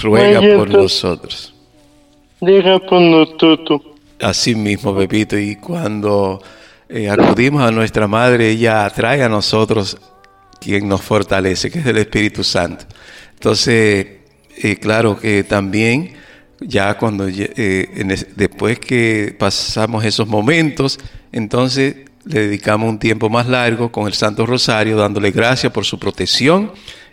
Ruega 0.02 0.58
por 0.58 0.70
nosotros. 0.70 1.55
Así 4.22 4.56
mismo, 4.56 4.96
Pepito, 4.96 5.38
y 5.38 5.56
cuando 5.56 6.42
eh, 6.88 7.10
acudimos 7.10 7.64
a 7.64 7.72
nuestra 7.72 8.08
Madre, 8.08 8.50
ella 8.52 8.86
atrae 8.86 9.24
a 9.24 9.30
nosotros 9.30 9.98
quien 10.60 10.88
nos 10.88 11.02
fortalece, 11.02 11.70
que 11.70 11.80
es 11.80 11.86
el 11.86 11.98
Espíritu 11.98 12.44
Santo. 12.44 12.86
Entonces, 13.34 14.08
eh, 14.58 14.78
claro 14.78 15.20
que 15.20 15.44
también, 15.44 16.14
ya 16.62 16.98
cuando 16.98 17.28
eh, 17.28 18.26
después 18.36 18.80
que 18.80 19.36
pasamos 19.38 20.06
esos 20.06 20.28
momentos, 20.28 21.00
entonces 21.32 21.96
le 22.26 22.48
dedicamos 22.48 22.90
un 22.90 23.00
tiempo 23.00 23.30
más 23.30 23.48
largo 23.48 23.92
con 23.92 24.08
el 24.08 24.14
Santo 24.14 24.46
Rosario, 24.46 24.98
dándole 24.98 25.32
gracias 25.32 25.72
por 25.72 25.86
su 25.86 26.00
protección 26.00 26.72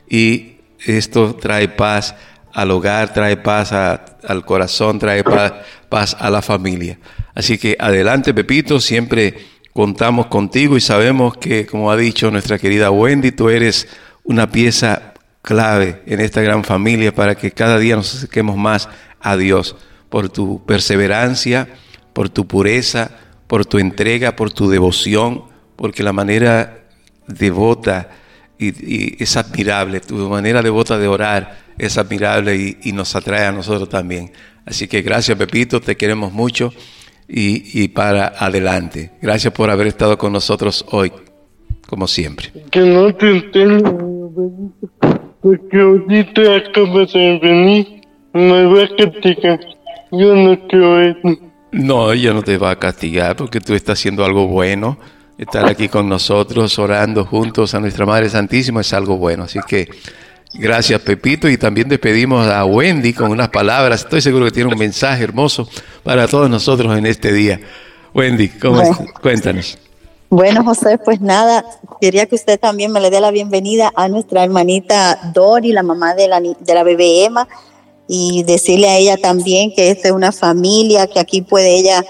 y 0.08 0.52
esto 0.86 1.34
trae 1.34 1.68
paz 1.68 2.14
al 2.52 2.70
hogar, 2.70 3.12
trae 3.12 3.36
paz 3.36 3.72
a- 3.72 4.04
al 4.26 4.44
corazón, 4.44 4.98
trae 4.98 5.24
paz, 5.24 5.52
paz 5.88 6.16
a 6.18 6.30
la 6.30 6.42
familia. 6.42 6.98
Así 7.34 7.58
que 7.58 7.76
adelante, 7.78 8.34
Pepito, 8.34 8.80
siempre 8.80 9.34
contamos 9.72 10.26
contigo 10.26 10.76
y 10.76 10.80
sabemos 10.80 11.36
que, 11.38 11.66
como 11.66 11.90
ha 11.90 11.96
dicho 11.96 12.30
nuestra 12.30 12.58
querida 12.58 12.90
Wendy, 12.90 13.32
tú 13.32 13.48
eres 13.48 13.88
una 14.24 14.50
pieza 14.50 15.14
clave 15.40 16.02
en 16.06 16.20
esta 16.20 16.40
gran 16.42 16.62
familia 16.62 17.14
para 17.14 17.34
que 17.34 17.50
cada 17.50 17.78
día 17.78 17.96
nos 17.96 18.14
acerquemos 18.14 18.56
más 18.56 18.88
a 19.20 19.36
Dios 19.36 19.76
por 20.08 20.28
tu 20.28 20.64
perseverancia, 20.66 21.68
por 22.12 22.28
tu 22.28 22.46
pureza, 22.46 23.10
por 23.46 23.64
tu 23.64 23.78
entrega, 23.78 24.36
por 24.36 24.52
tu 24.52 24.68
devoción, 24.68 25.44
porque 25.76 26.02
la 26.02 26.12
manera 26.12 26.84
devota 27.26 28.10
y, 28.58 28.68
y 28.68 29.16
es 29.22 29.36
admirable, 29.36 30.00
tu 30.00 30.16
manera 30.28 30.62
devota 30.62 30.98
de 30.98 31.08
orar 31.08 31.61
es 31.78 31.98
admirable 31.98 32.56
y, 32.56 32.78
y 32.82 32.92
nos 32.92 33.14
atrae 33.16 33.46
a 33.46 33.52
nosotros 33.52 33.88
también. 33.88 34.32
Así 34.64 34.88
que 34.88 35.02
gracias 35.02 35.36
Pepito, 35.36 35.80
te 35.80 35.96
queremos 35.96 36.32
mucho 36.32 36.72
y, 37.28 37.82
y 37.82 37.88
para 37.88 38.28
adelante. 38.38 39.10
Gracias 39.20 39.52
por 39.52 39.70
haber 39.70 39.86
estado 39.86 40.18
con 40.18 40.32
nosotros 40.32 40.84
hoy, 40.90 41.12
como 41.88 42.06
siempre. 42.06 42.52
Que 42.70 42.80
no 42.80 43.14
te 43.14 43.28
abuelito, 43.28 44.72
porque 45.40 45.80
ahorita 45.80 46.56
acabas 46.56 47.12
de 47.12 47.38
venir, 47.42 48.02
me 48.32 48.64
va 48.64 48.84
a 48.84 48.88
castigar. 48.96 49.60
Yo 50.12 50.34
no 50.34 50.68
quiero 50.68 51.00
eso. 51.00 51.38
No, 51.72 52.12
ella 52.12 52.34
no 52.34 52.42
te 52.42 52.58
va 52.58 52.72
a 52.72 52.78
castigar 52.78 53.34
porque 53.34 53.60
tú 53.60 53.74
estás 53.74 53.98
haciendo 53.98 54.24
algo 54.24 54.46
bueno. 54.46 54.98
Estar 55.38 55.66
aquí 55.66 55.88
con 55.88 56.08
nosotros, 56.08 56.78
orando 56.78 57.24
juntos 57.24 57.74
a 57.74 57.80
nuestra 57.80 58.04
Madre 58.04 58.28
Santísima 58.28 58.82
es 58.82 58.92
algo 58.92 59.16
bueno. 59.16 59.44
Así 59.44 59.58
que 59.66 59.88
gracias 60.54 61.00
Pepito 61.00 61.48
y 61.48 61.56
también 61.56 61.88
despedimos 61.88 62.46
a 62.46 62.64
Wendy 62.64 63.12
con 63.12 63.30
unas 63.30 63.48
palabras. 63.48 64.02
Estoy 64.02 64.20
seguro 64.20 64.46
que 64.46 64.52
tiene 64.52 64.72
un 64.72 64.78
mensaje 64.78 65.24
hermoso 65.24 65.68
para 66.02 66.28
todos 66.28 66.48
nosotros 66.48 66.96
en 66.96 67.06
este 67.06 67.32
día. 67.32 67.60
Wendy, 68.14 68.48
¿cómo 68.48 68.76
Bueno. 68.76 68.96
Cuéntanos. 69.20 69.78
Bueno, 70.32 70.64
José, 70.64 70.96
pues 70.96 71.20
nada, 71.20 71.62
quería 72.00 72.24
que 72.24 72.36
usted 72.36 72.58
también 72.58 72.90
me 72.90 73.00
le 73.00 73.10
dé 73.10 73.20
la 73.20 73.30
bienvenida 73.30 73.92
a 73.94 74.08
nuestra 74.08 74.42
hermanita 74.42 75.30
Dori, 75.34 75.72
la 75.72 75.82
mamá 75.82 76.14
de 76.14 76.26
la, 76.26 76.40
de 76.40 76.74
la 76.74 76.82
bebé 76.84 77.26
Emma, 77.26 77.46
y 78.08 78.42
decirle 78.44 78.88
a 78.88 78.96
ella 78.96 79.18
también 79.18 79.74
que 79.74 79.90
esta 79.90 80.08
es 80.08 80.14
una 80.14 80.32
familia, 80.32 81.06
que 81.06 81.20
aquí 81.20 81.42
puede 81.42 81.76
ella 81.76 82.02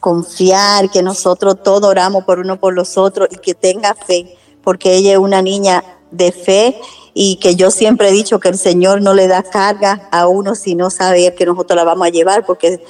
confiar, 0.00 0.90
que 0.90 1.02
nosotros 1.02 1.62
todos 1.62 1.84
oramos 1.84 2.24
por 2.24 2.38
uno 2.38 2.58
por 2.58 2.72
los 2.72 2.96
otros 2.96 3.28
y 3.30 3.36
que 3.36 3.52
tenga 3.52 3.94
fe, 3.94 4.38
porque 4.64 4.94
ella 4.94 5.12
es 5.12 5.18
una 5.18 5.42
niña 5.42 5.84
de 6.10 6.32
fe 6.32 6.76
y 7.18 7.36
que 7.36 7.56
yo 7.56 7.70
siempre 7.70 8.10
he 8.10 8.12
dicho 8.12 8.40
que 8.40 8.50
el 8.50 8.58
Señor 8.58 9.00
no 9.00 9.14
le 9.14 9.26
da 9.26 9.42
carga 9.42 10.06
a 10.12 10.28
uno 10.28 10.54
si 10.54 10.74
no 10.74 10.90
sabe 10.90 11.34
que 11.34 11.46
nosotros 11.46 11.74
la 11.74 11.82
vamos 11.82 12.06
a 12.06 12.10
llevar, 12.10 12.44
porque 12.44 12.84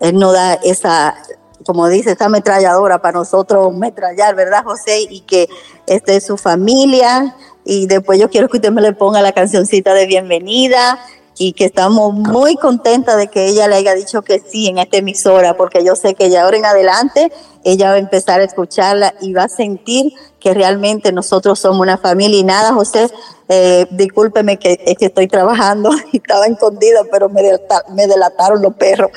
Él 0.00 0.18
no 0.18 0.32
da 0.32 0.52
esa, 0.52 1.16
como 1.64 1.88
dice, 1.88 2.12
esa 2.12 2.26
ametralladora 2.26 3.00
para 3.00 3.18
nosotros 3.18 3.74
metrallar, 3.74 4.34
¿verdad, 4.34 4.64
José? 4.64 5.06
Y 5.08 5.22
que 5.22 5.48
esta 5.86 6.12
es 6.12 6.26
su 6.26 6.36
familia. 6.36 7.34
Y 7.64 7.86
después 7.86 8.20
yo 8.20 8.28
quiero 8.28 8.50
que 8.50 8.58
usted 8.58 8.70
me 8.70 8.82
le 8.82 8.92
ponga 8.92 9.22
la 9.22 9.32
cancioncita 9.32 9.94
de 9.94 10.04
bienvenida 10.04 11.00
y 11.42 11.54
que 11.54 11.64
estamos 11.64 12.12
muy 12.12 12.54
contentas 12.56 13.16
de 13.16 13.28
que 13.28 13.46
ella 13.46 13.66
le 13.66 13.76
haya 13.76 13.94
dicho 13.94 14.20
que 14.20 14.40
sí 14.40 14.66
en 14.68 14.76
esta 14.76 14.98
emisora, 14.98 15.56
porque 15.56 15.82
yo 15.82 15.96
sé 15.96 16.14
que 16.14 16.28
ya 16.28 16.42
ahora 16.42 16.58
en 16.58 16.66
adelante 16.66 17.32
ella 17.64 17.88
va 17.88 17.94
a 17.94 17.98
empezar 17.98 18.40
a 18.40 18.44
escucharla 18.44 19.14
y 19.22 19.32
va 19.32 19.44
a 19.44 19.48
sentir 19.48 20.12
que 20.38 20.52
realmente 20.52 21.12
nosotros 21.12 21.58
somos 21.58 21.80
una 21.80 21.96
familia 21.96 22.38
y 22.38 22.44
nada, 22.44 22.74
José, 22.74 23.08
eh, 23.48 23.86
discúlpeme 23.90 24.58
que, 24.58 24.82
es 24.84 24.98
que 24.98 25.06
estoy 25.06 25.28
trabajando 25.28 25.90
y 26.12 26.18
estaba 26.18 26.46
escondida, 26.46 27.04
pero 27.10 27.30
me, 27.30 27.40
delata- 27.42 27.86
me 27.88 28.06
delataron 28.06 28.60
los 28.60 28.74
perros. 28.74 29.10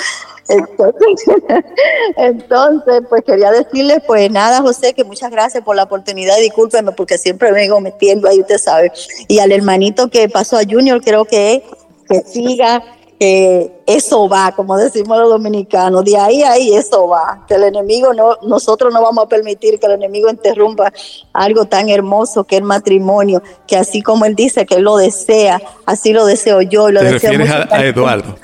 Entonces, 0.47 1.25
entonces, 2.17 3.01
pues 3.09 3.23
quería 3.25 3.51
decirle, 3.51 4.01
pues 4.05 4.29
nada, 4.31 4.61
José, 4.61 4.93
que 4.93 5.03
muchas 5.03 5.31
gracias 5.31 5.63
por 5.63 5.75
la 5.75 5.83
oportunidad. 5.83 6.37
Discúlpeme 6.37 6.91
porque 6.93 7.17
siempre 7.17 7.51
vengo 7.51 7.79
metiendo 7.79 8.27
ahí, 8.27 8.39
usted 8.41 8.57
sabe. 8.57 8.91
Y 9.27 9.39
al 9.39 9.51
hermanito 9.51 10.09
que 10.09 10.29
pasó 10.29 10.57
a 10.57 10.63
Junior, 10.69 11.01
creo 11.03 11.25
que, 11.25 11.63
que 12.07 12.21
siga, 12.21 12.83
que 13.19 13.71
eso 13.85 14.27
va, 14.27 14.51
como 14.53 14.75
decimos 14.75 15.17
los 15.17 15.29
dominicanos, 15.29 16.03
de 16.03 16.17
ahí 16.17 16.43
a 16.43 16.51
ahí 16.53 16.73
eso 16.75 17.07
va. 17.07 17.45
Que 17.47 17.55
el 17.55 17.63
enemigo 17.63 18.13
no, 18.13 18.37
nosotros 18.41 18.93
no 18.93 19.01
vamos 19.01 19.25
a 19.25 19.27
permitir 19.29 19.79
que 19.79 19.85
el 19.85 19.93
enemigo 19.93 20.29
interrumpa 20.29 20.91
algo 21.31 21.65
tan 21.65 21.89
hermoso 21.89 22.43
que 22.43 22.57
el 22.57 22.63
matrimonio, 22.63 23.41
que 23.67 23.77
así 23.77 24.01
como 24.01 24.25
él 24.25 24.35
dice 24.35 24.65
que 24.65 24.75
él 24.75 24.83
lo 24.83 24.97
desea, 24.97 25.61
así 25.85 26.11
lo 26.11 26.25
deseo 26.25 26.61
yo. 26.61 26.89
Y 26.89 26.93
lo 26.93 26.99
Te 26.99 27.13
deseo 27.13 27.31
refieres 27.31 27.49
mucho 27.49 27.73
a, 27.73 27.77
a. 27.77 27.85
Eduardo. 27.85 28.35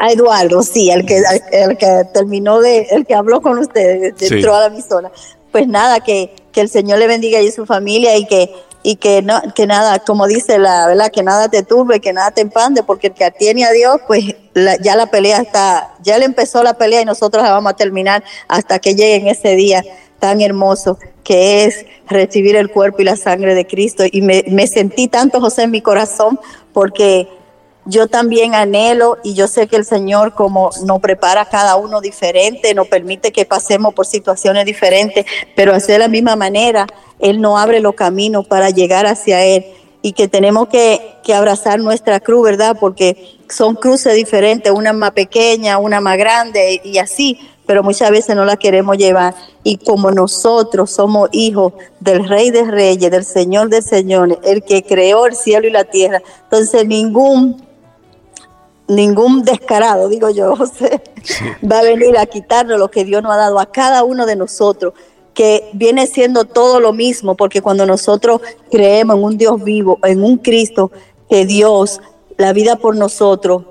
A 0.00 0.12
Eduardo, 0.12 0.62
sí, 0.62 0.90
el 0.90 1.04
que, 1.06 1.22
el 1.50 1.76
que 1.76 2.02
terminó 2.14 2.60
de, 2.60 2.86
el 2.90 3.04
que 3.06 3.14
habló 3.14 3.40
con 3.40 3.58
ustedes, 3.58 4.14
Sí. 4.16 4.26
entró 4.34 4.54
a 4.54 4.60
la 4.60 4.66
emisora. 4.66 5.10
Pues 5.50 5.66
nada, 5.66 6.00
que, 6.00 6.34
que 6.52 6.60
el 6.60 6.68
Señor 6.68 6.98
le 6.98 7.06
bendiga 7.08 7.40
y 7.40 7.50
su 7.50 7.66
familia 7.66 8.16
y 8.16 8.26
que, 8.26 8.52
y 8.82 8.96
que 8.96 9.22
no, 9.22 9.40
que 9.54 9.66
nada, 9.66 9.98
como 9.98 10.26
dice 10.26 10.58
la 10.58 10.86
verdad, 10.86 11.10
que 11.10 11.22
nada 11.22 11.48
te 11.48 11.62
turbe, 11.62 12.00
que 12.00 12.12
nada 12.12 12.30
te 12.30 12.40
empande, 12.40 12.82
porque 12.82 13.08
el 13.08 13.14
que 13.14 13.30
tiene 13.32 13.64
a 13.64 13.72
Dios, 13.72 13.98
pues 14.06 14.36
la- 14.54 14.76
ya 14.76 14.96
la 14.96 15.06
pelea 15.06 15.38
está, 15.38 15.94
ya 16.02 16.16
le 16.18 16.24
empezó 16.24 16.62
la 16.62 16.74
pelea 16.74 17.02
y 17.02 17.04
nosotros 17.04 17.42
la 17.42 17.50
vamos 17.52 17.72
a 17.72 17.76
terminar 17.76 18.22
hasta 18.46 18.78
que 18.78 18.94
llegue 18.94 19.16
en 19.16 19.26
ese 19.28 19.56
día 19.56 19.84
tan 20.18 20.40
hermoso 20.40 20.98
que 21.22 21.64
es 21.64 21.84
recibir 22.08 22.56
el 22.56 22.70
cuerpo 22.70 23.02
y 23.02 23.04
la 23.04 23.16
sangre 23.16 23.54
de 23.54 23.66
Cristo. 23.66 24.04
Y 24.10 24.22
me, 24.22 24.44
me 24.48 24.66
sentí 24.66 25.08
tanto, 25.08 25.40
José, 25.40 25.64
en 25.64 25.70
mi 25.70 25.82
corazón, 25.82 26.40
porque 26.72 27.28
yo 27.88 28.06
también 28.06 28.54
anhelo 28.54 29.16
y 29.24 29.34
yo 29.34 29.48
sé 29.48 29.66
que 29.66 29.76
el 29.76 29.84
Señor 29.84 30.34
como 30.34 30.70
nos 30.84 31.00
prepara 31.00 31.46
cada 31.46 31.76
uno 31.76 32.02
diferente, 32.02 32.74
nos 32.74 32.86
permite 32.86 33.32
que 33.32 33.46
pasemos 33.46 33.94
por 33.94 34.06
situaciones 34.06 34.66
diferentes, 34.66 35.24
pero 35.56 35.72
de 35.78 35.98
la 35.98 36.08
misma 36.08 36.36
manera, 36.36 36.86
Él 37.18 37.40
no 37.40 37.58
abre 37.58 37.80
los 37.80 37.94
caminos 37.94 38.46
para 38.46 38.70
llegar 38.70 39.06
hacia 39.06 39.44
Él. 39.44 39.64
y 40.00 40.12
que 40.12 40.28
tenemos 40.28 40.68
que, 40.68 41.16
que 41.24 41.34
abrazar 41.34 41.80
nuestra 41.80 42.20
cruz, 42.20 42.44
¿verdad? 42.44 42.76
Porque 42.78 43.38
son 43.48 43.74
cruces 43.74 44.14
diferentes, 44.14 44.70
una 44.70 44.92
más 44.92 45.10
pequeña, 45.10 45.78
una 45.78 46.00
más 46.00 46.16
grande 46.16 46.80
y 46.84 46.98
así, 46.98 47.36
pero 47.66 47.82
muchas 47.82 48.10
veces 48.12 48.36
no 48.36 48.44
la 48.44 48.56
queremos 48.56 48.96
llevar. 48.96 49.34
Y 49.64 49.76
como 49.76 50.12
nosotros 50.12 50.92
somos 50.92 51.28
hijos 51.32 51.72
del 51.98 52.28
Rey 52.28 52.50
de 52.50 52.64
Reyes, 52.64 53.10
del 53.10 53.24
Señor 53.24 53.70
de 53.70 53.82
Señores, 53.82 54.38
el 54.44 54.62
que 54.62 54.84
creó 54.84 55.26
el 55.26 55.34
cielo 55.34 55.66
y 55.66 55.70
la 55.72 55.84
tierra, 55.84 56.22
entonces 56.44 56.86
ningún 56.86 57.67
ningún 58.88 59.42
descarado, 59.44 60.08
digo 60.08 60.30
yo, 60.30 60.56
José, 60.56 61.02
va 61.70 61.78
a 61.80 61.82
venir 61.82 62.18
a 62.18 62.26
quitarnos 62.26 62.78
lo 62.78 62.90
que 62.90 63.04
Dios 63.04 63.22
nos 63.22 63.32
ha 63.32 63.36
dado 63.36 63.60
a 63.60 63.66
cada 63.66 64.02
uno 64.02 64.26
de 64.26 64.36
nosotros, 64.36 64.94
que 65.34 65.70
viene 65.72 66.06
siendo 66.06 66.44
todo 66.44 66.80
lo 66.80 66.92
mismo, 66.92 67.36
porque 67.36 67.62
cuando 67.62 67.86
nosotros 67.86 68.40
creemos 68.70 69.16
en 69.16 69.22
un 69.22 69.38
Dios 69.38 69.62
vivo, 69.62 69.98
en 70.02 70.24
un 70.24 70.38
Cristo, 70.38 70.90
que 71.28 71.46
Dios, 71.46 72.00
la 72.36 72.52
vida 72.52 72.76
por 72.76 72.96
nosotros, 72.96 73.62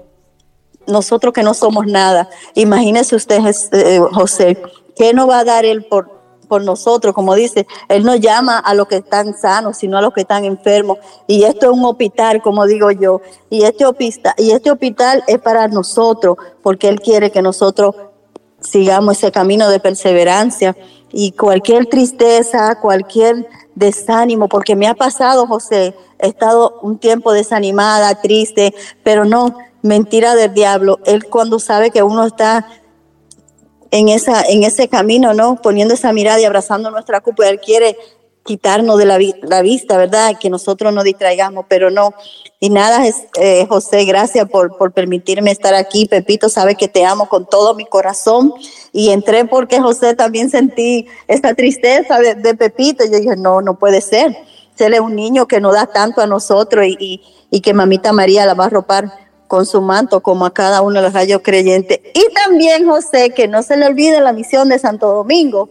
nosotros 0.86 1.34
que 1.34 1.44
no 1.44 1.54
somos 1.54 1.86
nada, 1.86 2.30
imagínese 2.54 3.16
usted, 3.18 3.42
eh, 3.74 4.00
José, 4.14 4.58
¿qué 4.96 5.14
nos 5.14 5.30
va 5.30 5.40
a 5.40 5.44
dar 5.44 5.66
Él 5.66 5.84
por, 5.84 6.17
por 6.48 6.64
nosotros, 6.64 7.14
como 7.14 7.36
dice, 7.36 7.68
Él 7.90 8.04
no 8.04 8.16
llama 8.16 8.58
a 8.58 8.74
los 8.74 8.88
que 8.88 8.98
están 8.98 9.38
sanos, 9.38 9.78
sino 9.78 9.98
a 9.98 10.02
los 10.02 10.14
que 10.14 10.22
están 10.22 10.46
enfermos. 10.46 10.98
Y 11.28 11.44
esto 11.44 11.68
es 11.68 11.72
un 11.72 11.86
hospital, 11.86 12.42
como 12.42 12.66
digo 12.66 12.92
yo. 12.92 13.22
Y 13.50 13.64
este 13.64 13.86
hospital, 13.86 14.34
y 14.38 14.52
este 14.52 14.72
hospital 14.72 15.24
es 15.28 15.40
para 15.40 15.68
nosotros, 15.68 16.38
porque 16.64 16.88
Él 16.88 17.00
quiere 17.00 17.32
que 17.32 17.42
nosotros 17.42 17.96
sigamos 18.60 19.18
ese 19.18 19.32
camino 19.32 19.70
de 19.70 19.80
perseverancia. 19.80 20.76
Y 21.12 21.32
cualquier 21.32 21.86
tristeza, 21.86 22.80
cualquier 22.82 23.48
desánimo, 23.76 24.48
porque 24.48 24.76
me 24.76 24.88
ha 24.88 24.96
pasado, 24.96 25.48
José, 25.48 25.96
he 26.20 26.28
estado 26.28 26.80
un 26.82 26.98
tiempo 26.98 27.32
desanimada, 27.32 28.22
triste, 28.22 28.74
pero 29.04 29.24
no, 29.24 29.56
mentira 29.82 30.36
del 30.36 30.54
diablo. 30.54 31.00
Él 31.06 31.26
cuando 31.26 31.60
sabe 31.60 31.92
que 31.92 32.04
uno 32.04 32.26
está 32.26 32.68
en, 33.92 34.10
esa, 34.10 34.44
en 34.44 34.64
ese 34.64 34.88
camino, 34.88 35.34
¿no? 35.34 35.62
Poniendo 35.62 35.94
esa 35.94 36.14
mirada 36.14 36.40
y 36.40 36.46
abrazando 36.46 36.92
nuestra 36.92 37.22
culpa. 37.22 37.48
Él 37.48 37.60
quiere 37.60 37.98
quitarnos 38.44 38.98
de 38.98 39.06
la, 39.06 39.20
la, 39.44 39.62
vista, 39.62 39.98
¿verdad? 39.98 40.36
Que 40.40 40.50
nosotros 40.50 40.94
nos 40.94 41.04
distraigamos, 41.04 41.66
pero 41.68 41.92
no. 41.92 42.14
Y 42.60 42.70
nada, 42.70 43.06
eh, 43.40 43.66
José, 43.68 44.06
gracias 44.06 44.50
por, 44.50 44.78
por 44.78 44.94
permitirme 44.94 45.52
estar 45.52 45.76
aquí. 45.76 46.06
Pepito 46.06 46.50
sabe 46.50 46.76
que 46.76 46.88
te 46.88 47.06
amo 47.06 47.30
con 47.30 47.46
todo 47.46 47.76
mi 47.76 47.86
corazón. 47.86 48.54
Y 48.92 49.10
entré 49.10 49.46
porque 49.46 49.80
José 49.80 50.16
también 50.16 50.50
sentí 50.50 51.08
esta 51.28 51.54
tristeza 51.54 52.20
de, 52.20 52.56
Pepito. 52.56 53.04
Yo 53.06 53.20
dije, 53.20 53.36
no, 53.38 53.62
no 53.62 53.78
puede 53.78 54.02
ser. 54.02 54.36
Él 54.80 54.94
es 54.94 55.00
un 55.00 55.16
niño 55.16 55.48
que 55.48 55.60
nos 55.60 55.74
da 55.74 55.88
tanto 55.88 56.22
a 56.22 56.28
nosotros 56.28 56.86
y, 56.86 56.96
y, 57.00 57.22
y 57.50 57.62
que 57.62 57.74
mamita 57.74 58.14
María 58.14 58.46
la 58.46 58.54
va 58.54 58.66
a 58.66 58.70
ropar 58.70 59.27
con 59.48 59.66
su 59.66 59.82
manto 59.82 60.22
como 60.22 60.46
a 60.46 60.54
cada 60.54 60.82
uno 60.82 61.00
de 61.00 61.04
los 61.04 61.14
rayos 61.14 61.42
creyentes. 61.44 62.00
Y 62.14 62.34
también, 62.34 62.88
José, 62.88 63.32
que 63.32 63.48
no 63.48 63.64
se 63.64 63.78
le 63.78 63.86
olvide 63.86 64.20
la 64.22 64.34
misión 64.34 64.70
de 64.70 64.80
Santo 64.80 65.08
Domingo, 65.08 65.70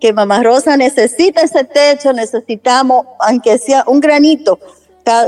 que 0.00 0.12
Mamá 0.12 0.42
Rosa 0.42 0.76
necesita 0.76 1.42
ese 1.42 1.64
techo, 1.64 2.12
necesitamos, 2.12 3.06
aunque 3.20 3.58
sea 3.58 3.84
un 3.86 4.00
granito 4.00 4.58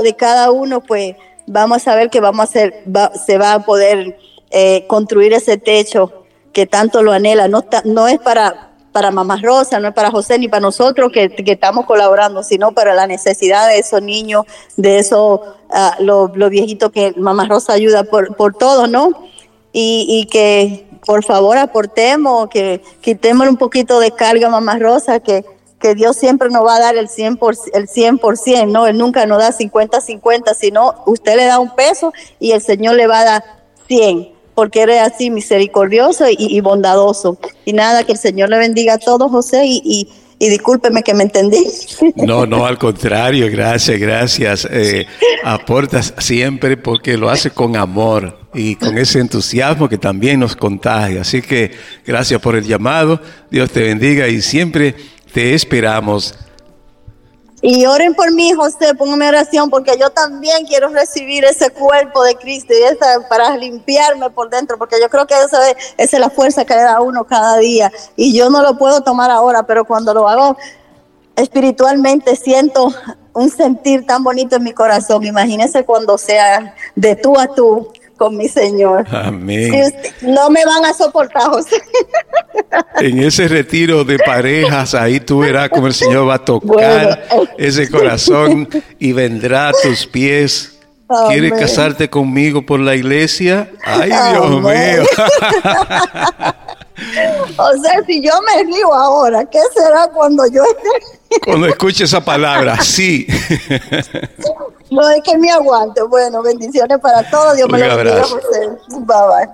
de 0.03 0.15
cada 0.15 0.51
uno, 0.51 0.81
pues 0.81 1.15
vamos 1.47 1.87
a 1.87 1.95
ver 1.95 2.09
que 2.09 2.19
vamos 2.19 2.41
a 2.41 2.43
hacer, 2.43 2.83
se 3.25 3.37
va 3.37 3.53
a 3.53 3.65
poder 3.65 4.17
eh, 4.51 4.85
construir 4.87 5.33
ese 5.33 5.57
techo 5.57 6.25
que 6.53 6.65
tanto 6.65 7.03
lo 7.03 7.11
anhela. 7.11 7.47
No, 7.47 7.63
no 7.83 8.07
es 8.07 8.19
para, 8.19 8.74
para 8.95 9.11
Mamá 9.11 9.37
Rosa, 9.43 9.77
no 9.81 9.89
es 9.89 9.93
para 9.93 10.09
José 10.09 10.39
ni 10.39 10.47
para 10.47 10.61
nosotros 10.61 11.11
que, 11.11 11.27
que 11.27 11.51
estamos 11.51 11.85
colaborando, 11.85 12.43
sino 12.43 12.71
para 12.71 12.93
la 12.93 13.07
necesidad 13.07 13.67
de 13.67 13.79
esos 13.79 14.01
niños, 14.01 14.45
de 14.77 14.99
esos 14.99 15.41
uh, 15.41 16.01
los 16.01 16.37
lo 16.37 16.49
viejitos 16.49 16.93
que 16.93 17.13
Mamá 17.17 17.45
Rosa 17.45 17.73
ayuda 17.73 18.05
por, 18.05 18.37
por 18.37 18.53
todo, 18.53 18.87
¿no? 18.87 19.09
Y, 19.73 20.05
y, 20.07 20.27
que 20.27 20.87
por 21.05 21.25
favor 21.25 21.57
aportemos, 21.57 22.47
que 22.47 22.81
quitemos 23.01 23.49
un 23.49 23.57
poquito 23.57 23.99
de 23.99 24.11
carga 24.11 24.47
a 24.47 24.49
Mamá 24.49 24.79
Rosa, 24.79 25.19
que, 25.19 25.43
que 25.77 25.93
Dios 25.93 26.15
siempre 26.15 26.49
nos 26.49 26.65
va 26.65 26.77
a 26.77 26.79
dar 26.79 26.95
el 26.95 27.09
100%, 27.09 27.71
el 27.73 27.89
100%, 27.89 28.71
¿no? 28.71 28.87
Él 28.87 28.97
nunca 28.97 29.25
nos 29.25 29.39
da 29.39 29.51
50-50, 29.51 30.55
sino 30.55 31.03
usted 31.05 31.35
le 31.35 31.47
da 31.47 31.59
un 31.59 31.75
peso 31.75 32.13
y 32.39 32.53
el 32.53 32.61
Señor 32.61 32.95
le 32.95 33.07
va 33.07 33.19
a 33.19 33.25
dar 33.25 33.43
100 33.89 34.34
porque 34.55 34.81
eres 34.81 35.01
así 35.01 35.29
misericordioso 35.29 36.25
y, 36.29 36.59
bondadoso. 36.61 37.37
Y 37.65 37.73
nada, 37.73 38.03
que 38.03 38.13
el 38.13 38.17
Señor 38.17 38.49
le 38.49 38.57
bendiga 38.57 38.93
a 38.93 38.97
todos, 38.97 39.29
José, 39.29 39.65
y, 39.65 39.81
y, 39.83 40.09
y 40.39 40.49
discúlpeme 40.49 41.03
que 41.03 41.13
me 41.13 41.23
entendí. 41.23 41.63
No, 42.15 42.45
no, 42.45 42.65
al 42.65 42.77
contrario, 42.77 43.47
gracias, 43.51 43.99
gracias. 43.99 44.67
Eh, 44.71 45.05
aportas 45.43 46.13
siempre 46.17 46.77
porque 46.77 47.17
lo 47.17 47.29
hace 47.29 47.51
con 47.51 47.75
amor 47.75 48.39
y 48.53 48.75
con 48.75 48.97
ese 48.97 49.19
entusiasmo 49.19 49.89
que 49.89 49.97
también 49.97 50.39
nos 50.39 50.55
contagia. 50.55 51.21
Así 51.21 51.41
que 51.41 51.71
gracias 52.05 52.41
por 52.41 52.55
el 52.55 52.65
llamado, 52.65 53.21
Dios 53.51 53.69
te 53.71 53.81
bendiga 53.81 54.27
y 54.27 54.41
siempre 54.41 54.95
te 55.33 55.53
esperamos 55.53 56.35
y 57.67 57.83
oren 57.87 58.13
por 58.13 58.31
mí, 58.31 58.53
José, 58.53 58.93
póngame 58.93 59.27
oración, 59.27 59.71
porque 59.71 59.97
yo 59.99 60.11
también 60.11 60.67
quiero 60.67 60.89
recibir 60.89 61.43
ese 61.45 61.71
cuerpo 61.71 62.23
de 62.23 62.35
Cristo 62.35 62.75
y 62.79 62.83
esa, 62.83 63.27
para 63.27 63.57
limpiarme 63.57 64.29
por 64.29 64.51
dentro, 64.51 64.77
porque 64.77 64.97
yo 65.01 65.09
creo 65.09 65.25
que 65.25 65.33
eso 65.33 65.59
es, 65.63 65.75
esa 65.97 66.17
es 66.17 66.19
la 66.19 66.29
fuerza 66.29 66.63
que 66.63 66.75
le 66.75 66.81
da 66.81 66.97
a 66.97 67.01
uno 67.01 67.25
cada 67.25 67.57
día. 67.57 67.91
Y 68.15 68.37
yo 68.37 68.51
no 68.51 68.61
lo 68.61 68.77
puedo 68.77 69.01
tomar 69.01 69.31
ahora, 69.31 69.63
pero 69.63 69.83
cuando 69.83 70.13
lo 70.13 70.29
hago 70.29 70.55
espiritualmente 71.35 72.35
siento 72.35 72.93
un 73.33 73.49
sentir 73.49 74.05
tan 74.05 74.23
bonito 74.23 74.57
en 74.57 74.63
mi 74.63 74.71
corazón. 74.71 75.25
Imagínese 75.25 75.83
cuando 75.85 76.19
sea 76.19 76.75
de 76.93 77.15
tú 77.15 77.35
a 77.39 77.47
tú 77.47 77.91
con 78.17 78.37
mi 78.37 78.47
Señor. 78.47 79.05
Amén. 79.11 79.93
Si 80.19 80.27
no 80.27 80.49
me 80.49 80.65
van 80.65 80.85
a 80.85 80.93
soportar, 80.93 81.43
José. 81.43 81.81
En 82.97 83.19
ese 83.19 83.47
retiro 83.47 84.03
de 84.03 84.17
parejas, 84.19 84.93
ahí 84.93 85.19
tú 85.19 85.39
verás 85.39 85.69
cómo 85.69 85.87
el 85.87 85.93
Señor 85.93 86.27
va 86.27 86.35
a 86.35 86.45
tocar 86.45 87.27
bueno, 87.29 87.49
ese 87.57 87.89
corazón 87.89 88.67
y 88.99 89.11
vendrá 89.11 89.69
a 89.69 89.71
tus 89.71 90.05
pies. 90.07 90.74
¿Quieres 91.27 91.51
Amén. 91.51 91.63
casarte 91.63 92.09
conmigo 92.09 92.65
por 92.65 92.79
la 92.79 92.95
iglesia? 92.95 93.69
Ay, 93.83 94.09
Dios 94.09 94.43
Amén. 94.43 94.63
mío. 94.63 95.03
o 97.57 97.73
sea, 97.77 98.03
si 98.07 98.23
yo 98.23 98.31
me 98.41 98.63
río 98.63 98.91
ahora, 98.93 99.45
¿qué 99.45 99.59
será 99.75 100.07
cuando 100.07 100.47
yo 100.47 100.63
esté? 100.63 100.89
Cuando 101.45 101.67
escuche 101.67 102.05
esa 102.05 102.23
palabra, 102.23 102.81
sí. 102.81 103.27
No 104.89 105.07
es 105.09 105.21
que 105.23 105.37
me 105.37 105.51
aguante. 105.51 106.01
Bueno, 106.03 106.41
bendiciones 106.41 106.97
para 106.99 107.29
todos. 107.29 107.57
Dios 107.57 107.69
me 107.69 107.79
lo 107.79 107.97
bendiga. 107.97 108.23
Bye 108.89 109.05
bye. 109.05 109.49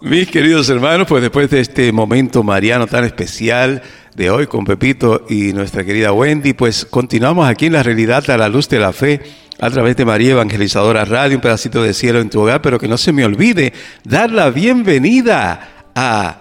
Mis 0.00 0.28
queridos 0.30 0.68
hermanos, 0.68 1.06
pues 1.08 1.22
después 1.22 1.48
de 1.48 1.60
este 1.60 1.90
momento 1.90 2.42
mariano 2.42 2.86
tan 2.86 3.04
especial 3.04 3.80
de 4.14 4.30
hoy 4.30 4.46
con 4.46 4.64
Pepito 4.64 5.24
y 5.28 5.52
nuestra 5.52 5.84
querida 5.84 6.12
Wendy, 6.12 6.52
pues 6.52 6.84
continuamos 6.84 7.48
aquí 7.48 7.66
en 7.66 7.72
la 7.72 7.82
realidad 7.82 8.28
a 8.30 8.38
la 8.38 8.48
luz 8.48 8.68
de 8.68 8.78
la 8.78 8.92
fe 8.92 9.20
a 9.58 9.70
través 9.70 9.96
de 9.96 10.04
María 10.04 10.32
Evangelizadora 10.32 11.04
Radio, 11.04 11.36
un 11.36 11.42
pedacito 11.42 11.82
de 11.82 11.94
cielo 11.94 12.20
en 12.20 12.30
tu 12.30 12.40
hogar, 12.40 12.62
pero 12.62 12.78
que 12.78 12.86
no 12.86 12.96
se 12.96 13.12
me 13.12 13.24
olvide 13.24 13.72
dar 14.04 14.30
la 14.30 14.50
bienvenida 14.50 15.88
a 15.94 16.40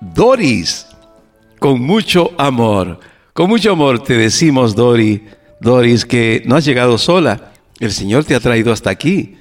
Doris 0.00 0.86
con 1.58 1.80
mucho 1.80 2.32
amor. 2.38 3.00
Con 3.32 3.48
mucho 3.48 3.72
amor 3.72 4.02
te 4.02 4.16
decimos, 4.16 4.76
Dori, 4.76 5.26
Doris, 5.60 6.04
que 6.04 6.42
no 6.46 6.56
has 6.56 6.64
llegado 6.64 6.98
sola. 6.98 7.52
El 7.80 7.90
Señor 7.90 8.24
te 8.24 8.34
ha 8.34 8.40
traído 8.40 8.72
hasta 8.72 8.90
aquí. 8.90 9.38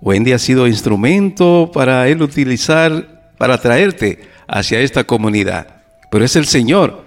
Wendy 0.00 0.32
ha 0.32 0.38
sido 0.38 0.66
instrumento 0.66 1.70
para 1.72 2.08
Él 2.08 2.22
utilizar, 2.22 3.32
para 3.36 3.58
traerte 3.58 4.20
hacia 4.46 4.80
esta 4.80 5.04
comunidad. 5.04 5.75
Pero 6.16 6.24
es 6.24 6.34
el 6.34 6.46
Señor 6.46 7.04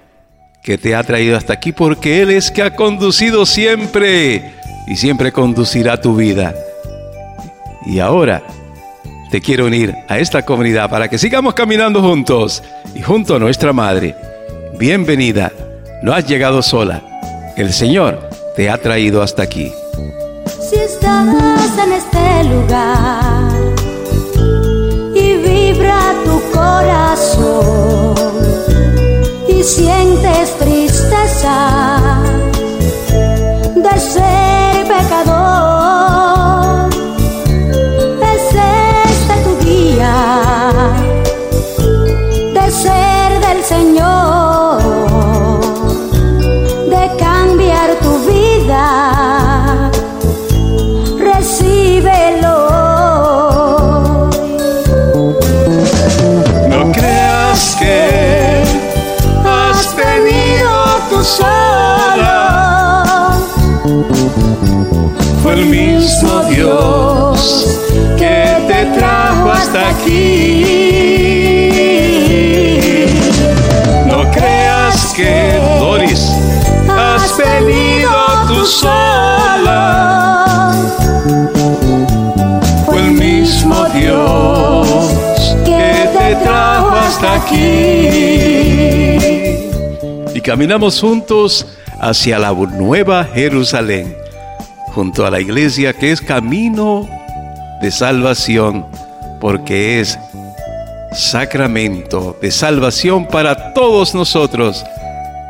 que 0.61 0.77
te 0.77 0.93
ha 0.93 1.01
traído 1.01 1.35
hasta 1.35 1.53
aquí 1.53 1.71
porque 1.71 2.21
Él 2.21 2.29
es 2.29 2.51
que 2.51 2.61
ha 2.61 2.75
conducido 2.75 3.47
siempre 3.47 4.53
y 4.85 4.97
siempre 4.97 5.31
conducirá 5.31 5.99
tu 5.99 6.15
vida. 6.15 6.53
Y 7.87 7.97
ahora 7.97 8.43
te 9.31 9.41
quiero 9.41 9.65
unir 9.65 9.95
a 10.07 10.19
esta 10.19 10.43
comunidad 10.43 10.91
para 10.91 11.07
que 11.07 11.17
sigamos 11.17 11.55
caminando 11.55 12.03
juntos 12.03 12.61
y 12.93 13.01
junto 13.01 13.35
a 13.35 13.39
nuestra 13.39 13.73
Madre. 13.73 14.15
Bienvenida, 14.77 15.51
no 16.03 16.13
has 16.13 16.27
llegado 16.27 16.61
sola. 16.61 17.01
El 17.57 17.73
Señor 17.73 18.29
te 18.55 18.69
ha 18.69 18.77
traído 18.77 19.23
hasta 19.23 19.41
aquí. 19.41 19.71
Si 20.69 20.75
estás 20.75 21.79
en 21.83 21.93
este 21.93 22.43
lugar 22.43 23.49
y 25.15 25.37
vibra 25.37 26.13
tu 26.23 26.39
corazón 26.51 28.18
y 29.59 29.63
sientes 29.63 30.57
tristeza 30.57 32.21
de 33.75 33.99
ser 33.99 34.87
pecador, 34.87 35.38
Dios 66.79 67.79
que 68.17 68.45
te 68.67 68.85
trajo 68.97 69.51
hasta 69.51 69.89
aquí. 69.89 70.65
No 74.07 74.29
creas 74.31 75.13
que, 75.15 75.59
Doris, 75.79 76.31
has 76.89 77.37
venido 77.37 78.11
tú 78.47 78.65
sola. 78.65 80.45
Fue 82.85 82.97
el 82.97 83.11
mismo 83.11 83.85
Dios 83.93 85.55
que 85.65 86.09
te 86.17 86.35
trajo 86.43 86.91
hasta 86.91 87.35
aquí. 87.35 88.09
Y 90.33 90.41
caminamos 90.41 90.99
juntos 90.99 91.65
hacia 91.99 92.39
la 92.39 92.51
nueva 92.53 93.25
Jerusalén, 93.25 94.15
junto 94.93 95.25
a 95.25 95.31
la 95.31 95.39
iglesia 95.39 95.93
que 95.93 96.11
es 96.11 96.21
camino 96.21 97.07
de 97.81 97.91
salvación, 97.91 98.85
porque 99.39 99.99
es 99.99 100.19
sacramento 101.13 102.37
de 102.41 102.51
salvación 102.51 103.27
para 103.27 103.73
todos 103.73 104.13
nosotros, 104.13 104.85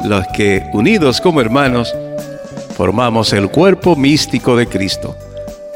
los 0.06 0.26
que 0.28 0.70
unidos 0.74 1.20
como 1.20 1.42
hermanos 1.42 1.94
formamos 2.78 3.34
el 3.34 3.50
cuerpo 3.50 3.96
místico 3.96 4.56
de 4.56 4.68
Cristo, 4.68 5.18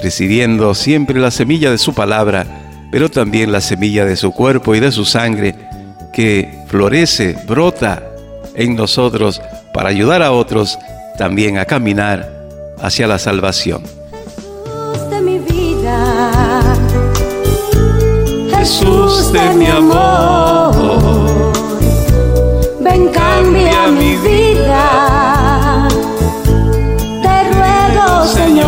recibiendo 0.02 0.74
siempre 0.74 1.20
la 1.20 1.32
semilla 1.32 1.72
de 1.72 1.78
su 1.78 1.94
palabra, 1.94 2.46
pero 2.92 3.10
también 3.10 3.52
la 3.52 3.62
semilla 3.62 4.06
de 4.06 4.16
su 4.16 4.32
cuerpo 4.32 4.76
y 4.76 4.80
de 4.80 4.92
su 4.92 5.06
sangre, 5.06 5.56
que 6.14 6.64
florece, 6.68 7.36
brota 7.48 8.04
en 8.56 8.76
nosotros 8.76 9.42
para 9.74 9.90
ayudar 9.90 10.22
a 10.22 10.32
otros 10.32 10.78
también 11.18 11.58
a 11.58 11.66
caminar 11.66 12.33
hacia 12.82 13.08
la 13.08 13.18
salvación. 13.20 13.84
Jesús 13.84 15.10
de 15.10 15.22
mi 15.22 15.40
vida, 15.40 16.62
Jesús 18.58 19.32
de 19.32 19.54
mi 19.56 19.68
amor, 19.68 20.74
ven 22.80 23.08
cambia 23.10 23.88
mi 23.88 24.16
vida. 24.18 25.88
Te 27.22 27.44
ruego, 27.54 28.26
Señor, 28.26 28.66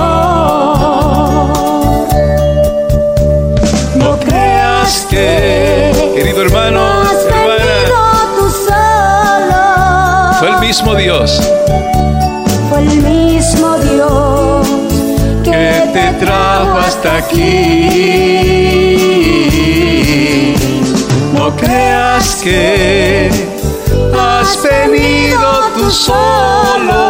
no 3.95 4.19
creas 4.19 5.05
que, 5.09 5.91
querido 6.15 6.41
hermano, 6.41 7.03
hermana, 7.29 7.95
fue 10.39 10.49
el 10.49 10.59
mismo 10.59 10.95
Dios. 10.95 11.41
Fue 12.69 12.79
el 12.79 12.87
mismo 12.87 13.14
hasta 16.95 17.17
aquí. 17.17 17.45
No 21.33 21.55
creas 21.55 22.35
que 22.35 23.29
has 24.17 24.57
venido 24.63 25.47
tú 25.75 25.91
solo. 25.91 27.01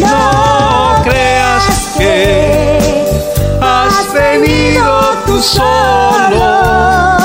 No 0.01 1.03
creas 1.05 1.65
que 1.99 2.79
has 3.61 4.13
venido 4.15 5.01
tú 5.27 5.41
solo. 5.43 7.16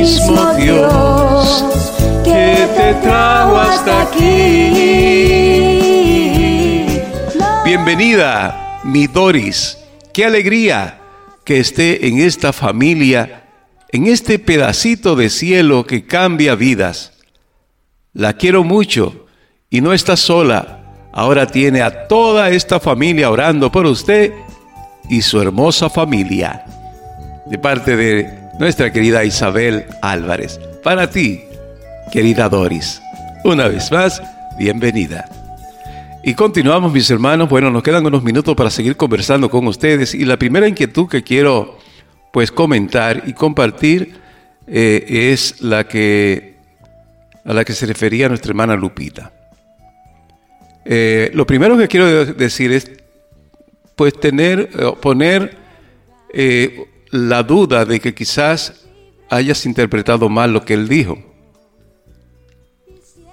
Mismo 0.00 0.54
Dios 0.54 1.62
que 2.24 2.66
te 2.74 2.94
trajo 3.02 3.56
hasta 3.58 4.00
aquí. 4.00 4.30
Bienvenida, 7.66 8.80
mi 8.82 9.06
Doris. 9.08 9.76
Qué 10.14 10.24
alegría 10.24 11.00
que 11.44 11.60
esté 11.60 12.08
en 12.08 12.18
esta 12.18 12.54
familia, 12.54 13.44
en 13.90 14.06
este 14.06 14.38
pedacito 14.38 15.16
de 15.16 15.28
cielo 15.28 15.84
que 15.84 16.06
cambia 16.06 16.54
vidas. 16.54 17.12
La 18.14 18.32
quiero 18.32 18.64
mucho 18.64 19.26
y 19.68 19.82
no 19.82 19.92
está 19.92 20.16
sola. 20.16 21.10
Ahora 21.12 21.46
tiene 21.46 21.82
a 21.82 22.08
toda 22.08 22.48
esta 22.48 22.80
familia 22.80 23.30
orando 23.30 23.70
por 23.70 23.84
usted 23.84 24.32
y 25.10 25.20
su 25.20 25.42
hermosa 25.42 25.90
familia. 25.90 26.64
De 27.44 27.58
parte 27.58 27.96
de 27.96 28.39
nuestra 28.60 28.92
querida 28.92 29.24
Isabel 29.24 29.86
Álvarez. 30.02 30.60
Para 30.84 31.10
ti, 31.10 31.40
querida 32.12 32.48
Doris. 32.48 33.00
Una 33.42 33.66
vez 33.68 33.90
más, 33.90 34.22
bienvenida. 34.58 35.24
Y 36.22 36.34
continuamos, 36.34 36.92
mis 36.92 37.10
hermanos. 37.10 37.48
Bueno, 37.48 37.70
nos 37.70 37.82
quedan 37.82 38.04
unos 38.04 38.22
minutos 38.22 38.54
para 38.54 38.68
seguir 38.68 38.96
conversando 38.98 39.50
con 39.50 39.66
ustedes. 39.66 40.14
Y 40.14 40.26
la 40.26 40.36
primera 40.36 40.68
inquietud 40.68 41.08
que 41.08 41.22
quiero, 41.22 41.78
pues, 42.34 42.52
comentar 42.52 43.22
y 43.26 43.32
compartir 43.32 44.20
eh, 44.66 45.30
es 45.32 45.62
la 45.62 45.88
que 45.88 46.50
a 47.46 47.54
la 47.54 47.64
que 47.64 47.72
se 47.72 47.86
refería 47.86 48.28
nuestra 48.28 48.50
hermana 48.50 48.76
Lupita. 48.76 49.32
Eh, 50.84 51.30
lo 51.32 51.46
primero 51.46 51.78
que 51.78 51.88
quiero 51.88 52.06
de- 52.06 52.34
decir 52.34 52.70
es, 52.72 52.90
pues, 53.96 54.20
tener, 54.20 54.68
eh, 54.78 54.92
poner 55.00 55.56
la 57.10 57.42
duda 57.42 57.84
de 57.84 58.00
que 58.00 58.14
quizás 58.14 58.86
hayas 59.28 59.66
interpretado 59.66 60.28
mal 60.28 60.52
lo 60.52 60.64
que 60.64 60.74
él 60.74 60.88
dijo. 60.88 61.18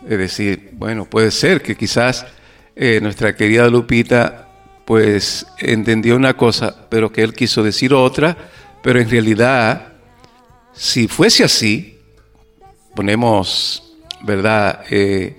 Es 0.08 0.18
decir, 0.18 0.70
bueno, 0.74 1.06
puede 1.06 1.32
ser 1.32 1.62
que 1.62 1.76
quizás 1.76 2.26
eh, 2.76 3.00
nuestra 3.02 3.36
querida 3.36 3.68
Lupita 3.70 4.44
pues 4.86 5.46
entendió 5.60 6.16
una 6.16 6.36
cosa, 6.38 6.88
pero 6.90 7.12
que 7.12 7.22
él 7.22 7.34
quiso 7.34 7.62
decir 7.62 7.94
otra, 7.94 8.38
pero 8.82 9.02
en 9.02 9.10
realidad, 9.10 9.94
si 10.74 11.10
fuese 11.10 11.44
así, 11.44 12.00
ponemos, 12.96 13.98
¿verdad? 14.24 14.86
Eh, 14.90 15.36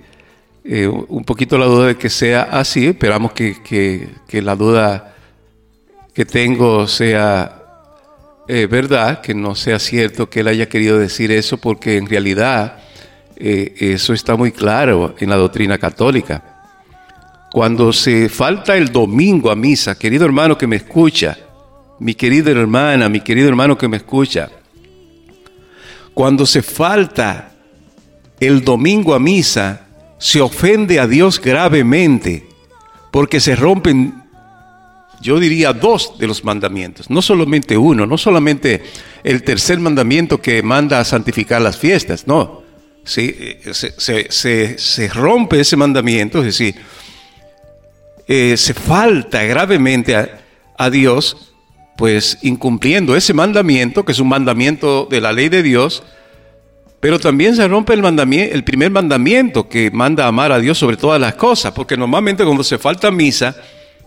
eh, 0.63 0.87
un 0.87 1.23
poquito 1.23 1.57
la 1.57 1.65
duda 1.65 1.87
de 1.87 1.97
que 1.97 2.11
sea 2.11 2.43
así, 2.43 2.87
esperamos 2.87 3.31
que, 3.31 3.59
que- 3.63 4.07
que 4.27 4.41
la 4.43 4.55
duda 4.55 5.15
que 6.13 6.25
tengo 6.25 6.87
sea 6.87 7.58
eh, 8.51 8.65
verdad, 8.65 9.21
que 9.21 9.35
no 9.35 9.53
sea 9.53 9.77
cierto 9.77 10.27
que 10.27 10.39
él 10.39 10.47
haya 10.47 10.67
querido 10.67 10.97
decir 10.97 11.31
eso, 11.31 11.59
porque 11.59 11.97
en 11.97 12.07
realidad 12.07 12.79
eh, 13.35 13.75
eso 13.77 14.11
está 14.11 14.35
muy 14.35 14.51
claro 14.51 15.13
en 15.19 15.29
la 15.29 15.35
doctrina 15.35 15.77
católica. 15.77 16.63
Cuando 17.51 17.93
se 17.93 18.27
falta 18.27 18.75
el 18.75 18.91
domingo 18.91 19.51
a 19.51 19.55
misa, 19.55 19.99
querido 19.99 20.25
hermano 20.25 20.57
que 20.57 20.65
me 20.65 20.77
escucha, 20.77 21.37
mi 21.99 22.15
querida 22.15 22.49
hermana, 22.49 23.07
mi 23.07 23.21
querido 23.21 23.49
hermano 23.49 23.77
que 23.77 23.87
me 23.87 23.97
escucha, 23.97 24.49
cuando 26.15 26.47
se 26.47 26.63
falta 26.63 27.51
el 28.39 28.63
domingo 28.63 29.13
a 29.13 29.19
misa, 29.19 29.85
se 30.17 30.41
ofende 30.41 30.99
a 30.99 31.05
Dios 31.05 31.39
gravemente, 31.39 32.47
porque 33.11 33.39
se 33.39 33.55
rompen 33.55 34.18
yo 35.21 35.39
diría 35.39 35.73
dos 35.73 36.17
de 36.17 36.27
los 36.27 36.43
mandamientos, 36.43 37.09
no 37.09 37.21
solamente 37.21 37.77
uno, 37.77 38.05
no 38.05 38.17
solamente 38.17 38.81
el 39.23 39.43
tercer 39.43 39.79
mandamiento 39.79 40.41
que 40.41 40.61
manda 40.63 40.99
a 40.99 41.03
santificar 41.05 41.61
las 41.61 41.77
fiestas, 41.77 42.25
no. 42.27 42.63
Eh, 43.17 43.59
se, 43.73 43.91
se- 43.99 44.27
se- 44.31 44.77
se 44.77 45.07
rompe 45.07 45.59
ese 45.59 45.75
mandamiento, 45.75 46.39
es 46.39 46.45
decir, 46.45 46.75
eh, 48.27 48.55
se 48.57 48.73
falta 48.73 49.43
gravemente 49.43 50.15
a, 50.15 50.39
a 50.77 50.89
Dios, 50.89 51.53
pues 51.97 52.37
incumpliendo 52.43 53.15
ese 53.15 53.33
mandamiento, 53.33 54.05
que 54.05 54.11
es 54.11 54.19
un 54.19 54.29
mandamiento 54.29 55.07
de 55.09 55.21
la 55.21 55.31
ley 55.33 55.49
de 55.49 55.63
Dios, 55.63 56.03
pero 56.99 57.19
también 57.19 57.55
se 57.55 57.67
rompe 57.67 57.93
el, 57.93 58.01
mandamien- 58.03 58.49
el 58.51 58.63
primer 58.63 58.91
mandamiento 58.91 59.67
que 59.67 59.89
manda 59.91 60.25
a 60.25 60.27
amar 60.27 60.51
a 60.51 60.59
Dios 60.59 60.77
sobre 60.77 60.97
todas 60.97 61.19
las 61.19 61.33
cosas, 61.35 61.71
porque 61.71 61.97
normalmente 61.97 62.43
cuando 62.43 62.63
se 62.63 62.77
falta 62.77 63.09
misa, 63.09 63.55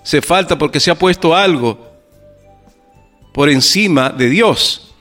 se 0.03 0.21
falta 0.21 0.59
porque 0.59 0.81
se 0.81 0.91
ha 0.91 0.95
puesto 0.95 1.35
algo 1.35 1.93
por 3.33 3.49
encima 3.49 4.11
de 4.11 4.29
Dios. 4.29 4.95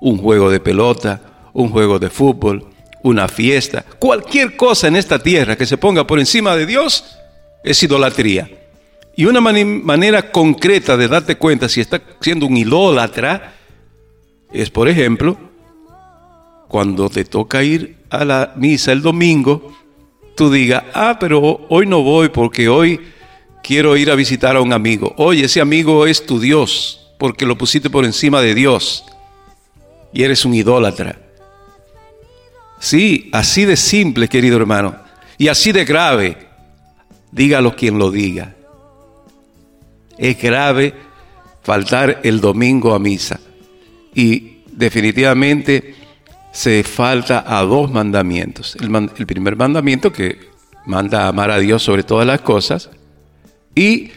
Un 0.00 0.18
juego 0.18 0.50
de 0.50 0.60
pelota, 0.60 1.20
un 1.52 1.68
juego 1.70 1.98
de 1.98 2.10
fútbol, 2.10 2.66
una 3.02 3.28
fiesta, 3.28 3.84
cualquier 3.98 4.56
cosa 4.56 4.88
en 4.88 4.96
esta 4.96 5.18
tierra 5.18 5.56
que 5.56 5.66
se 5.66 5.76
ponga 5.76 6.06
por 6.06 6.18
encima 6.18 6.56
de 6.56 6.66
Dios 6.66 7.16
es 7.64 7.82
idolatría. 7.82 8.48
Y 9.14 9.26
una 9.26 9.40
manera 9.40 10.30
concreta 10.30 10.96
de 10.96 11.08
darte 11.08 11.36
cuenta 11.36 11.68
si 11.68 11.80
está 11.80 12.00
siendo 12.20 12.46
un 12.46 12.56
idólatra 12.56 13.54
es, 14.52 14.70
por 14.70 14.88
ejemplo, 14.88 15.36
cuando 16.68 17.10
te 17.10 17.24
toca 17.24 17.62
ir 17.62 17.96
a 18.08 18.24
la 18.24 18.52
misa 18.56 18.92
el 18.92 19.02
domingo, 19.02 19.74
tú 20.34 20.50
digas, 20.50 20.84
ah, 20.94 21.18
pero 21.20 21.66
hoy 21.68 21.86
no 21.86 22.02
voy 22.02 22.30
porque 22.30 22.68
hoy 22.68 23.00
quiero 23.62 23.96
ir 23.96 24.10
a 24.10 24.14
visitar 24.14 24.56
a 24.56 24.60
un 24.60 24.72
amigo. 24.72 25.14
Oye, 25.16 25.44
ese 25.44 25.60
amigo 25.60 26.06
es 26.06 26.26
tu 26.26 26.40
Dios, 26.40 27.12
porque 27.18 27.46
lo 27.46 27.56
pusiste 27.56 27.90
por 27.90 28.04
encima 28.04 28.40
de 28.40 28.54
Dios. 28.54 29.04
y 30.14 30.24
eres 30.24 30.44
un 30.44 30.52
idólatra. 30.52 31.18
Sí, 32.78 33.30
así 33.32 33.64
de 33.64 33.76
simple, 33.76 34.28
querido 34.28 34.58
hermano, 34.58 34.96
y 35.38 35.48
así 35.48 35.72
de 35.72 35.86
grave, 35.86 36.36
dígalo 37.30 37.74
quien 37.74 37.98
lo 37.98 38.10
diga. 38.10 38.54
Es 40.18 40.40
grave 40.40 40.94
faltar 41.62 42.20
el 42.24 42.40
domingo 42.40 42.94
a 42.94 42.98
misa. 42.98 43.40
Y 44.14 44.58
definitivamente 44.70 45.94
se 46.52 46.82
falta 46.84 47.44
a 47.46 47.62
dos 47.62 47.90
mandamientos. 47.90 48.76
El, 48.76 49.26
primer 49.26 49.56
mandamiento 49.56 50.12
que 50.12 50.38
manda 50.84 51.24
a 51.24 51.28
amar 51.28 51.50
a 51.50 51.58
Dios 51.58 51.82
sobre 51.82 52.02
todas 52.02 52.26
las 52.26 52.42
cosas 52.42 52.90
y 53.74 54.10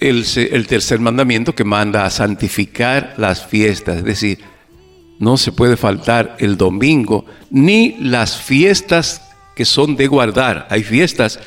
el, 0.00 0.66
tercer 0.66 1.00
mandamiento 1.00 1.54
que 1.54 1.64
manda 1.64 2.04
a 2.04 2.10
santificar 2.10 3.14
las 3.16 3.46
fiestas. 3.46 3.98
Es 3.98 4.04
decir, 4.04 4.38
no 5.18 5.36
se 5.36 5.52
puede 5.52 5.76
faltar 5.76 6.36
el 6.38 6.56
domingo 6.56 7.24
ni 7.50 7.96
las 7.98 8.40
fiestas 8.40 9.22
que 9.56 9.64
son 9.64 9.96
de 9.96 10.06
guardar. 10.06 10.66
Hay 10.70 10.84
fiestas 10.84 11.40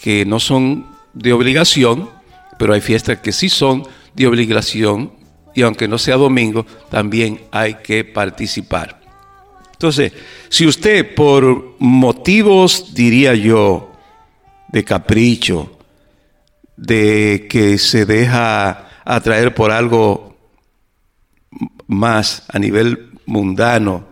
que 0.00 0.24
no 0.24 0.40
son 0.40 0.86
de 1.12 1.32
obligación, 1.32 2.08
pero 2.58 2.72
hay 2.72 2.80
fiestas 2.80 3.18
que 3.18 3.32
sí 3.32 3.48
son 3.48 3.86
de 4.14 4.26
obligación 4.26 5.12
y 5.54 5.62
aunque 5.62 5.88
no 5.88 5.98
sea 5.98 6.16
domingo, 6.16 6.64
también 6.90 7.40
hay 7.50 7.74
que 7.74 8.04
participar. 8.04 9.00
Entonces, 9.72 10.12
si 10.48 10.66
usted 10.66 11.14
por 11.14 11.74
motivos, 11.78 12.94
diría 12.94 13.34
yo, 13.34 13.92
de 14.68 14.84
capricho, 14.84 15.79
de 16.80 17.46
que 17.48 17.76
se 17.76 18.06
deja 18.06 18.88
atraer 19.04 19.54
por 19.54 19.70
algo 19.70 20.34
más 21.86 22.44
a 22.48 22.58
nivel 22.58 23.10
mundano 23.26 24.06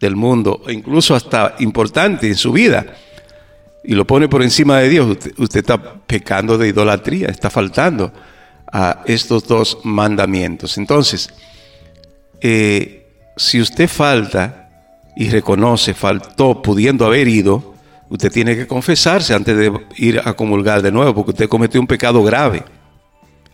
del 0.00 0.16
mundo, 0.16 0.60
o 0.66 0.70
incluso 0.70 1.14
hasta 1.14 1.54
importante 1.60 2.26
en 2.26 2.34
su 2.34 2.50
vida, 2.50 2.86
y 3.84 3.94
lo 3.94 4.04
pone 4.04 4.28
por 4.28 4.42
encima 4.42 4.78
de 4.78 4.88
Dios, 4.88 5.16
usted, 5.36 5.60
está 5.60 5.94
pecando 5.94 6.58
de 6.58 6.68
idolatría, 6.68 7.28
está 7.28 7.50
faltando 7.50 8.12
a 8.70 9.02
estos 9.06 9.46
dos 9.46 9.78
mandamientos. 9.84 10.76
Entonces, 10.76 11.32
eh, 12.40 13.06
si 13.36 13.60
usted 13.60 13.88
falta 13.88 14.70
y 15.16 15.30
reconoce, 15.30 15.94
faltó 15.94 16.60
pudiendo 16.62 17.06
haber 17.06 17.28
ido, 17.28 17.74
usted 18.08 18.30
tiene 18.32 18.56
que 18.56 18.66
confesarse 18.66 19.34
antes 19.34 19.56
de 19.56 19.72
ir 19.96 20.20
a 20.24 20.34
comulgar 20.34 20.82
de 20.82 20.92
nuevo, 20.92 21.14
porque 21.14 21.30
usted 21.32 21.48
cometió 21.48 21.80
un 21.80 21.86
pecado 21.86 22.22
grave. 22.22 22.64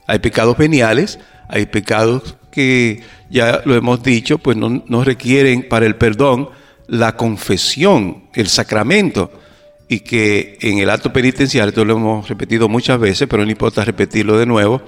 Hay 0.07 0.19
pecados 0.19 0.57
veniales, 0.57 1.19
hay 1.49 1.67
pecados 1.67 2.37
que 2.51 3.03
ya 3.31 3.63
lo 3.65 3.75
hemos 3.75 4.03
dicho, 4.03 4.39
pues 4.39 4.57
no, 4.57 4.83
no 4.87 5.05
requieren 5.05 5.69
para 5.69 5.87
el 5.87 5.97
perdón 5.97 6.51
la 6.87 7.17
confesión, 7.17 8.25
el 8.35 8.49
sacramento, 8.49 9.33
y 9.89 10.01
que 10.01 10.59
en 10.61 10.79
el 10.79 10.91
acto 10.91 11.13
penitencial, 11.13 11.69
esto 11.69 11.85
lo 11.85 11.97
hemos 11.97 12.29
repetido 12.29 12.69
muchas 12.69 12.99
veces, 12.99 13.29
pero 13.29 13.45
no 13.45 13.51
importa 13.51 13.85
repetirlo 13.85 14.39
de 14.39 14.47
nuevo, 14.47 14.83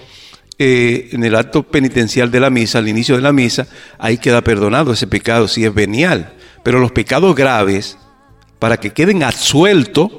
eh, 0.58 1.10
en 1.12 1.22
el 1.22 1.34
acto 1.34 1.64
penitencial 1.64 2.30
de 2.30 2.40
la 2.40 2.48
misa, 2.48 2.78
al 2.78 2.88
inicio 2.88 3.16
de 3.16 3.22
la 3.22 3.32
misa, 3.32 3.66
ahí 3.98 4.16
queda 4.16 4.42
perdonado 4.42 4.92
ese 4.92 5.06
pecado 5.06 5.48
si 5.48 5.64
es 5.64 5.74
venial. 5.74 6.32
Pero 6.62 6.80
los 6.80 6.92
pecados 6.92 7.34
graves, 7.34 7.98
para 8.58 8.78
que 8.78 8.90
queden 8.90 9.22
absueltos, 9.22 10.10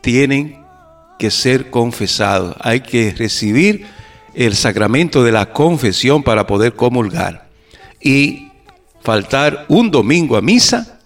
tienen 0.00 0.64
que 1.18 1.30
ser 1.30 1.70
confesados. 1.70 2.56
Hay 2.60 2.80
que 2.80 3.14
recibir 3.16 3.86
el 4.34 4.54
sacramento 4.54 5.24
de 5.24 5.32
la 5.32 5.52
confesión 5.52 6.22
para 6.22 6.46
poder 6.46 6.74
comulgar. 6.74 7.48
Y 8.00 8.48
faltar 9.02 9.64
un 9.68 9.90
domingo 9.90 10.36
a 10.36 10.40
misa, 10.40 11.00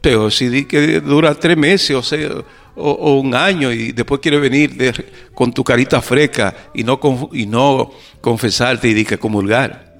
pero 0.00 0.30
si 0.30 0.48
di 0.48 0.64
que 0.64 1.00
dura 1.00 1.34
tres 1.34 1.56
meses 1.56 2.12
o, 2.12 2.44
o, 2.74 3.20
un 3.20 3.34
año 3.34 3.70
y 3.70 3.92
después 3.92 4.20
quiere 4.20 4.38
venir 4.38 5.04
con 5.34 5.52
tu 5.52 5.62
carita 5.62 6.00
fresca 6.02 6.54
y 6.74 6.82
no, 6.82 6.98
y 7.32 7.46
no 7.46 7.90
confesarte 8.20 8.88
y 8.88 8.94
di 8.94 9.04
que 9.04 9.18
comulgar. 9.18 9.92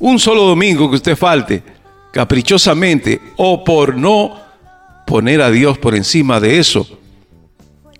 Un 0.00 0.18
solo 0.18 0.44
domingo 0.44 0.90
que 0.90 0.96
usted 0.96 1.16
falte 1.16 1.62
caprichosamente 2.12 3.20
o 3.36 3.62
por 3.64 3.96
no 3.96 4.43
poner 5.06 5.40
a 5.40 5.50
Dios 5.50 5.78
por 5.78 5.94
encima 5.94 6.40
de 6.40 6.58
eso 6.58 6.86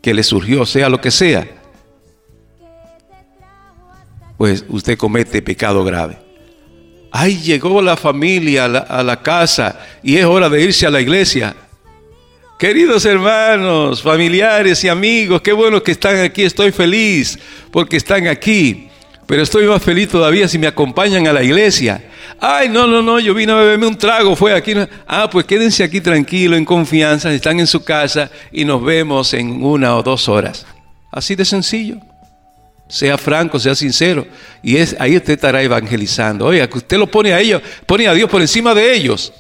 que 0.01 0.15
le 0.15 0.23
surgió, 0.23 0.67
sea 0.67 0.89
lo 0.89 1.01
que 1.01 1.11
sea, 1.11 1.49
pues 4.37 4.65
usted 4.69 4.99
comete 4.99 5.41
pecado 5.43 5.85
grave. 5.85 6.19
Ay, 7.11 7.41
llegó 7.41 7.81
la 7.81 7.97
familia 7.97 8.65
a 8.65 8.69
la, 8.69 8.79
a 8.81 9.03
la 9.03 9.23
casa 9.23 9.79
y 10.03 10.17
es 10.17 10.25
hora 10.25 10.49
de 10.49 10.63
irse 10.63 10.87
a 10.87 10.91
la 10.91 11.01
iglesia. 11.01 11.55
Queridos 12.59 13.05
hermanos, 13.05 14.03
familiares 14.03 14.83
y 14.85 14.89
amigos, 14.89 15.41
qué 15.43 15.53
bueno 15.53 15.83
que 15.83 15.93
están 15.93 16.19
aquí. 16.19 16.43
Estoy 16.43 16.73
feliz 16.73 17.39
porque 17.71 17.97
están 17.97 18.27
aquí. 18.27 18.89
Pero 19.27 19.43
estoy 19.43 19.67
más 19.67 19.83
feliz 19.83 20.09
todavía 20.09 20.49
si 20.49 20.59
me 20.59 20.67
acompañan 20.67 21.27
a 21.27 21.33
la 21.33 21.43
iglesia. 21.43 22.03
Ay, 22.41 22.69
no, 22.69 22.87
no, 22.87 23.01
no, 23.01 23.19
yo 23.21 23.33
vine 23.33 23.53
a 23.53 23.57
beberme 23.57 23.87
un 23.87 23.97
trago, 23.97 24.37
fue 24.37 24.53
aquí. 24.53 24.75
Ah, 25.07 25.29
pues 25.31 25.47
quédense 25.47 25.83
aquí 25.83 26.01
tranquilos, 26.01 26.59
en 26.59 26.65
confianza, 26.65 27.33
están 27.33 27.59
en 27.59 27.67
su 27.67 27.83
casa 27.85 28.31
y 28.53 28.65
nos 28.65 28.83
vemos 28.85 29.33
en 29.33 29.65
una 29.65 29.97
o 29.97 30.03
dos 30.03 30.29
horas. 30.29 30.67
Así 31.11 31.35
de 31.35 31.45
sencillo. 31.45 31.97
Sea 32.87 33.17
franco, 33.17 33.59
sea 33.59 33.75
sincero. 33.75 34.27
Y 34.63 34.77
es 34.77 34.95
ahí 34.99 35.17
usted 35.17 35.35
estará 35.35 35.63
evangelizando. 35.63 36.45
Oiga, 36.45 36.69
que 36.69 36.79
usted 36.79 36.99
lo 36.99 37.07
pone 37.07 37.33
a 37.33 37.41
ellos, 37.41 37.63
pone 37.87 38.07
a 38.07 38.13
Dios 38.13 38.29
por 38.29 38.43
encima 38.43 38.75
de 38.75 38.95
ellos. 38.95 39.33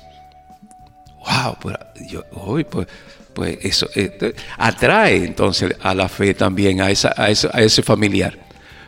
Wow, 1.19 1.57
pues, 1.61 1.77
yo, 2.09 2.25
uy, 2.33 2.65
pues, 2.65 2.87
pues 3.35 3.59
eso 3.63 3.89
eh, 3.95 4.35
atrae 4.57 5.25
entonces 5.25 5.75
a 5.81 5.95
la 5.95 6.09
fe 6.09 6.33
también, 6.35 6.81
a, 6.81 6.91
esa, 6.91 7.13
a, 7.17 7.29
ese, 7.31 7.49
a 7.53 7.61
ese 7.61 7.83
familiar. 7.83 8.44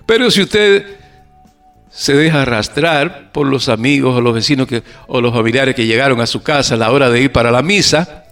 Pero 0.06 0.30
si 0.30 0.42
usted 0.42 0.86
se 1.90 2.14
deja 2.14 2.42
arrastrar 2.42 3.32
por 3.32 3.46
los 3.46 3.68
amigos 3.68 4.16
o 4.16 4.20
los 4.20 4.34
vecinos 4.34 4.66
que, 4.66 4.82
o 5.06 5.20
los 5.20 5.34
familiares 5.34 5.74
que 5.74 5.86
llegaron 5.86 6.20
a 6.20 6.26
su 6.26 6.42
casa 6.42 6.74
a 6.74 6.78
la 6.78 6.90
hora 6.90 7.10
de 7.10 7.22
ir 7.22 7.32
para 7.32 7.50
la 7.50 7.62
misa, 7.62 8.24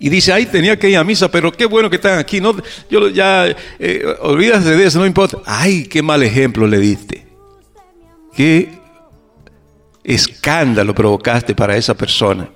y 0.00 0.10
dice, 0.10 0.32
ay, 0.32 0.46
tenía 0.46 0.78
que 0.78 0.90
ir 0.90 0.96
a 0.96 1.04
misa, 1.04 1.28
pero 1.28 1.50
qué 1.50 1.66
bueno 1.66 1.90
que 1.90 1.96
están 1.96 2.18
aquí. 2.18 2.40
No, 2.40 2.54
yo 2.88 3.08
ya, 3.08 3.46
eh, 3.78 4.04
olvídate 4.20 4.76
de 4.76 4.86
eso, 4.86 5.00
no 5.00 5.06
importa. 5.06 5.38
Ay, 5.44 5.84
qué 5.86 6.02
mal 6.02 6.22
ejemplo 6.22 6.68
le 6.68 6.78
diste. 6.78 7.26
Qué 8.32 8.78
escándalo 10.04 10.94
provocaste 10.94 11.54
para 11.54 11.76
esa 11.76 11.94
persona. 11.94 12.48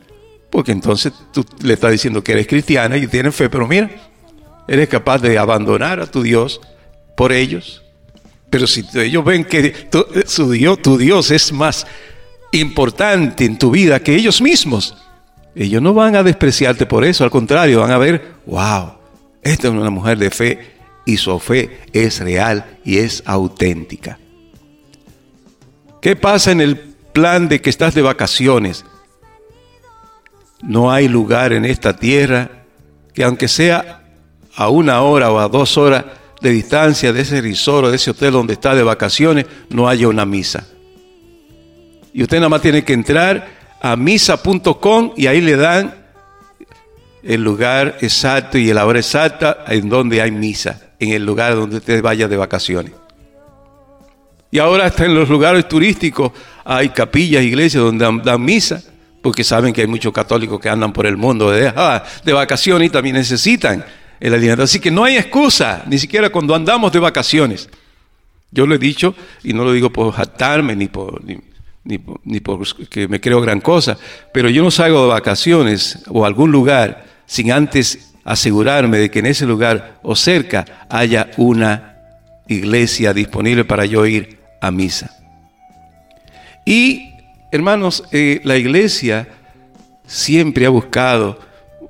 Porque 0.50 0.70
entonces 0.70 1.12
tú 1.32 1.44
le 1.62 1.74
estás 1.74 1.90
diciendo 1.90 2.22
que 2.22 2.32
eres 2.32 2.46
cristiana 2.46 2.96
y 2.96 3.08
tienes 3.08 3.34
fe, 3.34 3.50
pero 3.50 3.66
mira, 3.66 3.90
eres 4.68 4.88
capaz 4.88 5.18
de 5.18 5.36
abandonar 5.36 5.98
a 5.98 6.06
tu 6.06 6.22
Dios 6.22 6.60
por 7.16 7.32
ellos. 7.32 7.82
Pero 8.52 8.66
si 8.66 8.84
ellos 8.96 9.24
ven 9.24 9.46
que 9.46 9.70
tu, 9.70 10.04
tu 10.76 10.98
Dios 10.98 11.30
es 11.30 11.54
más 11.54 11.86
importante 12.52 13.46
en 13.46 13.56
tu 13.56 13.70
vida 13.70 14.00
que 14.00 14.14
ellos 14.14 14.42
mismos, 14.42 14.94
ellos 15.54 15.80
no 15.80 15.94
van 15.94 16.16
a 16.16 16.22
despreciarte 16.22 16.84
por 16.84 17.02
eso, 17.02 17.24
al 17.24 17.30
contrario, 17.30 17.80
van 17.80 17.92
a 17.92 17.96
ver, 17.96 18.34
wow, 18.44 18.92
esta 19.40 19.68
es 19.68 19.72
una 19.72 19.88
mujer 19.88 20.18
de 20.18 20.28
fe 20.28 20.58
y 21.06 21.16
su 21.16 21.38
fe 21.38 21.80
es 21.94 22.20
real 22.20 22.78
y 22.84 22.98
es 22.98 23.22
auténtica. 23.24 24.18
¿Qué 26.02 26.14
pasa 26.14 26.52
en 26.52 26.60
el 26.60 26.76
plan 26.76 27.48
de 27.48 27.62
que 27.62 27.70
estás 27.70 27.94
de 27.94 28.02
vacaciones? 28.02 28.84
No 30.60 30.92
hay 30.92 31.08
lugar 31.08 31.54
en 31.54 31.64
esta 31.64 31.96
tierra 31.96 32.50
que 33.14 33.24
aunque 33.24 33.48
sea 33.48 34.02
a 34.54 34.68
una 34.68 35.00
hora 35.00 35.32
o 35.32 35.38
a 35.38 35.48
dos 35.48 35.78
horas 35.78 36.04
de 36.42 36.50
distancia 36.50 37.12
de 37.12 37.22
ese 37.22 37.40
resort 37.40 37.86
o 37.86 37.90
de 37.90 37.96
ese 37.96 38.10
hotel 38.10 38.32
donde 38.32 38.54
está 38.54 38.74
de 38.74 38.82
vacaciones, 38.82 39.46
no 39.70 39.88
haya 39.88 40.08
una 40.08 40.26
misa. 40.26 40.66
Y 42.12 42.22
usted 42.22 42.38
nada 42.38 42.48
más 42.48 42.60
tiene 42.60 42.84
que 42.84 42.92
entrar 42.92 43.46
a 43.80 43.96
misa.com 43.96 45.12
y 45.16 45.28
ahí 45.28 45.40
le 45.40 45.56
dan 45.56 45.94
el 47.22 47.42
lugar 47.42 47.98
exacto 48.00 48.58
y 48.58 48.72
la 48.72 48.84
hora 48.84 48.98
exacta 48.98 49.64
en 49.68 49.88
donde 49.88 50.20
hay 50.20 50.32
misa, 50.32 50.90
en 50.98 51.10
el 51.10 51.24
lugar 51.24 51.54
donde 51.54 51.76
usted 51.76 52.02
vaya 52.02 52.26
de 52.26 52.36
vacaciones. 52.36 52.92
Y 54.50 54.58
ahora 54.58 54.86
hasta 54.86 55.06
en 55.06 55.14
los 55.14 55.28
lugares 55.28 55.66
turísticos 55.68 56.32
hay 56.64 56.88
capillas, 56.90 57.42
iglesias 57.44 57.84
donde 57.84 58.20
dan, 58.22 58.44
misa, 58.44 58.82
porque 59.22 59.44
saben 59.44 59.72
que 59.72 59.82
hay 59.82 59.86
muchos 59.86 60.12
católicos 60.12 60.60
que 60.60 60.68
andan 60.68 60.92
por 60.92 61.06
el 61.06 61.16
mundo 61.16 61.50
de, 61.52 61.72
ah, 61.74 62.02
de 62.24 62.32
vacaciones 62.32 62.88
y 62.88 62.90
también 62.90 63.14
necesitan 63.14 63.84
el. 64.22 64.60
Así 64.60 64.78
que 64.80 64.90
no 64.90 65.04
hay 65.04 65.16
excusa, 65.16 65.82
ni 65.86 65.98
siquiera 65.98 66.30
cuando 66.30 66.54
andamos 66.54 66.92
de 66.92 66.98
vacaciones. 66.98 67.68
Yo 68.50 68.66
lo 68.66 68.74
he 68.74 68.78
dicho, 68.78 69.14
y 69.42 69.52
no 69.52 69.64
lo 69.64 69.72
digo 69.72 69.90
por 69.90 70.12
jactarme 70.12 70.76
ni 70.76 70.88
por- 70.88 71.22
ni 71.24 72.40
por 72.40 72.88
que 72.88 73.08
me 73.08 73.20
creo 73.20 73.40
gran 73.40 73.60
cosa, 73.60 73.98
pero 74.32 74.48
yo 74.48 74.62
no 74.62 74.70
salgo 74.70 75.02
de 75.02 75.08
vacaciones 75.08 75.98
o 76.08 76.24
a 76.24 76.28
algún 76.28 76.52
lugar 76.52 77.06
sin 77.26 77.50
antes 77.50 78.12
asegurarme 78.24 78.98
de 78.98 79.10
que 79.10 79.18
en 79.18 79.26
ese 79.26 79.46
lugar 79.46 79.98
o 80.02 80.14
cerca 80.14 80.86
haya 80.88 81.30
una 81.38 81.96
iglesia 82.46 83.12
disponible 83.12 83.64
para 83.64 83.84
yo 83.84 84.06
ir 84.06 84.38
a 84.60 84.70
misa. 84.70 85.10
Y 86.64 87.14
hermanos, 87.50 88.04
eh, 88.12 88.40
la 88.44 88.56
iglesia 88.56 89.26
siempre 90.06 90.66
ha 90.66 90.70
buscado, 90.70 91.40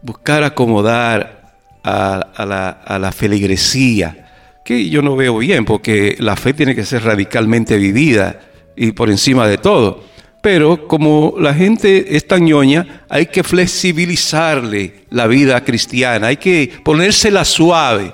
buscar 0.01 0.43
acomodar 0.43 1.42
a, 1.83 2.44
la, 2.47 2.69
a 2.69 2.99
la 2.99 3.12
feligresía, 3.12 4.61
que 4.65 4.89
yo 4.89 5.02
no 5.02 5.17
veo 5.17 5.39
bien, 5.39 5.65
porque 5.65 6.17
la 6.19 6.36
fe 6.36 6.55
tiene 6.55 6.75
que 6.75 6.85
ser 6.85 7.05
radicalmente 7.05 7.77
vivida 7.77 8.41
y 8.77 8.93
por 8.93 9.11
encima 9.11 9.47
de 9.47 9.59
todo. 9.59 10.05
Pero 10.43 10.89
como 10.89 11.36
la 11.39 11.55
gente 11.55 12.17
es 12.17 12.27
tan 12.27 12.44
ñoña, 12.44 13.05
hay 13.09 13.27
que 13.27 13.44
flexibilizarle 13.44 15.05
la 15.11 15.27
vida 15.27 15.62
cristiana, 15.62 16.28
hay 16.28 16.36
que 16.36 16.70
ponérsela 16.83 17.44
suave. 17.44 18.12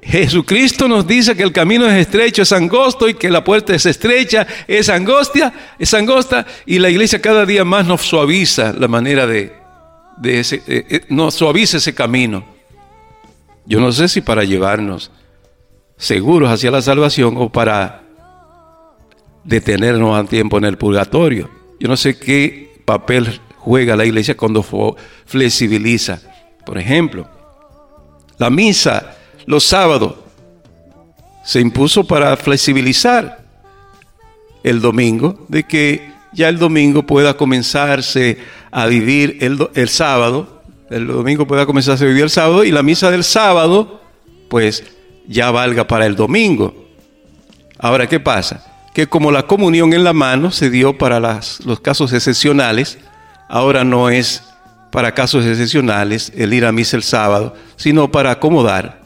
Jesucristo 0.00 0.86
nos 0.86 1.06
dice 1.06 1.36
que 1.36 1.42
el 1.42 1.52
camino 1.52 1.86
es 1.86 1.94
estrecho, 1.94 2.42
es 2.42 2.52
angosto 2.52 3.08
y 3.08 3.14
que 3.14 3.28
la 3.28 3.42
puerta 3.42 3.74
es 3.74 3.84
estrecha, 3.86 4.46
es 4.68 4.88
angostia, 4.88 5.52
es 5.78 5.92
angosta 5.92 6.46
y 6.64 6.78
la 6.78 6.88
iglesia 6.88 7.20
cada 7.20 7.44
día 7.44 7.64
más 7.64 7.86
nos 7.86 8.02
suaviza 8.02 8.72
la 8.78 8.86
manera 8.86 9.26
de, 9.26 9.52
de 10.16 10.40
ese, 10.40 10.62
eh, 10.66 10.86
eh, 10.88 11.00
nos 11.08 11.34
suaviza 11.34 11.76
ese 11.76 11.94
camino. 11.94 12.44
Yo 13.66 13.80
no 13.80 13.92
sé 13.92 14.08
si 14.08 14.20
para 14.20 14.44
llevarnos 14.44 15.10
seguros 15.96 16.50
hacia 16.50 16.70
la 16.70 16.82
salvación 16.82 17.34
o 17.36 17.50
para 17.50 18.02
detenernos 19.44 20.16
a 20.16 20.28
tiempo 20.28 20.58
en 20.58 20.64
el 20.64 20.78
purgatorio. 20.78 21.50
Yo 21.80 21.88
no 21.88 21.96
sé 21.96 22.18
qué 22.18 22.80
papel 22.84 23.40
juega 23.58 23.96
la 23.96 24.04
iglesia 24.04 24.36
cuando 24.36 24.64
flexibiliza. 25.24 26.20
Por 26.64 26.78
ejemplo, 26.78 27.28
la 28.38 28.50
misa 28.50 29.16
los 29.46 29.64
sábados 29.64 30.14
se 31.44 31.60
impuso 31.60 32.04
para 32.04 32.36
flexibilizar 32.36 33.44
el 34.64 34.80
domingo, 34.80 35.46
de 35.48 35.62
que 35.62 36.12
ya 36.36 36.50
el 36.50 36.58
domingo 36.58 37.04
pueda 37.04 37.34
comenzarse 37.34 38.36
a 38.70 38.86
vivir 38.86 39.38
el, 39.40 39.68
el 39.74 39.88
sábado, 39.88 40.62
el 40.90 41.06
domingo 41.06 41.46
pueda 41.46 41.64
comenzarse 41.64 42.04
a 42.04 42.08
vivir 42.08 42.24
el 42.24 42.30
sábado 42.30 42.62
y 42.62 42.70
la 42.70 42.82
misa 42.82 43.10
del 43.10 43.24
sábado, 43.24 44.02
pues 44.48 44.84
ya 45.26 45.50
valga 45.50 45.86
para 45.86 46.04
el 46.04 46.14
domingo. 46.14 46.88
Ahora, 47.78 48.06
¿qué 48.06 48.20
pasa? 48.20 48.66
Que 48.94 49.06
como 49.06 49.32
la 49.32 49.44
comunión 49.44 49.94
en 49.94 50.04
la 50.04 50.12
mano 50.12 50.50
se 50.50 50.68
dio 50.68 50.98
para 50.98 51.20
las, 51.20 51.64
los 51.64 51.80
casos 51.80 52.12
excepcionales, 52.12 52.98
ahora 53.48 53.82
no 53.82 54.10
es 54.10 54.42
para 54.92 55.12
casos 55.12 55.46
excepcionales 55.46 56.32
el 56.36 56.52
ir 56.52 56.66
a 56.66 56.72
misa 56.72 56.98
el 56.98 57.02
sábado, 57.02 57.54
sino 57.76 58.12
para 58.12 58.30
acomodar 58.32 59.00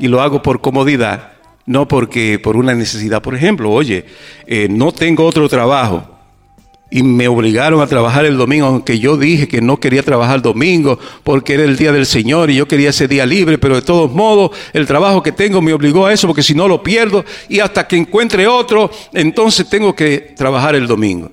y 0.00 0.08
lo 0.08 0.20
hago 0.20 0.42
por 0.42 0.60
comodidad, 0.60 1.34
no 1.64 1.86
porque 1.86 2.40
por 2.42 2.56
una 2.56 2.74
necesidad. 2.74 3.22
Por 3.22 3.36
ejemplo, 3.36 3.70
oye, 3.70 4.04
eh, 4.48 4.66
no 4.68 4.90
tengo 4.90 5.24
otro 5.24 5.48
trabajo 5.48 6.13
y 6.94 7.02
me 7.02 7.26
obligaron 7.28 7.82
a 7.82 7.86
trabajar 7.86 8.24
el 8.24 8.36
domingo, 8.36 8.66
aunque 8.66 8.98
yo 8.98 9.16
dije 9.16 9.48
que 9.48 9.60
no 9.60 9.78
quería 9.78 10.02
trabajar 10.02 10.40
domingo 10.40 10.98
porque 11.24 11.54
era 11.54 11.64
el 11.64 11.76
día 11.76 11.90
del 11.90 12.06
Señor 12.06 12.50
y 12.50 12.54
yo 12.54 12.68
quería 12.68 12.90
ese 12.90 13.08
día 13.08 13.26
libre, 13.26 13.58
pero 13.58 13.74
de 13.74 13.82
todos 13.82 14.12
modos 14.12 14.52
el 14.72 14.86
trabajo 14.86 15.22
que 15.22 15.32
tengo 15.32 15.60
me 15.60 15.72
obligó 15.72 16.06
a 16.06 16.12
eso 16.12 16.26
porque 16.26 16.42
si 16.42 16.54
no 16.54 16.68
lo 16.68 16.82
pierdo 16.82 17.24
y 17.48 17.60
hasta 17.60 17.86
que 17.88 17.96
encuentre 17.96 18.46
otro, 18.46 18.90
entonces 19.12 19.68
tengo 19.68 19.94
que 19.94 20.34
trabajar 20.36 20.74
el 20.76 20.86
domingo. 20.86 21.30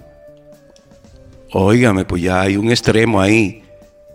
Óigame, 1.51 2.05
pues 2.05 2.23
ya 2.23 2.41
hay 2.41 2.57
un 2.57 2.71
extremo 2.71 3.21
ahí 3.21 3.63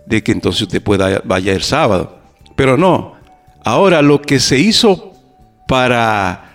de 0.04 0.22
que 0.22 0.32
entonces 0.32 0.62
usted 0.62 0.82
pueda 0.82 1.22
vaya 1.24 1.52
el 1.52 1.62
sábado. 1.62 2.18
Pero 2.56 2.76
no, 2.76 3.16
Ahora, 3.66 4.00
lo 4.00 4.22
que 4.22 4.38
se 4.38 4.60
hizo 4.60 5.12
para 5.66 6.52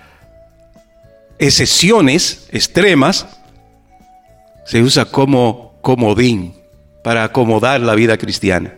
excepciones 1.37 2.47
extremas, 2.53 3.27
se 4.65 4.81
usa 4.81 5.05
como 5.05 5.79
comodín 5.81 6.53
para 7.03 7.23
acomodar 7.23 7.81
la 7.81 7.95
vida 7.95 8.17
cristiana. 8.17 8.77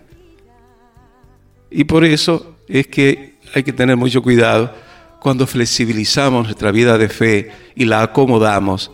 Y 1.69 1.83
por 1.85 2.05
eso 2.05 2.55
es 2.67 2.87
que 2.87 3.35
hay 3.53 3.63
que 3.63 3.73
tener 3.73 3.97
mucho 3.97 4.21
cuidado 4.21 4.73
cuando 5.19 5.47
flexibilizamos 5.47 6.45
nuestra 6.45 6.71
vida 6.71 6.97
de 6.97 7.09
fe 7.09 7.51
y 7.75 7.85
la 7.85 8.03
acomodamos, 8.03 8.91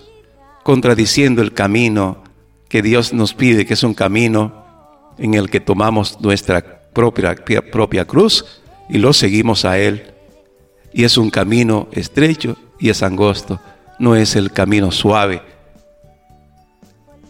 contradiciendo 0.63 1.41
el 1.41 1.53
camino 1.53 2.23
que 2.67 2.81
Dios 2.81 3.13
nos 3.13 3.33
pide, 3.33 3.65
que 3.65 3.73
es 3.73 3.83
un 3.83 3.93
camino 3.93 4.65
en 5.17 5.33
el 5.33 5.49
que 5.49 5.59
tomamos 5.59 6.19
nuestra 6.21 6.81
propia, 6.93 7.35
propia 7.71 8.05
cruz 8.05 8.61
y 8.89 8.97
lo 8.97 9.13
seguimos 9.13 9.65
a 9.65 9.77
Él. 9.79 10.13
Y 10.93 11.03
es 11.03 11.17
un 11.17 11.29
camino 11.29 11.87
estrecho 11.91 12.57
y 12.79 12.89
es 12.89 13.03
angosto, 13.03 13.59
no 13.99 14.15
es 14.15 14.35
el 14.35 14.51
camino 14.51 14.91
suave 14.91 15.41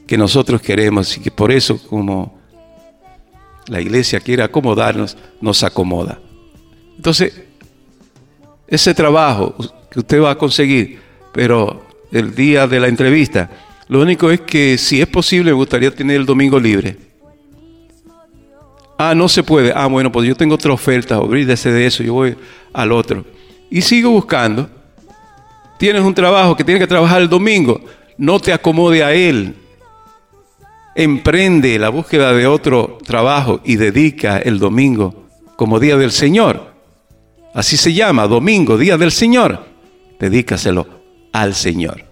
que 0.10 0.18
nosotros 0.18 0.60
queremos 0.60 1.16
y 1.16 1.20
que 1.20 1.30
por 1.30 1.52
eso 1.52 1.80
como 1.88 2.36
la 3.68 3.80
iglesia 3.80 4.20
quiere 4.20 4.42
acomodarnos, 4.42 5.16
nos 5.40 5.62
acomoda. 5.62 6.20
Entonces, 6.96 7.44
ese 8.68 8.96
trabajo 8.96 9.54
que 9.92 10.00
usted 10.00 10.20
va 10.20 10.32
a 10.32 10.36
conseguir, 10.36 11.00
pero 11.32 11.86
el 12.12 12.34
día 12.34 12.66
de 12.66 12.80
la 12.80 12.88
entrevista, 12.88 13.52
lo 13.88 14.02
único 14.02 14.32
es 14.32 14.42
que 14.42 14.80
si 14.80 15.00
es 15.00 15.06
posible 15.06 15.52
me 15.52 15.58
gustaría 15.58 15.94
tener 15.94 16.16
el 16.16 16.26
domingo 16.26 16.60
libre 16.60 16.98
Ah, 18.98 19.14
no 19.14 19.30
se 19.30 19.44
puede. 19.44 19.72
Ah, 19.76 19.86
bueno, 19.86 20.12
pues 20.12 20.28
yo 20.28 20.36
tengo 20.36 20.56
otra 20.56 20.74
oferta, 20.74 21.20
olvídese 21.20 21.72
de 21.72 21.86
eso, 21.86 22.02
yo 22.02 22.16
voy 22.16 22.36
al 22.74 22.92
otro. 22.92 23.24
Y 23.70 23.84
sigo 23.84 24.10
buscando. 24.10 24.68
Tienes 25.78 26.02
un 26.02 26.16
trabajo 26.16 26.58
que 26.58 26.64
tienes 26.64 26.82
que 26.82 26.88
trabajar 26.88 27.22
el 27.22 27.30
domingo, 27.30 27.80
no 28.18 28.40
te 28.40 28.52
acomode 28.52 29.04
a 29.04 29.14
él. 29.14 29.54
Emprende 31.02 31.80
la 31.80 31.90
búsqueda 31.90 32.34
de 32.34 32.46
otro 32.46 32.98
trabajo 33.06 33.62
y 33.64 33.78
dedica 33.78 34.38
el 34.38 34.60
domingo 34.60 35.28
como 35.56 35.80
día 35.80 35.96
del 35.96 36.12
Señor. 36.12 36.74
Así 37.54 37.78
se 37.78 37.94
llama, 37.94 38.28
domingo, 38.28 38.78
día 38.78 38.98
del 38.98 39.12
Señor. 39.12 39.66
Dedícaselo 40.20 40.88
al 41.32 41.56
Señor. 41.56 42.04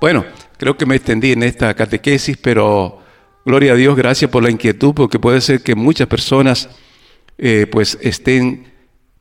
Bueno, 0.00 0.24
creo 0.56 0.76
que 0.76 0.86
me 0.86 0.96
extendí 0.96 1.32
en 1.32 1.42
esta 1.42 1.74
catequesis, 1.74 2.36
pero 2.38 2.98
Gloria 3.48 3.72
a 3.72 3.76
Dios, 3.76 3.96
gracias 3.96 4.30
por 4.30 4.42
la 4.42 4.50
inquietud, 4.50 4.92
porque 4.92 5.18
puede 5.18 5.40
ser 5.40 5.62
que 5.62 5.74
muchas 5.74 6.06
personas 6.06 6.68
eh, 7.38 7.66
pues 7.70 7.96
estén 8.02 8.72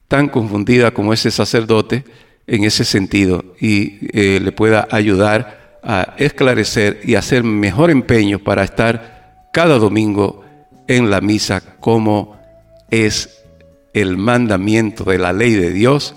tan 0.10 0.28
confundidas 0.28 0.92
como 0.92 1.14
ese 1.14 1.32
sacerdote 1.32 2.04
en 2.46 2.66
ese 2.66 2.84
sentido 2.84 3.56
y 3.62 4.00
eh, 4.12 4.42
le 4.42 4.52
pueda 4.52 4.86
ayudar 4.92 5.57
a 5.88 6.16
esclarecer 6.18 7.00
y 7.04 7.16
hacer 7.16 7.46
mejor 7.46 7.90
empeño 7.90 8.40
para 8.40 8.66
estar 8.66 9.48
cada 9.54 9.80
domingo 9.80 10.44
en 10.86 11.10
la 11.10 11.22
misa 11.22 11.62
como 11.80 12.38
es 12.92 13.46
el 13.94 14.18
mandamiento 14.18 15.06
de 15.06 15.18
la 15.18 15.32
ley 15.32 15.54
de 15.54 15.72
Dios 15.72 16.14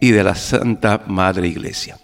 y 0.00 0.10
de 0.10 0.24
la 0.24 0.34
Santa 0.34 1.04
Madre 1.06 1.46
Iglesia. 1.46 1.96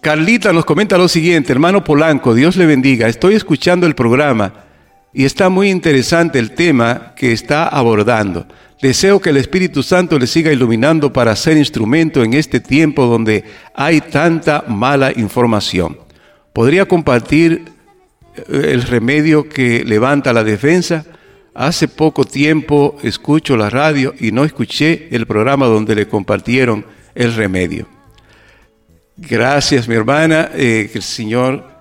Carlita 0.00 0.52
nos 0.52 0.64
comenta 0.64 0.96
lo 0.96 1.08
siguiente, 1.08 1.52
hermano 1.52 1.82
Polanco, 1.82 2.34
Dios 2.34 2.56
le 2.56 2.64
bendiga, 2.64 3.08
estoy 3.08 3.34
escuchando 3.34 3.84
el 3.88 3.96
programa 3.96 4.67
y 5.12 5.24
está 5.24 5.48
muy 5.48 5.70
interesante 5.70 6.38
el 6.38 6.52
tema 6.52 7.14
que 7.16 7.32
está 7.32 7.68
abordando. 7.68 8.46
Deseo 8.80 9.20
que 9.20 9.30
el 9.30 9.38
Espíritu 9.38 9.82
Santo 9.82 10.18
le 10.18 10.26
siga 10.26 10.52
iluminando 10.52 11.12
para 11.12 11.34
ser 11.34 11.56
instrumento 11.56 12.22
en 12.22 12.34
este 12.34 12.60
tiempo 12.60 13.06
donde 13.06 13.44
hay 13.74 14.00
tanta 14.00 14.64
mala 14.68 15.10
información. 15.10 15.98
¿Podría 16.52 16.86
compartir 16.86 17.64
eh, 18.36 18.70
el 18.72 18.82
remedio 18.82 19.48
que 19.48 19.84
levanta 19.84 20.32
la 20.32 20.44
defensa? 20.44 21.04
Hace 21.54 21.88
poco 21.88 22.24
tiempo 22.24 22.96
escucho 23.02 23.56
la 23.56 23.68
radio 23.68 24.14
y 24.20 24.30
no 24.30 24.44
escuché 24.44 25.08
el 25.10 25.26
programa 25.26 25.66
donde 25.66 25.96
le 25.96 26.06
compartieron 26.06 26.86
el 27.16 27.34
remedio. 27.34 27.88
Gracias, 29.16 29.88
mi 29.88 29.96
hermana. 29.96 30.50
Eh, 30.54 30.88
que 30.92 30.98
el 30.98 31.04
Señor 31.04 31.77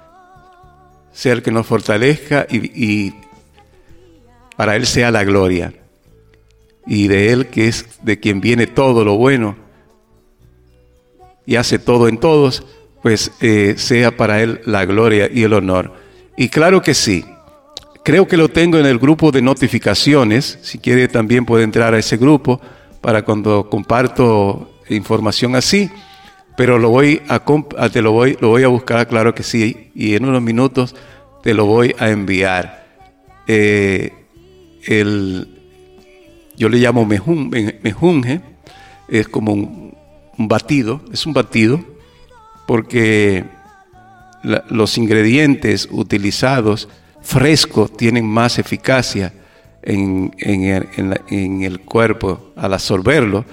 sea 1.18 1.34
el 1.34 1.42
que 1.42 1.50
nos 1.50 1.66
fortalezca 1.66 2.46
y, 2.48 3.12
para 4.56 4.76
Él 4.76 4.86
sea 4.86 5.10
la 5.10 5.24
gloria. 5.24 5.74
Y 6.86 7.08
de 7.08 7.32
Él, 7.32 7.48
que 7.48 7.68
es 7.68 7.88
de 8.04 8.20
quien 8.20 8.40
viene 8.40 8.68
todo 8.68 9.04
lo 9.04 9.18
bueno 9.18 9.56
y 11.44 11.56
hace 11.56 11.80
todo 11.80 12.08
en 12.08 12.20
todos, 12.20 12.64
pues 13.02 13.32
eh, 13.42 13.74
sea 13.78 14.16
para 14.16 14.44
Él 14.44 14.62
la 14.66 14.86
gloria 14.86 15.28
y 15.34 15.42
el 15.42 15.54
honor. 15.54 15.92
Y 16.38 16.50
claro 16.50 16.84
que 16.84 16.94
sí. 16.94 17.26
Creo 18.04 18.28
que 18.28 18.38
lo 18.38 18.50
tengo 18.50 18.78
en 18.78 18.86
el 18.86 19.00
grupo 19.00 19.32
de 19.32 19.42
notificaciones. 19.42 20.60
Si 20.62 20.78
quiere 20.78 21.08
también 21.08 21.46
puede 21.46 21.64
entrar 21.64 21.96
a 21.96 22.00
ese 22.00 22.18
grupo 22.18 22.62
para 23.02 23.26
cuando 23.26 23.72
comparto 23.72 24.72
información 24.88 25.56
así 25.56 25.90
pero 26.58 26.80
lo 26.80 26.90
voy 26.90 27.22
a, 27.28 27.40
te 27.90 28.02
lo 28.02 28.12
voy, 28.12 28.64
a 28.64 28.68
buscar, 28.68 29.08
claro 29.08 29.36
que 29.36 29.44
sí, 29.44 29.92
y 29.94 30.16
en 30.16 30.26
unos 30.26 30.42
minutos 30.42 30.96
te 31.44 31.54
lo 31.54 31.68
voy 31.68 31.96
a 32.00 32.10
enviar. 32.10 32.88
Eh, 33.46 34.12
yo 36.58 36.68
le 36.70 36.78
llamo 36.80 37.06
mejunje, 37.06 38.42
es 39.08 39.28
como 39.28 39.54
un, 39.54 39.94
batido, 40.40 41.02
es 41.14 41.28
un 41.28 41.34
batido, 41.34 41.80
porque 42.66 43.46
los 44.70 44.98
ingredientes 44.98 45.88
utilizados 45.92 46.90
frescos 47.22 47.96
tienen 47.96 48.26
más 48.26 48.58
eficacia 48.58 49.32
en 49.84 50.34
el 51.64 51.80
cuerpo 51.82 52.52
al 52.56 52.74
absorberlo 52.74 53.46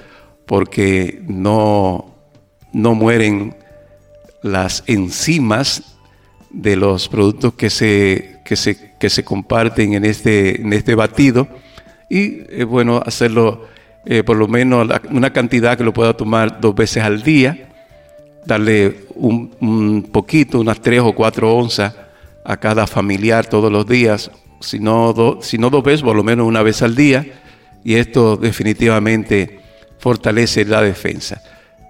porque 0.46 1.22
no, 1.26 2.13
no 2.74 2.94
mueren 2.94 3.56
las 4.42 4.84
enzimas 4.86 5.96
de 6.50 6.76
los 6.76 7.08
productos 7.08 7.54
que 7.54 7.70
se, 7.70 8.40
que 8.44 8.56
se, 8.56 8.92
que 9.00 9.08
se 9.08 9.24
comparten 9.24 9.94
en 9.94 10.04
este, 10.04 10.60
en 10.60 10.72
este 10.72 10.94
batido 10.94 11.48
y 12.10 12.42
es 12.50 12.66
bueno 12.66 13.02
hacerlo 13.04 13.66
eh, 14.04 14.22
por 14.22 14.36
lo 14.36 14.46
menos 14.46 14.86
una 15.10 15.32
cantidad 15.32 15.78
que 15.78 15.82
lo 15.84 15.94
pueda 15.94 16.14
tomar 16.14 16.60
dos 16.60 16.74
veces 16.74 17.02
al 17.02 17.22
día, 17.22 17.70
darle 18.44 19.06
un, 19.14 19.50
un 19.60 20.02
poquito, 20.12 20.60
unas 20.60 20.80
tres 20.82 21.00
o 21.00 21.14
cuatro 21.14 21.56
onzas 21.56 21.94
a 22.44 22.56
cada 22.58 22.86
familiar 22.86 23.46
todos 23.46 23.72
los 23.72 23.86
días, 23.86 24.30
si 24.60 24.78
no, 24.78 25.14
do- 25.14 25.38
si 25.40 25.56
no 25.56 25.70
dos 25.70 25.82
veces, 25.82 26.02
por 26.02 26.14
lo 26.14 26.22
menos 26.22 26.46
una 26.46 26.62
vez 26.62 26.82
al 26.82 26.94
día, 26.94 27.24
y 27.82 27.94
esto 27.94 28.36
definitivamente 28.36 29.60
fortalece 29.98 30.66
la 30.66 30.82
defensa. 30.82 31.40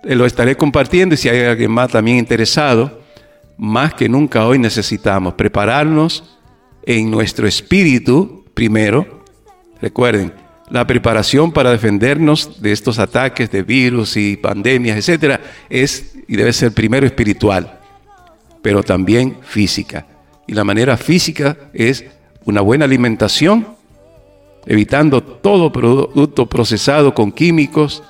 Eh, 0.05 0.15
Lo 0.15 0.27
estaré 0.27 0.57
compartiendo 0.57 1.15
y 1.15 1.19
si 1.19 1.29
hay 1.29 1.43
alguien 1.43 1.71
más 1.71 1.91
también 1.91 2.19
interesado, 2.19 3.01
más 3.57 3.95
que 3.95 4.09
nunca 4.09 4.47
hoy 4.47 4.59
necesitamos 4.59 5.35
prepararnos 5.35 6.39
en 6.85 7.11
nuestro 7.11 7.47
espíritu 7.47 8.45
primero. 8.53 9.25
Recuerden, 9.81 10.33
la 10.71 10.87
preparación 10.87 11.53
para 11.53 11.71
defendernos 11.71 12.61
de 12.61 12.73
estos 12.73 12.99
ataques 12.99 13.51
de 13.51 13.63
virus 13.63 14.17
y 14.17 14.37
pandemias, 14.37 14.97
etcétera, 14.97 15.41
es 15.69 16.17
y 16.27 16.37
debe 16.37 16.53
ser 16.53 16.73
primero 16.73 17.07
espiritual, 17.07 17.81
pero 18.63 18.83
también 18.83 19.39
física. 19.43 20.07
Y 20.47 20.55
la 20.55 20.65
manera 20.65 20.97
física 20.97 21.57
es 21.73 22.05
una 22.45 22.61
buena 22.61 22.87
alimentación, 22.87 23.67
evitando 24.67 25.23
todo 25.23 25.71
producto 25.73 26.47
procesado 26.47 27.15
con 27.15 27.31
químicos, 27.31 28.03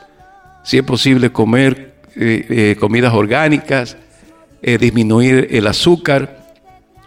si 0.65 0.79
es 0.79 0.83
posible 0.83 1.31
comer 1.31 1.95
eh, 2.17 2.47
eh, 2.49 2.77
comidas 2.81 3.13
orgánicas, 3.13 3.97
eh, 4.63 4.79
disminuir 4.79 5.49
el 5.51 5.67
azúcar, 5.67 6.43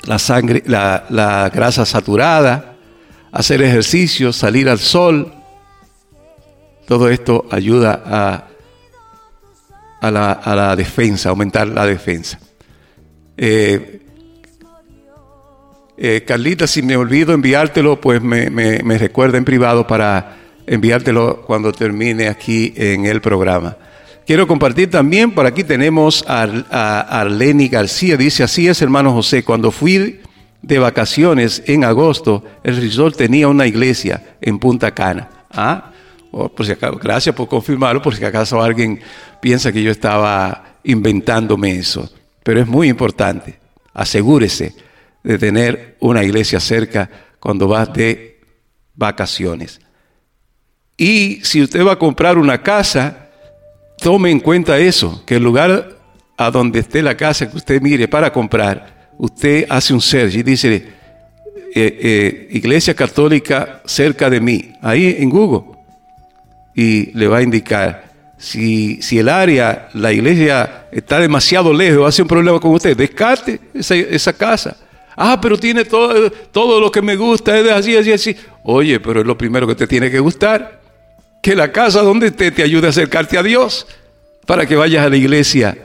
la 0.04 0.20
sangre, 0.20 0.64
la, 0.68 1.52
grasa 1.54 1.86
saturada, 1.86 2.76
hacer 3.32 3.62
ejercicio, 3.64 4.32
salir 4.32 4.70
al 4.70 4.80
sol. 4.80 5.34
Todo 6.88 7.10
esto 7.10 7.48
ayuda 7.50 8.48
a, 10.02 10.12
la, 10.12 10.40
a 10.44 10.76
defensa, 10.76 11.30
aumentar 11.30 11.68
la 11.68 11.86
defensa. 11.86 12.40
Carlita, 16.26 16.68
si 16.68 16.84
me 16.84 16.96
olvido 16.96 17.34
enviártelo, 17.34 18.00
pues 18.00 18.22
me, 18.22 18.50
me 18.50 18.98
recuerda 18.98 19.38
en 19.38 19.46
privado 19.46 19.88
para 19.88 20.47
enviártelo 20.68 21.42
cuando 21.48 21.72
termine 21.72 22.28
aquí 22.28 22.74
en 22.76 23.06
el 23.06 23.22
programa. 23.22 23.78
Quiero 24.28 24.46
compartir 24.46 24.92
también, 24.92 25.32
por 25.32 25.46
aquí 25.46 25.64
tenemos 25.64 26.26
a, 26.28 27.22
Arleni 27.22 27.70
García, 27.70 28.18
dice 28.18 28.44
así 28.44 28.68
es 28.68 28.82
hermano 28.82 29.14
José, 29.14 29.44
cuando 29.44 29.72
fui 29.72 30.20
de 30.62 30.80
vacaciones 30.80 31.64
en 31.66 31.86
agosto, 31.86 32.44
el 32.64 32.76
resort 32.76 33.16
tenía 33.16 33.48
una 33.48 33.66
iglesia 33.66 34.36
en 34.42 34.60
Punta 34.60 34.94
Cana. 34.94 35.30
Ah, 35.50 35.94
oh, 36.32 36.52
gracias 37.02 37.34
por 37.34 37.48
confirmarlo, 37.48 38.02
por 38.02 38.16
si 38.16 38.26
acaso 38.26 38.62
alguien 38.62 39.00
piensa 39.42 39.72
que 39.72 39.82
yo 39.82 39.92
estaba 39.92 40.80
inventándome 40.84 41.78
eso. 41.78 42.12
Pero 42.44 42.60
es 42.60 42.68
muy 42.68 42.90
importante, 42.90 43.60
asegúrese 43.94 44.76
de 45.24 45.38
tener 45.38 45.96
una 46.02 46.24
iglesia 46.26 46.60
cerca 46.60 47.10
cuando 47.40 47.70
vas 47.70 47.94
de 47.94 48.42
vacaciones. 48.94 49.80
Y 50.98 51.42
si 51.44 51.62
usted 51.62 51.86
va 51.86 51.94
a 51.94 52.00
comprar 52.00 52.40
una 52.40 52.64
casa, 52.64 53.30
tome 54.00 54.32
en 54.32 54.40
cuenta 54.40 54.80
eso, 54.80 55.24
que 55.26 55.36
el 55.36 55.44
lugar 55.44 55.96
a 56.38 56.52
donde 56.52 56.80
esté 56.80 57.04
la 57.04 57.16
casa 57.16 57.50
que 57.50 57.58
usted 57.58 57.82
mire 57.82 58.08
para 58.08 58.34
comprar, 58.34 59.12
usted 59.18 59.68
hace 59.70 59.94
un 59.94 60.02
search 60.02 60.36
y 60.36 60.44
dice, 60.44 60.76
eh, 60.76 62.00
eh, 62.02 62.48
Iglesia 62.52 62.96
Católica 62.96 63.82
cerca 63.86 64.30
de 64.30 64.40
mí, 64.40 64.74
ahí 64.82 65.18
en 65.20 65.30
Google, 65.30 65.78
y 66.76 67.12
le 67.18 67.28
va 67.28 67.38
a 67.38 67.42
indicar. 67.44 68.08
Si, 68.40 69.02
si 69.02 69.18
el 69.18 69.30
área, 69.30 69.90
la 69.96 70.14
iglesia 70.14 70.88
está 70.92 71.20
demasiado 71.20 71.74
lejos, 71.74 72.08
hace 72.08 72.22
un 72.22 72.28
problema 72.28 72.60
con 72.60 72.72
usted, 72.72 72.96
descarte 72.96 73.60
esa, 73.74 73.96
esa 73.96 74.34
casa. 74.34 74.78
Ah, 75.16 75.40
pero 75.42 75.58
tiene 75.58 75.86
todo, 75.86 76.30
todo 76.52 76.80
lo 76.80 76.92
que 76.92 77.02
me 77.02 77.16
gusta, 77.16 77.58
es 77.58 77.68
así, 77.72 77.96
así, 77.96 78.12
así. 78.12 78.36
Oye, 78.64 79.00
pero 79.00 79.22
es 79.22 79.26
lo 79.26 79.36
primero 79.36 79.66
que 79.66 79.74
te 79.74 79.88
tiene 79.88 80.12
que 80.12 80.20
gustar. 80.20 80.77
Que 81.48 81.56
la 81.56 81.72
casa 81.72 82.02
donde 82.02 82.32
te, 82.32 82.52
te 82.52 82.62
ayude 82.62 82.88
a 82.88 82.90
acercarte 82.90 83.38
a 83.38 83.42
Dios 83.42 83.88
para 84.46 84.66
que 84.66 84.76
vayas 84.76 85.06
a 85.06 85.10
la 85.10 85.16
iglesia 85.16 85.78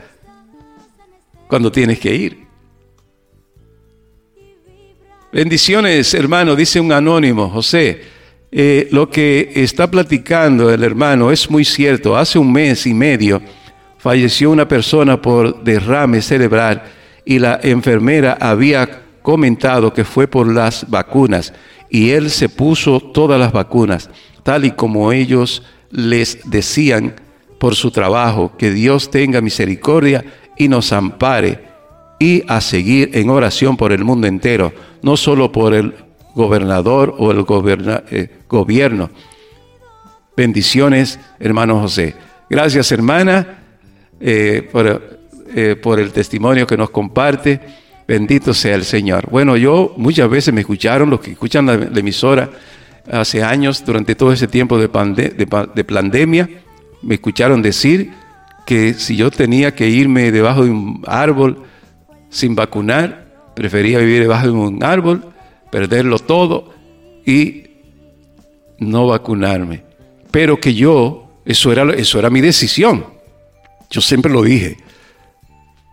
cuando 1.47 1.71
tienes 1.71 1.99
que 1.99 2.13
ir. 2.13 2.43
Bendiciones, 5.31 6.13
hermano, 6.15 6.57
dice 6.57 6.81
un 6.81 6.91
anónimo, 6.91 7.49
José. 7.49 8.01
Eh, 8.51 8.89
lo 8.91 9.09
que 9.09 9.53
está 9.55 9.89
platicando 9.89 10.69
el 10.69 10.83
hermano 10.83 11.31
es 11.31 11.49
muy 11.49 11.63
cierto. 11.63 12.17
Hace 12.17 12.37
un 12.37 12.51
mes 12.51 12.85
y 12.85 12.93
medio 12.93 13.41
falleció 13.99 14.51
una 14.51 14.67
persona 14.67 15.21
por 15.21 15.63
derrame 15.63 16.21
cerebral 16.21 16.83
y 17.23 17.39
la 17.39 17.57
enfermera 17.63 18.37
había 18.37 19.03
comentado 19.21 19.93
que 19.93 20.03
fue 20.03 20.27
por 20.27 20.53
las 20.53 20.89
vacunas 20.89 21.53
y 21.89 22.09
él 22.09 22.31
se 22.31 22.49
puso 22.49 22.99
todas 22.99 23.39
las 23.39 23.53
vacunas, 23.53 24.09
tal 24.43 24.65
y 24.65 24.71
como 24.71 25.11
ellos 25.11 25.63
les 25.89 26.39
decían 26.49 27.15
por 27.59 27.75
su 27.75 27.91
trabajo. 27.91 28.51
Que 28.57 28.71
Dios 28.71 29.09
tenga 29.09 29.41
misericordia 29.41 30.23
y 30.57 30.67
nos 30.67 30.91
ampare 30.91 31.63
y 32.19 32.43
a 32.47 32.61
seguir 32.61 33.11
en 33.13 33.29
oración 33.29 33.77
por 33.77 33.91
el 33.91 34.03
mundo 34.03 34.27
entero, 34.27 34.73
no 35.01 35.17
solo 35.17 35.51
por 35.51 35.73
el 35.73 35.93
gobernador 36.35 37.15
o 37.17 37.31
el 37.31 37.45
eh, 38.11 38.29
gobierno. 38.47 39.09
Bendiciones, 40.35 41.19
hermano 41.39 41.79
José. 41.79 42.15
Gracias, 42.49 42.91
hermana, 42.91 43.59
eh, 44.19 44.67
por, 44.71 45.19
eh, 45.55 45.75
por 45.81 45.99
el 45.99 46.11
testimonio 46.11 46.65
que 46.65 46.77
nos 46.77 46.89
comparte. 46.89 47.59
Bendito 48.07 48.53
sea 48.53 48.75
el 48.75 48.83
Señor. 48.83 49.29
Bueno, 49.29 49.55
yo 49.55 49.93
muchas 49.97 50.29
veces 50.29 50.53
me 50.53 50.61
escucharon, 50.61 51.09
los 51.09 51.19
que 51.19 51.31
escuchan 51.31 51.65
la 51.65 51.99
emisora 51.99 52.49
hace 53.11 53.43
años, 53.43 53.83
durante 53.85 54.15
todo 54.15 54.31
ese 54.31 54.47
tiempo 54.47 54.77
de, 54.77 54.89
pande- 54.89 55.33
de 55.35 55.47
pa- 55.47 55.65
de 55.67 55.83
pandemia, 55.83 56.49
me 57.01 57.15
escucharon 57.15 57.61
decir 57.61 58.11
que 58.65 58.93
si 58.93 59.15
yo 59.17 59.29
tenía 59.29 59.75
que 59.75 59.89
irme 59.89 60.31
debajo 60.31 60.63
de 60.63 60.71
un 60.71 61.03
árbol 61.05 61.63
sin 62.29 62.55
vacunar, 62.55 63.51
prefería 63.55 63.99
vivir 63.99 64.21
debajo 64.21 64.45
de 64.47 64.51
un 64.53 64.83
árbol, 64.83 65.25
perderlo 65.69 66.17
todo 66.19 66.73
y 67.25 67.63
no 68.79 69.07
vacunarme. 69.07 69.83
Pero 70.31 70.59
que 70.59 70.73
yo, 70.73 71.29
eso 71.45 71.71
era, 71.71 71.93
eso 71.93 72.19
era 72.19 72.29
mi 72.29 72.41
decisión. 72.41 73.05
Yo 73.89 74.01
siempre 74.01 74.31
lo 74.31 74.41
dije. 74.41 74.77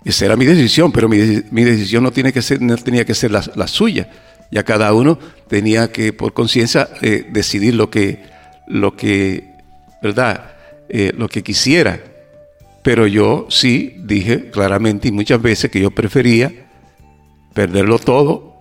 Esa 0.05 0.25
era 0.27 0.37
mi 0.37 0.47
decisión, 0.47 0.93
pero 0.93 1.09
mi, 1.09 1.19
de- 1.19 1.45
mi 1.51 1.65
decisión 1.65 2.03
no, 2.05 2.11
tiene 2.13 2.33
que 2.33 2.41
ser, 2.41 2.63
no 2.63 2.77
tenía 2.77 3.05
que 3.05 3.15
ser 3.15 3.31
la 3.33 3.67
suya. 3.67 4.09
Ya 4.51 4.65
cada 4.65 4.93
uno 4.93 5.19
tenía 5.49 5.93
que, 5.93 6.13
por 6.13 6.33
conciencia, 6.33 6.89
eh, 7.03 7.27
decidir 7.31 7.75
lo 7.75 7.91
que, 7.91 8.25
lo 8.67 8.97
que, 8.97 9.55
¿verdad? 10.03 10.57
Eh, 10.89 11.13
lo 11.17 11.29
que 11.29 11.43
quisiera. 11.43 12.01
Pero 12.83 13.07
yo 13.07 13.47
sí 13.51 13.95
dije 13.99 14.51
claramente 14.51 15.09
y 15.09 15.13
muchas 15.13 15.41
veces 15.41 15.71
que 15.71 15.81
yo 15.81 15.91
prefería 15.91 16.53
perderlo 17.55 17.99
todo 17.99 18.59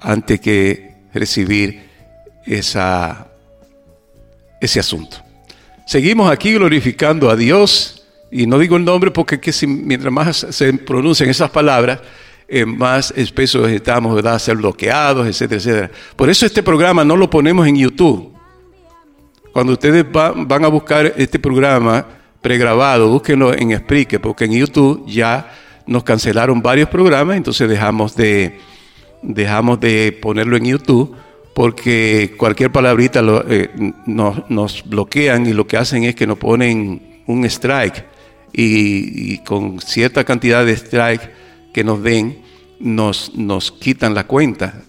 antes 0.00 0.40
que 0.40 0.94
recibir 1.12 1.82
esa, 2.46 3.28
ese 4.60 4.80
asunto. 4.80 5.18
Seguimos 5.86 6.30
aquí 6.30 6.54
glorificando 6.54 7.30
a 7.30 7.36
Dios 7.36 8.04
y 8.30 8.46
no 8.46 8.58
digo 8.58 8.76
el 8.76 8.84
nombre 8.84 9.10
porque 9.10 9.38
que 9.38 9.52
si, 9.52 9.66
mientras 9.66 10.12
más 10.12 10.46
se 10.50 10.72
pronuncian 10.72 11.28
esas 11.28 11.50
palabras, 11.50 12.00
eh, 12.48 12.64
más 12.66 13.12
espesos 13.16 13.68
estamos 13.70 14.14
¿verdad? 14.14 14.34
a 14.34 14.38
ser 14.38 14.56
bloqueados, 14.56 15.26
etcétera, 15.26 15.58
etcétera. 15.60 15.90
Por 16.16 16.28
eso 16.30 16.46
este 16.46 16.62
programa 16.62 17.04
no 17.04 17.16
lo 17.16 17.28
ponemos 17.30 17.66
en 17.66 17.76
YouTube. 17.76 18.32
Cuando 19.52 19.72
ustedes 19.74 20.04
va- 20.04 20.32
van 20.36 20.64
a 20.64 20.68
buscar 20.68 21.12
este 21.16 21.38
programa 21.38 22.04
pregrabado, 22.42 23.08
búsquenlo 23.08 23.54
en 23.54 23.76
Spreaker, 23.76 24.20
porque 24.20 24.44
en 24.44 24.52
YouTube 24.52 25.04
ya 25.06 25.50
nos 25.86 26.02
cancelaron 26.02 26.60
varios 26.60 26.88
programas, 26.88 27.36
entonces 27.36 27.68
dejamos 27.68 28.16
de, 28.16 28.58
dejamos 29.22 29.80
de 29.80 30.12
ponerlo 30.20 30.56
en 30.56 30.64
YouTube 30.64 31.14
porque 31.54 32.34
cualquier 32.36 32.72
palabrita 32.72 33.22
lo- 33.22 33.44
eh, 33.48 33.70
nos, 34.06 34.50
nos 34.50 34.82
bloquean 34.88 35.46
y 35.46 35.52
lo 35.52 35.66
que 35.66 35.76
hacen 35.76 36.02
es 36.04 36.14
que 36.16 36.26
nos 36.26 36.38
ponen 36.38 37.22
un 37.26 37.44
strike 37.44 38.04
y 38.52 39.38
con 39.38 39.80
cierta 39.80 40.24
cantidad 40.24 40.64
de 40.66 40.72
strike 40.72 41.30
que 41.74 41.84
nos 41.84 42.02
den, 42.02 42.38
nos, 42.78 43.34
nos 43.34 43.72
quitan 43.72 44.14
la 44.14 44.26
cuenta, 44.26 44.84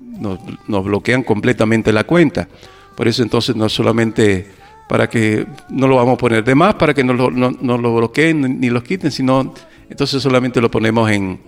nos, 0.00 0.38
nos 0.68 0.84
bloquean 0.84 1.24
completamente 1.24 1.92
la 1.92 2.04
cuenta. 2.04 2.48
Por 2.96 3.08
eso 3.08 3.22
entonces 3.22 3.56
no 3.56 3.68
solamente 3.68 4.46
para 4.88 5.08
que 5.10 5.46
no 5.68 5.86
lo 5.86 5.96
vamos 5.96 6.14
a 6.14 6.18
poner 6.18 6.44
de 6.44 6.54
más, 6.54 6.74
para 6.74 6.94
que 6.94 7.04
no 7.04 7.12
lo, 7.12 7.30
no, 7.30 7.50
no 7.50 7.76
lo 7.76 7.96
bloqueen 7.96 8.60
ni 8.60 8.70
los 8.70 8.82
quiten, 8.84 9.10
sino 9.10 9.52
entonces 9.90 10.22
solamente 10.22 10.60
lo 10.60 10.70
ponemos 10.70 11.10
en, 11.10 11.40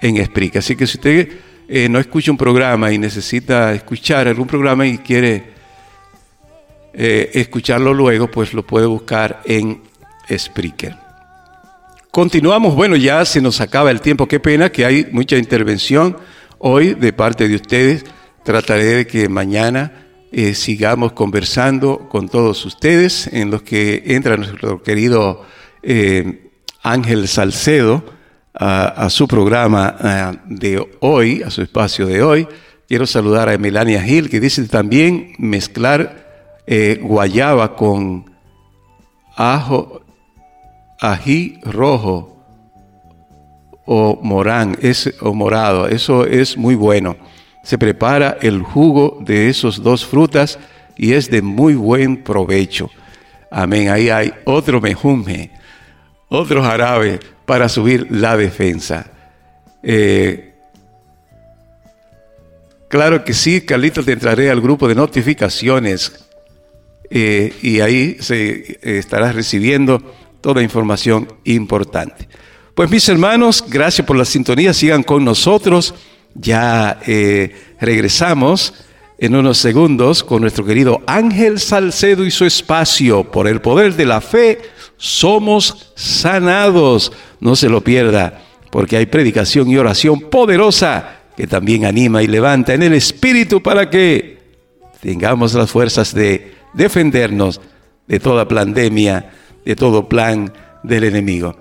en 0.00 0.24
Spreaker. 0.24 0.58
Así 0.58 0.76
que 0.76 0.86
si 0.86 0.98
usted 0.98 1.28
eh, 1.68 1.88
no 1.88 1.98
escucha 1.98 2.30
un 2.30 2.36
programa 2.36 2.92
y 2.92 2.98
necesita 2.98 3.72
escuchar 3.72 4.28
algún 4.28 4.46
programa 4.46 4.86
y 4.86 4.98
quiere 4.98 5.54
eh, 6.92 7.30
escucharlo 7.34 7.94
luego, 7.94 8.30
pues 8.30 8.52
lo 8.52 8.66
puede 8.66 8.86
buscar 8.86 9.40
en 9.46 9.80
Spreaker. 10.30 11.03
Continuamos, 12.14 12.76
bueno, 12.76 12.94
ya 12.94 13.24
se 13.24 13.40
nos 13.40 13.60
acaba 13.60 13.90
el 13.90 14.00
tiempo, 14.00 14.28
qué 14.28 14.38
pena 14.38 14.70
que 14.70 14.84
hay 14.84 15.08
mucha 15.10 15.36
intervención 15.36 16.16
hoy 16.58 16.94
de 16.94 17.12
parte 17.12 17.48
de 17.48 17.56
ustedes. 17.56 18.04
Trataré 18.44 18.84
de 18.84 19.06
que 19.08 19.28
mañana 19.28 20.06
eh, 20.30 20.54
sigamos 20.54 21.10
conversando 21.10 22.08
con 22.08 22.28
todos 22.28 22.64
ustedes, 22.66 23.26
en 23.26 23.50
los 23.50 23.62
que 23.62 24.04
entra 24.06 24.36
nuestro 24.36 24.80
querido 24.80 25.44
eh, 25.82 26.52
Ángel 26.84 27.26
Salcedo 27.26 28.04
a, 28.54 29.10
su 29.10 29.26
programa 29.26 29.96
eh, 30.00 30.38
de 30.46 30.88
hoy, 31.00 31.42
a 31.42 31.50
su 31.50 31.62
espacio 31.62 32.06
de 32.06 32.22
hoy. 32.22 32.46
Quiero 32.86 33.08
saludar 33.08 33.48
a 33.48 33.58
Melania 33.58 34.00
Gil, 34.00 34.30
que 34.30 34.38
dice 34.38 34.62
también 34.68 35.32
mezclar 35.38 36.62
guayaba 37.02 37.74
con 37.74 38.30
ajo, 39.34 40.03
ají 41.12 41.60
rojo 41.62 42.36
o 43.84 44.18
morán, 44.22 44.76
es, 44.80 45.14
o 45.20 45.34
morado. 45.34 45.86
Eso 45.88 46.26
es 46.26 46.56
muy 46.56 46.74
bueno. 46.74 47.16
Se 47.62 47.78
prepara 47.78 48.38
el 48.40 48.62
jugo 48.62 49.18
de 49.20 49.48
esos 49.48 49.82
dos 49.82 50.04
frutas 50.04 50.58
y 50.96 51.12
es 51.12 51.30
de 51.30 51.42
muy 51.42 51.74
buen 51.74 52.22
provecho. 52.22 52.90
Amén. 53.50 53.88
Ahí 53.88 54.08
hay 54.08 54.32
otro 54.44 54.80
mejunje, 54.80 55.50
otro 56.28 56.62
jarabe 56.62 57.20
para 57.44 57.68
subir 57.68 58.06
la 58.10 58.36
defensa. 58.36 59.10
Eh, 59.82 60.54
claro 62.88 63.24
que 63.24 63.34
sí, 63.34 63.60
Carlito, 63.60 64.02
te 64.02 64.12
entraré 64.12 64.50
al 64.50 64.60
grupo 64.60 64.88
de 64.88 64.94
notificaciones 64.94 66.26
eh, 67.10 67.52
y 67.62 67.80
ahí 67.80 68.16
se 68.20 68.54
eh, 68.56 68.78
estarás 68.82 69.34
recibiendo 69.34 70.02
toda 70.44 70.62
información 70.62 71.26
importante. 71.44 72.28
Pues 72.74 72.90
mis 72.90 73.08
hermanos, 73.08 73.64
gracias 73.66 74.06
por 74.06 74.14
la 74.14 74.26
sintonía, 74.26 74.74
sigan 74.74 75.02
con 75.02 75.24
nosotros. 75.24 75.94
Ya 76.34 77.00
eh, 77.06 77.56
regresamos 77.80 78.74
en 79.16 79.36
unos 79.36 79.56
segundos 79.56 80.22
con 80.22 80.42
nuestro 80.42 80.66
querido 80.66 81.00
Ángel 81.06 81.58
Salcedo 81.58 82.26
y 82.26 82.30
su 82.30 82.44
espacio. 82.44 83.24
Por 83.24 83.48
el 83.48 83.62
poder 83.62 83.94
de 83.94 84.04
la 84.04 84.20
fe 84.20 84.58
somos 84.98 85.94
sanados. 85.96 87.10
No 87.40 87.56
se 87.56 87.70
lo 87.70 87.80
pierda, 87.80 88.42
porque 88.70 88.98
hay 88.98 89.06
predicación 89.06 89.70
y 89.70 89.78
oración 89.78 90.28
poderosa 90.28 91.20
que 91.38 91.46
también 91.46 91.86
anima 91.86 92.22
y 92.22 92.26
levanta 92.26 92.74
en 92.74 92.82
el 92.82 92.92
espíritu 92.92 93.62
para 93.62 93.88
que 93.88 94.40
tengamos 95.00 95.54
las 95.54 95.70
fuerzas 95.70 96.14
de 96.14 96.52
defendernos 96.74 97.62
de 98.06 98.20
toda 98.20 98.46
pandemia, 98.46 99.30
de 99.64 99.76
todo 99.76 100.08
plan 100.08 100.52
del 100.82 101.04
enemigo. 101.04 101.56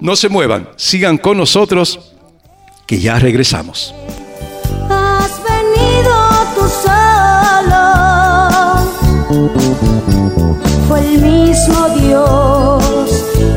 No 0.00 0.16
se 0.16 0.28
muevan, 0.28 0.68
sigan 0.76 1.18
con 1.18 1.36
nosotros, 1.36 2.14
que 2.86 2.98
ya 3.00 3.18
regresamos. 3.18 3.94
Has 4.88 5.42
venido 5.44 6.14
tú 6.54 6.62
solo. 6.84 7.84
Fue 10.88 11.00
el 11.00 11.20
mismo 11.20 11.88
Dios 12.00 12.82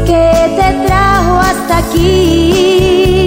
que 0.05 0.31
te 0.57 0.85
trajo 0.85 1.39
hasta 1.39 1.77
aquí. 1.77 3.22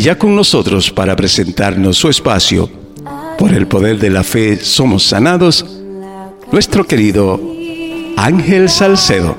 Y 0.00 0.04
ya 0.04 0.16
con 0.16 0.34
nosotros 0.34 0.90
para 0.90 1.14
presentarnos 1.14 1.98
su 1.98 2.08
espacio, 2.08 2.70
por 3.38 3.52
el 3.52 3.66
poder 3.66 3.98
de 3.98 4.08
la 4.08 4.24
fe 4.24 4.56
somos 4.56 5.02
sanados, 5.02 5.62
nuestro 6.50 6.86
querido 6.86 7.38
Ángel 8.16 8.70
Salcedo. 8.70 9.36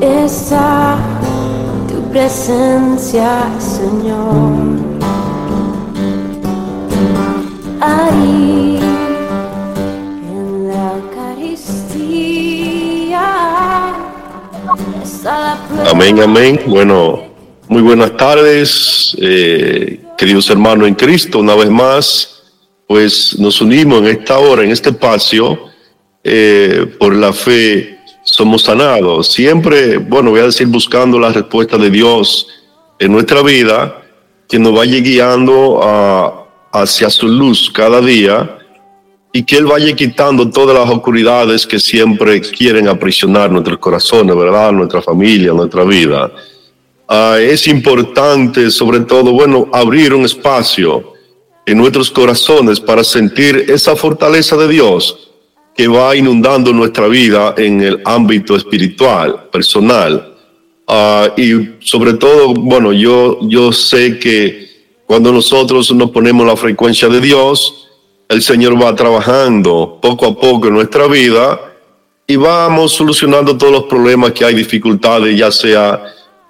Esa 0.00 0.96
tu 1.86 2.02
presencia, 2.10 3.42
Señor. 3.58 4.78
Ahí 7.78 8.80
en 10.30 10.68
la 10.68 10.94
Eucaristía 10.94 11.92
está 15.02 15.38
la 15.38 15.56
prueba. 15.68 15.90
Amén, 15.90 16.22
amén. 16.22 16.58
Bueno, 16.66 17.31
muy 17.72 17.80
buenas 17.80 18.14
tardes, 18.18 19.16
eh, 19.18 19.98
queridos 20.18 20.50
hermanos 20.50 20.86
en 20.86 20.94
Cristo. 20.94 21.38
Una 21.38 21.54
vez 21.54 21.70
más, 21.70 22.42
pues 22.86 23.38
nos 23.38 23.62
unimos 23.62 24.00
en 24.00 24.08
esta 24.08 24.38
hora, 24.38 24.62
en 24.62 24.70
este 24.70 24.90
espacio, 24.90 25.58
eh, 26.22 26.84
por 26.98 27.16
la 27.16 27.32
fe 27.32 27.98
somos 28.24 28.64
sanados. 28.64 29.28
Siempre, 29.28 29.96
bueno, 29.96 30.32
voy 30.32 30.40
a 30.40 30.44
decir, 30.44 30.66
buscando 30.66 31.18
la 31.18 31.32
respuesta 31.32 31.78
de 31.78 31.88
Dios 31.88 32.46
en 32.98 33.10
nuestra 33.10 33.42
vida, 33.42 34.02
que 34.46 34.58
nos 34.58 34.74
vaya 34.74 34.98
guiando 35.00 35.80
a- 35.82 36.44
hacia 36.74 37.08
su 37.08 37.26
luz 37.26 37.70
cada 37.74 38.02
día 38.02 38.58
y 39.32 39.44
que 39.44 39.56
Él 39.56 39.64
vaya 39.64 39.96
quitando 39.96 40.50
todas 40.50 40.76
las 40.76 40.90
oscuridades 40.90 41.66
que 41.66 41.80
siempre 41.80 42.38
quieren 42.42 42.86
aprisionar 42.88 43.50
nuestros 43.50 43.78
corazones, 43.78 44.36
¿verdad? 44.36 44.72
Nuestra 44.72 45.00
familia, 45.00 45.54
nuestra 45.54 45.84
vida. 45.84 46.30
Ah, 47.08 47.38
es 47.40 47.66
importante, 47.68 48.70
sobre 48.70 49.00
todo, 49.00 49.32
bueno, 49.32 49.68
abrir 49.72 50.14
un 50.14 50.24
espacio 50.24 51.12
en 51.66 51.78
nuestros 51.78 52.10
corazones 52.10 52.80
para 52.80 53.04
sentir 53.04 53.66
esa 53.68 53.94
fortaleza 53.96 54.56
de 54.56 54.68
Dios 54.68 55.30
que 55.74 55.88
va 55.88 56.14
inundando 56.14 56.72
nuestra 56.72 57.08
vida 57.08 57.54
en 57.56 57.80
el 57.82 58.02
ámbito 58.04 58.56
espiritual, 58.56 59.48
personal. 59.50 60.34
Ah, 60.86 61.32
y 61.36 61.76
sobre 61.80 62.14
todo, 62.14 62.54
bueno, 62.54 62.92
yo, 62.92 63.38
yo 63.42 63.72
sé 63.72 64.18
que 64.18 64.70
cuando 65.06 65.32
nosotros 65.32 65.92
nos 65.92 66.10
ponemos 66.10 66.46
la 66.46 66.56
frecuencia 66.56 67.08
de 67.08 67.20
Dios, 67.20 67.88
el 68.28 68.42
Señor 68.42 68.82
va 68.82 68.94
trabajando 68.94 69.98
poco 70.00 70.26
a 70.26 70.34
poco 70.34 70.68
en 70.68 70.74
nuestra 70.74 71.06
vida 71.06 71.60
y 72.26 72.36
vamos 72.36 72.92
solucionando 72.92 73.56
todos 73.56 73.72
los 73.72 73.84
problemas 73.84 74.32
que 74.32 74.44
hay, 74.44 74.54
dificultades, 74.54 75.36
ya 75.36 75.50
sea 75.50 76.02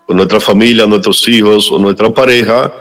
con 0.07 0.17
nuestra 0.17 0.41
familia, 0.41 0.87
nuestros 0.87 1.27
hijos 1.29 1.71
o 1.71 1.79
nuestra 1.79 2.11
pareja, 2.11 2.73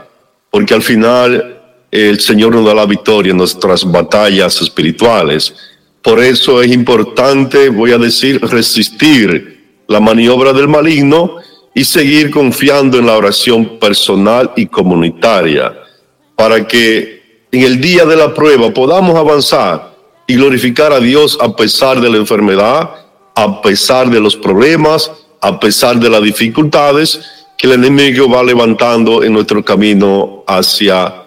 porque 0.50 0.74
al 0.74 0.82
final 0.82 1.60
el 1.90 2.20
Señor 2.20 2.54
nos 2.54 2.64
da 2.64 2.74
la 2.74 2.86
victoria 2.86 3.30
en 3.30 3.36
nuestras 3.36 3.90
batallas 3.90 4.60
espirituales. 4.60 5.54
Por 6.02 6.20
eso 6.20 6.62
es 6.62 6.72
importante, 6.72 7.68
voy 7.68 7.92
a 7.92 7.98
decir, 7.98 8.40
resistir 8.40 9.82
la 9.88 10.00
maniobra 10.00 10.52
del 10.52 10.68
maligno 10.68 11.36
y 11.74 11.84
seguir 11.84 12.30
confiando 12.30 12.98
en 12.98 13.06
la 13.06 13.16
oración 13.16 13.78
personal 13.78 14.52
y 14.56 14.66
comunitaria 14.66 15.74
para 16.34 16.66
que 16.66 17.46
en 17.52 17.62
el 17.62 17.80
día 17.80 18.04
de 18.04 18.16
la 18.16 18.34
prueba 18.34 18.72
podamos 18.72 19.14
avanzar 19.16 19.94
y 20.26 20.36
glorificar 20.36 20.92
a 20.92 21.00
Dios 21.00 21.38
a 21.40 21.54
pesar 21.54 22.00
de 22.00 22.10
la 22.10 22.16
enfermedad, 22.16 22.90
a 23.34 23.62
pesar 23.62 24.10
de 24.10 24.20
los 24.20 24.36
problemas, 24.36 25.10
a 25.42 25.58
pesar 25.58 25.98
de 25.98 26.08
las 26.08 26.22
dificultades 26.22 27.20
que 27.58 27.66
el 27.66 27.74
enemigo 27.74 28.28
va 28.28 28.44
levantando 28.44 29.24
en 29.24 29.32
nuestro 29.32 29.64
camino 29.64 30.44
hacia 30.46 31.24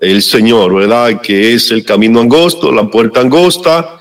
el 0.00 0.22
Señor, 0.22 0.74
¿verdad? 0.74 1.20
Que 1.20 1.52
es 1.52 1.70
el 1.70 1.84
camino 1.84 2.20
angosto, 2.20 2.72
la 2.72 2.88
puerta 2.88 3.20
angosta, 3.20 4.00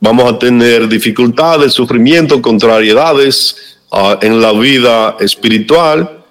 vamos 0.00 0.30
a 0.30 0.38
tener 0.38 0.86
dificultades, 0.86 1.72
sufrimientos, 1.72 2.40
contrariedades 2.40 3.78
ah, 3.90 4.18
en 4.20 4.40
la 4.40 4.52
vida 4.52 5.16
espiritual, 5.18 6.24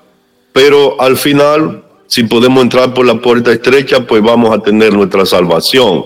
pero 0.54 1.02
al 1.02 1.18
final, 1.18 1.84
si 2.06 2.24
podemos 2.24 2.62
entrar 2.62 2.94
por 2.94 3.06
la 3.06 3.16
puerta 3.16 3.52
estrecha, 3.52 4.06
pues 4.06 4.22
vamos 4.22 4.56
a 4.56 4.62
tener 4.62 4.94
nuestra 4.94 5.26
salvación, 5.26 6.06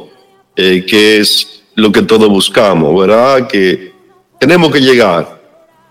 eh, 0.56 0.86
que 0.88 1.20
es 1.20 1.62
lo 1.76 1.92
que 1.92 2.04
todos 2.04 2.30
buscamos, 2.30 2.98
¿verdad? 3.00 3.48
Que 3.48 3.92
tenemos 4.40 4.72
que 4.72 4.80
llegar, 4.80 5.39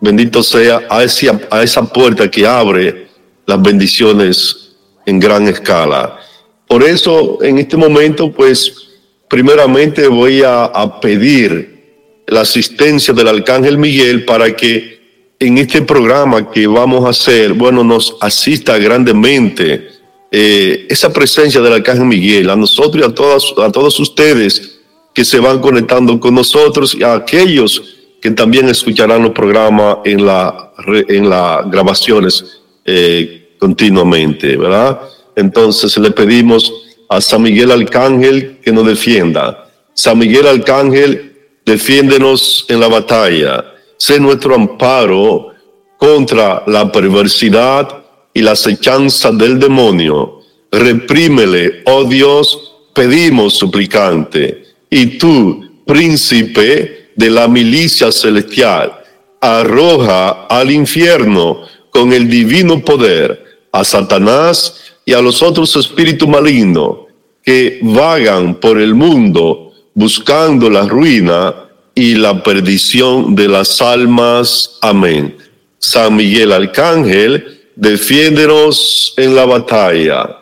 bendito 0.01 0.43
sea, 0.43 0.81
a 0.89 1.03
esa, 1.03 1.41
a 1.51 1.63
esa 1.63 1.85
puerta 1.85 2.31
que 2.31 2.47
abre 2.47 3.09
las 3.47 3.61
bendiciones 3.61 4.77
en 5.07 5.19
gran 5.19 5.49
escala. 5.49 6.19
Por 6.67 6.83
eso, 6.83 7.43
en 7.43 7.59
este 7.59 7.77
momento, 7.77 8.31
pues, 8.31 8.89
primeramente 9.29 10.07
voy 10.07 10.43
a, 10.45 11.01
pedir 11.01 11.79
la 12.27 12.43
asistencia 12.43 13.15
del 13.15 13.29
Arcángel 13.29 13.79
Miguel 13.79 14.27
para 14.27 14.55
que 14.55 14.99
en 15.39 15.57
este 15.57 15.81
programa 15.81 16.51
que 16.51 16.67
vamos 16.67 17.07
a 17.07 17.11
hacer, 17.11 17.55
bueno, 17.55 17.83
nos 17.83 18.17
asista 18.21 18.77
grandemente 18.77 19.89
eh, 20.31 20.87
esa 20.91 21.11
presencia 21.11 21.61
del 21.63 21.73
Arcángel 21.73 22.05
Miguel, 22.05 22.51
a 22.51 22.57
nosotros 22.57 23.03
y 23.03 23.09
a, 23.09 23.15
todas, 23.15 23.45
a 23.57 23.73
todos 23.73 23.99
ustedes 23.99 24.81
que 25.15 25.25
se 25.25 25.41
van 25.41 25.61
conectando 25.61 26.21
con 26.21 26.35
nosotros 26.35 26.95
y 26.95 27.03
a 27.03 27.15
aquellos 27.15 27.98
que 28.21 28.31
también 28.33 28.69
escucharán 28.69 29.23
los 29.23 29.33
programas 29.33 29.99
en 30.05 30.25
la 30.25 30.69
en 30.87 31.29
las 31.29 31.71
grabaciones 31.71 32.61
eh, 32.85 33.55
continuamente, 33.59 34.57
¿verdad? 34.57 35.01
Entonces 35.37 35.97
le 35.99 36.11
pedimos 36.11 36.73
a 37.09 37.21
San 37.21 37.43
Miguel 37.43 37.71
Arcángel 37.71 38.59
que 38.63 38.73
nos 38.73 38.87
defienda. 38.87 39.71
San 39.95 40.19
Miguel 40.19 40.47
Arcángel, 40.47 41.37
defiéndenos 41.65 42.67
en 42.69 42.81
la 42.81 42.89
batalla. 42.89 43.65
Sé 43.97 44.21
nuestro 44.21 44.55
amparo 44.55 45.53
contra 45.99 46.63
la 46.67 46.91
perversidad 46.91 48.05
y 48.33 48.43
la 48.43 48.53
acechanza 48.53 49.33
del 49.33 49.59
demonio. 49.59 50.41
Reprímele, 50.71 51.83
oh 51.87 52.05
Dios, 52.05 52.77
pedimos 52.95 53.55
suplicante. 53.55 54.65
Y 54.91 55.19
tú, 55.19 55.83
príncipe 55.85 56.98
de 57.19 57.31
la 57.31 57.49
milicia 57.49 58.13
celestial, 58.13 58.93
arroja 59.41 60.47
al 60.47 60.71
infierno 60.71 61.63
con 61.91 62.13
el 62.13 62.31
divino 62.31 62.81
poder 62.81 63.45
a 63.73 63.83
Satanás 63.83 64.95
y 65.05 65.13
a 65.15 65.21
los 65.21 65.43
otros 65.43 65.75
espíritus 65.75 66.29
malignos 66.29 66.99
que 67.43 67.81
vagan 67.83 68.55
por 68.55 68.81
el 68.81 68.95
mundo 68.95 69.73
buscando 69.95 70.71
la 70.71 70.87
ruina 70.87 71.53
y 71.93 72.15
la 72.15 72.41
perdición 72.41 73.35
de 73.35 73.49
las 73.49 73.83
almas. 73.83 74.79
Amén. 74.81 75.37
San 75.81 76.15
Miguel 76.15 76.53
Arcángel, 76.53 77.63
defiéndenos 77.75 79.15
en 79.17 79.35
la 79.35 79.45
batalla. 79.45 80.39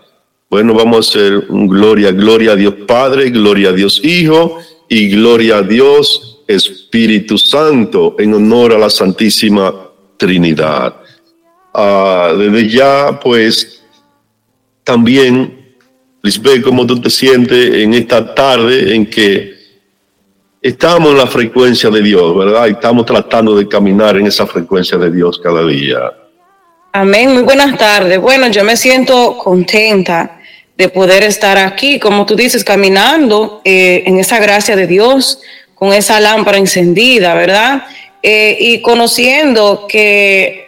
Bueno, 0.51 0.75
vamos 0.75 0.97
a 0.97 1.09
hacer 1.09 1.47
un 1.49 1.69
gloria, 1.69 2.13
gloria 2.13 2.53
a 2.53 2.57
Dios 2.57 2.75
Padre, 2.87 3.31
gloria 3.31 3.71
a 3.71 3.73
Dios 3.73 3.99
Hijo 4.05 4.59
y 4.91 5.09
gloria 5.09 5.57
a 5.57 5.63
Dios 5.63 6.36
Espíritu 6.47 7.39
Santo 7.39 8.17
en 8.19 8.35
honor 8.35 8.73
a 8.73 8.79
la 8.79 8.91
Santísima 8.91 9.75
Trinidad. 10.17 10.95
Ah, 11.75 12.33
desde 12.37 12.69
ya, 12.69 13.21
pues, 13.21 13.83
también, 14.85 15.75
Lisbeth, 16.23 16.63
¿cómo 16.63 16.87
tú 16.87 17.01
te 17.01 17.11
sientes 17.11 17.75
en 17.75 17.93
esta 17.95 18.35
tarde 18.35 18.95
en 18.95 19.07
que 19.07 19.55
estamos 20.63 21.11
en 21.11 21.19
la 21.19 21.27
frecuencia 21.27 21.91
de 21.91 22.03
Dios, 22.03 22.37
verdad? 22.37 22.69
Estamos 22.69 23.05
tratando 23.05 23.57
de 23.57 23.69
caminar 23.69 24.17
en 24.17 24.27
esa 24.27 24.47
frecuencia 24.47 24.97
de 24.97 25.11
Dios 25.11 25.41
cada 25.43 25.67
día. 25.67 25.99
Amén, 26.93 27.35
muy 27.35 27.43
buenas 27.43 27.77
tardes. 27.77 28.19
Bueno, 28.19 28.49
yo 28.49 28.65
me 28.65 28.77
siento 28.77 29.37
contenta 29.37 30.41
de 30.79 30.89
poder 30.89 31.23
estar 31.25 31.59
aquí, 31.59 31.99
como 31.99 32.25
tú 32.27 32.37
dices, 32.37 32.65
caminando 32.65 33.61
eh, 33.65 34.05
en 34.07 34.19
esa 34.19 34.39
gracia 34.39 34.77
de 34.77 34.87
Dios, 34.87 35.41
con 35.77 35.93
esa 35.93 36.19
lámpara 36.19 36.59
encendida, 36.59 37.35
¿verdad? 37.35 37.85
Eh, 38.23 38.57
y 38.59 38.81
conociendo 38.81 39.87
que 39.89 40.65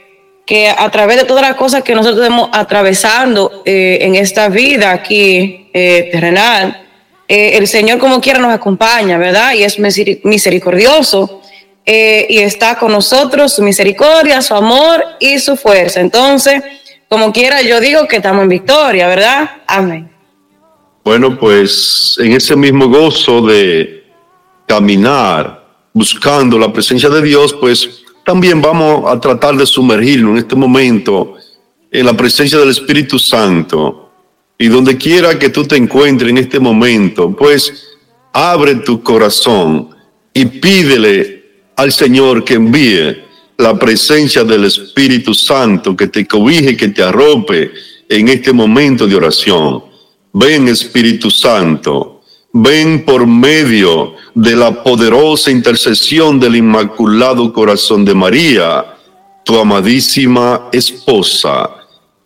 que 0.46 0.70
a 0.70 0.90
través 0.90 1.18
de 1.18 1.24
todas 1.24 1.42
las 1.42 1.56
cosas 1.56 1.82
que 1.82 1.94
nosotros 1.94 2.22
estamos 2.22 2.48
atravesando 2.54 3.62
eh, 3.66 3.98
en 4.00 4.14
esta 4.14 4.48
vida 4.48 4.92
aquí 4.92 5.68
eh, 5.74 6.08
terrenal, 6.10 6.86
el 7.28 7.68
Señor 7.68 7.98
como 7.98 8.18
quiera 8.22 8.38
nos 8.38 8.54
acompaña, 8.54 9.18
¿verdad? 9.18 9.52
Y 9.52 9.62
es 9.62 9.78
misericordioso 10.24 11.42
y 11.84 12.38
está 12.38 12.78
con 12.78 12.92
nosotros, 12.92 13.52
su 13.52 13.62
misericordia, 13.62 14.40
su 14.40 14.54
amor 14.54 15.04
y 15.20 15.38
su 15.38 15.54
fuerza. 15.54 16.00
Entonces, 16.00 16.62
como 17.06 17.30
quiera, 17.30 17.60
yo 17.60 17.78
digo 17.80 18.08
que 18.08 18.16
estamos 18.16 18.44
en 18.44 18.48
victoria, 18.48 19.06
¿verdad? 19.08 19.50
Amén. 19.66 20.08
Bueno, 21.04 21.38
pues 21.38 22.16
en 22.18 22.32
ese 22.32 22.56
mismo 22.56 22.88
gozo 22.88 23.42
de 23.42 23.97
caminar 24.68 25.66
buscando 25.92 26.58
la 26.58 26.72
presencia 26.72 27.08
de 27.08 27.22
Dios, 27.22 27.54
pues 27.54 28.04
también 28.24 28.60
vamos 28.60 29.10
a 29.10 29.18
tratar 29.18 29.56
de 29.56 29.66
sumergirnos 29.66 30.32
en 30.32 30.38
este 30.38 30.54
momento 30.54 31.34
en 31.90 32.06
la 32.06 32.12
presencia 32.12 32.58
del 32.58 32.68
Espíritu 32.68 33.18
Santo. 33.18 34.12
Y 34.58 34.68
donde 34.68 34.96
quiera 34.96 35.38
que 35.38 35.48
tú 35.48 35.64
te 35.64 35.76
encuentres 35.76 36.30
en 36.30 36.38
este 36.38 36.60
momento, 36.60 37.34
pues 37.34 37.96
abre 38.32 38.76
tu 38.76 39.02
corazón 39.02 39.90
y 40.34 40.44
pídele 40.44 41.44
al 41.76 41.90
Señor 41.92 42.44
que 42.44 42.54
envíe 42.54 43.16
la 43.56 43.76
presencia 43.78 44.44
del 44.44 44.64
Espíritu 44.64 45.32
Santo, 45.32 45.96
que 45.96 46.08
te 46.08 46.26
cobije, 46.26 46.76
que 46.76 46.88
te 46.88 47.02
arrope 47.02 47.72
en 48.08 48.28
este 48.28 48.52
momento 48.52 49.06
de 49.06 49.16
oración. 49.16 49.82
Ven 50.32 50.68
Espíritu 50.68 51.30
Santo, 51.30 52.17
Ven 52.60 53.04
por 53.04 53.24
medio 53.24 54.14
de 54.34 54.56
la 54.56 54.82
poderosa 54.82 55.48
intercesión 55.48 56.40
del 56.40 56.56
Inmaculado 56.56 57.52
Corazón 57.52 58.04
de 58.04 58.16
María, 58.16 58.96
tu 59.44 59.56
amadísima 59.56 60.68
esposa. 60.72 61.70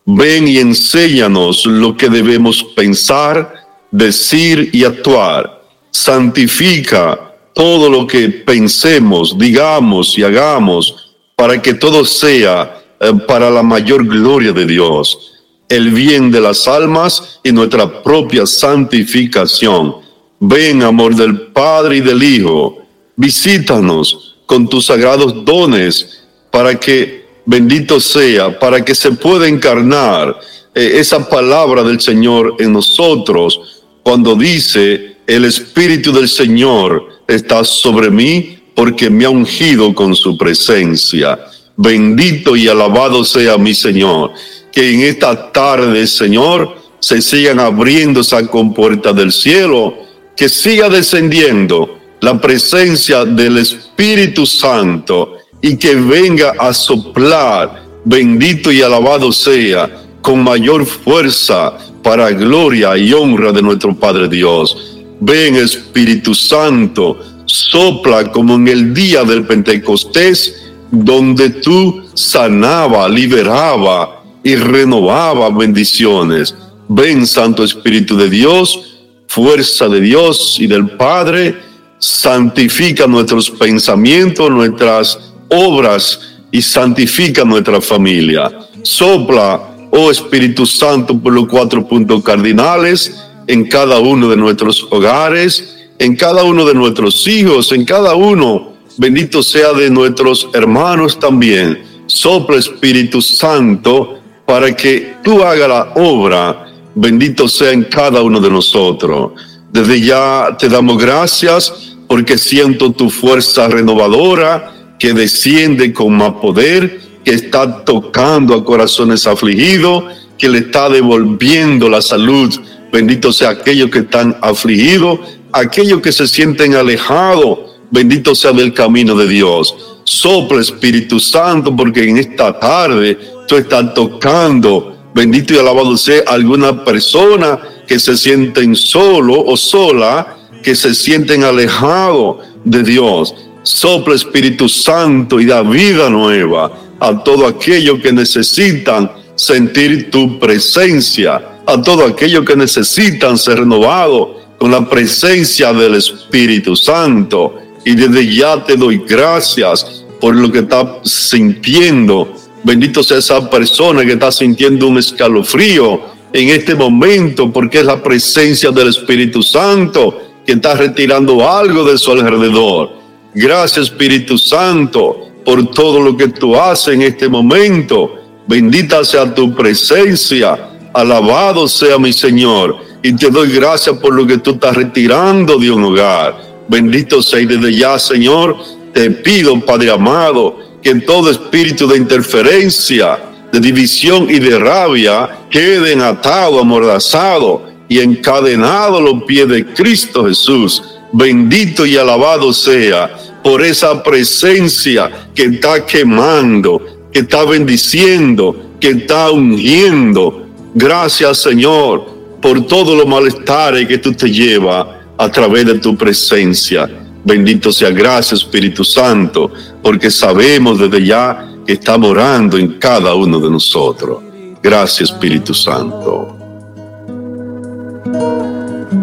Ven 0.07 0.49
y 0.49 0.57
enséñanos 0.57 1.67
lo 1.67 1.94
que 1.94 2.09
debemos 2.09 2.65
pensar, 2.75 3.67
decir 3.91 4.70
y 4.73 4.85
actuar. 4.85 5.65
Santifica 5.91 7.35
todo 7.52 7.91
lo 7.91 8.07
que 8.07 8.31
pensemos, 8.31 9.36
digamos 9.36 10.17
y 10.17 10.23
hagamos 10.23 11.15
para 11.36 11.61
que 11.61 11.75
todo 11.75 12.07
sea 12.07 12.83
eh, 12.99 13.12
para 13.28 13.51
la 13.51 13.62
mayor 13.62 14.07
gloria 14.07 14.52
de 14.52 14.65
Dios, 14.65 15.43
el 15.69 15.91
bien 15.91 16.31
de 16.31 16.41
las 16.41 16.67
almas 16.67 17.39
y 17.44 17.52
nuestra 17.52 18.02
propia 18.02 18.47
santificación 18.47 20.01
Ven, 20.45 20.83
amor 20.83 21.15
del 21.15 21.53
Padre 21.53 21.99
y 21.99 22.01
del 22.01 22.21
Hijo, 22.21 22.77
visítanos 23.15 24.39
con 24.45 24.69
tus 24.69 24.87
sagrados 24.87 25.45
dones 25.45 26.25
para 26.51 26.81
que, 26.81 27.27
bendito 27.47 28.01
sea, 28.01 28.59
para 28.59 28.85
que 28.85 28.93
se 28.93 29.12
pueda 29.12 29.47
encarnar 29.47 30.37
eh, 30.75 30.95
esa 30.95 31.29
palabra 31.29 31.85
del 31.85 32.01
Señor 32.01 32.57
en 32.59 32.73
nosotros 32.73 33.85
cuando 34.03 34.35
dice, 34.35 35.19
el 35.29 35.45
Espíritu 35.45 36.12
del 36.12 36.29
Señor 36.29 37.23
está 37.29 37.62
sobre 37.62 38.11
mí 38.11 38.59
porque 38.75 39.09
me 39.09 39.27
ha 39.27 39.31
ungido 39.31 39.95
con 39.95 40.17
su 40.17 40.37
presencia. 40.37 41.39
Bendito 41.77 42.57
y 42.57 42.67
alabado 42.67 43.25
sea 43.25 43.59
mi 43.59 43.75
Señor. 43.75 44.33
Que 44.73 44.93
en 44.93 45.03
esta 45.03 45.53
tarde, 45.53 46.05
Señor, 46.09 46.75
se 46.99 47.23
sigan 47.23 47.61
abriendo 47.61 48.23
esa 48.23 48.45
compuerta 48.49 49.12
del 49.12 49.31
cielo 49.31 50.11
que 50.43 50.49
siga 50.49 50.89
descendiendo 50.89 52.01
la 52.21 52.41
presencia 52.41 53.25
del 53.25 53.59
Espíritu 53.59 54.45
Santo 54.45 55.37
y 55.61 55.77
que 55.77 55.95
venga 55.95 56.55
a 56.59 56.75
soplar, 56.75 57.85
bendito 58.05 58.73
y 58.73 58.83
alabado 58.83 59.31
sea, 59.31 59.89
con 60.21 60.43
mayor 60.43 60.85
fuerza 60.85 61.75
para 62.03 62.33
gloria 62.33 62.97
y 62.97 63.12
honra 63.12 63.53
de 63.53 63.62
nuestro 63.62 63.95
Padre 63.95 64.27
Dios. 64.29 64.99
Ven 65.21 65.55
Espíritu 65.55 66.35
Santo, 66.35 67.21
sopla 67.45 68.33
como 68.33 68.57
en 68.57 68.67
el 68.67 68.93
día 68.93 69.23
del 69.23 69.47
Pentecostés, 69.47 70.73
donde 70.91 71.51
tú 71.51 72.03
sanaba, 72.15 73.09
liberaba 73.09 74.25
y 74.43 74.57
renovaba 74.57 75.51
bendiciones. 75.51 76.53
Ven 76.89 77.29
Santo 77.29 77.62
Espíritu 77.62 78.17
de 78.17 78.29
Dios, 78.29 78.92
fuerza 79.33 79.89
de 79.89 80.02
Dios 80.02 80.59
y 80.61 80.67
del 80.67 80.91
Padre, 80.91 81.57
santifica 81.99 83.07
nuestros 83.07 83.49
pensamientos, 83.49 84.51
nuestras 84.51 85.19
obras 85.49 86.20
y 86.51 86.61
santifica 86.61 87.43
nuestra 87.43 87.81
familia. 87.81 88.52
Sopla, 88.83 89.89
oh 89.91 90.11
Espíritu 90.11 90.67
Santo, 90.67 91.19
por 91.19 91.33
los 91.33 91.47
cuatro 91.49 91.86
puntos 91.89 92.23
cardinales 92.23 93.25
en 93.47 93.69
cada 93.69 94.01
uno 94.01 94.28
de 94.28 94.36
nuestros 94.36 94.86
hogares, 94.91 95.78
en 95.99 96.15
cada 96.15 96.44
uno 96.44 96.67
de 96.67 96.75
nuestros 96.75 97.27
hijos, 97.27 97.73
en 97.73 97.86
cada 97.86 98.15
uno, 98.15 98.75
bendito 98.99 99.43
sea 99.43 99.73
de 99.73 99.89
nuestros 99.89 100.47
hermanos 100.52 101.19
también. 101.19 101.83
Sopla 102.05 102.59
Espíritu 102.59 103.23
Santo 103.23 104.19
para 104.44 104.77
que 104.77 105.15
tú 105.25 105.43
hagas 105.43 105.69
la 105.69 105.93
obra, 105.94 106.72
bendito 106.95 107.49
sea 107.49 107.73
en 107.73 107.85
cada 107.85 108.23
uno 108.23 108.41
de 108.41 108.51
nosotros. 108.51 109.33
Desde 109.73 110.01
ya 110.01 110.57
te 110.59 110.69
damos 110.69 110.99
gracias 110.99 111.97
porque 112.07 112.37
siento 112.37 112.93
tu 112.93 113.09
fuerza 113.09 113.69
renovadora 113.69 114.73
que 114.99 115.12
desciende 115.15 115.93
con 115.93 116.17
más 116.17 116.33
poder, 116.35 117.01
que 117.25 117.33
está 117.33 117.85
tocando 117.85 118.55
a 118.55 118.65
corazones 118.65 119.27
afligidos, 119.27 120.05
que 120.39 120.49
le 120.49 120.59
está 120.59 120.89
devolviendo 120.89 121.89
la 121.89 122.03
salud. 122.03 122.55
Bendito 122.93 123.33
sea 123.33 123.51
aquellos 123.51 123.91
que 123.91 124.01
están 124.01 124.37
afligidos, 124.43 125.21
aquellos 125.53 126.01
que 126.01 126.12
se 126.12 126.29
sienten 126.29 126.75
alejados. 126.75 127.59
Bendito 127.91 128.35
sea 128.35 128.53
del 128.53 128.73
camino 128.73 129.17
de 129.17 129.27
Dios. 129.27 129.75
Sopla 130.05 130.61
Espíritu 130.61 131.19
Santo, 131.19 131.75
porque 131.75 132.09
en 132.09 132.19
esta 132.19 132.59
tarde 132.59 133.19
tú 133.49 133.57
estás 133.57 133.95
tocando. 133.95 134.97
Bendito 135.15 135.55
y 135.55 135.58
alabado 135.58 135.97
sea 135.97 136.23
alguna 136.26 136.84
persona 136.84 137.58
que 137.86 137.99
se 137.99 138.16
sienten 138.16 138.74
solo 138.74 139.44
o 139.44 139.57
sola, 139.57 140.36
que 140.62 140.74
se 140.74 140.94
sienten 140.94 141.44
alejados 141.44 142.39
de 142.65 142.82
Dios. 142.82 143.34
Sopla 143.62 144.15
Espíritu 144.15 144.68
Santo 144.68 145.41
y 145.41 145.47
da 145.47 145.62
vida 145.62 146.08
nueva 146.10 146.73
a 146.99 147.23
todo 147.23 147.47
aquello 147.47 148.00
que 148.00 148.12
necesitan 148.12 149.10
sentir 149.34 150.10
tu 150.10 150.39
presencia, 150.39 151.60
a 151.66 151.81
todo 151.82 152.05
aquello 152.05 152.44
que 152.44 152.57
necesitan 152.57 153.36
ser 153.36 153.58
renovados 153.60 154.42
con 154.58 154.70
la 154.70 154.89
presencia 154.89 155.73
del 155.73 155.97
Espíritu 155.97 156.76
Santo. 156.76 157.57
Y 157.84 157.94
desde 157.94 158.32
ya 158.32 158.65
te 158.65 158.76
doy 158.76 159.02
gracias 159.07 160.05
por 160.20 160.36
lo 160.36 160.50
que 160.52 160.60
está 160.60 161.00
sintiendo. 161.02 162.32
Bendito 162.65 163.02
sea 163.02 163.18
esa 163.18 163.50
persona 163.50 164.05
que 164.05 164.12
está 164.12 164.31
sintiendo 164.31 164.86
un 164.86 164.99
escalofrío 164.99 166.00
en 166.32 166.49
este 166.49 166.74
momento, 166.74 167.52
porque 167.52 167.81
es 167.81 167.84
la 167.84 168.02
presencia 168.02 168.70
del 168.70 168.89
Espíritu 168.89 169.42
Santo 169.42 170.18
que 170.47 170.52
está 170.52 170.74
retirando 170.74 171.49
algo 171.49 171.84
de 171.84 171.99
su 171.99 172.12
alrededor. 172.12 172.91
Gracias 173.34 173.86
Espíritu 173.86 174.39
Santo 174.39 175.28
por 175.44 175.70
todo 175.70 176.00
lo 176.00 176.16
que 176.16 176.28
tú 176.28 176.57
haces 176.57 176.94
en 176.94 177.02
este 177.02 177.28
momento. 177.28 178.15
Bendita 178.47 179.05
sea 179.05 179.34
tu 179.34 179.55
presencia. 179.55 180.68
Alabado 180.92 181.66
sea 181.66 181.99
mi 181.99 182.12
Señor. 182.12 182.76
Y 183.02 183.15
te 183.15 183.31
doy 183.31 183.50
gracias 183.52 183.97
por 183.99 184.15
lo 184.15 184.26
que 184.26 184.39
tú 184.39 184.52
estás 184.52 184.76
retirando 184.76 185.58
de 185.58 185.70
un 185.70 185.84
hogar. 185.84 186.36
Bendito 186.68 187.23
sea 187.23 187.41
y 187.41 187.47
desde 187.47 187.74
ya, 187.74 187.99
Señor, 187.99 188.57
te 188.92 189.10
pido, 189.10 189.58
Padre 189.60 189.91
amado, 189.91 190.58
que 190.83 190.91
en 190.91 191.05
todo 191.07 191.31
espíritu 191.31 191.86
de 191.86 191.97
interferencia, 191.97 193.19
de 193.52 193.61
división 193.61 194.28
y 194.28 194.39
de 194.39 194.59
rabia 194.59 195.31
queden 195.51 196.01
atado, 196.01 196.59
amordazado 196.59 197.70
y 197.89 198.01
encadenado 198.01 199.01
los 199.01 199.23
pies 199.25 199.49
de 199.49 199.67
Cristo 199.67 200.27
Jesús. 200.27 200.83
Bendito 201.12 201.85
y 201.85 201.97
alabado 201.97 202.52
sea 202.52 203.15
por 203.44 203.62
esa 203.62 204.02
presencia 204.02 205.28
que 205.35 205.44
está 205.44 205.85
quemando, 205.85 207.09
que 207.12 207.20
está 207.20 207.44
bendiciendo, 207.44 208.70
que 208.81 208.89
está 208.89 209.31
ungiendo. 209.31 210.47
Gracias 210.75 211.39
Señor 211.39 212.07
por 212.41 212.67
todos 212.67 212.97
los 212.97 213.07
malestares 213.07 213.86
que 213.86 213.99
tú 213.99 214.12
te 214.12 214.31
llevas 214.31 214.86
a 215.19 215.31
través 215.31 215.67
de 215.67 215.78
tu 215.78 215.97
presencia. 215.97 216.89
Bendito 217.25 217.70
sea, 217.73 217.91
gracias 217.91 218.41
Espíritu 218.41 218.84
Santo, 218.84 219.52
porque 219.83 220.10
sabemos 220.10 220.78
desde 220.78 221.05
ya 221.05 221.49
que 221.65 221.75
está 221.75 221.97
morando 221.97 222.59
en 222.59 222.78
cada 222.78 223.15
uno 223.15 223.39
de 223.39 223.51
nosotros. 223.51 224.18
Gracias 224.62 225.10
Espíritu 225.10 225.55
Santo. 225.55 226.36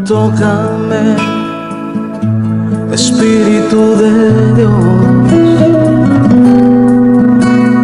Tócame, 0.06 1.16
Espíritu 2.92 3.96
de 3.96 4.54
Dios, 4.56 4.74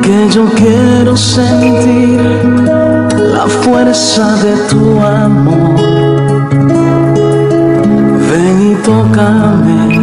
que 0.01 0.29
yo 0.33 0.45
quiero 0.55 1.15
sentir 1.15 2.19
la 3.33 3.47
fuerza 3.47 4.35
de 4.43 4.55
tu 4.69 4.99
amor. 4.99 5.75
Ven 8.29 8.71
y 8.71 8.75
tócame, 8.83 9.94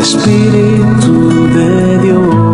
Espíritu 0.00 1.46
de 1.54 1.98
Dios. 1.98 2.45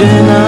imagine 0.00 0.47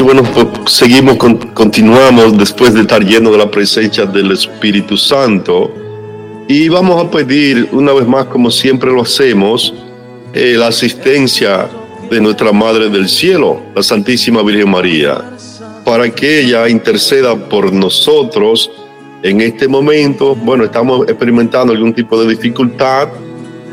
Bueno, 0.00 0.22
pues 0.22 0.46
seguimos, 0.72 1.16
con- 1.16 1.36
continuamos 1.36 2.36
después 2.38 2.72
de 2.72 2.82
estar 2.82 3.04
lleno 3.04 3.30
de 3.30 3.38
la 3.38 3.50
presencia 3.50 4.06
del 4.06 4.32
Espíritu 4.32 4.96
Santo. 4.96 5.72
Y 6.48 6.68
vamos 6.68 7.04
a 7.04 7.10
pedir 7.10 7.68
una 7.72 7.92
vez 7.92 8.06
más, 8.06 8.26
como 8.26 8.50
siempre 8.50 8.90
lo 8.90 9.02
hacemos, 9.02 9.74
eh, 10.32 10.54
la 10.56 10.68
asistencia 10.68 11.68
de 12.10 12.20
nuestra 12.20 12.52
Madre 12.52 12.88
del 12.88 13.08
Cielo, 13.08 13.60
la 13.74 13.82
Santísima 13.82 14.42
Virgen 14.42 14.70
María, 14.70 15.22
para 15.84 16.08
que 16.08 16.40
ella 16.40 16.68
interceda 16.68 17.36
por 17.36 17.72
nosotros 17.72 18.70
en 19.22 19.40
este 19.40 19.68
momento. 19.68 20.34
Bueno, 20.34 20.64
estamos 20.64 21.06
experimentando 21.08 21.72
algún 21.72 21.92
tipo 21.92 22.22
de 22.22 22.30
dificultad, 22.34 23.08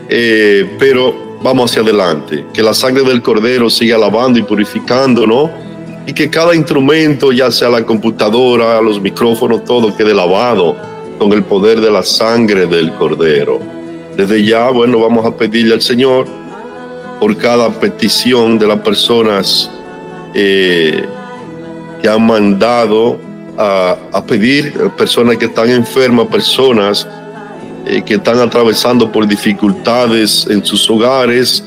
eh, 0.09 0.69
pero 0.79 1.37
vamos 1.41 1.71
hacia 1.71 1.81
adelante. 1.83 2.45
Que 2.51 2.61
la 2.63 2.73
sangre 2.73 3.03
del 3.03 3.21
Cordero 3.21 3.69
siga 3.69 3.97
lavando 3.97 4.39
y 4.39 4.43
purificándonos 4.43 5.49
y 6.05 6.13
que 6.13 6.29
cada 6.29 6.55
instrumento, 6.55 7.31
ya 7.31 7.51
sea 7.51 7.69
la 7.69 7.83
computadora, 7.83 8.81
los 8.81 9.01
micrófonos, 9.01 9.63
todo 9.63 9.95
quede 9.95 10.13
lavado 10.13 10.75
con 11.17 11.31
el 11.33 11.43
poder 11.43 11.81
de 11.81 11.89
la 11.89 12.03
sangre 12.03 12.67
del 12.67 12.93
Cordero. 12.93 13.59
Desde 14.15 14.45
ya, 14.45 14.69
bueno, 14.69 14.99
vamos 14.99 15.25
a 15.25 15.35
pedirle 15.35 15.73
al 15.73 15.81
Señor 15.81 16.27
por 17.19 17.35
cada 17.37 17.69
petición 17.69 18.59
de 18.59 18.67
las 18.67 18.79
personas 18.81 19.69
eh, 20.33 21.05
que 22.01 22.09
han 22.09 22.25
mandado 22.25 23.17
a, 23.57 24.23
pedir, 24.27 24.73
personas 24.97 25.37
que 25.37 25.45
están 25.45 25.69
enfermas, 25.69 26.27
personas 26.27 27.07
eh, 27.85 28.03
que 28.05 28.15
están 28.15 28.39
atravesando 28.39 29.11
por 29.11 29.25
dificultades 29.27 30.45
en 30.49 30.63
sus 30.63 30.89
hogares, 30.89 31.63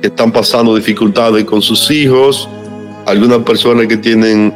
que 0.00 0.08
están 0.08 0.30
pasando 0.30 0.76
dificultades 0.76 1.44
con 1.44 1.62
sus 1.62 1.90
hijos, 1.90 2.48
algunas 3.06 3.38
personas 3.38 3.86
que 3.86 3.96
tienen 3.96 4.52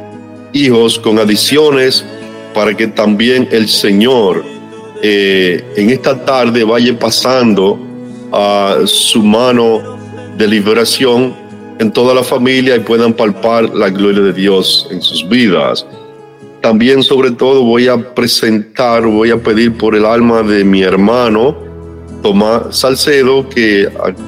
hijos 0.53 0.99
con 0.99 1.19
adicciones, 1.19 2.05
para 2.53 2.75
que 2.75 2.87
también 2.87 3.47
el 3.51 3.67
Señor 3.67 4.43
eh, 5.03 5.63
en 5.75 5.91
esta 5.91 6.25
tarde 6.25 6.63
vaya 6.63 6.97
pasando 6.97 7.79
a 8.31 8.79
su 8.85 9.21
mano 9.21 9.97
de 10.37 10.47
liberación 10.47 11.35
en 11.79 11.91
toda 11.91 12.15
la 12.15 12.23
familia 12.23 12.75
y 12.75 12.79
puedan 12.79 13.13
palpar 13.13 13.69
la 13.75 13.89
gloria 13.89 14.23
de 14.23 14.33
Dios 14.33 14.87
en 14.89 15.01
sus 15.01 15.27
vidas. 15.29 15.85
También 16.61 17.03
sobre 17.03 17.31
todo 17.31 17.63
voy 17.63 17.87
a 17.87 17.97
presentar, 18.15 19.05
voy 19.05 19.29
a 19.29 19.37
pedir 19.37 19.77
por 19.77 19.95
el 19.95 20.05
alma 20.05 20.41
de 20.41 20.63
mi 20.63 20.81
hermano 20.81 21.55
Tomás 22.23 22.75
Salcedo, 22.79 23.47
que 23.47 23.87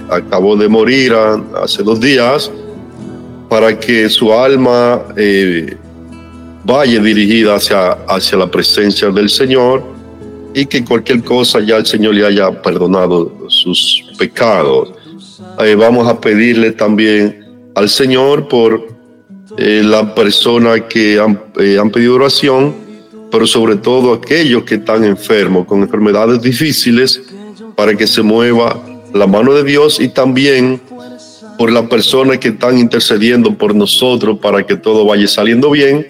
acabó 0.10 0.56
de 0.56 0.70
morir 0.70 1.14
hace 1.62 1.82
dos 1.82 2.00
días, 2.00 2.52
para 3.60 3.78
que 3.78 4.08
su 4.08 4.32
alma 4.32 5.04
eh, 5.18 5.76
vaya 6.64 7.02
dirigida 7.02 7.56
hacia, 7.56 7.92
hacia 8.08 8.38
la 8.38 8.50
presencia 8.50 9.10
del 9.10 9.30
Señor 9.30 9.84
y 10.54 10.66
que 10.66 10.86
cualquier 10.86 11.26
cosa 11.26 11.60
ya 11.60 11.76
el 11.76 11.86
Señor 11.86 12.16
le 12.16 12.26
haya 12.26 12.50
perdonado 12.62 13.50
sus 13.50 14.14
pecados. 14.18 14.94
Eh, 15.60 15.76
vamos 15.76 16.08
a 16.08 16.22
pedirle 16.22 16.72
también 16.72 17.46
al 17.76 17.90
Señor 17.90 18.48
por 18.48 18.82
eh, 19.58 19.82
la 19.84 20.16
persona 20.16 20.88
que 20.88 21.20
han, 21.20 21.38
eh, 21.60 21.78
han 21.78 21.92
pedido 21.92 22.16
oración, 22.16 22.74
pero 23.30 23.46
sobre 23.46 23.76
todo 23.76 24.14
aquellos 24.14 24.64
que 24.64 24.76
están 24.76 25.04
enfermos 25.04 25.66
con 25.66 25.82
enfermedades 25.82 26.42
difíciles, 26.42 27.22
para 27.76 27.94
que 27.94 28.08
se 28.08 28.22
mueva 28.22 28.82
la 29.14 29.28
mano 29.28 29.54
de 29.54 29.66
Dios 29.66 30.00
y 30.00 30.08
también 30.08 30.80
por 31.60 31.74
las 31.74 31.88
personas 31.88 32.38
que 32.38 32.48
están 32.48 32.78
intercediendo 32.78 33.54
por 33.54 33.76
nosotros 33.76 34.40
para 34.40 34.66
que 34.66 34.78
todo 34.78 35.06
vaya 35.06 35.28
saliendo 35.28 35.70
bien 35.72 36.08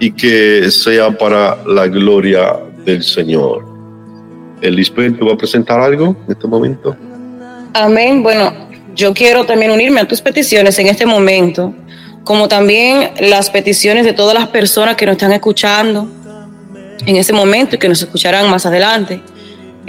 y 0.00 0.12
que 0.12 0.70
sea 0.70 1.10
para 1.10 1.62
la 1.66 1.86
gloria 1.88 2.56
del 2.86 3.02
Señor. 3.02 3.66
El 4.62 4.78
Espíritu 4.78 5.26
va 5.26 5.34
a 5.34 5.36
presentar 5.36 5.78
algo 5.78 6.16
en 6.24 6.32
este 6.32 6.46
momento. 6.46 6.96
Amén. 7.74 8.22
Bueno, 8.22 8.54
yo 8.94 9.12
quiero 9.12 9.44
también 9.44 9.72
unirme 9.72 10.00
a 10.00 10.08
tus 10.08 10.22
peticiones 10.22 10.78
en 10.78 10.86
este 10.86 11.04
momento, 11.04 11.74
como 12.24 12.48
también 12.48 13.10
las 13.20 13.50
peticiones 13.50 14.06
de 14.06 14.14
todas 14.14 14.32
las 14.32 14.48
personas 14.48 14.96
que 14.96 15.04
nos 15.04 15.16
están 15.16 15.32
escuchando 15.32 16.08
en 17.04 17.16
este 17.16 17.34
momento 17.34 17.76
y 17.76 17.78
que 17.78 17.90
nos 17.90 18.00
escucharán 18.00 18.48
más 18.48 18.64
adelante. 18.64 19.20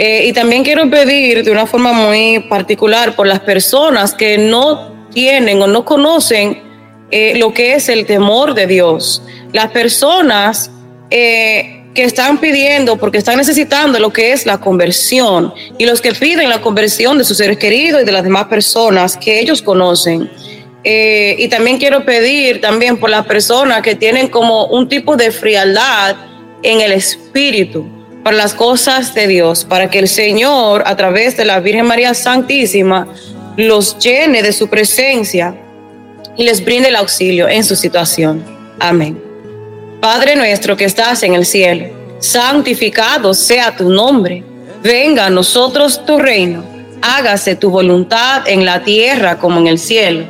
Eh, 0.02 0.28
y 0.28 0.34
también 0.34 0.64
quiero 0.64 0.90
pedir 0.90 1.44
de 1.44 1.52
una 1.52 1.66
forma 1.66 1.92
muy 1.92 2.40
particular 2.48 3.18
por 3.18 3.28
las 3.28 3.42
personas 3.42 4.14
que 4.14 4.38
no 4.38 5.10
tienen 5.14 5.62
o 5.62 5.68
no 5.68 5.84
conocen 5.84 6.64
eh, 7.12 7.34
lo 7.38 7.54
que 7.54 7.74
es 7.74 7.90
el 7.90 8.06
temor 8.06 8.54
de 8.54 8.66
Dios. 8.66 9.22
Las 9.52 9.72
personas 9.72 10.72
eh, 11.10 11.84
que 11.94 12.06
están 12.06 12.38
pidiendo, 12.38 12.96
porque 12.96 13.18
están 13.18 13.36
necesitando 13.36 14.00
lo 14.00 14.14
que 14.14 14.32
es 14.32 14.46
la 14.46 14.60
conversión, 14.60 15.54
y 15.78 15.86
los 15.86 16.00
que 16.00 16.14
piden 16.14 16.48
la 16.48 16.62
conversión 16.62 17.18
de 17.18 17.26
sus 17.26 17.36
seres 17.36 17.58
queridos 17.58 18.04
y 18.04 18.06
de 18.06 18.12
las 18.14 18.24
demás 18.24 18.46
personas 18.46 19.18
que 19.18 19.38
ellos 19.38 19.62
conocen. 19.62 20.32
Eh, 20.86 21.36
y 21.38 21.50
también 21.50 21.78
quiero 21.78 22.06
pedir 22.06 22.62
también 22.62 22.96
por 22.96 23.10
las 23.10 23.26
personas 23.26 23.82
que 23.82 23.96
tienen 23.96 24.30
como 24.30 24.68
un 24.68 24.88
tipo 24.88 25.18
de 25.18 25.30
frialdad 25.30 26.16
en 26.64 26.80
el 26.80 26.94
espíritu 26.94 27.99
para 28.30 28.44
las 28.44 28.54
cosas 28.54 29.16
de 29.16 29.26
Dios, 29.26 29.66
para 29.66 29.90
que 29.90 29.98
el 29.98 30.08
Señor, 30.08 30.84
a 30.86 30.96
través 30.96 31.36
de 31.36 31.46
la 31.46 31.60
Virgen 31.62 31.88
María 31.88 32.14
Santísima, 32.14 33.08
los 33.58 33.98
llene 33.98 34.44
de 34.44 34.54
su 34.54 34.68
presencia 34.68 35.56
y 36.38 36.44
les 36.44 36.64
brinde 36.64 36.90
el 36.90 36.96
auxilio 36.96 37.50
en 37.50 37.64
su 37.64 37.76
situación. 37.76 38.46
Amén. 38.80 39.20
Padre 40.00 40.36
nuestro 40.36 40.78
que 40.78 40.86
estás 40.86 41.24
en 41.24 41.34
el 41.34 41.44
cielo, 41.44 41.88
santificado 42.20 43.34
sea 43.34 43.76
tu 43.76 43.90
nombre. 43.90 44.44
Venga 44.84 45.26
a 45.26 45.32
nosotros 45.32 46.06
tu 46.06 46.20
reino. 46.20 46.64
Hágase 47.02 47.56
tu 47.56 47.72
voluntad 47.72 48.48
en 48.48 48.64
la 48.64 48.84
tierra 48.84 49.40
como 49.40 49.60
en 49.60 49.66
el 49.66 49.80
cielo. 49.80 50.26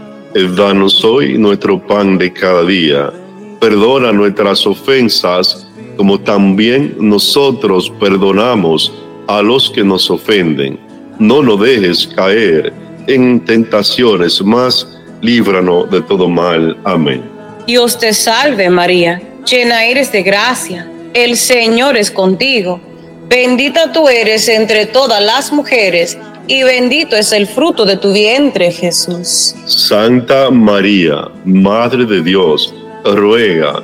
Danos 0.55 1.03
hoy 1.03 1.37
nuestro 1.37 1.85
pan 1.85 2.17
de 2.17 2.31
cada 2.31 2.63
día. 2.63 3.11
Perdona 3.59 4.13
nuestras 4.13 4.65
ofensas, 4.65 5.68
como 5.99 6.17
también 6.17 6.95
nosotros 6.97 7.91
perdonamos 7.99 8.93
a 9.27 9.41
los 9.41 9.69
que 9.69 9.83
nos 9.83 10.09
ofenden. 10.09 10.79
No 11.19 11.43
nos 11.43 11.59
dejes 11.59 12.07
caer 12.07 12.71
en 13.07 13.43
tentaciones, 13.43 14.41
mas 14.41 14.87
líbranos 15.21 15.91
de 15.91 16.01
todo 16.03 16.29
mal. 16.29 16.77
Amén. 16.85 17.21
Dios 17.67 17.99
te 17.99 18.13
salve 18.13 18.69
María, 18.69 19.21
llena 19.45 19.83
eres 19.83 20.09
de 20.13 20.23
gracia, 20.23 20.89
el 21.13 21.35
Señor 21.35 21.97
es 21.97 22.09
contigo. 22.11 22.79
Bendita 23.27 23.91
tú 23.91 24.07
eres 24.07 24.47
entre 24.47 24.85
todas 24.85 25.21
las 25.21 25.51
mujeres 25.51 26.17
y 26.47 26.63
bendito 26.63 27.17
es 27.17 27.33
el 27.33 27.45
fruto 27.45 27.83
de 27.83 27.97
tu 27.97 28.13
vientre 28.13 28.71
Jesús. 28.71 29.53
Santa 29.65 30.49
María, 30.49 31.27
Madre 31.43 32.05
de 32.05 32.23
Dios, 32.23 32.73
ruega 33.03 33.83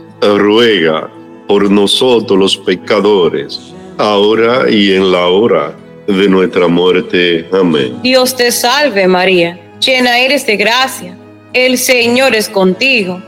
ruega 0.21 1.09
por 1.47 1.69
nosotros 1.69 2.39
los 2.39 2.57
pecadores, 2.57 3.73
ahora 3.97 4.69
y 4.69 4.93
en 4.93 5.11
la 5.11 5.27
hora 5.27 5.75
de 6.07 6.27
nuestra 6.29 6.67
muerte. 6.67 7.47
Amén. 7.51 7.99
Dios 8.01 8.35
te 8.35 8.51
salve 8.51 9.07
María, 9.07 9.59
llena 9.79 10.19
eres 10.19 10.45
de 10.45 10.57
gracia, 10.57 11.17
el 11.53 11.77
Señor 11.77 12.35
es 12.35 12.47
contigo, 12.47 13.21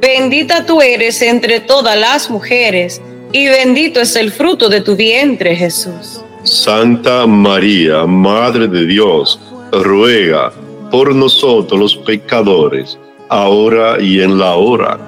bendita 0.00 0.64
tú 0.64 0.80
eres 0.80 1.20
entre 1.22 1.60
todas 1.60 1.98
las 1.98 2.30
mujeres, 2.30 3.02
y 3.32 3.46
bendito 3.46 4.00
es 4.00 4.16
el 4.16 4.32
fruto 4.32 4.68
de 4.68 4.80
tu 4.80 4.96
vientre, 4.96 5.54
Jesús. 5.54 6.22
Santa 6.44 7.26
María, 7.26 8.06
Madre 8.06 8.68
de 8.68 8.86
Dios, 8.86 9.38
ruega 9.70 10.50
por 10.90 11.14
nosotros 11.14 11.78
los 11.78 11.96
pecadores, 11.96 12.98
ahora 13.28 14.00
y 14.00 14.22
en 14.22 14.38
la 14.38 14.54
hora 14.54 15.07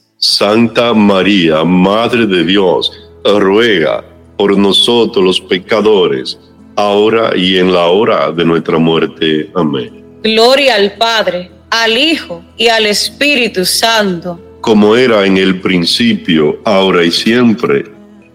Santa 0.23 0.93
María, 0.93 1.63
Madre 1.63 2.27
de 2.27 2.43
Dios, 2.43 2.91
ruega 3.25 4.05
por 4.37 4.55
nosotros 4.55 5.25
los 5.25 5.41
pecadores, 5.41 6.37
ahora 6.75 7.35
y 7.35 7.57
en 7.57 7.73
la 7.73 7.87
hora 7.87 8.31
de 8.31 8.45
nuestra 8.45 8.77
muerte. 8.77 9.49
Amén. 9.55 10.05
Gloria 10.21 10.75
al 10.75 10.93
Padre, 10.93 11.49
al 11.71 11.97
Hijo 11.97 12.43
y 12.55 12.67
al 12.67 12.85
Espíritu 12.85 13.65
Santo. 13.65 14.39
Como 14.61 14.95
era 14.95 15.25
en 15.25 15.37
el 15.37 15.59
principio, 15.59 16.61
ahora 16.65 17.03
y 17.03 17.09
siempre, 17.09 17.85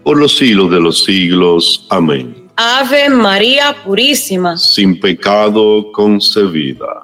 por 0.03 0.17
los 0.17 0.35
siglos 0.35 0.69
de 0.69 0.81
los 0.81 1.05
siglos. 1.05 1.87
Amén. 1.89 2.49
Ave 2.57 3.09
María 3.09 3.73
Purísima. 3.85 4.57
Sin 4.57 4.99
pecado 4.99 5.89
concebida. 5.93 7.03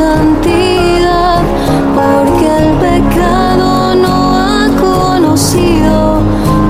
santidad, 0.00 1.42
porque 1.98 2.46
el 2.62 2.70
pecado 2.86 3.94
no 3.94 4.16
ha 4.34 4.68
conocido, 4.80 6.22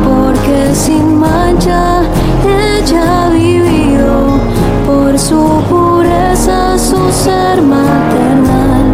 porque 0.09 0.75
sin 0.75 1.17
mancha 1.17 2.02
ella 2.44 3.26
ha 3.26 3.31
vivido, 3.31 4.41
por 4.84 5.17
su 5.18 5.62
pureza 5.68 6.76
su 6.76 7.00
ser 7.12 7.62
maternal, 7.62 8.86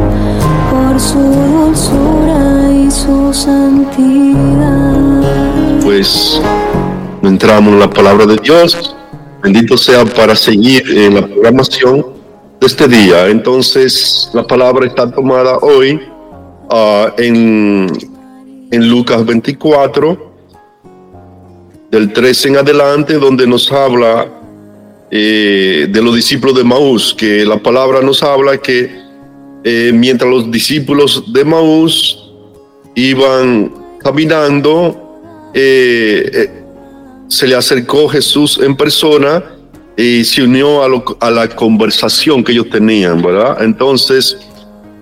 por 0.71 1.01
su 1.01 1.19
dulzura 1.19 2.71
y 2.71 2.91
su 2.91 3.33
santidad. 3.33 5.23
Pues 5.83 6.43
entramos 7.23 7.73
en 7.73 7.81
la 7.81 7.89
palabra 7.89 8.27
de 8.27 8.37
Dios. 8.37 8.95
Bendito 9.43 9.79
sea 9.79 10.05
para 10.05 10.35
seguir 10.35 10.83
en 10.91 11.15
la 11.15 11.27
programación 11.27 12.16
de 12.61 12.67
este 12.67 12.89
día. 12.89 13.29
Entonces, 13.29 14.31
la 14.33 14.47
palabra 14.47 14.87
está 14.87 15.11
tomada 15.11 15.59
hoy 15.59 16.01
ah, 16.71 17.13
en, 17.19 17.87
en 18.71 18.89
Lucas 18.89 19.25
24, 19.25 20.33
del 21.91 22.13
13 22.13 22.49
en 22.49 22.57
adelante, 22.57 23.15
donde 23.15 23.47
nos 23.47 23.71
habla 23.71 24.29
eh, 25.11 25.87
de 25.89 26.03
los 26.03 26.15
discípulos 26.15 26.57
de 26.57 26.65
Maús, 26.65 27.15
que 27.17 27.45
la 27.45 27.59
palabra 27.59 28.01
nos 28.03 28.23
habla 28.23 28.59
que 28.59 28.91
eh, 29.63 29.93
mientras 29.95 30.31
los 30.31 30.51
discípulos 30.51 31.33
de 31.33 31.45
Maús 31.45 32.33
iban 32.95 33.73
caminando, 34.01 35.51
eh, 35.55 36.51
se 37.29 37.47
le 37.47 37.55
acercó 37.55 38.09
Jesús 38.09 38.59
en 38.63 38.77
persona 38.77 39.56
y 39.97 40.25
se 40.25 40.43
unió 40.43 40.83
a, 41.21 41.31
la 41.31 41.49
conversación 41.49 42.45
que 42.45 42.53
ellos 42.53 42.69
tenían, 42.71 43.23
¿verdad? 43.23 43.63
Entonces, 43.63 44.37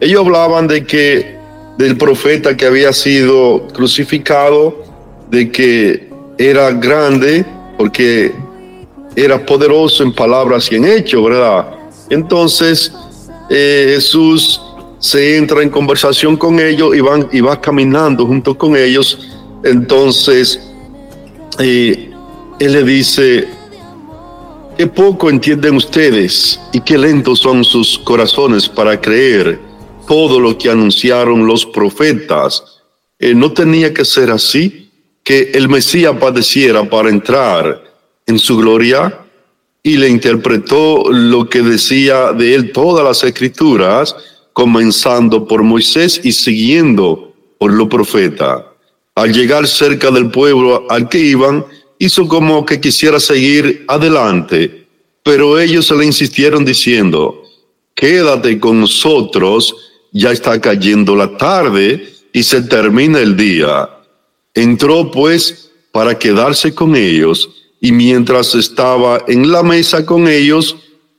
ellos 0.01 0.21
hablaban 0.25 0.69
de 0.69 0.85
que 0.85 1.37
del 1.77 1.97
profeta 1.97 2.57
que 2.57 2.67
había 2.67 2.93
sido 2.93 3.67
crucificado, 3.69 4.85
de 5.31 5.51
que 5.51 6.09
era 6.39 6.71
grande, 6.71 7.45
porque 7.77 8.33
era 9.17 9.45
poderoso 9.45 10.05
en 10.05 10.15
palabras 10.15 10.71
y 10.71 10.77
en 10.77 10.85
hechos, 10.85 11.25
¿verdad? 11.25 11.67
Entonces, 12.11 12.93
eh, 13.51 13.95
Jesús 13.97 14.61
se 15.01 15.37
entra 15.37 15.63
en 15.63 15.71
conversación 15.71 16.37
con 16.37 16.61
ellos 16.61 16.95
y, 16.95 17.01
van, 17.01 17.29
y 17.33 17.41
va 17.41 17.61
caminando 17.61 18.27
junto 18.27 18.57
con 18.57 18.77
ellos. 18.77 19.19
Entonces, 19.65 20.61
eh, 21.59 22.11
Él 22.61 22.73
le 22.73 22.85
dice, 22.85 23.49
qué 24.77 24.87
poco 24.87 25.31
entienden 25.31 25.77
ustedes 25.77 26.61
y 26.73 26.81
qué 26.81 26.99
lentos 26.99 27.41
son 27.41 27.65
sus 27.65 27.99
corazones 27.99 28.69
para 28.69 29.01
creer 29.01 29.61
todo 30.07 30.41
lo 30.41 30.59
que 30.59 30.71
anunciaron 30.71 31.47
los 31.47 31.65
profetas. 31.67 32.83
Eh, 33.19 33.35
no 33.35 33.53
tenía 33.53 33.95
que 33.95 34.05
ser 34.05 34.31
así, 34.31 34.91
que 35.23 35.53
el 35.55 35.69
Mesías 35.69 36.17
padeciera 36.21 36.89
para 36.89 37.09
entrar 37.09 37.83
en 38.27 38.39
su 38.39 38.59
gloria 38.59 39.21
y 39.83 39.97
le 39.97 40.09
interpretó 40.09 41.11
lo 41.11 41.49
que 41.49 41.63
decía 41.63 42.33
de 42.33 42.55
él 42.55 42.73
todas 42.73 43.05
las 43.05 43.25
escrituras, 43.25 44.15
comenzando 44.53 45.47
por 45.47 45.63
Moisés 45.63 46.21
y 46.23 46.33
siguiendo 46.33 47.33
por 47.59 47.73
los 47.73 47.89
profetas. 47.89 48.65
Al 49.15 49.33
llegar 49.33 49.67
cerca 49.67 50.11
del 50.11 50.31
pueblo 50.31 50.87
al 50.91 51.09
que 51.09 51.19
iban, 51.19 51.65
hizo 52.05 52.29
como 52.29 52.65
que 52.65 52.81
quisiera 52.81 53.19
seguir 53.19 53.85
adelante, 53.89 54.87
pero 55.23 55.59
ellos 55.59 55.91
le 55.91 56.05
insistieron 56.05 56.65
diciendo, 56.65 57.43
quédate 57.95 58.59
con 58.61 58.81
nosotros, 58.81 59.75
ya 60.13 60.31
está 60.31 60.61
cayendo 60.61 61.17
la 61.17 61.37
tarde 61.37 62.13
y 62.33 62.43
se 62.43 62.63
termina 62.63 63.21
el 63.21 63.37
día. 63.37 63.89
Entró 64.53 65.11
pues 65.11 65.71
para 65.93 66.19
quedarse 66.19 66.75
con 66.75 66.95
ellos 66.95 67.49
y 67.81 67.93
mientras 67.93 68.55
estaba 68.55 69.25
en 69.29 69.51
la 69.51 69.63
mesa 69.63 70.05
con 70.05 70.29
ellos, 70.29 70.77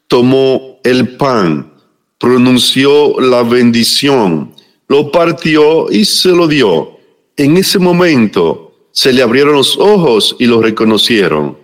tomó 0.07 0.79
el 0.83 1.15
pan, 1.17 1.73
pronunció 2.19 3.19
la 3.19 3.43
bendición, 3.43 4.53
lo 4.87 5.11
partió 5.11 5.91
y 5.91 6.05
se 6.05 6.29
lo 6.29 6.47
dio. 6.47 6.91
En 7.37 7.57
ese 7.57 7.79
momento 7.79 8.64
se 8.95 9.11
le 9.11 9.21
abrieron 9.21 9.55
los 9.55 9.77
ojos 9.77 10.37
y 10.39 10.45
lo 10.45 10.61
reconocieron, 10.61 11.57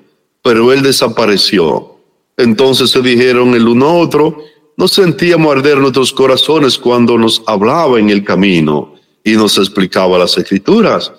pero 0.43 0.74
él 0.74 0.82
desapareció. 0.82 1.95
Entonces 2.35 2.90
se 2.90 3.01
dijeron 3.01 3.56
el 3.56 3.69
uno 3.69 3.88
a 3.88 3.93
otro, 3.93 4.43
no 4.76 4.88
sentíamos 4.90 5.56
arder 5.56 5.77
nuestros 5.77 6.11
corazones 6.11 6.77
cuando 6.77 7.18
nos 7.18 7.42
hablaba 7.48 8.00
en 8.00 8.10
el 8.10 8.26
camino 8.26 8.95
y 9.24 9.32
nos 9.32 9.58
explicaba 9.58 10.19
las 10.19 10.38
escrituras. 10.38 11.14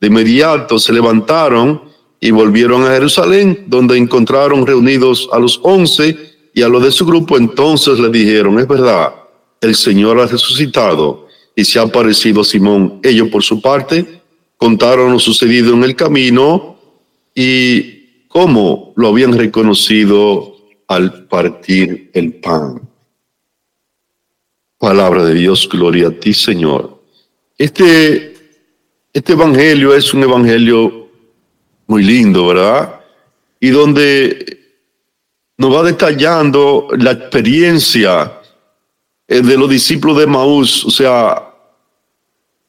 De 0.00 0.08
inmediato 0.08 0.80
se 0.80 0.92
levantaron 0.92 1.80
y 2.18 2.32
volvieron 2.32 2.82
a 2.82 2.94
Jerusalén, 2.94 3.64
donde 3.68 3.96
encontraron 3.96 4.66
reunidos 4.66 5.28
a 5.30 5.38
los 5.38 5.60
once 5.62 6.34
y 6.52 6.62
a 6.62 6.68
los 6.68 6.82
de 6.82 6.90
su 6.90 7.06
grupo. 7.06 7.36
Entonces 7.36 8.00
le 8.00 8.08
dijeron, 8.08 8.58
es 8.58 8.66
verdad, 8.66 9.14
el 9.60 9.76
Señor 9.76 10.18
ha 10.18 10.26
resucitado 10.26 11.28
y 11.54 11.64
se 11.64 11.78
ha 11.78 11.82
aparecido 11.82 12.40
a 12.40 12.44
Simón. 12.44 12.98
Ellos, 13.04 13.28
por 13.28 13.44
su 13.44 13.60
parte, 13.60 14.21
contaron 14.62 15.10
lo 15.10 15.18
sucedido 15.18 15.74
en 15.74 15.82
el 15.82 15.96
camino 15.96 16.78
y 17.34 18.26
cómo 18.28 18.92
lo 18.94 19.08
habían 19.08 19.36
reconocido 19.36 20.56
al 20.86 21.24
partir 21.24 22.12
el 22.14 22.34
pan. 22.34 22.88
Palabra 24.78 25.24
de 25.24 25.34
Dios, 25.34 25.68
gloria 25.68 26.06
a 26.06 26.10
ti, 26.12 26.32
Señor. 26.32 27.02
Este, 27.58 28.36
este 29.12 29.32
evangelio 29.32 29.96
es 29.96 30.14
un 30.14 30.22
evangelio 30.22 31.08
muy 31.88 32.04
lindo, 32.04 32.46
¿verdad? 32.46 33.00
Y 33.58 33.70
donde 33.70 34.60
nos 35.56 35.74
va 35.74 35.82
detallando 35.82 36.86
la 36.96 37.10
experiencia 37.10 38.40
eh, 39.26 39.42
de 39.42 39.58
los 39.58 39.68
discípulos 39.68 40.18
de 40.18 40.28
Maús, 40.28 40.84
o 40.84 40.90
sea, 40.90 41.51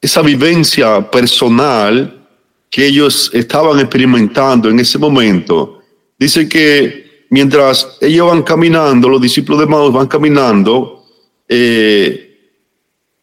esa 0.04 0.22
vivencia 0.22 1.10
personal 1.10 2.26
que 2.70 2.86
ellos 2.86 3.30
estaban 3.32 3.80
experimentando 3.80 4.68
en 4.68 4.78
ese 4.80 4.98
momento. 4.98 5.80
Dice 6.18 6.48
que 6.48 7.26
mientras 7.30 7.96
ellos 8.00 8.28
van 8.28 8.42
caminando, 8.42 9.08
los 9.08 9.20
discípulos 9.20 9.60
de 9.60 9.66
Maús 9.66 9.92
van 9.92 10.06
caminando, 10.06 11.04
eh, 11.48 12.20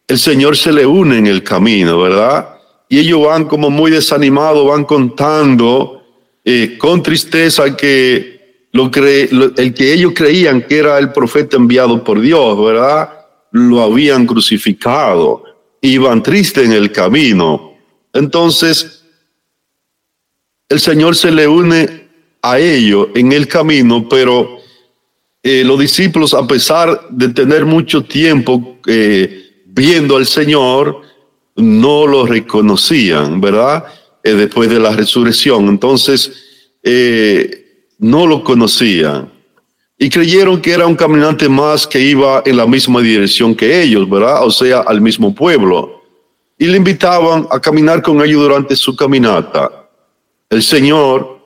el 0.08 0.18
Señor 0.18 0.56
se 0.56 0.72
le 0.72 0.84
une 0.84 1.18
en 1.18 1.26
el 1.26 1.42
camino, 1.42 2.00
¿verdad? 2.00 2.56
Y 2.88 2.98
ellos 2.98 3.24
van 3.26 3.44
como 3.44 3.70
muy 3.70 3.90
desanimados, 3.90 4.66
van 4.66 4.84
contando 4.84 6.02
eh, 6.44 6.76
con 6.78 7.02
tristeza 7.02 7.76
que 7.76 8.66
lo 8.72 8.90
cre- 8.90 9.52
el 9.56 9.72
que 9.72 9.94
ellos 9.94 10.12
creían 10.14 10.62
que 10.62 10.78
era 10.78 10.98
el 10.98 11.12
profeta 11.12 11.56
enviado 11.56 12.02
por 12.02 12.20
Dios, 12.20 12.58
¿verdad? 12.60 13.08
Lo 13.52 13.82
habían 13.82 14.26
crucificado. 14.26 15.44
Iban 15.82 16.22
tristes 16.22 16.64
en 16.64 16.72
el 16.72 16.90
camino. 16.90 17.74
Entonces, 18.14 19.04
el 20.68 20.80
Señor 20.80 21.14
se 21.14 21.30
le 21.30 21.46
une 21.46 22.08
a 22.40 22.58
ellos 22.58 23.08
en 23.14 23.32
el 23.32 23.46
camino, 23.46 24.08
pero 24.08 24.58
eh, 25.42 25.62
los 25.64 25.78
discípulos, 25.78 26.32
a 26.32 26.46
pesar 26.46 27.08
de 27.10 27.28
tener 27.28 27.66
mucho 27.66 28.02
tiempo 28.02 28.78
eh, 28.86 29.64
viendo 29.66 30.16
al 30.16 30.26
Señor, 30.26 31.02
no 31.56 32.06
lo 32.06 32.26
reconocían, 32.26 33.40
¿verdad? 33.40 33.84
Eh, 34.24 34.32
después 34.34 34.70
de 34.70 34.78
la 34.78 34.92
resurrección. 34.92 35.68
Entonces, 35.68 36.32
eh, 36.82 37.88
no 37.98 38.26
lo 38.26 38.44
conocían. 38.44 39.32
Y 40.02 40.10
creyeron 40.10 40.60
que 40.60 40.72
era 40.72 40.84
un 40.84 40.96
caminante 40.96 41.48
más 41.48 41.86
que 41.86 42.00
iba 42.00 42.42
en 42.44 42.56
la 42.56 42.66
misma 42.66 43.00
dirección 43.00 43.54
que 43.54 43.84
ellos, 43.84 44.10
¿verdad? 44.10 44.44
O 44.44 44.50
sea, 44.50 44.80
al 44.80 45.00
mismo 45.00 45.32
pueblo. 45.32 46.02
Y 46.58 46.66
le 46.66 46.78
invitaban 46.78 47.46
a 47.48 47.60
caminar 47.60 48.02
con 48.02 48.20
ellos 48.20 48.42
durante 48.42 48.74
su 48.74 48.96
caminata. 48.96 49.88
El 50.50 50.60
Señor 50.60 51.38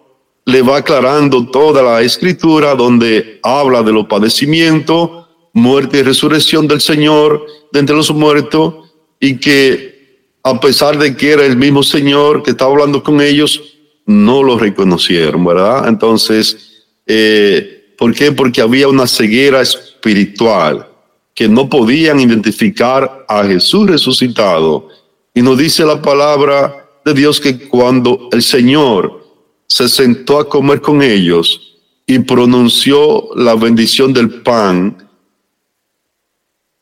le 0.46 0.62
va 0.62 0.78
aclarando 0.78 1.50
toda 1.50 1.82
la 1.82 2.00
escritura 2.00 2.74
donde 2.74 3.40
habla 3.42 3.82
de 3.82 3.92
los 3.92 4.06
padecimientos, 4.06 5.26
muerte 5.52 5.98
y 5.98 6.02
resurrección 6.02 6.66
del 6.66 6.80
Señor 6.80 7.44
de 7.72 7.80
entre 7.80 7.94
los 7.94 8.10
muertos 8.10 8.72
y 9.20 9.36
que 9.36 10.32
a 10.42 10.58
pesar 10.58 10.96
de 10.96 11.14
que 11.14 11.32
era 11.32 11.44
el 11.44 11.58
mismo 11.58 11.82
Señor 11.82 12.42
que 12.42 12.52
estaba 12.52 12.70
hablando 12.70 13.02
con 13.02 13.20
ellos, 13.20 13.60
no 14.06 14.42
lo 14.42 14.58
reconocieron, 14.58 15.44
¿verdad? 15.44 15.88
Entonces, 15.88 16.86
eh, 17.06 17.75
¿por 17.96 18.14
qué? 18.14 18.32
Porque 18.32 18.60
había 18.60 18.88
una 18.88 19.06
ceguera 19.06 19.60
espiritual 19.60 20.88
que 21.34 21.48
no 21.48 21.68
podían 21.68 22.18
identificar 22.18 23.26
a 23.28 23.44
Jesús 23.44 23.88
resucitado. 23.88 24.88
Y 25.34 25.42
nos 25.42 25.58
dice 25.58 25.84
la 25.84 26.00
palabra 26.00 26.88
de 27.04 27.12
Dios 27.12 27.40
que 27.40 27.68
cuando 27.68 28.28
el 28.32 28.42
Señor 28.42 29.24
se 29.66 29.88
sentó 29.88 30.38
a 30.38 30.48
comer 30.48 30.80
con 30.80 31.02
ellos 31.02 31.76
y 32.06 32.20
pronunció 32.20 33.34
la 33.34 33.54
bendición 33.54 34.12
del 34.14 34.42
pan, 34.42 35.08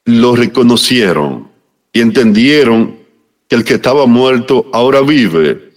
lo 0.05 0.36
reconocieron 0.36 1.51
y 1.93 2.01
entendieron 2.01 2.99
que 3.49 3.57
el 3.57 3.65
que 3.65 3.75
estaba 3.75 4.07
muerto 4.07 4.67
ahora 4.73 5.01
vive 5.01 5.73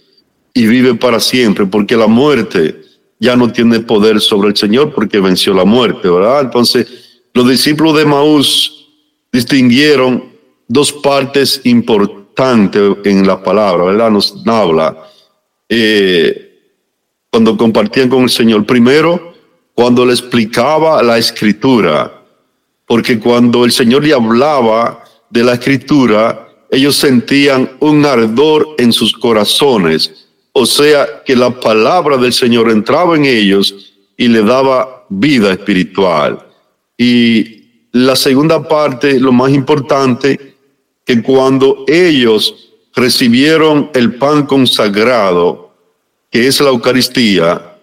y 0.54 0.66
vive 0.66 0.94
para 0.94 1.18
siempre, 1.18 1.66
porque 1.66 1.96
la 1.96 2.06
muerte 2.06 2.82
ya 3.18 3.36
no 3.36 3.50
tiene 3.50 3.80
poder 3.80 4.20
sobre 4.20 4.48
el 4.48 4.56
Señor 4.56 4.92
porque 4.94 5.20
venció 5.20 5.54
la 5.54 5.64
muerte, 5.64 6.08
¿verdad? 6.08 6.42
Entonces, 6.42 7.20
los 7.34 7.48
discípulos 7.48 7.96
de 7.96 8.04
Maús 8.04 8.88
distinguieron 9.32 10.24
dos 10.68 10.92
partes 10.92 11.60
importantes 11.64 12.18
importante 12.38 13.08
en 13.10 13.26
la 13.26 13.42
palabra, 13.42 13.84
¿verdad? 13.84 14.10
Nos 14.10 14.34
habla 14.46 14.96
eh, 15.68 16.76
cuando 17.30 17.56
compartían 17.56 18.08
con 18.08 18.22
el 18.22 18.30
Señor. 18.30 18.64
Primero, 18.64 19.34
cuando 19.74 20.06
le 20.06 20.12
explicaba 20.12 21.02
la 21.02 21.18
escritura, 21.18 22.22
porque 22.86 23.18
cuando 23.18 23.64
el 23.64 23.72
Señor 23.72 24.04
le 24.04 24.14
hablaba 24.14 25.02
de 25.30 25.42
la 25.42 25.54
escritura, 25.54 26.48
ellos 26.70 26.96
sentían 26.96 27.72
un 27.80 28.06
ardor 28.06 28.68
en 28.78 28.92
sus 28.92 29.12
corazones, 29.12 30.27
o 30.58 30.66
sea 30.66 31.22
que 31.24 31.36
la 31.36 31.50
palabra 31.50 32.16
del 32.16 32.32
Señor 32.32 32.70
entraba 32.70 33.16
en 33.16 33.24
ellos 33.24 33.94
y 34.16 34.28
le 34.28 34.42
daba 34.42 35.06
vida 35.08 35.52
espiritual. 35.52 36.44
Y 36.96 37.86
la 37.92 38.16
segunda 38.16 38.66
parte, 38.66 39.20
lo 39.20 39.32
más 39.32 39.52
importante, 39.52 40.56
que 41.04 41.22
cuando 41.22 41.84
ellos 41.86 42.70
recibieron 42.94 43.90
el 43.94 44.16
pan 44.16 44.46
consagrado, 44.46 45.72
que 46.30 46.48
es 46.48 46.60
la 46.60 46.70
Eucaristía, 46.70 47.76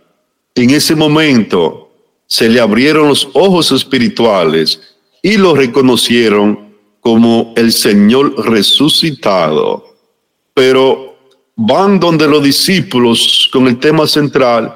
en 0.53 0.69
ese 0.71 0.95
momento 0.95 1.91
se 2.27 2.49
le 2.49 2.59
abrieron 2.59 3.07
los 3.07 3.29
ojos 3.33 3.71
espirituales 3.71 4.81
y 5.21 5.37
lo 5.37 5.55
reconocieron 5.55 6.75
como 6.99 7.53
el 7.55 7.71
Señor 7.71 8.49
resucitado. 8.49 9.95
Pero 10.53 11.14
van 11.55 11.99
donde 11.99 12.27
los 12.27 12.43
discípulos 12.43 13.49
con 13.51 13.67
el 13.67 13.77
tema 13.79 14.07
central 14.07 14.73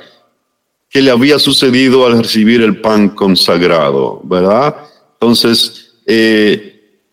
que 0.90 1.02
le 1.02 1.12
había 1.12 1.38
sucedido 1.38 2.06
al 2.06 2.18
recibir 2.18 2.62
el 2.62 2.80
pan 2.82 3.10
consagrado, 3.10 4.22
¿verdad? 4.24 4.76
Entonces, 5.14 5.94
eh, 6.06 7.04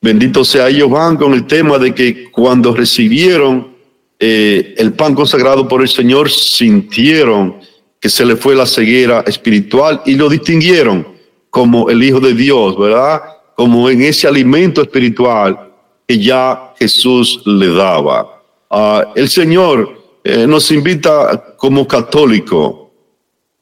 bendito 0.00 0.44
sea 0.44 0.68
ellos 0.68 0.90
van 0.90 1.16
con 1.16 1.32
el 1.32 1.46
tema 1.46 1.78
de 1.78 1.94
que 1.94 2.30
cuando 2.30 2.74
recibieron 2.74 3.76
eh, 4.18 4.74
el 4.76 4.92
pan 4.92 5.14
consagrado 5.14 5.66
por 5.68 5.80
el 5.80 5.88
Señor, 5.88 6.30
sintieron 6.30 7.56
que 8.00 8.08
se 8.08 8.24
le 8.24 8.36
fue 8.36 8.54
la 8.54 8.66
ceguera 8.66 9.24
espiritual 9.26 10.02
y 10.04 10.14
lo 10.14 10.28
distinguieron 10.28 11.06
como 11.50 11.88
el 11.88 12.02
Hijo 12.02 12.20
de 12.20 12.34
Dios, 12.34 12.78
¿verdad? 12.78 13.22
Como 13.56 13.88
en 13.88 14.02
ese 14.02 14.28
alimento 14.28 14.82
espiritual 14.82 15.72
que 16.06 16.18
ya 16.18 16.74
Jesús 16.78 17.42
le 17.46 17.68
daba. 17.68 18.37
Ah, 18.70 19.12
el 19.14 19.28
Señor 19.28 19.98
eh, 20.22 20.46
nos 20.46 20.70
invita 20.70 21.54
como 21.56 21.86
católico 21.86 22.90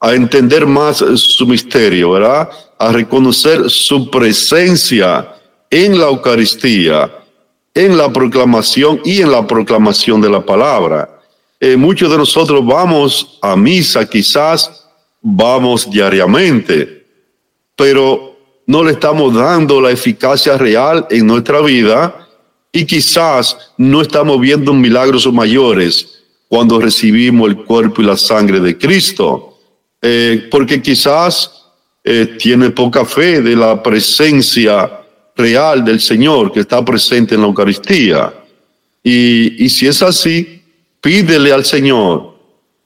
a 0.01 0.15
entender 0.15 0.67
más 0.67 0.99
su 0.99 1.47
misterio, 1.47 2.13
¿verdad? 2.13 2.51
A 2.79 2.93
reconocer 2.93 3.71
su 3.71 4.11
presencia 4.11 5.35
en 5.71 5.99
la 5.99 6.07
Eucaristía, 6.07 7.11
en 7.73 7.97
la 7.97 8.13
proclamación 8.13 9.01
y 9.05 9.21
en 9.21 9.31
la 9.31 9.47
proclamación 9.47 10.21
de 10.21 10.31
la 10.31 10.45
palabra. 10.45 11.21
Eh, 11.61 11.77
muchos 11.77 12.11
de 12.11 12.19
nosotros 12.19 12.65
vamos 12.65 13.39
a 13.41 13.57
misa, 13.57 14.09
quizás 14.09 14.89
vamos 15.23 15.89
diariamente, 15.91 17.07
pero 17.75 18.37
no 18.67 18.83
le 18.83 18.93
estamos 18.93 19.35
dando 19.35 19.81
la 19.81 19.91
eficacia 19.91 20.59
real 20.59 21.07
en 21.11 21.27
nuestra 21.27 21.61
vida 21.61 22.26
y 22.73 22.85
quizás 22.85 23.57
no 23.79 24.03
estamos 24.03 24.41
viendo 24.41 24.75
milagros 24.75 25.33
mayores 25.33 26.25
cuando 26.49 26.79
recibimos 26.79 27.49
el 27.51 27.65
cuerpo 27.65 28.03
y 28.03 28.05
la 28.05 28.17
sangre 28.17 28.61
de 28.61 28.77
Cristo. 28.77 29.59
Eh, 30.03 30.49
porque 30.51 30.81
quizás 30.83 31.51
eh, 32.05 32.37
tiene 32.39 32.71
poca 32.71 33.05
fe 33.05 33.41
de 33.41 33.57
la 33.57 33.83
presencia 33.83 35.01
real 35.35 35.85
del 35.85 36.01
Señor 36.01 36.53
que 36.53 36.61
está 36.61 36.85
presente 36.85 37.35
en 37.35 37.41
la 37.41 37.47
Eucaristía. 37.49 38.33
Y, 39.03 39.65
y 39.65 39.69
si 39.69 39.87
es 39.87 40.03
así, 40.03 40.63
pídele 41.01 41.53
al 41.53 41.65
Señor 41.65 42.37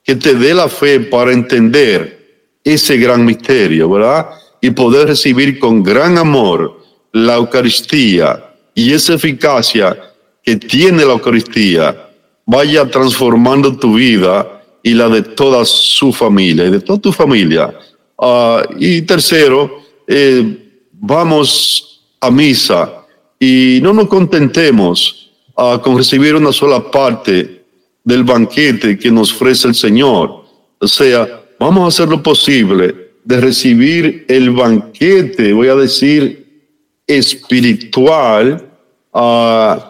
que 0.05 0.17
te 0.17 0.35
dé 0.35 0.55
la 0.55 0.69
fe 0.69 1.01
para 1.01 1.33
entender 1.33 2.21
ese 2.65 2.97
gran 2.97 3.25
misterio, 3.25 3.89
¿verdad? 3.91 4.31
Y 4.61 4.71
poder 4.71 5.09
recibir 5.09 5.59
con 5.59 5.83
gran 5.83 6.19
amor 6.19 6.81
la 7.13 7.37
Eucaristía 7.37 8.50
y 8.75 8.93
esa 8.93 9.15
eficacia 9.15 9.97
que 10.43 10.57
tiene 10.57 11.05
la 11.05 11.13
Eucaristía 11.13 12.09
vaya 12.47 12.89
transformando 12.91 13.77
tu 13.77 13.95
vida 13.95 14.63
y 14.83 14.95
la 14.95 15.09
de 15.09 15.23
toda 15.23 15.65
su 15.65 16.13
familia 16.13 16.67
y 16.67 16.71
de 16.71 16.81
toda 16.81 16.99
tu 16.99 17.13
familia. 17.13 17.73
Ah, 18.19 18.63
y 18.79 19.03
tercero, 19.03 19.83
eh, 20.07 20.83
vamos 20.93 22.03
a 22.21 22.31
misa 22.31 23.07
y 23.39 23.81
no 23.83 23.93
nos 23.93 24.09
contentemos 24.09 25.31
ah, 25.57 25.81
con 25.83 25.97
recibir 25.97 26.35
una 26.35 26.53
sola 26.53 26.91
parte 26.91 27.65
del 28.05 28.25
banquete 28.25 28.99
que 28.99 29.11
nos 29.11 29.33
ofrece 29.33 29.69
el 29.69 29.75
Señor. 29.75 30.45
O 30.79 30.89
sea, 30.89 31.43
vamos 31.59 31.85
a 31.85 31.89
hacer 31.89 32.09
lo 32.09 32.23
posible 32.23 33.11
de 33.25 33.41
recibir 33.41 34.25
el 34.29 34.51
banquete, 34.51 35.53
voy 35.53 35.69
a 35.69 35.75
decir, 35.75 36.40
espiritual 37.19 38.71
uh, 39.13 39.81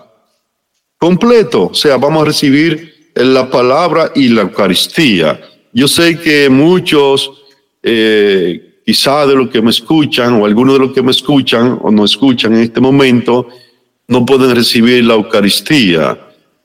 completo. 0.99 1.67
O 1.67 1.75
sea, 1.75 1.97
vamos 1.97 2.23
a 2.23 2.27
recibir 2.27 3.13
la 3.15 3.51
palabra 3.51 4.13
y 4.15 4.29
la 4.29 4.43
Eucaristía. 4.43 5.41
Yo 5.73 5.87
sé 5.89 6.19
que 6.19 6.49
muchos, 6.49 7.31
eh, 7.83 8.81
quizá 8.85 9.27
de 9.27 9.35
los 9.35 9.51
que 9.51 9.63
me 9.63 9.71
escuchan 9.71 10.41
o 10.41 10.47
algunos 10.47 10.75
de 10.75 10.81
los 10.81 10.93
que 10.93 11.03
me 11.03 11.11
escuchan 11.11 11.79
o 11.83 11.91
no 11.91 12.05
escuchan 12.05 12.55
en 12.55 12.63
este 12.63 12.81
momento, 12.81 13.49
no 14.09 14.27
pueden 14.27 14.55
recibir 14.55 15.05
la 15.05 15.15
Eucaristía 15.15 16.19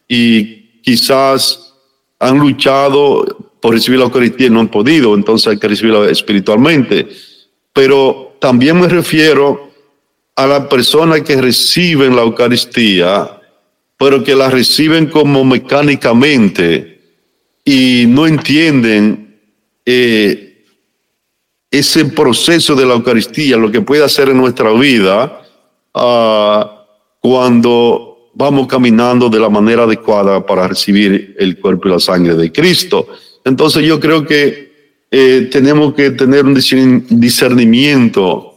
y 0.07 0.81
quizás 0.81 1.73
han 2.19 2.39
luchado 2.39 3.53
por 3.59 3.73
recibir 3.73 3.99
la 3.99 4.05
Eucaristía 4.05 4.47
y 4.47 4.49
no 4.49 4.59
han 4.59 4.69
podido, 4.69 5.15
entonces 5.15 5.47
hay 5.47 5.59
que 5.59 5.67
recibirla 5.67 6.09
espiritualmente. 6.09 7.07
Pero 7.73 8.37
también 8.39 8.79
me 8.79 8.87
refiero 8.87 9.64
a 10.35 10.47
las 10.47 10.67
personas 10.67 11.21
que 11.21 11.41
reciben 11.41 12.15
la 12.15 12.23
Eucaristía 12.23 13.35
pero 13.97 14.23
que 14.23 14.35
la 14.35 14.49
reciben 14.49 15.07
como 15.07 15.43
mecánicamente 15.43 16.99
y 17.63 18.05
no 18.07 18.27
entienden 18.27 19.39
eh, 19.85 20.65
ese 21.71 22.05
proceso 22.05 22.75
de 22.75 22.85
la 22.85 22.93
Eucaristía, 22.93 23.57
lo 23.57 23.71
que 23.71 23.81
puede 23.81 24.03
hacer 24.03 24.29
en 24.29 24.37
nuestra 24.37 24.71
vida 24.73 25.41
ah, 25.93 26.85
cuando 27.21 28.31
vamos 28.33 28.67
caminando 28.67 29.29
de 29.29 29.39
la 29.39 29.49
manera 29.49 29.83
adecuada 29.83 30.45
para 30.45 30.67
recibir 30.67 31.35
el 31.39 31.57
cuerpo 31.59 31.87
y 31.87 31.91
la 31.91 31.99
sangre 31.99 32.35
de 32.35 32.51
Cristo. 32.51 33.07
Entonces 33.45 33.85
yo 33.85 33.99
creo 33.99 34.25
que 34.25 35.05
eh, 35.09 35.47
tenemos 35.51 35.93
que 35.93 36.11
tener 36.11 36.43
un 36.43 36.53
discernimiento 37.09 38.54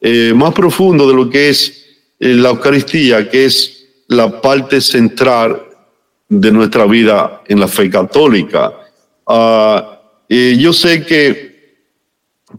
eh, 0.00 0.32
más 0.34 0.54
profundo 0.54 1.06
de 1.06 1.14
lo 1.14 1.28
que 1.28 1.50
es 1.50 1.86
la 2.18 2.50
Eucaristía, 2.50 3.28
que 3.28 3.46
es 3.46 3.86
la 4.08 4.40
parte 4.40 4.80
central 4.80 5.62
de 6.28 6.52
nuestra 6.52 6.86
vida 6.86 7.42
en 7.46 7.60
la 7.60 7.68
fe 7.68 7.90
católica. 7.90 8.72
Ah, 9.26 10.00
y 10.28 10.56
yo 10.58 10.72
sé 10.72 11.04
que 11.04 11.50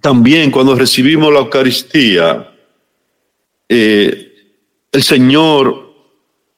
también 0.02 0.52
cuando 0.52 0.76
recibimos 0.76 1.34
la 1.34 1.40
Eucaristía, 1.40 2.52
eh, 3.68 4.34
el 4.92 5.03
Señor, 5.03 5.94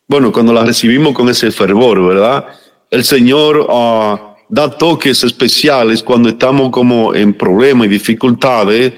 bueno, 0.08 0.32
cuando 0.32 0.53
la 0.53 0.66
recibimos 0.66 1.14
con 1.14 1.30
ese 1.30 1.52
fervor, 1.52 2.06
¿verdad? 2.06 2.45
El 2.90 3.03
Señor 3.03 3.68
ah, 3.70 4.36
da 4.50 4.70
toques 4.70 5.24
especiales 5.24 6.03
cuando 6.03 6.30
estamos 6.30 6.72
como 6.72 7.14
en 7.14 7.34
problemas 7.34 7.88
y 7.88 7.90
dificultades 7.90 8.94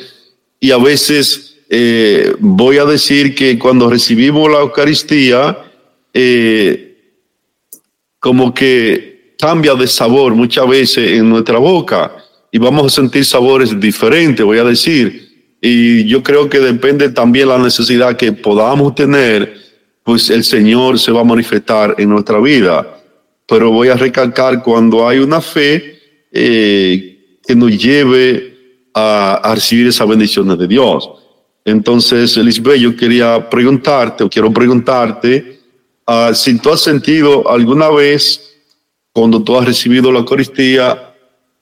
y 0.60 0.72
a 0.72 0.78
veces 0.78 1.55
eh, 1.70 2.36
voy 2.40 2.78
a 2.78 2.86
decir 2.86 3.34
que 3.34 3.58
cuando 3.58 3.90
recibimos 3.90 4.52
la 4.52 4.60
Eucaristía, 4.60 5.58
eh, 6.14 6.86
como 8.20 8.54
que 8.54 9.36
cambia 9.38 9.76
de 9.76 9.88
sabor 9.88 10.34
muchas 10.34 10.68
veces 10.68 11.12
en 11.12 11.30
nuestra 11.30 11.58
boca 11.58 12.16
y 12.52 12.58
vamos 12.58 12.86
a 12.86 12.90
sentir 12.90 13.26
sabores 13.26 13.78
diferentes, 13.80 14.46
voy 14.46 14.60
a 14.60 14.64
decir. 14.64 15.56
Y 15.62 16.06
yo 16.06 16.22
creo 16.22 16.48
que 16.50 16.60
depende 16.60 17.10
también 17.10 17.50
la 17.50 17.58
necesidad 17.58 18.16
que 18.16 18.32
podamos 18.32 18.94
tener, 18.96 19.58
pues 20.04 20.30
el 20.30 20.44
Señor 20.44 21.00
se 21.00 21.12
va 21.12 21.22
a 21.22 21.26
manifestar 21.26 21.96
en 21.98 22.10
nuestra 22.10 22.40
vida. 22.40 23.02
Pero 23.48 23.72
voy 23.72 23.90
a 23.90 23.96
recalcar 23.96 24.64
cuando 24.64 25.08
hay 25.08 25.20
una 25.20 25.42
fe 25.42 26.00
eh, 26.32 27.40
que 27.46 27.56
nos 27.56 27.78
lleve 27.78 28.56
a, 28.94 29.36
a 29.36 29.56
recibir 29.56 29.88
esas 29.88 30.08
bendiciones 30.08 30.58
de 30.58 30.68
Dios. 30.68 31.10
Entonces, 31.66 32.38
Lisbeth, 32.38 32.80
yo 32.80 32.96
quería 32.96 33.50
preguntarte, 33.50 34.24
o 34.24 34.30
quiero 34.30 34.54
preguntarte, 34.54 35.56
Ah, 36.08 36.34
si 36.36 36.60
tú 36.60 36.70
has 36.70 36.82
sentido 36.82 37.50
alguna 37.50 37.90
vez, 37.90 38.40
cuando 39.12 39.44
tú 39.44 39.58
has 39.58 39.66
recibido 39.66 40.12
la 40.12 40.20
Eucaristía, 40.20 41.14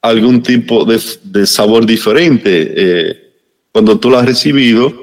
algún 0.02 0.42
tipo 0.42 0.84
de, 0.84 1.46
sabor 1.46 1.86
diferente 1.86 2.74
eh, 2.76 3.32
cuando 3.72 3.98
tú 3.98 4.10
la 4.10 4.20
has 4.20 4.26
recibido, 4.26 5.02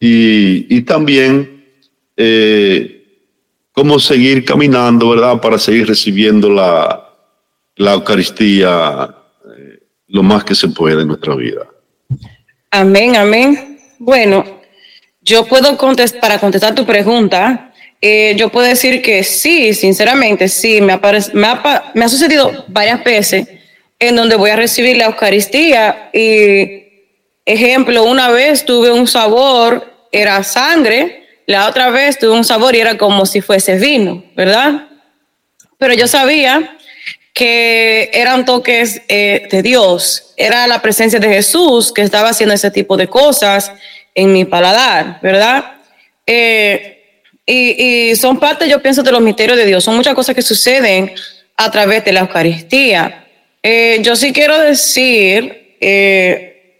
y, 0.00 0.82
también 0.82 1.64
eh, 2.16 3.06
cómo 3.72 3.98
seguir 3.98 4.44
caminando, 4.44 5.10
¿verdad? 5.10 5.40
Para 5.40 5.58
seguir 5.58 5.86
recibiendo 5.88 6.50
la, 6.50 7.10
la 7.76 7.94
Eucaristía 7.94 9.14
eh, 9.56 9.82
lo 10.08 10.22
más 10.22 10.44
que 10.44 10.54
se 10.54 10.68
puede 10.68 11.02
en 11.02 11.08
nuestra 11.08 11.34
vida. 11.34 11.66
Amén, 12.70 13.16
amén. 13.16 13.73
Bueno, 14.04 14.44
yo 15.22 15.46
puedo 15.46 15.78
contestar, 15.78 16.20
para 16.20 16.38
contestar 16.38 16.74
tu 16.74 16.84
pregunta, 16.84 17.72
eh, 18.02 18.34
yo 18.36 18.50
puedo 18.50 18.66
decir 18.66 19.00
que 19.00 19.24
sí, 19.24 19.72
sinceramente, 19.72 20.48
sí, 20.48 20.82
me, 20.82 21.00
me, 21.32 21.46
ha, 21.46 21.92
me 21.94 22.04
ha 22.04 22.08
sucedido 22.10 22.66
varias 22.68 23.02
veces 23.02 23.48
en 23.98 24.14
donde 24.14 24.36
voy 24.36 24.50
a 24.50 24.56
recibir 24.56 24.98
la 24.98 25.06
Eucaristía 25.06 26.10
y, 26.12 26.82
ejemplo, 27.46 28.04
una 28.04 28.28
vez 28.28 28.66
tuve 28.66 28.92
un 28.92 29.06
sabor, 29.06 29.90
era 30.12 30.42
sangre, 30.42 31.26
la 31.46 31.66
otra 31.66 31.88
vez 31.88 32.18
tuve 32.18 32.32
un 32.32 32.44
sabor 32.44 32.74
y 32.74 32.80
era 32.80 32.98
como 32.98 33.24
si 33.24 33.40
fuese 33.40 33.76
vino, 33.78 34.22
¿verdad? 34.36 34.86
Pero 35.78 35.94
yo 35.94 36.06
sabía 36.06 36.76
que 37.34 38.10
eran 38.14 38.44
toques 38.44 39.02
eh, 39.08 39.48
de 39.50 39.60
Dios, 39.60 40.32
era 40.36 40.68
la 40.68 40.80
presencia 40.80 41.18
de 41.18 41.28
Jesús 41.28 41.92
que 41.92 42.02
estaba 42.02 42.28
haciendo 42.28 42.54
ese 42.54 42.70
tipo 42.70 42.96
de 42.96 43.08
cosas 43.08 43.72
en 44.14 44.32
mi 44.32 44.44
paladar, 44.44 45.18
¿verdad? 45.20 45.72
Eh, 46.24 46.90
y, 47.44 48.14
son 48.14 48.38
parte, 48.38 48.68
yo 48.68 48.80
pienso, 48.80 49.02
de 49.02 49.10
los 49.10 49.20
misterios 49.20 49.58
de 49.58 49.66
Dios. 49.66 49.82
Son 49.82 49.96
muchas 49.96 50.14
cosas 50.14 50.34
que 50.34 50.42
suceden 50.42 51.12
a 51.56 51.70
través 51.70 52.04
de 52.04 52.12
la 52.12 52.20
Eucaristía. 52.20 53.26
Eh, 53.62 53.98
yo 54.00 54.14
sí 54.14 54.32
quiero 54.32 54.58
decir 54.60 55.60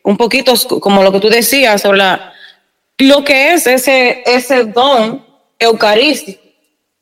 un 0.04 0.16
poquito 0.16 0.54
como 0.80 1.02
lo 1.02 1.12
que 1.12 1.20
tú 1.20 1.28
decías 1.28 1.82
sobre 1.82 1.98
la, 1.98 2.32
lo 2.98 3.24
que 3.24 3.52
es 3.52 3.66
ese, 3.66 4.22
ese 4.24 4.64
don 4.64 5.26
eucarístico, 5.58 6.40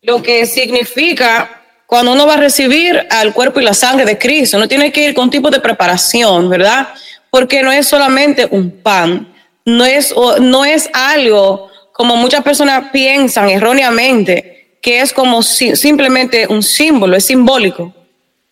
lo 0.00 0.22
que 0.22 0.46
significa 0.46 1.61
cuando 1.92 2.12
uno 2.12 2.26
va 2.26 2.36
a 2.36 2.38
recibir 2.38 3.06
al 3.10 3.34
cuerpo 3.34 3.60
y 3.60 3.64
la 3.64 3.74
sangre 3.74 4.06
de 4.06 4.16
Cristo. 4.16 4.56
Uno 4.56 4.66
tiene 4.66 4.90
que 4.90 5.04
ir 5.04 5.12
con 5.12 5.28
tipo 5.28 5.50
de 5.50 5.60
preparación, 5.60 6.48
¿verdad? 6.48 6.88
Porque 7.28 7.62
no 7.62 7.70
es 7.70 7.86
solamente 7.86 8.48
un 8.50 8.70
pan, 8.70 9.30
no 9.66 9.84
es, 9.84 10.14
no 10.40 10.64
es 10.64 10.88
algo 10.94 11.68
como 11.92 12.16
muchas 12.16 12.42
personas 12.42 12.84
piensan 12.94 13.50
erróneamente, 13.50 14.78
que 14.80 15.02
es 15.02 15.12
como 15.12 15.42
si, 15.42 15.76
simplemente 15.76 16.46
un 16.46 16.62
símbolo, 16.62 17.14
es 17.14 17.26
simbólico, 17.26 17.92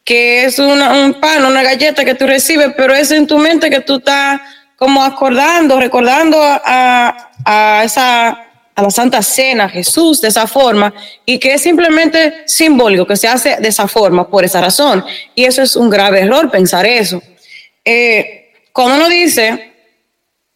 que 0.04 0.44
es 0.44 0.58
un 0.58 1.16
pan, 1.18 1.42
una 1.42 1.62
galleta 1.62 2.04
que 2.04 2.14
tú 2.14 2.26
recibes, 2.26 2.74
pero 2.76 2.94
es 2.94 3.10
en 3.10 3.26
tu 3.26 3.38
mente 3.38 3.70
que 3.70 3.80
tú 3.80 3.96
estás 3.96 4.38
como 4.76 5.02
acordando, 5.02 5.80
recordando 5.80 6.36
a, 6.42 7.30
a 7.46 7.84
esa 7.84 8.49
a 8.74 8.82
la 8.82 8.90
Santa 8.90 9.22
Cena, 9.22 9.68
Jesús 9.68 10.20
de 10.20 10.28
esa 10.28 10.46
forma, 10.46 10.94
y 11.26 11.38
que 11.38 11.54
es 11.54 11.62
simplemente 11.62 12.42
simbólico, 12.46 13.06
que 13.06 13.16
se 13.16 13.28
hace 13.28 13.56
de 13.56 13.68
esa 13.68 13.88
forma, 13.88 14.28
por 14.28 14.44
esa 14.44 14.60
razón. 14.60 15.04
Y 15.34 15.44
eso 15.44 15.62
es 15.62 15.76
un 15.76 15.90
grave 15.90 16.20
error, 16.20 16.50
pensar 16.50 16.86
eso. 16.86 17.22
Eh, 17.84 18.52
cuando 18.72 18.96
uno 18.96 19.08
dice 19.08 19.72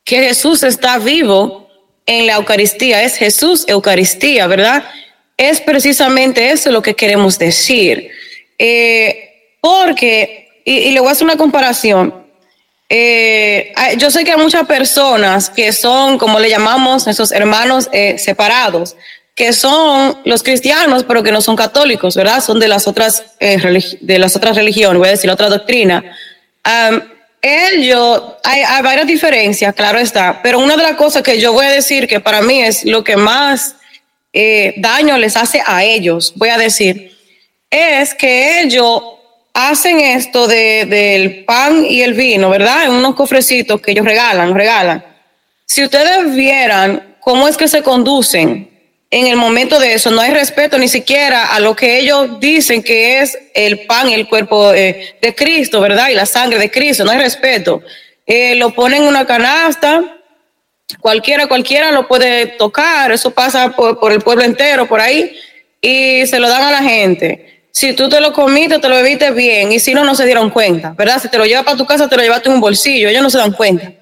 que 0.05 0.23
Jesús 0.23 0.63
está 0.63 0.99
vivo, 0.99 1.65
en 2.07 2.27
la 2.27 2.35
Eucaristía, 2.35 3.03
es 3.03 3.17
Jesús 3.17 3.65
Eucaristía, 3.67 4.47
¿verdad? 4.47 4.85
Es 5.37 5.61
precisamente 5.61 6.51
eso 6.51 6.71
lo 6.71 6.83
que 6.83 6.95
queremos 6.95 7.39
decir. 7.39 8.11
Eh, 8.59 9.57
porque, 9.61 10.49
y, 10.65 10.91
le 10.91 11.01
voy 11.01 11.09
a 11.09 11.13
hacer 11.13 11.25
una 11.25 11.37
comparación, 11.37 12.24
eh, 12.97 13.73
yo 13.99 14.11
sé 14.11 14.25
que 14.25 14.33
hay 14.33 14.39
muchas 14.39 14.67
personas 14.67 15.51
que 15.51 15.73
son, 15.73 16.19
como 16.19 16.39
le 16.39 16.49
llamamos, 16.49 17.07
nuestros 17.07 17.33
hermanos 17.33 17.89
eh, 17.93 18.17
separados, 18.19 18.97
que 19.35 19.53
son 19.53 20.19
los 20.25 20.43
cristianos, 20.43 21.05
pero 21.05 21.23
que 21.23 21.33
no 21.33 21.41
son 21.41 21.57
católicos, 21.57 22.15
¿verdad? 22.15 22.43
Son 22.43 22.61
de 22.61 22.69
las 22.69 22.87
otras, 22.87 23.25
de 23.41 24.19
las 24.19 24.37
otras 24.37 24.57
religiones, 24.57 24.99
voy 24.99 25.09
a 25.09 25.13
decir, 25.13 25.31
otra 25.31 25.49
doctrina 25.49 26.05
ellos, 27.45 28.23
hay, 28.43 28.63
hay, 28.63 28.83
varias 28.83 29.07
diferencias, 29.07 29.75
claro 29.75 29.99
está, 29.99 30.41
pero 30.43 30.59
una 30.59 30.77
de 30.77 30.83
las 30.83 30.97
cosas 30.97 31.23
que 31.23 31.39
yo 31.39 31.53
voy 31.53 31.67
a 31.67 31.71
decir 31.71 32.07
que 32.09 32.19
para 32.19 32.41
mí 32.41 32.63
es 32.63 32.87
lo 32.87 33.05
que 33.05 33.19
más 33.19 33.77
eh, 34.33 34.73
daño 34.79 35.19
les 35.19 35.37
hace 35.37 35.63
a 35.65 35.85
ellos, 35.85 36.33
voy 36.37 36.49
a 36.49 36.57
decir, 36.57 37.15
es 37.69 38.15
que 38.15 38.63
ellos 38.63 39.03
hacen 39.55 40.01
esto 40.01 40.47
de, 40.47 40.85
del 40.85 41.45
pan 41.45 41.87
y 41.89 42.03
el 42.03 42.13
vino, 42.13 42.51
¿verdad? 42.51 42.85
En 42.85 42.91
unos 42.91 43.15
cofrecitos 43.15 43.81
que 43.81 43.93
ellos 43.93 44.05
regalan, 44.05 44.55
regalan. 44.55 45.05
Si 45.65 45.83
ustedes 45.83 46.35
vieran 46.35 47.17
cómo 47.21 47.49
es 47.49 47.57
que 47.57 47.69
se 47.69 47.83
conducen 47.83 48.75
en 49.15 49.29
el 49.29 49.37
momento 49.37 49.79
de 49.79 49.95
eso 49.95 50.11
no 50.11 50.21
hay 50.21 50.33
respeto 50.33 50.77
ni 50.77 50.89
siquiera 50.89 51.55
a 51.55 51.61
lo 51.61 51.77
que 51.77 52.01
ellos 52.01 52.41
dicen 52.41 52.83
que 52.83 53.21
es 53.21 53.39
el 53.55 53.87
pan 53.87 54.09
y 54.09 54.15
el 54.15 54.29
cuerpo 54.29 54.75
eh, 54.75 55.15
de 55.23 55.33
Cristo, 55.37 55.81
¿verdad? 55.81 56.09
Y 56.09 56.15
la 56.15 56.27
sangre 56.27 56.59
de 56.59 56.69
Cristo, 56.69 57.05
no 57.05 57.13
hay 57.13 57.19
respeto. 57.19 57.81
Eh, 58.27 58.57
lo 58.57 58.75
ponen 58.75 59.03
en 59.03 59.09
una 59.09 59.25
canasta, 59.25 60.19
cualquiera, 61.01 61.47
cualquiera 61.47 61.93
lo 61.93 62.09
puede 62.09 62.47
tocar, 62.47 63.13
eso 63.13 63.31
pasa 63.31 63.71
por, 63.71 64.11
el 64.11 64.21
pueblo 64.21 64.43
entero, 64.43 64.87
por 64.87 65.01
ahí, 65.01 65.39
y 65.81 66.27
se 66.27 66.41
lo 66.41 66.49
dan 66.49 66.65
a 66.65 66.73
la 66.73 66.83
gente. 66.83 67.54
Si 67.75 67.93
tú 67.93 68.09
te 68.09 68.21
lo 68.21 68.33
comiste, 68.33 68.79
te 68.79 68.89
lo 68.89 68.95
bebiste 68.95 69.33
bien, 69.33 69.73
y 69.73 69.81
si 69.81 69.93
no, 69.93 70.05
no 70.05 70.15
se 70.15 70.25
dieron 70.25 70.49
cuenta, 70.49 70.95
¿verdad? 70.97 71.21
Si 71.21 71.29
te 71.29 71.37
lo 71.37 71.45
llevas 71.45 71.65
para 71.65 71.77
tu 71.77 71.85
casa, 71.85 72.09
te 72.09 72.17
lo 72.17 72.23
llevaste 72.23 72.49
en 72.49 72.55
un 72.55 72.61
bolsillo, 72.61 73.09
ellos 73.09 73.23
no 73.23 73.29
se 73.29 73.39
dan 73.39 73.53
cuenta. 73.53 73.93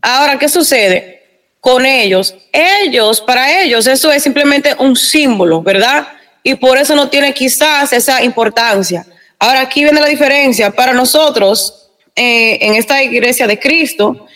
Ahora, 0.00 0.38
¿qué 0.38 0.48
sucede? 0.48 1.18
con 1.60 1.84
ellos. 1.84 2.34
Ellos, 2.52 3.20
para 3.20 3.60
ellos, 3.60 3.86
eso 3.86 4.12
es 4.12 4.22
simplemente 4.22 4.74
un 4.78 4.96
símbolo, 4.96 5.62
¿verdad? 5.62 6.08
Y 6.42 6.54
por 6.54 6.78
eso 6.78 6.94
no 6.94 7.08
tiene 7.08 7.34
quizás 7.34 7.92
esa 7.92 8.22
importancia. 8.22 9.06
Ahora 9.38 9.60
aquí 9.60 9.82
viene 9.82 10.00
la 10.00 10.06
diferencia. 10.06 10.70
Para 10.70 10.92
nosotros, 10.92 11.90
eh, 12.14 12.58
en 12.60 12.74
esta 12.74 13.02
iglesia 13.02 13.46
de 13.46 13.58
Cristo, 13.58 14.26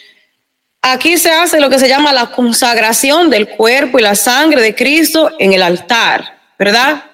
aquí 0.80 1.16
se 1.16 1.30
hace 1.30 1.60
lo 1.60 1.70
que 1.70 1.78
se 1.78 1.88
llama 1.88 2.12
la 2.12 2.26
consagración 2.26 3.30
del 3.30 3.48
cuerpo 3.48 3.98
y 3.98 4.02
la 4.02 4.14
sangre 4.14 4.60
de 4.60 4.74
Cristo 4.74 5.30
en 5.38 5.52
el 5.52 5.62
altar, 5.62 6.38
¿verdad? 6.58 7.04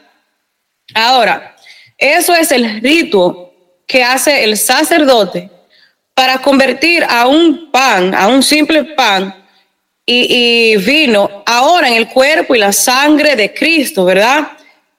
Ahora, 0.95 1.55
eso 1.99 2.35
es 2.35 2.53
el 2.53 2.81
rito 2.81 3.53
que 3.87 4.05
hace 4.05 4.45
el 4.45 4.57
sacerdote 4.57 5.51
para 6.15 6.39
convertir 6.39 7.05
a 7.09 7.27
un 7.27 7.71
pan, 7.71 8.15
a 8.15 8.29
un 8.29 8.43
simple 8.43 8.85
pan, 8.85 9.35
y, 10.11 10.75
vino 10.79 11.43
ahora 11.45 11.89
en 11.89 11.95
el 11.95 12.09
cuerpo 12.09 12.55
y 12.55 12.59
la 12.59 12.73
sangre 12.73 13.37
de 13.37 13.53
Cristo, 13.53 14.07
¿verdad? 14.07 14.53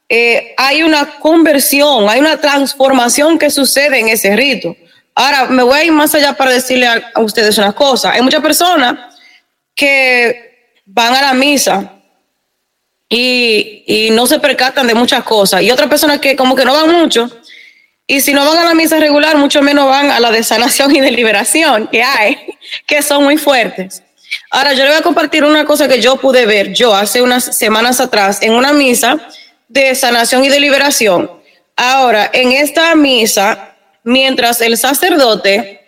Eh, 0.08 0.54
hay 0.56 0.84
una 0.84 1.18
conversión, 1.20 2.08
hay 2.08 2.20
una 2.20 2.38
transformación 2.38 3.40
que 3.40 3.50
sucede 3.50 4.00
en 4.00 4.10
ese 4.10 4.36
rito. 4.36 4.76
Ahora, 5.16 5.46
me 5.48 5.64
voy 5.64 5.80
a 5.80 5.84
ir 5.86 5.92
más 5.92 6.14
allá 6.14 6.34
para 6.34 6.52
decirle 6.52 6.88
a, 6.88 7.12
ustedes 7.18 7.58
una 7.58 7.74
cosa. 7.74 8.12
Hay 8.12 8.22
muchas 8.22 8.42
personas 8.42 9.18
que 9.74 10.76
van 10.86 11.16
a 11.16 11.22
la 11.22 11.34
misa 11.34 11.99
y, 13.10 13.84
y, 13.88 14.12
no 14.12 14.28
se 14.28 14.40
percatan 14.40 14.86
de 14.86 14.94
muchas 14.94 15.24
cosas. 15.24 15.64
Y 15.64 15.72
otras 15.72 15.90
personas 15.90 16.20
que 16.20 16.36
como 16.36 16.56
que 16.56 16.64
no 16.64 16.74
van 16.74 16.92
mucho. 16.92 17.30
Y 18.06 18.22
si 18.22 18.34
no 18.34 18.44
van 18.46 18.58
a 18.58 18.66
la 18.66 18.74
misa 18.74 19.00
regular, 19.00 19.38
mucho 19.38 19.62
menos 19.62 19.88
van 19.88 20.12
a 20.12 20.20
la 20.20 20.32
de 20.32 20.44
sanación 20.44 20.96
y 20.96 21.00
de 21.00 21.12
liberación 21.12 21.88
que 21.88 22.04
hay, 22.04 22.38
que 22.88 23.02
son 23.02 23.24
muy 23.24 23.38
fuertes. 23.38 24.04
Ahora, 24.52 24.74
yo 24.74 24.84
le 24.84 24.90
voy 24.90 25.00
a 25.00 25.04
compartir 25.04 25.44
una 25.44 25.66
cosa 25.66 25.88
que 25.88 26.02
yo 26.02 26.16
pude 26.18 26.46
ver 26.46 26.74
yo 26.74 26.94
hace 26.94 27.22
unas 27.22 27.58
semanas 27.58 28.00
atrás 28.00 28.42
en 28.42 28.54
una 28.54 28.74
misa 28.74 29.18
de 29.68 29.96
sanación 29.96 30.44
y 30.46 30.50
de 30.50 30.60
liberación. 30.60 31.32
Ahora, 31.76 32.30
en 32.34 32.52
esta 32.52 32.96
misa, 32.96 33.76
mientras 34.04 34.62
el 34.62 34.78
sacerdote, 34.78 35.82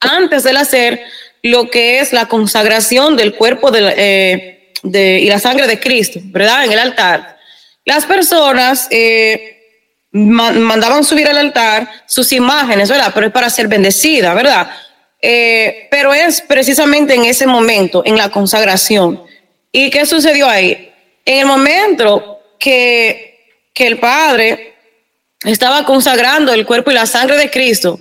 antes 0.00 0.44
de 0.44 0.50
hacer 0.50 1.02
lo 1.42 1.70
que 1.70 2.00
es 2.00 2.12
la 2.12 2.26
consagración 2.26 3.16
del 3.16 3.34
cuerpo 3.34 3.70
de, 3.70 3.94
eh, 3.96 4.53
y 4.84 5.26
la 5.26 5.38
sangre 5.38 5.66
de 5.66 5.80
Cristo, 5.80 6.20
¿verdad? 6.24 6.64
En 6.64 6.72
el 6.72 6.78
altar, 6.78 7.38
las 7.84 8.06
personas 8.06 8.86
eh, 8.90 9.54
mandaban 10.12 11.04
subir 11.04 11.26
al 11.26 11.38
altar 11.38 11.88
sus 12.06 12.32
imágenes, 12.32 12.88
¿verdad? 12.88 13.12
Pero 13.14 13.26
es 13.26 13.32
para 13.32 13.50
ser 13.50 13.68
bendecida, 13.68 14.32
¿verdad? 14.34 14.70
Eh, 15.20 15.88
pero 15.90 16.14
es 16.14 16.40
precisamente 16.40 17.14
en 17.14 17.24
ese 17.24 17.46
momento, 17.46 18.02
en 18.04 18.16
la 18.16 18.28
consagración. 18.30 19.22
¿Y 19.72 19.90
qué 19.90 20.06
sucedió 20.06 20.48
ahí? 20.48 20.92
En 21.24 21.40
el 21.40 21.46
momento 21.46 22.40
que, 22.58 23.68
que 23.72 23.86
el 23.86 23.98
Padre 23.98 24.74
estaba 25.44 25.84
consagrando 25.84 26.52
el 26.52 26.64
cuerpo 26.64 26.90
y 26.90 26.94
la 26.94 27.06
sangre 27.06 27.36
de 27.36 27.50
Cristo, 27.50 27.98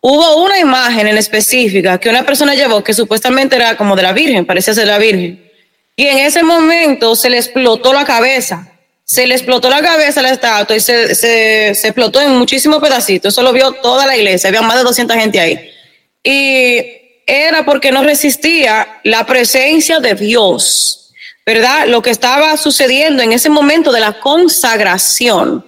hubo 0.00 0.44
una 0.44 0.58
imagen 0.58 1.06
en 1.06 1.16
específica 1.16 1.98
que 1.98 2.10
una 2.10 2.24
persona 2.24 2.54
llevó 2.54 2.84
que 2.84 2.92
supuestamente 2.92 3.56
era 3.56 3.76
como 3.76 3.96
de 3.96 4.02
la 4.02 4.12
Virgen, 4.12 4.44
parecía 4.44 4.74
ser 4.74 4.86
la 4.86 4.98
Virgen. 4.98 5.43
Y 5.96 6.06
en 6.06 6.18
ese 6.18 6.42
momento 6.42 7.14
se 7.14 7.30
le 7.30 7.38
explotó 7.38 7.92
la 7.92 8.04
cabeza. 8.04 8.70
Se 9.04 9.26
le 9.26 9.34
explotó 9.34 9.68
la 9.68 9.82
cabeza 9.82 10.20
a 10.20 10.22
la 10.22 10.30
estatua 10.30 10.76
y 10.76 10.80
se, 10.80 11.70
explotó 11.70 12.20
en 12.20 12.30
muchísimos 12.36 12.80
pedacitos. 12.80 13.34
Eso 13.34 13.42
lo 13.42 13.52
vio 13.52 13.72
toda 13.72 14.06
la 14.06 14.16
iglesia. 14.16 14.48
Había 14.48 14.62
más 14.62 14.76
de 14.76 14.84
200 14.84 15.16
gente 15.16 15.40
ahí 15.40 15.70
y 16.22 16.82
era 17.26 17.64
porque 17.64 17.92
no 17.92 18.02
resistía 18.02 19.00
la 19.04 19.26
presencia 19.26 20.00
de 20.00 20.14
Dios. 20.14 21.04
¿verdad? 21.46 21.86
Lo 21.86 22.00
que 22.00 22.10
estaba 22.10 22.56
sucediendo 22.56 23.22
en 23.22 23.32
ese 23.32 23.50
momento 23.50 23.92
de 23.92 24.00
la 24.00 24.18
consagración. 24.18 25.64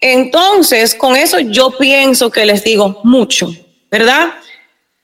Entonces, 0.00 0.94
con 0.94 1.14
eso 1.14 1.38
yo 1.38 1.76
pienso 1.78 2.30
que 2.30 2.44
les 2.44 2.64
digo 2.64 3.00
mucho, 3.04 3.54
¿verdad? 3.90 4.34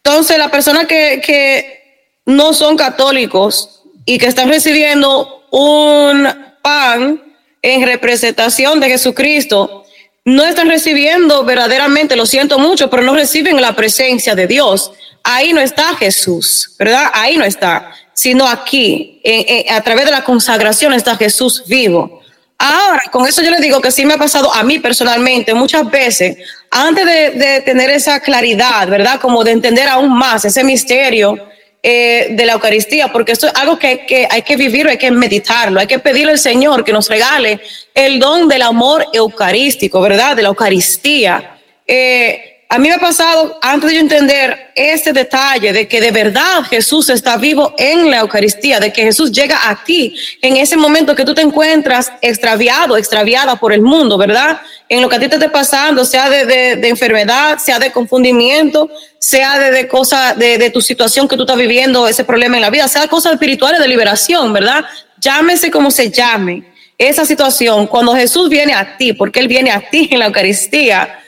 Entonces, 0.03 0.37
las 0.39 0.51
personas 0.51 0.87
que, 0.87 1.23
que 1.25 2.21
no 2.27 2.53
son 2.53 2.77
católicos 2.77 3.78
y 4.09 4.17
que 4.17 4.25
están 4.25 4.49
recibiendo 4.49 5.45
un 5.51 6.27
pan 6.62 7.23
en 7.61 7.83
representación 7.85 8.81
de 8.81 8.89
Jesucristo, 8.89 9.85
no 10.25 10.47
están 10.47 10.70
recibiendo 10.70 11.45
verdaderamente, 11.45 12.17
lo 12.17 12.25
siento 12.25 12.59
mucho, 12.59 12.89
pero 12.89 13.03
no 13.03 13.15
reciben 13.15 13.61
la 13.61 13.77
presencia 13.77 14.35
de 14.35 14.47
Dios. 14.47 14.93
Ahí 15.23 15.53
no 15.53 15.61
está 15.61 15.95
Jesús, 15.97 16.75
¿verdad? 16.78 17.11
Ahí 17.12 17.37
no 17.37 17.45
está, 17.45 17.93
sino 18.15 18.49
aquí, 18.49 19.20
a 19.69 19.83
través 19.83 20.07
de 20.07 20.12
la 20.12 20.25
consagración 20.25 20.95
está 20.95 21.15
Jesús 21.19 21.65
vivo. 21.67 22.23
Ahora, 22.57 23.03
con 23.12 23.27
eso 23.27 23.43
yo 23.43 23.51
les 23.51 23.61
digo 23.61 23.83
que 23.83 23.93
sí 23.93 24.07
me 24.07 24.15
ha 24.15 24.19
pasado 24.19 24.55
a 24.55 24.62
mí 24.62 24.78
personalmente 24.78 25.53
muchas 25.53 25.91
veces, 25.91 26.39
antes 26.70 27.05
de, 27.05 27.61
tener 27.61 27.91
esa 27.91 28.20
claridad, 28.20 28.89
¿verdad? 28.89 29.20
Como 29.20 29.45
de 29.45 29.51
entender 29.51 29.87
aún 29.87 30.17
más 30.17 30.47
ese 30.47 30.65
misterio 30.65 31.37
eh, 31.83 32.29
de 32.31 32.45
la 32.45 32.55
Eucaristía, 32.55 33.13
porque 33.13 33.33
esto 33.33 33.47
es 33.47 33.55
algo 33.55 33.79
que, 33.79 34.05
que 34.05 34.27
hay 34.29 34.43
que 34.43 34.57
vivirlo, 34.57 34.91
hay 34.91 34.99
que 34.99 35.11
meditarlo, 35.11 35.79
hay 35.79 35.87
que 35.87 36.01
pedirle 36.01 36.33
al 36.33 36.39
Señor 36.39 36.85
que 36.85 36.93
nos 36.93 37.09
regale 37.09 37.61
el 37.95 38.19
don 38.19 38.49
del 38.49 38.63
amor 38.63 39.07
eucarístico, 39.13 40.01
¿verdad? 40.01 40.35
De 40.35 40.43
la 40.43 40.49
Eucaristía. 40.49 41.59
Eh, 41.87 42.58
a 42.71 42.79
mí 42.79 42.89
me 42.89 42.95
ha 42.97 42.99
pasado, 42.99 43.59
antes 43.63 43.89
de 43.89 43.95
yo 43.95 44.03
entender 44.03 44.73
ese 44.75 45.15
detalle 45.15 45.73
de 45.73 45.89
que 45.89 46.03
de 46.03 46.11
verdad 46.11 46.63
Jesús 46.69 47.09
está 47.09 47.39
vivo 47.39 47.75
en 47.79 48.11
la 48.11 48.19
Eucaristía, 48.19 48.79
de 48.79 48.93
que 48.93 49.05
Jesús 49.05 49.33
llega 49.33 49.71
a 49.71 49.83
ti 49.85 50.15
en 50.43 50.59
ese 50.59 50.77
momento 50.77 51.17
que 51.17 51.25
tú 51.25 51.35
te 51.35 51.41
encuentras 51.41 52.13
extraviado, 52.21 52.99
extraviada 52.99 53.57
por 53.57 53.73
el 53.73 53.81
mundo, 53.81 54.19
¿verdad? 54.19 54.61
En 54.87 55.01
lo 55.01 55.09
que 55.09 55.17
a 55.17 55.19
ti 55.19 55.29
te 55.29 55.37
esté 55.37 55.49
pasando, 55.49 56.05
sea 56.05 56.29
de, 56.29 56.45
de, 56.45 56.77
de 56.77 56.89
enfermedad, 56.89 57.57
sea 57.57 57.79
de 57.79 57.91
confundimiento, 57.91 58.91
sea 59.19 59.59
de, 59.59 59.71
de 59.71 59.89
cosas, 59.89 60.37
de, 60.37 60.59
de 60.59 60.69
tu 60.69 60.83
situación 60.83 61.27
que 61.27 61.37
tú 61.37 61.45
estás 61.45 61.57
viviendo, 61.57 62.07
ese 62.07 62.25
problema 62.25 62.57
en 62.57 62.63
la 62.63 62.71
vida, 62.71 62.87
sea 62.87 63.09
cosas 63.09 63.33
espirituales 63.33 63.81
de 63.81 63.89
liberación, 63.89 64.53
¿verdad? 64.53 64.85
Llámese 65.19 65.71
como 65.71 65.91
se 65.91 66.11
llame. 66.11 66.65
Esa 66.99 67.25
situación, 67.25 67.87
cuando 67.87 68.15
Jesús 68.15 68.51
viene 68.51 68.75
a 68.75 68.99
ti, 68.99 69.15
porque 69.15 69.41
Él 69.41 69.49
viene 69.49 69.71
a 69.71 69.89
ti 69.89 70.09
en 70.13 70.19
la 70.19 70.27
Eucaristía, 70.27 71.21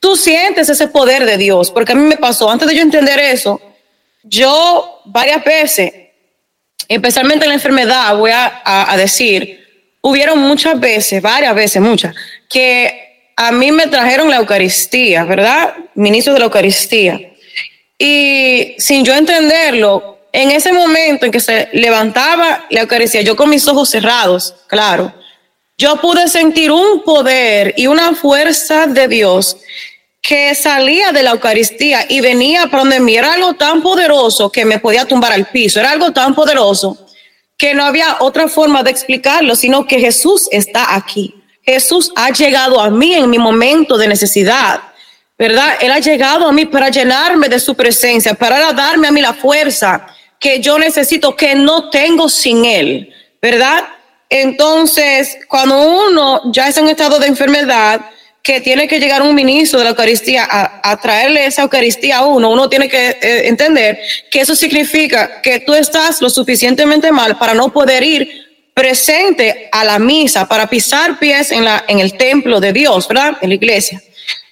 tú 0.00 0.16
sientes 0.16 0.68
ese 0.68 0.88
poder 0.88 1.24
de 1.24 1.36
Dios, 1.36 1.70
porque 1.70 1.92
a 1.92 1.94
mí 1.94 2.06
me 2.06 2.16
pasó, 2.16 2.50
antes 2.50 2.68
de 2.68 2.76
yo 2.76 2.82
entender 2.82 3.18
eso, 3.18 3.60
yo 4.22 5.00
varias 5.06 5.44
veces, 5.44 5.92
especialmente 6.88 7.44
en 7.44 7.50
la 7.50 7.54
enfermedad, 7.54 8.16
voy 8.16 8.30
a, 8.32 8.94
decir, 8.96 9.66
hubieron 10.00 10.38
muchas 10.38 10.78
veces, 10.78 11.22
varias 11.22 11.54
veces, 11.54 11.82
muchas, 11.82 12.14
que 12.48 13.32
a 13.36 13.52
mí 13.52 13.72
me 13.72 13.86
trajeron 13.86 14.30
la 14.30 14.36
Eucaristía, 14.36 15.24
¿verdad? 15.24 15.74
Ministro 15.94 16.32
de 16.32 16.40
la 16.40 16.44
Eucaristía. 16.46 17.32
Y 17.98 18.74
sin 18.78 19.04
yo 19.04 19.14
entenderlo, 19.14 20.18
en 20.32 20.50
ese 20.50 20.72
momento 20.72 21.26
en 21.26 21.32
que 21.32 21.40
se 21.40 21.68
levantaba 21.72 22.66
la 22.70 22.82
Eucaristía, 22.82 23.22
yo 23.22 23.36
con 23.36 23.48
mis 23.48 23.66
ojos 23.66 23.90
cerrados, 23.90 24.54
claro, 24.66 25.12
yo 25.78 26.00
pude 26.00 26.26
sentir 26.26 26.72
un 26.72 27.04
poder 27.04 27.72
y 27.76 27.86
una 27.86 28.12
fuerza 28.12 28.88
de 28.88 29.06
Dios 29.06 29.56
que 30.20 30.52
salía 30.56 31.12
de 31.12 31.22
la 31.22 31.30
Eucaristía 31.30 32.04
y 32.08 32.20
venía 32.20 32.66
para 32.66 32.82
donde 32.82 32.98
mí. 32.98 33.16
Algo 33.16 33.54
tan 33.54 33.80
poderoso 33.80 34.50
que 34.50 34.64
me 34.64 34.80
podía 34.80 35.04
tumbar 35.04 35.32
al 35.32 35.46
piso. 35.46 35.78
Era 35.78 35.92
algo 35.92 36.10
tan 36.10 36.34
poderoso 36.34 36.98
que 37.56 37.74
no 37.74 37.84
había 37.84 38.16
otra 38.18 38.48
forma 38.48 38.82
de 38.82 38.90
explicarlo, 38.90 39.54
sino 39.54 39.86
que 39.86 40.00
Jesús 40.00 40.48
está 40.50 40.96
aquí. 40.96 41.32
Jesús 41.62 42.12
ha 42.16 42.30
llegado 42.30 42.80
a 42.80 42.90
mí 42.90 43.14
en 43.14 43.30
mi 43.30 43.38
momento 43.38 43.96
de 43.96 44.08
necesidad, 44.08 44.80
¿verdad? 45.38 45.76
Él 45.80 45.92
ha 45.92 46.00
llegado 46.00 46.48
a 46.48 46.52
mí 46.52 46.64
para 46.66 46.88
llenarme 46.88 47.48
de 47.48 47.60
su 47.60 47.76
presencia, 47.76 48.34
para 48.34 48.72
darme 48.72 49.08
a 49.08 49.12
mí 49.12 49.20
la 49.20 49.34
fuerza 49.34 50.06
que 50.40 50.60
yo 50.60 50.78
necesito, 50.78 51.36
que 51.36 51.54
no 51.54 51.88
tengo 51.90 52.28
sin 52.28 52.64
Él, 52.64 53.12
¿verdad? 53.40 53.84
Entonces, 54.28 55.38
cuando 55.48 55.80
uno 55.80 56.52
ya 56.52 56.68
está 56.68 56.80
en 56.80 56.88
estado 56.88 57.18
de 57.18 57.26
enfermedad, 57.26 58.00
que 58.48 58.60
tiene 58.62 58.88
que 58.88 58.98
llegar 58.98 59.20
un 59.20 59.34
ministro 59.34 59.78
de 59.78 59.84
la 59.84 59.90
Eucaristía 59.90 60.48
a, 60.50 60.96
traerle 61.02 61.44
esa 61.44 61.62
Eucaristía 61.62 62.18
a 62.18 62.24
uno, 62.24 62.50
uno 62.50 62.68
tiene 62.68 62.88
que 62.88 63.08
eh, 63.20 63.46
entender 63.46 63.98
que 64.30 64.40
eso 64.40 64.54
significa 64.54 65.42
que 65.42 65.60
tú 65.60 65.74
estás 65.74 66.22
lo 66.22 66.30
suficientemente 66.30 67.12
mal 67.12 67.36
para 67.36 67.52
no 67.52 67.70
poder 67.70 68.02
ir 68.02 68.48
presente 68.72 69.68
a 69.70 69.84
la 69.84 69.98
misa, 69.98 70.48
para 70.48 70.66
pisar 70.66 71.18
pies 71.18 71.52
en, 71.52 71.64
la, 71.64 71.84
en 71.88 71.98
el 71.98 72.16
templo 72.16 72.58
de 72.58 72.72
Dios, 72.72 73.06
¿verdad? 73.06 73.36
En 73.42 73.50
la 73.50 73.56
iglesia, 73.56 74.00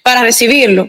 para 0.03 0.21
recibirlo. 0.21 0.87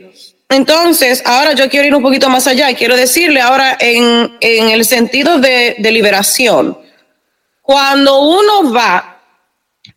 Entonces, 0.50 1.22
ahora 1.24 1.54
yo 1.54 1.68
quiero 1.70 1.86
ir 1.86 1.94
un 1.94 2.02
poquito 2.02 2.28
más 2.28 2.46
allá 2.46 2.70
y 2.70 2.74
quiero 2.74 2.94
decirle 2.96 3.40
ahora 3.40 3.76
en, 3.80 4.36
en 4.40 4.68
el 4.68 4.84
sentido 4.84 5.38
de, 5.38 5.76
de 5.78 5.92
liberación. 5.92 6.76
Cuando 7.68 8.22
uno 8.22 8.72
va, 8.72 9.20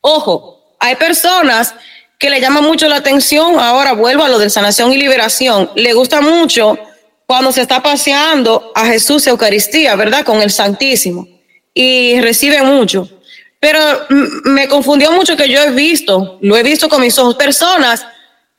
ojo, 0.02 0.76
hay 0.78 0.98
personas 0.98 1.74
que 2.20 2.30
le 2.30 2.42
llama 2.42 2.60
mucho 2.60 2.90
la 2.90 2.98
atención, 2.98 3.58
ahora 3.58 3.94
vuelvo 3.94 4.26
a 4.26 4.28
lo 4.28 4.40
de 4.40 4.50
sanación 4.50 4.92
y 4.92 4.98
liberación, 4.98 5.72
le 5.76 5.94
gusta 5.94 6.20
mucho 6.20 6.78
cuando 7.26 7.54
se 7.54 7.62
está 7.62 7.82
paseando 7.82 8.74
a 8.76 8.88
Jesús 8.88 9.26
Eucaristía, 9.26 9.96
¿verdad? 9.96 10.26
Con 10.26 10.42
el 10.42 10.52
Santísimo. 10.52 11.26
Y 11.74 12.20
recibe 12.20 12.62
mucho. 12.62 13.08
Pero 13.62 13.80
me 14.44 14.68
confundió 14.68 15.14
mucho 15.14 15.38
que 15.38 15.48
yo 15.48 15.62
he 15.62 15.72
visto, 15.72 16.40
lo 16.42 16.58
he 16.58 16.64
visto 16.64 16.90
con 16.90 17.00
mis 17.00 17.18
ojos, 17.20 17.36
personas 17.36 18.06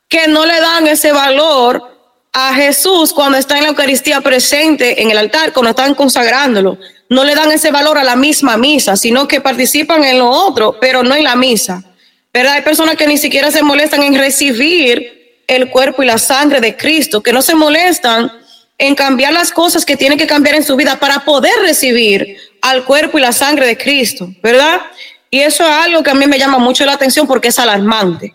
que 0.09 0.27
no 0.27 0.47
le 0.47 0.59
dan 0.59 0.87
ese 0.87 1.13
valor 1.13 1.87
a 2.33 2.55
Jesús 2.55 3.13
cuando 3.13 3.37
está 3.37 3.59
en 3.59 3.65
la 3.65 3.69
Eucaristía 3.69 4.23
presente 4.23 5.03
en 5.03 5.11
el 5.11 5.19
altar, 5.19 5.53
cuando 5.53 5.69
están 5.69 5.95
consagrándolo. 5.95 6.79
No 7.13 7.25
le 7.25 7.35
dan 7.35 7.53
ese 7.53 7.71
valor 7.71 7.99
a 7.99 8.05
la 8.05 8.17
misma 8.17 8.57
misa, 8.57 8.97
sino 8.97 9.29
que 9.29 9.43
participan 9.43 10.03
en 10.03 10.19
lo 10.19 10.31
otro, 10.31 10.79
pero 10.81 11.03
no 11.03 11.15
en 11.15 11.25
la 11.25 11.37
misa. 11.37 11.85
¿verdad? 12.33 12.55
Hay 12.55 12.63
personas 12.63 12.97
que 12.97 13.07
ni 13.07 13.19
siquiera 13.19 13.51
se 13.51 13.63
molestan 13.63 14.03
en 14.03 14.15
recibir 14.15 15.43
el 15.47 15.69
cuerpo 15.69 16.03
y 16.03 16.07
la 16.07 16.17
sangre 16.17 16.63
de 16.63 16.75
Cristo, 16.75 17.23
que 17.23 17.35
no 17.35 17.43
se 17.43 17.55
molestan 17.55 18.33
en 18.79 18.95
cambiar 18.95 19.35
las 19.35 19.53
cosas 19.53 19.85
que 19.85 19.99
tienen 19.99 20.17
que 20.17 20.27
cambiar 20.27 20.55
en 20.55 20.65
su 20.65 20.75
vida 20.75 20.99
para 20.99 21.19
poder 21.19 21.53
recibir 21.61 22.39
al 22.63 22.83
cuerpo 22.85 23.19
y 23.19 23.21
la 23.21 23.33
sangre 23.33 23.67
de 23.67 23.77
Cristo, 23.77 24.31
¿verdad? 24.43 24.81
Y 25.29 25.41
eso 25.41 25.65
es 25.65 25.71
algo 25.71 26.03
que 26.03 26.13
a 26.13 26.15
mí 26.15 26.27
me 26.27 26.39
llama 26.39 26.57
mucho 26.57 26.87
la 26.87 26.95
atención 26.95 27.27
porque 27.27 27.49
es 27.49 27.59
alarmante. 27.59 28.35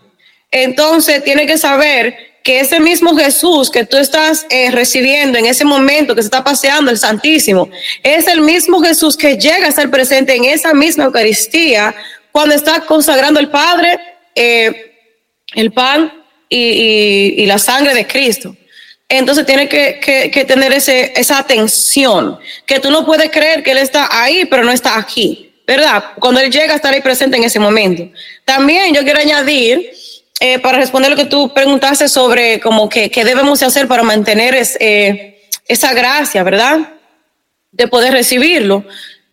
Entonces, 0.51 1.23
tiene 1.23 1.47
que 1.47 1.57
saber 1.57 2.15
que 2.47 2.61
ese 2.61 2.79
mismo 2.79 3.13
Jesús 3.13 3.69
que 3.69 3.85
tú 3.85 3.97
estás 3.97 4.45
eh, 4.49 4.71
recibiendo 4.71 5.37
en 5.37 5.47
ese 5.47 5.65
momento 5.65 6.15
que 6.15 6.21
se 6.21 6.27
está 6.27 6.45
paseando 6.45 6.89
el 6.89 6.97
Santísimo, 6.97 7.69
es 8.01 8.25
el 8.25 8.39
mismo 8.39 8.81
Jesús 8.81 9.17
que 9.17 9.35
llega 9.37 9.65
a 9.65 9.67
estar 9.67 9.91
presente 9.91 10.33
en 10.33 10.45
esa 10.45 10.73
misma 10.73 11.03
Eucaristía 11.03 11.93
cuando 12.31 12.55
está 12.55 12.79
consagrando 12.85 13.41
el 13.41 13.49
Padre 13.49 13.99
eh, 14.33 14.95
el 15.55 15.73
pan 15.73 16.23
y, 16.47 17.45
la 17.45 17.57
sangre 17.57 17.93
de 17.93 18.07
Cristo. 18.07 18.55
Entonces 19.09 19.45
tiene 19.45 19.67
que, 19.67 20.45
tener 20.47 20.71
ese, 20.71 21.11
esa 21.17 21.39
atención, 21.39 22.39
que 22.65 22.79
tú 22.79 22.89
no 22.91 23.05
puedes 23.05 23.29
creer 23.29 23.61
que 23.61 23.71
Él 23.71 23.79
está 23.79 24.07
ahí, 24.09 24.45
pero 24.45 24.63
no 24.63 24.71
está 24.71 24.97
aquí, 24.97 25.51
¿verdad? 25.67 26.11
Cuando 26.17 26.39
Él 26.39 26.49
llega 26.49 26.71
a 26.71 26.75
estar 26.77 26.93
ahí 26.93 27.01
presente 27.01 27.35
en 27.35 27.43
ese 27.43 27.59
momento. 27.59 28.09
También 28.45 28.93
yo 28.93 29.03
quiero 29.03 29.19
añadir, 29.19 29.91
eh, 30.39 30.59
para 30.59 30.77
responder 30.77 31.09
lo 31.09 31.17
que 31.17 31.25
tú 31.25 31.51
preguntaste 31.51 32.07
sobre 32.07 32.59
como 32.59 32.89
que, 32.89 33.09
qué 33.09 33.25
debemos 33.25 33.63
hacer 33.63 33.87
para 33.87 34.03
mantener 34.03 34.55
eh, 34.79 35.41
esa 35.67 35.93
gracia, 35.93 36.43
¿verdad? 36.43 36.93
De 37.71 37.87
poder 37.87 38.13
recibirlo. 38.13 38.83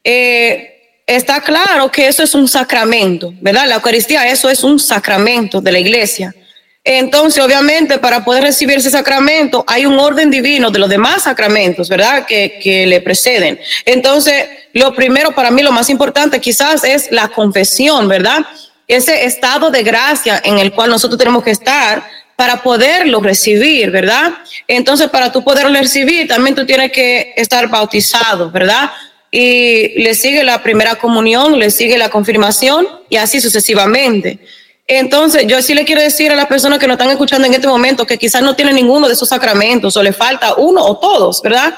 Eh, 0.03 1.03
está 1.07 1.43
claro 1.43 1.91
que 1.91 2.09
eso 2.09 2.23
es 2.23 2.35
un 2.35 2.49
sacramento, 2.49 3.35
¿verdad? 3.43 3.67
La 3.67 3.75
Eucaristía, 3.75 4.29
eso 4.29 4.49
es 4.49 4.65
un 4.65 4.79
sacramento 4.79 5.61
de 5.61 5.73
la 5.73 5.79
iglesia. 5.79 6.35
Entonces, 6.83 7.43
obviamente, 7.43 7.99
para 7.99 8.25
poder 8.25 8.43
recibir 8.43 8.79
ese 8.79 8.91
sacramento, 8.91 9.65
hay 9.67 9.85
un 9.85 9.99
orden 9.99 10.31
divino 10.31 10.71
de 10.71 10.79
los 10.79 10.89
demás 10.89 11.25
sacramentos, 11.25 11.89
¿verdad? 11.89 12.25
Que, 12.27 12.59
que 12.63 12.87
le 12.87 13.03
preceden. 13.03 13.59
Entonces, 13.85 14.47
lo 14.73 14.95
primero 14.95 15.33
para 15.33 15.51
mí, 15.51 15.63
lo 15.63 15.73
más 15.73 15.91
importante 15.91 16.41
quizás 16.41 16.83
es 16.85 17.11
la 17.11 17.29
confesión, 17.29 18.09
¿verdad? 18.09 18.45
Ese 18.87 19.25
estado 19.25 19.71
de 19.71 19.83
gracia 19.83 20.41
en 20.45 20.59
el 20.59 20.73
cual 20.73 20.91
nosotros 20.91 21.19
tenemos 21.19 21.43
que 21.43 21.51
estar 21.51 22.05
para 22.37 22.63
poderlo 22.63 23.21
recibir, 23.21 23.91
¿verdad? 23.91 24.35
Entonces, 24.67 25.09
para 25.09 25.31
tú 25.31 25.45
poderlo 25.45 25.79
recibir, 25.79 26.27
también 26.27 26.55
tú 26.55 26.67
tienes 26.67 26.91
que 26.93 27.33
estar 27.37 27.69
bautizado, 27.69 28.51
¿verdad? 28.51 28.91
y 29.37 30.01
le 30.01 30.15
sigue 30.15 30.45
la 30.45 30.63
primera 30.63 30.95
comunión, 30.95 31.59
le 31.59 31.69
sigue 31.69 31.99
la 31.99 32.09
confirmación 32.09 32.87
y 33.09 33.17
así 33.17 33.41
sucesivamente. 33.41 34.39
Entonces, 34.87 35.45
yo 35.49 35.61
sí 35.61 35.75
le 35.75 35.85
quiero 35.85 36.01
decir 36.01 36.31
a 36.31 36.37
las 36.37 36.47
personas 36.47 36.79
que 36.79 36.87
nos 36.87 36.95
están 36.95 37.11
escuchando 37.11 37.45
en 37.49 37.53
este 37.53 37.67
momento 37.67 38.07
que 38.07 38.17
quizás 38.17 38.43
no 38.43 38.55
tienen 38.55 38.77
ninguno 38.77 39.09
de 39.09 39.15
esos 39.15 39.29
sacramentos 39.29 39.97
o 39.97 40.05
le 40.05 40.13
falta 40.13 40.55
uno 40.55 40.85
o 40.85 40.99
todos, 40.99 41.43
¿verdad? 41.43 41.75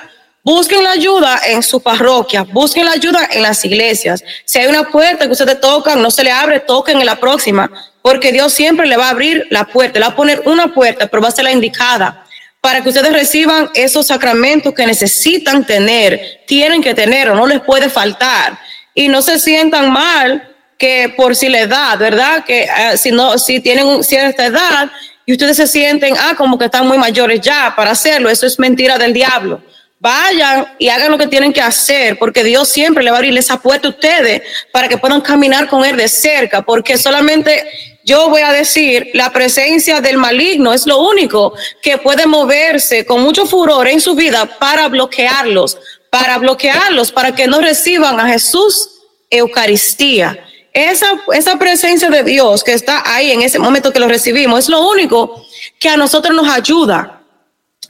Busquen 0.47 0.85
la 0.85 0.93
ayuda 0.93 1.41
en 1.45 1.61
su 1.61 1.81
parroquia, 1.81 2.45
busquen 2.45 2.85
la 2.85 2.93
ayuda 2.93 3.29
en 3.33 3.43
las 3.43 3.65
iglesias. 3.65 4.23
Si 4.45 4.61
hay 4.61 4.69
una 4.69 4.85
puerta 4.85 5.27
que 5.27 5.33
ustedes 5.33 5.61
tocan, 5.61 6.01
no 6.01 6.09
se 6.09 6.23
le 6.23 6.31
abre, 6.31 6.61
toquen 6.61 7.01
en 7.01 7.07
la 7.07 7.17
próxima, 7.17 7.69
porque 8.01 8.31
Dios 8.31 8.53
siempre 8.53 8.87
le 8.87 8.97
va 8.97 9.09
a 9.09 9.11
abrir 9.11 9.49
la 9.51 9.65
puerta, 9.65 9.99
le 9.99 10.07
va 10.07 10.13
a 10.13 10.15
poner 10.15 10.43
una 10.45 10.73
puerta, 10.73 11.09
pero 11.09 11.21
va 11.21 11.31
a 11.31 11.33
ser 11.33 11.43
la 11.43 11.51
indicada 11.51 12.25
para 12.61 12.81
que 12.81 12.91
ustedes 12.91 13.13
reciban 13.13 13.71
esos 13.75 14.07
sacramentos 14.07 14.73
que 14.73 14.87
necesitan 14.87 15.67
tener, 15.67 16.45
tienen 16.47 16.81
que 16.81 16.95
tener 16.95 17.29
o 17.29 17.35
no 17.35 17.49
les 17.49 17.61
puede 17.61 17.91
faltar. 17.91 18.57
Y 18.95 19.09
no 19.09 19.23
se 19.23 19.41
sientan 19.41 19.93
mal 19.93 20.55
que 20.79 21.13
por 21.17 21.35
si 21.35 21.49
la 21.49 21.63
edad, 21.63 21.99
¿verdad? 21.99 22.45
Que 22.45 22.63
eh, 22.63 22.97
si 22.97 23.11
no, 23.11 23.37
si 23.39 23.59
tienen 23.59 24.05
cierta 24.05 24.47
edad 24.47 24.93
y 25.25 25.33
ustedes 25.33 25.57
se 25.57 25.67
sienten, 25.67 26.15
ah, 26.17 26.35
como 26.37 26.57
que 26.57 26.67
están 26.67 26.87
muy 26.87 26.99
mayores 26.99 27.41
ya 27.41 27.75
para 27.75 27.91
hacerlo, 27.91 28.31
eso 28.31 28.47
es 28.47 28.61
mentira 28.61 28.97
del 28.97 29.13
diablo. 29.13 29.61
Vayan 29.99 30.67
y 30.79 30.89
hagan 30.89 31.11
lo 31.11 31.19
que 31.19 31.27
tienen 31.27 31.53
que 31.53 31.61
hacer, 31.63 32.19
porque 32.19 32.45
Dios 32.45 32.69
siempre 32.69 33.03
le 33.03 33.11
va 33.11 33.17
a 33.17 33.19
abrir 33.19 33.37
esa 33.37 33.61
puerta 33.61 33.89
a 33.89 33.91
ustedes 33.91 34.43
para 34.71 34.89
que 34.89 34.99
puedan 34.99 35.23
caminar 35.23 35.69
con 35.69 35.85
Él 35.85 35.97
de 35.97 36.09
cerca, 36.09 36.63
porque 36.63 36.99
solamente 36.99 37.67
yo 38.05 38.29
voy 38.29 38.43
a 38.43 38.53
decir, 38.53 39.11
la 39.15 39.33
presencia 39.33 40.01
del 40.01 40.17
maligno 40.17 40.73
es 40.73 40.87
lo 40.87 40.99
único 40.99 41.55
que 41.83 41.99
puede 41.99 42.27
moverse 42.27 43.05
con 43.05 43.21
mucho 43.21 43.47
furor 43.47 43.89
en 43.89 44.01
su 44.01 44.15
vida 44.15 44.47
para 44.61 44.87
bloquearlos, 44.89 45.77
para 46.09 46.39
bloquearlos, 46.39 47.11
para 47.11 47.35
que 47.35 47.49
no 47.49 47.61
reciban 47.61 48.21
a 48.21 48.29
Jesús 48.29 48.91
Eucaristía. 49.29 50.39
Esa, 50.73 51.07
esa 51.33 51.59
presencia 51.59 52.11
de 52.11 52.23
Dios 52.23 52.63
que 52.63 52.75
está 52.75 53.03
ahí 53.13 53.33
en 53.33 53.43
ese 53.43 53.59
momento 53.59 53.93
que 53.93 53.99
lo 53.99 54.09
recibimos 54.09 54.61
es 54.61 54.69
lo 54.69 54.89
único 54.89 55.45
que 55.81 55.89
a 55.89 55.97
nosotros 55.97 56.33
nos 56.33 56.49
ayuda, 56.49 57.23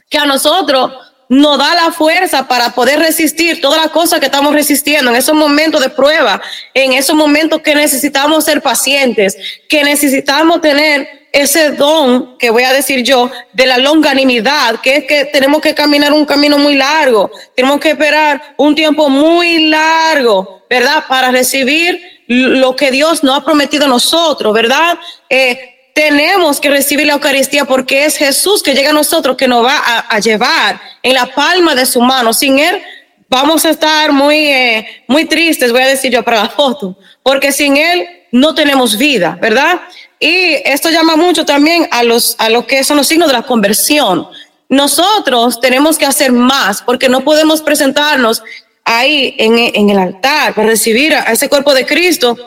que 0.09 0.17
a 0.17 0.25
nosotros 0.25 0.93
nos 1.29 1.57
da 1.57 1.75
la 1.75 1.91
fuerza 1.91 2.47
para 2.47 2.69
poder 2.69 2.99
resistir 2.99 3.59
todas 3.59 3.81
las 3.81 3.91
cosas 3.91 4.19
que 4.19 4.27
estamos 4.27 4.53
resistiendo 4.53 5.11
en 5.11 5.17
esos 5.17 5.35
momentos 5.35 5.81
de 5.81 5.89
prueba, 5.89 6.41
en 6.73 6.93
esos 6.93 7.15
momentos 7.15 7.61
que 7.61 7.75
necesitamos 7.75 8.45
ser 8.45 8.61
pacientes, 8.61 9.37
que 9.67 9.83
necesitamos 9.83 10.61
tener 10.61 11.27
ese 11.33 11.71
don 11.71 12.37
que 12.37 12.49
voy 12.49 12.63
a 12.63 12.73
decir 12.73 13.03
yo 13.03 13.29
de 13.53 13.65
la 13.65 13.77
longanimidad, 13.77 14.79
que 14.81 14.97
es 14.97 15.03
que 15.05 15.25
tenemos 15.25 15.61
que 15.61 15.75
caminar 15.75 16.13
un 16.13 16.25
camino 16.25 16.57
muy 16.57 16.75
largo, 16.75 17.29
tenemos 17.55 17.79
que 17.79 17.91
esperar 17.91 18.55
un 18.57 18.73
tiempo 18.73 19.09
muy 19.09 19.67
largo, 19.67 20.63
¿verdad? 20.69 21.03
Para 21.07 21.31
recibir 21.31 22.01
lo 22.27 22.75
que 22.75 22.91
Dios 22.91 23.23
nos 23.23 23.37
ha 23.37 23.45
prometido 23.45 23.85
a 23.85 23.89
nosotros, 23.89 24.53
¿verdad? 24.53 24.97
Eh, 25.29 25.76
tenemos 25.97 26.61
que 26.61 26.69
recibir 26.69 27.07
la 27.07 27.13
Eucaristía 27.13 27.65
porque 27.65 28.05
es 28.05 28.17
Jesús 28.17 28.61
que 28.61 28.75
llega 28.75 28.91
a 28.91 28.93
nosotros, 28.93 29.35
que 29.35 29.47
nos 29.47 29.65
va 29.65 30.05
a, 30.07 30.19
llevar 30.19 30.79
en 31.01 31.15
la 31.15 31.25
palma 31.25 31.73
de 31.73 31.87
su 31.87 31.99
mano. 32.01 32.33
Sin 32.33 32.59
Él 32.59 32.83
vamos 33.27 33.65
a 33.65 33.71
estar 33.71 34.11
muy, 34.11 34.37
eh, 34.37 35.03
muy 35.07 35.25
tristes, 35.25 35.71
voy 35.71 35.81
a 35.81 35.87
decir 35.87 36.11
yo 36.11 36.21
para 36.21 36.43
la 36.43 36.49
foto, 36.49 36.95
porque 37.23 37.51
sin 37.51 37.77
Él 37.77 38.07
no 38.31 38.53
tenemos 38.53 38.95
vida, 38.95 39.39
¿verdad? 39.41 39.81
Y 40.19 40.57
esto 40.65 40.91
llama 40.91 41.15
mucho 41.15 41.45
también 41.45 41.87
a, 41.89 42.03
los, 42.03 42.35
a 42.37 42.49
lo 42.49 42.67
que 42.67 42.83
son 42.83 42.97
los 42.97 43.07
signos 43.07 43.29
de 43.29 43.33
la 43.33 43.41
conversión. 43.41 44.27
Nosotros 44.69 45.59
tenemos 45.59 45.97
que 45.97 46.05
hacer 46.05 46.31
más 46.31 46.83
porque 46.83 47.09
no 47.09 47.21
podemos 47.21 47.63
presentarnos 47.63 48.43
ahí 48.85 49.33
en, 49.39 49.57
en 49.57 49.89
el 49.89 49.97
altar 49.97 50.53
para 50.53 50.67
recibir 50.67 51.15
a 51.15 51.31
ese 51.31 51.49
cuerpo 51.49 51.73
de 51.73 51.87
Cristo 51.87 52.37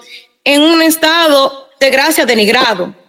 en 0.45 0.63
un 0.63 0.83
estado 0.83 1.69
de 1.81 1.91
gracia 1.91 2.25
denigrado. 2.25 3.00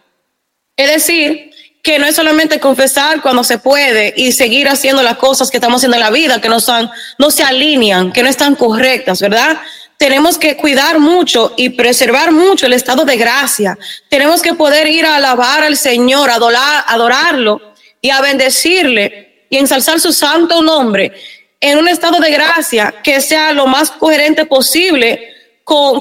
Es 0.76 0.92
decir, 0.92 1.52
que 1.84 1.98
no 1.98 2.06
es 2.06 2.16
solamente 2.16 2.60
confesar 2.60 3.22
cuando 3.22 3.44
se 3.44 3.58
puede 3.58 4.14
y 4.16 4.32
seguir 4.32 4.70
haciendo 4.70 5.02
las 5.02 5.18
cosas 5.18 5.50
que 5.50 5.58
estamos 5.58 5.78
haciendo 5.78 5.98
en 5.98 6.04
la 6.04 6.12
vida, 6.12 6.40
que 6.40 6.50
no, 6.50 6.60
son, 6.60 6.90
no 7.18 7.32
se 7.32 7.44
alinean, 7.44 8.12
que 8.12 8.24
no 8.24 8.30
están 8.30 8.56
correctas, 8.56 9.22
¿verdad? 9.22 9.60
Tenemos 9.98 10.38
que 10.38 10.58
cuidar 10.58 11.00
mucho 11.00 11.54
y 11.58 11.70
preservar 11.70 12.32
mucho 12.32 12.66
el 12.66 12.74
estado 12.74 13.04
de 13.04 13.18
gracia. 13.18 13.78
Tenemos 14.10 14.42
que 14.42 14.54
poder 14.54 14.88
ir 14.88 15.06
a 15.06 15.16
alabar 15.16 15.64
al 15.64 15.78
Señor, 15.78 16.30
adorar, 16.30 16.84
adorarlo 16.88 17.62
y 18.00 18.10
a 18.10 18.22
bendecirle 18.22 19.46
y 19.50 19.58
ensalzar 19.58 20.00
su 20.00 20.14
santo 20.14 20.62
nombre 20.62 21.12
en 21.60 21.78
un 21.78 21.88
estado 21.88 22.20
de 22.20 22.32
gracia 22.32 22.96
que 23.04 23.22
sea 23.22 23.54
lo 23.54 23.68
más 23.68 23.92
coherente 23.92 24.46
posible 24.46 25.31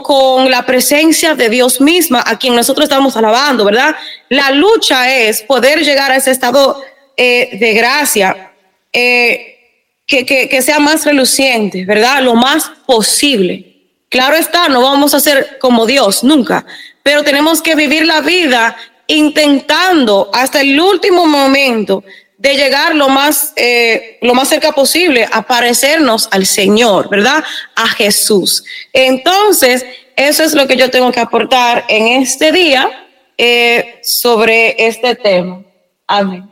con, 0.03 0.51
la 0.51 0.67
presencia 0.67 1.37
de 1.37 1.49
Dios 1.49 1.81
misma 1.81 2.25
a 2.27 2.39
quien 2.39 2.57
nosotros 2.57 2.85
estamos 2.85 3.17
alabando, 3.17 3.65
¿verdad? 3.65 3.95
La 4.29 4.51
lucha 4.51 5.15
es 5.15 5.43
poder 5.43 5.85
llegar 5.85 6.11
a 6.11 6.17
ese 6.17 6.33
estado 6.33 6.83
eh, 7.17 7.57
de 7.59 7.75
gracia 7.75 8.53
eh, 8.93 9.59
que, 10.07 10.25
que, 10.27 10.63
sea 10.63 10.81
más 10.81 11.05
reluciente, 11.05 11.85
¿verdad? 11.85 12.21
Lo 12.23 12.35
más 12.35 12.69
posible. 12.85 13.67
Claro 14.09 14.35
está, 14.35 14.69
no 14.69 14.83
vamos 14.83 15.15
a 15.15 15.21
ser 15.21 15.59
como 15.61 15.87
Dios, 15.87 16.25
nunca, 16.25 16.67
pero 17.05 17.23
tenemos 17.23 17.63
que 17.63 17.77
vivir 17.77 18.05
la 18.07 18.21
vida 18.23 18.77
intentando 19.07 20.31
hasta 20.33 20.63
el 20.63 20.81
último 20.81 21.27
momento 21.27 22.03
de 22.41 22.57
llegar 22.57 22.97
lo 22.97 23.11
más, 23.11 23.53
eh, 23.55 24.17
lo 24.23 24.33
más 24.35 24.49
cerca 24.49 24.73
posible 24.73 25.29
a 25.31 25.43
parecernos 25.43 26.27
al 26.33 26.47
Señor, 26.47 27.11
¿verdad? 27.11 27.45
A 27.77 27.87
Jesús. 27.87 28.65
Entonces, 28.95 29.85
eso 30.17 30.43
es 30.43 30.55
lo 30.55 30.67
que 30.67 30.79
yo 30.79 30.89
tengo 30.89 31.13
que 31.13 31.21
aportar 31.21 31.85
en 31.87 32.23
este 32.23 32.51
día 32.51 32.89
eh, 33.37 34.01
sobre 34.03 34.75
este 34.87 35.17
tema. 35.17 35.63
Amén. 36.07 36.49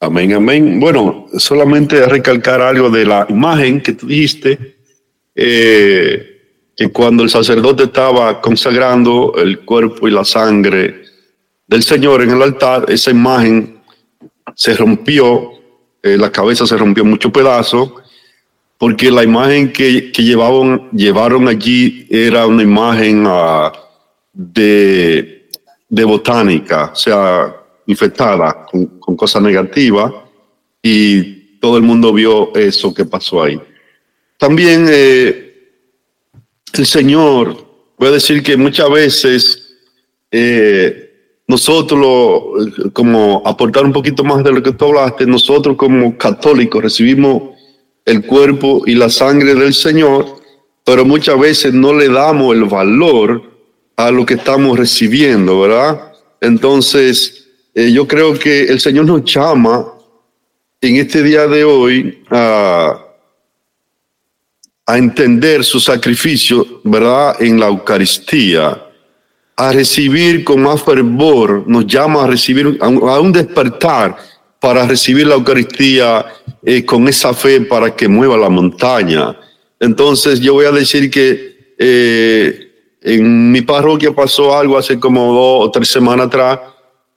Amén, 0.00 0.32
amén. 0.32 0.80
Bueno, 0.80 1.26
solamente 1.36 2.06
recalcar 2.06 2.62
algo 2.62 2.88
de 2.88 3.04
la 3.04 3.26
imagen 3.28 3.82
que 3.82 3.92
tú 3.92 4.06
dijiste, 4.06 4.78
eh, 5.34 6.70
que 6.74 6.88
cuando 6.88 7.22
el 7.22 7.28
sacerdote 7.28 7.84
estaba 7.84 8.40
consagrando 8.40 9.34
el 9.36 9.60
cuerpo 9.60 10.08
y 10.08 10.10
la 10.10 10.24
sangre 10.24 11.02
del 11.66 11.82
Señor 11.82 12.22
en 12.22 12.30
el 12.30 12.40
altar, 12.40 12.86
esa 12.88 13.10
imagen 13.10 13.73
se 14.54 14.74
rompió, 14.74 15.52
eh, 16.02 16.16
la 16.16 16.30
cabeza 16.30 16.66
se 16.66 16.76
rompió 16.76 17.04
muchos 17.04 17.32
pedazos, 17.32 17.92
porque 18.78 19.10
la 19.10 19.22
imagen 19.22 19.72
que, 19.72 20.10
que 20.12 20.22
llevaban, 20.22 20.90
llevaron 20.92 21.48
allí 21.48 22.06
era 22.10 22.46
una 22.46 22.62
imagen 22.62 23.26
uh, 23.26 23.70
de, 24.32 25.48
de, 25.88 26.04
botánica, 26.04 26.90
o 26.92 26.96
sea, 26.96 27.54
infectada 27.86 28.66
con, 28.70 28.98
con 28.98 29.16
cosas 29.16 29.42
negativas, 29.42 30.12
y 30.82 31.58
todo 31.58 31.78
el 31.78 31.82
mundo 31.82 32.12
vio 32.12 32.54
eso 32.54 32.92
que 32.92 33.06
pasó 33.06 33.42
ahí. 33.42 33.58
También 34.36 34.86
eh, 34.90 35.70
el 36.74 36.86
Señor, 36.86 37.66
voy 37.96 38.08
a 38.08 38.12
decir 38.12 38.42
que 38.42 38.56
muchas 38.56 38.90
veces 38.90 39.76
eh, 40.30 41.03
nosotros, 41.46 42.42
como 42.92 43.42
aportar 43.44 43.84
un 43.84 43.92
poquito 43.92 44.24
más 44.24 44.42
de 44.42 44.52
lo 44.52 44.62
que 44.62 44.72
tú 44.72 44.86
hablaste, 44.86 45.26
nosotros 45.26 45.76
como 45.76 46.16
católicos 46.16 46.82
recibimos 46.82 47.54
el 48.06 48.24
cuerpo 48.24 48.82
y 48.86 48.94
la 48.94 49.10
sangre 49.10 49.54
del 49.54 49.74
Señor, 49.74 50.26
pero 50.84 51.04
muchas 51.04 51.38
veces 51.38 51.74
no 51.74 51.92
le 51.92 52.08
damos 52.08 52.54
el 52.54 52.64
valor 52.64 53.42
a 53.96 54.10
lo 54.10 54.24
que 54.24 54.34
estamos 54.34 54.78
recibiendo, 54.78 55.60
¿verdad? 55.60 56.12
Entonces, 56.40 57.46
eh, 57.74 57.92
yo 57.92 58.08
creo 58.08 58.38
que 58.38 58.64
el 58.64 58.80
Señor 58.80 59.04
nos 59.04 59.24
llama 59.24 59.86
en 60.80 60.96
este 60.96 61.22
día 61.22 61.46
de 61.46 61.64
hoy 61.64 62.24
a, 62.30 63.04
a 64.86 64.98
entender 64.98 65.62
su 65.62 65.78
sacrificio, 65.78 66.80
¿verdad? 66.84 67.40
En 67.40 67.60
la 67.60 67.68
Eucaristía 67.68 68.83
a 69.56 69.72
recibir 69.72 70.42
con 70.42 70.62
más 70.62 70.82
fervor, 70.82 71.64
nos 71.66 71.86
llama 71.86 72.24
a 72.24 72.26
recibir, 72.26 72.76
a 72.80 72.88
un, 72.88 73.32
despertar 73.32 74.16
para 74.58 74.86
recibir 74.86 75.26
la 75.26 75.34
Eucaristía 75.34 76.26
eh, 76.64 76.84
con 76.84 77.06
esa 77.06 77.32
fe 77.34 77.60
para 77.60 77.94
que 77.94 78.08
mueva 78.08 78.36
la 78.36 78.48
montaña. 78.48 79.36
Entonces 79.78 80.40
yo 80.40 80.54
voy 80.54 80.66
a 80.66 80.72
decir 80.72 81.10
que 81.10 81.74
eh, 81.78 82.72
en 83.02 83.52
mi 83.52 83.60
parroquia 83.60 84.12
pasó 84.12 84.56
algo 84.56 84.76
hace 84.76 84.98
como 84.98 85.32
dos 85.32 85.68
o 85.68 85.70
tres 85.70 85.88
semanas 85.88 86.26
atrás 86.26 86.58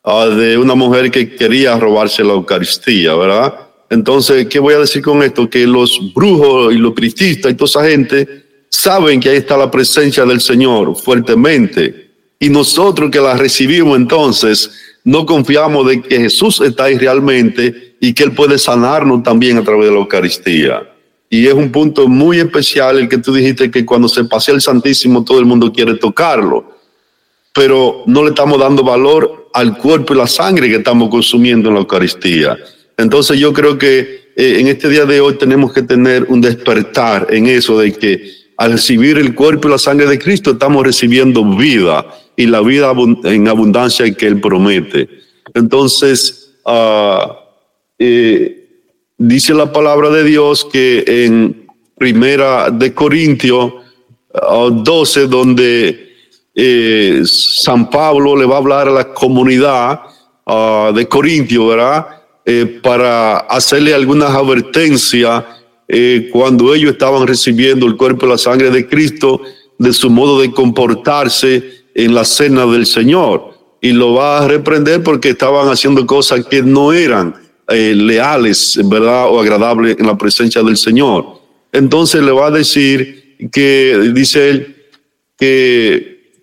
ah, 0.04 0.28
de 0.28 0.58
una 0.58 0.76
mujer 0.76 1.10
que 1.10 1.34
quería 1.36 1.78
robarse 1.78 2.24
la 2.24 2.34
Eucaristía, 2.34 3.16
¿verdad? 3.16 3.54
Entonces, 3.90 4.48
¿qué 4.48 4.60
voy 4.60 4.74
a 4.74 4.80
decir 4.80 5.02
con 5.02 5.24
esto? 5.24 5.50
Que 5.50 5.66
los 5.66 6.14
brujos 6.14 6.74
y 6.74 6.78
los 6.78 6.94
crististas 6.94 7.52
y 7.52 7.56
toda 7.56 7.70
esa 7.70 7.90
gente 7.90 8.44
saben 8.70 9.20
que 9.22 9.30
ahí 9.30 9.38
está 9.38 9.56
la 9.58 9.72
presencia 9.72 10.26
del 10.26 10.42
Señor 10.42 10.94
fuertemente 10.96 12.07
y 12.40 12.50
nosotros 12.50 13.10
que 13.10 13.20
la 13.20 13.36
recibimos 13.36 13.98
entonces, 13.98 14.72
no 15.04 15.26
confiamos 15.26 15.88
de 15.88 16.02
que 16.02 16.20
Jesús 16.20 16.62
está 16.62 16.86
ahí 16.86 16.98
realmente 16.98 17.96
y 18.00 18.14
que 18.14 18.24
Él 18.24 18.34
puede 18.34 18.60
sanarnos 18.60 19.24
también 19.24 19.58
a 19.58 19.64
través 19.64 19.86
de 19.86 19.92
la 19.92 20.00
Eucaristía. 20.00 20.94
Y 21.30 21.48
es 21.48 21.54
un 21.54 21.72
punto 21.72 22.08
muy 22.08 22.40
especial 22.40 23.00
el 23.00 23.10
que 23.10 23.18
tú 23.18 23.34
dijiste 23.34 23.72
que 23.72 23.86
cuando 23.86 24.08
se 24.08 24.24
pasea 24.26 24.56
el 24.56 24.62
Santísimo 24.62 25.24
todo 25.24 25.40
el 25.40 25.46
mundo 25.46 25.72
quiere 25.74 25.96
tocarlo, 25.96 26.78
pero 27.54 28.04
no 28.06 28.24
le 28.24 28.30
estamos 28.30 28.60
dando 28.60 28.84
valor 28.84 29.50
al 29.54 29.78
cuerpo 29.78 30.14
y 30.14 30.18
la 30.18 30.28
sangre 30.28 30.70
que 30.70 30.76
estamos 30.76 31.10
consumiendo 31.10 31.70
en 31.70 31.76
la 31.76 31.82
Eucaristía. 31.82 32.58
Entonces 32.98 33.40
yo 33.40 33.52
creo 33.52 33.78
que 33.78 34.32
eh, 34.36 34.58
en 34.60 34.68
este 34.68 34.90
día 34.90 35.06
de 35.06 35.20
hoy 35.20 35.36
tenemos 35.38 35.74
que 35.74 35.82
tener 35.82 36.26
un 36.30 36.40
despertar 36.40 37.28
en 37.32 37.48
eso 37.48 37.80
de 37.80 37.94
que 37.94 38.32
al 38.58 38.74
recibir 38.74 39.18
el 39.18 39.34
cuerpo 39.36 39.68
y 39.68 39.72
la 39.72 39.78
sangre 39.78 40.08
de 40.08 40.20
Cristo 40.20 40.52
estamos 40.52 40.86
recibiendo 40.86 41.44
vida 41.44 42.06
y 42.38 42.46
la 42.46 42.62
vida 42.62 42.94
en 43.24 43.48
abundancia 43.48 44.10
que 44.14 44.28
Él 44.28 44.40
promete. 44.40 45.10
Entonces, 45.56 46.54
ah, 46.66 47.40
eh, 47.98 48.70
dice 49.18 49.54
la 49.56 49.74
palabra 49.74 50.12
de 50.12 50.24
Dios 50.24 50.64
que 50.72 51.04
en 51.08 51.68
Primera 51.98 52.70
de 52.70 52.94
Corintios 52.94 53.74
12, 54.32 55.22
ah, 55.22 55.26
donde 55.26 56.14
eh, 56.54 57.24
San 57.26 57.90
Pablo 57.90 58.36
le 58.36 58.46
va 58.46 58.56
a 58.56 58.60
hablar 58.60 58.88
a 58.88 58.92
la 58.92 59.14
comunidad 59.14 60.02
ah, 60.46 60.92
de 60.94 61.08
Corintio, 61.08 61.68
¿verdad? 61.68 62.06
Eh, 62.46 62.80
para 62.84 63.38
hacerle 63.38 63.94
algunas 63.94 64.30
advertencias 64.30 65.44
cuando 66.34 66.76
ellos 66.76 66.92
estaban 66.92 67.26
recibiendo 67.26 67.86
el 67.86 67.96
cuerpo 67.96 68.26
y 68.26 68.30
la 68.30 68.38
sangre 68.38 68.70
de 68.70 68.90
Cristo, 68.90 69.42
de 69.78 69.94
su 69.94 70.10
modo 70.10 70.42
de 70.42 70.52
comportarse 70.52 71.77
en 71.98 72.14
la 72.14 72.24
cena 72.24 72.66
del 72.68 72.86
Señor. 72.86 73.58
Y 73.82 73.92
lo 73.92 74.14
va 74.14 74.40
a 74.40 74.48
reprender 74.48 75.04
porque 75.04 75.30
estaban 75.30 75.68
haciendo 75.68 76.06
cosas 76.06 76.46
que 76.46 76.62
no 76.62 76.94
eran 76.94 77.36
leales, 77.68 78.80
¿verdad? 78.86 79.28
O 79.28 79.42
agradables 79.42 79.98
en 80.00 80.08
la 80.08 80.18
presencia 80.18 80.64
del 80.64 80.78
Señor. 80.78 81.42
Entonces 81.74 82.22
le 82.22 82.32
va 82.32 82.48
a 82.48 82.52
decir 82.52 83.36
que, 83.52 84.12
dice 84.14 84.50
él, 84.50 84.76
que, 85.38 86.42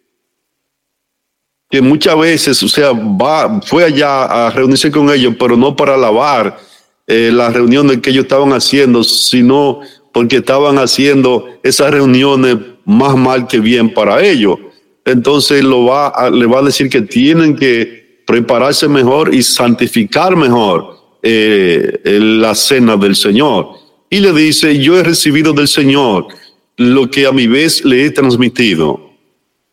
que 1.70 1.80
muchas 1.80 2.18
veces, 2.18 2.62
o 2.62 2.68
sea, 2.68 2.92
va, 2.92 3.60
fue 3.62 3.84
allá 3.84 4.24
a 4.24 4.50
reunirse 4.50 4.90
con 4.90 5.08
ellos, 5.10 5.34
pero 5.38 5.56
no 5.56 5.74
para 5.74 5.94
alabar 5.94 6.58
eh, 7.06 7.30
las 7.32 7.54
reuniones 7.54 8.00
que 8.00 8.10
ellos 8.10 8.24
estaban 8.24 8.52
haciendo, 8.52 9.02
sino 9.04 9.80
porque 10.12 10.36
estaban 10.36 10.78
haciendo 10.78 11.48
esas 11.62 11.90
reuniones 11.90 12.56
más 12.84 13.16
mal 13.16 13.46
que 13.46 13.60
bien 13.60 13.92
para 13.94 14.24
ellos. 14.24 14.58
Entonces 15.04 15.62
lo 15.62 15.84
va 15.84 16.30
le 16.30 16.46
va 16.46 16.60
a 16.60 16.62
decir 16.62 16.88
que 16.88 17.02
tienen 17.02 17.56
que 17.56 18.22
prepararse 18.26 18.88
mejor 18.88 19.34
y 19.34 19.42
santificar 19.42 20.34
mejor 20.36 20.96
eh, 21.22 22.00
la 22.04 22.54
cena 22.54 22.96
del 22.96 23.16
Señor. 23.16 23.68
Y 24.10 24.20
le 24.20 24.32
dice, 24.32 24.78
yo 24.78 24.98
he 24.98 25.02
recibido 25.02 25.52
del 25.52 25.68
Señor 25.68 26.28
lo 26.76 27.10
que 27.10 27.26
a 27.26 27.32
mi 27.32 27.46
vez 27.46 27.84
le 27.84 28.06
he 28.06 28.10
transmitido. 28.10 29.10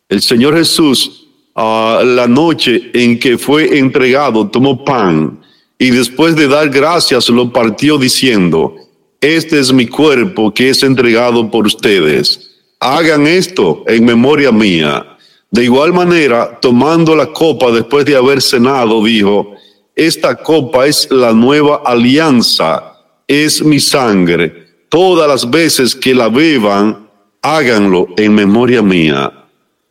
El 0.08 0.20
Señor 0.20 0.56
Jesús, 0.56 1.28
a 1.54 2.02
la 2.04 2.26
noche 2.26 2.90
en 2.92 3.18
que 3.18 3.38
fue 3.38 3.78
entregado, 3.78 4.48
tomó 4.48 4.84
pan 4.84 5.40
y 5.78 5.90
después 5.90 6.36
de 6.36 6.48
dar 6.48 6.68
gracias 6.68 7.28
lo 7.28 7.52
partió 7.52 7.98
diciendo, 7.98 8.76
este 9.20 9.58
es 9.58 9.72
mi 9.72 9.86
cuerpo 9.86 10.52
que 10.52 10.70
es 10.70 10.82
entregado 10.82 11.50
por 11.50 11.66
ustedes. 11.66 12.50
Hagan 12.78 13.26
esto 13.26 13.84
en 13.86 14.04
memoria 14.04 14.52
mía. 14.52 15.11
De 15.52 15.64
igual 15.64 15.92
manera, 15.92 16.58
tomando 16.60 17.14
la 17.14 17.26
copa 17.26 17.70
después 17.70 18.06
de 18.06 18.16
haber 18.16 18.40
cenado, 18.40 19.04
dijo, 19.04 19.54
esta 19.94 20.34
copa 20.34 20.86
es 20.86 21.10
la 21.10 21.34
nueva 21.34 21.82
alianza, 21.84 22.94
es 23.28 23.62
mi 23.62 23.78
sangre. 23.78 24.86
Todas 24.88 25.28
las 25.28 25.50
veces 25.50 25.94
que 25.94 26.14
la 26.14 26.30
beban, 26.30 27.06
háganlo 27.42 28.08
en 28.16 28.34
memoria 28.34 28.80
mía. 28.80 29.30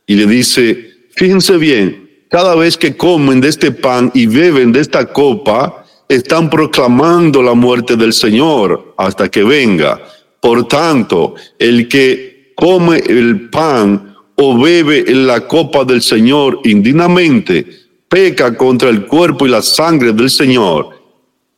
Y 0.08 0.16
le 0.16 0.26
dice, 0.26 0.94
fíjense 1.16 1.58
bien, 1.58 2.10
cada 2.28 2.56
vez 2.56 2.76
que 2.76 2.98
comen 2.98 3.40
de 3.40 3.50
este 3.50 3.72
pan 3.72 4.10
y 4.16 4.26
beben 4.26 4.72
de 4.72 4.80
esta 4.80 5.06
copa, 5.06 5.86
están 6.10 6.50
proclamando 6.50 7.44
la 7.44 7.54
muerte 7.54 7.96
del 7.96 8.14
Señor 8.14 8.96
hasta 8.98 9.30
que 9.30 9.44
venga. 9.44 10.02
Por 10.40 10.68
tanto, 10.68 11.36
el 11.60 11.88
que 11.88 12.52
come 12.56 12.98
el 12.98 13.52
pan 13.52 14.11
o 14.44 14.58
bebe 14.58 15.06
la 15.14 15.48
copa 15.48 15.86
del 15.86 16.02
Señor 16.02 16.62
indignamente, 16.64 17.64
peca 18.10 18.58
contra 18.58 18.90
el 18.90 19.06
cuerpo 19.06 19.46
y 19.46 19.50
la 19.50 19.62
sangre 19.62 20.14
del 20.14 20.32
Señor. 20.32 21.00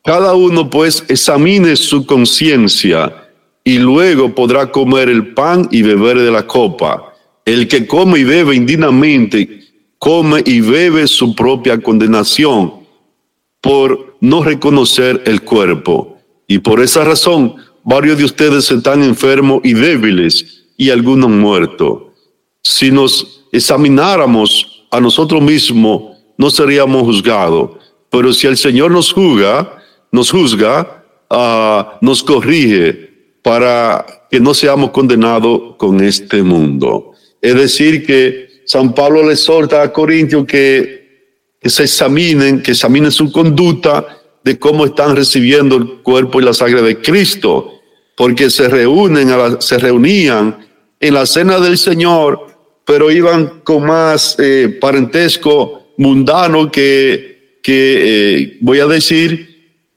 Cada 0.04 0.36
uno 0.36 0.70
pues 0.70 1.06
examine 1.08 1.78
su 1.78 2.06
conciencia 2.06 3.30
y 3.64 3.78
luego 3.78 4.36
podrá 4.36 4.70
comer 4.70 5.08
el 5.08 5.34
pan 5.34 5.70
y 5.72 5.82
beber 5.82 6.20
de 6.20 6.30
la 6.30 6.46
copa. 6.46 7.16
El 7.46 7.70
que 7.70 7.88
come 7.88 8.20
y 8.20 8.26
bebe 8.26 8.54
indignamente, 8.54 9.64
come 9.98 10.44
y 10.46 10.60
bebe 10.60 11.08
su 11.08 11.34
propia 11.34 11.78
condenación 11.78 12.74
por 13.62 14.18
no 14.20 14.44
reconocer 14.44 15.24
el 15.26 15.42
cuerpo. 15.44 16.18
Y 16.48 16.60
por 16.60 16.82
esa 16.82 17.06
razón, 17.06 17.56
varios 17.86 18.18
de 18.18 18.26
ustedes 18.26 18.70
están 18.70 19.02
enfermos 19.04 19.62
y 19.64 19.72
débiles 19.72 20.66
y 20.76 20.90
algunos 20.90 21.30
muertos. 21.30 22.13
Si 22.64 22.92
nos 22.92 23.46
examináramos 23.52 24.86
a 24.90 25.00
nosotros 25.00 25.42
mismos, 25.42 26.18
no 26.38 26.50
seríamos 26.50 27.04
juzgados. 27.04 27.72
Pero 28.10 28.32
si 28.32 28.48
el 28.48 28.58
Señor 28.58 28.92
nos 28.92 29.12
juzga, 29.12 29.78
nos 30.12 30.32
juzga, 30.32 31.04
ah, 31.30 31.98
nos 32.02 32.24
corrige, 32.24 33.12
para 33.44 34.06
que 34.32 34.40
no 34.40 34.54
seamos 34.54 34.92
condenados 34.92 35.76
con 35.78 36.02
este 36.02 36.42
mundo. 36.42 37.12
Es 37.42 37.56
decir, 37.56 38.06
que 38.06 38.64
San 38.66 38.94
Pablo 38.96 39.24
le 39.24 39.34
exhorta 39.34 39.82
a 39.82 39.92
Corintios 39.92 40.46
que, 40.46 41.04
se 41.62 41.84
examinen, 41.84 42.62
que 42.62 42.72
examinen 42.72 43.12
su 43.12 43.32
conducta 43.32 44.06
de 44.44 44.58
cómo 44.58 44.86
están 44.86 45.16
recibiendo 45.16 45.76
el 45.76 46.02
cuerpo 46.02 46.40
y 46.40 46.46
la 46.46 46.54
sangre 46.54 46.82
de 46.82 47.02
Cristo, 47.02 47.72
porque 48.16 48.50
se 48.50 48.70
reúnen, 48.70 49.30
se 49.60 49.78
reunían 49.78 50.66
en 51.00 51.14
la 51.14 51.26
cena 51.26 51.60
del 51.60 51.78
Señor, 51.78 52.53
pero 52.86 53.12
iban 53.12 53.62
con 53.64 53.86
más 53.86 54.36
eh, 54.40 54.78
parentesco 54.80 55.94
mundano 55.98 56.72
que, 56.72 57.60
que 57.62 58.42
eh, 58.42 58.58
voy 58.62 58.80
a 58.80 58.88
decir, 58.88 59.54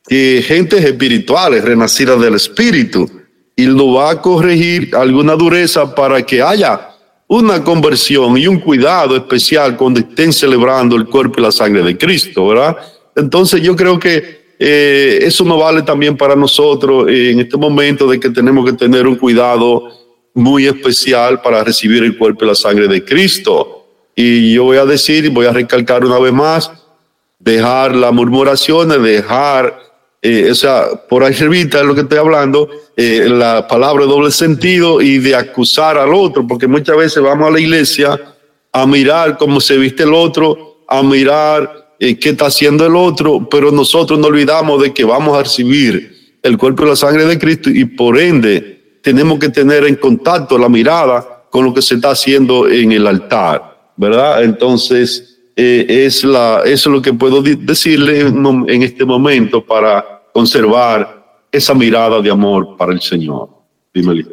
que 0.07 0.43
gentes 0.47 0.85
espirituales, 0.85 1.65
renacidas 1.65 2.21
del 2.21 2.35
Espíritu 2.35 3.11
y 3.57 3.67
lo 3.67 3.95
va 3.95 4.11
a 4.11 4.23
corregir 4.23 4.95
alguna 4.95 5.35
dureza 5.35 5.95
para 5.95 6.25
que 6.25 6.43
haya 6.43 6.91
una 7.27 7.65
conversión 7.65 8.37
y 8.37 8.47
un 8.47 8.61
cuidado 8.61 9.17
especial 9.17 9.77
cuando 9.77 10.01
estén 10.01 10.33
celebrando 10.33 10.95
el 10.95 11.07
cuerpo 11.07 11.41
y 11.41 11.43
la 11.43 11.51
sangre 11.51 11.83
de 11.83 11.99
Cristo, 11.99 12.47
¿verdad? 12.47 12.77
Entonces 13.17 13.63
yo 13.63 13.75
creo 13.75 13.99
que 13.99 14.55
eh, 14.59 15.19
eso 15.23 15.45
nos 15.45 15.59
vale 15.59 15.83
también 15.83 16.17
para 16.17 16.37
nosotros 16.37 17.09
en 17.09 17.41
este 17.41 17.57
momento 17.57 18.09
de 18.09 18.21
que 18.21 18.31
tenemos 18.31 18.65
que 18.65 18.77
tener 18.77 19.07
un 19.07 19.17
cuidado 19.17 20.06
muy 20.37 20.67
especial 20.67 21.41
para 21.43 21.65
recibir 21.65 22.05
el 22.05 22.17
cuerpo 22.17 22.45
y 22.45 22.49
la 22.49 22.55
sangre 22.55 22.87
de 22.87 23.05
Cristo. 23.05 23.89
Y 24.15 24.55
yo 24.55 24.65
voy 24.65 24.77
a 24.77 24.85
decir, 24.85 25.29
voy 25.31 25.47
a 25.47 25.53
recalcar 25.53 26.05
una 26.05 26.19
vez 26.19 26.33
más, 26.33 26.71
dejar 27.41 27.97
las 27.97 28.13
murmuraciones, 28.13 29.03
dejar 29.03 29.87
eh, 30.29 30.51
o 30.51 30.55
sea, 30.57 30.89
por 31.09 31.23
ahí 31.23 31.33
es 31.33 31.41
lo 31.85 31.95
que 31.95 32.01
estoy 32.01 32.19
hablando, 32.19 32.69
eh, 32.97 33.29
la 33.29 33.69
palabra 33.69 34.07
doble 34.07 34.33
sentido 34.33 35.01
y 35.01 35.19
de 35.19 35.37
acusar 35.37 35.99
al 35.99 36.13
otro, 36.13 36.45
porque 36.45 36.67
muchas 36.67 36.97
veces 36.97 37.23
vamos 37.23 37.47
a 37.47 37.53
la 37.53 37.61
iglesia 37.61 38.21
a 38.73 38.87
mirar 38.89 39.39
cómo 39.39 39.61
se 39.61 39.77
viste 39.79 40.03
el 40.03 40.13
otro, 40.13 40.83
a 40.89 41.01
mirar 41.03 41.95
eh, 42.01 42.19
qué 42.19 42.31
está 42.31 42.47
haciendo 42.47 42.85
el 42.85 42.97
otro, 42.97 43.49
pero 43.49 43.71
nosotros 43.71 44.19
no 44.19 44.27
olvidamos 44.27 44.83
de 44.83 44.93
que 44.93 45.05
vamos 45.05 45.39
a 45.39 45.45
recibir 45.45 46.39
el 46.43 46.59
cuerpo 46.59 46.85
y 46.85 46.89
la 46.89 46.97
sangre 46.97 47.25
de 47.25 47.39
Cristo 47.39 47.71
y 47.71 47.85
por 47.85 48.19
ende 48.19 48.76
tenemos 49.07 49.39
que 49.39 49.51
tener 49.51 49.85
en 49.85 49.95
contacto 49.95 50.59
la 50.59 50.69
mirada 50.69 51.45
con 51.49 51.65
lo 51.65 51.73
que 51.73 51.81
se 51.81 51.95
está 51.95 52.11
haciendo 52.11 52.69
en 52.69 52.91
el 52.91 53.07
altar, 53.07 53.93
¿verdad? 53.97 54.43
Entonces, 54.43 55.39
es 55.55 56.25
la, 56.25 56.63
eso 56.65 56.91
es 56.91 56.93
lo 56.97 57.01
que 57.01 57.13
puedo 57.13 57.41
decirle 57.41 58.23
en 58.23 58.83
este 58.83 59.05
momento 59.05 59.65
para 59.65 60.25
conservar 60.33 61.25
esa 61.53 61.73
mirada 61.73 62.21
de 62.21 62.33
amor 62.33 62.77
para 62.77 62.93
el 62.93 63.01
Señor. 63.01 63.49
Dime, 63.95 64.25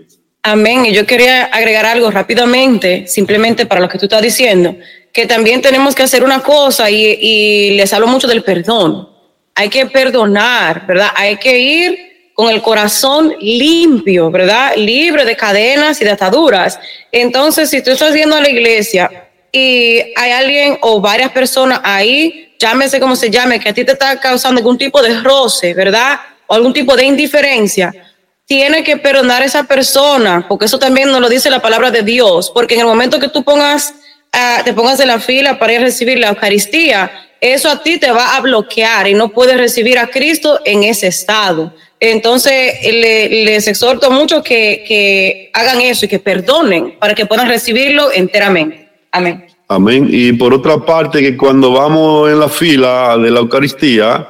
Amén. 0.41 0.87
Y 0.87 0.91
yo 0.91 1.05
quería 1.05 1.43
agregar 1.43 1.85
algo 1.85 2.09
rápidamente, 2.09 3.05
simplemente 3.05 3.67
para 3.67 3.79
lo 3.79 3.87
que 3.87 3.99
tú 3.99 4.05
estás 4.05 4.23
diciendo, 4.23 4.75
que 5.13 5.27
también 5.27 5.61
tenemos 5.61 5.93
que 5.93 6.01
hacer 6.01 6.23
una 6.23 6.39
cosa 6.39 6.89
y, 6.89 7.19
y 7.21 7.77
les 7.77 7.93
hablo 7.93 8.07
mucho 8.07 8.27
del 8.27 8.41
perdón. 8.41 9.07
Hay 9.53 9.69
que 9.69 9.85
perdonar, 9.85 10.87
¿verdad? 10.87 11.09
Hay 11.15 11.37
que 11.37 11.59
ir 11.59 12.12
con 12.33 12.49
el 12.49 12.61
corazón 12.61 13.35
limpio, 13.39 14.31
¿verdad? 14.31 14.73
Libre 14.75 15.25
de 15.25 15.35
cadenas 15.35 16.01
y 16.01 16.05
de 16.05 16.11
ataduras. 16.11 16.79
Entonces, 17.11 17.69
si 17.69 17.81
tú 17.83 17.91
estás 17.91 18.13
yendo 18.13 18.35
a 18.35 18.41
la 18.41 18.49
iglesia 18.49 19.29
y 19.51 19.99
hay 20.15 20.31
alguien 20.31 20.77
o 20.81 20.99
varias 20.99 21.31
personas 21.31 21.79
ahí 21.83 22.43
llámese 22.63 22.99
como 22.99 23.15
se 23.17 23.29
llame, 23.29 23.59
que 23.59 23.69
a 23.69 23.73
ti 23.73 23.83
te 23.83 23.91
está 23.91 24.17
causando 24.19 24.59
algún 24.59 24.77
tipo 24.77 25.01
de 25.01 25.19
roce, 25.19 25.73
¿verdad? 25.73 26.19
O 26.47 26.55
algún 26.55 26.71
tipo 26.71 26.95
de 26.95 27.03
indiferencia, 27.03 27.93
tiene 28.45 28.83
que 28.83 28.95
perdonar 28.95 29.41
a 29.41 29.45
esa 29.45 29.63
persona, 29.63 30.45
porque 30.47 30.65
eso 30.65 30.79
también 30.79 31.09
nos 31.09 31.19
lo 31.19 31.27
dice 31.27 31.49
la 31.49 31.61
palabra 31.61 31.91
de 31.91 32.03
Dios, 32.03 32.49
porque 32.53 32.75
en 32.75 32.81
el 32.81 32.87
momento 32.87 33.19
que 33.19 33.27
tú 33.27 33.43
pongas, 33.43 33.93
ah, 34.31 34.61
te 34.63 34.71
pongas 34.71 34.99
en 35.01 35.09
la 35.09 35.19
fila 35.19 35.59
para 35.59 35.73
ir 35.73 35.79
a 35.79 35.83
recibir 35.83 36.17
la 36.19 36.29
Eucaristía, 36.29 37.11
eso 37.41 37.69
a 37.69 37.83
ti 37.83 37.97
te 37.97 38.11
va 38.11 38.37
a 38.37 38.39
bloquear 38.39 39.07
y 39.09 39.13
no 39.13 39.27
puedes 39.29 39.57
recibir 39.57 39.99
a 39.99 40.07
Cristo 40.07 40.61
en 40.63 40.83
ese 40.83 41.07
estado. 41.07 41.73
Entonces, 42.11 42.73
le- 42.83 43.29
les 43.45 43.65
exhorto 43.65 44.11
mucho 44.11 44.43
que, 44.43 44.83
que 44.85 45.49
hagan 45.53 45.79
eso 45.79 46.05
y 46.05 46.09
que 46.09 46.19
perdonen 46.19 46.95
para 46.99 47.15
que 47.15 47.25
puedan 47.25 47.47
recibirlo 47.47 48.11
enteramente. 48.11 48.89
Amén. 49.11 49.45
Amén. 49.69 50.07
Y 50.11 50.33
por 50.33 50.53
otra 50.53 50.77
parte, 50.85 51.21
que 51.21 51.37
cuando 51.37 51.71
vamos 51.71 52.29
en 52.29 52.39
la 52.41 52.49
fila 52.49 53.17
de 53.17 53.31
la 53.31 53.39
Eucaristía, 53.39 54.27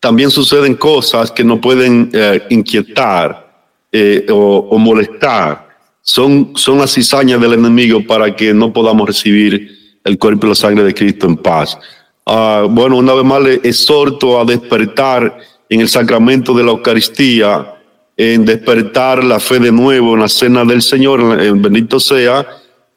también 0.00 0.32
suceden 0.32 0.74
cosas 0.74 1.30
que 1.30 1.44
nos 1.44 1.60
pueden 1.60 2.10
eh, 2.12 2.42
inquietar 2.50 3.52
eh, 3.92 4.26
o, 4.28 4.66
o 4.70 4.76
molestar. 4.78 5.68
Son, 6.02 6.52
son 6.56 6.78
las 6.78 6.92
cizañas 6.92 7.40
del 7.40 7.52
enemigo 7.54 8.04
para 8.04 8.34
que 8.34 8.52
no 8.52 8.72
podamos 8.72 9.06
recibir 9.06 9.98
el 10.04 10.18
cuerpo 10.18 10.46
y 10.46 10.48
la 10.50 10.54
sangre 10.56 10.82
de 10.82 10.92
Cristo 10.92 11.26
en 11.26 11.36
paz. 11.36 11.78
Ah, 12.26 12.66
bueno, 12.68 12.96
una 12.96 13.14
vez 13.14 13.24
más 13.24 13.40
le 13.42 13.54
exhorto 13.62 14.40
a 14.40 14.44
despertar 14.44 15.38
en 15.68 15.80
el 15.80 15.88
sacramento 15.88 16.54
de 16.54 16.64
la 16.64 16.70
Eucaristía, 16.70 17.74
en 18.16 18.44
despertar 18.44 19.22
la 19.22 19.40
fe 19.40 19.58
de 19.58 19.72
nuevo 19.72 20.14
en 20.14 20.20
la 20.20 20.28
cena 20.28 20.64
del 20.64 20.82
Señor, 20.82 21.40
en 21.40 21.60
bendito 21.60 22.00
sea. 22.00 22.46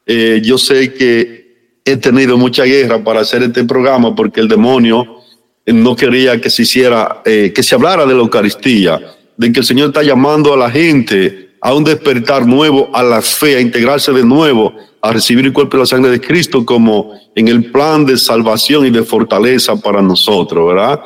Eh, 0.06 0.42
yo 0.44 0.58
sé 0.58 0.94
que 0.94 1.40
he 1.84 1.98
tenido 1.98 2.38
mucha 2.38 2.64
guerra 2.64 3.04
para 3.04 3.22
hacer 3.22 3.44
este 3.44 3.64
programa 3.66 4.16
porque 4.16 4.40
el 4.40 4.48
demonio 4.48 5.20
eh, 5.66 5.74
no 5.74 5.96
quería 5.96 6.40
que 6.40 6.50
se 6.50 6.62
hiciera, 6.62 7.22
eh, 7.26 7.52
que 7.54 7.64
se 7.64 7.76
hablara 7.76 8.06
de 8.06 8.14
la 8.14 8.22
Eucaristía, 8.22 9.00
de 9.36 9.52
que 9.52 9.60
el 9.60 9.66
Señor 9.66 9.90
está 9.90 10.04
llamando 10.04 10.54
a 10.54 10.58
la 10.58 10.72
gente 10.72 11.50
a 11.62 11.74
un 11.74 11.84
despertar 11.84 12.46
nuevo, 12.46 12.90
a 12.94 13.04
la 13.04 13.22
fe, 13.22 13.58
a 13.58 13.62
integrarse 13.62 14.14
de 14.14 14.24
nuevo, 14.24 14.74
a 15.02 15.12
recibir 15.12 15.46
el 15.46 15.54
cuerpo 15.54 15.76
y 15.76 15.80
la 15.82 15.86
sangre 15.86 16.12
de 16.12 16.22
Cristo 16.22 16.66
como 16.66 17.14
en 17.36 17.48
el 17.48 17.72
plan 17.72 18.06
de 18.06 18.18
salvación 18.18 18.86
y 18.86 18.90
de 18.90 19.04
fortaleza 19.04 19.76
para 19.76 20.02
nosotros, 20.02 20.68
¿verdad? 20.68 21.02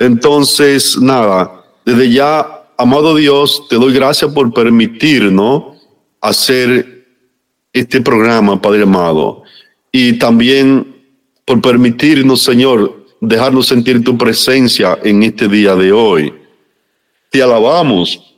Entonces, 0.00 0.98
nada, 0.98 1.62
desde 1.84 2.10
ya, 2.10 2.64
amado 2.78 3.14
Dios, 3.14 3.68
te 3.68 3.76
doy 3.76 3.92
gracias 3.92 4.32
por 4.32 4.52
permitirnos 4.52 5.76
hacer 6.22 7.06
este 7.70 8.00
programa, 8.00 8.60
Padre 8.60 8.84
amado, 8.84 9.42
y 9.92 10.14
también 10.14 10.96
por 11.44 11.60
permitirnos, 11.60 12.40
Señor, 12.40 13.06
dejarnos 13.20 13.66
sentir 13.66 14.02
tu 14.02 14.16
presencia 14.16 14.98
en 15.04 15.22
este 15.22 15.48
día 15.48 15.76
de 15.76 15.92
hoy. 15.92 16.32
Te 17.30 17.42
alabamos, 17.42 18.34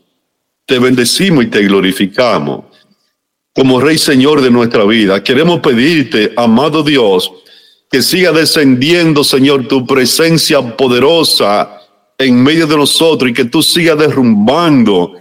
te 0.67 0.81
bendecimos 0.81 1.45
y 1.45 1.47
te 1.47 1.63
glorificamos. 1.63 2.65
Como 3.55 3.81
Rey 3.81 3.99
Señor 3.99 4.41
de 4.41 4.51
nuestra 4.51 4.85
vida, 4.85 5.23
queremos 5.23 5.61
pedirte, 5.61 6.33
amado 6.37 6.83
Dios, 6.83 7.31
que 7.93 8.01
siga 8.01 8.33
descendiendo, 8.33 9.23
Señor, 9.23 9.69
tu 9.69 9.87
presencia 9.87 10.63
poderosa 10.79 11.79
en 12.17 12.43
medio 12.43 12.67
de 12.67 12.75
nosotros 12.75 13.31
y 13.31 13.35
que 13.35 13.45
tú 13.45 13.63
sigas 13.63 13.99
derrumbando 13.99 15.13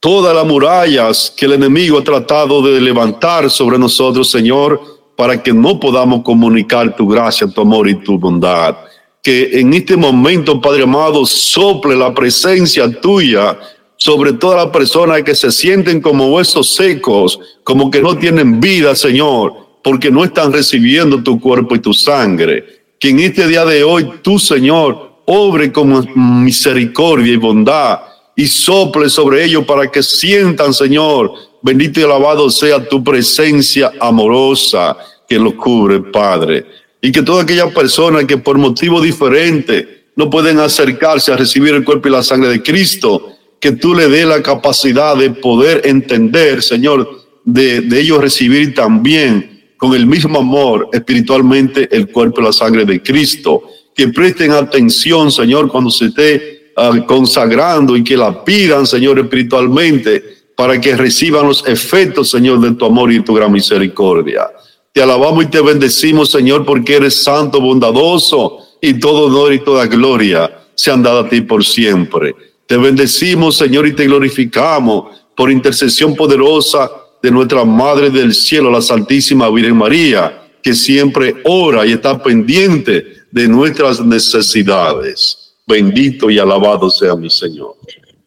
todas 0.00 0.34
las 0.34 0.44
murallas 0.44 1.32
que 1.36 1.46
el 1.46 1.52
enemigo 1.52 1.98
ha 1.98 2.02
tratado 2.02 2.62
de 2.62 2.80
levantar 2.80 3.48
sobre 3.48 3.78
nosotros, 3.78 4.28
Señor, 4.28 4.80
para 5.16 5.40
que 5.40 5.52
no 5.52 5.78
podamos 5.78 6.24
comunicar 6.24 6.96
tu 6.96 7.06
gracia, 7.06 7.46
tu 7.46 7.60
amor 7.60 7.88
y 7.88 7.94
tu 7.94 8.18
bondad. 8.18 8.76
Que 9.22 9.60
en 9.60 9.72
este 9.72 9.96
momento, 9.96 10.60
Padre 10.60 10.82
amado, 10.82 11.24
sople 11.24 11.94
la 11.94 12.12
presencia 12.12 12.90
tuya 13.00 13.56
sobre 13.96 14.32
todas 14.32 14.64
las 14.64 14.72
personas 14.72 15.22
que 15.22 15.36
se 15.36 15.52
sienten 15.52 16.00
como 16.00 16.34
huesos 16.34 16.74
secos, 16.74 17.38
como 17.62 17.88
que 17.88 18.00
no 18.00 18.18
tienen 18.18 18.58
vida, 18.58 18.96
Señor, 18.96 19.69
porque 19.82 20.10
no 20.10 20.24
están 20.24 20.52
recibiendo 20.52 21.22
tu 21.22 21.40
cuerpo 21.40 21.74
y 21.74 21.80
tu 21.80 21.94
sangre. 21.94 22.82
Que 22.98 23.10
en 23.10 23.20
este 23.20 23.46
día 23.46 23.64
de 23.64 23.82
hoy, 23.82 24.10
tú, 24.22 24.38
Señor, 24.38 25.22
obre 25.26 25.72
con 25.72 26.08
misericordia 26.44 27.32
y 27.32 27.36
bondad 27.36 28.00
y 28.36 28.46
sople 28.46 29.08
sobre 29.08 29.44
ellos 29.44 29.64
para 29.64 29.90
que 29.90 30.02
sientan, 30.02 30.74
Señor, 30.74 31.32
bendito 31.62 32.00
y 32.00 32.04
alabado 32.04 32.50
sea 32.50 32.86
tu 32.86 33.02
presencia 33.02 33.92
amorosa 34.00 34.96
que 35.28 35.38
los 35.38 35.54
cubre, 35.54 36.00
Padre. 36.00 36.66
Y 37.00 37.12
que 37.12 37.22
todas 37.22 37.44
aquellas 37.44 37.72
personas 37.72 38.24
que 38.24 38.38
por 38.38 38.58
motivo 38.58 39.00
diferente 39.00 40.08
no 40.16 40.28
pueden 40.28 40.58
acercarse 40.58 41.32
a 41.32 41.36
recibir 41.36 41.74
el 41.74 41.84
cuerpo 41.84 42.08
y 42.08 42.12
la 42.12 42.22
sangre 42.22 42.50
de 42.50 42.62
Cristo, 42.62 43.32
que 43.58 43.72
tú 43.72 43.94
le 43.94 44.08
dé 44.08 44.26
la 44.26 44.42
capacidad 44.42 45.16
de 45.16 45.30
poder 45.30 45.82
entender, 45.84 46.62
Señor, 46.62 47.08
de, 47.44 47.82
de 47.82 48.00
ellos 48.00 48.20
recibir 48.20 48.74
también 48.74 49.49
con 49.80 49.94
el 49.94 50.06
mismo 50.06 50.40
amor 50.40 50.90
espiritualmente 50.92 51.88
el 51.90 52.12
cuerpo 52.12 52.42
y 52.42 52.44
la 52.44 52.52
sangre 52.52 52.84
de 52.84 53.02
Cristo. 53.02 53.62
Que 53.94 54.08
presten 54.08 54.50
atención, 54.52 55.32
Señor, 55.32 55.68
cuando 55.68 55.90
se 55.90 56.06
esté 56.06 56.72
ah, 56.76 56.92
consagrando 57.06 57.96
y 57.96 58.04
que 58.04 58.14
la 58.14 58.44
pidan, 58.44 58.86
Señor, 58.86 59.18
espiritualmente 59.18 60.22
para 60.54 60.78
que 60.78 60.94
reciban 60.94 61.46
los 61.46 61.66
efectos, 61.66 62.28
Señor, 62.28 62.60
de 62.60 62.72
tu 62.72 62.84
amor 62.84 63.10
y 63.10 63.24
tu 63.24 63.32
gran 63.32 63.50
misericordia. 63.50 64.50
Te 64.92 65.00
alabamos 65.00 65.44
y 65.44 65.46
te 65.46 65.62
bendecimos, 65.62 66.30
Señor, 66.30 66.66
porque 66.66 66.96
eres 66.96 67.14
santo, 67.14 67.58
bondadoso 67.58 68.58
y 68.82 69.00
todo 69.00 69.28
honor 69.28 69.54
y 69.54 69.60
toda 69.60 69.86
gloria 69.86 70.58
se 70.74 70.90
han 70.90 71.02
dado 71.02 71.20
a 71.20 71.28
ti 71.30 71.40
por 71.40 71.64
siempre. 71.64 72.34
Te 72.66 72.76
bendecimos, 72.76 73.56
Señor, 73.56 73.86
y 73.86 73.94
te 73.94 74.04
glorificamos 74.04 75.06
por 75.34 75.50
intercesión 75.50 76.14
poderosa 76.14 76.90
de 77.22 77.30
nuestra 77.30 77.64
Madre 77.64 78.10
del 78.10 78.34
Cielo, 78.34 78.70
la 78.70 78.80
Santísima 78.80 79.50
Virgen 79.50 79.76
María, 79.76 80.42
que 80.62 80.74
siempre 80.74 81.36
ora 81.44 81.86
y 81.86 81.92
está 81.92 82.22
pendiente 82.22 83.24
de 83.30 83.48
nuestras 83.48 84.00
necesidades. 84.00 85.54
Bendito 85.66 86.30
y 86.30 86.38
alabado 86.38 86.90
sea 86.90 87.14
mi 87.14 87.30
Señor. 87.30 87.76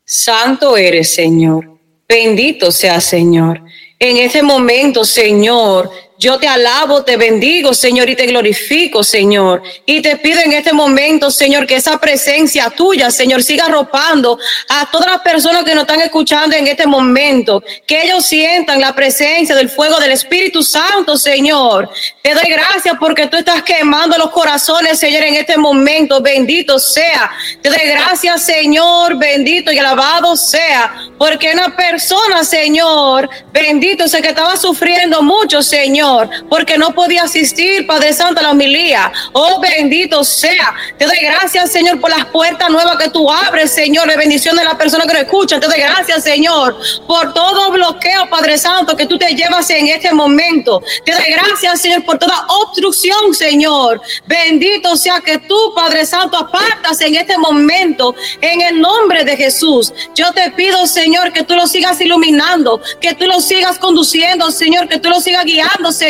Santo 0.05 0.77
eres, 0.77 1.13
Señor. 1.13 1.77
Bendito 2.07 2.71
sea, 2.71 3.01
Señor. 3.01 3.61
En 3.99 4.17
este 4.17 4.43
momento, 4.43 5.03
Señor, 5.05 5.89
yo 6.23 6.39
te 6.39 6.47
alabo, 6.47 7.03
te 7.03 7.17
bendigo, 7.17 7.73
Señor, 7.73 8.09
y 8.09 8.15
te 8.15 8.25
glorifico, 8.27 9.03
Señor. 9.03 9.61
Y 9.85 10.01
te 10.01 10.15
pido 10.15 10.39
en 10.39 10.53
este 10.53 10.71
momento, 10.71 11.29
Señor, 11.29 11.67
que 11.67 11.75
esa 11.75 11.99
presencia 11.99 12.69
tuya, 12.69 13.11
Señor, 13.11 13.43
siga 13.43 13.65
arropando 13.65 14.39
a 14.69 14.89
todas 14.89 15.11
las 15.11 15.19
personas 15.19 15.65
que 15.65 15.75
nos 15.75 15.83
están 15.83 15.99
escuchando 15.99 16.55
en 16.55 16.67
este 16.67 16.87
momento. 16.87 17.61
Que 17.85 18.03
ellos 18.03 18.25
sientan 18.25 18.79
la 18.79 18.95
presencia 18.95 19.53
del 19.53 19.69
fuego 19.69 19.99
del 19.99 20.13
Espíritu 20.13 20.63
Santo, 20.63 21.17
Señor. 21.17 21.89
Te 22.21 22.33
doy 22.33 22.49
gracias 22.49 22.95
porque 22.97 23.27
tú 23.27 23.35
estás 23.35 23.61
quemando 23.61 24.17
los 24.17 24.29
corazones, 24.29 24.97
Señor, 24.99 25.23
en 25.23 25.35
este 25.35 25.57
momento. 25.57 26.21
Bendito 26.21 26.79
sea. 26.79 27.31
Te 27.61 27.67
doy 27.67 27.85
gracias, 27.85 28.43
Señor, 28.43 29.17
bendito 29.17 29.73
y 29.73 29.77
alabado 29.77 30.37
sea. 30.37 30.93
Porque 31.17 31.51
una 31.51 31.75
persona, 31.75 32.45
Señor, 32.45 33.29
bendito 33.51 34.07
sea 34.07 34.21
que 34.21 34.29
estaba 34.29 34.55
sufriendo 34.55 35.21
mucho, 35.21 35.61
Señor, 35.61 36.12
porque 36.49 36.77
no 36.77 36.93
podía 36.93 37.23
asistir, 37.23 37.85
Padre 37.87 38.13
Santo, 38.13 38.39
a 38.39 38.43
la 38.43 38.51
homilía. 38.51 39.11
Oh, 39.31 39.59
bendito 39.59 40.23
sea. 40.23 40.73
Te 40.97 41.05
doy 41.05 41.17
gracias, 41.21 41.71
Señor, 41.71 41.99
por 41.99 42.09
las 42.09 42.25
puertas 42.25 42.69
nuevas 42.69 42.97
que 42.97 43.09
tú 43.09 43.31
abres, 43.31 43.71
Señor, 43.71 44.07
de 44.07 44.17
bendición 44.17 44.55
de 44.55 44.63
las 44.63 44.75
personas 44.75 45.07
que 45.07 45.13
lo 45.13 45.19
escuchan. 45.19 45.59
Te 45.59 45.67
doy 45.67 45.79
gracias, 45.79 46.23
Señor, 46.23 46.77
por 47.07 47.33
todo 47.33 47.71
bloqueo, 47.71 48.29
Padre 48.29 48.57
Santo, 48.57 48.95
que 48.95 49.05
tú 49.05 49.17
te 49.17 49.35
llevas 49.35 49.69
en 49.69 49.87
este 49.87 50.13
momento. 50.13 50.81
Te 51.05 51.11
doy 51.13 51.31
gracias, 51.31 51.81
Señor, 51.81 52.03
por 52.05 52.17
toda 52.17 52.45
obstrucción, 52.47 53.33
Señor. 53.33 54.01
Bendito 54.25 54.95
sea 54.95 55.19
que 55.19 55.37
tú, 55.39 55.73
Padre 55.75 56.05
Santo, 56.05 56.37
apartas 56.37 57.01
en 57.01 57.15
este 57.15 57.37
momento, 57.37 58.15
en 58.41 58.61
el 58.61 58.79
nombre 58.79 59.23
de 59.23 59.35
Jesús. 59.35 59.93
Yo 60.15 60.31
te 60.31 60.51
pido, 60.51 60.85
Señor, 60.87 61.33
que 61.33 61.43
tú 61.43 61.55
lo 61.55 61.67
sigas 61.67 61.99
iluminando, 62.01 62.81
que 63.01 63.13
tú 63.13 63.25
lo 63.25 63.39
sigas 63.41 63.77
conduciendo, 63.79 64.51
Señor, 64.51 64.87
que 64.87 64.99
tú 64.99 65.09
lo 65.09 65.19
sigas 65.19 65.45
guiando, 65.45 65.91
Señor. 65.91 66.02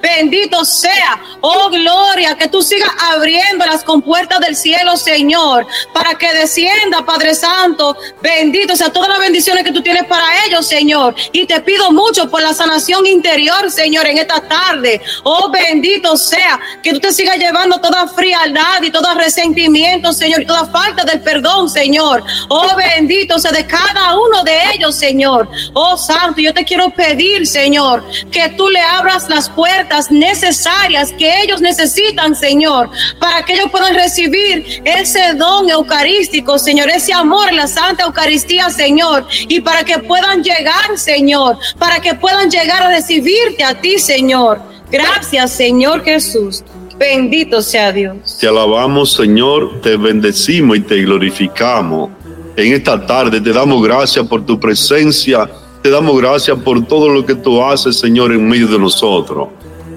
Bendito 0.00 0.64
sea, 0.64 1.20
oh 1.40 1.68
gloria, 1.70 2.36
que 2.36 2.48
tú 2.48 2.62
sigas 2.62 2.90
abriendo 3.12 3.64
las 3.66 3.84
compuertas 3.84 4.40
del 4.40 4.56
cielo, 4.56 4.96
Señor, 4.96 5.66
para 5.92 6.14
que 6.14 6.32
descienda, 6.34 7.04
Padre 7.04 7.34
Santo. 7.34 7.96
Bendito 8.22 8.76
sea 8.76 8.90
todas 8.90 9.08
las 9.08 9.18
bendiciones 9.18 9.64
que 9.64 9.72
tú 9.72 9.82
tienes 9.82 10.04
para 10.04 10.44
ellos, 10.46 10.66
Señor. 10.66 11.14
Y 11.32 11.46
te 11.46 11.60
pido 11.60 11.90
mucho 11.90 12.30
por 12.30 12.42
la 12.42 12.52
sanación 12.54 13.06
interior, 13.06 13.70
Señor, 13.70 14.06
en 14.06 14.18
esta 14.18 14.40
tarde. 14.40 15.00
Oh, 15.22 15.50
bendito 15.50 16.16
sea, 16.16 16.60
que 16.82 16.92
tú 16.92 17.00
te 17.00 17.12
sigas 17.12 17.38
llevando 17.38 17.80
toda 17.80 18.08
frialdad 18.08 18.82
y 18.82 18.90
todo 18.90 19.14
resentimiento, 19.14 20.12
Señor, 20.12 20.42
y 20.42 20.46
toda 20.46 20.66
falta 20.66 21.04
del 21.04 21.20
perdón, 21.20 21.68
Señor. 21.68 22.22
Oh, 22.48 22.76
bendito 22.76 23.38
sea 23.38 23.52
de 23.52 23.66
cada 23.66 24.16
uno 24.16 24.42
de 24.44 24.58
ellos, 24.74 24.94
Señor. 24.94 25.48
Oh, 25.72 25.96
Santo, 25.96 26.40
yo 26.40 26.52
te 26.52 26.64
quiero 26.64 26.90
pedir, 26.90 27.46
Señor, 27.46 28.04
que 28.30 28.48
tú 28.50 28.68
le 28.68 28.80
abras 29.04 29.28
las 29.28 29.50
puertas 29.50 30.10
necesarias 30.10 31.12
que 31.12 31.42
ellos 31.42 31.60
necesitan, 31.60 32.34
Señor, 32.34 32.88
para 33.20 33.44
que 33.44 33.52
ellos 33.52 33.66
puedan 33.70 33.94
recibir 33.94 34.82
ese 34.84 35.34
don 35.34 35.68
eucarístico, 35.68 36.58
Señor, 36.58 36.88
ese 36.88 37.12
amor 37.12 37.52
la 37.52 37.66
Santa 37.66 38.04
Eucaristía, 38.04 38.70
Señor, 38.70 39.26
y 39.48 39.60
para 39.60 39.84
que 39.84 39.98
puedan 39.98 40.42
llegar, 40.42 40.96
Señor, 40.96 41.58
para 41.78 42.00
que 42.00 42.14
puedan 42.14 42.50
llegar 42.50 42.82
a 42.82 42.88
recibirte 42.88 43.62
a 43.62 43.78
ti, 43.78 43.98
Señor. 43.98 44.62
Gracias, 44.90 45.50
Señor 45.52 46.02
Jesús. 46.02 46.64
Bendito 46.96 47.60
sea 47.60 47.92
Dios. 47.92 48.38
Te 48.40 48.48
alabamos, 48.48 49.12
Señor, 49.12 49.82
te 49.82 49.96
bendecimos 49.96 50.78
y 50.78 50.80
te 50.80 51.02
glorificamos. 51.02 52.10
en 52.56 52.72
esta 52.72 53.04
tarde. 53.04 53.40
Te 53.40 53.52
damos 53.52 53.82
gracias 53.82 54.26
por 54.28 54.46
tu 54.46 54.58
presencia. 54.58 55.50
Te 55.84 55.90
damos 55.90 56.18
gracias 56.18 56.58
por 56.60 56.86
todo 56.86 57.10
lo 57.10 57.26
que 57.26 57.34
tú 57.34 57.62
haces, 57.62 57.98
Señor, 57.98 58.32
en 58.32 58.48
medio 58.48 58.66
de 58.68 58.78
nosotros. 58.78 59.48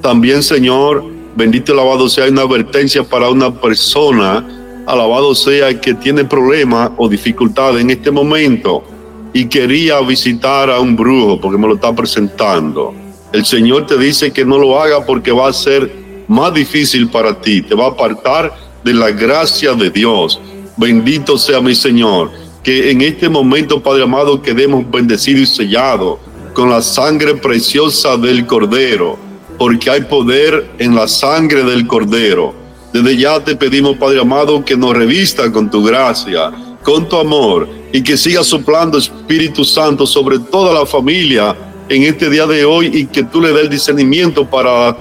También, 0.02 0.44
Señor, 0.44 1.02
bendito 1.34 1.72
alabado 1.72 2.10
sea 2.10 2.28
una 2.28 2.42
advertencia 2.42 3.06
para 3.06 3.30
una 3.30 3.54
persona, 3.62 4.46
alabado 4.86 5.34
sea 5.34 5.80
que 5.80 5.94
tiene 5.94 6.26
problemas 6.26 6.92
o 6.98 7.08
dificultades 7.08 7.80
en 7.80 7.92
este 7.92 8.12
momento 8.12 8.84
y 9.32 9.46
quería 9.46 10.02
visitar 10.02 10.70
a 10.70 10.82
un 10.82 10.98
brujo 10.98 11.40
porque 11.40 11.58
me 11.58 11.70
lo 11.70 11.76
está 11.76 11.96
presentando. 11.96 12.94
El 13.32 13.46
Señor 13.46 13.88
te 13.88 13.98
dice 13.98 14.34
que 14.34 14.44
no 14.44 14.58
lo 14.58 14.78
haga 14.82 15.06
porque 15.06 15.32
va 15.32 15.48
a 15.48 15.54
ser 15.54 15.90
más 16.28 16.54
difícil 16.54 17.08
para 17.08 17.40
ti, 17.40 17.62
te 17.62 17.76
va 17.76 17.86
a 17.86 17.92
apartar 17.92 18.54
de 18.84 18.94
la 18.94 19.10
gracia 19.12 19.74
de 19.74 19.90
Dios. 19.90 20.38
Bendito 20.76 21.38
sea 21.38 21.62
mi 21.62 21.74
Señor, 21.74 22.30
en 22.68 23.02
este 23.02 23.30
momento, 23.30 23.82
Padre 23.82 24.04
amado, 24.04 24.42
quedemos 24.42 24.90
bendecidos 24.92 25.50
y 25.50 25.56
sellados 25.56 26.20
con 26.54 26.70
la 26.70 26.82
sangre 26.82 27.36
preciosa 27.36 28.18
del 28.18 28.46
Cordero, 28.46 29.18
porque 29.58 29.90
hay 29.90 30.02
poder 30.02 30.70
en 30.78 30.94
la 30.94 31.08
sangre 31.08 31.64
del 31.64 31.88
Cordero. 31.88 32.54
Desde 32.92 33.16
ya 33.16 33.40
te 33.42 33.56
pedimos, 33.56 33.96
Padre 33.96 34.20
amado, 34.20 34.66
que 34.66 34.76
nos 34.76 34.94
revista 34.94 35.50
con 35.50 35.72
tu 35.72 35.82
gracia, 35.82 36.52
con 36.84 37.08
tu 37.08 37.16
amor, 37.16 37.70
y 37.94 38.02
que 38.04 38.18
siga 38.18 38.44
soplando 38.44 38.98
Espíritu 38.98 39.64
Santo 39.64 40.06
sobre 40.06 40.38
toda 40.38 40.74
la 40.74 40.86
familia 40.86 41.56
en 41.88 42.04
este 42.04 42.30
día 42.30 42.46
de 42.46 42.66
hoy 42.66 42.92
y 42.94 43.06
que 43.06 43.24
tú 43.24 43.40
le 43.40 43.54
des 43.54 43.62
el 43.62 43.70
discernimiento 43.70 44.46
para 44.46 44.98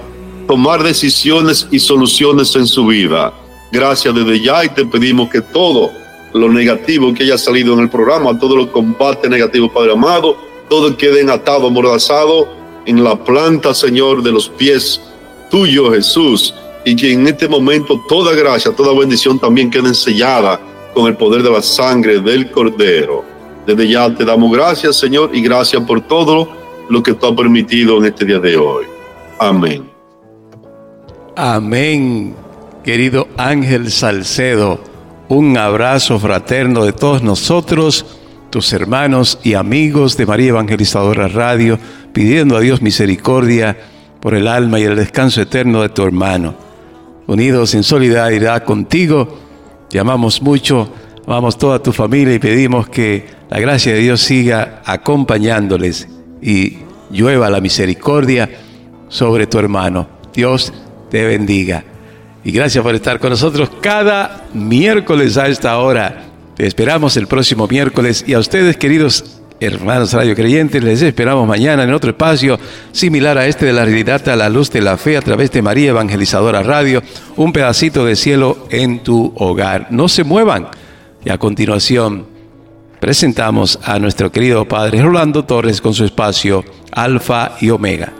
tomar 0.47 0.83
decisiones 0.83 1.67
y 1.69 1.79
soluciones 1.79 2.55
en 2.55 2.65
su 2.65 2.85
vida. 2.85 3.33
Gracias 3.73 4.15
desde 4.15 4.41
ya 4.41 4.63
y 4.63 4.69
te 4.69 4.85
pedimos 4.85 5.29
que 5.29 5.41
todo 5.41 5.91
lo 6.33 6.49
negativo 6.49 7.13
que 7.13 7.23
haya 7.23 7.37
salido 7.37 7.73
en 7.73 7.81
el 7.81 7.89
programa, 7.89 8.37
todo 8.37 8.55
lo 8.55 8.71
combate 8.71 9.29
negativo, 9.29 9.71
Padre 9.71 9.93
amado, 9.93 10.37
todo 10.69 10.95
quede 10.97 11.29
atado, 11.31 11.67
amordazado 11.67 12.47
en 12.85 13.03
la 13.03 13.21
planta, 13.21 13.73
Señor, 13.73 14.23
de 14.23 14.31
los 14.31 14.49
pies 14.49 15.01
tuyo, 15.49 15.91
Jesús, 15.91 16.53
y 16.85 16.95
que 16.95 17.13
en 17.13 17.27
este 17.27 17.47
momento 17.47 18.01
toda 18.07 18.33
gracia, 18.33 18.71
toda 18.71 18.97
bendición 18.97 19.39
también 19.39 19.69
quede 19.69 19.93
sellada 19.93 20.59
con 20.93 21.07
el 21.07 21.17
poder 21.17 21.43
de 21.43 21.51
la 21.51 21.61
sangre 21.61 22.19
del 22.19 22.49
Cordero. 22.51 23.23
Desde 23.65 23.87
ya 23.87 24.13
te 24.13 24.23
damos 24.23 24.51
gracias, 24.51 24.95
Señor, 24.97 25.31
y 25.33 25.41
gracias 25.41 25.83
por 25.83 26.01
todo 26.01 26.47
lo 26.89 27.03
que 27.03 27.13
tú 27.13 27.27
has 27.27 27.33
permitido 27.33 27.97
en 27.97 28.05
este 28.05 28.25
día 28.25 28.39
de 28.39 28.55
hoy. 28.55 28.85
Amén. 29.39 29.89
Amén, 31.35 32.35
querido 32.83 33.27
Ángel 33.37 33.91
Salcedo. 33.91 34.79
Un 35.29 35.57
abrazo 35.57 36.19
fraterno 36.19 36.85
de 36.85 36.93
todos 36.93 37.21
nosotros, 37.21 38.05
tus 38.49 38.71
hermanos 38.71 39.39
y 39.43 39.55
amigos 39.55 40.15
de 40.15 40.25
María 40.25 40.49
Evangelizadora 40.49 41.27
Radio, 41.27 41.77
pidiendo 42.13 42.55
a 42.55 42.61
Dios 42.61 42.81
misericordia 42.81 43.77
por 44.21 44.35
el 44.35 44.47
alma 44.47 44.79
y 44.79 44.83
el 44.83 44.95
descanso 44.95 45.41
eterno 45.41 45.81
de 45.81 45.89
tu 45.89 46.03
hermano. 46.03 46.55
Unidos 47.27 47.75
en 47.75 47.83
solidaridad 47.83 48.63
contigo, 48.63 49.37
te 49.89 49.99
amamos 49.99 50.41
mucho, 50.41 50.93
amamos 51.25 51.57
toda 51.57 51.83
tu 51.83 51.91
familia 51.91 52.35
y 52.35 52.39
pedimos 52.39 52.87
que 52.87 53.25
la 53.49 53.59
gracia 53.59 53.93
de 53.93 53.99
Dios 53.99 54.21
siga 54.21 54.81
acompañándoles 54.85 56.07
y 56.41 56.77
llueva 57.11 57.49
la 57.49 57.59
misericordia 57.59 58.49
sobre 59.09 59.45
tu 59.45 59.59
hermano. 59.59 60.07
Dios 60.33 60.71
te 61.09 61.25
bendiga. 61.25 61.83
Y 62.47 62.51
gracias 62.53 62.81
por 62.81 62.95
estar 62.95 63.19
con 63.19 63.31
nosotros 63.31 63.69
cada 63.81 64.45
miércoles 64.53 65.35
a 65.35 65.49
esta 65.49 65.77
hora. 65.79 66.27
Te 66.55 66.65
esperamos 66.65 67.17
el 67.17 67.27
próximo 67.27 67.67
miércoles 67.67 68.23
y 68.25 68.35
a 68.35 68.39
ustedes, 68.39 68.77
queridos 68.77 69.41
hermanos 69.59 70.13
radio 70.13 70.33
creyentes, 70.33 70.81
les 70.81 71.01
esperamos 71.01 71.45
mañana 71.45 71.83
en 71.83 71.91
otro 71.91 72.11
espacio 72.11 72.57
similar 72.93 73.37
a 73.37 73.47
este 73.47 73.65
de 73.65 73.73
la 73.73 73.83
realidad 73.83 74.29
a 74.29 74.37
la 74.37 74.47
luz 74.47 74.71
de 74.71 74.79
la 74.79 74.95
fe 74.95 75.17
a 75.17 75.21
través 75.21 75.51
de 75.51 75.61
María 75.61 75.89
Evangelizadora 75.89 76.63
Radio, 76.63 77.03
un 77.35 77.51
pedacito 77.51 78.05
de 78.05 78.15
cielo 78.15 78.65
en 78.69 79.03
tu 79.03 79.33
hogar. 79.35 79.87
No 79.89 80.07
se 80.07 80.23
muevan. 80.23 80.69
Y 81.25 81.29
a 81.31 81.37
continuación 81.37 82.27
presentamos 83.01 83.77
a 83.83 83.99
nuestro 83.99 84.31
querido 84.31 84.65
Padre 84.65 85.01
Rolando 85.01 85.43
Torres 85.43 85.81
con 85.81 85.93
su 85.93 86.05
espacio 86.05 86.63
Alfa 86.93 87.57
y 87.59 87.71
Omega. 87.71 88.13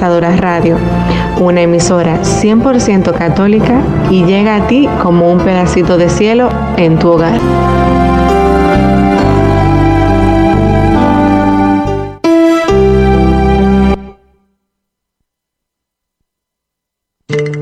Radio, 0.00 0.76
una 1.40 1.60
emisora 1.62 2.20
100% 2.22 3.12
católica 3.12 3.80
y 4.10 4.24
llega 4.24 4.56
a 4.56 4.66
ti 4.66 4.88
como 5.00 5.30
un 5.30 5.38
pedacito 5.38 5.96
de 5.96 6.08
cielo 6.08 6.48
en 6.76 6.98
tu 6.98 7.10
hogar. 7.10 7.38